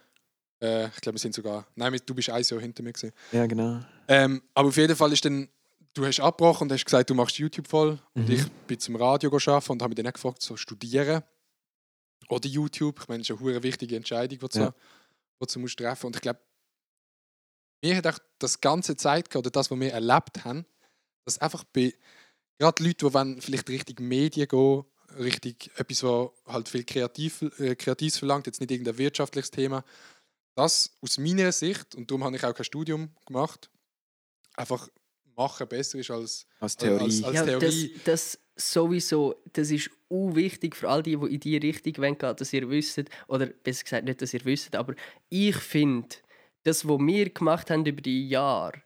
Äh, 0.60 0.86
ich 0.89 1.01
glaube, 1.01 1.15
wir 1.16 1.20
sind 1.20 1.35
sogar, 1.35 1.66
nein, 1.77 1.97
du 2.05 2.15
bist 2.15 2.31
ein 2.31 2.43
Jahr 2.43 2.60
hinter 2.60 2.82
mir 2.82 2.93
gewesen. 2.93 3.12
Ja, 3.32 3.47
genau. 3.47 3.81
Ähm, 4.09 4.43
aber 4.55 4.69
auf 4.69 4.77
jeden 4.77 4.97
Fall 4.97 5.12
ist 5.12 5.24
dann, 5.24 5.48
du 5.94 6.05
hast 6.06 6.20
abgebrochen 6.20 6.66
und 6.66 6.73
hast 6.73 6.85
gesagt, 6.85 7.10
du 7.10 7.15
machst 7.15 7.39
YouTube 7.39 7.69
voll 7.69 7.98
und 8.15 8.28
Mhm. 8.28 8.35
ich 8.35 8.52
bin 8.66 8.78
zum 8.78 8.97
Radio 8.97 9.31
arbeiten 9.35 9.73
und 9.73 9.82
habe 9.82 9.90
mich 9.90 9.97
dann 9.97 10.06
auch 10.06 10.12
gefragt, 10.12 10.43
so 10.43 10.56
studieren 10.56 11.23
oder 12.28 12.48
YouTube. 12.48 13.01
Ich 13.01 13.09
meine, 13.09 13.23
das 13.23 13.31
ist 13.31 13.40
eine 13.40 13.62
wichtige 13.62 13.97
Entscheidung, 13.97 14.39
die 14.39 14.48
du, 14.48 14.59
Ja. 14.59 14.74
die 15.43 15.47
du 15.52 15.59
musst 15.60 15.78
treffen 15.78 16.06
Und 16.06 16.16
ich 16.16 16.23
glaube, 16.23 16.40
mir 17.82 17.97
hat 17.97 18.06
auch 18.06 18.19
das 18.39 18.60
ganze 18.60 18.97
Zeit 18.97 19.35
oder 19.36 19.51
das, 19.51 19.70
was 19.70 19.78
wir 19.78 19.93
erlebt 19.93 20.44
haben, 20.44 20.66
dass 21.24 21.39
einfach 21.39 21.65
bei 21.65 21.94
gerade 22.59 22.82
Leute, 22.82 23.06
die 23.06 23.15
wollen 23.15 23.40
vielleicht 23.40 23.69
Richtung 23.69 24.06
Medien 24.09 24.48
gehen, 24.48 24.85
richtig 25.19 25.70
etwas, 25.77 26.02
was 26.02 26.31
halt 26.47 26.69
viel 26.69 26.85
kreativ, 26.85 27.43
äh, 27.59 27.77
Kreatives 27.77 28.19
verlangt, 28.19 28.47
jetzt 28.47 28.60
nicht 28.60 28.70
irgendein 28.70 28.98
wirtschaftliches 28.98 29.51
Thema, 29.51 29.85
das 30.56 30.97
aus 31.01 31.19
meiner 31.19 31.52
Sicht, 31.52 31.94
und 31.94 32.10
darum 32.10 32.24
habe 32.24 32.36
ich 32.36 32.44
auch 32.44 32.52
kein 32.52 32.65
Studium 32.65 33.15
gemacht, 33.27 33.70
einfach 34.56 34.89
machen 35.39 35.66
besser 35.69 35.98
ist 35.98 36.10
als 36.10 36.47
Als 36.60 36.77
Theorie. 36.77 37.05
Als- 37.05 37.24
als- 37.24 37.35
ja, 37.36 37.44
das, 37.47 37.59
Theorie. 37.60 37.94
das 38.05 38.39
sowieso, 38.56 39.35
das 39.52 39.70
ist 39.70 39.89
auch 40.10 40.35
wichtig 40.35 40.77
für 40.77 40.89
all 40.89 41.02
die, 41.02 41.16
die 41.16 41.35
in 41.35 41.40
diese 41.40 41.62
Richtung 41.62 41.97
wollen, 41.98 42.19
gehen, 42.19 42.36
dass 42.36 42.52
ihr 42.52 42.69
wisst, 42.69 43.02
oder 43.28 43.47
besser 43.47 43.85
gesagt 43.85 44.05
nicht, 44.05 44.20
dass 44.20 44.35
ihr 44.35 44.44
wisst, 44.44 44.74
aber 44.74 44.94
ich 45.28 45.56
finde, 45.56 46.09
das, 46.65 46.86
was 46.86 46.98
wir 46.98 47.31
gemacht 47.31 47.70
haben 47.70 47.86
über 47.86 48.02
die 48.02 48.28
Jahre, 48.28 48.82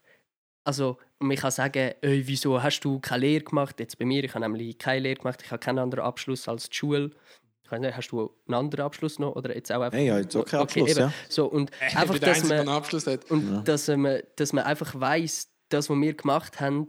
also 0.64 0.98
man 1.18 1.36
kann 1.36 1.50
sagen, 1.50 1.92
«Ey, 2.02 2.26
wieso 2.26 2.62
hast 2.62 2.80
du 2.80 3.00
keine 3.00 3.26
Lehre 3.26 3.44
gemacht? 3.44 3.80
Jetzt 3.80 3.98
bei 3.98 4.04
mir, 4.04 4.22
ich 4.24 4.34
habe 4.34 4.44
nämlich 4.44 4.76
keine 4.78 5.00
Lehre 5.00 5.16
gemacht, 5.16 5.40
ich 5.42 5.50
habe 5.50 5.58
keinen 5.60 5.78
anderen 5.78 6.04
Abschluss 6.04 6.46
als 6.48 6.68
die 6.68 6.76
Schule. 6.76 7.10
Ich 7.64 7.70
weiß 7.70 7.80
nicht, 7.80 7.96
hast 7.96 8.08
du 8.10 8.30
einen 8.46 8.54
anderen 8.54 8.84
Abschluss 8.84 9.18
noch 9.18 9.34
oder 9.34 9.54
jetzt 9.54 9.72
auch 9.72 9.80
einfach? 9.80 9.96
Nein, 9.96 10.06
ja, 10.06 10.18
jetzt 10.18 10.36
auch 10.36 10.44
keinen 10.44 10.60
Abschluss, 10.62 10.90
eben. 10.90 11.00
ja. 11.00 11.12
So, 11.28 11.46
und 11.46 11.70
einfach, 11.80 12.18
dass 12.18 12.42
man, 12.44 12.52
einen 12.58 12.68
Abschluss 12.68 13.06
hat. 13.06 13.30
und 13.30 13.64
dass, 13.64 13.88
man, 13.88 14.20
dass 14.36 14.52
man 14.52 14.64
einfach 14.64 14.98
weiß, 15.00 15.48
das, 15.72 15.90
was 15.90 15.96
wir 15.98 16.14
gemacht 16.14 16.60
haben, 16.60 16.86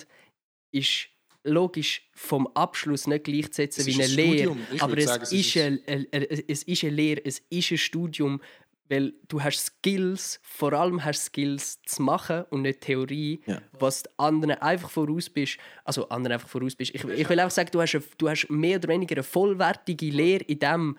ist 0.72 1.08
logisch 1.44 2.10
vom 2.14 2.48
Abschluss 2.56 3.06
nicht 3.08 3.26
gleichzusetzen 3.26 3.86
wie 3.86 3.94
eine 3.96 4.04
ein 4.06 4.12
Lehre. 4.12 4.58
Aber 4.80 4.98
es, 4.98 5.06
sagen, 5.06 5.24
es 5.24 5.32
ist 5.32 5.58
eine, 5.58 5.80
eine, 5.88 6.50
es 6.50 6.64
ist 6.64 6.84
eine 6.84 6.94
Lehre, 6.94 7.22
es 7.26 7.42
ist 7.50 7.72
ein 7.72 7.78
Studium, 7.78 8.42
weil 8.90 9.14
du 9.28 9.42
hast 9.42 9.66
Skills, 9.66 10.40
vor 10.44 10.74
allem 10.74 11.04
hast 11.04 11.26
Skills 11.26 11.82
zu 11.86 12.02
machen 12.02 12.44
und 12.50 12.62
nicht 12.64 12.82
Theorie, 12.82 13.42
Ja. 13.46 13.62
was 13.80 14.04
die 14.04 14.10
anderen 14.18 14.56
einfach 14.62 14.90
voraus 14.90 15.30
bist. 15.30 15.58
Also 15.84 16.08
anderen 16.10 16.34
einfach 16.34 16.50
voraus 16.50 16.76
bist. 16.76 16.94
Ich, 16.94 17.04
ich 17.04 17.30
will 17.30 17.40
einfach 17.40 17.52
sagen, 17.56 17.70
du 17.72 17.82
hast, 17.82 17.96
eine, 17.96 18.04
du 18.18 18.30
hast 18.30 18.50
mehr 18.50 18.78
oder 18.78 18.90
weniger 18.90 19.16
eine 19.16 19.24
vollwertige 19.24 20.06
Lehre 20.08 20.44
in 20.46 20.60
dem 20.60 20.98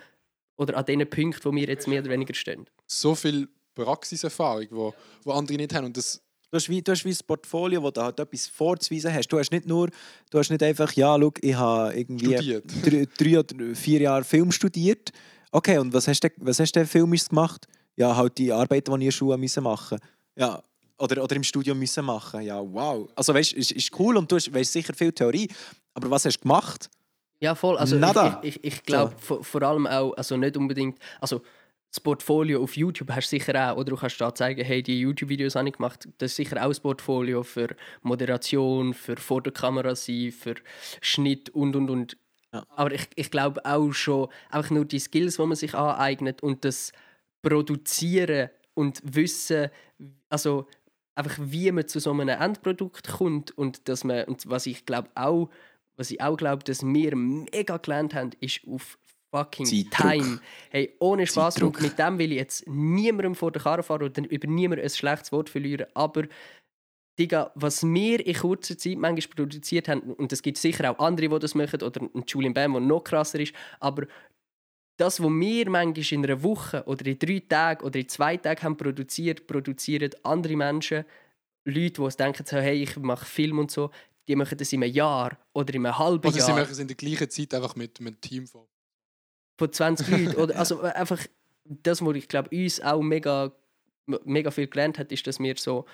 oder 0.57 0.77
an 0.77 0.85
den 0.87 1.09
Punkten, 1.09 1.45
wo 1.45 1.53
wir 1.55 1.67
jetzt 1.67 1.89
mehr 1.89 2.01
oder 2.01 2.11
weniger 2.11 2.35
stehen. 2.35 2.67
So 2.87 3.15
viel 3.15 3.49
Praxiserfahrung, 3.75 4.67
wo, 4.71 4.95
wo 5.25 5.33
andere 5.33 5.57
nicht 5.59 5.75
haben. 5.75 5.87
Und 5.87 5.97
das, 5.97 6.23
Du 6.55 6.59
hast, 6.59 6.69
wie, 6.69 6.81
du 6.81 6.93
hast 6.93 7.05
wie 7.05 7.11
ein 7.11 7.19
Portfolio, 7.27 7.83
wo 7.83 7.91
du 7.91 8.01
halt 8.01 8.21
etwas 8.21 8.47
vorzuweisen 8.47 9.13
hast. 9.13 9.27
Du 9.27 9.41
hast 9.41 9.51
nicht 9.51 9.67
nur, 9.67 9.89
du 10.31 10.39
hast 10.39 10.51
nicht 10.51 10.63
einfach, 10.63 10.93
ja, 10.93 11.19
schau, 11.19 11.33
ich 11.41 11.55
habe 11.57 11.93
irgendwie 11.97 12.33
Studiert. 12.33 12.65
drei, 12.81 13.09
drei 13.19 13.39
oder 13.41 13.75
vier 13.75 14.01
Jahre 14.03 14.23
Film 14.23 14.53
studiert. 14.53 15.11
Okay, 15.51 15.79
und 15.79 15.93
was 15.93 16.07
hast 16.07 16.23
du, 16.23 16.29
was 16.37 16.61
hast 16.61 16.71
du 16.77 16.79
denn 16.79 16.87
filmisch 16.87 17.29
gemacht? 17.29 17.67
Ja, 17.97 18.15
halt 18.15 18.39
die 18.39 18.53
Arbeiten, 18.53 18.93
die 18.93 18.99
ich 18.99 19.01
in 19.01 19.07
der 19.07 19.11
Schule 19.11 19.37
müssen 19.37 19.65
machen 19.65 19.99
Ja, 20.37 20.63
oder, 20.97 21.25
oder 21.25 21.35
im 21.35 21.43
Studium 21.43 21.77
müssen 21.77 22.05
machen. 22.05 22.43
Ja, 22.43 22.61
wow. 22.61 23.09
Also 23.17 23.35
weißt, 23.35 23.53
ist, 23.55 23.73
ist 23.73 23.91
cool 23.99 24.17
und 24.17 24.31
du 24.31 24.37
hast, 24.37 24.55
weißt 24.55 24.75
sicher 24.75 24.95
viel 24.95 25.11
Theorie. 25.11 25.49
Aber 25.93 26.09
was 26.09 26.25
hast 26.25 26.37
du 26.37 26.43
gemacht? 26.43 26.89
Ja, 27.41 27.57
voll. 27.57 27.77
Also 27.79 27.97
Nada. 27.97 28.39
ich, 28.45 28.59
ich, 28.59 28.65
ich 28.65 28.83
glaube 28.85 29.13
vor, 29.19 29.43
vor 29.43 29.63
allem 29.63 29.89
auch, 29.89 30.13
also 30.13 30.37
nicht 30.37 30.57
unbedingt, 30.57 31.01
also 31.21 31.43
das 31.95 32.01
Portfolio 32.01 32.61
auf 32.61 32.77
YouTube 32.77 33.09
hast 33.13 33.33
du 33.33 33.39
sicher 33.39 33.71
auch, 33.71 33.77
oder 33.77 33.91
du 33.91 33.97
kannst 33.97 34.21
da 34.21 34.35
zeigen, 34.35 34.65
hey, 34.65 34.83
die 34.83 34.99
YouTube-Videos 34.99 35.55
habe 35.55 35.69
ich 35.69 35.77
gemacht. 35.77 36.09
Das 36.19 36.33
ist 36.33 36.37
sicher 36.37 36.61
auch 36.61 36.69
das 36.69 36.81
Portfolio 36.81 37.45
für 37.45 37.69
Moderation, 38.03 38.95
für 38.95 39.17
vor 39.17 39.41
der 39.43 39.53
Kamera 39.53 39.95
sein, 39.95 40.33
für 40.33 40.57
Schnitt 41.01 41.51
und 41.51 41.77
und 41.77 41.91
und. 41.91 42.17
Ja. 42.53 42.67
Aber 42.71 42.93
ich, 42.93 43.07
ich 43.15 43.31
glaube 43.31 43.65
auch 43.65 43.93
schon, 43.93 44.29
einfach 44.51 44.73
nur 44.73 44.85
die 44.85 44.99
Skills, 44.99 45.37
die 45.37 45.47
man 45.47 45.55
sich 45.55 45.75
aneignet 45.75 46.43
und 46.43 46.65
das 46.65 46.91
Produzieren 47.43 48.51
und 48.75 49.01
Wissen, 49.05 49.69
also 50.29 50.67
einfach 51.15 51.39
wie 51.41 51.71
man 51.71 51.87
zu 51.87 52.01
so 52.01 52.11
einem 52.11 52.29
Endprodukt 52.29 53.09
kommt 53.09 53.57
und 53.57 53.89
dass 53.89 54.03
man, 54.03 54.25
und 54.25 54.51
was 54.51 54.67
ich 54.67 54.85
glaube 54.85 55.11
auch, 55.15 55.49
was 55.97 56.11
ich 56.11 56.21
auch 56.21 56.37
glaube, 56.37 56.65
dass 56.65 56.83
wir 56.85 57.15
mega 57.15 57.77
gelernt 57.77 58.15
haben, 58.15 58.31
ist 58.41 58.63
auf 58.67 58.99
fucking 59.35 59.67
Zeitdruck. 59.67 60.13
Time. 60.13 60.41
Hey, 60.71 60.95
ohne 61.01 61.27
Spaß 61.27 61.63
und 61.63 61.81
mit 61.81 61.99
dem 61.99 62.19
will 62.19 62.33
ich 62.33 62.39
jetzt 62.39 62.69
niemandem 62.69 63.35
vor 63.35 63.51
der 63.51 63.63
Karre 63.63 63.83
fahren 63.83 64.05
oder 64.05 64.31
über 64.31 64.47
niemandem 64.47 64.85
ein 64.85 64.91
schlechtes 64.91 65.33
Wort 65.33 65.49
verlieren, 65.49 65.87
aber 65.95 66.25
Digga, 67.19 67.53
was 67.55 67.85
wir 67.85 68.27
in 68.27 68.35
kurzer 68.35 68.77
Zeit 68.77 68.99
manchmal 68.99 69.35
produziert 69.37 69.89
haben, 69.89 70.01
und 70.01 70.33
es 70.33 70.43
gibt 70.43 70.59
sicher 70.59 70.91
auch 70.91 70.99
andere, 70.99 71.29
die 71.29 71.39
das 71.39 71.55
machen, 71.55 71.81
oder 71.83 72.03
ein 72.03 72.25
Julian 72.27 72.55
Bam, 72.55 72.73
der 72.73 72.81
noch 72.81 73.05
krasser 73.05 73.39
ist, 73.39 73.55
aber 73.79 74.07
das, 74.97 75.21
was 75.21 75.31
wir 75.31 75.71
manchmal 75.71 76.13
in 76.13 76.25
einer 76.25 76.43
Woche 76.43 76.85
oder 76.87 77.07
in 77.07 77.19
drei 77.19 77.43
Tagen 77.49 77.85
oder 77.85 77.99
in 77.99 78.09
zwei 78.09 78.37
Tagen 78.37 78.63
haben 78.63 78.77
produziert, 78.77 79.47
produzieren 79.47 80.11
andere 80.23 80.57
Menschen, 80.57 81.05
Leute, 81.65 82.03
die 82.03 82.17
denken, 82.17 82.45
so, 82.47 82.57
hey, 82.57 82.83
ich 82.83 82.97
mache 82.97 83.25
Film 83.25 83.59
und 83.59 83.71
so, 83.71 83.91
die 84.29 84.37
machen 84.37 84.59
das 84.59 84.73
in 84.73 84.83
einem 84.83 84.93
Jahr 84.93 85.39
oder 85.53 85.75
in 85.75 85.87
einem 85.87 85.99
halben 85.99 86.33
sie 86.33 86.39
Jahr 86.39 86.51
machen 86.51 86.71
es 86.71 86.79
in 86.79 86.89
der 86.89 86.97
gleichen 86.97 87.31
Zeit 87.31 87.55
einfach 87.55 87.75
mit, 87.77 88.01
mit 88.01 88.15
einem 88.15 88.21
Team 88.21 88.47
von. 88.47 88.67
Von 89.57 89.73
20 89.73 90.09
Leuten. 90.09 90.35
Oder, 90.41 90.57
also 90.59 90.81
einfach 90.83 91.21
das, 91.65 92.05
was 92.05 92.17
ich 92.17 92.29
glaube, 92.29 92.51
uns 92.57 92.81
auch 92.81 93.01
mega, 93.03 93.53
mega 94.25 94.51
viel 94.51 94.67
gelernt 94.67 94.99
hat, 94.99 95.13
ist, 95.13 95.27
dass 95.27 95.39
wir 95.39 95.55
so 95.57 95.87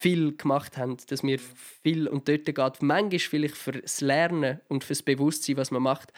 viel 0.00 0.36
gemacht 0.36 0.76
haben, 0.76 0.96
dass 1.08 1.22
wir 1.24 1.38
viel 1.82 2.06
und 2.06 2.28
dort 2.28 2.44
geht 2.44 2.82
manchmal 2.82 3.18
vielleicht 3.18 3.56
für 3.56 3.72
das 3.72 4.00
Lernen 4.00 4.60
und 4.68 4.84
für 4.84 4.92
das 4.92 5.02
Bewusstsein, 5.02 5.56
was 5.56 5.70
man 5.72 5.82
macht, 5.82 6.12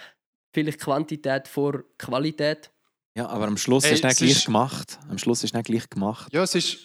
vielleicht 0.53 0.81
Quantität 0.81 1.49
vor 1.49 1.85
Qualität. 1.97 2.71
Ja, 3.17 3.27
aber 3.29 3.47
am 3.47 3.57
Schluss 3.57 3.85
Hey, 3.85 3.95
ist 3.95 4.05
nicht 4.05 4.13
es 4.13 4.19
gleich 4.19 4.31
ist- 4.33 4.45
gemacht. 4.47 4.99
Am 5.09 5.17
Schluss 5.19 5.43
ist 5.45 5.55
nicht 5.55 5.67
gleich 5.67 5.89
gemacht. 5.89 6.33
Ja, 6.33 6.43
es 6.43 6.55
ist. 6.55 6.79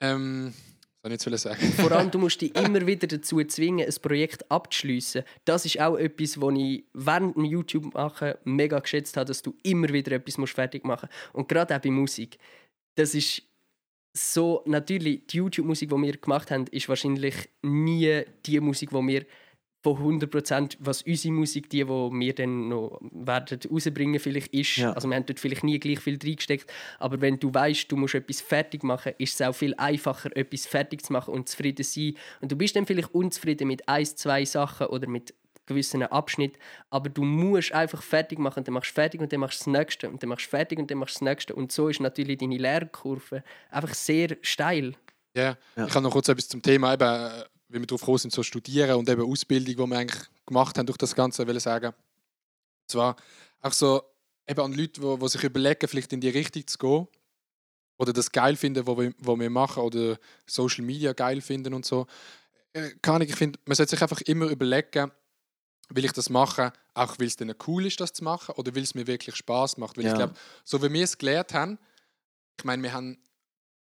Ähm, 0.00 0.52
soll 1.02 1.12
ich 1.12 1.24
jetzt 1.24 1.42
sagen? 1.42 1.72
Vor 1.72 1.92
allem, 1.92 2.10
du 2.10 2.18
musst 2.18 2.40
dich 2.40 2.54
immer 2.56 2.86
wieder 2.86 3.06
dazu 3.06 3.42
zwingen, 3.44 3.86
ein 3.86 3.94
Projekt 4.00 4.48
abzuschließen. 4.50 5.24
Das 5.44 5.66
ist 5.66 5.80
auch 5.80 5.96
etwas, 5.96 6.40
was 6.40 6.54
ich 6.56 6.84
während 6.94 7.36
dem 7.36 7.44
YouTube 7.44 7.94
machen 7.94 8.34
mega 8.44 8.78
geschätzt 8.78 9.16
habe, 9.16 9.26
dass 9.26 9.42
du 9.42 9.54
immer 9.62 9.88
wieder 9.88 10.12
etwas 10.12 10.38
musst 10.38 10.54
fertig 10.54 10.84
machen 10.84 11.08
musst. 11.10 11.34
Und 11.34 11.48
gerade 11.48 11.74
auch 11.74 11.80
bei 11.80 11.90
Musik. 11.90 12.38
Das 12.94 13.14
ist 13.14 13.42
so, 14.14 14.62
natürlich, 14.66 15.26
die 15.26 15.38
YouTube-Musik, 15.38 15.88
die 15.88 15.96
wir 15.96 16.16
gemacht 16.18 16.50
haben, 16.50 16.66
ist 16.66 16.88
wahrscheinlich 16.88 17.48
nie 17.62 18.22
die 18.44 18.60
Musik, 18.60 18.90
die 18.90 19.06
wir 19.06 19.24
von 19.82 20.20
100%, 20.20 20.76
was 20.78 21.02
unsere 21.02 21.34
Musik, 21.34 21.68
die, 21.68 21.78
die 21.78 21.86
wir 21.88 22.34
dann 22.34 22.68
noch 22.68 23.00
werden 23.10 23.58
rausbringen, 23.70 24.20
vielleicht 24.20 24.54
ist. 24.54 24.76
Ja. 24.76 24.92
Also 24.92 25.08
wir 25.08 25.16
haben 25.16 25.26
dort 25.26 25.40
vielleicht 25.40 25.64
nie 25.64 25.78
gleich 25.80 25.98
viel 25.98 26.18
reingesteckt, 26.22 26.72
aber 26.98 27.20
wenn 27.20 27.38
du 27.40 27.52
weißt, 27.52 27.90
du 27.90 27.96
musst 27.96 28.14
etwas 28.14 28.40
fertig 28.40 28.84
machen, 28.84 29.12
ist 29.18 29.34
es 29.34 29.46
auch 29.46 29.54
viel 29.54 29.74
einfacher, 29.76 30.34
etwas 30.36 30.66
fertig 30.66 31.04
zu 31.04 31.12
machen 31.12 31.34
und 31.34 31.48
zufrieden 31.48 31.84
zu 31.84 32.00
sein. 32.00 32.14
Und 32.40 32.52
du 32.52 32.56
bist 32.56 32.76
dann 32.76 32.86
vielleicht 32.86 33.12
unzufrieden 33.12 33.66
mit 33.66 33.88
ein, 33.88 34.06
zwei 34.06 34.44
Sachen 34.44 34.86
oder 34.86 35.08
mit 35.08 35.34
gewissen 35.66 36.02
Abschnitt, 36.02 36.58
aber 36.90 37.08
du 37.08 37.22
musst 37.22 37.72
einfach 37.72 38.02
fertig 38.02 38.38
machen 38.38 38.60
und 38.60 38.68
dann 38.68 38.74
machst 38.74 38.90
du 38.90 38.94
fertig 38.94 39.20
und 39.20 39.32
dann 39.32 39.40
machst 39.40 39.60
du 39.60 39.70
das 39.70 39.78
nächste 39.80 40.08
und 40.10 40.22
dann 40.22 40.28
machst 40.28 40.46
du 40.46 40.50
fertig 40.50 40.78
und 40.78 40.90
dann 40.90 40.98
machst 40.98 41.16
du 41.16 41.24
das 41.24 41.30
nächste 41.30 41.54
und 41.54 41.70
so 41.72 41.88
ist 41.88 42.00
natürlich 42.00 42.38
deine 42.38 42.56
Lernkurve 42.56 43.42
einfach 43.70 43.94
sehr 43.94 44.36
steil. 44.42 44.94
Ja, 45.36 45.56
Ja. 45.76 45.86
ich 45.86 45.94
habe 45.94 46.02
noch 46.02 46.10
kurz 46.12 46.28
etwas 46.28 46.48
zum 46.48 46.60
Thema, 46.62 46.92
eben, 46.94 47.04
äh, 47.04 47.44
wie 47.72 47.78
wir 47.80 47.86
darauf 47.86 48.00
gekommen 48.02 48.18
sind, 48.18 48.32
so 48.32 48.42
studieren 48.42 48.96
und 48.96 49.08
eben 49.08 49.22
Ausbildung, 49.22 49.86
die 49.86 49.90
wir 49.90 49.98
eigentlich 49.98 50.22
gemacht 50.46 50.78
haben 50.78 50.86
durch 50.86 50.98
das 50.98 51.14
Ganze, 51.14 51.46
will 51.46 51.56
ich 51.56 51.62
sagen. 51.62 51.86
Und 51.88 52.90
zwar 52.90 53.16
auch 53.60 53.72
so 53.72 54.02
eben 54.46 54.60
an 54.60 54.72
Leute, 54.72 55.00
die, 55.00 55.18
die 55.18 55.28
sich 55.28 55.44
überlegen, 55.44 55.88
vielleicht 55.88 56.12
in 56.12 56.20
die 56.20 56.28
Richtung 56.28 56.66
zu 56.66 56.78
gehen 56.78 57.08
oder 57.98 58.12
das 58.12 58.30
geil 58.32 58.56
finden, 58.56 58.86
was 58.86 58.96
wir, 58.98 59.12
was 59.18 59.38
wir 59.38 59.50
machen 59.50 59.82
oder 59.82 60.18
Social 60.46 60.84
Media 60.84 61.12
geil 61.12 61.40
finden 61.40 61.74
und 61.74 61.86
so. 61.86 62.06
Äh, 62.72 62.90
Keine 63.00 63.16
Ahnung, 63.16 63.28
ich 63.28 63.36
finde, 63.36 63.58
man 63.64 63.76
sollte 63.76 63.90
sich 63.90 64.02
einfach 64.02 64.20
immer 64.22 64.46
überlegen, 64.46 65.10
will 65.90 66.04
ich 66.04 66.12
das 66.12 66.30
machen, 66.30 66.72
auch 66.94 67.18
weil 67.18 67.26
es 67.26 67.36
dann 67.36 67.54
cool 67.66 67.86
ist, 67.86 68.00
das 68.00 68.12
zu 68.12 68.24
machen 68.24 68.54
oder 68.56 68.74
weil 68.74 68.82
es 68.82 68.94
mir 68.94 69.06
wirklich 69.06 69.36
Spaß 69.36 69.76
macht. 69.76 69.96
Weil 69.96 70.04
Ja. 70.04 70.12
ich 70.12 70.16
glaube, 70.16 70.34
so 70.64 70.82
wie 70.82 70.92
wir 70.92 71.04
es 71.04 71.18
gelernt 71.18 71.54
haben, 71.54 71.78
ich 72.58 72.64
meine, 72.64 72.82
wir 72.82 72.92
haben 72.92 73.18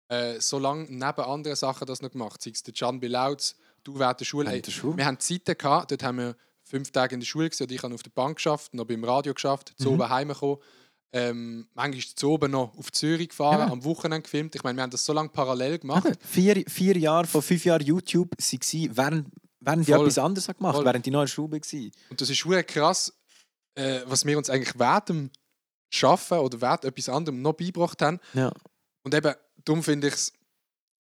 äh, 0.09 0.39
so 0.39 0.59
lange 0.59 0.83
neben 0.83 1.01
anderen 1.01 1.55
Sachen 1.55 1.85
das 1.85 2.01
noch 2.01 2.11
gemacht. 2.11 2.41
Sei 2.41 2.51
es 2.51 2.63
der 2.63 2.73
Can 2.73 2.99
Bilautz, 2.99 3.55
du 3.93 3.99
während 3.99 4.19
der 4.19 4.25
Schule. 4.25 4.49
Hey, 4.49 4.61
der 4.61 4.71
Schule? 4.71 4.97
Wir 4.97 5.05
haben 5.05 5.19
Zeiten 5.19 5.57
gehabt, 5.57 5.91
dort 5.91 6.03
haben 6.03 6.17
wir 6.17 6.35
fünf 6.63 6.91
Tage 6.91 7.15
in 7.15 7.19
der 7.19 7.25
Schule 7.27 7.49
oder 7.59 7.71
ich 7.71 7.83
habe 7.83 7.93
auf 7.95 8.03
der 8.03 8.11
Bank 8.11 8.35
geschafft, 8.37 8.73
noch 8.73 8.85
beim 8.85 9.03
Radio 9.03 9.33
geschafft, 9.33 9.73
zu 9.77 9.87
Mhm. 9.89 9.93
oben 9.95 10.09
heimgekommen. 10.09 10.57
Ähm, 11.11 11.67
manchmal 11.73 12.03
zu 12.15 12.29
oben 12.29 12.51
noch 12.51 12.77
auf 12.77 12.91
Zürich 12.91 13.29
gefahren, 13.29 13.67
Ja. 13.67 13.71
am 13.71 13.83
Wochenende 13.83 14.21
gefilmt. 14.21 14.53
Ich 14.53 14.61
meine, 14.63 14.77
wir 14.77 14.83
haben 14.83 14.91
das 14.91 15.03
so 15.03 15.11
lange 15.13 15.29
parallel 15.29 15.79
gemacht. 15.79 16.07
Vier, 16.21 16.63
vier 16.67 16.95
Jahre 16.97 17.25
von 17.25 17.41
fünf 17.41 17.65
Jahren 17.65 17.83
YouTube 17.83 18.29
waren, 18.37 18.95
während, 18.95 19.27
während 19.59 19.85
Voll. 19.87 20.01
etwas 20.01 20.17
anderes 20.19 20.45
gemacht 20.47 20.75
Voll. 20.75 20.85
während 20.85 21.03
die 21.07 21.09
noch 21.09 21.21
in 21.21 21.25
der 21.25 21.31
Schule 21.31 21.51
waren. 21.53 21.91
Und 22.11 22.21
das 22.21 22.29
ist 22.29 22.37
schon 22.37 22.63
krass, 22.67 23.11
äh, 23.73 24.01
was 24.05 24.23
wir 24.23 24.37
uns 24.37 24.51
eigentlich 24.51 24.77
während 24.77 25.09
dem 25.09 25.29
Schaffen 25.91 26.37
oder 26.37 26.61
während 26.61 26.85
etwas 26.85 27.09
anderem 27.09 27.41
noch 27.41 27.53
beigebracht 27.53 27.99
haben. 28.03 28.19
Ja. 28.35 28.51
Und 29.03 29.15
eben, 29.15 29.33
darum 29.65 29.81
finde 29.81 30.09
ich 30.09 30.13
es 30.13 30.33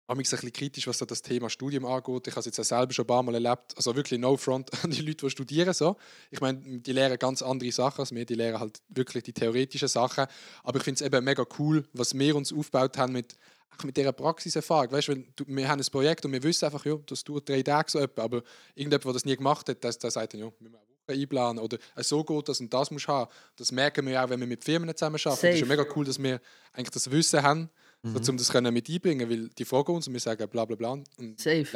ein 0.09 0.17
bisschen 0.17 0.53
kritisch, 0.53 0.87
was 0.87 0.99
so 0.99 1.05
das 1.05 1.21
Thema 1.21 1.51
Studium 1.51 1.85
angeht. 1.85 2.29
Ich 2.29 2.33
habe 2.33 2.41
es 2.41 2.47
jetzt 2.47 2.59
auch 2.59 2.65
selber 2.65 2.93
schon 2.93 3.05
ein 3.05 3.09
paar 3.09 3.23
Mal 3.23 3.35
erlebt. 3.35 3.77
Also 3.77 3.95
wirklich 3.95 4.19
no 4.19 4.37
front 4.37 4.71
an 4.83 4.91
die 4.91 5.03
Leute, 5.03 5.27
die 5.27 5.31
studieren. 5.31 5.75
So. 5.75 5.97
Ich 6.31 6.41
meine, 6.41 6.59
die 6.81 6.93
lehren 6.93 7.19
ganz 7.19 7.43
andere 7.43 7.71
Sachen 7.71 8.01
als 8.01 8.15
wir. 8.15 8.25
Die 8.25 8.35
lehren 8.35 8.59
halt 8.59 8.81
wirklich 8.89 9.25
die 9.25 9.35
theoretischen 9.35 9.89
Sachen. 9.89 10.27
Aber 10.65 10.79
ich 10.79 10.85
finde 10.85 11.05
es 11.05 11.07
eben 11.07 11.23
mega 11.25 11.45
cool, 11.59 11.85
was 11.93 12.19
wir 12.19 12.37
uns 12.37 12.53
aufgebaut 12.55 12.97
haben 12.97 13.13
mit, 13.13 13.37
mit 13.85 13.99
dieser 13.99 14.13
Praxiserfahrung. 14.13 14.91
Weißt, 14.93 15.09
wenn 15.09 15.27
du, 15.37 15.45
wir 15.47 15.69
haben 15.69 15.81
ein 15.81 15.87
Projekt 15.91 16.25
und 16.25 16.33
wir 16.33 16.43
wissen 16.43 16.65
einfach, 16.65 16.87
ja, 16.87 16.97
das 17.05 17.23
dauert 17.23 17.47
drei 17.47 17.63
Tage 17.63 17.91
so 17.91 17.99
etwa. 17.99 18.23
Aber 18.23 18.43
irgendjemand, 18.75 19.05
der 19.05 19.13
das 19.13 19.25
nie 19.27 19.37
gemacht 19.37 19.69
hat, 19.69 19.85
der, 19.85 19.93
der 19.93 20.11
sagt 20.11 20.33
dann, 20.33 20.41
ja, 20.41 20.47
wir 20.47 20.71
müssen 20.71 20.75
eine 20.75 21.17
Woche 21.19 21.21
einplanen. 21.21 21.63
Oder 21.63 21.77
äh, 21.97 22.03
so 22.03 22.25
geht 22.25 22.49
das 22.49 22.61
und 22.61 22.73
das 22.73 22.91
musst 22.91 23.09
du 23.09 23.13
haben. 23.13 23.31
Das 23.57 23.73
merken 23.73 24.07
wir 24.07 24.25
auch, 24.25 24.31
wenn 24.31 24.41
wir 24.41 24.47
mit 24.47 24.65
Firmen 24.65 24.97
zusammen 24.97 25.21
arbeiten. 25.23 25.47
Es 25.49 25.55
ist 25.57 25.61
ja 25.61 25.67
mega 25.67 25.85
cool, 25.95 26.07
dass 26.07 26.23
wir 26.23 26.41
eigentlich 26.73 26.91
das 26.93 27.11
Wissen 27.11 27.43
haben, 27.43 27.69
Mhm. 28.03 28.23
so, 28.23 28.33
um 28.33 28.39
das 28.39 28.51
können 28.51 28.73
mit 28.73 28.89
einbringen 28.89 29.29
weil 29.29 29.49
die 29.49 29.65
fragen 29.65 29.95
uns 29.95 30.07
und 30.07 30.13
wir 30.13 30.21
sagen 30.21 30.49
bla 30.49 30.65
bla 30.65 30.77
bla 30.77 30.93
und 30.93 31.41
Safe. 31.41 31.67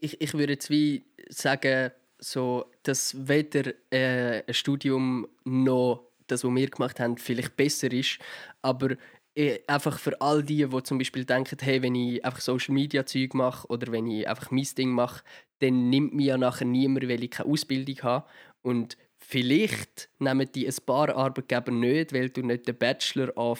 ich, 0.00 0.20
ich 0.20 0.34
würde 0.34 0.52
jetzt 0.52 0.68
wie 0.70 1.04
sagen, 1.30 1.90
so, 2.18 2.66
dass 2.82 3.28
weder 3.28 3.72
äh, 3.90 4.42
ein 4.46 4.54
Studium 4.54 5.26
noch 5.44 6.10
das, 6.26 6.44
was 6.44 6.54
wir 6.54 6.68
gemacht 6.68 7.00
haben, 7.00 7.16
vielleicht 7.16 7.56
besser 7.56 7.90
ist, 7.92 8.18
aber 8.62 8.96
äh, 9.34 9.60
einfach 9.66 9.98
für 9.98 10.20
all 10.20 10.42
die, 10.42 10.66
die 10.66 10.82
zum 10.82 10.98
Beispiel 10.98 11.24
denken, 11.24 11.56
hey, 11.60 11.82
wenn 11.82 11.94
ich 11.94 12.24
einfach 12.24 12.40
Social 12.40 12.74
Media 12.74 13.06
Zeug 13.06 13.34
mache 13.34 13.66
oder 13.68 13.90
wenn 13.92 14.06
ich 14.06 14.28
einfach 14.28 14.50
mein 14.50 14.68
Ding 14.76 14.90
mache, 14.90 15.22
dann 15.60 15.88
nimmt 15.90 16.14
mir 16.14 16.26
ja 16.26 16.38
nachher 16.38 16.66
niemand, 16.66 17.08
weil 17.08 17.24
ich 17.24 17.30
keine 17.30 17.50
Ausbildung 17.50 18.02
habe 18.02 18.26
und 18.62 18.96
vielleicht 19.18 20.08
nehmen 20.18 20.50
die 20.52 20.66
ein 20.66 20.74
paar 20.84 21.14
Arbeitgeber 21.14 21.70
nicht, 21.72 22.12
weil 22.12 22.30
du 22.30 22.42
nicht 22.42 22.66
den 22.66 22.76
Bachelor 22.76 23.36
of 23.36 23.58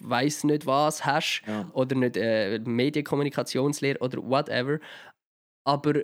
weiß 0.00 0.44
nicht 0.44 0.66
was 0.66 1.04
hast 1.04 1.42
Ja. 1.46 1.70
oder 1.72 1.96
nicht 1.96 2.16
äh, 2.16 2.58
Medienkommunikationslehre 2.58 3.98
oder 4.00 4.18
whatever. 4.22 4.78
Aber 5.64 5.96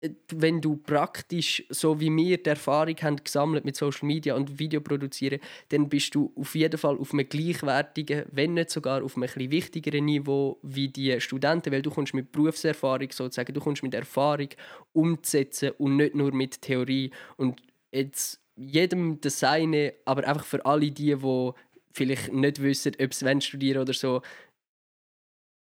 äh, 0.00 0.10
wenn 0.32 0.60
du 0.60 0.76
praktisch, 0.76 1.64
so 1.70 1.98
wie 2.00 2.14
wir 2.14 2.40
die 2.42 2.50
Erfahrung 2.50 2.94
haben 3.02 3.16
gesammelt 3.16 3.64
mit 3.64 3.76
Social 3.76 4.06
Media 4.06 4.34
und 4.34 4.58
Video 4.58 4.80
produzieren, 4.80 5.40
dann 5.70 5.88
bist 5.88 6.14
du 6.14 6.32
auf 6.36 6.54
jeden 6.54 6.78
Fall 6.78 6.96
auf 6.98 7.12
einem 7.12 7.28
gleichwertigen, 7.28 8.24
wenn 8.30 8.54
nicht 8.54 8.70
sogar 8.70 9.02
auf 9.02 9.16
einem 9.16 9.24
etwas 9.24 9.50
wichtigeren 9.50 10.04
Niveau 10.04 10.58
wie 10.62 10.88
die 10.88 11.20
Studenten, 11.20 11.72
weil 11.72 11.82
du 11.82 11.90
kommst 11.90 12.14
mit 12.14 12.30
Berufserfahrung 12.30 13.10
sozusagen, 13.10 13.52
du 13.52 13.60
kommst 13.60 13.82
mit 13.82 13.94
Erfahrung 13.94 14.48
umzusetzen 14.92 15.72
und 15.78 15.96
nicht 15.96 16.14
nur 16.14 16.32
mit 16.32 16.62
Theorie. 16.62 17.10
Und 17.36 17.60
jetzt 17.90 18.40
jedem 18.60 19.20
das 19.20 19.38
Seine, 19.38 19.94
aber 20.04 20.26
einfach 20.26 20.44
für 20.44 20.64
alle 20.66 20.90
die, 20.90 21.14
die 21.14 21.52
vielleicht 21.98 22.32
nicht 22.32 22.62
wissen, 22.62 22.92
ob 23.00 23.12
sie 23.12 23.24
wollen 23.26 23.40
studieren 23.40 23.82
oder 23.82 23.92
so, 23.92 24.22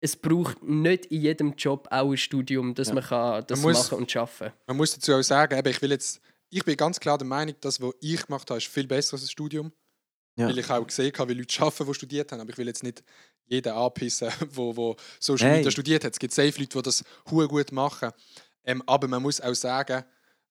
es 0.03 0.17
braucht 0.17 0.63
nicht 0.63 1.07
in 1.07 1.21
jedem 1.21 1.55
Job 1.57 1.87
auch 1.91 2.11
ein 2.11 2.17
Studium, 2.17 2.75
dass 2.75 2.89
Ja. 2.89 2.95
man 2.95 3.05
kann 3.05 3.45
das 3.47 3.61
Man 3.61 3.73
muss- 3.73 3.91
machen 3.91 3.99
und 3.99 4.11
schaffen. 4.11 4.53
Man 4.67 4.77
muss 4.79 4.95
dazu 4.95 5.13
auch 5.15 5.23
sagen, 5.23 5.59
eben, 5.59 5.69
ich 5.69 5.83
will 5.83 5.91
jetzt, 5.91 6.21
ich 6.49 6.65
bin 6.65 6.77
ganz 6.77 6.99
klar 6.99 7.19
der 7.19 7.27
Meinung, 7.27 7.55
das, 7.61 7.81
was 7.83 7.93
ich 8.01 8.25
gemacht 8.27 8.49
habe, 8.51 8.59
ist 8.59 8.69
viel 8.69 8.87
besser 8.87 9.15
als 9.15 9.25
ein 9.25 9.29
Studium. 9.29 9.73
Ja. 10.37 10.47
Weil 10.49 10.59
ich 10.59 10.71
auch 10.71 10.87
gesehen 10.87 11.13
habe, 11.19 11.31
wie 11.35 11.39
Leute 11.39 11.61
arbeiten, 11.63 11.87
die 11.87 11.95
studiert 11.95 12.33
haben. 12.33 12.41
Aber 12.41 12.51
ich 12.51 12.57
will 12.57 12.67
jetzt 12.67 12.83
nicht 12.83 13.03
jeden 13.47 13.73
anpissen, 13.73 14.31
wo, 14.53 14.75
wo 14.75 14.97
Social 15.19 15.51
Hey. 15.51 15.71
Studiert 15.71 16.05
hat. 16.05 16.13
Es 16.15 16.19
gibt 16.19 16.33
safe 16.33 16.59
Leute, 16.59 16.79
die 16.79 16.83
das 16.83 17.05
gut 17.27 17.73
machen. 17.73 18.11
Ähm, 18.65 18.83
aber 18.87 19.07
man 19.09 19.21
muss 19.23 19.41
auch 19.41 19.55
sagen, 19.55 20.05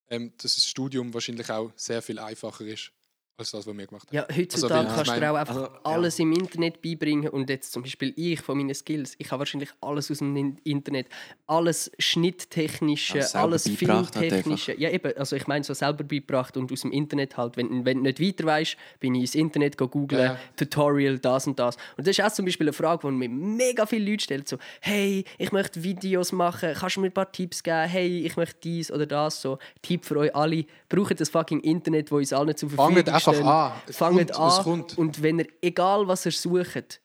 ähm, 0.10 0.32
dass 0.38 0.56
das 0.56 0.66
Studium 0.68 1.12
wahrscheinlich 1.14 1.50
auch 1.50 1.72
sehr 1.76 2.02
viel 2.04 2.20
einfacher 2.20 2.66
ist, 2.66 2.92
als 3.40 3.52
das, 3.52 3.66
was 3.66 3.78
wir 3.78 3.88
gemacht 3.88 4.08
haben. 4.08 4.16
Ja, 4.16 4.28
heutzutage 4.36 4.74
weil 4.74 4.86
ich 4.90 4.96
kannst 4.96 5.12
du 5.12 5.20
dir 5.20 5.32
auch 5.32 5.36
einfach 5.36 5.56
also, 5.56 5.68
ja. 5.68 5.80
alles 5.84 6.20
im 6.20 6.32
Internet 6.34 6.82
beibringen 6.82 7.30
und 7.30 7.50
jetzt 7.50 7.72
zum 7.72 7.84
Beispiel 7.84 8.14
ich 8.16 8.42
von 8.42 8.58
meinen 8.58 8.74
Skills, 8.76 9.16
ich 9.18 9.32
habe 9.32 9.40
wahrscheinlich 9.40 9.70
alles 9.82 10.12
aus 10.12 10.20
dem 10.20 10.36
In- 10.36 10.58
Internet, 10.64 11.08
alles 11.48 11.92
schnitttechnische, 12.00 13.20
Also 13.20 13.38
alles 13.38 13.70
filmtechnische, 13.70 14.80
ja 14.80 14.90
eben, 14.90 15.16
also 15.18 15.36
ich 15.36 15.48
meine 15.48 15.64
so 15.64 15.74
selber 15.74 16.04
beigebracht 16.04 16.56
und 16.58 16.72
aus 16.72 16.82
dem 16.82 16.92
Internet 16.92 17.38
halt, 17.38 17.58
wenn, 17.58 17.86
wenn 17.86 17.98
du 17.98 18.04
nicht 18.04 18.20
weiter 18.22 18.46
weißt, 18.46 18.78
bin 19.00 19.16
ich 19.16 19.22
ins 19.22 19.36
Internet 19.36 19.78
go 19.78 19.88
googlen, 19.88 20.20
Ja. 20.22 20.40
Tutorial, 20.56 21.20
das 21.20 21.48
und 21.48 21.58
das. 21.60 21.76
Und 21.98 22.08
das 22.08 22.18
ist 22.18 22.24
auch 22.24 22.32
zum 22.32 22.46
Beispiel 22.46 22.68
eine 22.68 22.74
Frage, 22.74 23.08
die 23.08 23.14
mir 23.14 23.30
mega 23.30 23.86
viele 23.86 24.10
Leute 24.12 24.24
stellen, 24.24 24.44
so 24.46 24.58
hey, 24.82 25.24
ich 25.38 25.52
möchte 25.52 25.84
Videos 25.84 26.32
machen, 26.32 26.74
kannst 26.78 26.96
du 26.98 27.02
mir 27.02 27.08
ein 27.08 27.14
paar 27.14 27.32
Tipps 27.32 27.64
geben, 27.64 27.88
hey, 27.88 28.26
ich 28.26 28.36
möchte 28.38 28.58
dies 28.64 28.92
oder 28.92 29.06
das, 29.06 29.42
so 29.42 29.58
Tipp 29.82 30.06
für 30.06 30.18
euch 30.18 30.36
alle, 30.36 30.66
braucht 30.90 31.20
das 31.20 31.30
fucking 31.30 31.62
Internet, 31.62 32.12
wo 32.12 32.18
uns 32.18 32.34
allen 32.34 32.56
zur 32.56 32.70
Verfügung 32.70 33.04
Fangt 33.04 33.10
einfach 33.30 33.74
an. 33.76 33.94
Fangt 33.94 34.32
es 34.32 34.38
an 34.38 34.64
kommt. 34.64 34.98
und 34.98 35.22
wenn 35.22 35.40
ihr, 35.40 35.48
egal 35.62 36.08
was 36.08 36.26
ihr 36.26 36.32
sucht, 36.32 37.02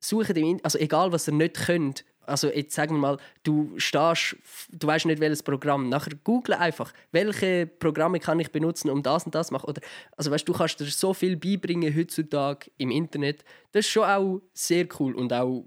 sucht 0.00 0.36
im 0.36 0.60
also 0.62 0.78
egal 0.78 1.12
was 1.12 1.28
ihr 1.28 1.34
nicht 1.34 1.54
könnt, 1.54 2.04
also 2.26 2.48
jetzt 2.48 2.74
sagen 2.74 2.94
wir 2.94 3.00
mal, 3.00 3.18
du 3.42 3.72
stehst, 3.76 4.36
du 4.70 4.86
weißt 4.86 5.06
nicht 5.06 5.20
welches 5.20 5.42
Programm, 5.42 5.88
nachher 5.88 6.14
google 6.24 6.54
einfach, 6.54 6.92
welche 7.12 7.66
Programme 7.66 8.18
kann 8.18 8.40
ich 8.40 8.50
benutzen, 8.50 8.90
um 8.90 9.02
das 9.02 9.24
und 9.24 9.34
das 9.34 9.48
zu 9.48 9.52
machen. 9.52 9.68
Oder, 9.68 9.80
also 10.16 10.30
weißt, 10.30 10.46
du 10.46 10.52
kannst 10.52 10.80
dir 10.80 10.86
so 10.86 11.14
viel 11.14 11.36
beibringen 11.36 11.94
heutzutage 11.96 12.70
im 12.78 12.90
Internet. 12.90 13.44
Das 13.72 13.86
ist 13.86 13.92
schon 13.92 14.04
auch 14.04 14.40
sehr 14.52 14.86
cool 14.98 15.14
und 15.14 15.32
auch, 15.32 15.64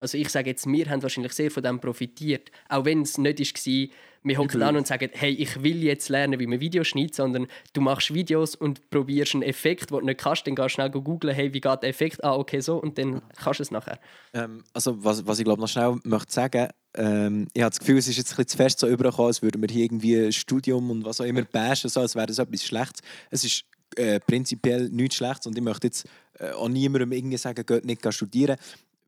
also 0.00 0.18
ich 0.18 0.28
sage 0.28 0.50
jetzt, 0.50 0.66
wir 0.66 0.90
haben 0.90 1.02
wahrscheinlich 1.02 1.32
sehr 1.32 1.50
von 1.50 1.62
dem 1.62 1.80
profitiert, 1.80 2.50
auch 2.68 2.84
wenn 2.84 3.02
es 3.02 3.16
nicht 3.16 3.40
war, 3.40 3.96
wir 4.24 4.38
hocken 4.38 4.62
an 4.62 4.76
und 4.76 4.86
sagen, 4.86 5.10
hey, 5.12 5.32
ich 5.32 5.62
will 5.62 5.82
jetzt 5.82 6.08
lernen, 6.08 6.40
wie 6.40 6.46
man 6.46 6.58
Videos 6.58 6.88
schneidet, 6.88 7.14
sondern 7.14 7.46
du 7.74 7.80
machst 7.80 8.12
Videos 8.12 8.54
und 8.54 8.88
probierst 8.90 9.34
einen 9.34 9.42
Effekt, 9.42 9.90
den 9.90 9.98
du 9.98 10.04
nicht 10.06 10.18
kannst, 10.20 10.46
dann 10.46 10.54
gehst 10.54 10.64
du 10.64 10.68
schnell 10.70 10.90
googeln, 10.90 11.34
hey, 11.34 11.52
wie 11.52 11.60
geht 11.60 11.82
der 11.82 11.90
Effekt? 11.90 12.24
Ah, 12.24 12.34
okay, 12.34 12.60
so, 12.60 12.78
und 12.78 12.96
dann 12.98 13.20
kannst 13.36 13.60
du 13.60 13.62
es 13.62 13.70
nachher. 13.70 13.98
Ähm, 14.32 14.64
also 14.72 15.04
was, 15.04 15.26
was 15.26 15.38
ich 15.38 15.44
glaube 15.44 15.60
noch 15.60 15.68
schnell 15.68 15.98
möchte 16.04 16.32
sagen, 16.32 16.68
ähm, 16.94 17.48
ich 17.52 17.62
habe 17.62 17.70
das 17.70 17.78
Gefühl, 17.80 17.98
es 17.98 18.08
ist 18.08 18.16
jetzt 18.16 18.32
ein 18.32 18.36
bisschen 18.36 18.48
zu 18.48 18.56
fest 18.56 18.78
so 18.78 18.88
übergekommen, 18.88 19.26
als 19.28 19.42
würden 19.42 19.60
wir 19.60 19.68
hier 19.68 19.84
irgendwie 19.84 20.16
ein 20.16 20.32
Studium 20.32 20.90
und 20.90 21.04
was 21.04 21.20
auch 21.20 21.24
immer 21.26 21.42
bashen, 21.42 21.90
so, 21.90 22.00
als 22.00 22.14
wäre 22.14 22.26
das 22.26 22.38
etwas 22.38 22.64
Schlechtes. 22.64 23.02
Es 23.30 23.44
ist 23.44 23.64
äh, 23.96 24.20
prinzipiell 24.20 24.88
nichts 24.88 25.16
Schlechtes 25.16 25.46
und 25.46 25.56
ich 25.58 25.62
möchte 25.62 25.88
jetzt 25.88 26.06
äh, 26.38 26.50
auch 26.52 26.68
niemandem 26.68 27.12
irgendwie 27.12 27.36
sagen, 27.36 27.64
geht 27.66 27.84
nicht 27.84 28.12
studieren. 28.14 28.56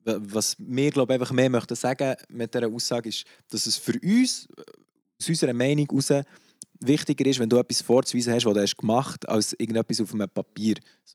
Wa- 0.05 0.19
Was 0.21 0.57
wir 0.59 0.91
glaube 0.91 1.15
ich, 1.15 1.21
einfach 1.21 1.33
mehr 1.33 1.49
möchten 1.49 1.75
sagen 1.75 2.17
mit 2.29 2.53
dieser 2.53 2.69
Aussage 2.69 3.09
ist, 3.09 3.25
dass 3.51 3.67
es 3.67 3.77
für 3.77 3.99
uns, 4.03 4.47
aus 5.21 5.29
unserer 5.29 5.53
Meinung 5.53 5.87
heraus, 5.91 6.25
wichtiger 6.81 7.25
ist, 7.27 7.39
wenn 7.39 7.49
du 7.49 7.57
etwas 7.59 7.81
vorzuweisen 7.83 8.35
hast, 8.35 8.45
was 8.45 8.55
du 8.55 8.61
hast 8.61 8.77
gemacht 8.77 9.29
als 9.29 9.55
irgendetwas 9.55 10.01
auf 10.01 10.13
einem 10.13 10.29
Papier. 10.29 10.75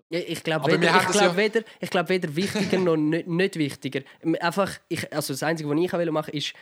Ja, 0.09 0.19
ich 0.19 0.43
glaube 0.43 0.71
weder, 0.71 0.95
ich 1.01 1.07
glaub 1.07 1.21
ja- 1.21 1.37
weder, 1.37 1.61
ich 1.79 1.89
glaub 1.89 2.09
weder 2.09 2.35
wichtiger 2.35 2.79
noch 2.79 2.97
nicht, 2.97 3.27
nicht 3.27 3.55
wichtiger. 3.57 4.01
Einfach, 4.39 4.79
ich, 4.89 5.11
also 5.13 5.33
das 5.33 5.43
Einzige, 5.43 5.69
was 5.69 5.77
ich 5.79 5.91
machen 5.91 6.13
wollte, 6.15 6.31
ist 6.31 6.53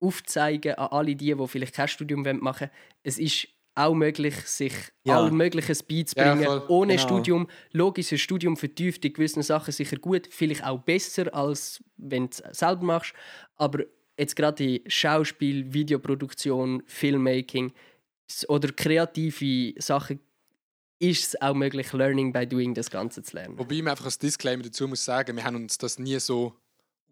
aufzeigen 0.00 0.74
an 0.74 0.88
alle 0.88 1.14
die, 1.14 1.34
die 1.34 1.46
vielleicht 1.48 1.74
kein 1.74 1.88
Studium 1.88 2.22
machen 2.22 2.40
wollen, 2.68 2.70
es 3.02 3.18
ist 3.18 3.48
auch 3.76 3.94
möglich, 3.94 4.34
sich 4.46 4.72
Ja. 5.04 5.18
all 5.18 5.30
Mögliches 5.30 5.82
beizubringen, 5.82 6.42
Ja, 6.42 6.68
ohne 6.68 6.96
Genau. 6.96 7.06
Studium. 7.06 7.48
Logisch, 7.72 8.10
ein 8.12 8.18
Studium 8.18 8.56
vertieft 8.56 9.04
in 9.04 9.12
gewissen 9.12 9.42
Sachen 9.42 9.72
sicher 9.72 9.96
gut, 9.96 10.28
vielleicht 10.30 10.64
auch 10.64 10.80
besser, 10.80 11.32
als 11.34 11.82
wenn 11.96 12.24
du 12.28 12.42
es 12.50 12.58
selber 12.58 12.82
machst. 12.84 13.14
Aber 13.56 13.84
jetzt 14.18 14.36
gerade 14.36 14.64
in 14.76 14.90
Schauspiel, 14.90 15.72
Videoproduktion, 15.72 16.82
Filmmaking 16.86 17.72
oder 18.48 18.70
kreative 18.72 19.74
Sachen 19.80 20.20
ist 20.98 21.28
es 21.28 21.40
auch 21.40 21.54
möglich, 21.54 21.92
Learning 21.92 22.32
by 22.32 22.46
Doing 22.46 22.74
das 22.74 22.90
Ganze 22.90 23.22
zu 23.22 23.34
lernen. 23.36 23.58
Wobei 23.58 23.76
man 23.76 23.88
einfach 23.92 24.04
als 24.04 24.18
Disclaimer 24.18 24.62
dazu 24.62 24.86
muss 24.86 25.04
sagen, 25.04 25.34
wir 25.36 25.44
haben 25.44 25.56
uns 25.56 25.78
das 25.78 25.98
nie 25.98 26.18
so 26.20 26.54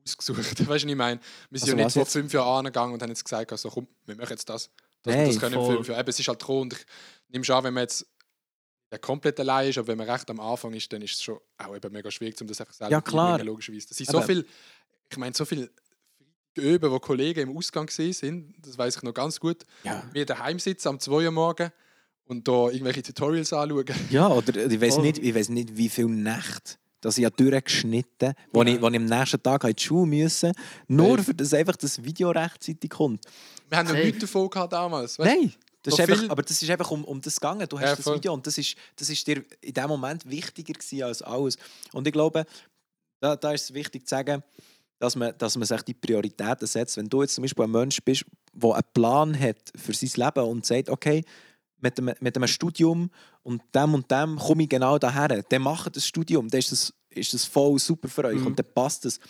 ausgesucht. 0.04 0.38
Weißt 0.38 0.60
du, 0.60 0.66
was 0.68 0.84
ich 0.84 0.94
meine? 0.94 1.20
Wir 1.50 1.58
sind 1.58 1.70
Also 1.70 1.78
ja 1.78 1.84
nicht 1.84 1.92
vor 1.94 2.02
jetzt? 2.02 2.12
fünf 2.12 2.32
Jahren 2.34 2.66
angegangen 2.66 2.92
und 2.94 3.02
haben 3.02 3.08
jetzt 3.08 3.24
gesagt, 3.24 3.50
also 3.50 3.70
komm, 3.70 3.88
wir 4.04 4.16
machen 4.16 4.30
jetzt 4.30 4.48
das. 4.48 4.70
Dass 5.02 5.14
Nein, 5.14 5.24
wir 5.26 5.32
das 5.32 5.40
können 5.40 5.54
in 5.54 5.60
voll. 5.60 5.76
fünf 5.76 5.88
Jahren. 5.88 6.00
Eben, 6.00 6.08
es 6.10 6.20
ist 6.20 6.28
halt 6.28 6.38
gekommen 6.38 6.60
und 6.62 6.72
ich 6.74 6.84
nehme 7.28 7.44
schon 7.44 7.56
an, 7.56 7.64
wenn 7.64 7.74
man 7.74 7.82
jetzt 7.84 8.06
ja, 8.92 8.98
komplett 8.98 9.40
allein 9.40 9.70
ist, 9.70 9.78
aber 9.78 9.88
wenn 9.88 9.98
man 9.98 10.10
recht 10.10 10.28
am 10.30 10.40
Anfang 10.40 10.72
ist, 10.74 10.92
dann 10.92 11.00
ist 11.02 11.14
es 11.14 11.22
schon 11.22 11.38
auch 11.56 11.74
eben 11.74 11.92
mega 11.92 12.10
schwierig, 12.10 12.38
um 12.42 12.46
das 12.46 12.60
einfach 12.60 12.74
selber 12.74 12.92
Ja, 12.92 13.00
klar. 13.00 13.32
beibringen, 13.32 13.46
logischerweise. 13.48 13.88
Das 13.88 13.96
sind 13.96 14.10
so 14.10 14.20
viel, 14.20 14.46
ich 15.10 15.16
meine, 15.16 15.34
so 15.34 15.44
viel 15.46 15.70
Üben, 16.59 16.90
wo 16.90 16.98
Kollegen 16.98 17.48
im 17.51 17.56
Ausgang 17.56 17.86
gesehen 17.86 18.12
sind, 18.12 18.55
das 18.64 18.76
weiß 18.78 18.97
ich 18.97 19.02
noch 19.02 19.14
ganz 19.14 19.39
gut. 19.40 19.64
Ja. 19.85 20.02
Wir 20.12 20.26
daheim 20.26 20.59
sitzen 20.59 20.89
am 20.89 21.01
2 21.01 21.24
Uhr 21.26 21.30
morgen 21.30 21.70
und 22.26 22.47
da 22.47 22.68
irgendwelche 22.68 23.02
Tutorials 23.02 23.52
anschauen. 23.52 23.85
Ja, 24.10 24.28
oder 24.28 24.55
ich 24.70 24.80
weiß 24.80 24.98
nicht, 24.98 25.18
ich 25.18 25.35
weiß 25.35 25.48
nicht, 25.51 25.76
wie 25.76 25.89
viele 25.89 26.10
Nächte 26.10 26.74
dass 27.01 27.16
ich 27.16 27.22
ja 27.22 27.30
durchgeschnitten 27.30 28.32
wo, 28.52 28.64
Ja. 28.64 28.74
ich, 28.74 28.82
wo 28.82 28.89
ich 28.89 28.97
am 28.97 29.05
nächsten 29.05 29.40
Tag 29.40 29.62
in 29.62 29.72
die 29.72 29.80
Schule 29.85 30.05
müssen, 30.06 30.51
nur 30.89 31.18
Hey. 31.18 31.24
für 31.26 31.35
das 31.35 31.55
einfach 31.55 31.76
das 31.76 32.02
Video 32.02 32.30
rechtzeitig 32.30 32.90
kommt. 32.90 33.24
Wir 33.68 33.78
haben 33.78 33.86
noch 33.86 33.94
Safe. 33.94 34.05
nichts 34.05 34.20
davon 34.20 34.51
gehabt 34.51 34.72
damals. 34.72 35.16
Weißt? 35.16 35.30
Nein, 35.30 35.52
Das 35.85 35.94
So 35.94 36.02
ist 36.02 36.10
einfach, 36.10 36.28
aber 36.28 36.43
das 36.43 36.60
ist 36.60 36.68
einfach 36.68 36.90
um, 36.90 37.05
um 37.05 37.20
das 37.20 37.36
gegangen. 37.36 37.68
Du 37.68 37.78
hast 37.78 37.89
Ja, 37.90 37.94
das. 37.94 38.14
Video 38.16 38.35
und 38.35 38.44
das 38.48 38.59
ist, 38.59 38.74
das 38.97 39.09
ist 39.10 39.24
dir 39.28 39.44
in 39.60 39.74
dem 39.74 39.86
Moment 39.86 40.28
wichtiger 40.28 40.72
gewesen 40.72 41.05
als 41.05 41.22
alles. 41.22 41.56
Und 41.93 42.05
ich 42.09 42.12
glaube, 42.12 42.44
da, 43.20 43.36
da 43.36 43.52
ist 43.52 43.62
es 43.70 43.74
wichtig 43.74 44.05
zu 44.09 44.16
sagen, 44.16 44.43
dass 44.98 45.16
man, 45.16 45.32
dass 45.38 45.56
man 45.56 45.66
sich 45.66 45.82
die 45.82 45.94
Prioritäten 45.94 46.66
setzt. 46.66 46.96
Wenn 46.96 47.08
du 47.08 47.22
jetzt 47.22 47.34
zum 47.34 47.42
Beispiel 47.42 47.64
ein 47.64 47.70
Mensch 47.70 47.98
bist, 48.04 48.24
der 48.52 48.74
einen 48.74 48.82
Plan 48.92 49.38
hat 49.38 49.72
für 49.76 49.92
sein 49.94 50.10
Leben 50.26 50.46
und 50.48 50.66
sagt, 50.66 50.90
okay, 50.90 51.24
mit 51.80 51.98
einem, 51.98 52.14
mit 52.20 52.36
einem 52.36 52.48
Studium 52.48 53.10
und 53.42 53.62
dem 53.74 53.94
und 53.94 54.10
dem 54.10 54.36
komme 54.36 54.64
ich 54.64 54.68
genau 54.68 54.98
daher, 54.98 55.42
dann 55.42 55.62
macht 55.62 55.96
das 55.96 56.06
Studium, 56.06 56.48
dann 56.48 56.58
ist 56.58 56.72
das, 56.72 56.92
ist 57.10 57.34
das 57.34 57.44
voll 57.44 57.78
super 57.78 58.08
für 58.08 58.24
euch 58.24 58.40
Mhm. 58.40 58.48
und 58.48 58.58
dann 58.58 58.66
passt 58.74 59.06
es. 59.06 59.20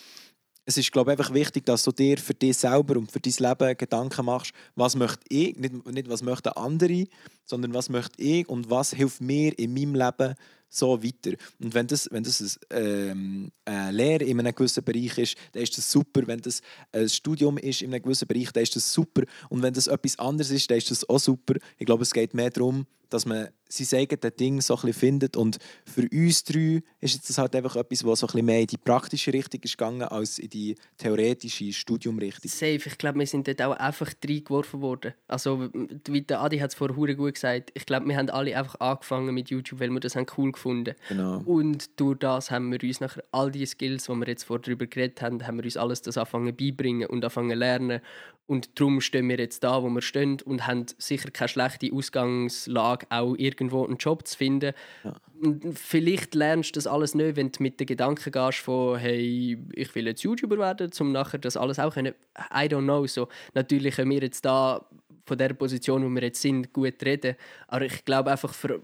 Es 0.65 0.77
ist, 0.77 0.93
glaube 0.93 1.11
ich, 1.13 1.19
einfach 1.19 1.33
wichtig, 1.33 1.65
dass 1.65 1.83
du 1.83 1.93
dir 1.93 2.19
für 2.19 2.35
dich 2.35 2.57
selber 2.59 2.99
und 2.99 3.11
für 3.11 3.21
dein 3.21 3.33
Leben 3.39 3.77
Gedanken 3.77 4.27
machst, 4.27 4.53
was 4.75 4.97
möchte 4.97 5.25
ich, 5.31 5.57
nicht, 5.57 5.87
nicht 5.87 6.11
was 6.11 6.23
möchten 6.23 6.51
andere, 6.51 7.07
sondern 7.45 7.73
was 7.73 7.89
möchte 7.89 8.21
ich 8.21 8.47
und 8.49 8.69
was 8.69 8.93
hilft 8.93 9.23
mir 9.23 9.59
in 9.59 9.73
meinem 9.73 9.95
Leben 9.95 10.35
so 10.69 11.03
weiter. 11.03 11.37
Und 11.61 11.75
wenn 11.75 11.87
das, 11.87 12.09
wenn 12.11 12.23
das 12.23 12.59
ähm, 12.71 13.51
eine 13.65 13.91
Lehre 13.91 14.25
in 14.25 14.39
einem 14.39 14.55
gewissen 14.55 14.85
Bereich 14.85 15.19
ist, 15.19 15.37
dann 15.53 15.63
ist 15.63 15.77
das 15.77 15.91
super. 15.91 16.27
Wenn 16.27 16.41
das 16.41 16.61
ein 16.93 17.09
Studium 17.09 17.59
ist 17.59 17.83
in 17.83 17.93
einem 17.93 18.03
gewissen 18.03 18.29
Bereich, 18.29 18.53
dann 18.53 18.63
ist 18.63 18.77
das 18.77 18.93
super. 18.93 19.23
Und 19.49 19.63
wenn 19.63 19.75
das 19.75 19.87
etwas 19.87 20.19
anderes 20.19 20.51
ist, 20.51 20.71
dann 20.71 20.79
ist 20.79 20.91
das 20.91 21.09
auch 21.09 21.19
super. 21.19 21.55
Ich 21.79 21.87
glaube, 21.87 22.03
es 22.03 22.13
geht 22.13 22.35
mehr 22.35 22.51
darum, 22.51 22.87
dass 23.11 23.27
man 23.27 23.49
sein 23.69 24.01
eigenes 24.01 24.37
Ding 24.37 24.61
so 24.61 24.75
ein 24.75 24.81
bisschen 24.81 24.93
findet. 24.95 25.37
Und 25.37 25.59
für 25.85 26.09
uns 26.11 26.45
drei 26.45 26.83
ist 27.01 27.29
das 27.29 27.39
halt 27.39 27.55
einfach 27.55 27.77
etwas, 27.77 28.05
was 28.05 28.21
so 28.21 28.27
ein 28.27 28.29
bisschen 28.29 28.47
mehr 28.47 28.61
in 28.61 28.67
die 28.67 28.79
praktische 28.79 29.33
Richtung 29.33 29.61
ist 29.63 29.77
gegangen, 29.77 30.03
als 30.03 30.39
in 30.39 30.49
die 30.49 30.75
theoretische 30.97 31.73
Studiumrichtung. 31.73 32.51
Safe. 32.51 32.81
Ich 32.85 32.99
glaube, 32.99 33.19
wir 33.19 33.27
sind 33.27 33.47
dort 33.47 33.61
auch 33.63 33.73
einfach 33.73 34.11
reingeworfen 34.27 34.81
worden. 34.81 35.15
Also, 35.27 35.69
wie 36.09 36.23
der 36.23 36.41
Adi 36.41 36.59
hat 36.59 36.71
es 36.71 36.77
vorher 36.77 37.15
gut 37.15 37.35
gesagt. 37.35 37.71
Ich 37.75 37.87
glaube, 37.87 38.07
wir 38.09 38.17
haben 38.17 38.31
alle 38.31 38.57
einfach 38.57 38.81
angefangen 38.81 39.35
mit 39.35 39.51
YouTube, 39.51 39.81
weil 39.81 39.91
wir 39.91 40.01
das 40.01 40.17
haben 40.17 40.27
cool 40.37 40.53
gefunden 40.53 40.95
Genau. 41.09 41.39
Und 41.45 42.01
durch 42.01 42.19
das 42.19 42.51
haben 42.51 42.71
wir 42.71 42.83
uns 42.83 43.01
nachher 43.01 43.23
all 43.33 43.51
die 43.51 43.67
Skills, 43.67 44.07
die 44.07 44.13
wir 44.13 44.27
jetzt 44.27 44.45
vorher 44.45 44.63
darüber 44.63 44.87
geredet 44.87 45.23
haben, 45.23 45.47
haben 45.47 45.57
wir 45.57 45.65
uns 45.65 45.77
alles 45.77 46.03
das 46.03 46.19
anfangen 46.19 46.55
beibringen 46.55 47.09
und 47.09 47.25
anfangen 47.25 47.57
lernen. 47.59 48.01
Und 48.49 48.81
darum 48.81 49.03
stehen 49.03 49.29
wir 49.29 49.37
jetzt 49.37 49.63
da, 49.63 49.83
wo 49.83 49.91
wir 49.91 50.01
stehen 50.01 50.41
und 50.43 50.67
haben 50.67 50.87
sicher 50.97 51.31
keine 51.31 51.51
schlechte 51.51 51.93
Ausgangslage, 51.93 53.07
auch 53.11 53.35
irgendwo 53.37 53.85
einen 53.85 53.99
Job 53.99 54.27
zu 54.27 54.39
finden. 54.39 54.73
Und 55.05 55.79
Vielleicht 55.79 56.35
lernst 56.35 56.71
du 56.71 56.79
das 56.79 56.87
alles 56.87 57.15
nicht, 57.15 57.37
wenn 57.37 57.53
du 57.53 57.63
mit 57.63 57.79
den 57.79 57.87
Gedanken 57.87 58.33
gehst 58.33 58.61
von 58.61 58.99
«Hey, 58.99 59.59
ich 59.75 59.95
will 59.95 60.07
jetzt 60.07 60.23
YouTuber 60.23 60.57
werden», 60.57 60.91
um 60.99 61.13
nachher 61.13 61.37
das 61.37 61.59
alles 61.59 61.79
auch 61.79 61.93
können. 61.93 62.15
I 62.51 62.65
don't 62.65 62.85
know. 62.85 63.07
So, 63.07 63.29
natürlich 63.53 63.97
können 63.97 64.11
wir 64.13 64.23
jetzt 64.23 64.47
da 64.47 64.89
von 65.27 65.37
der 65.37 65.53
Position, 65.53 66.03
wo 66.03 66.09
wir 66.09 66.23
jetzt 66.23 66.41
sind, 66.41 66.73
gut 66.73 67.05
reden. 67.05 67.37
Aber 67.67 67.85
ich 67.85 68.03
glaube 68.07 68.31
einfach, 68.31 68.55
für, 68.55 68.83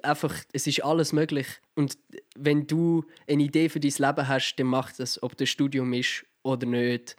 einfach, 0.00 0.32
es 0.52 0.68
ist 0.68 0.84
alles 0.84 1.12
möglich. 1.12 1.48
Und 1.74 1.98
wenn 2.36 2.68
du 2.68 3.04
eine 3.28 3.42
Idee 3.42 3.68
für 3.68 3.80
dein 3.80 3.90
Leben 3.98 4.28
hast, 4.28 4.54
dann 4.54 4.68
mach 4.68 4.92
das, 4.92 5.20
ob 5.24 5.36
das 5.36 5.48
Studium 5.48 5.92
ist 5.92 6.24
oder 6.44 6.66
nicht. 6.66 7.16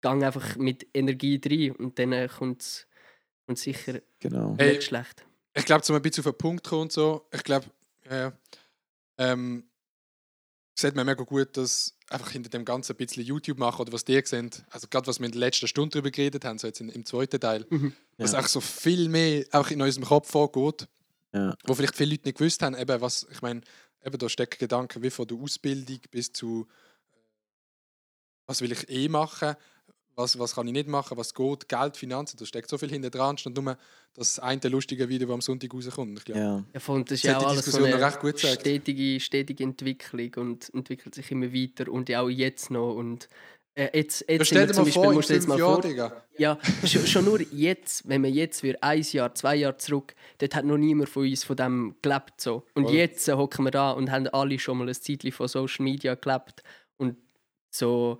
Gang 0.00 0.22
einfach 0.24 0.56
mit 0.56 0.86
Energie 0.94 1.40
rein 1.44 1.76
und 1.76 1.98
dann 1.98 2.28
kommt 2.28 2.62
es 2.62 2.86
sicher 3.54 4.00
genau. 4.18 4.54
Hey, 4.58 4.70
nicht 4.74 4.84
schlecht. 4.84 5.24
ich 5.54 5.64
glaube, 5.64 5.82
zum 5.82 5.96
ein 5.96 6.02
bisschen 6.02 6.24
auf 6.24 6.32
den 6.32 6.38
Punkt 6.38 6.66
kommen 6.66 6.82
und 6.82 6.92
so, 6.92 7.26
ich 7.32 7.42
glaube, 7.44 7.66
ja, 8.10 8.32
ähm, 9.18 9.64
sieht 10.74 10.94
man 10.94 11.04
mega 11.06 11.22
gut, 11.24 11.56
dass 11.56 11.96
einfach 12.08 12.30
hinter 12.30 12.48
dem 12.48 12.64
Ganzen 12.64 12.92
ein 12.92 12.96
bisschen 12.96 13.24
YouTube 13.24 13.58
machen 13.58 13.82
oder 13.82 13.92
was 13.92 14.04
die 14.04 14.20
sehen, 14.24 14.50
also 14.70 14.88
gerade 14.88 15.06
was 15.06 15.18
wir 15.20 15.26
in 15.26 15.32
der 15.32 15.40
letzten 15.40 15.68
Stunde 15.68 15.90
darüber 15.94 16.10
geredet 16.10 16.44
haben, 16.44 16.58
so 16.58 16.66
jetzt 16.66 16.80
in, 16.80 16.88
im 16.88 17.04
zweiten 17.04 17.38
Teil, 17.40 17.66
Mhm. 17.68 17.92
was 18.18 18.32
Ja. 18.32 18.40
auch 18.40 18.46
so 18.46 18.60
viel 18.60 19.08
mehr 19.08 19.44
auch 19.52 19.70
in 19.70 19.82
unserem 19.82 20.06
Kopf 20.06 20.30
vorgeht, 20.30 20.88
Ja. 21.34 21.54
wo 21.64 21.74
vielleicht 21.74 21.96
viele 21.96 22.12
Leute 22.12 22.28
nicht 22.28 22.38
gewusst 22.38 22.62
haben, 22.62 22.74
eben 22.76 23.00
was, 23.00 23.26
ich 23.30 23.42
meine, 23.42 23.60
eben 24.04 24.16
da 24.18 24.28
stecken 24.28 24.58
Gedanken 24.58 25.02
wie 25.02 25.10
von 25.10 25.26
der 25.26 25.36
Ausbildung 25.36 26.00
bis 26.10 26.32
zu 26.32 26.66
äh, 27.12 27.16
was 28.46 28.60
will 28.62 28.72
ich 28.72 28.88
eh 28.88 29.08
machen, 29.08 29.54
was, 30.20 30.38
was 30.38 30.54
kann 30.54 30.66
ich 30.66 30.72
nicht 30.72 30.88
machen, 30.88 31.16
was 31.16 31.34
geht, 31.34 31.68
Geld, 31.68 31.96
Finanzen, 31.96 32.36
da 32.38 32.44
steckt 32.44 32.68
so 32.68 32.78
viel 32.78 32.90
hinter 32.90 33.10
dran, 33.10 33.38
statt 33.38 33.54
nur 33.54 33.76
das 34.14 34.38
eine 34.38 34.60
lustige 34.68 35.08
Video, 35.08 35.26
das 35.26 35.34
am 35.34 35.40
Sonntag 35.40 35.72
rauskommt. 35.74 36.18
Ich 36.18 36.24
glaube, 36.24 36.40
Ja. 36.40 36.64
Ja, 36.74 36.80
voll, 36.80 37.02
das 37.04 37.12
ist 37.12 37.24
ja 37.24 37.36
auch 37.36 37.40
die 37.40 37.46
alles 37.46 37.64
so 37.64 37.70
Diskussion 37.72 37.94
eine 37.94 38.06
recht 38.06 38.20
gut 38.20 38.38
stetige, 38.40 39.20
stetige 39.20 39.64
Entwicklung 39.64 40.34
und 40.36 40.72
entwickelt 40.74 41.14
sich 41.14 41.30
immer 41.30 41.52
weiter 41.52 41.90
und 41.90 42.08
ja 42.08 42.20
auch 42.20 42.28
jetzt 42.28 42.70
noch. 42.70 42.94
Und 42.94 43.28
äh, 43.74 43.96
jetzt, 43.96 44.24
Ja, 44.28 44.34
jetzt 44.34 44.46
stell 44.48 44.66
dir 44.66 44.72
zum 44.72 44.82
mal 44.82 44.84
Beispiel, 44.86 45.02
vor, 45.04 45.12
musst 45.12 45.30
du 45.30 45.34
jetzt 45.34 45.48
mal 45.48 45.58
vor, 45.58 45.80
Digga. 45.80 46.24
ja, 46.38 46.58
schon, 46.84 47.06
schon 47.06 47.24
nur 47.24 47.40
jetzt, 47.52 48.08
wenn 48.08 48.20
man 48.20 48.32
jetzt 48.32 48.60
für 48.60 48.76
ein 48.82 49.02
Jahr, 49.02 49.34
zwei 49.34 49.56
Jahre 49.56 49.76
zurück, 49.76 50.14
dort 50.38 50.54
hat 50.54 50.64
noch 50.64 50.76
niemand 50.76 51.08
von 51.08 51.22
uns 51.26 51.44
von 51.44 51.56
dem 51.56 51.94
gelebt. 52.02 52.40
So. 52.40 52.64
Und 52.74 52.84
Voll. 52.84 52.94
jetzt 52.94 53.28
äh, 53.28 53.34
hocken 53.34 53.64
wir 53.64 53.70
da 53.70 53.92
und 53.92 54.10
haben 54.10 54.26
alle 54.28 54.58
schon 54.58 54.78
mal 54.78 54.88
ein 54.88 54.94
Zeitchen 54.94 55.32
von 55.32 55.48
Social 55.48 55.84
Media 55.84 56.14
gelebt. 56.16 56.62
Und 56.96 57.16
so, 57.70 58.18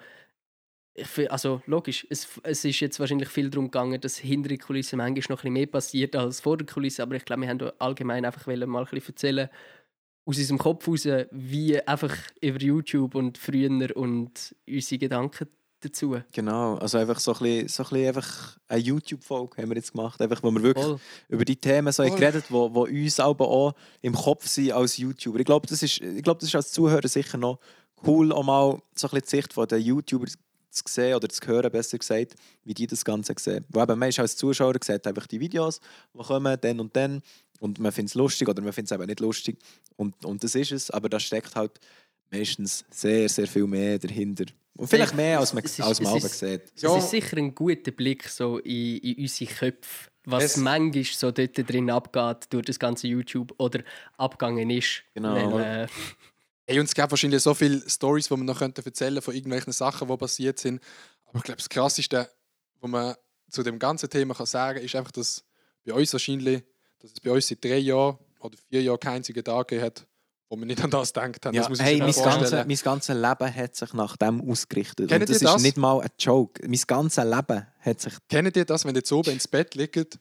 ich 1.01 1.33
also 1.33 1.63
logisch, 1.67 2.07
es, 2.11 2.29
es 2.43 2.65
ist 2.65 2.81
jetzt 2.81 3.01
wahrscheinlich 3.01 3.29
viel 3.29 3.51
darum 3.51 3.67
gegangen, 3.67 4.01
dass 4.01 4.19
hinter 4.19 4.49
der 4.49 4.59
Kulisse 4.59 4.97
manchmal 4.97 5.23
noch 5.29 5.29
ein 5.31 5.37
bisschen 5.37 5.53
mehr 5.53 5.67
passiert 5.67 6.17
als 6.17 6.41
vor 6.41 6.57
der 6.57 6.67
Kulisse, 6.67 7.03
aber 7.03 7.17
ich 7.17 7.25
glaube, 7.25 7.43
wir 7.43 7.49
haben 7.49 7.71
allgemein 7.79 8.25
einfach 8.25 8.47
mal 8.47 8.63
ein 8.63 8.85
bisschen 8.91 9.09
erzählen, 9.09 9.49
aus 10.27 10.39
unserem 10.39 10.59
Kopf 10.59 10.87
raus, 10.87 11.09
wie 11.31 11.81
einfach 11.87 12.15
über 12.41 12.61
YouTube 12.61 13.15
und 13.15 13.39
früher 13.39 13.97
und 13.97 14.55
unsere 14.69 14.99
Gedanken 14.99 15.49
dazu. 15.81 16.21
Genau, 16.33 16.77
also 16.77 16.99
einfach 16.99 17.19
so 17.19 17.33
ein 17.33 17.39
bisschen, 17.39 17.69
so 17.69 17.83
ein 17.83 17.89
bisschen 17.89 18.09
einfach 18.09 18.59
eine 18.69 18.81
YouTube-Folge 18.81 19.63
haben 19.63 19.71
wir 19.71 19.77
jetzt 19.77 19.93
gemacht, 19.93 20.21
einfach, 20.21 20.43
wo 20.43 20.51
wir 20.51 20.63
wirklich 20.63 20.85
Voll. 20.85 21.01
über 21.29 21.45
die 21.45 21.57
Themen 21.57 21.93
so 21.93 22.03
geredet 22.03 22.45
wo, 22.51 22.73
wo 22.73 22.83
uns 22.85 23.19
aber 23.19 23.49
auch 23.49 23.75
im 24.03 24.15
Kopf 24.15 24.47
sind 24.47 24.73
als 24.73 24.99
YouTuber. 24.99 25.41
Ich 25.41 25.47
glaube, 25.47 25.67
das 25.67 25.83
ist, 25.83 26.01
ich 26.01 26.23
glaube, 26.23 26.41
das 26.41 26.49
ist 26.51 26.55
als 26.55 26.73
Zuhörer 26.73 27.09
sicher 27.09 27.39
noch 27.39 27.59
cool, 28.07 28.33
auch 28.33 28.45
mal 28.45 28.83
so 28.95 29.09
ein 29.09 29.11
bisschen 29.11 29.21
die 29.21 29.29
Sicht 29.29 29.53
von 29.53 29.67
den 29.67 29.81
YouTuber 29.81 30.27
zu 30.71 30.83
sehen 30.89 31.15
oder 31.15 31.29
zu 31.29 31.47
hören, 31.47 31.71
besser 31.71 31.99
gesagt, 31.99 32.35
wie 32.65 32.75
die 32.75 32.87
das 32.87 33.05
Ganze 33.05 33.35
sehen. 33.39 33.65
Weil 33.69 33.85
eben, 33.85 33.99
man 33.99 34.09
ist 34.09 34.19
als 34.19 34.37
Zuschauer 34.37 34.75
sieht 34.83 35.07
einfach 35.07 35.27
die 35.27 35.41
Videos, 35.41 35.81
die 36.15 36.23
kommen, 36.23 36.57
dann 36.61 36.81
und 36.81 36.95
dann, 36.97 37.23
und 37.61 37.79
man 37.79 37.93
findet 37.93 38.11
es 38.11 38.15
lustig 38.15 38.49
oder 38.49 38.63
man 38.63 38.73
findet 38.73 38.91
es 38.93 38.95
eben 38.95 39.07
nicht 39.07 39.21
lustig. 39.21 39.59
Und, 39.97 40.25
und 40.25 40.43
das 40.45 40.55
ist 40.55 40.73
es, 40.73 40.91
aber 40.91 41.09
da 41.09 41.19
steckt 41.21 41.55
halt 41.57 41.79
meistens 42.31 42.85
sehr, 42.91 43.29
sehr 43.29 43.47
viel 43.47 43.67
mehr 43.67 43.99
dahinter. 43.99 44.45
Und 44.77 44.89
vielleicht 44.89 45.15
mehr, 45.15 45.41
als 45.41 45.53
man, 45.53 45.65
Es 45.65 45.73
ist- 45.79 45.85
als 45.85 46.01
man 46.01 46.17
es 46.17 46.25
ist- 46.25 46.39
sieht. 46.39 46.63
Ja. 46.77 46.97
Es 46.97 47.05
ist 47.05 47.11
sicher 47.11 47.37
ein 47.37 47.55
guter 47.55 47.91
Blick 47.91 48.29
so 48.29 48.59
in, 48.59 48.99
in 48.99 49.17
unsere 49.23 49.51
Köpfe, 49.53 50.11
was 50.25 50.45
Es- 50.45 50.57
manchmal 50.57 51.05
so 51.05 51.31
dort 51.33 51.59
drin 51.69 51.91
abgeht 51.91 52.47
durch 52.51 52.65
das 52.67 52.79
ganze 52.79 53.09
YouTube 53.09 53.53
oder 53.59 53.83
abgegangen 54.17 54.71
ist. 54.71 55.03
Genau. 55.15 55.53
Weil, 55.55 55.85
äh, 55.85 55.87
Hey, 56.71 56.79
und 56.79 56.85
es 56.85 56.95
gab 56.95 57.11
wahrscheinlich 57.11 57.43
so 57.43 57.53
viele 57.53 57.83
Stories, 57.91 58.29
die 58.29 58.37
man 58.37 58.47
noch 58.47 58.61
könnte 58.61 58.81
erzählen 58.87 59.21
von 59.21 59.35
irgendwelchen 59.35 59.73
Sachen, 59.73 60.07
die 60.07 60.17
passiert 60.17 60.61
sind. 60.61 60.81
Aber 61.27 61.39
ich 61.39 61.43
glaube, 61.43 61.57
das 61.57 61.69
Krasseste, 61.69 62.31
was 62.81 62.89
man 62.89 63.17
zu 63.51 63.65
dem 63.65 63.81
ganzen 63.81 64.09
Thema 64.09 64.35
kann 64.35 64.47
sagen 64.47 64.77
kann, 64.77 64.85
ist 64.85 64.95
einfach, 64.95 65.11
dass 65.11 65.43
bei 65.85 65.93
uns 65.93 66.13
wahrscheinlich, 66.13 66.63
dass 67.01 67.11
es 67.11 67.19
bei 67.19 67.33
uns 67.33 67.49
seit 67.49 67.65
drei 67.65 67.79
Jahren 67.79 68.19
oder 68.39 68.57
vier 68.69 68.83
Jahren 68.85 69.01
keinen 69.01 69.17
einzigen 69.17 69.43
Tag 69.43 69.67
gegeben 69.67 69.87
hat, 69.87 70.07
wo 70.49 70.57
wir 70.57 70.65
nicht 70.65 70.81
an 70.85 70.93
das 70.93 71.13
gedacht 71.13 71.45
haben. 71.45 71.57
Ja, 71.57 71.69
das 71.69 71.81
hey, 71.81 71.99
mein, 71.99 72.13
ganze, 72.13 72.65
mein 72.65 72.77
ganzes 72.77 73.17
Leben 73.17 73.55
hat 73.57 73.75
sich 73.75 73.93
nach 73.93 74.17
dem 74.17 74.49
ausgerichtet. 74.49 75.09
Kennt 75.09 75.23
Und 75.23 75.29
das 75.29 75.43
ihr 75.43 75.49
das? 75.49 75.57
ist 75.57 75.63
nicht 75.63 75.77
mal 75.77 76.01
ein 76.01 76.11
Joke. 76.21 76.63
Mein 76.69 76.81
ganzes 76.87 77.25
Leben 77.25 77.67
hat 77.81 78.01
sich... 78.01 78.15
Kennt 78.29 78.57
ihr 78.57 78.65
das, 78.65 78.85
wenn 78.85 78.95
ihr 78.95 78.99
jetzt 78.99 79.11
oben 79.11 79.31
ins 79.31 79.49
Bett 79.49 79.75
liegt 79.75 80.21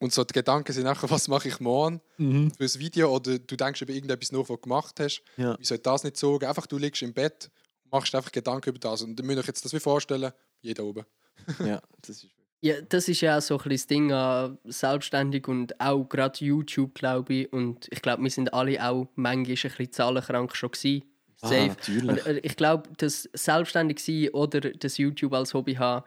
und 0.00 0.12
so 0.12 0.24
die 0.24 0.32
Gedanken 0.32 0.72
sind 0.72 0.84
nachher, 0.84 1.08
was 1.10 1.28
mache 1.28 1.46
ich 1.48 1.60
morgen 1.60 2.00
für 2.16 2.24
ein 2.24 2.74
Video 2.80 3.14
oder 3.14 3.38
du 3.38 3.56
denkst 3.56 3.80
über 3.82 3.92
irgendetwas 3.92 4.32
nach, 4.32 4.40
was 4.40 4.46
du 4.48 4.58
gemacht 4.58 4.98
hast, 4.98 5.22
Ja. 5.36 5.56
wie 5.58 5.64
soll 5.64 5.78
das 5.78 6.02
nicht 6.04 6.16
so 6.16 6.38
gehen? 6.38 6.48
Einfach 6.48 6.66
du 6.66 6.76
liegst 6.78 7.02
im 7.02 7.12
Bett 7.14 7.50
und 7.84 7.92
machst 7.92 8.14
einfach 8.14 8.32
Gedanken 8.32 8.70
über 8.70 8.78
das 8.78 9.02
und 9.02 9.14
dann 9.16 9.26
müsst 9.26 9.36
ihr 9.36 9.40
euch 9.40 9.46
jetzt 9.46 9.64
das 9.64 9.72
wie 9.72 9.80
vorstellen, 9.80 10.32
jeder 10.60 10.84
oben. 10.84 11.04
ja, 11.64 11.80
das 12.02 12.24
ist... 12.24 12.26
ja, 12.60 12.80
das 12.82 13.08
ist 13.08 13.20
ja 13.20 13.38
auch 13.38 13.42
so 13.42 13.56
ein 13.58 13.68
bisschen 13.68 13.76
das 13.78 13.86
Ding 13.86 14.12
an 14.12 14.58
selbstständig 14.64 15.48
und 15.48 15.80
auch 15.80 16.04
gerade 16.04 16.44
YouTube, 16.44 16.94
glaube 16.94 17.32
ich. 17.34 17.52
Und 17.52 17.86
ich 17.90 18.02
glaube, 18.02 18.22
wir 18.22 18.30
sind 18.30 18.52
alle 18.52 18.82
auch 18.86 19.06
manchmal 19.14 19.54
ein 19.54 19.76
bisschen 19.76 19.92
zahlenkrank 19.92 20.54
schon 20.56 20.70
gewesen. 20.70 21.04
Ah, 21.42 21.48
Safe. 21.48 21.66
natürlich. 21.68 22.10
Und, 22.10 22.26
äh, 22.26 22.38
ich 22.40 22.54
glaube, 22.56 22.90
das 22.98 23.26
selbstständig 23.32 23.98
sein 24.00 24.28
oder 24.34 24.60
das 24.60 24.98
YouTube 24.98 25.32
als 25.32 25.54
Hobby 25.54 25.74
haben, 25.76 26.04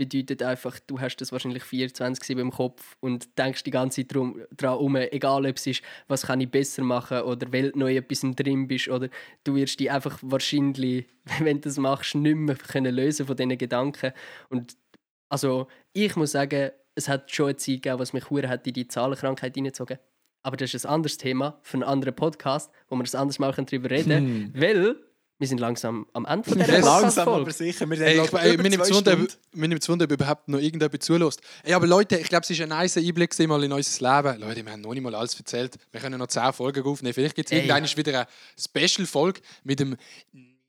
bedeutet 0.00 0.42
einfach, 0.42 0.78
du 0.86 0.98
hast 0.98 1.18
das 1.18 1.30
wahrscheinlich 1.30 1.62
24 1.62 2.38
im 2.38 2.50
Kopf 2.50 2.96
und 3.00 3.36
denkst 3.36 3.64
die 3.64 3.70
ganze 3.70 4.00
Zeit 4.00 4.14
drum, 4.14 4.40
dran 4.56 4.78
um, 4.78 4.96
egal 4.96 5.44
ob 5.44 5.56
es 5.56 5.66
ist, 5.66 5.82
was 6.08 6.22
kann 6.22 6.40
ich 6.40 6.50
besser 6.50 6.82
machen 6.82 7.20
oder 7.20 7.52
weil 7.52 7.70
neu 7.74 7.96
etwas 7.96 8.22
drin 8.34 8.66
bist 8.66 8.88
oder 8.88 9.10
du 9.44 9.56
wirst 9.56 9.78
dich 9.78 9.90
einfach 9.90 10.18
wahrscheinlich, 10.22 11.04
wenn 11.40 11.60
du 11.60 11.68
das 11.68 11.76
machst, 11.76 12.14
nicht 12.14 12.34
mehr 12.34 12.56
können 12.56 12.94
lösen 12.94 13.26
von 13.26 13.36
diesen 13.36 13.58
Gedanken. 13.58 14.12
Und 14.48 14.74
also 15.28 15.68
ich 15.92 16.16
muss 16.16 16.32
sagen, 16.32 16.70
es 16.94 17.06
hat 17.06 17.30
schon 17.30 17.48
eine 17.48 17.56
Zeit 17.56 17.82
gegeben, 17.82 17.98
was 17.98 18.14
mich 18.14 18.30
hure 18.30 18.48
hat 18.48 18.66
in 18.66 18.72
die 18.72 18.88
Zahlenkrankheit 18.88 19.54
hineingezogen. 19.54 19.98
Aber 20.42 20.56
das 20.56 20.72
ist 20.72 20.86
ein 20.86 20.92
anderes 20.92 21.18
Thema 21.18 21.58
für 21.60 21.76
einen 21.76 21.82
anderen 21.82 22.16
Podcast, 22.16 22.72
wo 22.88 22.96
wir 22.96 23.02
das 23.02 23.14
anders 23.14 23.38
mal 23.38 23.52
darüber 23.52 23.90
reden 23.90 24.08
können. 24.08 24.54
Weil 24.56 24.96
wir 25.40 25.48
sind 25.48 25.58
langsam 25.58 26.06
am 26.12 26.26
Ende 26.26 26.50
von 26.50 26.58
Yes. 26.58 26.84
Langsam 26.84 27.28
aber 27.28 27.50
sicher. 27.50 27.88
Wir 27.88 27.98
Ey, 27.98 28.20
ich, 28.22 28.30
noch 28.30 28.38
ey, 28.38 28.56
es 28.56 29.88
wunder, 29.88 30.04
ob 30.04 30.12
überhaupt 30.12 30.48
noch 30.48 30.58
irgendjemand 30.58 31.02
zulässt. 31.02 31.40
Ey, 31.64 31.72
aber 31.72 31.86
Leute, 31.86 32.18
ich 32.18 32.28
glaube, 32.28 32.42
es 32.42 32.50
ist 32.50 32.60
ein 32.60 32.68
nice 32.68 32.98
Einblick 32.98 33.36
mal 33.48 33.64
in 33.64 33.72
unser 33.72 34.22
Leben. 34.22 34.38
Leute, 34.38 34.66
wir 34.66 34.72
haben 34.72 34.82
noch 34.82 34.92
nicht 34.92 35.02
mal 35.02 35.14
alles 35.14 35.34
erzählt. 35.38 35.78
Wir 35.92 36.00
können 36.02 36.18
noch 36.18 36.26
10 36.26 36.52
Folgen 36.52 36.84
aufnehmen. 36.84 37.14
Vielleicht 37.14 37.36
gibt 37.36 37.50
es 37.50 37.52
Ey. 37.52 37.66
irgendwann 37.66 37.96
wieder 37.96 38.18
eine 38.18 38.26
Special-Folge 38.58 39.40
mit 39.64 39.80
dem 39.80 39.96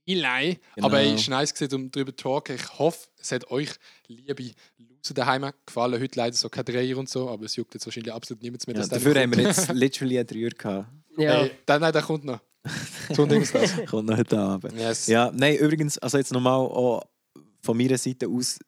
Nilay. 0.06 0.58
Genau. 0.76 0.88
Aber 0.88 1.02
es 1.02 1.20
ist 1.20 1.28
nice 1.28 1.54
gewesen, 1.54 1.76
um 1.76 1.92
darüber 1.92 2.16
zu 2.16 2.24
talken. 2.24 2.56
Ich 2.56 2.80
hoffe, 2.80 3.10
es 3.20 3.34
hat 3.34 3.52
euch, 3.52 3.72
liebe 4.08 4.52
Loser 4.78 5.14
daheim, 5.14 5.52
gefallen. 5.66 6.02
Heute 6.02 6.18
leider 6.18 6.38
so 6.38 6.48
kein 6.48 6.64
Dreier 6.64 6.98
und 6.98 7.10
so, 7.10 7.30
aber 7.30 7.44
es 7.44 7.58
juckt 7.58 7.74
jetzt 7.74 7.86
wahrscheinlich 7.86 8.14
absolut 8.14 8.42
niemand 8.42 8.66
mehr. 8.68 8.78
Ja, 8.78 8.88
der 8.88 9.00
dafür 9.00 9.22
haben 9.22 9.36
wir 9.36 9.44
jetzt 9.44 9.68
literally 9.74 10.18
einen 10.18 10.28
Dreier 10.28 10.50
gehabt. 10.52 10.88
Ja, 11.18 11.42
Ey, 11.42 11.52
dann, 11.66 11.82
nein, 11.82 11.92
der 11.92 12.04
kommt 12.04 12.24
noch. 12.24 12.40
Sonntagstag. 13.14 13.88
Kommt 13.88 14.10
noch 14.10 14.18
heute 14.18 14.38
Abend. 14.38 14.74
Yes. 14.74 15.08
Ja, 15.08 15.32
nein, 15.34 15.56
übrigens, 15.56 15.98
also 15.98 16.18
jetzt 16.18 16.32
nochmal 16.32 16.60
auch 16.60 17.04
von 17.62 17.78
meiner 17.78 17.98
Seite 17.98 18.28
aus, 18.28 18.60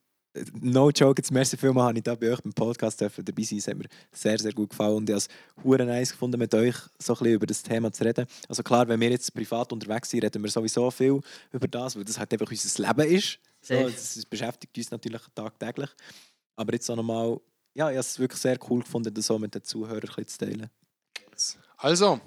no 0.62 0.90
joke, 0.90 1.20
jetzt 1.20 1.32
merci 1.32 1.58
vielmals, 1.58 1.90
habe 1.90 1.98
ich 1.98 2.04
da 2.04 2.16
bei 2.16 2.32
euch 2.32 2.42
beim 2.42 2.54
Podcast 2.54 3.00
dürfen 3.00 3.24
dabei 3.24 3.44
sein. 3.44 3.60
Es 3.60 3.68
hat 3.68 3.78
mir 3.78 3.86
sehr, 4.12 4.40
sehr 4.40 4.54
gut 4.54 4.72
gefallen 4.72 4.98
und 4.98 5.10
ich 5.10 5.14
habe 5.14 5.20
es 5.20 5.64
hure 5.64 5.86
nice 5.86 6.12
gefunden, 6.12 6.40
mit 6.40 6.54
euch 6.56 6.76
so 7.00 7.14
ein 7.14 7.20
bisschen 7.20 7.34
über 7.34 7.46
das 7.46 7.64
Thema 7.64 7.92
zu 7.92 8.04
reden. 8.04 8.26
Also 8.48 8.64
klar, 8.64 8.88
wenn 8.88 9.00
wir 9.00 9.10
jetzt 9.10 9.34
privat 9.34 9.72
unterwegs 9.72 10.10
sind, 10.10 10.24
reden 10.24 10.44
wir 10.44 10.50
sowieso 10.50 10.90
viel 10.92 11.20
über 11.52 11.68
das, 11.68 11.96
weil 11.96 12.04
das 12.04 12.18
halt 12.18 12.32
einfach 12.34 12.50
unser 12.50 12.88
Leben 12.88 13.16
ist. 13.16 13.40
So, 13.62 13.76
das, 13.76 14.16
das 14.16 14.26
beschäftigt 14.26 14.78
uns 14.78 14.92
natürlich 14.92 15.22
tagtäglich. 15.36 15.90
Aber 16.56 16.74
jetzt 16.74 16.90
auch 16.90 16.96
nochmal, 16.96 17.40
ja, 17.74 17.90
ich 17.90 17.96
habe 17.96 18.00
es 18.00 18.20
wirklich 18.20 18.42
sehr 18.42 18.58
cool 18.70 18.82
gefunden, 18.82 19.14
das 19.14 19.26
so 19.26 19.40
mit 19.40 19.54
den 19.56 19.64
Zuhörern 19.64 20.28
zu 20.28 20.38
teilen. 20.38 20.70
Also, 21.78 22.20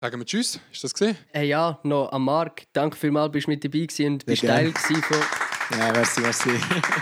sagen 0.00 0.20
wir 0.20 0.26
Tschüss. 0.26 0.60
Ist 0.70 0.84
das 0.84 0.94
gesehen? 0.94 1.16
Hey, 1.32 1.48
ja, 1.48 1.80
noch 1.82 2.12
an 2.12 2.22
Marc. 2.22 2.62
Danke 2.72 2.96
vielmals, 2.96 3.32
bist 3.32 3.46
du 3.46 3.50
mit 3.50 3.64
dabei 3.64 3.80
gewesen 3.80 4.12
und 4.12 4.26
bist 4.26 4.42
Teil 4.42 4.72
von, 4.72 5.18
Ja, 5.78 5.92
merci, 5.92 6.20
merci. 6.20 6.50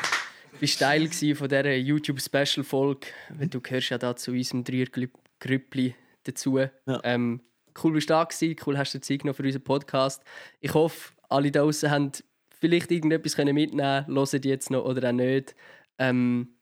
bist 0.61 0.79
Teil 0.79 1.05
gewesen 1.05 1.37
von 1.37 1.49
dieser 1.49 1.75
YouTube-Special-Folge. 1.75 3.09
Du 3.51 3.61
gehörst 3.61 3.91
ja 3.91 3.99
da 3.99 4.17
zu 4.17 4.33
unserem 4.33 4.65
Dreiergrüppli 4.65 5.95
dazu. 6.25 6.59
Ja. 6.59 6.71
Ähm, 7.05 7.43
cool, 7.83 7.93
bist 7.93 8.09
du 8.09 8.15
da 8.15 8.25
gewesen. 8.25 8.57
Cool, 8.65 8.79
hast 8.79 8.95
du 8.95 9.01
Zeit 9.01 9.21
genommen 9.21 9.35
für 9.35 9.43
unseren 9.43 9.65
Podcast. 9.65 10.23
Ich 10.61 10.73
hoffe, 10.73 11.13
alle 11.29 11.51
da 11.51 11.61
draußen 11.61 11.91
haben 11.91 12.13
vielleicht 12.49 12.91
irgendetwas 12.91 13.37
mitnehmen 13.37 14.07
können, 14.07 14.17
hören 14.17 14.41
die 14.41 14.49
jetzt 14.49 14.71
noch 14.71 14.85
oder 14.85 15.11
auch 15.11 15.13
nicht. 15.13 15.55
Ähm, 15.99 16.56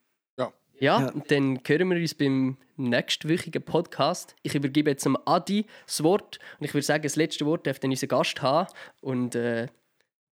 Ja. 0.81 1.01
Ja, 1.01 1.13
dann 1.29 1.61
hören 1.67 1.91
wir 1.91 1.97
uns 1.97 2.15
beim 2.15 2.57
nächstwöchigen 2.77 3.63
Podcast. 3.63 4.35
Ich 4.43 4.55
übergebe 4.55 4.91
jetzt 4.91 5.05
dem 5.05 5.17
Adi 5.25 5.67
das 5.87 6.03
Wort 6.03 6.39
und 6.59 6.67
ich 6.67 6.75
würde 6.75 6.85
sagen, 6.85 7.03
das 7.03 7.17
letzte 7.17 7.47
Wort 7.47 7.67
darf 7.67 7.79
dann 7.79 7.91
unser 7.91 8.07
Gast 8.07 8.43
haben. 8.43 8.73
Und 9.01 9.35
äh, 9.35 9.69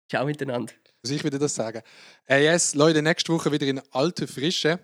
ciao 0.09 0.25
miteinander. 0.25 0.73
Muss 1.03 1.11
ich 1.11 1.23
wieder 1.23 1.39
das 1.39 1.55
sagen? 1.55 1.81
Äh, 2.27 2.43
yes, 2.43 2.75
Leute, 2.75 3.01
nächste 3.01 3.31
Woche 3.31 3.51
wieder 3.51 3.67
in 3.67 3.81
alter 3.91 4.27
Frische. 4.27 4.79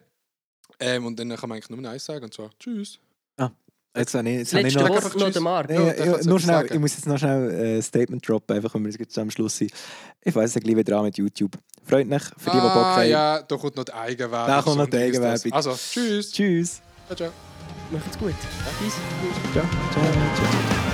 Ähm, 0.80 1.06
und 1.06 1.20
dann 1.20 1.30
kann 1.36 1.50
man 1.50 1.58
eigentlich 1.58 1.70
nur 1.70 1.90
eins 1.90 2.06
sagen, 2.06 2.26
und 2.26 2.34
zwar 2.34 2.50
Tschüss. 2.58 3.00
Jetzt 3.96 4.14
habe 4.14 4.30
ich, 4.30 4.38
jetzt 4.38 4.54
habe 4.54 4.68
ich 4.68 4.76
noch... 4.76 4.90
noch 4.90 5.10
Tschüss. 5.12 5.34
der 5.34 5.42
Marc. 5.42 5.70
Nee, 5.70 5.76
Ja, 5.76 5.82
ja, 5.82 6.06
ja, 6.06 6.24
nur 6.24 6.40
schnell, 6.40 6.56
sagen. 6.56 6.70
ich 6.72 6.80
muss 6.80 6.94
jetzt 6.94 7.08
noch 7.08 7.18
schnell 7.18 7.52
äh, 7.52 7.78
ein 7.78 7.82
Statement 7.82 8.28
droppen, 8.28 8.56
einfach, 8.56 8.74
wenn 8.74 8.86
wir 8.86 8.92
jetzt 8.92 9.18
am 9.18 9.30
Schluss 9.30 9.58
sind. 9.58 9.72
Ich 10.22 10.34
weiß 10.34 10.54
gleich 10.54 10.78
wieder 10.78 10.98
an 10.98 11.06
mit 11.06 11.18
YouTube. 11.18 11.58
Freut 11.84 12.08
mich, 12.08 12.24
für 12.24 12.52
die, 12.52 12.58
die 12.58 12.62
Bock 12.62 12.76
ah, 12.76 12.96
haben. 12.98 13.10
ja, 13.10 13.42
da 13.42 13.58
kommt 13.58 13.76
noch 13.76 13.84
die 13.84 13.94
Eigenwerbung. 13.94 14.48
Da 14.48 14.62
kommt 14.62 14.78
noch 14.78 14.88
die. 14.88 14.98
Eigenwerbung. 14.98 15.52
Also, 15.52 15.76
Tschüss. 15.76 16.32
Tschüss. 16.32 16.82
Ciao, 17.08 17.16
ciao. 17.18 17.32
Macht's 17.92 18.18
gut. 18.18 18.34
Peace. 18.80 18.94
Ciao. 19.54 19.66
Ciao. 19.92 20.04
Ciao. 20.04 20.36
ciao. 20.36 20.91